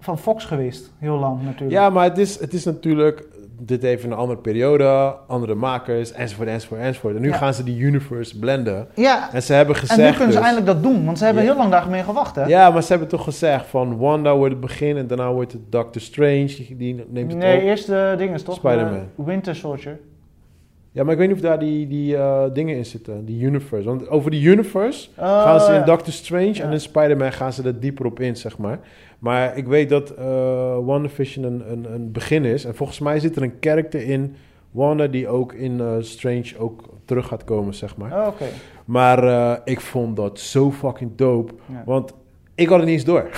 van 0.00 0.18
Fox 0.18 0.44
geweest. 0.44 0.90
Heel 0.98 1.18
lang 1.18 1.42
natuurlijk. 1.42 1.70
Ja, 1.70 1.90
maar 1.90 2.04
het 2.04 2.18
is, 2.18 2.40
het 2.40 2.52
is 2.52 2.64
natuurlijk... 2.64 3.24
Dit 3.62 3.82
heeft 3.82 4.04
een 4.04 4.12
andere 4.12 4.38
periode, 4.40 5.14
andere 5.26 5.54
makers, 5.54 6.12
enzovoort, 6.12 6.48
enzovoort, 6.48 6.80
enzovoort. 6.80 7.14
En 7.14 7.20
nu 7.20 7.28
Ja. 7.28 7.36
gaan 7.36 7.54
ze 7.54 7.64
die 7.64 7.78
universe 7.80 8.38
blenden. 8.38 8.88
ja. 8.94 9.32
En 9.32 9.42
ze 9.42 9.52
hebben 9.52 9.74
En 9.74 9.80
gezegd 9.80 9.98
nu 10.00 10.04
kunnen 10.16 10.32
ze 10.32 10.38
dus- 10.38 10.46
eindelijk 10.48 10.66
dat 10.66 10.82
doen, 10.82 11.04
want 11.04 11.18
ze 11.18 11.24
hebben 11.24 11.42
Ja. 11.42 11.48
heel 11.48 11.58
lang 11.58 11.70
daarmee 11.70 12.02
gewacht, 12.02 12.36
hè? 12.36 12.44
Ja, 12.44 12.70
maar 12.70 12.82
ze 12.82 12.88
hebben 12.88 13.08
toch 13.08 13.24
gezegd 13.24 13.66
van 13.66 13.96
Wanda 13.98 14.36
wordt 14.36 14.52
het 14.52 14.60
begin 14.60 14.96
en 14.96 15.06
daarna 15.06 15.32
wordt 15.32 15.52
het 15.52 15.60
Doctor 15.72 16.02
Strange. 16.02 16.44
Die, 16.46 16.76
die 16.76 17.04
neemt 17.08 17.30
het 17.32 17.40
nee, 17.40 17.56
op. 17.56 17.62
eerst 17.62 17.86
de 17.86 18.14
dingen, 18.18 18.44
toch? 18.44 18.54
Spider-Man. 18.54 19.06
De 19.16 19.24
Winter 19.24 19.54
Soldier. 19.56 19.98
Ja, 20.92 21.02
maar 21.02 21.12
ik 21.12 21.18
weet 21.18 21.28
niet 21.28 21.36
of 21.36 21.42
daar 21.42 21.58
die, 21.58 21.86
die 21.88 22.16
eh, 22.16 22.42
dingen 22.52 22.76
in 22.76 22.84
zitten, 22.86 23.24
die 23.24 23.42
universe. 23.42 23.88
Want 23.88 24.08
over 24.08 24.30
die 24.30 24.42
universe 24.48 25.08
Oh, 25.18 25.42
gaan 25.42 25.60
ze 25.60 25.72
in. 25.74 25.84
Doctor 25.84 26.12
Strange 26.12 26.62
en 26.62 26.72
in 26.72 26.80
Spider-Man 26.80 27.32
gaan 27.32 27.52
ze 27.52 27.62
er 27.62 27.80
dieper 27.80 28.06
op 28.06 28.20
in, 28.20 28.36
zeg 28.36 28.58
maar. 28.58 28.78
Maar 29.20 29.56
ik 29.56 29.66
weet 29.66 29.88
dat 29.88 30.10
eh 30.10 30.78
WandaVision 30.84 31.44
een, 31.44 31.62
een, 31.72 31.92
een 31.92 32.12
begin 32.12 32.44
is. 32.44 32.64
En 32.64 32.74
volgens 32.74 32.98
mij 32.98 33.18
zit 33.20 33.36
er 33.36 33.42
een 33.42 33.58
karakter 33.58 34.02
in 34.02 34.34
Wanda 34.70 35.06
die 35.06 35.28
ook 35.28 35.52
in 35.52 35.80
eh, 35.80 35.86
Strange 36.00 36.52
ook 36.58 36.82
terug 37.04 37.26
gaat 37.26 37.44
komen, 37.44 37.74
zeg 37.74 37.96
maar. 37.96 38.12
Oh, 38.20 38.26
Oké. 38.26 38.44
Maar 38.84 39.24
eh, 39.24 39.56
ik 39.64 39.80
vond 39.80 40.16
dat 40.16 40.38
zo 40.40 40.70
fucking 40.70 41.10
dope. 41.16 41.52
Ja. 41.66 41.82
Want 41.86 42.12
ik 42.54 42.68
had 42.68 42.76
het 42.76 42.86
niet 42.86 42.94
eens 42.94 43.04
door. 43.04 43.28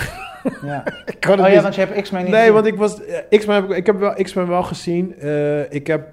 Ja. 0.61 0.83
ik 1.17 1.23
had 1.23 1.39
Oh 1.39 1.47
ja, 1.49 1.61
want 1.61 1.75
je 1.75 1.81
hebt 1.81 2.01
X-Men 2.01 2.21
niet 2.21 2.31
Nee, 2.31 2.39
gezien. 2.39 2.53
want 2.53 2.65
ik 2.65 2.75
was. 2.75 2.99
X-Men 3.29 3.55
heb 3.55 3.69
ik, 3.69 3.77
ik 3.77 3.85
heb 3.85 3.99
wel 3.99 4.13
X-Men 4.13 4.47
wel 4.47 4.63
gezien. 4.63 5.09
Ik 5.69 5.87
heb 5.87 6.11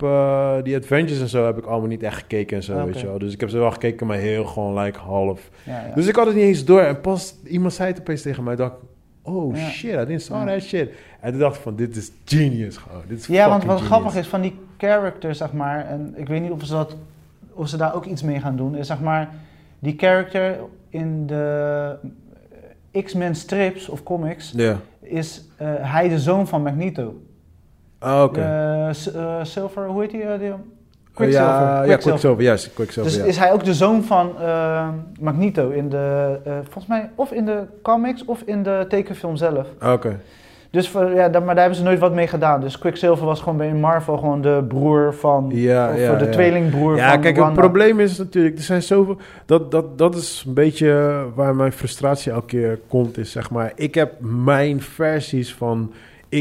die 0.62 0.76
Adventures 0.76 1.20
en 1.20 1.28
zo 1.28 1.44
heb 1.46 1.58
ik 1.58 1.64
allemaal 1.64 1.88
niet 1.88 2.02
echt 2.02 2.16
gekeken 2.18 2.56
en 2.56 2.62
zo, 2.62 2.74
Oké. 2.74 2.84
weet 2.84 3.00
je 3.00 3.06
wel. 3.06 3.18
Dus 3.18 3.32
ik 3.32 3.40
heb 3.40 3.48
ze 3.48 3.58
wel 3.58 3.70
gekeken, 3.70 4.06
maar 4.06 4.16
heel 4.16 4.44
gewoon 4.44 4.78
like 4.78 4.98
half. 4.98 5.50
Ja, 5.64 5.72
ja. 5.88 5.94
Dus 5.94 6.06
ik 6.06 6.16
had 6.16 6.26
het 6.26 6.34
niet 6.34 6.44
eens 6.44 6.64
door. 6.64 6.80
En 6.80 7.00
pas 7.00 7.34
iemand 7.44 7.72
zei 7.72 7.88
het 7.90 8.00
opeens 8.00 8.22
tegen 8.22 8.44
mij, 8.44 8.56
ik, 8.56 8.72
oh 9.22 9.56
Ja. 9.56 9.68
shit, 9.68 9.92
I 9.94 9.96
didn't 10.04 10.22
saw 10.22 10.46
that 10.46 10.62
shit. 10.62 10.90
En 11.20 11.30
toen 11.30 11.40
dacht 11.40 11.56
ik 11.56 11.62
van, 11.62 11.76
dit 11.76 11.96
is 11.96 12.10
genius 12.24 12.76
gewoon. 12.76 13.02
Dit 13.08 13.18
is 13.18 13.26
ja, 13.26 13.48
want 13.48 13.64
wat 13.64 13.80
grappig 13.80 14.14
is 14.14 14.26
van 14.26 14.40
die 14.40 14.58
character, 14.78 15.34
zeg 15.34 15.52
maar, 15.52 15.86
en 15.86 16.12
ik 16.16 16.28
weet 16.28 16.42
niet 16.42 16.50
of 16.50 16.64
ze, 16.64 16.72
dat, 16.72 16.96
of 17.52 17.68
ze 17.68 17.76
daar 17.76 17.94
ook 17.94 18.04
iets 18.04 18.22
mee 18.22 18.40
gaan 18.40 18.56
doen, 18.56 18.74
is 18.76 18.86
zeg 18.86 19.00
maar, 19.00 19.28
die 19.78 19.94
character 19.96 20.58
in 20.88 21.26
de 21.26 21.96
eh, 22.92 23.04
X-Men 23.04 23.34
strips 23.34 23.88
of 23.88 24.02
comics, 24.02 24.52
Ja. 24.56 24.76
is 25.00 25.44
eh, 25.56 25.68
hij 25.78 26.08
de 26.08 26.18
zoon 26.18 26.46
van 26.48 26.62
Magneto. 26.62 27.22
Ah, 27.98 28.22
oké. 28.22 28.40
Eh, 28.40 29.44
Silver, 29.44 29.86
hoe 29.86 30.00
heet 30.00 30.10
die? 30.10 30.38
die 30.38 30.52
Quicksilver. 31.14 31.52
Ja, 31.52 31.82
ja, 31.82 31.96
Quicksilver, 31.96 32.42
juist. 32.42 32.72
Quicksilver, 32.74 33.12
Dus 33.12 33.20
ja. 33.20 33.26
is 33.26 33.36
hij 33.36 33.52
ook 33.52 33.64
de 33.64 33.74
zoon 33.74 34.02
van 34.02 34.32
eh, 34.40 34.88
Magneto 35.20 35.70
in 35.70 35.88
de, 35.88 36.38
eh, 36.44 36.52
volgens 36.62 36.86
mij, 36.86 37.10
of 37.14 37.32
in 37.32 37.44
de 37.44 37.62
comics 37.82 38.24
of 38.24 38.42
in 38.44 38.62
de 38.62 38.84
tekenfilm 38.88 39.36
zelf. 39.36 39.66
Ah, 39.78 39.92
Oké. 39.92 40.20
Dus 40.70 40.88
voor, 40.88 41.10
ja, 41.10 41.28
maar 41.28 41.44
daar 41.44 41.56
hebben 41.56 41.74
ze 41.74 41.82
nooit 41.82 41.98
wat 41.98 42.14
mee 42.14 42.26
gedaan. 42.26 42.60
Dus 42.60 42.78
Quicksilver 42.78 43.26
was 43.26 43.40
gewoon 43.40 43.56
bij 43.56 43.72
Marvel 43.74 44.16
gewoon 44.16 44.40
de 44.42 44.64
broer 44.68 45.14
van, 45.14 45.50
Ja, 45.52 45.90
of 45.92 45.98
ja, 45.98 46.14
de 46.14 46.24
ja. 46.24 46.30
tweelingbroer 46.30 46.96
Ja, 46.96 47.10
van 47.12 47.20
kijk, 47.20 47.36
het 47.36 47.52
probleem 47.52 48.00
is 48.00 48.18
natuurlijk, 48.18 48.56
er 48.56 48.62
zijn 48.62 48.82
zoveel. 48.82 49.16
Dat, 49.46 49.70
dat, 49.70 49.98
dat 49.98 50.14
is 50.14 50.44
een 50.46 50.54
beetje 50.54 51.22
waar 51.34 51.56
mijn 51.56 51.72
frustratie 51.72 52.32
elke 52.32 52.46
keer 52.46 52.78
komt. 52.88 53.18
Is 53.18 53.30
zeg 53.30 53.50
maar, 53.50 53.72
ik 53.74 53.94
heb 53.94 54.12
mijn 54.18 54.80
versies 54.80 55.54
van 55.54 55.92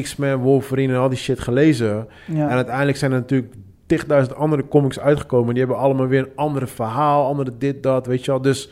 X-Men, 0.01 0.37
Wolverine 0.37 0.93
en 0.93 0.99
al 0.99 1.09
die 1.09 1.17
shit 1.17 1.39
gelezen. 1.39 2.07
Ja. 2.25 2.49
En 2.49 2.55
uiteindelijk 2.55 2.97
zijn 2.97 3.11
er 3.11 3.19
natuurlijk 3.19 3.53
tigduizend 3.89 4.35
andere 4.35 4.67
comics 4.67 4.99
uitgekomen. 4.99 5.53
Die 5.53 5.63
hebben 5.63 5.83
allemaal 5.83 6.07
weer 6.07 6.19
een 6.19 6.31
andere 6.35 6.67
verhaal, 6.67 7.27
andere 7.27 7.51
dit, 7.57 7.83
dat, 7.83 8.05
weet 8.05 8.25
je 8.25 8.31
wel. 8.31 8.41
Dus 8.41 8.65
op 8.65 8.71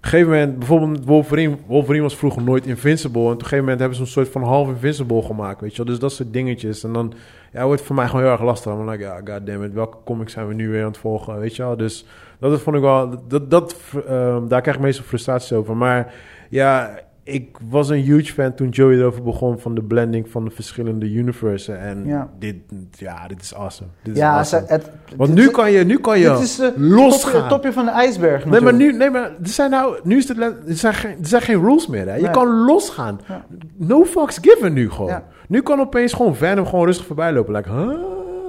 een 0.00 0.08
gegeven 0.10 0.32
moment, 0.32 0.58
bijvoorbeeld 0.58 1.04
Wolverine, 1.04 1.56
Wolverine 1.66 2.02
was 2.02 2.16
vroeger 2.16 2.42
nooit 2.42 2.66
invincible. 2.66 3.20
En 3.20 3.26
op 3.26 3.32
een 3.32 3.40
gegeven 3.40 3.58
moment 3.58 3.78
hebben 3.78 3.96
ze 3.96 4.02
een 4.02 4.10
soort 4.10 4.28
van 4.28 4.42
half 4.42 4.68
invincible 4.68 5.22
gemaakt, 5.22 5.60
weet 5.60 5.70
je 5.70 5.76
wel. 5.76 5.86
Dus 5.86 5.98
dat 5.98 6.12
soort 6.12 6.32
dingetjes. 6.32 6.84
En 6.84 6.92
dan 6.92 7.12
ja, 7.52 7.64
wordt 7.64 7.78
het 7.78 7.86
voor 7.86 7.96
mij 7.96 8.06
gewoon 8.06 8.22
heel 8.22 8.32
erg 8.32 8.42
lastig. 8.42 8.72
I'm 8.72 8.90
like, 8.90 9.02
ja, 9.02 9.20
goddammit, 9.24 9.72
welke 9.72 9.96
comics 10.04 10.32
zijn 10.32 10.48
we 10.48 10.54
nu 10.54 10.68
weer 10.68 10.80
aan 10.80 10.88
het 10.88 10.98
volgen, 10.98 11.38
weet 11.38 11.56
je 11.56 11.62
wel. 11.62 11.76
Dus 11.76 12.06
dat 12.38 12.60
vond 12.60 12.76
ik 12.76 12.82
wel, 12.82 13.22
dat, 13.28 13.50
dat, 13.50 13.76
ehm, 14.08 14.48
daar 14.48 14.60
krijg 14.60 14.76
ik 14.76 14.82
meestal 14.82 15.04
frustraties 15.04 15.52
over. 15.52 15.76
Maar 15.76 16.14
ja, 16.48 16.98
ik 17.24 17.58
was 17.70 17.88
een 17.88 18.00
huge 18.00 18.32
fan 18.32 18.54
toen 18.54 18.68
Joey 18.68 18.94
erover 18.96 19.22
begon 19.22 19.58
van 19.58 19.74
de 19.74 19.82
blending 19.82 20.30
van 20.30 20.44
de 20.44 20.50
verschillende 20.50 21.06
universen. 21.10 21.78
En 21.80 22.06
Ja. 22.06 22.28
dit, 22.38 22.56
ja, 22.90 23.26
dit 23.28 23.40
is 23.42 23.54
awesome. 23.54 23.88
Dit 24.02 24.12
is 24.14 24.18
Ja, 24.20 24.34
awesome. 24.36 24.66
ze- 24.66 24.72
het, 24.72 24.90
Want 25.16 25.28
dit 25.30 25.38
nu 25.38 25.44
is- 25.46 25.50
kan 25.50 25.70
je, 25.70 25.84
nu 25.84 25.98
kan 25.98 26.18
je 26.18 26.28
dit 26.30 26.40
is 26.40 26.60
losgaan. 26.76 27.32
topje, 27.32 27.48
topje 27.48 27.72
van 27.72 27.84
de 27.84 27.90
ijsberg. 27.90 28.44
Nee, 28.44 28.60
maar 28.60 28.74
nu, 28.74 28.92
nee, 28.92 29.10
maar 29.10 29.22
er 29.22 29.48
zijn 29.48 29.70
nou, 29.70 29.98
nu 30.02 30.16
is 30.16 30.28
het, 30.28 30.38
er 30.40 30.54
zijn 30.66 30.94
geen, 30.94 31.10
er 31.20 31.26
zijn 31.26 31.42
geen 31.42 31.60
rules 31.60 31.86
meer. 31.86 32.06
Hè? 32.08 32.14
Je 32.14 32.22
Nee. 32.22 32.30
kan 32.30 32.48
losgaan. 32.64 33.20
Ja. 33.28 33.44
No 33.76 34.04
fucks 34.04 34.38
given 34.42 34.72
nu 34.72 34.90
gewoon. 34.90 35.10
Ja. 35.10 35.24
Nu 35.48 35.60
kan 35.62 35.80
opeens 35.80 36.12
gewoon 36.12 36.34
Venom 36.36 36.66
gewoon 36.66 36.86
rustig 36.86 37.06
voorbij 37.06 37.32
lopen. 37.32 37.54
Like, 37.54 37.70
huh? 37.70 37.88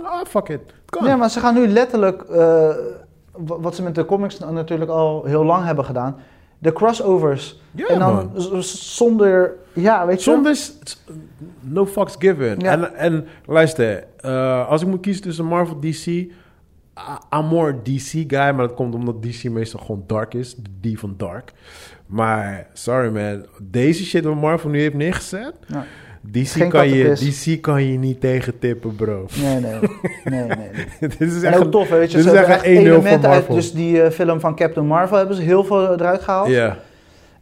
ah, 0.03 0.25
fuck 0.27 0.49
it. 0.49 0.61
Kan. 0.85 1.05
Ja, 1.05 1.15
maar 1.15 1.29
ze 1.29 1.39
gaan 1.39 1.53
nu 1.53 1.67
letterlijk, 1.67 2.21
eh, 2.21 2.69
wa- 3.31 3.59
wat 3.59 3.75
ze 3.75 3.83
met 3.83 3.95
de 3.95 4.05
comics 4.05 4.39
natuurlijk 4.39 4.91
al 4.91 5.23
heel 5.25 5.43
lang 5.45 5.65
hebben 5.65 5.85
gedaan, 5.85 6.15
de 6.57 6.73
crossovers. 6.73 7.59
Ja, 7.71 7.87
en 7.87 7.99
dan 7.99 8.31
man. 8.33 8.63
zonder, 8.63 9.53
ja, 9.73 10.05
weet 10.05 10.23
je. 10.23 10.31
Zonder 10.31 10.57
no 11.59 11.85
fucks 11.85 12.15
given. 12.19 12.59
Ja. 12.59 12.71
En, 12.71 12.95
en 12.95 13.27
luister, 13.45 14.03
eh, 14.17 14.67
als 14.67 14.81
ik 14.81 14.87
moet 14.87 15.01
kiezen 15.01 15.23
tussen 15.23 15.45
Marvel 15.45 15.79
DC, 15.79 16.05
I'm 17.35 17.45
more 17.45 17.81
DC 17.81 18.11
guy, 18.11 18.27
maar 18.29 18.57
dat 18.57 18.73
komt 18.73 18.95
omdat 18.95 19.21
DC 19.23 19.43
meestal 19.49 19.79
gewoon 19.79 20.03
dark 20.07 20.33
is, 20.33 20.55
de 20.55 20.91
D 20.91 20.99
van 20.99 21.13
dark. 21.17 21.51
Maar 22.05 22.67
sorry 22.73 23.09
man, 23.09 23.45
deze 23.61 24.05
shit 24.05 24.23
wat 24.23 24.35
Marvel 24.35 24.69
nu 24.69 24.79
heeft 24.79 24.93
neergezet, 24.93 25.55
Ja. 25.67 25.85
DC 26.31 26.47
Geen 26.47 26.69
kan, 26.69 26.89
je. 26.89 27.13
DC 27.13 27.61
kan 27.61 27.83
je 27.83 27.97
niet 27.97 28.21
tegen 28.21 28.59
tippen, 28.59 28.95
bro. 28.95 29.25
Nee, 29.41 29.59
nee, 29.59 29.79
nee, 30.23 30.43
nee. 30.47 30.69
Dit 31.17 31.21
is 31.21 31.41
En 31.43 31.51
echt 31.53 31.63
ook 31.65 31.71
tof, 31.71 31.89
weet 31.89 32.11
je. 32.11 32.17
dit 32.17 32.25
Ze 32.25 32.31
is 32.33 32.37
echt 32.39 32.49
echt 32.49 32.59
1-0 32.61 32.63
van 32.63 32.71
elementen 32.75 33.29
uit 33.29 33.51
dus 33.51 33.73
die 33.73 34.01
eh, 34.01 34.11
film 34.11 34.39
van 34.39 34.55
Captain 34.55 34.87
Marvel 34.87 35.17
hebben 35.17 35.35
ze 35.35 35.41
heel 35.41 35.63
veel 35.63 35.93
eruit 35.93 36.21
gehaald. 36.21 36.47
Ja, 36.49 36.77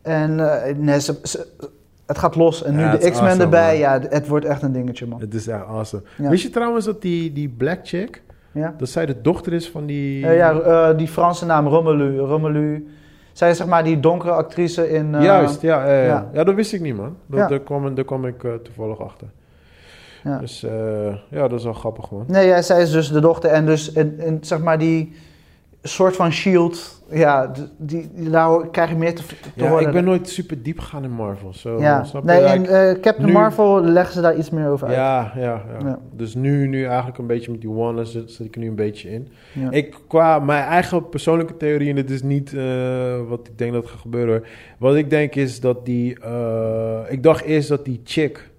En 0.02 0.40
eh, 0.66 0.76
nee, 0.76 1.00
ze, 1.02 1.20
ze- 1.24 1.48
het 2.06 2.18
gaat 2.18 2.36
los. 2.36 2.64
En 2.64 2.76
nu 2.76 2.82
Ja, 2.82 2.92
de 2.92 2.98
X-Men 2.98 3.14
awesome, 3.22 3.44
erbij, 3.44 3.70
man. 3.72 3.78
ja, 3.80 4.00
het 4.10 4.28
wordt 4.28 4.46
echt 4.46 4.62
een 4.62 4.72
dingetje, 4.72 5.06
man. 5.06 5.20
het 5.20 5.34
is 5.34 5.48
echt 5.48 5.66
awesome. 5.66 6.02
Ja. 6.18 6.30
Wist 6.30 6.44
je 6.44 6.50
trouwens 6.50 6.86
dat 6.86 7.02
die, 7.02 7.34
die 7.34 7.50
black 7.58 7.80
chick, 7.84 8.22
Ja, 8.52 8.76
dat 8.78 8.90
zij 8.90 9.06
de 9.06 9.22
dochter 9.22 9.54
is 9.54 9.70
van 9.70 9.86
die... 9.86 10.28
Eh, 10.28 10.36
ja 10.38 10.94
die 10.94 11.08
Franse 11.08 11.46
naam 11.46 11.68
Romelu. 11.68 12.18
Romelu. 12.18 12.88
Zij 13.34 13.50
is 13.50 13.58
zeg 13.58 13.68
maar 13.68 13.84
die 13.84 14.00
donkere 14.00 14.32
actrice 14.32 14.90
in... 14.90 15.16
eh, 15.16 15.24
Juist, 15.24 15.62
ja, 15.62 15.86
ja, 15.88 15.94
ja. 15.94 16.04
ja. 16.06 16.30
ja. 16.34 16.44
dat 16.44 16.56
wist 16.56 16.74
ik 16.74 16.82
niet, 16.82 16.96
man. 16.96 17.16
Dat, 17.26 17.40
Ja. 17.40 17.48
daar, 17.48 17.60
kwam, 17.60 17.96
daar 17.96 18.06
kwam 18.06 18.26
ik 18.26 18.44
eh, 18.44 18.52
toevallig 18.54 19.00
achter. 19.02 19.28
Ja. 20.24 20.38
Dus 20.38 20.64
eh, 20.64 21.16
ja, 21.30 21.48
dat 21.48 21.60
is 21.60 21.64
wel 21.64 21.74
grappig, 21.74 22.12
man. 22.12 22.24
Nee, 22.28 22.48
ja, 22.48 22.62
zij 22.62 22.82
is 22.82 22.92
dus 22.92 23.12
de 23.12 23.20
dochter 23.20 23.50
en 23.50 23.66
dus 23.66 23.92
in, 23.92 24.20
in, 24.20 24.38
zeg 24.42 24.60
maar 24.60 24.78
die 24.78 25.16
soort 25.86 26.16
van 26.16 26.32
shield, 26.32 27.04
ja, 27.12 27.48
die, 27.78 28.10
die, 28.16 28.30
daar 28.30 28.68
krijg 28.70 28.90
je 28.90 28.96
meer 28.96 29.16
te, 29.16 29.24
te 29.26 29.36
Ja, 29.56 29.68
horen. 29.70 29.88
ik 29.88 29.94
ben 29.94 30.04
nooit 30.04 30.30
super 30.30 30.64
diep 30.64 30.80
gegaan 30.80 31.04
in 31.04 31.12
Marvel. 31.12 31.54
Zo, 31.54 31.80
ja. 31.80 32.04
snap 32.04 32.22
je? 32.22 32.28
nee, 32.28 32.54
in 32.56 32.66
eh, 32.66 32.92
Captain 33.02 33.26
nu- 33.26 33.32
Marvel 33.32 33.82
leggen 33.84 34.14
ze 34.14 34.22
daar 34.22 34.36
iets 34.36 34.50
meer 34.50 34.68
over 34.70 34.88
uit. 34.88 34.96
ja, 34.96 35.32
ja, 35.36 35.42
ja, 35.44 35.86
Ja. 35.88 36.00
Dus 36.12 36.36
nu, 36.36 36.68
nu 36.68 36.86
eigenlijk 36.86 37.18
een 37.18 37.28
beetje 37.28 37.52
met 37.52 37.62
die 37.62 37.70
One 37.70 38.06
zit, 38.06 38.32
zit 38.32 38.46
ik 38.46 38.54
er 38.56 38.62
nu 38.62 38.68
een 38.68 38.76
beetje 38.76 39.10
in. 39.12 39.28
Ik, 39.70 39.96
qua 40.08 40.40
mijn 40.40 40.64
eigen 40.64 41.10
persoonlijke 41.10 41.58
theorie, 41.58 41.90
en 41.90 41.96
dit 41.96 42.10
is 42.10 42.22
niet 42.24 42.54
eh, 42.54 42.64
wat 43.28 43.48
ik 43.48 43.58
denk 43.58 43.74
dat 43.74 43.88
gaat 43.88 44.00
gebeuren. 44.00 44.30
hoor. 44.38 44.48
Wat 44.80 44.96
ik 44.96 45.10
denk 45.10 45.36
is 45.36 45.60
dat 45.60 45.86
die. 45.86 46.20
eh, 46.20 47.00
ik 47.10 47.24
dacht 47.24 47.44
eerst 47.44 47.70
dat 47.70 47.86
die 47.86 48.02
chick, 48.04 48.50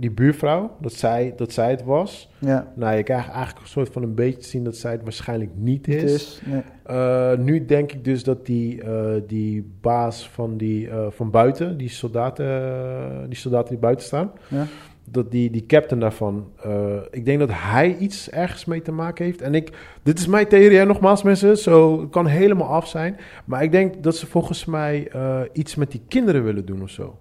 die 0.00 0.10
buurvrouw, 0.10 0.76
dat 0.80 0.92
zij, 0.92 1.32
dat 1.36 1.52
zij 1.52 1.70
het 1.70 1.82
was. 1.84 2.30
Ja, 2.38 2.72
Nou, 2.76 2.96
je 2.96 3.02
krijgt 3.02 3.28
eigenlijk 3.28 3.60
een 3.60 3.66
soort 3.68 3.88
van 3.92 4.02
een 4.02 4.14
beetje 4.14 4.38
te 4.40 4.48
zien 4.48 4.64
dat 4.64 4.76
zij 4.76 4.92
het 4.92 5.02
waarschijnlijk 5.02 5.50
niet 5.54 5.88
is. 5.88 6.02
het 6.02 6.10
is. 6.10 6.40
Nee. 6.44 6.62
Eh, 6.84 7.38
nu 7.38 7.64
denk 7.64 7.92
ik 7.92 8.04
dus 8.04 8.24
dat 8.24 8.46
die, 8.46 8.82
eh, 8.82 9.04
die 9.26 9.72
baas 9.80 10.28
van, 10.28 10.56
die, 10.56 10.88
eh, 10.90 11.06
van 11.10 11.30
buiten, 11.30 11.76
die 11.76 11.88
soldaten, 11.88 12.46
eh, 12.46 13.18
die 13.28 13.36
soldaten 13.38 13.68
die 13.70 13.78
buiten 13.78 14.06
staan, 14.06 14.30
Ja. 14.48 14.66
dat 15.10 15.30
die, 15.30 15.50
die 15.50 15.66
captain 15.66 16.00
daarvan, 16.00 16.48
eh, 16.62 16.96
ik 17.10 17.24
denk 17.24 17.38
dat 17.38 17.50
hij 17.52 17.96
iets 17.96 18.30
ergens 18.30 18.64
mee 18.64 18.82
te 18.82 18.92
maken 18.92 19.24
heeft. 19.24 19.42
En 19.42 19.54
ik, 19.54 19.70
dit 20.02 20.18
is 20.18 20.26
mijn 20.26 20.46
theorie, 20.46 20.78
hè, 20.78 20.84
nogmaals 20.84 21.22
mensen, 21.22 21.58
zo 21.58 22.00
het 22.00 22.10
kan 22.10 22.26
helemaal 22.26 22.68
af 22.68 22.86
zijn. 22.88 23.16
Maar 23.44 23.62
ik 23.62 23.72
denk 23.72 24.02
dat 24.02 24.16
ze 24.16 24.26
volgens 24.26 24.64
mij 24.64 25.08
eh, 25.12 25.40
iets 25.52 25.74
met 25.74 25.90
die 25.90 26.02
kinderen 26.08 26.44
willen 26.44 26.64
doen 26.66 26.82
of 26.82 26.90
zo. 26.90 27.18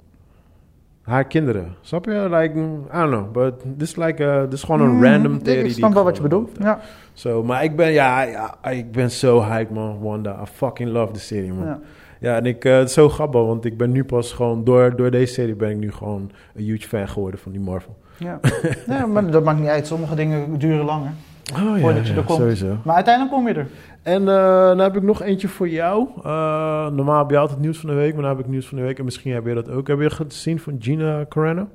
Haar 1.03 1.23
kinderen, 1.27 1.75
snap 1.81 2.05
je? 2.05 2.27
Like, 2.29 2.59
I 2.59 2.97
don't 2.97 3.09
know, 3.11 3.31
but 3.31 3.53
this 3.77 3.89
is 3.89 3.95
like, 3.95 4.25
a, 4.25 4.43
this 4.47 4.53
is 4.59 4.63
gewoon 4.63 4.81
een 4.81 4.95
Mm, 4.95 5.03
random 5.03 5.33
ik- 5.35 5.43
theorie. 5.43 5.65
Ik 5.65 5.71
snap 5.71 5.93
wel 5.93 6.03
wat 6.03 6.15
je 6.15 6.21
bedoelt. 6.21 6.51
Ja, 6.59 6.79
Zo, 7.13 7.43
maar 7.43 7.63
ik 7.63 7.75
ben, 7.75 7.91
ja, 7.91 8.21
ja, 8.21 8.55
ik 8.71 8.91
ben 8.91 9.11
zo 9.11 9.41
hyped, 9.43 9.73
man, 9.73 9.99
Wanda. 10.01 10.39
I 10.41 10.45
fucking 10.45 10.89
love 10.89 11.11
the 11.13 11.19
serie, 11.19 11.53
man. 11.53 11.65
Ja, 11.65 11.79
ja. 12.19 12.35
en 12.37 12.45
ik, 12.45 12.65
eh, 12.65 12.77
het 12.77 12.87
is 12.87 12.93
zo 12.93 13.09
grappig, 13.09 13.41
want 13.41 13.65
ik 13.65 13.77
ben 13.77 13.91
nu 13.91 14.03
pas 14.03 14.31
gewoon, 14.31 14.63
door, 14.63 14.95
door 14.95 15.11
deze 15.11 15.33
serie 15.33 15.55
ben 15.55 15.69
ik 15.69 15.77
nu 15.77 15.91
gewoon 15.91 16.31
een 16.55 16.63
huge 16.63 16.87
fan 16.87 17.07
geworden 17.07 17.39
van 17.39 17.51
die 17.51 17.61
Marvel. 17.61 17.95
Ja. 18.17 18.39
ja, 18.87 19.05
maar 19.05 19.31
dat 19.31 19.43
maakt 19.43 19.59
niet 19.59 19.67
uit. 19.69 19.87
Sommige 19.87 20.15
dingen 20.15 20.57
duren 20.59 20.85
langer. 20.85 21.11
Oh 21.53 21.79
Voordat 21.79 22.07
je 22.07 22.13
er 22.13 22.23
komt. 22.23 22.39
sowieso. 22.39 22.77
Maar 22.83 22.95
uiteindelijk 22.95 23.35
kom 23.35 23.47
je 23.47 23.53
er. 23.53 23.67
En 24.01 24.21
eh 24.27 24.67
dan 24.67 24.79
heb 24.79 24.95
ik 24.95 25.03
nog 25.03 25.21
eentje 25.21 25.47
voor 25.47 25.69
jou. 25.69 26.07
Eh, 26.23 26.87
normaal 26.87 27.17
heb 27.19 27.29
je 27.29 27.37
altijd 27.37 27.59
nieuws 27.59 27.77
van 27.77 27.89
de 27.89 27.95
week, 27.95 28.13
maar 28.13 28.21
nu 28.23 28.27
heb 28.29 28.39
ik 28.39 28.47
nieuws 28.47 28.67
van 28.67 28.77
de 28.77 28.83
week. 28.83 28.97
En 28.99 29.05
misschien 29.05 29.33
heb 29.33 29.45
je 29.45 29.53
dat 29.53 29.69
ook. 29.69 29.87
Heb 29.87 29.99
je 29.99 30.09
gezien 30.09 30.59
van 30.59 30.75
Gina 30.79 31.25
Carano? 31.29 31.67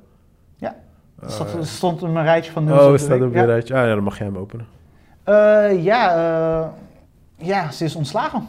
Ja. 0.57 0.75
Dat 1.19 1.31
stond, 1.31 1.67
stond 1.67 2.01
in 2.01 2.11
mijn 2.13 2.25
rijtje 2.25 2.51
van 2.51 2.63
nieuws. 2.63 2.79
oh, 2.79 2.85
op 2.85 2.91
de 2.91 2.97
staat 2.97 3.21
op 3.21 3.33
je 3.33 3.39
ja. 3.39 3.45
rijtje. 3.45 3.73
Ah 3.75 3.85
ja, 3.87 3.93
dan 3.95 4.03
mag 4.03 4.17
jij 4.17 4.27
hem 4.27 4.37
openen. 4.37 4.65
Eh, 5.23 5.83
ja, 5.83 6.15
eh, 6.15 6.67
ja, 7.47 7.71
ze 7.71 7.83
is 7.83 7.95
ontslagen. 7.95 8.47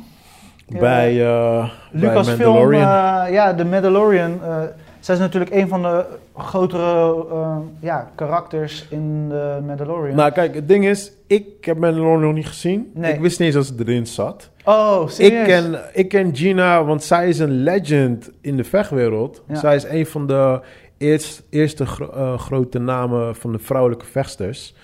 Ja, 0.66 0.78
bij, 0.78 1.14
uh, 1.14 1.58
bij 1.92 2.00
Lucasfilm, 2.00 2.52
Mandalorian. 2.54 2.82
eh, 3.26 3.32
ja, 3.32 3.52
de 3.52 3.64
Mandalorian. 3.64 4.38
eh 4.44 4.62
zij 5.00 5.14
is 5.14 5.20
natuurlijk 5.20 5.52
een 5.54 5.68
van 5.68 5.82
de 5.82 6.04
grotere 6.36 7.26
eh, 7.30 7.56
ja, 7.80 8.10
karakters 8.14 8.86
in 8.90 9.28
de 9.28 9.58
Mandalorian. 9.66 10.16
Nou, 10.16 10.30
kijk, 10.32 10.54
het 10.54 10.68
ding 10.68 10.86
is, 10.86 11.12
ik 11.26 11.44
heb 11.60 11.78
Mandalorian 11.78 12.20
nog 12.20 12.34
niet 12.34 12.46
gezien. 12.46 12.90
Nee. 12.94 13.12
Ik 13.12 13.20
wist 13.20 13.38
niet 13.38 13.54
eens 13.54 13.68
dat 13.68 13.76
ze 13.78 13.84
erin 13.86 14.06
zat. 14.06 14.50
oh, 14.64 15.02
Ik 15.04 15.10
serieus? 15.10 15.46
ken, 15.46 15.80
ik 15.92 16.08
ken 16.08 16.36
Gina, 16.36 16.84
want 16.84 17.02
zij 17.02 17.28
is 17.28 17.38
een 17.38 17.62
legend 17.62 18.30
in 18.40 18.56
de 18.56 18.64
vechtwereld. 18.64 19.42
Ja. 19.48 19.54
Zij 19.54 19.74
is 19.74 19.84
een 19.84 20.06
van 20.06 20.26
de 20.26 20.60
eerst, 20.98 21.42
eerste 21.50 21.86
gro- 21.86 22.10
eh, 22.14 22.38
grote 22.38 22.78
namen 22.78 23.36
van 23.36 23.52
de 23.52 23.58
vrouwelijke 23.58 24.04
vechters. 24.06 24.74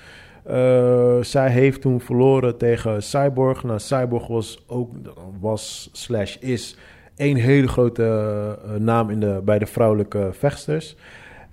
Eh, 0.45 1.17
zij 1.21 1.51
heeft 1.51 1.81
toen 1.81 2.01
verloren 2.01 2.57
tegen 2.57 3.03
Cyborg. 3.03 3.63
Nou, 3.65 3.79
Cyborg 3.79 4.27
was 4.27 4.65
ook, 4.67 4.91
was 5.41 5.89
slash 5.93 6.37
is, 6.37 6.77
een 7.17 7.37
hele 7.37 7.69
grote 7.69 8.59
naam 8.79 9.11
in 9.11 9.21
de, 9.21 9.41
bij 9.45 9.59
de 9.59 9.67
vrouwelijke 9.67 10.29
vechters. 10.33 10.97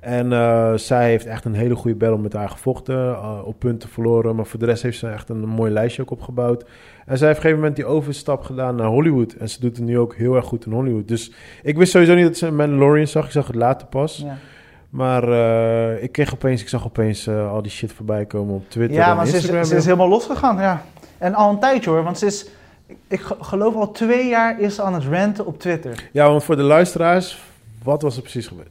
En 0.04 0.34
eh, 0.34 0.74
zij 0.74 1.10
heeft 1.10 1.26
echt 1.26 1.46
een 1.46 1.54
hele 1.54 1.76
goede 1.76 1.98
battle 1.98 2.18
met 2.22 2.34
haar 2.34 2.50
gevochten. 2.50 2.96
eh, 2.96 3.40
op 3.46 3.60
punten 3.60 3.90
verloren. 3.90 4.36
Maar 4.36 4.46
voor 4.46 4.60
de 4.60 4.66
rest 4.66 4.84
heeft 4.84 4.98
ze 4.98 5.08
echt 5.08 5.30
een 5.30 5.48
mooi 5.48 5.72
lijstje 5.72 6.02
ook 6.02 6.12
opgebouwd. 6.12 6.66
En 7.06 7.18
zij 7.18 7.28
heeft 7.28 7.40
op 7.40 7.46
een 7.46 7.52
gegeven 7.52 7.58
moment 7.58 7.76
die 7.76 7.86
overstap 7.86 8.42
gedaan 8.44 8.76
naar 8.76 8.88
Hollywood. 8.88 9.34
En 9.34 9.50
ze 9.50 9.60
doet 9.60 9.76
het 9.78 9.86
nu 9.86 10.00
ook 10.00 10.16
heel 10.16 10.36
erg 10.36 10.46
goed 10.46 10.66
in 10.66 10.72
Hollywood. 10.72 11.08
Dus 11.08 11.32
ik 11.64 11.78
wist 11.78 11.92
sowieso 11.92 12.14
niet 12.16 12.26
dat 12.26 12.38
ze 12.38 12.52
Mandalorian 12.52 13.08
zag. 13.08 13.26
Ik 13.26 13.32
zag 13.32 13.48
het 13.48 13.56
later 13.56 13.88
pas. 13.88 14.18
Ja, 14.26 14.38
Maar 14.90 15.24
eh, 15.30 16.04
ik 16.04 16.12
kreeg 16.12 16.34
opeens, 16.34 16.62
ik 16.62 16.70
zag 16.70 16.86
opeens 16.86 17.28
al 17.30 17.62
die 17.62 17.72
shit 17.72 17.94
voorbij 17.94 18.26
komen 18.26 18.56
op 18.56 18.70
Twitter 18.70 18.98
ja 18.98 19.10
en 19.10 19.16
maar 19.16 19.26
ze 19.26 19.32
is, 19.32 19.38
Instagram. 19.38 19.66
ze 19.66 19.76
is 19.76 19.86
helemaal 19.86 20.10
losgegaan, 20.10 20.58
ja. 20.58 20.84
En 21.18 21.34
al 21.34 21.50
een 21.50 21.60
tijdje 21.60 21.90
hoor, 21.90 22.04
want 22.04 22.18
ze 22.18 22.26
is... 22.26 22.48
Ik 23.08 23.20
ge- 23.22 23.36
geloof 23.40 23.76
al 23.76 23.92
twee 23.92 24.28
jaar 24.28 24.60
is 24.60 24.80
aan 24.82 24.94
het 24.94 25.04
ranten 25.04 25.46
op 25.46 25.60
Twitter. 25.60 26.10
Ja, 26.12 26.28
want 26.30 26.44
voor 26.44 26.56
de 26.56 26.62
luisteraars, 26.62 27.42
wat 27.84 28.02
was 28.02 28.16
er 28.16 28.22
precies 28.22 28.48
gebeurd? 28.48 28.68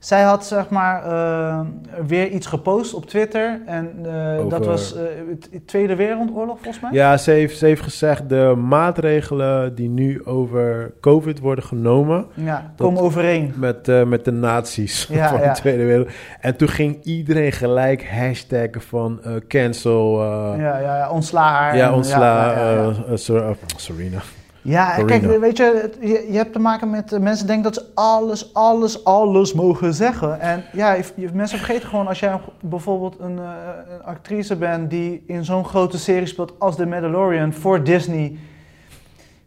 Zij 0.00 0.22
had 0.22 0.46
zeg 0.46 0.68
maar 0.68 1.04
eh, 1.04 1.60
weer 2.06 2.28
iets 2.28 2.46
gepost 2.46 2.94
op 2.94 3.06
Twitter. 3.06 3.60
En 3.66 3.92
eh, 4.04 4.48
dat 4.48 4.66
was 4.66 4.96
eh, 4.96 5.02
het 5.50 5.66
Tweede 5.66 5.96
Wereldoorlog 5.96 6.58
volgens 6.62 6.80
mij. 6.80 6.90
Ja, 6.92 7.16
ze 7.16 7.30
heeft, 7.30 7.58
ze 7.58 7.66
heeft 7.66 7.82
gezegd 7.82 8.28
de 8.28 8.54
maatregelen 8.58 9.74
die 9.74 9.88
nu 9.88 10.24
over 10.24 10.92
COVID 11.00 11.38
worden 11.38 11.64
genomen 11.64 12.26
Ja, 12.34 12.72
kom 12.76 12.96
overeen. 12.98 13.52
met, 13.56 13.88
eh, 13.88 14.02
met 14.04 14.24
de 14.24 14.32
nazi's 14.32 15.06
Ja, 15.10 15.28
van 15.32 15.40
ja. 15.40 15.52
de 15.52 15.60
Tweede 15.60 15.84
Wereld. 15.84 16.08
En 16.40 16.56
toen 16.56 16.68
ging 16.68 17.04
iedereen 17.04 17.52
gelijk 17.52 18.08
hashtaggen 18.08 18.80
van 18.82 19.22
eh, 19.22 19.32
cancel, 19.48 20.20
eh, 20.22 20.58
Ja, 20.58 20.78
ja, 20.78 20.96
ja, 20.96 21.10
ontsla 21.10 21.52
haar. 21.52 21.76
ja, 21.76 21.92
ontsla 21.94 22.52
eh, 22.54 22.86
eh, 23.08 23.28
eh, 23.48 23.50
Serena. 23.76 24.18
Ja, 24.62 25.02
kijk, 25.04 25.22
weet 25.22 25.56
je, 25.56 25.90
je, 26.00 26.26
je 26.30 26.36
hebt 26.36 26.52
te 26.52 26.58
maken 26.58 26.90
met 26.90 27.12
eh, 27.12 27.20
mensen 27.20 27.46
denken 27.46 27.64
dat 27.64 27.74
ze 27.74 27.84
alles, 27.94 28.54
alles, 28.54 29.04
alles 29.04 29.52
mogen 29.52 29.94
zeggen. 29.94 30.40
En 30.40 30.64
ja, 30.72 30.94
je, 31.14 31.28
mensen 31.32 31.58
vergeten 31.58 31.88
gewoon 31.88 32.06
als 32.06 32.20
jij 32.20 32.40
bijvoorbeeld 32.60 33.16
een, 33.18 33.38
eh, 33.38 33.44
een 33.88 34.02
actrice 34.02 34.56
bent 34.56 34.90
die 34.90 35.22
in 35.26 35.44
zo'n 35.44 35.64
grote 35.64 35.98
serie 35.98 36.26
speelt 36.26 36.54
als 36.58 36.76
The 36.76 36.86
Mandalorian 36.86 37.52
voor 37.52 37.84
Disney. 37.84 38.38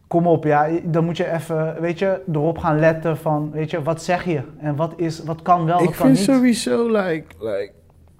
Kom 0.06 0.26
op, 0.26 0.44
ja, 0.44 0.68
dan 0.84 1.04
moet 1.04 1.16
je 1.16 1.32
even, 1.32 1.76
weet 1.80 1.98
je, 1.98 2.20
erop 2.32 2.58
gaan 2.58 2.78
letten 2.78 3.16
van, 3.16 3.50
weet 3.50 3.70
je, 3.70 3.82
wat 3.82 4.02
zeg 4.02 4.24
je? 4.24 4.40
En 4.58 4.76
wat, 4.76 4.92
is, 4.96 5.24
wat 5.24 5.42
kan 5.42 5.64
wel, 5.64 5.78
ik 5.78 5.84
wat 5.84 5.96
kan 5.96 6.06
vind 6.06 6.18
niet? 6.18 6.36
sowieso, 6.36 6.86
like, 6.86 7.24
like, 7.38 7.72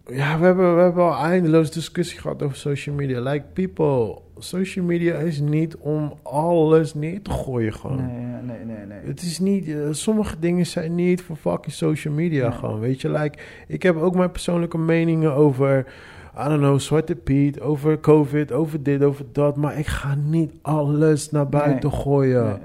ja, 0.06 0.38
we 0.38 0.44
hebben, 0.44 0.76
we 0.76 0.82
hebben 0.82 1.04
al 1.04 1.24
eindeloos 1.24 1.70
discussie 1.70 2.20
gehad 2.20 2.42
over 2.42 2.56
social 2.56 2.94
media. 2.94 3.20
Like, 3.20 3.44
people, 3.52 4.22
social 4.38 4.84
media 4.84 5.14
is 5.14 5.40
niet 5.40 5.76
om 5.76 6.12
alles 6.22 6.94
neer 6.94 7.22
te 7.22 7.30
gooien 7.30 7.72
gewoon. 7.72 7.96
Nee, 7.96 8.42
nee, 8.42 8.64
nee, 8.76 8.86
nee. 8.86 8.98
Het 9.04 9.22
is 9.22 9.38
niet, 9.38 9.68
eh, 9.68 9.76
sommige 9.90 10.38
dingen 10.38 10.66
zijn 10.66 10.94
niet 10.94 11.22
voor 11.22 11.36
fucking 11.36 11.74
social 11.74 12.14
media 12.14 12.48
Nee. 12.48 12.58
gewoon, 12.58 12.80
weet 12.80 13.00
je. 13.00 13.10
Like, 13.10 13.38
ik 13.66 13.82
heb 13.82 13.96
ook 13.96 14.14
mijn 14.14 14.30
persoonlijke 14.30 14.78
meningen 14.78 15.32
over, 15.34 15.86
I 16.40 16.48
don't 16.48 16.58
know, 16.60 16.78
Zwarte 16.78 17.14
Piet, 17.14 17.60
over 17.60 18.00
COVID, 18.00 18.52
over 18.52 18.82
dit, 18.82 19.02
over 19.02 19.24
dat. 19.32 19.56
Maar 19.56 19.78
ik 19.78 19.86
ga 19.86 20.14
niet 20.14 20.52
alles 20.62 21.30
naar 21.30 21.48
buiten 21.48 21.92
gooien, 21.92 22.44
nee. 22.44 22.58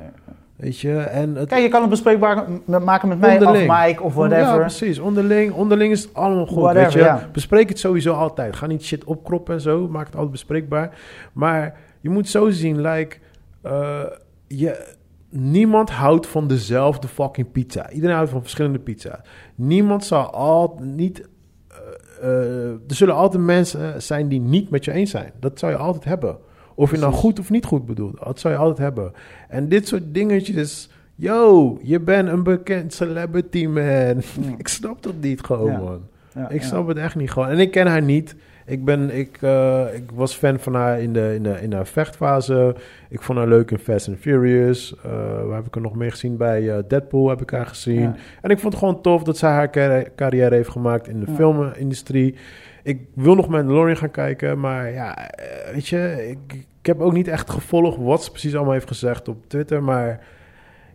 Weet 0.59 0.79
je. 0.79 0.97
En 0.97 1.35
het, 1.35 1.49
Kijk, 1.49 1.61
je 1.61 1.69
kan 1.69 1.81
het 1.81 1.89
bespreekbaar 1.89 2.45
maken 2.65 3.07
met 3.07 3.19
mij 3.19 3.33
Onderling. 3.37 3.69
of 3.71 3.85
Mike 3.85 4.03
of 4.03 4.13
Ja, 4.13 4.19
whatever. 4.19 4.59
precies. 4.59 4.99
Onderling, 4.99 5.53
onderling 5.53 5.91
is 5.91 6.01
het 6.03 6.13
allemaal 6.13 6.45
goed, 6.45 6.61
Whatever, 6.61 6.83
weet 6.83 6.93
je. 6.93 6.99
ja. 6.99 7.29
Bespreek 7.31 7.69
het 7.69 7.79
sowieso 7.79 8.13
altijd. 8.13 8.55
Ga 8.55 8.65
niet 8.65 8.83
shit 8.83 9.03
opkroppen 9.03 9.53
en 9.53 9.61
zo. 9.61 9.87
Maak 9.87 10.05
het 10.05 10.13
altijd 10.13 10.31
bespreekbaar. 10.31 10.97
Maar 11.33 11.77
je 12.01 12.09
moet 12.09 12.29
zo 12.29 12.49
zien, 12.49 12.81
like... 12.81 13.17
eh, 13.61 13.99
je, 14.47 14.95
niemand 15.29 15.89
houdt 15.89 16.27
van 16.27 16.47
dezelfde 16.47 17.07
fucking 17.07 17.51
pizza. 17.51 17.89
Iedereen 17.89 18.15
houdt 18.15 18.31
van 18.31 18.41
verschillende 18.41 18.79
pizza. 18.79 19.21
Niemand 19.55 20.05
zal 20.05 20.29
altijd 20.33 20.89
niet... 20.89 21.27
eh, 21.67 21.77
eh, 22.21 22.69
er 22.71 22.95
zullen 22.95 23.15
altijd 23.15 23.43
mensen 23.43 24.01
zijn 24.01 24.27
die 24.27 24.39
niet 24.41 24.69
met 24.69 24.85
je 24.85 24.91
eens 24.91 25.11
zijn. 25.11 25.31
Dat 25.39 25.59
zou 25.59 25.71
je 25.71 25.77
altijd 25.77 26.03
hebben. 26.03 26.37
Of 26.79 26.91
je 26.91 26.97
nou 26.97 27.13
goed 27.13 27.39
of 27.39 27.49
niet 27.49 27.65
goed 27.65 27.85
bedoelt. 27.85 28.19
Dat 28.23 28.39
zou 28.39 28.53
je 28.53 28.59
altijd 28.59 28.77
hebben. 28.77 29.11
En 29.49 29.69
dit 29.69 29.87
soort 29.87 30.03
dingetjes... 30.13 30.89
Yo, 31.15 31.77
je 31.83 31.99
bent 31.99 32.29
een 32.29 32.43
bekend 32.43 32.93
celebrity, 32.93 33.65
man. 33.65 34.21
Ik 34.57 34.67
snap 34.67 35.03
dat 35.03 35.13
niet 35.21 35.41
gewoon, 35.41 35.71
Ja. 35.71 35.77
man. 35.79 36.01
Ja, 36.35 36.49
Ik 36.49 36.61
snap 36.61 36.87
het 36.87 36.97
echt 36.97 37.15
niet 37.15 37.31
gewoon. 37.31 37.47
En 37.49 37.59
ik 37.59 37.71
ken 37.71 37.87
haar 37.87 38.01
niet. 38.01 38.35
Ik, 38.65 38.85
ben, 38.85 39.15
ik, 39.17 39.37
eh, 39.41 39.85
ik 39.93 40.11
was 40.13 40.35
fan 40.35 40.59
van 40.59 40.73
haar 40.73 41.01
in, 41.01 41.13
de, 41.13 41.31
in, 41.35 41.43
de, 41.43 41.61
in 41.61 41.73
haar 41.73 41.87
vechtfase. 41.87 42.75
Ik 43.09 43.21
vond 43.21 43.37
haar 43.37 43.47
leuk 43.47 43.71
in 43.71 43.77
Fast 43.77 44.07
and 44.07 44.17
Furious. 44.17 44.95
Eh, 45.03 45.11
waar 45.45 45.55
heb 45.55 45.65
ik 45.65 45.75
er 45.75 45.81
nog 45.81 45.95
meer 45.95 46.11
gezien? 46.11 46.37
Bij 46.37 46.69
eh, 46.77 46.83
Deadpool 46.87 47.29
heb 47.29 47.41
ik 47.41 47.49
haar 47.49 47.65
gezien. 47.67 47.99
Ja. 48.01 48.15
En 48.41 48.49
ik 48.49 48.59
vond 48.59 48.73
het 48.73 48.81
gewoon 48.83 49.01
tof 49.01 49.23
dat 49.23 49.37
zij 49.37 49.49
haar 49.51 49.69
carri- 49.69 50.07
carrière 50.15 50.55
heeft 50.55 50.69
gemaakt 50.69 51.07
in 51.07 51.19
de 51.19 51.25
Ja. 51.29 51.35
filmindustrie. 51.35 52.35
Ik 52.83 52.99
wil 53.15 53.35
nog 53.35 53.47
Mandalorian 53.47 53.97
gaan 53.97 54.11
kijken, 54.11 54.59
maar 54.59 54.91
ja, 54.91 55.29
weet 55.73 55.87
je, 55.87 56.27
ik, 56.29 56.67
ik 56.79 56.85
heb 56.85 56.99
ook 57.01 57.13
niet 57.13 57.27
echt 57.27 57.49
gevolgd 57.49 57.97
wat 57.99 58.23
ze 58.23 58.31
precies 58.31 58.55
allemaal 58.55 58.73
heeft 58.73 58.87
gezegd 58.87 59.27
op 59.27 59.37
Twitter, 59.47 59.83
maar 59.83 60.19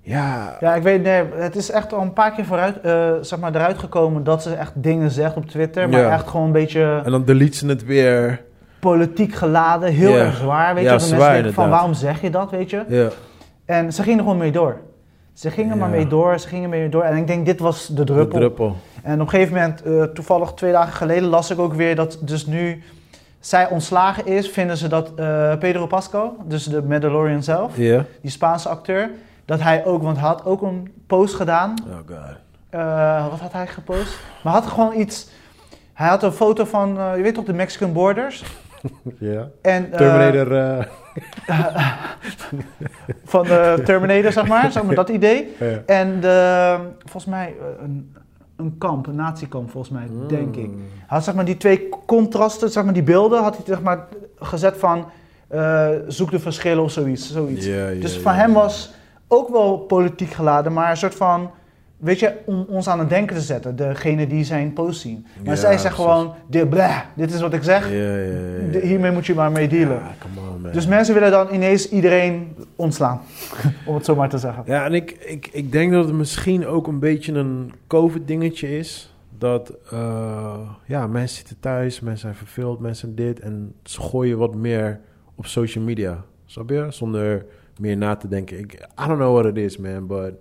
ja, 0.01 0.57
Ja, 0.61 0.75
ik 0.75 0.83
weet, 0.83 1.03
nee, 1.03 1.23
het 1.35 1.57
is 1.57 1.71
echt 1.71 1.93
al 1.93 2.01
een 2.03 2.13
paar 2.13 2.33
keer 2.33 2.45
vooruit, 2.45 2.81
eh, 2.81 3.13
zeg 3.21 3.39
maar, 3.39 3.55
eruit 3.55 3.79
gekomen 3.79 4.25
dat 4.25 4.43
ze 4.43 4.55
echt 4.55 4.73
dingen 4.75 5.11
zegt 5.11 5.37
op 5.37 5.47
Twitter, 5.47 5.89
maar 5.89 6.01
Ja. 6.01 6.13
echt 6.13 6.29
gewoon 6.29 6.47
een 6.47 6.53
beetje 6.53 7.01
en 7.05 7.11
dan 7.11 7.25
delete 7.25 7.57
ze 7.57 7.67
het 7.67 7.85
weer. 7.85 8.43
politiek 8.81 9.35
geladen, 9.35 9.93
heel 9.93 10.15
erg 10.17 10.37
zwaar, 10.37 10.75
weet 10.75 10.85
Ja, 10.85 10.93
je. 10.93 10.99
Dat 10.99 11.07
zwaar 11.07 11.19
mensen 11.19 11.35
denken 11.35 11.53
van, 11.55 11.71
waarom 11.71 11.95
zeg 11.95 12.21
je 12.21 12.31
dat, 12.31 12.51
weet 12.51 12.71
je? 12.71 12.85
Ja, 12.89 13.09
En 13.65 13.93
ze 13.93 14.03
gingen 14.03 14.19
er 14.19 14.25
gewoon 14.25 14.39
mee 14.39 14.51
door. 14.53 14.77
Ze 15.33 15.51
gingen 15.51 15.79
maar 15.79 15.89
Ja. 15.91 15.95
mee 15.97 16.07
door, 16.07 16.39
ze 16.39 16.49
gingen 16.49 16.71
mee 16.71 16.89
door. 16.89 17.03
En 17.03 17.17
ik 17.17 17.27
denk, 17.27 17.47
dit 17.47 17.61
was 17.61 17.87
de 17.87 17.95
de 17.95 18.05
druppel. 18.05 18.39
druppel. 18.39 18.77
En 19.03 19.15
op 19.15 19.21
een 19.21 19.29
gegeven 19.29 19.55
moment, 19.55 19.83
eh, 19.83 20.03
toevallig 20.03 20.53
twee 20.53 20.73
dagen 20.73 20.93
geleden, 20.93 21.29
las 21.29 21.51
ik 21.51 21.59
ook 21.59 21.73
weer 21.75 21.97
dat 21.97 22.19
dus 22.21 22.47
nu 22.47 22.83
zij 23.47 23.69
ontslagen 23.69 24.27
is, 24.27 24.49
vinden 24.49 24.77
ze 24.77 24.89
dat 24.89 25.13
eh, 25.17 25.57
Pedro 25.59 25.87
Pascal, 25.87 26.37
dus 26.45 26.65
de 26.65 26.83
Mandalorian 26.83 27.43
zelf, 27.43 27.75
die 27.75 28.31
Spaanse 28.31 28.69
acteur, 28.69 29.11
dat 29.45 29.61
hij 29.61 29.85
ook, 29.85 30.03
want 30.03 30.17
hij 30.17 30.27
had 30.27 30.45
ook 30.45 30.63
een 30.63 30.93
post 31.07 31.35
gedaan. 31.35 31.75
Oh 31.87 31.97
god. 31.97 32.37
Eh, 32.71 33.29
wat 33.31 33.41
had 33.41 33.53
hij 33.53 33.67
gepost? 33.67 34.19
Maar 34.43 34.53
had 34.53 34.67
gewoon 34.67 34.99
iets. 34.99 35.29
Hij 35.93 36.09
had 36.09 36.23
een 36.23 36.33
foto 36.33 36.65
van, 36.65 36.99
eh, 36.99 37.17
je 37.17 37.23
weet 37.23 37.35
toch, 37.35 37.45
de 37.45 37.53
Mexican 37.53 37.93
Borders. 37.93 38.45
Ja. 39.19 39.49
En, 39.63 39.91
Terminator. 39.91 40.49
van 43.25 43.43
de 43.45 43.81
Terminator, 43.85 44.33
zeg 44.33 44.47
maar, 44.47 44.73
zeg 44.73 44.83
maar 44.83 44.95
dat 45.05 45.09
idee. 45.09 45.55
ja. 45.59 45.83
En 45.87 46.21
de, 46.21 46.77
volgens 46.99 47.25
mij 47.25 47.55
een, 47.83 48.17
een 48.65 48.79
kamp, 48.79 49.07
een 49.07 49.15
natiekamp 49.15 49.71
volgens 49.71 49.93
mij, 49.93 50.09
denk 50.29 50.57
ik. 50.57 50.71
Hij 50.71 51.07
had 51.07 51.25
zeg 51.25 51.35
maar 51.35 51.45
die 51.45 51.57
twee 51.57 51.89
contrasten, 52.07 52.71
zeg 52.71 52.85
maar 52.85 52.93
die 52.93 53.03
beelden, 53.03 53.43
had 53.43 53.57
hij 53.57 53.65
zeg 53.67 53.83
maar 53.83 54.07
gezet 54.37 54.77
van 54.77 55.05
eh, 55.49 55.89
zoek 56.09 56.31
de 56.31 56.39
verschillen 56.39 56.83
of 56.83 56.91
zoiets. 56.91 57.33
zoiets. 57.33 57.67
Dus 58.01 58.19
van 58.19 58.33
hem 58.35 58.53
was 58.53 58.93
ook 59.29 59.49
wel 59.49 59.79
politiek 59.79 60.31
geladen, 60.33 60.73
maar 60.73 60.91
een 60.91 60.97
soort 60.97 61.15
van, 61.15 61.51
weet 61.97 62.19
je, 62.19 62.33
om 62.47 62.67
ons 62.69 62.89
aan 62.89 62.99
het 62.99 63.09
denken 63.09 63.37
te 63.37 63.43
zetten, 63.43 63.77
degene 63.77 64.27
die 64.27 64.45
zijn 64.45 64.73
post 64.73 65.01
zien. 65.01 65.27
Maar 65.45 65.57
zij 65.57 65.79
zegt 65.79 65.95
precies. 65.95 66.05
gewoon, 66.05 66.35
dit, 66.47 66.71
blah, 66.71 66.99
dit 67.15 67.33
is 67.33 67.41
wat 67.41 67.53
ik 67.53 67.63
zeg, 67.63 67.89
hiermee 68.83 69.11
moet 69.11 69.27
je 69.27 69.35
maar 69.35 69.53
mee 69.53 69.69
dealen. 69.69 69.97
Ja, 69.97 70.15
Dus 70.73 70.87
mensen 70.87 71.15
willen 71.15 71.31
dan 71.31 71.49
ineens 71.53 71.89
iedereen 71.89 72.57
ontslaan, 72.77 73.21
om 73.87 73.95
het 73.95 74.05
zo 74.05 74.15
maar 74.15 74.29
te 74.29 74.39
zeggen. 74.39 74.63
Ja, 74.67 74.85
en 74.85 74.95
ik, 74.95 75.11
ik, 75.11 75.49
ik 75.53 75.73
denk 75.73 75.93
dat 75.93 76.05
het 76.05 76.15
misschien 76.15 76.67
ook 76.67 76.87
een 76.87 76.99
beetje 76.99 77.33
een 77.33 77.73
COVID-dingetje 77.87 78.79
is. 78.79 79.15
Dat, 79.39 79.73
eh, 79.91 80.59
ja, 80.87 81.07
mensen 81.07 81.37
zitten 81.37 81.57
thuis, 81.61 82.01
mensen 82.01 82.21
zijn 82.21 82.35
verveeld, 82.35 82.81
mensen 82.81 83.15
dit. 83.15 83.41
En 83.41 83.75
ze 83.83 84.01
gooien 84.01 84.39
wat 84.39 84.55
meer 84.55 85.01
op 85.35 85.47
social 85.47 85.85
media. 85.85 86.25
Snap 86.47 86.71
je? 86.71 86.87
Zonder 86.89 87.45
meer 87.79 87.97
na 87.97 88.17
te 88.17 88.29
denken. 88.29 88.59
Ik, 88.59 88.73
I 88.73 89.07
don't 89.07 89.19
know 89.19 89.33
what 89.39 89.57
it 89.57 89.57
is, 89.65 89.77
man, 89.77 90.07
but... 90.07 90.33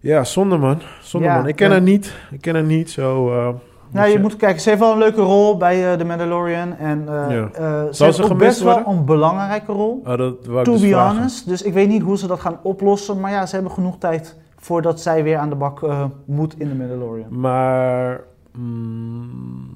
Ja, 0.00 0.24
zonde, 0.24 0.56
man. 0.56 0.80
Zonde, 1.02 1.26
Ja, 1.26 1.34
man. 1.36 1.46
Ik 1.48 1.56
ken 1.56 1.70
haar 1.70 1.82
niet. 1.82 2.14
Ik 2.30 2.40
ken 2.40 2.54
haar 2.54 2.64
niet, 2.64 2.90
zo... 2.90 3.30
eh, 3.32 3.54
Nou, 3.90 4.04
dus, 4.04 4.12
je 4.12 4.16
eh, 4.18 4.22
moet 4.24 4.36
kijken, 4.36 4.60
ze 4.60 4.68
heeft 4.68 4.80
wel 4.80 4.92
een 4.92 4.98
leuke 4.98 5.20
rol 5.20 5.56
bij 5.56 5.92
eh 5.92 5.98
The 5.98 6.04
Mandalorian. 6.04 6.76
En 6.76 7.08
eh, 7.08 7.30
Ja. 7.36 7.92
ze 7.92 8.04
heeft 8.04 8.30
ook 8.30 8.38
best 8.38 8.60
wel 8.62 8.82
een 8.86 9.04
belangrijke 9.04 9.72
rol. 9.72 10.02
Oh, 10.06 10.16
dat 10.16 10.46
wou 10.46 10.58
ik 10.58 10.64
To 10.64 10.72
dus 10.72 10.80
be 10.80 10.88
vragen. 10.88 11.16
honest. 11.16 11.48
Dus 11.48 11.62
ik 11.62 11.72
weet 11.72 11.88
niet 11.88 12.02
hoe 12.02 12.18
ze 12.18 12.26
dat 12.26 12.40
gaan 12.40 12.58
oplossen. 12.62 13.20
Maar 13.20 13.30
ja, 13.30 13.46
ze 13.46 13.54
hebben 13.54 13.72
genoeg 13.72 13.98
tijd 13.98 14.36
voordat 14.56 15.00
zij 15.00 15.22
weer 15.22 15.36
aan 15.38 15.48
de 15.48 15.54
bak 15.54 15.80
moet 16.24 16.58
in 16.58 16.68
The 16.68 16.74
Mandalorian. 16.74 17.40
Maar... 17.40 18.20
mm, 18.52 19.70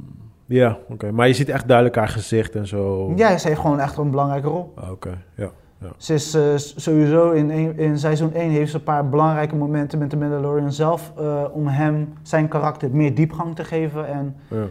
ja, 0.47 0.78
oké. 0.89 1.10
Maar 1.12 1.26
je 1.28 1.34
ziet 1.34 1.48
echt 1.48 1.66
duidelijk 1.68 1.97
haar 1.97 2.09
gezicht 2.09 2.55
en 2.55 2.66
zo. 2.66 3.12
Ja, 3.16 3.39
ze 3.39 3.48
heeft 3.48 3.60
gewoon 3.60 3.80
echt 3.80 3.97
een 3.97 4.10
belangrijke 4.10 4.48
rol. 4.48 4.72
Ah, 4.76 4.90
Oké, 4.90 5.18
ja. 5.36 5.51
Ze 5.96 6.14
is 6.14 6.34
eh, 6.34 6.42
sowieso 6.56 7.30
in, 7.30 7.50
een- 7.50 7.78
in 7.78 7.98
seizoen 7.98 8.32
1 8.34 8.50
heeft 8.50 8.70
ze 8.70 8.76
een 8.76 8.82
paar 8.82 9.09
belangrijke 9.09 9.56
momenten 9.56 9.98
met 9.98 10.10
The 10.10 10.16
Mandalorian 10.16 10.72
zelf. 10.72 11.12
eh, 11.18 11.44
om 11.52 11.66
hem, 11.66 12.12
zijn 12.22 12.48
karakter, 12.48 12.90
meer 12.90 13.14
diepgang 13.14 13.54
te 13.56 13.64
geven. 13.64 14.06
En 14.09 14.36
ja. 14.48 14.64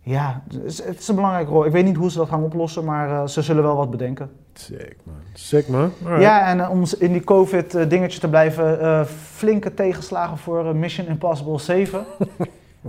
ja, 0.00 0.42
het 0.48 0.62
is, 0.64 0.84
het 0.84 0.98
is 0.98 1.08
een 1.08 1.14
belangrijke 1.14 1.50
rol. 1.50 1.64
Ik 1.66 1.72
weet 1.72 1.84
niet 1.84 1.96
hoe 1.96 2.10
ze 2.10 2.18
dat 2.18 2.28
gaan 2.28 2.42
oplossen, 2.44 2.84
maar 2.84 3.10
eh, 3.10 3.26
ze 3.26 3.42
zullen 3.42 3.62
wel 3.62 3.76
wat 3.76 3.90
bedenken. 3.90 4.30
Sick, 4.52 4.96
man. 5.04 5.14
Sick, 5.32 5.68
man. 5.68 5.90
Alright. 6.04 6.22
Ja, 6.22 6.46
en 6.46 6.68
om 6.68 6.82
in 6.98 7.12
die 7.12 7.24
COVID-dingetje 7.24 8.20
te 8.20 8.28
blijven, 8.28 9.06
flinke 9.06 9.74
tegenslagen 9.74 10.38
voor 10.38 10.76
Mission 10.76 11.06
Impossible 11.06 11.58
7. 11.58 12.04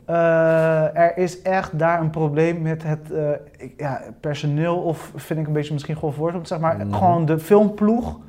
Eh, 0.05 0.95
er 0.97 1.17
is 1.17 1.41
echt 1.41 1.79
daar 1.79 2.01
een 2.01 2.09
probleem 2.09 2.61
met 2.61 2.83
het 2.83 3.11
eh, 3.11 3.29
ik- 3.57 3.73
ja, 3.77 4.01
personeel, 4.19 4.75
of 4.77 5.11
vind 5.15 5.39
ik 5.39 5.47
een 5.47 5.53
beetje 5.53 5.73
misschien 5.73 5.95
grof 5.95 6.15
woord 6.15 6.47
zeggen, 6.47 6.67
maar 6.67 6.85
Mhm. 6.85 6.93
gewoon 6.97 7.25
de 7.25 7.39
filmploeg 7.39 8.19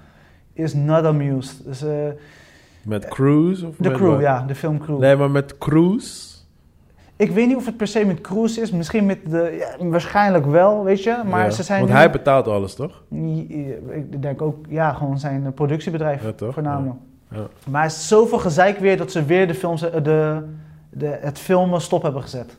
is 0.52 0.74
not 0.74 1.04
amused. 1.04 1.64
Dus, 1.64 1.82
eh, 1.82 1.90
Met 2.82 3.08
Cruise? 3.08 3.66
Of 3.66 3.74
de 3.78 3.90
crew, 3.90 4.10
wat? 4.10 4.20
ja, 4.20 4.42
de 4.46 4.54
filmcrew. 4.54 4.98
Nee, 4.98 5.16
maar 5.16 5.30
met 5.30 5.58
Cruise? 5.58 6.26
Ik 7.16 7.30
weet 7.30 7.46
niet 7.46 7.56
of 7.56 7.66
het 7.66 7.76
per 7.76 7.86
se 7.86 8.04
met 8.04 8.20
Cruise 8.20 8.60
is, 8.60 8.70
misschien 8.70 9.06
met 9.06 9.18
de, 9.30 9.56
ja, 9.78 9.86
waarschijnlijk 9.86 10.46
wel, 10.46 10.84
weet 10.84 11.02
je, 11.02 11.22
maar 11.26 11.44
Ja. 11.44 11.50
ze 11.50 11.62
zijn 11.62 11.78
Want 11.78 11.92
nu- 11.92 11.98
hij 11.98 12.10
betaalt 12.10 12.48
alles, 12.48 12.74
toch? 12.74 13.02
Ik 13.90 14.22
denk 14.22 14.42
ook, 14.42 14.56
ja, 14.68 14.92
gewoon 14.92 15.18
zijn 15.18 15.52
productiebedrijf 15.54 16.22
Ja, 16.22 16.32
toch? 16.32 16.54
voornamelijk. 16.54 16.96
Maar 17.70 17.80
er 17.82 17.86
is 17.88 18.08
zoveel 18.08 18.38
gezeik 18.38 18.78
weer 18.78 18.96
dat 18.96 19.12
ze 19.12 19.24
weer 19.24 19.46
de 19.46 19.54
films, 19.54 19.80
de, 19.80 20.42
de, 20.90 21.18
het 21.20 21.38
filmen 21.38 21.80
stop 21.80 22.02
hebben 22.02 22.22
gezet. 22.22 22.56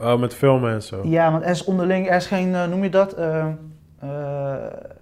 Oh, 0.00 0.18
met 0.18 0.34
filmen 0.34 0.72
en 0.72 0.82
zo. 0.82 1.00
Ja, 1.04 1.30
want 1.32 1.44
er 1.44 1.50
is 1.50 1.64
onderling, 1.64 2.08
er 2.10 2.16
is 2.16 2.26
geen, 2.26 2.54
eh, 2.54 2.66
noem 2.66 2.82
je 2.82 2.90
dat? 2.90 3.12
Eh, 3.12 3.46
eh, 3.98 4.54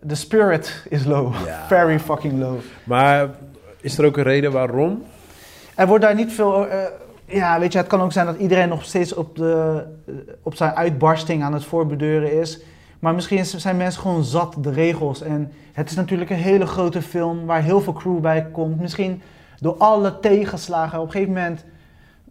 the 0.07 0.15
spirit 0.15 0.87
is 0.89 1.05
low. 1.05 1.35
Ja. 1.47 1.65
Very 1.77 1.99
fucking 2.01 2.39
low. 2.41 2.57
Maar 2.85 3.29
is 3.81 3.99
er 3.99 4.05
ook 4.05 4.17
een 4.17 4.23
reden 4.23 4.53
waarom? 4.53 5.03
Er 5.75 5.87
wordt 5.87 6.05
daar 6.05 6.15
niet 6.15 6.33
veel. 6.33 6.67
eh, 6.69 6.79
ja, 7.25 7.61
weet 7.61 7.73
je, 7.73 7.79
het 7.79 7.87
kan 7.87 8.01
ook 8.01 8.13
zijn 8.13 8.27
dat 8.27 8.37
iedereen 8.39 8.69
nog 8.69 8.85
steeds 8.85 9.15
op, 9.15 9.37
de, 9.37 9.85
eh, 10.07 10.13
op 10.43 10.55
zijn 10.55 10.73
uitbarsting 10.75 11.43
aan 11.43 11.53
het 11.53 11.65
voorbeduren 11.65 12.33
is. 12.41 12.61
Maar 12.99 13.15
misschien 13.15 13.39
is- 13.39 13.55
zijn 13.57 13.77
mensen 13.77 14.03
gewoon 14.03 14.25
zat 14.25 14.55
de 14.61 14.71
regels. 14.71 15.23
En 15.23 15.53
het 15.73 15.91
is 15.91 15.97
natuurlijk 15.97 16.31
een 16.31 16.37
hele 16.37 16.67
grote 16.67 17.03
film 17.03 17.47
waar 17.47 17.63
heel 17.63 17.81
veel 17.81 17.93
crew 17.93 18.21
bij 18.21 18.47
komt. 18.53 18.81
Misschien 18.81 19.23
door 19.61 19.77
alle 19.77 20.21
tegenslagen 20.21 20.99
op 21.01 21.05
een 21.07 21.11
gegeven 21.13 21.33
moment... 21.35 21.65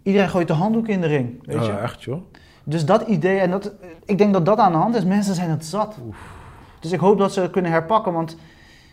Iedereen 0.07 0.29
gooit 0.29 0.47
de 0.47 0.53
handdoek 0.53 0.88
in 0.88 1.01
de 1.01 1.07
ring, 1.07 1.45
weet 1.45 1.65
je. 1.65 1.71
Ja, 1.71 1.79
echt 1.79 2.03
joh. 2.03 2.21
Dus 2.63 2.85
dat 2.85 3.01
idee, 3.01 3.39
en 3.39 3.51
dat, 3.51 3.71
ik 4.05 4.17
denk 4.17 4.34
dat 4.34 4.45
dat 4.45 4.57
aan 4.57 4.71
de 4.71 4.77
hand 4.77 4.95
is. 4.95 5.05
Mensen 5.05 5.35
zijn 5.35 5.49
het 5.49 5.65
zat. 5.65 5.95
Dus 6.79 6.91
ik 6.91 6.99
hoop 6.99 7.17
dat 7.17 7.34
ze 7.34 7.41
het 7.41 7.51
kunnen 7.51 7.71
herpakken, 7.71 8.13
want 8.13 8.38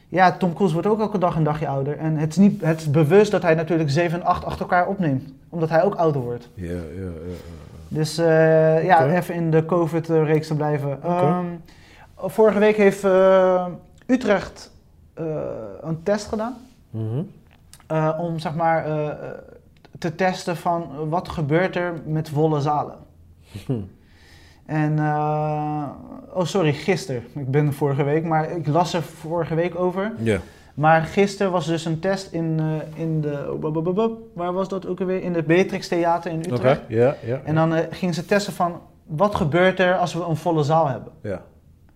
ja, 0.09 0.33
Tom 0.33 0.55
Cruise 0.55 0.75
wordt 0.75 0.89
ook 0.89 1.01
elke 1.01 1.19
dag 1.19 1.37
een 1.37 1.43
dagje 1.43 1.69
ouder. 1.69 1.99
En 1.99 2.17
het 2.17 2.31
is, 2.31 2.37
niet, 2.37 2.61
het 2.61 2.81
is 2.81 2.91
bewust 2.91 3.31
dat 3.31 3.43
hij 3.43 3.55
natuurlijk 3.55 3.91
7 3.91 4.21
en 4.21 4.27
8 4.27 4.45
achter 4.45 4.61
elkaar 4.61 4.87
opneemt, 4.87 5.33
omdat 5.49 5.69
hij 5.69 5.85
ook 5.85 5.95
ouder 5.95 6.21
wordt. 6.21 6.49
Ja, 6.55 6.73
ja, 6.73 6.79
ja. 7.03 7.35
Dus 7.89 8.19
eh, 8.19 8.85
ja, 8.85 9.07
even 9.07 9.35
in 9.35 9.51
de 9.51 9.65
COVID-reeks 9.65 10.47
te 10.47 10.55
blijven. 10.55 10.91
Oké. 10.91 11.07
Ehm, 11.07 11.47
vorige 12.17 12.59
week 12.59 12.77
heeft 12.77 13.05
eh, 13.05 13.67
Utrecht 14.07 14.73
eh, 15.15 15.25
een 15.81 16.03
test 16.03 16.27
gedaan. 16.27 16.57
Mhm. 16.91 17.23
om 18.19 18.39
zeg 18.39 18.55
maar 18.55 18.87
te 19.99 20.15
testen 20.15 20.57
van 20.57 21.09
wat 21.09 21.29
gebeurt 21.29 21.77
er 21.77 21.93
met 22.07 22.29
volle 22.29 22.61
zalen. 22.61 22.97
Hm. 23.67 23.73
En, 24.67 24.99
eh, 24.99 25.85
oh 26.35 26.45
sorry, 26.45 26.73
gisteren. 26.73 27.23
Ik 27.35 27.51
ben 27.51 27.67
er 27.67 27.73
vorige 27.73 28.03
week, 28.05 28.25
maar 28.25 28.51
ik 28.51 28.67
las 28.67 28.95
er 28.95 29.03
vorige 29.03 29.55
week 29.55 29.75
over. 29.79 30.13
Ja. 30.19 30.39
Maar 30.75 31.03
gisteren 31.03 31.53
was 31.53 31.67
dus 31.67 31.85
een 31.85 31.99
test 32.01 32.33
in, 32.33 32.61
eh, 32.61 33.01
in 33.03 33.21
de, 33.21 33.57
bu- 33.61 34.11
waar 34.35 34.53
was 34.53 34.69
dat 34.69 34.87
ook 34.87 35.01
alweer? 35.01 35.23
In 35.23 35.35
het 35.35 35.47
Beatrix 35.47 35.89
Theater 35.89 36.31
in 36.33 36.39
Utrecht. 36.39 36.81
ja, 36.89 37.17
ja. 37.25 37.41
En 37.45 37.55
dan 37.55 37.75
eh, 37.75 37.87
gingen 37.91 38.15
ze 38.15 38.25
testen 38.27 38.53
van, 38.53 38.81
wat 39.07 39.35
gebeurt 39.35 39.79
er 39.79 39.97
als 39.97 40.15
we 40.15 40.25
een 40.25 40.37
volle 40.37 40.63
zaal 40.63 40.89
hebben? 40.89 41.13
ja. 41.21 41.43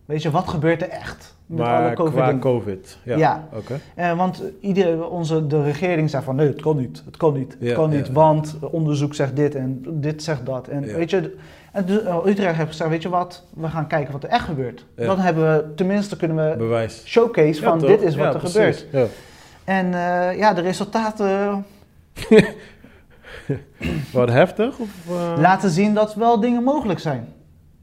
Weet 0.05 0.23
je, 0.23 0.31
wat 0.31 0.49
gebeurt 0.49 0.83
er 0.83 0.89
echt 0.89 1.37
met 1.49 1.67
alle 1.67 1.81
Maar 1.81 1.95
COVID 1.95 2.15
qua? 2.15 2.39
COVID. 2.39 2.99
Ja. 3.03 3.17
Ja. 3.17 3.49
Oké. 3.53 3.81
Eh, 3.95 4.17
want 4.17 4.43
ieder, 4.61 5.09
onze, 5.09 5.47
de 5.47 5.63
regering 5.63 6.11
zei 6.11 6.23
van 6.25 6.37
nee, 6.37 6.47
het 6.47 6.61
kan 6.61 6.77
niet, 6.77 7.03
het 7.05 7.17
kan 7.17 7.35
niet, 7.35 7.53
het 7.53 7.69
Ja, 7.69 7.75
kan 7.75 7.91
niet, 7.91 8.07
ja. 8.07 8.13
want 8.13 8.57
onderzoek 8.61 9.15
zegt 9.15 9.37
dit 9.37 9.55
en 9.55 9.85
dit 9.89 10.23
zegt 10.23 10.47
dat. 10.47 10.69
En 10.69 10.83
weet 10.83 11.11
je, 11.11 11.37
en 11.73 11.85
dus, 11.85 12.03
eh, 12.03 12.17
Utrecht 12.27 12.57
heeft 12.57 12.69
gezegd, 12.69 12.91
weet 12.91 13.03
je 13.03 13.09
wat, 13.09 13.45
we 13.55 13.69
gaan 13.69 13.87
kijken 13.87 14.13
wat 14.13 14.23
er 14.23 14.29
echt 14.29 14.45
gebeurt. 14.45 14.85
Dan 14.95 15.19
hebben 15.19 15.45
we, 15.57 15.75
tenminste 15.75 16.17
kunnen 16.17 16.51
we 16.51 16.57
Bewijs. 16.57 17.03
showcase 17.05 17.63
van 17.63 17.79
toch? 17.79 17.89
dit 17.89 18.03
is 18.03 18.17
wat 18.17 18.35
er 18.35 18.41
precies. 18.41 18.57
gebeurt. 18.57 18.87
Ja. 18.93 19.05
En 19.65 19.87
eh, 19.95 20.39
ja, 20.39 20.53
de 20.55 20.61
resultaten 20.61 21.65
Wat 24.13 24.29
heftig? 24.31 24.79
Of, 24.79 24.89
eh? 25.09 25.33
laten 25.39 25.71
zien 25.71 25.95
dat 25.95 26.15
wel 26.15 26.41
dingen 26.41 26.63
mogelijk 26.63 27.01
zijn. 27.01 27.29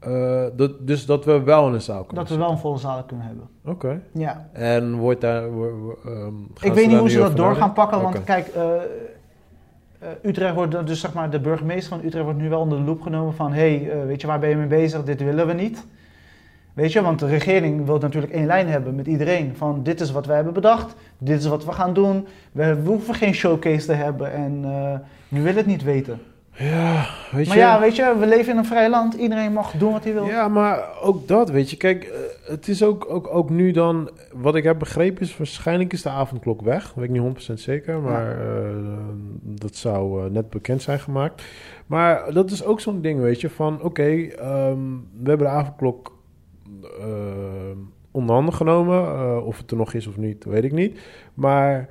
Eh, 0.06 0.44
dat, 0.56 0.86
dus 0.86 1.06
dat 1.06 1.24
we 1.24 1.42
wel 1.42 1.74
een 1.74 1.80
zaal 1.80 2.04
kunnen 2.04 2.24
Dat 2.24 2.28
we 2.28 2.38
wel 2.38 2.50
een 2.50 2.58
volle 2.58 2.78
zaal 2.78 3.04
kunnen 3.04 3.26
hebben. 3.26 3.48
Oké. 3.64 4.00
Ja. 4.12 4.48
En 4.52 4.94
wordt 4.94 5.20
daar... 5.20 5.42
ehm, 5.42 6.34
Ik 6.60 6.72
weet 6.72 6.88
niet 6.88 6.98
hoe 6.98 7.10
ze 7.10 7.18
dat 7.18 7.36
door 7.36 7.56
gaan 7.56 7.72
pakken, 7.72 8.02
want 8.02 8.24
kijk, 8.24 8.46
eh, 8.46 8.74
eh, 8.74 10.08
Utrecht 10.22 10.54
wordt 10.54 10.86
dus 10.86 11.00
zeg 11.00 11.12
maar 11.12 11.30
de 11.30 11.40
burgemeester 11.40 11.96
van 11.96 12.06
Utrecht 12.06 12.24
wordt 12.24 12.38
nu 12.38 12.48
wel 12.48 12.60
onder 12.60 12.78
de 12.78 12.84
loep 12.84 13.02
genomen 13.02 13.34
van, 13.34 13.52
hé, 13.52 13.76
hey, 13.76 14.06
weet 14.06 14.20
je 14.20 14.26
waar 14.26 14.38
ben 14.38 14.48
je 14.48 14.56
mee 14.56 14.66
bezig? 14.66 15.04
Dit 15.04 15.22
willen 15.22 15.46
we 15.46 15.52
niet. 15.52 15.86
Weet 16.72 16.92
je, 16.92 17.02
want 17.02 17.18
de 17.18 17.26
regering 17.26 17.86
wil 17.86 17.98
natuurlijk 17.98 18.32
één 18.32 18.46
lijn 18.46 18.68
hebben 18.68 18.94
met 18.94 19.06
iedereen 19.06 19.56
van, 19.56 19.82
dit 19.82 20.00
is 20.00 20.10
wat 20.12 20.26
wij 20.26 20.36
hebben 20.36 20.54
bedacht, 20.54 20.94
dit 21.18 21.38
is 21.38 21.46
wat 21.46 21.64
we 21.64 21.72
gaan 21.72 21.92
doen. 21.94 22.26
We, 22.52 22.82
we 22.82 22.88
hoeven 22.88 23.14
geen 23.14 23.34
showcase 23.34 23.86
te 23.86 23.92
hebben 23.92 24.32
en 24.32 24.60
we 25.28 25.40
willen 25.40 25.56
het 25.56 25.66
niet 25.66 25.82
weten. 25.82 26.20
Ja, 26.58 27.06
weet 27.32 27.46
maar 27.46 27.56
je... 27.56 27.62
ja, 27.62 27.80
weet 27.80 27.96
je, 27.96 28.16
we 28.18 28.26
leven 28.26 28.52
in 28.52 28.58
een 28.58 28.64
vrij 28.64 28.90
land, 28.90 29.14
iedereen 29.14 29.52
mag 29.52 29.72
doen 29.72 29.92
wat 29.92 30.04
hij 30.04 30.12
wil. 30.12 30.24
Ja, 30.24 30.48
maar 30.48 31.00
ook 31.02 31.28
dat, 31.28 31.50
weet 31.50 31.70
je. 31.70 31.76
Kijk, 31.76 32.04
eh, 32.04 32.18
het 32.50 32.68
is 32.68 32.82
ook, 32.82 33.06
ook, 33.10 33.28
ook 33.34 33.50
nu 33.50 33.70
dan... 33.70 34.10
Wat 34.32 34.54
ik 34.54 34.64
heb 34.64 34.78
begrepen 34.78 35.22
is, 35.22 35.36
waarschijnlijk 35.36 35.92
is 35.92 36.02
de 36.02 36.08
avondklok 36.08 36.62
weg. 36.62 36.92
Weet 36.94 37.04
ik 37.04 37.10
niet 37.10 37.50
100% 37.50 37.52
zeker, 37.52 38.00
maar 38.00 38.40
eh, 38.40 38.74
dat 39.42 39.76
zou 39.76 40.24
eh, 40.24 40.30
net 40.30 40.50
bekend 40.50 40.82
zijn 40.82 40.98
gemaakt. 40.98 41.42
Maar 41.86 42.32
dat 42.32 42.50
is 42.50 42.64
ook 42.64 42.80
zo'n 42.80 43.00
ding, 43.00 43.20
weet 43.20 43.40
je, 43.40 43.50
van... 43.50 43.82
Oké, 43.82 44.02
ehm, 44.02 44.78
we 45.22 45.28
hebben 45.28 45.46
de 45.46 45.52
avondklok 45.52 46.16
eh, 47.00 47.06
onder 48.10 48.34
handen 48.34 48.54
genomen. 48.54 49.44
Of 49.44 49.58
het 49.58 49.70
er 49.70 49.76
nog 49.76 49.94
is 49.94 50.06
of 50.06 50.16
niet, 50.16 50.44
weet 50.44 50.64
ik 50.64 50.72
niet. 50.72 51.00
Maar 51.34 51.88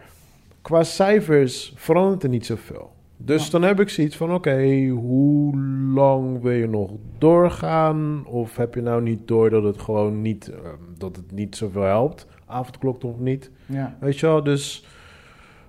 qua 0.62 0.84
cijfers 0.84 1.74
verandert 1.76 2.24
er 2.24 2.30
niet 2.30 2.46
zoveel. 2.46 2.95
Dus 3.18 3.46
Ja. 3.46 3.52
dan 3.52 3.62
heb 3.62 3.80
ik 3.80 3.90
zoiets 3.90 4.18
van, 4.18 4.34
oké, 4.34 4.88
hoe 4.88 5.58
lang 5.94 6.42
wil 6.42 6.52
je 6.52 6.68
nog 6.68 6.92
doorgaan? 7.18 8.26
Of 8.26 8.56
heb 8.58 8.74
je 8.76 8.82
nou 8.82 9.02
niet 9.02 9.28
door 9.28 9.50
dat 9.50 9.64
het 9.64 9.82
gewoon 9.82 10.22
niet, 10.22 10.48
eh, 10.50 10.58
dat 10.98 11.16
het 11.16 11.32
niet 11.32 11.56
zoveel 11.56 11.82
helpt? 11.82 12.28
Avondklok 12.46 13.04
of 13.04 13.18
niet? 13.20 13.52
Ja. 13.66 13.98
Weet 14.00 14.20
je 14.20 14.26
wel, 14.26 14.44
dus, 14.44 14.86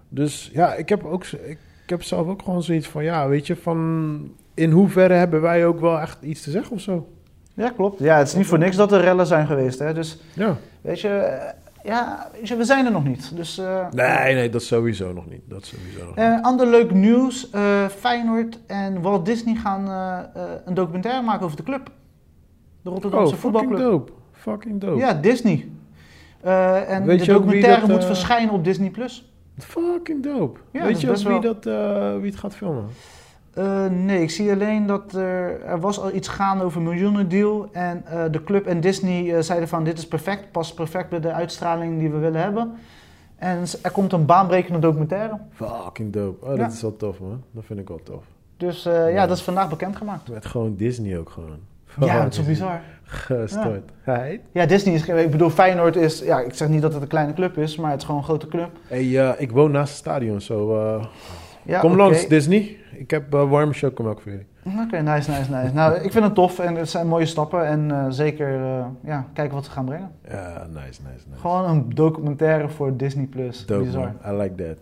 dus 0.09 0.51
ja, 0.53 0.75
ik 0.75 0.89
heb, 0.89 1.05
ook, 1.05 1.25
ik 1.25 1.59
heb 1.87 2.03
zelf 2.03 2.27
ook 2.27 2.43
gewoon 2.43 2.63
zoiets 2.63 2.89
van, 2.89 3.05
ja, 3.05 3.29
weet 3.29 3.47
je, 3.47 3.57
van 3.57 4.19
in 4.55 4.71
hoeverre 4.71 5.15
hebben 5.15 5.41
wij 5.41 5.67
ook 5.67 5.81
wel 5.81 6.01
echt 6.01 6.23
iets 6.23 6.43
te 6.43 6.51
zeggen 6.51 6.73
of 6.75 6.81
zo? 6.81 7.09
Ja, 7.55 7.71
klopt. 7.71 7.99
Ja, 7.99 8.19
het 8.19 8.27
is 8.29 8.35
niet 8.35 8.47
voor 8.47 8.59
niks 8.59 8.77
dat 8.77 8.93
er 8.93 9.01
rellen 9.01 9.27
zijn 9.27 9.47
geweest. 9.47 9.79
Hè? 9.79 9.95
Dus 9.95 10.19
Ja. 10.35 10.57
weet 10.81 11.01
je, 11.01 11.09
eh, 11.09 11.53
ja, 11.87 12.29
we 12.57 12.65
zijn 12.65 12.85
er 12.87 12.93
nog 12.93 13.05
niet. 13.05 13.37
Dus, 13.37 13.59
eh, 13.59 13.87
Nee, 13.91 14.35
nee, 14.35 14.51
dat 14.51 14.63
sowieso 14.63 15.13
nog 15.13 15.27
niet. 15.29 15.41
Dat 15.45 15.65
sowieso 15.65 16.05
nog. 16.07 16.15
Eh, 16.17 16.43
ander 16.43 16.67
leuk 16.67 16.91
nieuws. 16.93 17.51
eh, 17.51 17.89
Feyenoord 17.89 18.59
en 18.67 19.01
Walt 19.03 19.25
Disney 19.27 19.55
gaan 19.55 19.89
een 20.65 20.75
documentaire 20.75 21.23
maken 21.23 21.45
over 21.45 21.57
de 21.57 21.63
club. 21.63 21.91
De 22.83 22.91
Rotterdamse 22.91 23.35
oh, 23.35 23.41
fucking 23.41 23.55
voetbalclub. 23.63 23.91
dope. 23.91 24.13
Fucking 24.33 24.81
dope. 24.81 24.99
Ja, 24.99 25.13
Disney. 25.13 25.69
En 26.43 27.05
Weet 27.05 27.19
de 27.19 27.33
documentaire 27.33 27.81
dat, 27.81 27.89
moet 27.91 28.05
verschijnen 28.05 28.55
op 28.55 28.65
Disney+. 28.65 28.91
Plus. 28.91 29.31
Fucking 29.59 30.23
dope. 30.23 30.61
Ja, 30.71 30.83
Weet 30.85 31.01
je 31.01 31.07
ook 31.07 31.13
best 31.13 31.25
wie, 31.25 31.41
wel- 31.41 31.57
dat, 31.61 31.65
wie 32.21 32.31
het 32.31 32.37
gaat 32.41 32.55
filmen? 32.57 32.85
Eh, 33.57 33.87
nee, 33.87 34.23
ik 34.23 34.31
zie 34.31 34.51
alleen 34.53 34.87
dat 34.87 35.13
er, 35.15 35.63
er 35.65 35.81
was 35.81 36.01
al 36.01 36.15
iets 36.15 36.29
gaande 36.29 36.65
over 36.65 36.79
een 36.79 36.85
miljoenendeal. 36.89 37.69
En 37.73 38.03
eh, 38.07 38.25
de 38.31 38.45
club 38.45 38.67
en 38.67 38.81
Disney 38.81 39.35
eh, 39.35 39.43
zeiden 39.43 39.69
van 39.69 39.85
dit 39.85 39.99
is 39.99 40.09
perfect, 40.09 40.51
past 40.53 40.75
perfect 40.75 41.09
bij 41.09 41.21
de 41.21 41.33
uitstraling 41.33 41.99
die 41.99 42.11
we 42.11 42.19
willen 42.19 42.41
hebben. 42.41 42.73
En 43.37 43.63
er 43.83 43.91
komt 43.91 44.13
een 44.13 44.27
baanbrekende 44.27 44.79
documentaire. 44.79 45.39
Fucking 45.53 46.13
dope. 46.13 46.45
Oh, 46.45 46.51
dat 46.51 46.59
Ja. 46.59 46.67
is 46.67 46.83
wel 46.83 46.97
tof, 46.97 47.21
man. 47.21 47.43
Dat 47.51 47.65
vind 47.65 47.79
ik 47.79 47.89
wel 47.89 48.01
tof. 48.03 48.25
Dus 48.57 48.83
ja, 48.83 49.07
Ja. 49.07 49.27
dat 49.27 49.37
is 49.37 49.43
vandaag 49.43 49.69
bekendgemaakt. 49.69 50.29
Met 50.29 50.47
gewoon 50.47 50.77
Disney 50.77 51.19
ook 51.19 51.31
gewoon. 51.31 51.59
Ja, 52.01 52.23
het 52.23 52.33
is 52.33 52.39
zo 52.39 52.45
bizar. 52.45 52.81
Gestoord. 53.03 53.91
Hey, 54.03 54.41
Ja, 54.53 54.67
Disney 54.67 54.95
is, 54.95 55.09
ik 55.09 55.31
bedoel, 55.31 55.51
Feyenoord 55.51 55.97
is, 55.97 56.21
ja, 56.21 56.41
ik 56.41 56.55
zeg 56.55 56.69
niet 56.69 56.83
dat 56.83 56.93
het 56.93 57.03
een 57.03 57.09
kleine 57.09 57.33
club 57.33 57.59
is, 57.59 57.77
maar 57.77 57.91
het 57.91 58.01
is 58.01 58.07
gewoon 58.07 58.21
een 58.21 58.27
grote 58.27 58.49
club. 58.49 58.71
hey 58.87 59.35
ik 59.39 59.51
woon 59.51 59.71
naast 59.71 59.89
het 59.91 59.99
stadion, 59.99 60.41
zo. 60.41 61.01
Ja, 61.63 61.81
kom 61.81 61.97
langs, 61.97 62.29
Disney. 62.29 62.77
Ik 62.99 63.11
heb 63.11 63.35
eh, 63.35 63.51
warme 63.51 63.73
chocomelk 63.73 64.21
voor 64.21 64.31
jullie. 64.31 64.47
Oké, 64.85 65.01
nice, 65.03 65.31
nice, 65.31 65.51
nice. 65.51 65.73
Nou, 65.75 65.95
ik 65.95 66.13
vind 66.13 66.25
het 66.25 66.35
tof 66.35 66.59
en 66.59 66.75
het 66.75 66.91
zijn 66.91 67.07
mooie 67.07 67.27
stappen 67.27 67.67
en 67.67 67.91
eh, 67.91 68.07
zeker, 68.09 68.55
eh, 68.55 68.87
ja, 69.05 69.27
kijken 69.33 69.55
wat 69.55 69.65
ze 69.65 69.71
gaan 69.71 69.85
brengen. 69.85 70.11
Ja, 70.29 70.67
nice, 70.69 70.85
nice, 70.85 71.25
nice. 71.29 71.41
Gewoon 71.41 71.65
een 71.71 71.95
documentaire 71.95 72.69
voor 72.69 72.97
Disney+. 72.97 73.27
Plus. 73.27 73.67
Dope, 73.67 73.85
Bizar. 73.85 74.13
man. 74.23 74.35
I 74.35 74.37
like 74.43 74.55
that. 74.55 74.79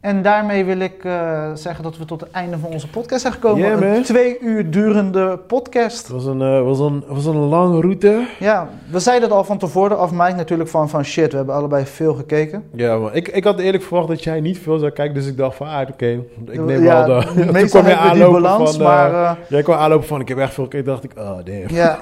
En 0.00 0.22
daarmee 0.22 0.64
wil 0.64 0.78
ik 0.78 1.04
eh, 1.04 1.50
zeggen 1.54 1.84
dat 1.84 1.98
we 1.98 2.04
tot 2.04 2.20
het 2.20 2.30
einde 2.30 2.58
van 2.58 2.70
onze 2.70 2.88
podcast 2.88 3.20
zijn 3.20 3.32
gekomen. 3.32 3.66
Yeah, 3.80 3.96
een 3.96 4.02
twee 4.02 4.38
uur 4.40 4.70
durende 4.70 5.38
podcast. 5.46 5.98
Het 5.98 6.08
was 6.08 6.24
een, 6.24 6.42
eh, 6.42 6.62
was 6.62 6.78
een, 6.78 7.04
was 7.08 7.26
een 7.26 7.36
lange 7.36 7.80
route. 7.80 8.26
Ja, 8.38 8.68
we 8.90 8.98
zeiden 8.98 9.28
het 9.28 9.38
al 9.38 9.44
van 9.44 9.58
tevoren 9.58 9.98
af, 9.98 10.10
Mike, 10.12 10.34
natuurlijk 10.34 10.68
van, 10.70 10.88
van 10.88 11.04
shit, 11.04 11.30
we 11.30 11.36
hebben 11.36 11.54
allebei 11.54 11.84
veel 11.86 12.14
gekeken. 12.14 12.64
Ja, 12.72 12.96
man. 12.96 13.14
Ik, 13.14 13.28
ik 13.28 13.44
had 13.44 13.58
eerlijk 13.58 13.82
verwacht 13.82 14.08
dat 14.08 14.24
jij 14.24 14.40
niet 14.40 14.58
veel 14.58 14.78
zou 14.78 14.90
kijken, 14.90 15.14
dus 15.14 15.26
ik 15.26 15.36
dacht 15.36 15.56
van, 15.56 15.66
ah, 15.66 15.88
oké. 15.90 16.22
Ik 16.50 16.64
neem 16.64 16.82
ja, 16.82 17.06
wel 17.06 17.20
de... 17.20 17.26
Toen 17.34 17.52
Meestal 17.52 17.80
kwam 17.80 17.92
je 17.92 17.98
aanlopen 17.98 18.42
balans, 18.42 18.70
van, 18.76 18.80
eh, 18.80 18.86
maar... 18.86 19.38
Jij 19.48 19.62
kwam 19.62 19.78
aanlopen 19.78 20.06
van, 20.06 20.20
ik 20.20 20.28
heb 20.28 20.38
echt 20.38 20.54
veel 20.54 20.64
gekeken, 20.64 20.86
dacht 20.86 21.04
ik, 21.04 21.12
oh, 21.18 21.36
damn. 21.44 21.74
Ja, 21.74 21.98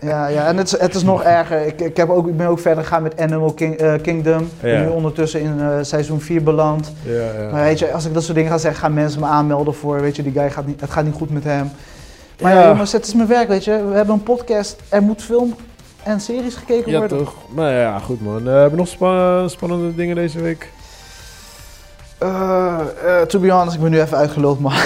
ja, 0.00 0.26
ja, 0.28 0.46
en 0.46 0.56
het 0.56 0.66
is, 0.72 0.78
het 0.80 0.94
is 0.94 1.02
nog 1.02 1.22
erger. 1.38 1.66
Ik, 1.66 1.80
ik, 1.80 1.96
heb 1.96 2.10
ook, 2.10 2.28
ik 2.28 2.36
ben 2.36 2.46
ook 2.46 2.58
verder 2.58 2.82
gegaan 2.84 3.02
met 3.02 3.20
Animal 3.20 3.52
King- 3.52 4.00
Kingdom. 4.02 4.40
Ik 4.42 4.48
ben 4.60 4.72
Ja. 4.72 4.80
nu 4.80 4.88
ondertussen 4.88 5.40
in 5.40 5.84
seizoen 5.84 6.20
4 6.20 6.42
beland. 6.42 6.92
Ja, 7.02 7.33
ja. 7.38 7.50
Maar 7.52 7.62
weet 7.64 7.78
je, 7.78 7.92
als 7.92 8.04
ik 8.04 8.14
dat 8.14 8.22
soort 8.22 8.34
dingen 8.36 8.50
ga 8.50 8.58
zeggen, 8.58 8.80
gaan 8.80 8.94
mensen 8.94 9.20
me 9.20 9.26
aanmelden 9.26 9.74
voor, 9.74 10.00
weet 10.00 10.16
je, 10.16 10.22
die 10.22 10.32
guy 10.32 10.50
gaat 10.50 10.66
niet, 10.66 10.80
het 10.80 10.90
gaat 10.90 11.04
niet 11.04 11.14
goed 11.14 11.30
met 11.30 11.44
hem. 11.44 11.70
Maar 12.40 12.54
ja, 12.54 12.60
Ja. 12.60 12.68
jongens, 12.68 12.92
het 12.92 13.06
is 13.06 13.14
mijn 13.14 13.28
werk, 13.28 13.48
weet 13.48 13.64
je. 13.64 13.84
We 13.88 13.94
hebben 13.94 14.14
een 14.14 14.22
podcast, 14.22 14.76
er 14.88 15.02
moet 15.02 15.22
film 15.22 15.54
en 16.02 16.20
series 16.20 16.54
gekeken 16.54 16.90
Ja, 16.92 16.98
worden. 16.98 17.18
toch? 17.18 17.34
Maar 17.54 17.72
ja, 17.72 17.98
goed 17.98 18.20
man. 18.22 18.38
Eh, 18.48 18.52
hebben 18.52 18.70
we 18.70 18.76
nog 18.76 18.88
spa- 18.88 19.48
spannende 19.48 19.94
dingen 19.94 20.16
deze 20.16 20.40
week? 20.40 20.68
Eh, 22.18 22.74
eh, 23.04 23.20
to 23.26 23.38
be 23.38 23.50
honest, 23.50 23.74
ik 23.74 23.80
ben 23.80 23.90
nu 23.90 24.00
even 24.00 24.16
uitgelopen, 24.16 24.62
man. 24.62 24.72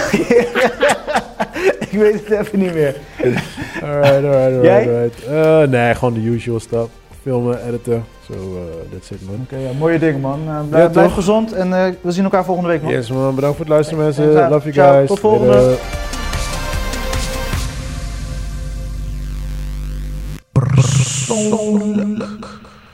ik 1.90 1.98
weet 1.98 2.12
het 2.28 2.30
even 2.30 2.58
niet 2.58 2.74
meer. 2.74 2.96
Alright, 3.82 4.24
alright, 4.24 4.54
alright. 4.56 4.88
Alright. 4.88 5.24
Eh, 5.26 5.62
nee, 5.62 5.94
gewoon 5.94 6.14
de 6.14 6.20
usual 6.20 6.60
stuff. 6.60 6.88
Filmen, 7.28 7.66
editen. 7.66 8.04
Zo, 8.26 8.32
eh, 8.32 8.92
that's 8.92 9.10
it 9.10 9.26
man. 9.26 9.40
Oké, 9.42 9.56
ja, 9.56 9.72
mooie 9.78 9.98
dingen, 9.98 10.20
man. 10.20 10.40
Eh, 10.48 10.68
blijf, 10.68 10.84
Ja, 10.84 10.90
blijf 10.90 11.06
toch? 11.06 11.14
gezond 11.16 11.52
en 11.52 11.72
eh, 11.72 11.92
we 12.00 12.12
zien 12.12 12.24
elkaar 12.24 12.44
volgende 12.44 12.68
week, 12.70 12.82
man. 12.82 12.92
Yes 12.92 13.10
man, 13.10 13.34
bedankt 13.34 13.56
voor 13.56 13.64
het 13.64 13.74
luisteren 13.74 14.04
mensen. 14.04 14.32
Love 14.48 14.70
you 14.70 14.72
Ciao, 14.72 14.92
guys. 14.92 15.08
tot 15.08 15.18
volgende. 15.20 15.52
Later. 15.54 15.78
Persoonlijk. 20.52 22.46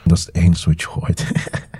Dat 0.03 0.17
is 0.17 0.25
het 0.25 0.35
enige 0.35 0.69
wat 0.69 0.81
je 0.81 0.87
hoort. 0.89 1.25